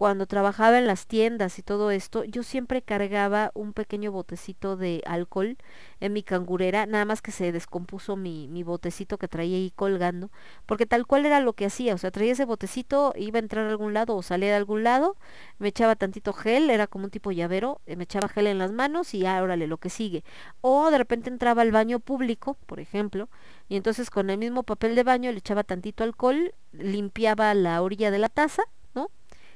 cuando 0.00 0.24
trabajaba 0.24 0.78
en 0.78 0.86
las 0.86 1.06
tiendas 1.06 1.58
y 1.58 1.62
todo 1.62 1.90
esto, 1.90 2.24
yo 2.24 2.42
siempre 2.42 2.80
cargaba 2.80 3.50
un 3.52 3.74
pequeño 3.74 4.10
botecito 4.10 4.78
de 4.78 5.02
alcohol 5.04 5.58
en 6.00 6.14
mi 6.14 6.22
cangurera, 6.22 6.86
nada 6.86 7.04
más 7.04 7.20
que 7.20 7.32
se 7.32 7.52
descompuso 7.52 8.16
mi, 8.16 8.48
mi 8.48 8.62
botecito 8.62 9.18
que 9.18 9.28
traía 9.28 9.58
ahí 9.58 9.70
colgando, 9.76 10.30
porque 10.64 10.86
tal 10.86 11.06
cual 11.06 11.26
era 11.26 11.40
lo 11.40 11.52
que 11.52 11.66
hacía, 11.66 11.94
o 11.94 11.98
sea, 11.98 12.10
traía 12.10 12.32
ese 12.32 12.46
botecito, 12.46 13.12
iba 13.14 13.38
a 13.38 13.42
entrar 13.42 13.66
a 13.66 13.68
algún 13.68 13.92
lado 13.92 14.16
o 14.16 14.22
salía 14.22 14.48
de 14.48 14.54
algún 14.54 14.84
lado, 14.84 15.18
me 15.58 15.68
echaba 15.68 15.96
tantito 15.96 16.32
gel, 16.32 16.70
era 16.70 16.86
como 16.86 17.04
un 17.04 17.10
tipo 17.10 17.30
llavero, 17.30 17.82
eh, 17.84 17.96
me 17.96 18.04
echaba 18.04 18.28
gel 18.28 18.46
en 18.46 18.56
las 18.56 18.72
manos 18.72 19.12
y 19.12 19.26
órale, 19.26 19.66
lo 19.66 19.76
que 19.76 19.90
sigue. 19.90 20.24
O 20.62 20.90
de 20.90 20.96
repente 20.96 21.28
entraba 21.28 21.60
al 21.60 21.72
baño 21.72 22.00
público, 22.00 22.56
por 22.64 22.80
ejemplo, 22.80 23.28
y 23.70 23.76
entonces 23.76 24.10
con 24.10 24.30
el 24.30 24.36
mismo 24.36 24.64
papel 24.64 24.96
de 24.96 25.04
baño 25.04 25.30
le 25.30 25.38
echaba 25.38 25.62
tantito 25.62 26.02
alcohol, 26.02 26.52
limpiaba 26.72 27.54
la 27.54 27.80
orilla 27.82 28.10
de 28.10 28.18
la 28.18 28.28
taza, 28.28 28.64
¿no? 28.96 29.12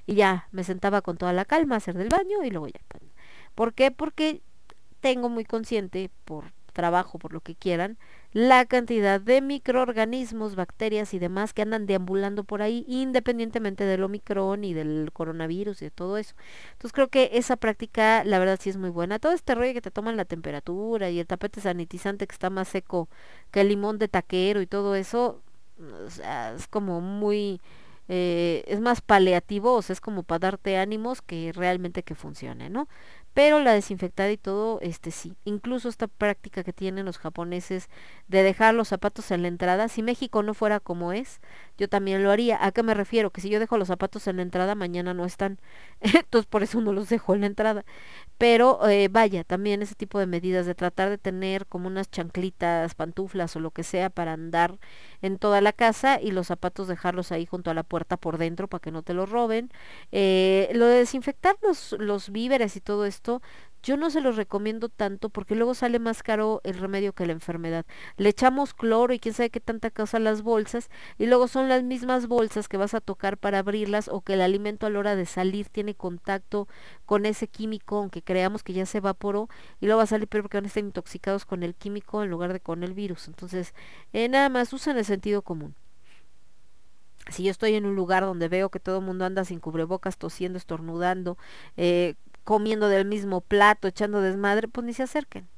Y 0.07 0.15
ya 0.15 0.47
me 0.53 0.63
sentaba 0.63 1.03
con 1.03 1.17
toda 1.17 1.33
la 1.33 1.45
calma 1.45 1.75
a 1.75 1.79
hacer 1.79 1.97
del 1.99 2.11
baño 2.11 2.45
y 2.45 2.51
luego 2.51 2.69
ya. 2.69 2.81
Pues, 2.87 3.03
¿Por 3.57 3.75
qué? 3.75 3.91
Porque 3.91 4.41
tengo 5.01 5.29
muy 5.29 5.45
consciente 5.45 6.13
por 6.25 6.53
trabajo, 6.73 7.19
por 7.19 7.33
lo 7.33 7.41
que 7.41 7.57
quieran, 7.57 7.99
la 8.35 8.67
cantidad 8.67 9.21
de 9.21 9.41
microorganismos, 9.41 10.57
bacterias 10.57 11.15
y 11.15 11.21
demás 11.21 11.55
que 11.55 11.63
andan 11.63 11.87
deambulando 11.87 12.45
por 12.45 12.63
ahí, 12.63 12.85
independientemente 12.89 13.85
del 13.85 14.03
Omicron 14.03 14.65
y 14.65 14.75
del 14.75 15.11
coronavirus 15.13 15.83
y 15.83 15.87
de 15.87 15.91
todo 15.93 16.19
eso. 16.19 16.35
Entonces 16.73 16.93
creo 16.93 17.09
que 17.09 17.31
esa 17.35 17.57
práctica, 17.57 18.25
la 18.25 18.41
verdad, 18.41 18.59
sí 18.61 18.71
es 18.71 18.77
muy 18.77 18.91
buena. 18.91 19.21
Todo 19.21 19.33
este 19.33 19.55
rollo 19.55 19.73
que 19.73 19.81
te 19.81 19.93
toman 19.93 20.17
la 20.17 20.25
temperatura 20.25 21.11
y 21.11 21.21
el 21.21 21.27
tapete 21.29 21.61
sanitizante 21.61 22.27
que 22.27 22.33
está 22.35 22.51
más 22.51 22.69
seco 22.69 23.09
que 23.53 23.61
el 23.61 23.69
limón 23.69 23.99
de 23.99 24.09
taquero 24.09 24.61
y 24.61 24.67
todo 24.67 24.97
eso, 24.97 25.41
es 26.57 26.67
como 26.69 27.01
muy 27.01 27.61
eh, 28.09 28.65
es 28.67 28.81
más 28.81 29.01
paliativo, 29.01 29.75
o 29.75 29.83
sea, 29.83 29.95
es 29.95 30.01
como 30.01 30.25
para 30.25 30.41
darte 30.41 30.77
ánimos 30.77 31.23
que 31.23 31.53
realmente 31.55 32.03
que 32.03 32.15
funcione, 32.15 32.69
¿no? 32.69 32.89
Pero 33.35 33.59
la 33.59 33.73
desinfectada 33.73 34.31
y 34.31 34.37
todo, 34.37 34.81
este 34.81 35.11
sí. 35.11 35.37
Incluso 35.45 35.89
esta 35.89 36.07
práctica 36.07 36.63
que 36.63 36.73
tienen 36.73 37.05
los 37.05 37.19
japoneses 37.19 37.89
de 38.29 38.43
dejar 38.45 38.75
los 38.75 38.89
zapatos 38.89 39.31
en 39.33 39.43
la 39.43 39.49
entrada, 39.49 39.89
si 39.89 40.03
México 40.03 40.43
no 40.43 40.55
fuera 40.55 40.81
como 40.81 41.13
es, 41.13 41.41
yo 41.79 41.89
también 41.89 42.23
lo 42.23 42.31
haría. 42.31 42.65
¿A 42.65 42.73
qué 42.73 42.83
me 42.83 42.95
refiero? 42.95 43.31
Que 43.31 43.41
si 43.41 43.49
yo 43.49 43.61
dejo 43.61 43.79
los 43.79 43.89
zapatos 43.89 44.27
en 44.27 44.37
la 44.37 44.43
entrada, 44.43 44.75
mañana 44.75 45.15
no 45.15 45.25
están. 45.25 45.59
Entonces 46.01 46.47
por 46.47 46.63
eso 46.63 46.81
no 46.81 46.93
los 46.93 47.09
dejo 47.09 47.35
en 47.35 47.43
la 47.43 47.47
entrada. 47.49 47.85
Pero 48.39 48.89
eh, 48.89 49.09
vaya, 49.09 49.45
también 49.45 49.83
ese 49.83 49.95
tipo 49.95 50.19
de 50.19 50.27
medidas 50.27 50.67
de 50.67 50.75
tratar 50.75 51.11
de 51.11 51.19
tener 51.19 51.67
como 51.67 51.87
unas 51.89 52.11
chanclitas, 52.11 52.95
pantuflas 52.95 53.57
o 53.57 53.61
lo 53.61 53.71
que 53.71 53.83
sea 53.85 54.11
para 54.11 54.33
andar 54.33 54.79
en 55.23 55.39
toda 55.39 55.61
la 55.61 55.73
casa 55.73 56.21
y 56.21 56.31
los 56.33 56.49
zapatos 56.49 56.89
dejarlos 56.89 57.33
ahí 57.33 57.47
junto 57.47 57.71
a 57.71 57.75
la 57.75 57.83
puerta 57.85 58.17
por 58.17 58.39
dentro 58.39 58.69
para 58.69 58.81
que 58.81 58.91
no 58.93 59.03
te 59.03 59.15
los 59.15 59.31
roben. 59.31 59.71
Eh, 60.13 60.71
lo 60.75 60.87
de 60.87 60.99
desinfectar 60.99 61.57
los, 61.63 61.93
los 61.99 62.31
víveres 62.31 62.77
y 62.77 62.81
todo 62.81 63.07
esto 63.07 63.43
yo 63.85 63.99
no 63.99 64.09
se 64.09 64.23
los 64.23 64.37
recomiendo 64.37 64.89
tanto 64.89 65.29
porque 65.29 65.55
luego 65.55 65.75
sale 65.75 65.99
más 65.99 66.23
caro 66.23 66.63
el 66.65 66.79
remedio 66.79 67.13
que 67.13 67.27
la 67.27 67.33
enfermedad. 67.33 67.85
Le 68.17 68.31
echamos 68.31 68.73
cloro 68.73 69.13
y 69.13 69.19
quién 69.19 69.35
sabe 69.35 69.51
qué 69.51 69.61
tanta 69.61 69.91
cosa 69.91 70.19
las 70.19 70.43
bolsas 70.43 70.89
y 71.19 71.27
luego 71.27 71.49
son 71.49 71.69
las 71.69 71.83
mismas 71.83 72.27
bolsas 72.27 72.67
que 72.67 72.79
vas 72.79 72.95
a 72.95 73.03
tocar 73.03 73.37
para 73.37 73.59
abrirlas 73.59 74.09
o 74.09 74.23
que 74.23 74.35
el 74.35 74.41
alimento 74.41 74.87
a 74.87 74.91
la 74.91 74.99
hora 74.99 75.17
de 75.17 75.27
salir 75.27 75.69
tiene 75.69 75.95
contacto 75.95 76.67
con 77.05 77.27
ese 77.27 77.47
químico, 77.47 77.99
aunque 77.99 78.23
creamos 78.23 78.63
que 78.63 78.73
ya 78.73 78.87
se 78.87 78.99
evaporó 78.99 79.49
y 79.81 79.87
luego 79.87 79.99
va 79.99 80.05
a 80.05 80.07
salir 80.07 80.29
peor 80.29 80.45
porque 80.45 80.57
van 80.57 80.65
a 80.65 80.69
estar 80.69 80.83
intoxicados 80.83 81.45
con 81.45 81.63
el 81.63 81.75
químico 81.75 82.23
en 82.23 82.31
lugar 82.31 82.55
de 82.55 82.61
con 82.61 82.85
el 82.85 82.95
virus. 82.95 83.29
Entonces, 83.29 83.75
eh, 84.15 84.29
nada 84.31 84.49
más 84.49 84.73
usan 84.73 84.97
el 84.97 85.05
sentido 85.05 85.43
común 85.43 85.75
si 87.31 87.45
yo 87.45 87.51
estoy 87.51 87.75
en 87.75 87.87
un 87.87 87.95
lugar 87.95 88.23
donde 88.23 88.49
veo 88.49 88.69
que 88.69 88.81
todo 88.81 88.99
el 88.99 89.05
mundo 89.05 89.25
anda 89.25 89.45
sin 89.47 89.59
cubrebocas, 89.59 90.19
tosiendo, 90.19 90.59
estornudando, 90.59 91.39
eh, 91.79 92.17
comiendo 92.45 92.89
del 92.89 93.07
mismo 93.07 93.41
plato, 93.41 93.89
echando 93.89 94.21
desmadre, 94.21 94.69
pues 94.69 94.87
ni 94.87 94.93
se 94.95 95.05
acerquen. 95.05 95.49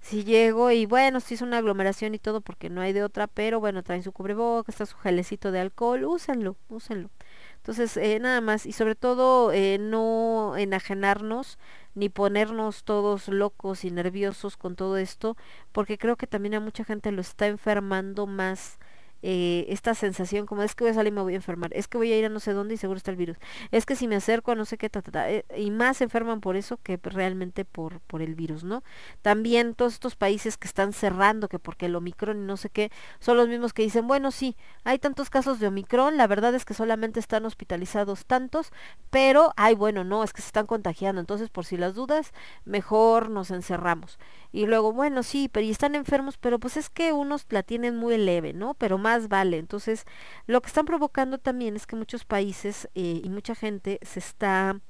Si 0.00 0.24
llego 0.24 0.70
y 0.70 0.86
bueno, 0.86 1.20
si 1.20 1.34
es 1.34 1.42
una 1.42 1.58
aglomeración 1.58 2.14
y 2.14 2.18
todo 2.18 2.40
porque 2.40 2.70
no 2.70 2.80
hay 2.80 2.92
de 2.92 3.02
otra, 3.02 3.26
pero 3.26 3.60
bueno, 3.60 3.82
traen 3.82 4.02
su 4.02 4.12
cubrebocas, 4.12 4.74
está 4.74 4.86
su 4.86 4.96
gelecito 4.98 5.50
de 5.50 5.60
alcohol, 5.60 6.04
úsenlo, 6.04 6.56
úsenlo. 6.68 7.10
Entonces, 7.56 7.96
eh, 7.96 8.20
nada 8.20 8.40
más, 8.40 8.66
y 8.66 8.72
sobre 8.72 8.94
todo 8.94 9.52
eh, 9.52 9.78
no 9.80 10.56
enajenarnos 10.56 11.58
ni 11.96 12.08
ponernos 12.08 12.84
todos 12.84 13.26
locos 13.26 13.84
y 13.84 13.90
nerviosos 13.90 14.56
con 14.56 14.76
todo 14.76 14.96
esto, 14.98 15.36
porque 15.72 15.98
creo 15.98 16.16
que 16.16 16.28
también 16.28 16.54
a 16.54 16.60
mucha 16.60 16.84
gente 16.84 17.10
lo 17.10 17.22
está 17.22 17.48
enfermando 17.48 18.26
más 18.28 18.78
eh, 19.22 19.66
esta 19.68 19.94
sensación 19.94 20.46
como 20.46 20.62
es 20.62 20.74
que 20.74 20.84
voy 20.84 20.90
a 20.90 20.94
salir 20.94 21.12
y 21.12 21.16
me 21.16 21.22
voy 21.22 21.32
a 21.34 21.36
enfermar, 21.36 21.70
es 21.74 21.88
que 21.88 21.98
voy 21.98 22.12
a 22.12 22.18
ir 22.18 22.24
a 22.24 22.28
no 22.28 22.40
sé 22.40 22.52
dónde 22.52 22.74
y 22.74 22.76
seguro 22.76 22.96
está 22.96 23.10
el 23.10 23.16
virus, 23.16 23.36
es 23.70 23.86
que 23.86 23.96
si 23.96 24.08
me 24.08 24.16
acerco 24.16 24.52
a 24.52 24.54
no 24.54 24.64
sé 24.64 24.78
qué, 24.78 24.90
ta, 24.90 25.02
eh, 25.30 25.44
y 25.56 25.70
más 25.70 25.98
se 25.98 26.04
enferman 26.04 26.40
por 26.40 26.56
eso 26.56 26.78
que 26.82 26.98
realmente 27.02 27.64
por, 27.64 28.00
por 28.00 28.22
el 28.22 28.34
virus, 28.34 28.64
¿no? 28.64 28.82
También 29.22 29.74
todos 29.74 29.94
estos 29.94 30.16
países 30.16 30.56
que 30.56 30.68
están 30.68 30.92
cerrando, 30.92 31.48
que 31.48 31.58
porque 31.58 31.86
el 31.86 31.96
Omicron 31.96 32.42
y 32.42 32.46
no 32.46 32.56
sé 32.56 32.70
qué, 32.70 32.90
son 33.18 33.36
los 33.36 33.48
mismos 33.48 33.72
que 33.72 33.82
dicen, 33.82 34.06
bueno, 34.06 34.30
sí, 34.30 34.56
hay 34.84 34.98
tantos 34.98 35.30
casos 35.30 35.60
de 35.60 35.68
Omicron, 35.68 36.16
la 36.16 36.26
verdad 36.26 36.54
es 36.54 36.64
que 36.64 36.74
solamente 36.74 37.20
están 37.20 37.44
hospitalizados 37.44 38.26
tantos, 38.26 38.72
pero, 39.10 39.52
ay, 39.56 39.74
bueno, 39.74 40.04
no, 40.04 40.24
es 40.24 40.32
que 40.32 40.42
se 40.42 40.48
están 40.48 40.66
contagiando, 40.66 41.20
entonces 41.20 41.50
por 41.50 41.64
si 41.64 41.76
las 41.76 41.94
dudas, 41.94 42.32
mejor 42.64 43.30
nos 43.30 43.50
encerramos. 43.50 44.18
Y 44.52 44.66
luego, 44.66 44.92
bueno, 44.92 45.22
sí, 45.22 45.48
pero 45.50 45.66
y 45.66 45.70
están 45.70 45.94
enfermos, 45.94 46.38
pero 46.38 46.58
pues 46.58 46.76
es 46.76 46.90
que 46.90 47.12
unos 47.12 47.46
la 47.50 47.62
tienen 47.62 47.96
muy 47.96 48.16
leve, 48.18 48.52
¿no? 48.52 48.74
Pero 48.74 48.98
más 48.98 49.28
vale. 49.28 49.58
Entonces, 49.58 50.04
lo 50.46 50.60
que 50.60 50.68
están 50.68 50.86
provocando 50.86 51.38
también 51.38 51.76
es 51.76 51.86
que 51.86 51.96
muchos 51.96 52.24
países 52.24 52.88
eh, 52.94 53.20
y 53.22 53.28
mucha 53.30 53.54
gente 53.54 53.98
se 54.02 54.18
está, 54.20 54.80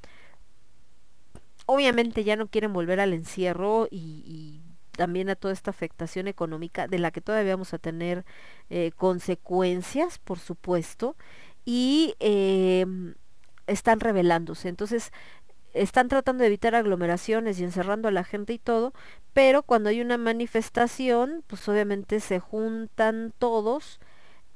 obviamente 1.67 2.25
ya 2.25 2.37
no 2.37 2.49
quieren 2.49 2.73
volver 2.73 3.01
al 3.01 3.13
encierro 3.13 3.89
y, 3.91 4.63
también 4.97 5.29
a 5.29 5.37
toda 5.37 5.53
esta 5.53 5.71
afectación 5.71 6.27
económica 6.27 6.89
de 6.89 6.99
la 6.99 7.11
que 7.11 7.21
todavía 7.21 7.55
vamos 7.55 7.75
a 7.75 7.79
tener 7.79 8.25
eh, 8.71 8.93
consecuencias, 8.97 10.19
por 10.19 10.39
supuesto, 10.39 11.17
y 11.67 12.15
eh, 12.19 12.87
están 13.67 14.01
revelándose. 14.01 14.71
Entonces, 14.71 15.13
están 15.83 16.09
tratando 16.09 16.43
de 16.43 16.49
evitar 16.49 16.75
aglomeraciones 16.75 17.61
y 17.61 17.65
encerrando 17.65 18.09
a 18.09 18.13
la 18.13 18.25
gente 18.25 18.53
y 18.53 18.59
todo, 18.59 18.93
pero 19.33 19.63
cuando 19.63 19.91
hay 19.91 20.01
una 20.01 20.19
manifestación, 20.19 21.45
pues 21.47 21.69
obviamente 21.69 22.21
se 22.21 22.41
juntan 22.41 23.33
todos 23.39 24.01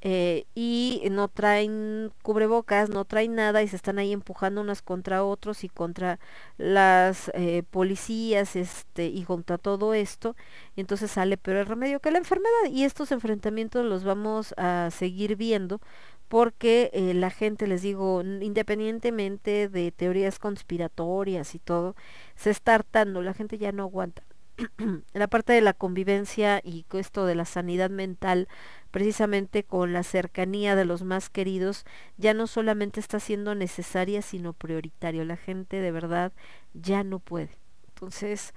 eh, 0.03 0.47
y 0.55 1.03
no 1.11 1.29
traen 1.29 2.11
cubrebocas, 2.23 2.89
no 2.89 3.05
traen 3.05 3.35
nada 3.35 3.63
y 3.63 3.69
se 3.69 3.77
están 3.77 3.99
ahí 3.99 4.13
empujando 4.13 4.63
unas 4.63 4.81
contra 4.81 5.25
otros 5.25 5.63
y 5.63 5.69
contra 5.69 6.19
las 6.57 7.31
eh, 7.35 7.65
policías 7.71 8.57
este, 8.57 9.07
y 9.07 9.25
contra 9.25 9.59
todo 9.59 9.93
esto. 9.93 10.37
Entonces 10.77 11.11
sale 11.11 11.37
peor 11.37 11.59
el 11.59 11.67
remedio 11.67 12.01
que 12.01 12.11
la 12.11 12.19
enfermedad 12.19 12.71
y 12.71 12.85
estos 12.85 13.13
enfrentamientos 13.13 13.85
los 13.85 14.05
vamos 14.05 14.55
a 14.57 14.89
seguir 14.91 15.37
viendo 15.37 15.81
porque 16.31 16.91
eh, 16.93 17.13
la 17.13 17.31
gente, 17.31 17.67
les 17.67 17.83
digo, 17.83 18.23
independientemente 18.23 19.69
de 19.69 19.91
teorías 19.91 20.39
conspiratorias 20.39 21.57
y 21.57 21.59
todo, 21.59 21.97
se 22.37 22.51
está 22.51 22.77
hartando, 22.77 23.21
la 23.21 23.35
gente 23.35 23.59
ya 23.59 23.73
no 23.73 23.83
aguanta. 23.83 24.23
la 25.13 25.27
parte 25.27 25.53
de 25.53 25.61
la 25.61 25.73
convivencia 25.73 26.61
y 26.63 26.87
esto 26.93 27.27
de 27.27 27.35
la 27.35 27.45
sanidad 27.45 27.91
mental, 27.91 28.47
precisamente 28.93 29.65
con 29.65 29.93
la 29.93 30.05
cercanía 30.05 30.77
de 30.77 30.85
los 30.85 31.03
más 31.03 31.31
queridos, 31.31 31.85
ya 32.17 32.33
no 32.33 32.47
solamente 32.47 33.01
está 33.01 33.19
siendo 33.19 33.57
necesaria, 33.57 34.23
sino 34.23 34.53
prioritario. 34.53 35.25
La 35.25 35.37
gente 35.37 35.81
de 35.81 35.91
verdad 35.91 36.31
ya 36.75 37.03
no 37.03 37.19
puede. 37.19 37.59
Entonces, 37.89 38.55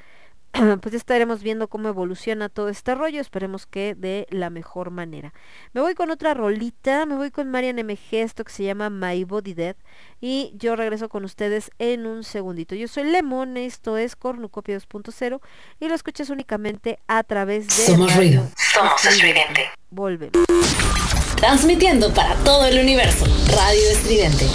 pues 0.81 0.93
estaremos 0.93 1.41
viendo 1.41 1.67
cómo 1.67 1.89
evoluciona 1.89 2.49
todo 2.49 2.69
este 2.69 2.95
rollo, 2.95 3.19
esperemos 3.19 3.65
que 3.65 3.95
de 3.95 4.27
la 4.29 4.49
mejor 4.49 4.91
manera. 4.91 5.33
Me 5.73 5.81
voy 5.81 5.95
con 5.95 6.11
otra 6.11 6.33
rolita, 6.33 7.05
me 7.05 7.15
voy 7.15 7.31
con 7.31 7.49
Marian 7.49 7.77
MG, 7.77 8.13
esto 8.13 8.43
que 8.43 8.51
se 8.51 8.63
llama 8.63 8.89
My 8.89 9.23
Body 9.23 9.53
Dead, 9.53 9.75
y 10.21 10.53
yo 10.55 10.75
regreso 10.75 11.09
con 11.09 11.25
ustedes 11.25 11.71
en 11.79 12.05
un 12.05 12.23
segundito. 12.23 12.75
Yo 12.75 12.87
soy 12.87 13.03
Lemon, 13.05 13.57
esto 13.57 13.97
es 13.97 14.15
Cornucopia 14.15 14.77
2.0, 14.77 15.41
y 15.79 15.87
lo 15.87 15.95
escuchas 15.95 16.29
únicamente 16.29 16.99
a 17.07 17.23
través 17.23 17.67
de... 17.67 17.73
Somos 17.73 18.15
ruido, 18.15 18.47
somos 18.73 19.03
estridente. 19.05 19.69
Volvemos. 19.89 20.45
Transmitiendo 21.35 22.13
para 22.13 22.35
todo 22.37 22.65
el 22.65 22.79
universo, 22.79 23.25
Radio 23.55 23.89
Estridente. 23.91 24.47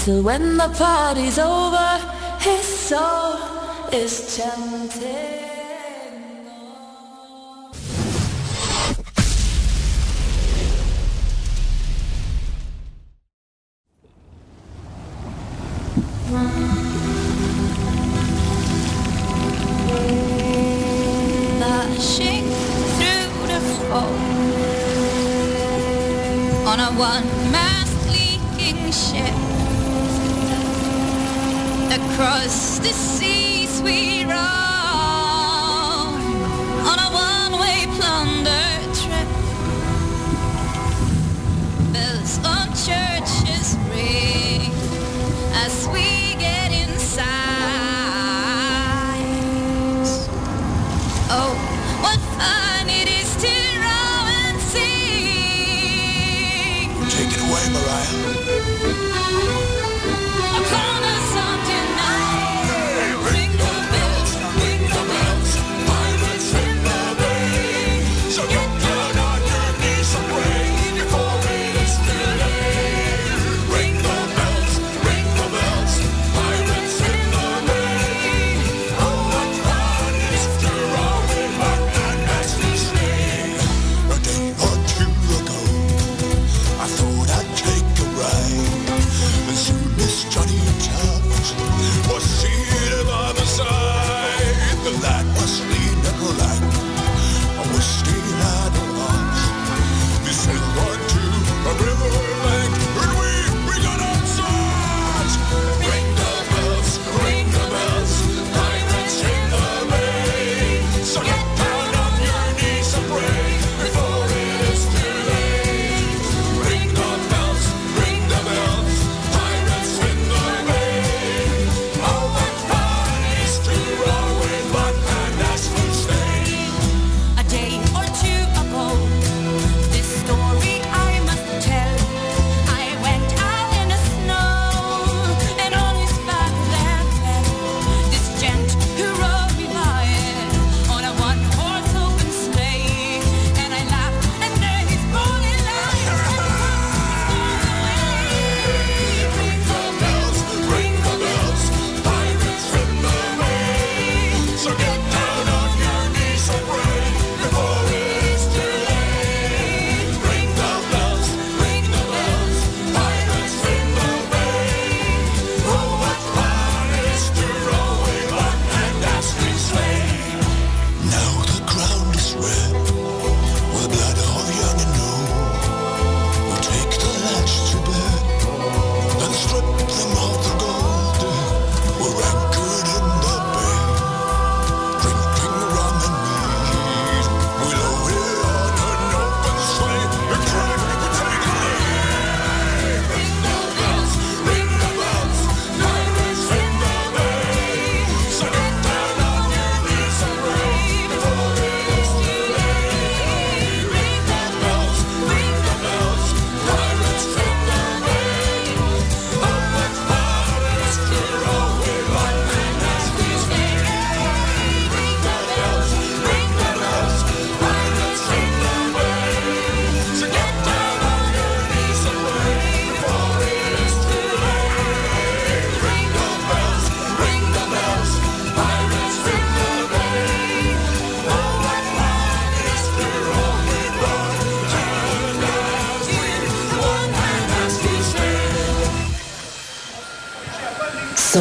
Until 0.00 0.22
when 0.22 0.56
the 0.56 0.68
party's 0.78 1.38
over, 1.38 2.00
his 2.40 2.64
soul 2.64 3.36
is 3.92 4.34
chanting. 4.34 4.69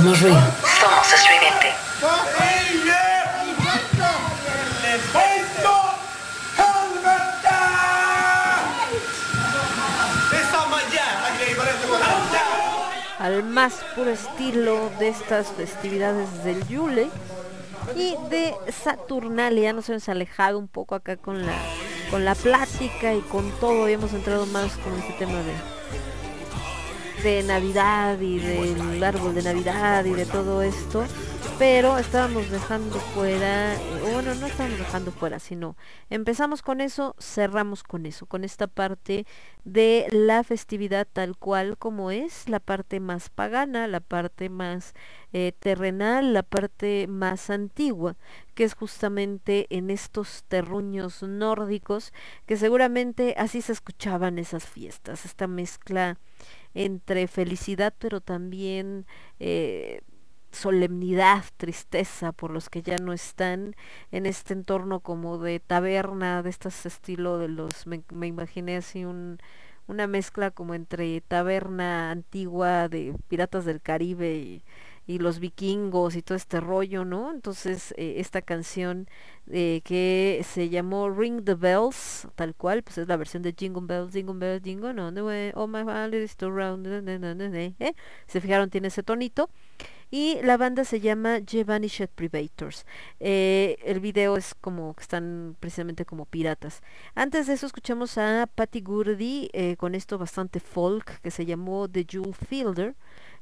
Somos 0.10 0.22
ruido. 0.22 0.42
Somos. 0.80 1.10
Al 13.20 13.44
más 13.44 13.74
puro 13.96 14.10
estilo 14.10 14.90
de 14.98 15.10
estas 15.10 15.48
festividades 15.50 16.44
del 16.44 16.68
Yule 16.68 17.10
y 17.96 18.16
de 18.32 18.56
Saturnalia, 18.72 19.74
nos 19.74 19.90
hemos 19.90 20.10
alejado 20.10 20.58
un 20.58 20.68
poco 20.68 20.96
acá 20.96 21.18
con 21.18 21.46
la, 21.46 21.54
con 22.10 22.26
la 22.26 22.34
plática 22.34 23.14
y 23.14 23.22
con 23.22 23.52
todo 23.60 23.88
y 23.88 23.94
hemos 23.94 24.14
entrado 24.14 24.48
más 24.48 24.72
con 24.78 24.98
este 24.98 25.14
tema 25.14 25.38
de 25.38 25.79
de 27.24 27.44
Navidad 27.44 28.20
y 28.20 28.40
del 28.40 29.04
árbol 29.04 29.36
de 29.36 29.42
Navidad 29.42 30.06
y 30.06 30.12
de 30.12 30.26
todo 30.26 30.62
esto, 30.62 31.04
pero 31.58 31.98
estábamos 31.98 32.50
dejando 32.50 32.98
fuera, 33.00 33.76
bueno, 34.14 34.34
no 34.36 34.48
estábamos 34.48 34.80
dejando 34.80 35.12
fuera, 35.12 35.40
sino 35.40 35.76
empezamos 36.10 36.62
con 36.62 36.80
eso, 36.80 37.16
cerramos 37.20 37.84
con 37.84 38.06
eso, 38.06 38.26
con 38.26 38.44
esta 38.46 38.68
parte 38.68 39.26
de 39.66 40.08
la 40.12 40.44
festividad 40.44 41.08
tal 41.12 41.36
cual 41.36 41.78
como 41.78 42.12
es, 42.12 42.48
la 42.48 42.60
parte 42.60 43.00
más 43.00 43.30
pagana, 43.30 43.88
la 43.88 44.00
parte 44.00 44.50
más 44.50 44.94
eh, 45.32 45.54
terrenal, 45.60 46.34
la 46.34 46.42
parte 46.42 47.06
más 47.08 47.52
antigua, 47.52 48.16
que 48.56 48.64
es 48.64 48.74
justamente 48.74 49.68
en 49.70 49.92
estos 49.92 50.44
terruños 50.48 51.22
nórdicos, 51.22 52.14
que 52.48 52.58
seguramente 52.58 53.36
así 53.38 53.62
se 53.62 53.74
escuchaban 53.74 54.40
esas 54.40 54.66
fiestas, 54.66 55.26
esta 55.26 55.46
mezcla 55.48 56.18
entre 56.74 57.28
felicidad 57.28 57.94
pero 58.00 58.22
también... 58.22 59.06
Eh, 59.40 60.02
solemnidad, 60.52 61.44
tristeza 61.58 62.32
por 62.32 62.50
los 62.50 62.70
que 62.70 62.82
ya 62.82 62.96
no 62.98 63.14
están 63.14 63.76
en 64.12 64.26
este 64.26 64.54
entorno 64.54 65.00
como 65.00 65.38
de 65.38 65.60
taberna, 65.60 66.42
de 66.42 66.50
este 66.50 66.70
estilo 66.70 67.38
de 67.38 67.50
los, 67.50 67.86
me, 67.86 68.02
me 68.12 68.26
imaginé 68.28 68.78
así 68.78 69.06
un, 69.06 69.38
una 69.88 70.08
mezcla 70.08 70.52
como 70.52 70.76
entre 70.76 71.22
taberna 71.22 72.12
antigua 72.12 72.88
de 72.90 73.16
Piratas 73.28 73.66
del 73.66 73.82
Caribe 73.82 74.36
y 74.38 74.64
y 75.10 75.18
los 75.18 75.40
vikingos 75.40 76.16
y 76.16 76.22
todo 76.22 76.36
este 76.36 76.60
rollo, 76.60 77.04
¿no? 77.04 77.32
Entonces 77.32 77.96
eh, 77.98 78.18
esta 78.18 78.44
canción 78.44 79.08
eh, 79.50 79.82
que 79.84 80.46
se 80.48 80.70
llamó 80.70 81.10
Ring 81.10 81.44
the 81.44 81.56
Bells, 81.56 82.28
tal 82.36 82.54
cual, 82.54 82.84
pues 82.84 83.00
es 83.00 83.08
la 83.08 83.18
versión 83.18 83.42
de 83.42 83.56
Jingle 83.58 83.88
Bells, 83.88 84.14
Jingle 84.14 84.36
Bells, 84.36 84.64
Jingle 84.64 84.94
the 85.12 85.24
way, 85.24 85.52
oh 85.56 85.66
my 85.66 85.82
is 86.16 86.38
to 86.38 86.52
round, 86.52 86.86
¿eh? 86.86 87.96
Se 88.28 88.40
fijaron, 88.40 88.70
tiene 88.70 88.90
ese 88.90 89.02
tonito. 89.02 89.50
Y 90.12 90.40
la 90.44 90.58
banda 90.58 90.86
se 90.86 91.00
llama 91.00 91.40
Jevanished 91.46 92.10
Privators. 92.10 92.86
Eh, 93.20 93.78
el 93.84 94.00
video 94.00 94.38
es 94.38 94.56
como 94.56 94.96
que 94.96 95.02
están 95.02 95.56
precisamente 95.60 96.06
como 96.06 96.26
piratas. 96.26 96.82
Antes 97.14 97.46
de 97.48 97.54
eso 97.54 97.68
escuchamos 97.68 98.18
a 98.18 98.48
Patty 98.54 98.82
Gurdy 98.82 99.50
eh, 99.54 99.76
con 99.78 99.94
esto 99.94 100.18
bastante 100.18 100.60
folk 100.60 101.22
que 101.22 101.30
se 101.30 101.46
llamó 101.46 101.88
The 101.88 102.06
Jewel 102.10 102.34
Fielder. 102.34 102.96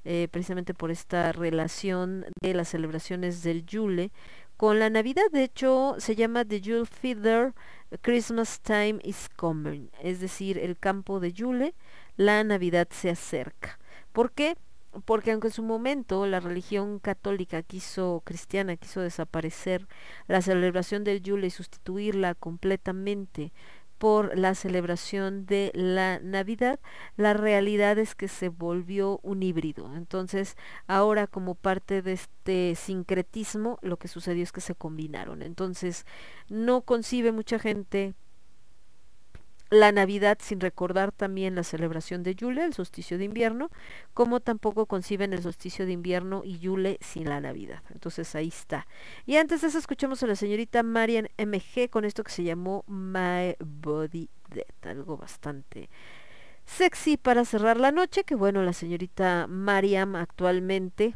Eh, 0.05 0.27
precisamente 0.31 0.73
por 0.73 0.89
esta 0.89 1.31
relación 1.33 2.25
de 2.41 2.53
las 2.53 2.69
celebraciones 2.69 3.43
del 3.43 3.65
Yule 3.65 4.11
con 4.55 4.79
la 4.79 4.89
Navidad. 4.89 5.25
De 5.31 5.43
hecho, 5.43 5.95
se 5.99 6.15
llama 6.15 6.45
The 6.45 6.61
Yule 6.61 6.85
Fielder 6.85 7.53
Christmas 8.01 8.61
Time 8.61 8.99
is 9.03 9.29
Coming, 9.35 9.89
es 10.01 10.19
decir, 10.19 10.57
el 10.57 10.77
campo 10.77 11.19
de 11.19 11.33
Yule, 11.33 11.73
la 12.15 12.43
Navidad 12.43 12.87
se 12.91 13.09
acerca. 13.09 13.79
¿Por 14.11 14.31
qué? 14.31 14.55
porque 15.05 15.31
aunque 15.31 15.47
en 15.47 15.53
su 15.53 15.63
momento 15.63 16.25
la 16.25 16.39
religión 16.39 16.99
católica 16.99 17.61
quiso, 17.63 18.21
cristiana, 18.25 18.77
quiso 18.77 19.01
desaparecer 19.01 19.87
la 20.27 20.41
celebración 20.41 21.03
del 21.03 21.21
Yule 21.21 21.47
y 21.47 21.51
sustituirla 21.51 22.35
completamente 22.35 23.51
por 23.97 24.37
la 24.37 24.55
celebración 24.55 25.45
de 25.45 25.71
la 25.73 26.19
Navidad, 26.19 26.79
la 27.15 27.33
realidad 27.33 27.97
es 27.97 28.15
que 28.15 28.27
se 28.27 28.49
volvió 28.49 29.19
un 29.23 29.43
híbrido. 29.43 29.95
Entonces, 29.95 30.55
ahora 30.87 31.27
como 31.27 31.55
parte 31.55 32.01
de 32.01 32.13
este 32.13 32.75
sincretismo, 32.75 33.79
lo 33.81 33.97
que 33.97 34.07
sucedió 34.07 34.43
es 34.43 34.51
que 34.51 34.61
se 34.61 34.75
combinaron. 34.75 35.41
Entonces, 35.41 36.05
no 36.49 36.81
concibe 36.81 37.31
mucha 37.31 37.59
gente 37.59 38.13
la 39.69 39.91
Navidad 39.91 40.37
sin 40.41 40.59
recordar 40.59 41.11
también 41.11 41.55
la 41.55 41.63
celebración 41.63 42.23
de 42.23 42.35
Yule, 42.35 42.63
el 42.63 42.73
solsticio 42.73 43.17
de 43.17 43.25
invierno, 43.25 43.69
como 44.13 44.39
tampoco 44.39 44.85
conciben 44.85 45.33
el 45.33 45.43
solsticio 45.43 45.85
de 45.85 45.91
invierno 45.91 46.41
y 46.43 46.59
Yule 46.59 46.97
sin 47.01 47.29
la 47.29 47.41
Navidad. 47.41 47.81
Entonces 47.91 48.33
ahí 48.35 48.47
está. 48.47 48.87
Y 49.25 49.37
antes 49.37 49.61
de 49.61 49.67
eso 49.67 49.77
escuchamos 49.77 50.23
a 50.23 50.27
la 50.27 50.35
señorita 50.35 50.83
Marian 50.83 51.27
MG 51.37 51.89
con 51.89 52.05
esto 52.05 52.23
que 52.23 52.31
se 52.31 52.43
llamó 52.43 52.83
My 52.87 53.55
Body 53.59 54.29
Death, 54.49 54.85
algo 54.85 55.17
bastante 55.17 55.89
sexy 56.65 57.17
para 57.17 57.45
cerrar 57.45 57.79
la 57.79 57.91
noche, 57.91 58.23
que 58.23 58.35
bueno, 58.35 58.61
la 58.63 58.73
señorita 58.73 59.47
Mariam 59.47 60.15
actualmente 60.15 61.15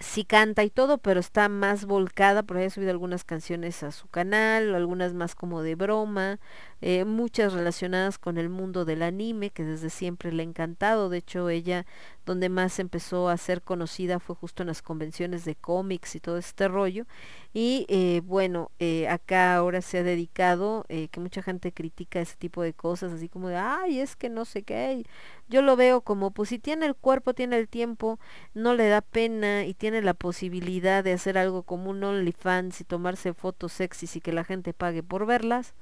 sí 0.00 0.24
canta 0.24 0.64
y 0.64 0.70
todo, 0.70 0.98
pero 0.98 1.20
está 1.20 1.48
más 1.48 1.84
volcada, 1.84 2.42
por 2.42 2.56
ahí 2.56 2.64
ha 2.64 2.70
subido 2.70 2.90
algunas 2.90 3.22
canciones 3.22 3.82
a 3.82 3.92
su 3.92 4.08
canal, 4.08 4.74
algunas 4.74 5.12
más 5.14 5.34
como 5.34 5.62
de 5.62 5.74
broma, 5.74 6.40
eh, 6.80 7.04
muchas 7.04 7.52
relacionadas 7.52 8.18
con 8.18 8.38
el 8.38 8.48
mundo 8.48 8.84
del 8.86 9.02
anime, 9.02 9.50
que 9.50 9.62
desde 9.62 9.90
siempre 9.90 10.32
le 10.32 10.42
ha 10.42 10.46
encantado, 10.46 11.10
de 11.10 11.18
hecho 11.18 11.50
ella 11.50 11.86
donde 12.30 12.48
más 12.48 12.78
empezó 12.78 13.28
a 13.28 13.36
ser 13.36 13.60
conocida 13.60 14.20
fue 14.20 14.36
justo 14.36 14.62
en 14.62 14.68
las 14.68 14.82
convenciones 14.82 15.44
de 15.44 15.56
cómics 15.56 16.14
y 16.14 16.20
todo 16.20 16.38
este 16.38 16.68
rollo, 16.68 17.04
y 17.52 17.86
eh, 17.88 18.22
bueno, 18.24 18.70
eh, 18.78 19.08
acá 19.08 19.56
ahora 19.56 19.82
se 19.82 19.98
ha 19.98 20.02
dedicado, 20.04 20.84
eh, 20.88 21.08
que 21.08 21.18
mucha 21.18 21.42
gente 21.42 21.72
critica 21.72 22.20
ese 22.20 22.36
tipo 22.36 22.62
de 22.62 22.72
cosas, 22.72 23.12
así 23.12 23.28
como 23.28 23.48
de, 23.48 23.56
ay, 23.56 23.98
es 23.98 24.14
que 24.14 24.28
no 24.28 24.44
sé 24.44 24.62
qué, 24.62 25.04
yo 25.48 25.60
lo 25.60 25.74
veo 25.74 26.02
como, 26.02 26.30
pues 26.30 26.50
si 26.50 26.60
tiene 26.60 26.86
el 26.86 26.94
cuerpo, 26.94 27.34
tiene 27.34 27.58
el 27.58 27.68
tiempo, 27.68 28.20
no 28.54 28.74
le 28.74 28.86
da 28.86 29.00
pena 29.00 29.64
y 29.64 29.74
tiene 29.74 30.00
la 30.00 30.14
posibilidad 30.14 31.02
de 31.02 31.14
hacer 31.14 31.36
algo 31.36 31.64
como 31.64 31.90
un 31.90 32.04
OnlyFans 32.04 32.80
y 32.80 32.84
tomarse 32.84 33.34
fotos 33.34 33.72
sexys 33.72 34.14
y 34.14 34.20
que 34.20 34.32
la 34.32 34.44
gente 34.44 34.72
pague 34.72 35.02
por 35.02 35.26
verlas, 35.26 35.74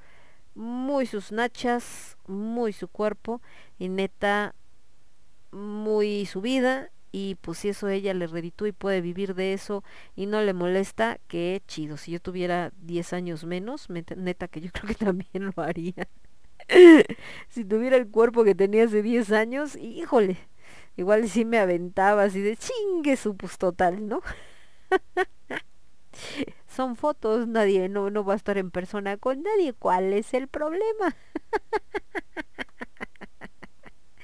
muy 0.55 1.05
sus 1.05 1.31
nachas, 1.31 2.17
muy 2.27 2.73
su 2.73 2.89
cuerpo 2.89 3.43
y 3.79 3.91
neta 3.91 4.55
muy 5.53 6.27
su 6.27 6.41
vida 6.41 6.91
y 7.13 7.37
pues 7.37 7.59
si 7.59 7.71
eso 7.71 7.89
ella 7.89 8.15
le 8.15 8.27
reditúa 8.27 8.69
y 8.69 8.73
puede 8.73 9.01
vivir 9.01 9.35
de 9.35 9.53
eso 9.55 9.83
y 10.15 10.27
no 10.27 10.43
le 10.43 10.53
molesta, 10.53 11.19
qué 11.29 11.63
chido. 11.67 11.97
Si 11.97 12.13
yo 12.13 12.21
tuviera 12.21 12.73
10 12.83 13.13
años 13.13 13.45
menos, 13.45 13.89
neta 13.91 14.49
que 14.49 14.61
yo 14.61 14.71
creo 14.73 14.89
que 14.89 14.95
también 14.95 15.53
lo 15.57 15.63
haría. 15.63 16.09
si 17.49 17.65
tuviera 17.65 17.97
el 17.97 18.09
cuerpo 18.11 18.45
que 18.45 18.55
tenía 18.55 18.85
hace 18.85 19.03
10 19.03 19.33
años, 19.33 19.77
híjole, 19.77 20.39
igual 20.97 21.29
si 21.29 21.45
me 21.45 21.59
aventaba 21.59 22.25
así 22.25 22.41
de 22.41 22.57
chingue 22.57 23.17
su 23.17 23.37
pues 23.37 23.59
total, 23.59 24.09
¿no? 24.09 24.23
Son 26.69 26.97
fotos, 26.97 27.47
nadie 27.49 27.89
no, 27.89 28.11
no 28.11 28.25
va 28.25 28.35
a 28.35 28.37
estar 28.37 28.59
en 28.59 28.71
persona 28.71 29.17
con 29.17 29.43
nadie. 29.43 29.73
¿Cuál 29.73 30.13
es 30.13 30.35
el 30.35 30.49
problema? 30.49 31.17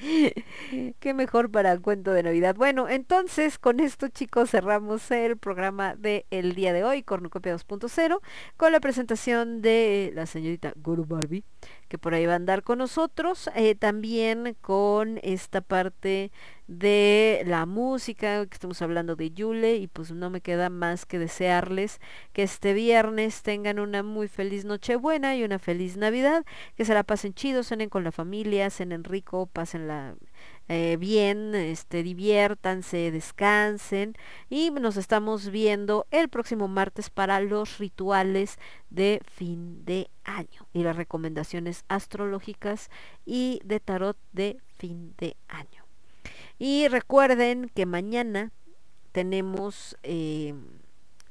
Qué 1.01 1.15
mejor 1.15 1.51
para 1.51 1.79
cuento 1.79 2.13
de 2.13 2.23
Navidad. 2.23 2.55
Bueno, 2.57 2.89
entonces 2.89 3.59
con 3.59 3.81
esto 3.81 4.09
chicos 4.09 4.51
cerramos 4.51 5.11
el 5.11 5.37
programa 5.39 5.95
del 5.95 6.25
el 6.31 6.55
día 6.55 6.73
de 6.73 6.85
hoy, 6.85 7.03
Cornucopia 7.03 7.55
2.0, 7.55 8.21
con 8.57 8.73
la 8.73 8.81
presentación 8.81 9.63
de 9.63 10.13
la 10.15 10.27
señorita 10.27 10.73
Guru 10.77 11.07
Barbie, 11.07 11.45
que 11.89 11.99
por 11.99 12.15
ahí 12.15 12.27
va 12.27 12.33
a 12.35 12.37
andar 12.37 12.63
con 12.63 12.79
nosotros, 12.79 13.51
eh, 13.55 13.75
también 13.75 14.57
con 14.61 15.19
esta 15.23 15.61
parte 15.61 16.33
de 16.67 17.43
la 17.47 17.67
música, 17.67 18.47
que 18.47 18.55
estamos 18.55 18.81
hablando 18.81 19.17
de 19.17 19.31
Yule, 19.31 19.77
y 19.77 19.87
pues 19.87 20.13
no 20.13 20.31
me 20.31 20.41
queda 20.41 20.71
más 20.71 21.05
que 21.07 21.19
desearles 21.19 22.01
que 22.33 22.43
este 22.43 22.73
viernes 22.73 23.43
tengan 23.43 23.79
una 23.79 24.03
muy 24.03 24.29
feliz 24.29 24.65
Nochebuena 24.65 25.37
y 25.37 25.45
una 25.45 25.59
feliz 25.59 25.97
Navidad, 25.97 26.45
que 26.77 26.85
se 26.85 26.95
la 26.95 27.05
pasen 27.05 27.35
chido, 27.35 27.63
cenen 27.63 27.91
con 27.91 28.05
la 28.05 28.13
familia, 28.13 28.71
cenen 28.71 29.05
rico, 29.05 29.47
pásenla 29.47 30.15
eh, 30.69 30.97
bien, 30.99 31.55
este, 31.55 32.03
diviértanse, 32.03 33.11
descansen 33.11 34.15
y 34.49 34.71
nos 34.71 34.97
estamos 34.97 35.51
viendo 35.51 36.07
el 36.11 36.29
próximo 36.29 36.69
martes 36.69 37.11
para 37.11 37.41
los 37.41 37.79
rituales 37.79 38.59
de 38.89 39.21
fin 39.27 39.85
de 39.85 40.09
año 40.25 40.67
y 40.73 40.83
las 40.83 40.97
recomendaciones 40.97 41.85
astrológicas 41.89 42.89
y 43.27 43.61
de 43.65 43.81
tarot 43.81 44.17
de 44.33 44.59
fin 44.79 45.15
de 45.19 45.37
año. 45.49 45.85
Y 46.59 46.89
recuerden 46.89 47.71
que 47.75 47.85
mañana 47.85 48.51
tenemos... 49.13 49.97
Eh, 50.03 50.55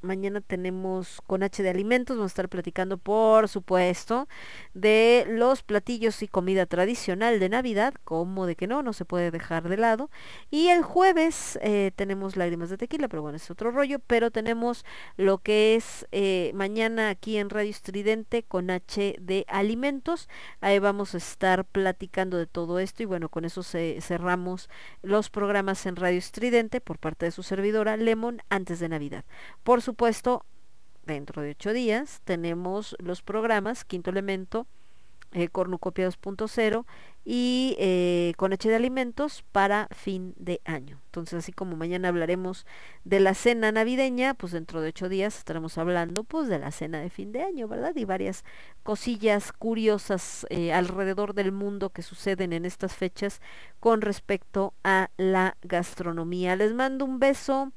mañana 0.04 0.42
tenemos 0.42 1.22
con 1.26 1.44
H 1.44 1.64
de 1.64 1.70
Alimentos, 1.70 2.18
vamos 2.18 2.32
a 2.32 2.34
estar 2.34 2.50
platicando, 2.50 2.98
por 2.98 3.48
supuesto, 3.48 4.28
de 4.74 5.26
los 5.30 5.64
platillos 5.64 6.22
y 6.22 6.28
comida 6.28 6.66
tradicional 6.66 7.40
de 7.40 7.50
Navidad, 7.50 7.94
como 8.04 8.46
de 8.46 8.56
que 8.56 8.68
no, 8.68 8.84
no 8.84 8.94
se 8.94 9.06
puede 9.06 9.32
dejar 9.32 9.70
de 9.70 9.78
lado. 9.78 10.10
Y 10.52 10.68
el 10.68 10.84
jueves 10.84 11.58
eh, 11.62 11.92
tenemos 11.96 12.36
lágrimas 12.36 12.70
de 12.70 12.78
tequila, 12.78 13.08
pero 13.08 13.22
bueno, 13.22 13.38
es 13.38 13.50
otro 13.50 13.72
rollo, 13.72 14.00
pero 14.00 14.32
tenemos 14.32 14.86
lo 15.18 15.40
que 15.40 15.76
es 15.76 16.08
eh, 16.12 16.52
mañana 16.54 17.10
aquí 17.10 17.38
en 17.38 17.50
Radio 17.50 17.70
Estridente 17.70 18.44
con 18.44 18.70
H 18.70 19.16
de 19.20 19.46
Alimentos. 19.48 20.30
Ahí 20.62 20.80
vamos 20.80 21.14
a 21.14 21.18
estar 21.18 21.66
platicando 21.66 22.38
de 22.38 22.48
todo 22.48 22.80
esto 22.80 23.04
y 23.04 23.06
bueno, 23.06 23.30
con 23.30 23.46
eso 23.46 23.64
cerramos 23.64 24.70
los 25.02 25.30
programas 25.30 25.86
en 25.86 25.96
Radio 25.96 26.18
Estridente 26.18 26.82
por 26.82 27.00
parte 27.00 27.26
de 27.26 27.32
su 27.32 27.44
servidora 27.44 27.98
Lemon 27.98 28.42
antes 28.50 28.80
de 28.80 28.90
Navidad. 28.90 29.26
Por 29.64 29.82
supuesto, 29.94 30.44
dentro 31.06 31.44
de 31.44 31.52
ocho 31.52 31.72
días 31.72 32.22
tenemos 32.26 32.96
los 32.98 33.22
programas 33.22 33.86
Quinto 33.86 34.10
Elemento, 34.10 34.66
eh, 35.34 35.50
Cornucopia 35.50 36.10
2.0 36.10 36.86
y 37.26 37.76
eh, 37.78 38.34
con 38.36 38.54
H 38.54 38.68
de 38.68 38.76
Alimentos 38.76 39.46
para 39.52 39.88
fin 39.92 40.34
de 40.36 40.62
año. 40.66 41.00
Entonces, 41.06 41.36
así 41.36 41.52
como 41.52 41.78
mañana 41.78 42.08
hablaremos 42.08 42.66
de 43.04 43.20
la 43.20 43.36
cena 43.36 43.72
navideña, 43.72 44.34
pues 44.34 44.52
dentro 44.52 44.82
de 44.82 44.90
ocho 44.90 45.10
días 45.10 45.38
estaremos 45.38 45.78
hablando 45.78 46.24
pues 46.24 46.48
de 46.48 46.58
la 46.58 46.72
cena 46.72 47.00
de 47.00 47.12
fin 47.12 47.32
de 47.32 47.44
año, 47.44 47.68
¿verdad? 47.68 47.96
Y 47.96 48.06
varias 48.06 48.44
cosillas 48.82 49.52
curiosas 49.52 50.48
eh, 50.50 50.74
alrededor 50.74 51.36
del 51.36 51.52
mundo 51.52 51.92
que 51.92 52.02
suceden 52.02 52.52
en 52.52 52.66
estas 52.66 52.96
fechas 52.96 53.42
con 53.80 54.02
respecto 54.02 54.74
a 54.84 55.12
la 55.18 55.56
gastronomía. 55.62 56.56
Les 56.56 56.74
mando 56.74 57.06
un 57.06 57.20
beso 57.20 57.72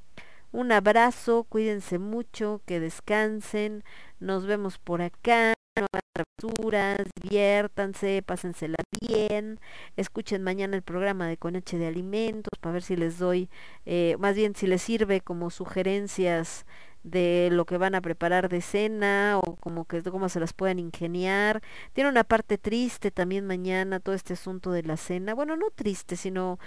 un 0.52 0.72
abrazo, 0.72 1.44
cuídense 1.44 1.98
mucho, 1.98 2.62
que 2.66 2.80
descansen, 2.80 3.84
nos 4.20 4.46
vemos 4.46 4.78
por 4.78 5.02
acá, 5.02 5.54
no 5.80 5.86
travesuras, 6.14 6.98
diviértanse, 7.22 8.22
pásensela 8.22 8.76
bien, 9.00 9.60
escuchen 9.96 10.42
mañana 10.42 10.76
el 10.76 10.82
programa 10.82 11.28
de 11.28 11.36
Coneche 11.36 11.78
de 11.78 11.86
Alimentos 11.86 12.58
para 12.60 12.74
ver 12.74 12.82
si 12.82 12.96
les 12.96 13.18
doy, 13.18 13.50
eh, 13.84 14.16
más 14.18 14.34
bien 14.36 14.54
si 14.54 14.66
les 14.66 14.82
sirve 14.82 15.20
como 15.20 15.50
sugerencias 15.50 16.64
de 17.02 17.50
lo 17.52 17.66
que 17.66 17.78
van 17.78 17.94
a 17.94 18.00
preparar 18.00 18.48
de 18.48 18.60
cena 18.60 19.38
o 19.38 19.56
como 19.56 19.84
que 19.84 20.02
cómo 20.02 20.28
se 20.28 20.40
las 20.40 20.52
pueden 20.52 20.80
ingeniar. 20.80 21.62
Tiene 21.92 22.10
una 22.10 22.24
parte 22.24 22.58
triste 22.58 23.12
también 23.12 23.46
mañana 23.46 24.00
todo 24.00 24.14
este 24.14 24.32
asunto 24.34 24.72
de 24.72 24.82
la 24.82 24.96
cena. 24.96 25.34
Bueno, 25.34 25.56
no 25.56 25.70
triste, 25.70 26.16
sino 26.16 26.58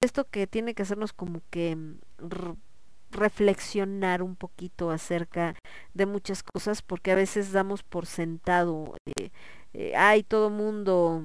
esto 0.00 0.24
que 0.30 0.46
tiene 0.46 0.74
que 0.74 0.82
hacernos 0.82 1.12
como 1.12 1.42
que 1.50 1.74
mm, 1.74 1.98
reflexionar 3.10 4.22
un 4.22 4.36
poquito 4.36 4.90
acerca 4.90 5.54
de 5.94 6.06
muchas 6.06 6.42
cosas 6.42 6.82
porque 6.82 7.12
a 7.12 7.14
veces 7.16 7.52
damos 7.52 7.82
por 7.82 8.06
sentado 8.06 8.94
eh, 9.06 9.30
eh, 9.74 9.94
ay 9.96 10.22
todo 10.22 10.50
mundo 10.50 11.22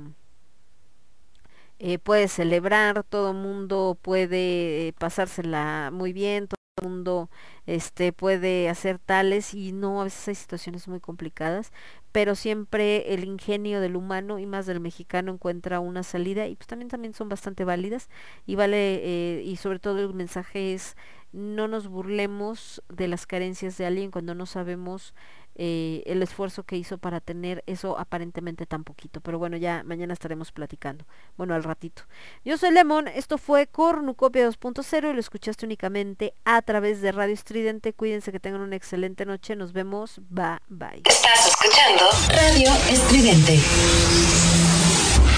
eh, 1.80 2.00
puede 2.00 2.28
celebrar 2.28 3.04
todo 3.04 3.34
mundo 3.34 3.98
puede 4.02 4.88
eh, 4.90 4.94
pasársela 4.94 5.90
muy 5.94 6.14
bien 6.14 6.48
todo 6.48 6.90
mundo 6.90 7.30
este 7.66 8.14
puede 8.14 8.70
hacer 8.70 9.00
tales 9.00 9.54
y 9.54 9.72
no 9.72 10.02
a 10.02 10.06
veces 10.06 10.28
hay 10.28 10.36
situaciones 10.36 10.88
muy 10.88 11.00
complicadas 11.00 11.72
pero 12.12 12.36
siempre 12.36 13.14
el 13.14 13.24
ingenio 13.26 13.82
del 13.82 13.96
humano 13.96 14.40
y 14.40 14.46
más 14.46 14.66
del 14.66 14.80
mexicano 14.80 15.32
encuentra 15.34 15.80
una 15.80 16.04
salida 16.04 16.48
y 16.48 16.56
pues 16.56 16.68
también 16.68 16.90
también 16.90 17.14
son 17.14 17.30
bastante 17.30 17.66
válidas 17.66 18.10
y 18.46 18.56
vale 18.56 19.42
y 19.44 19.56
sobre 19.58 19.80
todo 19.80 20.00
el 20.00 20.14
mensaje 20.14 20.74
es 20.74 20.96
no 21.34 21.68
nos 21.68 21.88
burlemos 21.88 22.82
de 22.90 23.08
las 23.08 23.26
carencias 23.26 23.78
de 23.78 23.86
alguien 23.86 24.12
cuando 24.12 24.36
no 24.36 24.46
sabemos 24.46 25.14
eh, 25.56 26.02
el 26.08 26.24
esfuerzo 26.24 26.64
que 26.64 26.78
hizo 26.78 26.98
para 26.98 27.20
tener 27.20 27.64
eso 27.68 28.00
aparentemente 28.00 28.66
tan 28.66 28.84
poquito. 28.84 29.22
Pero 29.22 29.38
bueno, 29.38 29.58
ya 29.58 29.84
mañana 29.84 30.14
estaremos 30.14 30.52
platicando. 30.52 31.06
Bueno, 31.38 31.54
al 31.54 31.64
ratito. 31.64 32.04
Yo 32.44 32.58
soy 32.58 32.72
Lemon, 32.72 33.08
esto 33.08 33.38
fue 33.38 33.68
Cornucopia 33.68 34.48
2.0 34.48 35.12
y 35.12 35.14
lo 35.14 35.20
escuchaste 35.20 35.66
únicamente 35.66 36.34
a 36.46 36.62
través 36.62 37.02
de 37.02 37.12
Radio 37.12 37.34
Estridente. 37.34 37.94
Cuídense 37.94 38.32
que 38.32 38.40
tengan 38.40 38.62
una 38.62 38.76
excelente 38.76 39.26
noche. 39.26 39.56
Nos 39.56 39.74
vemos. 39.74 40.20
Bye 40.30 40.60
bye. 40.70 41.04
Estás 41.06 41.48
escuchando 41.48 42.04
Radio 42.30 42.70
Estridente. 42.90 43.60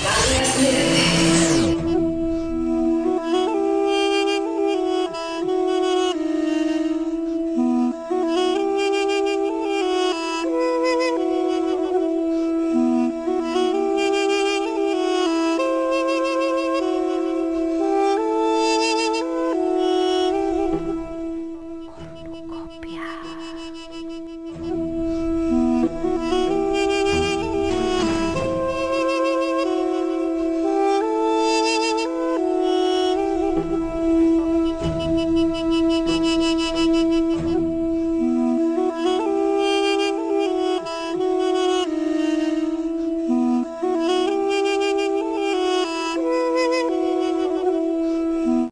Radio 0.03 0.41
Estridente. 0.41 1.94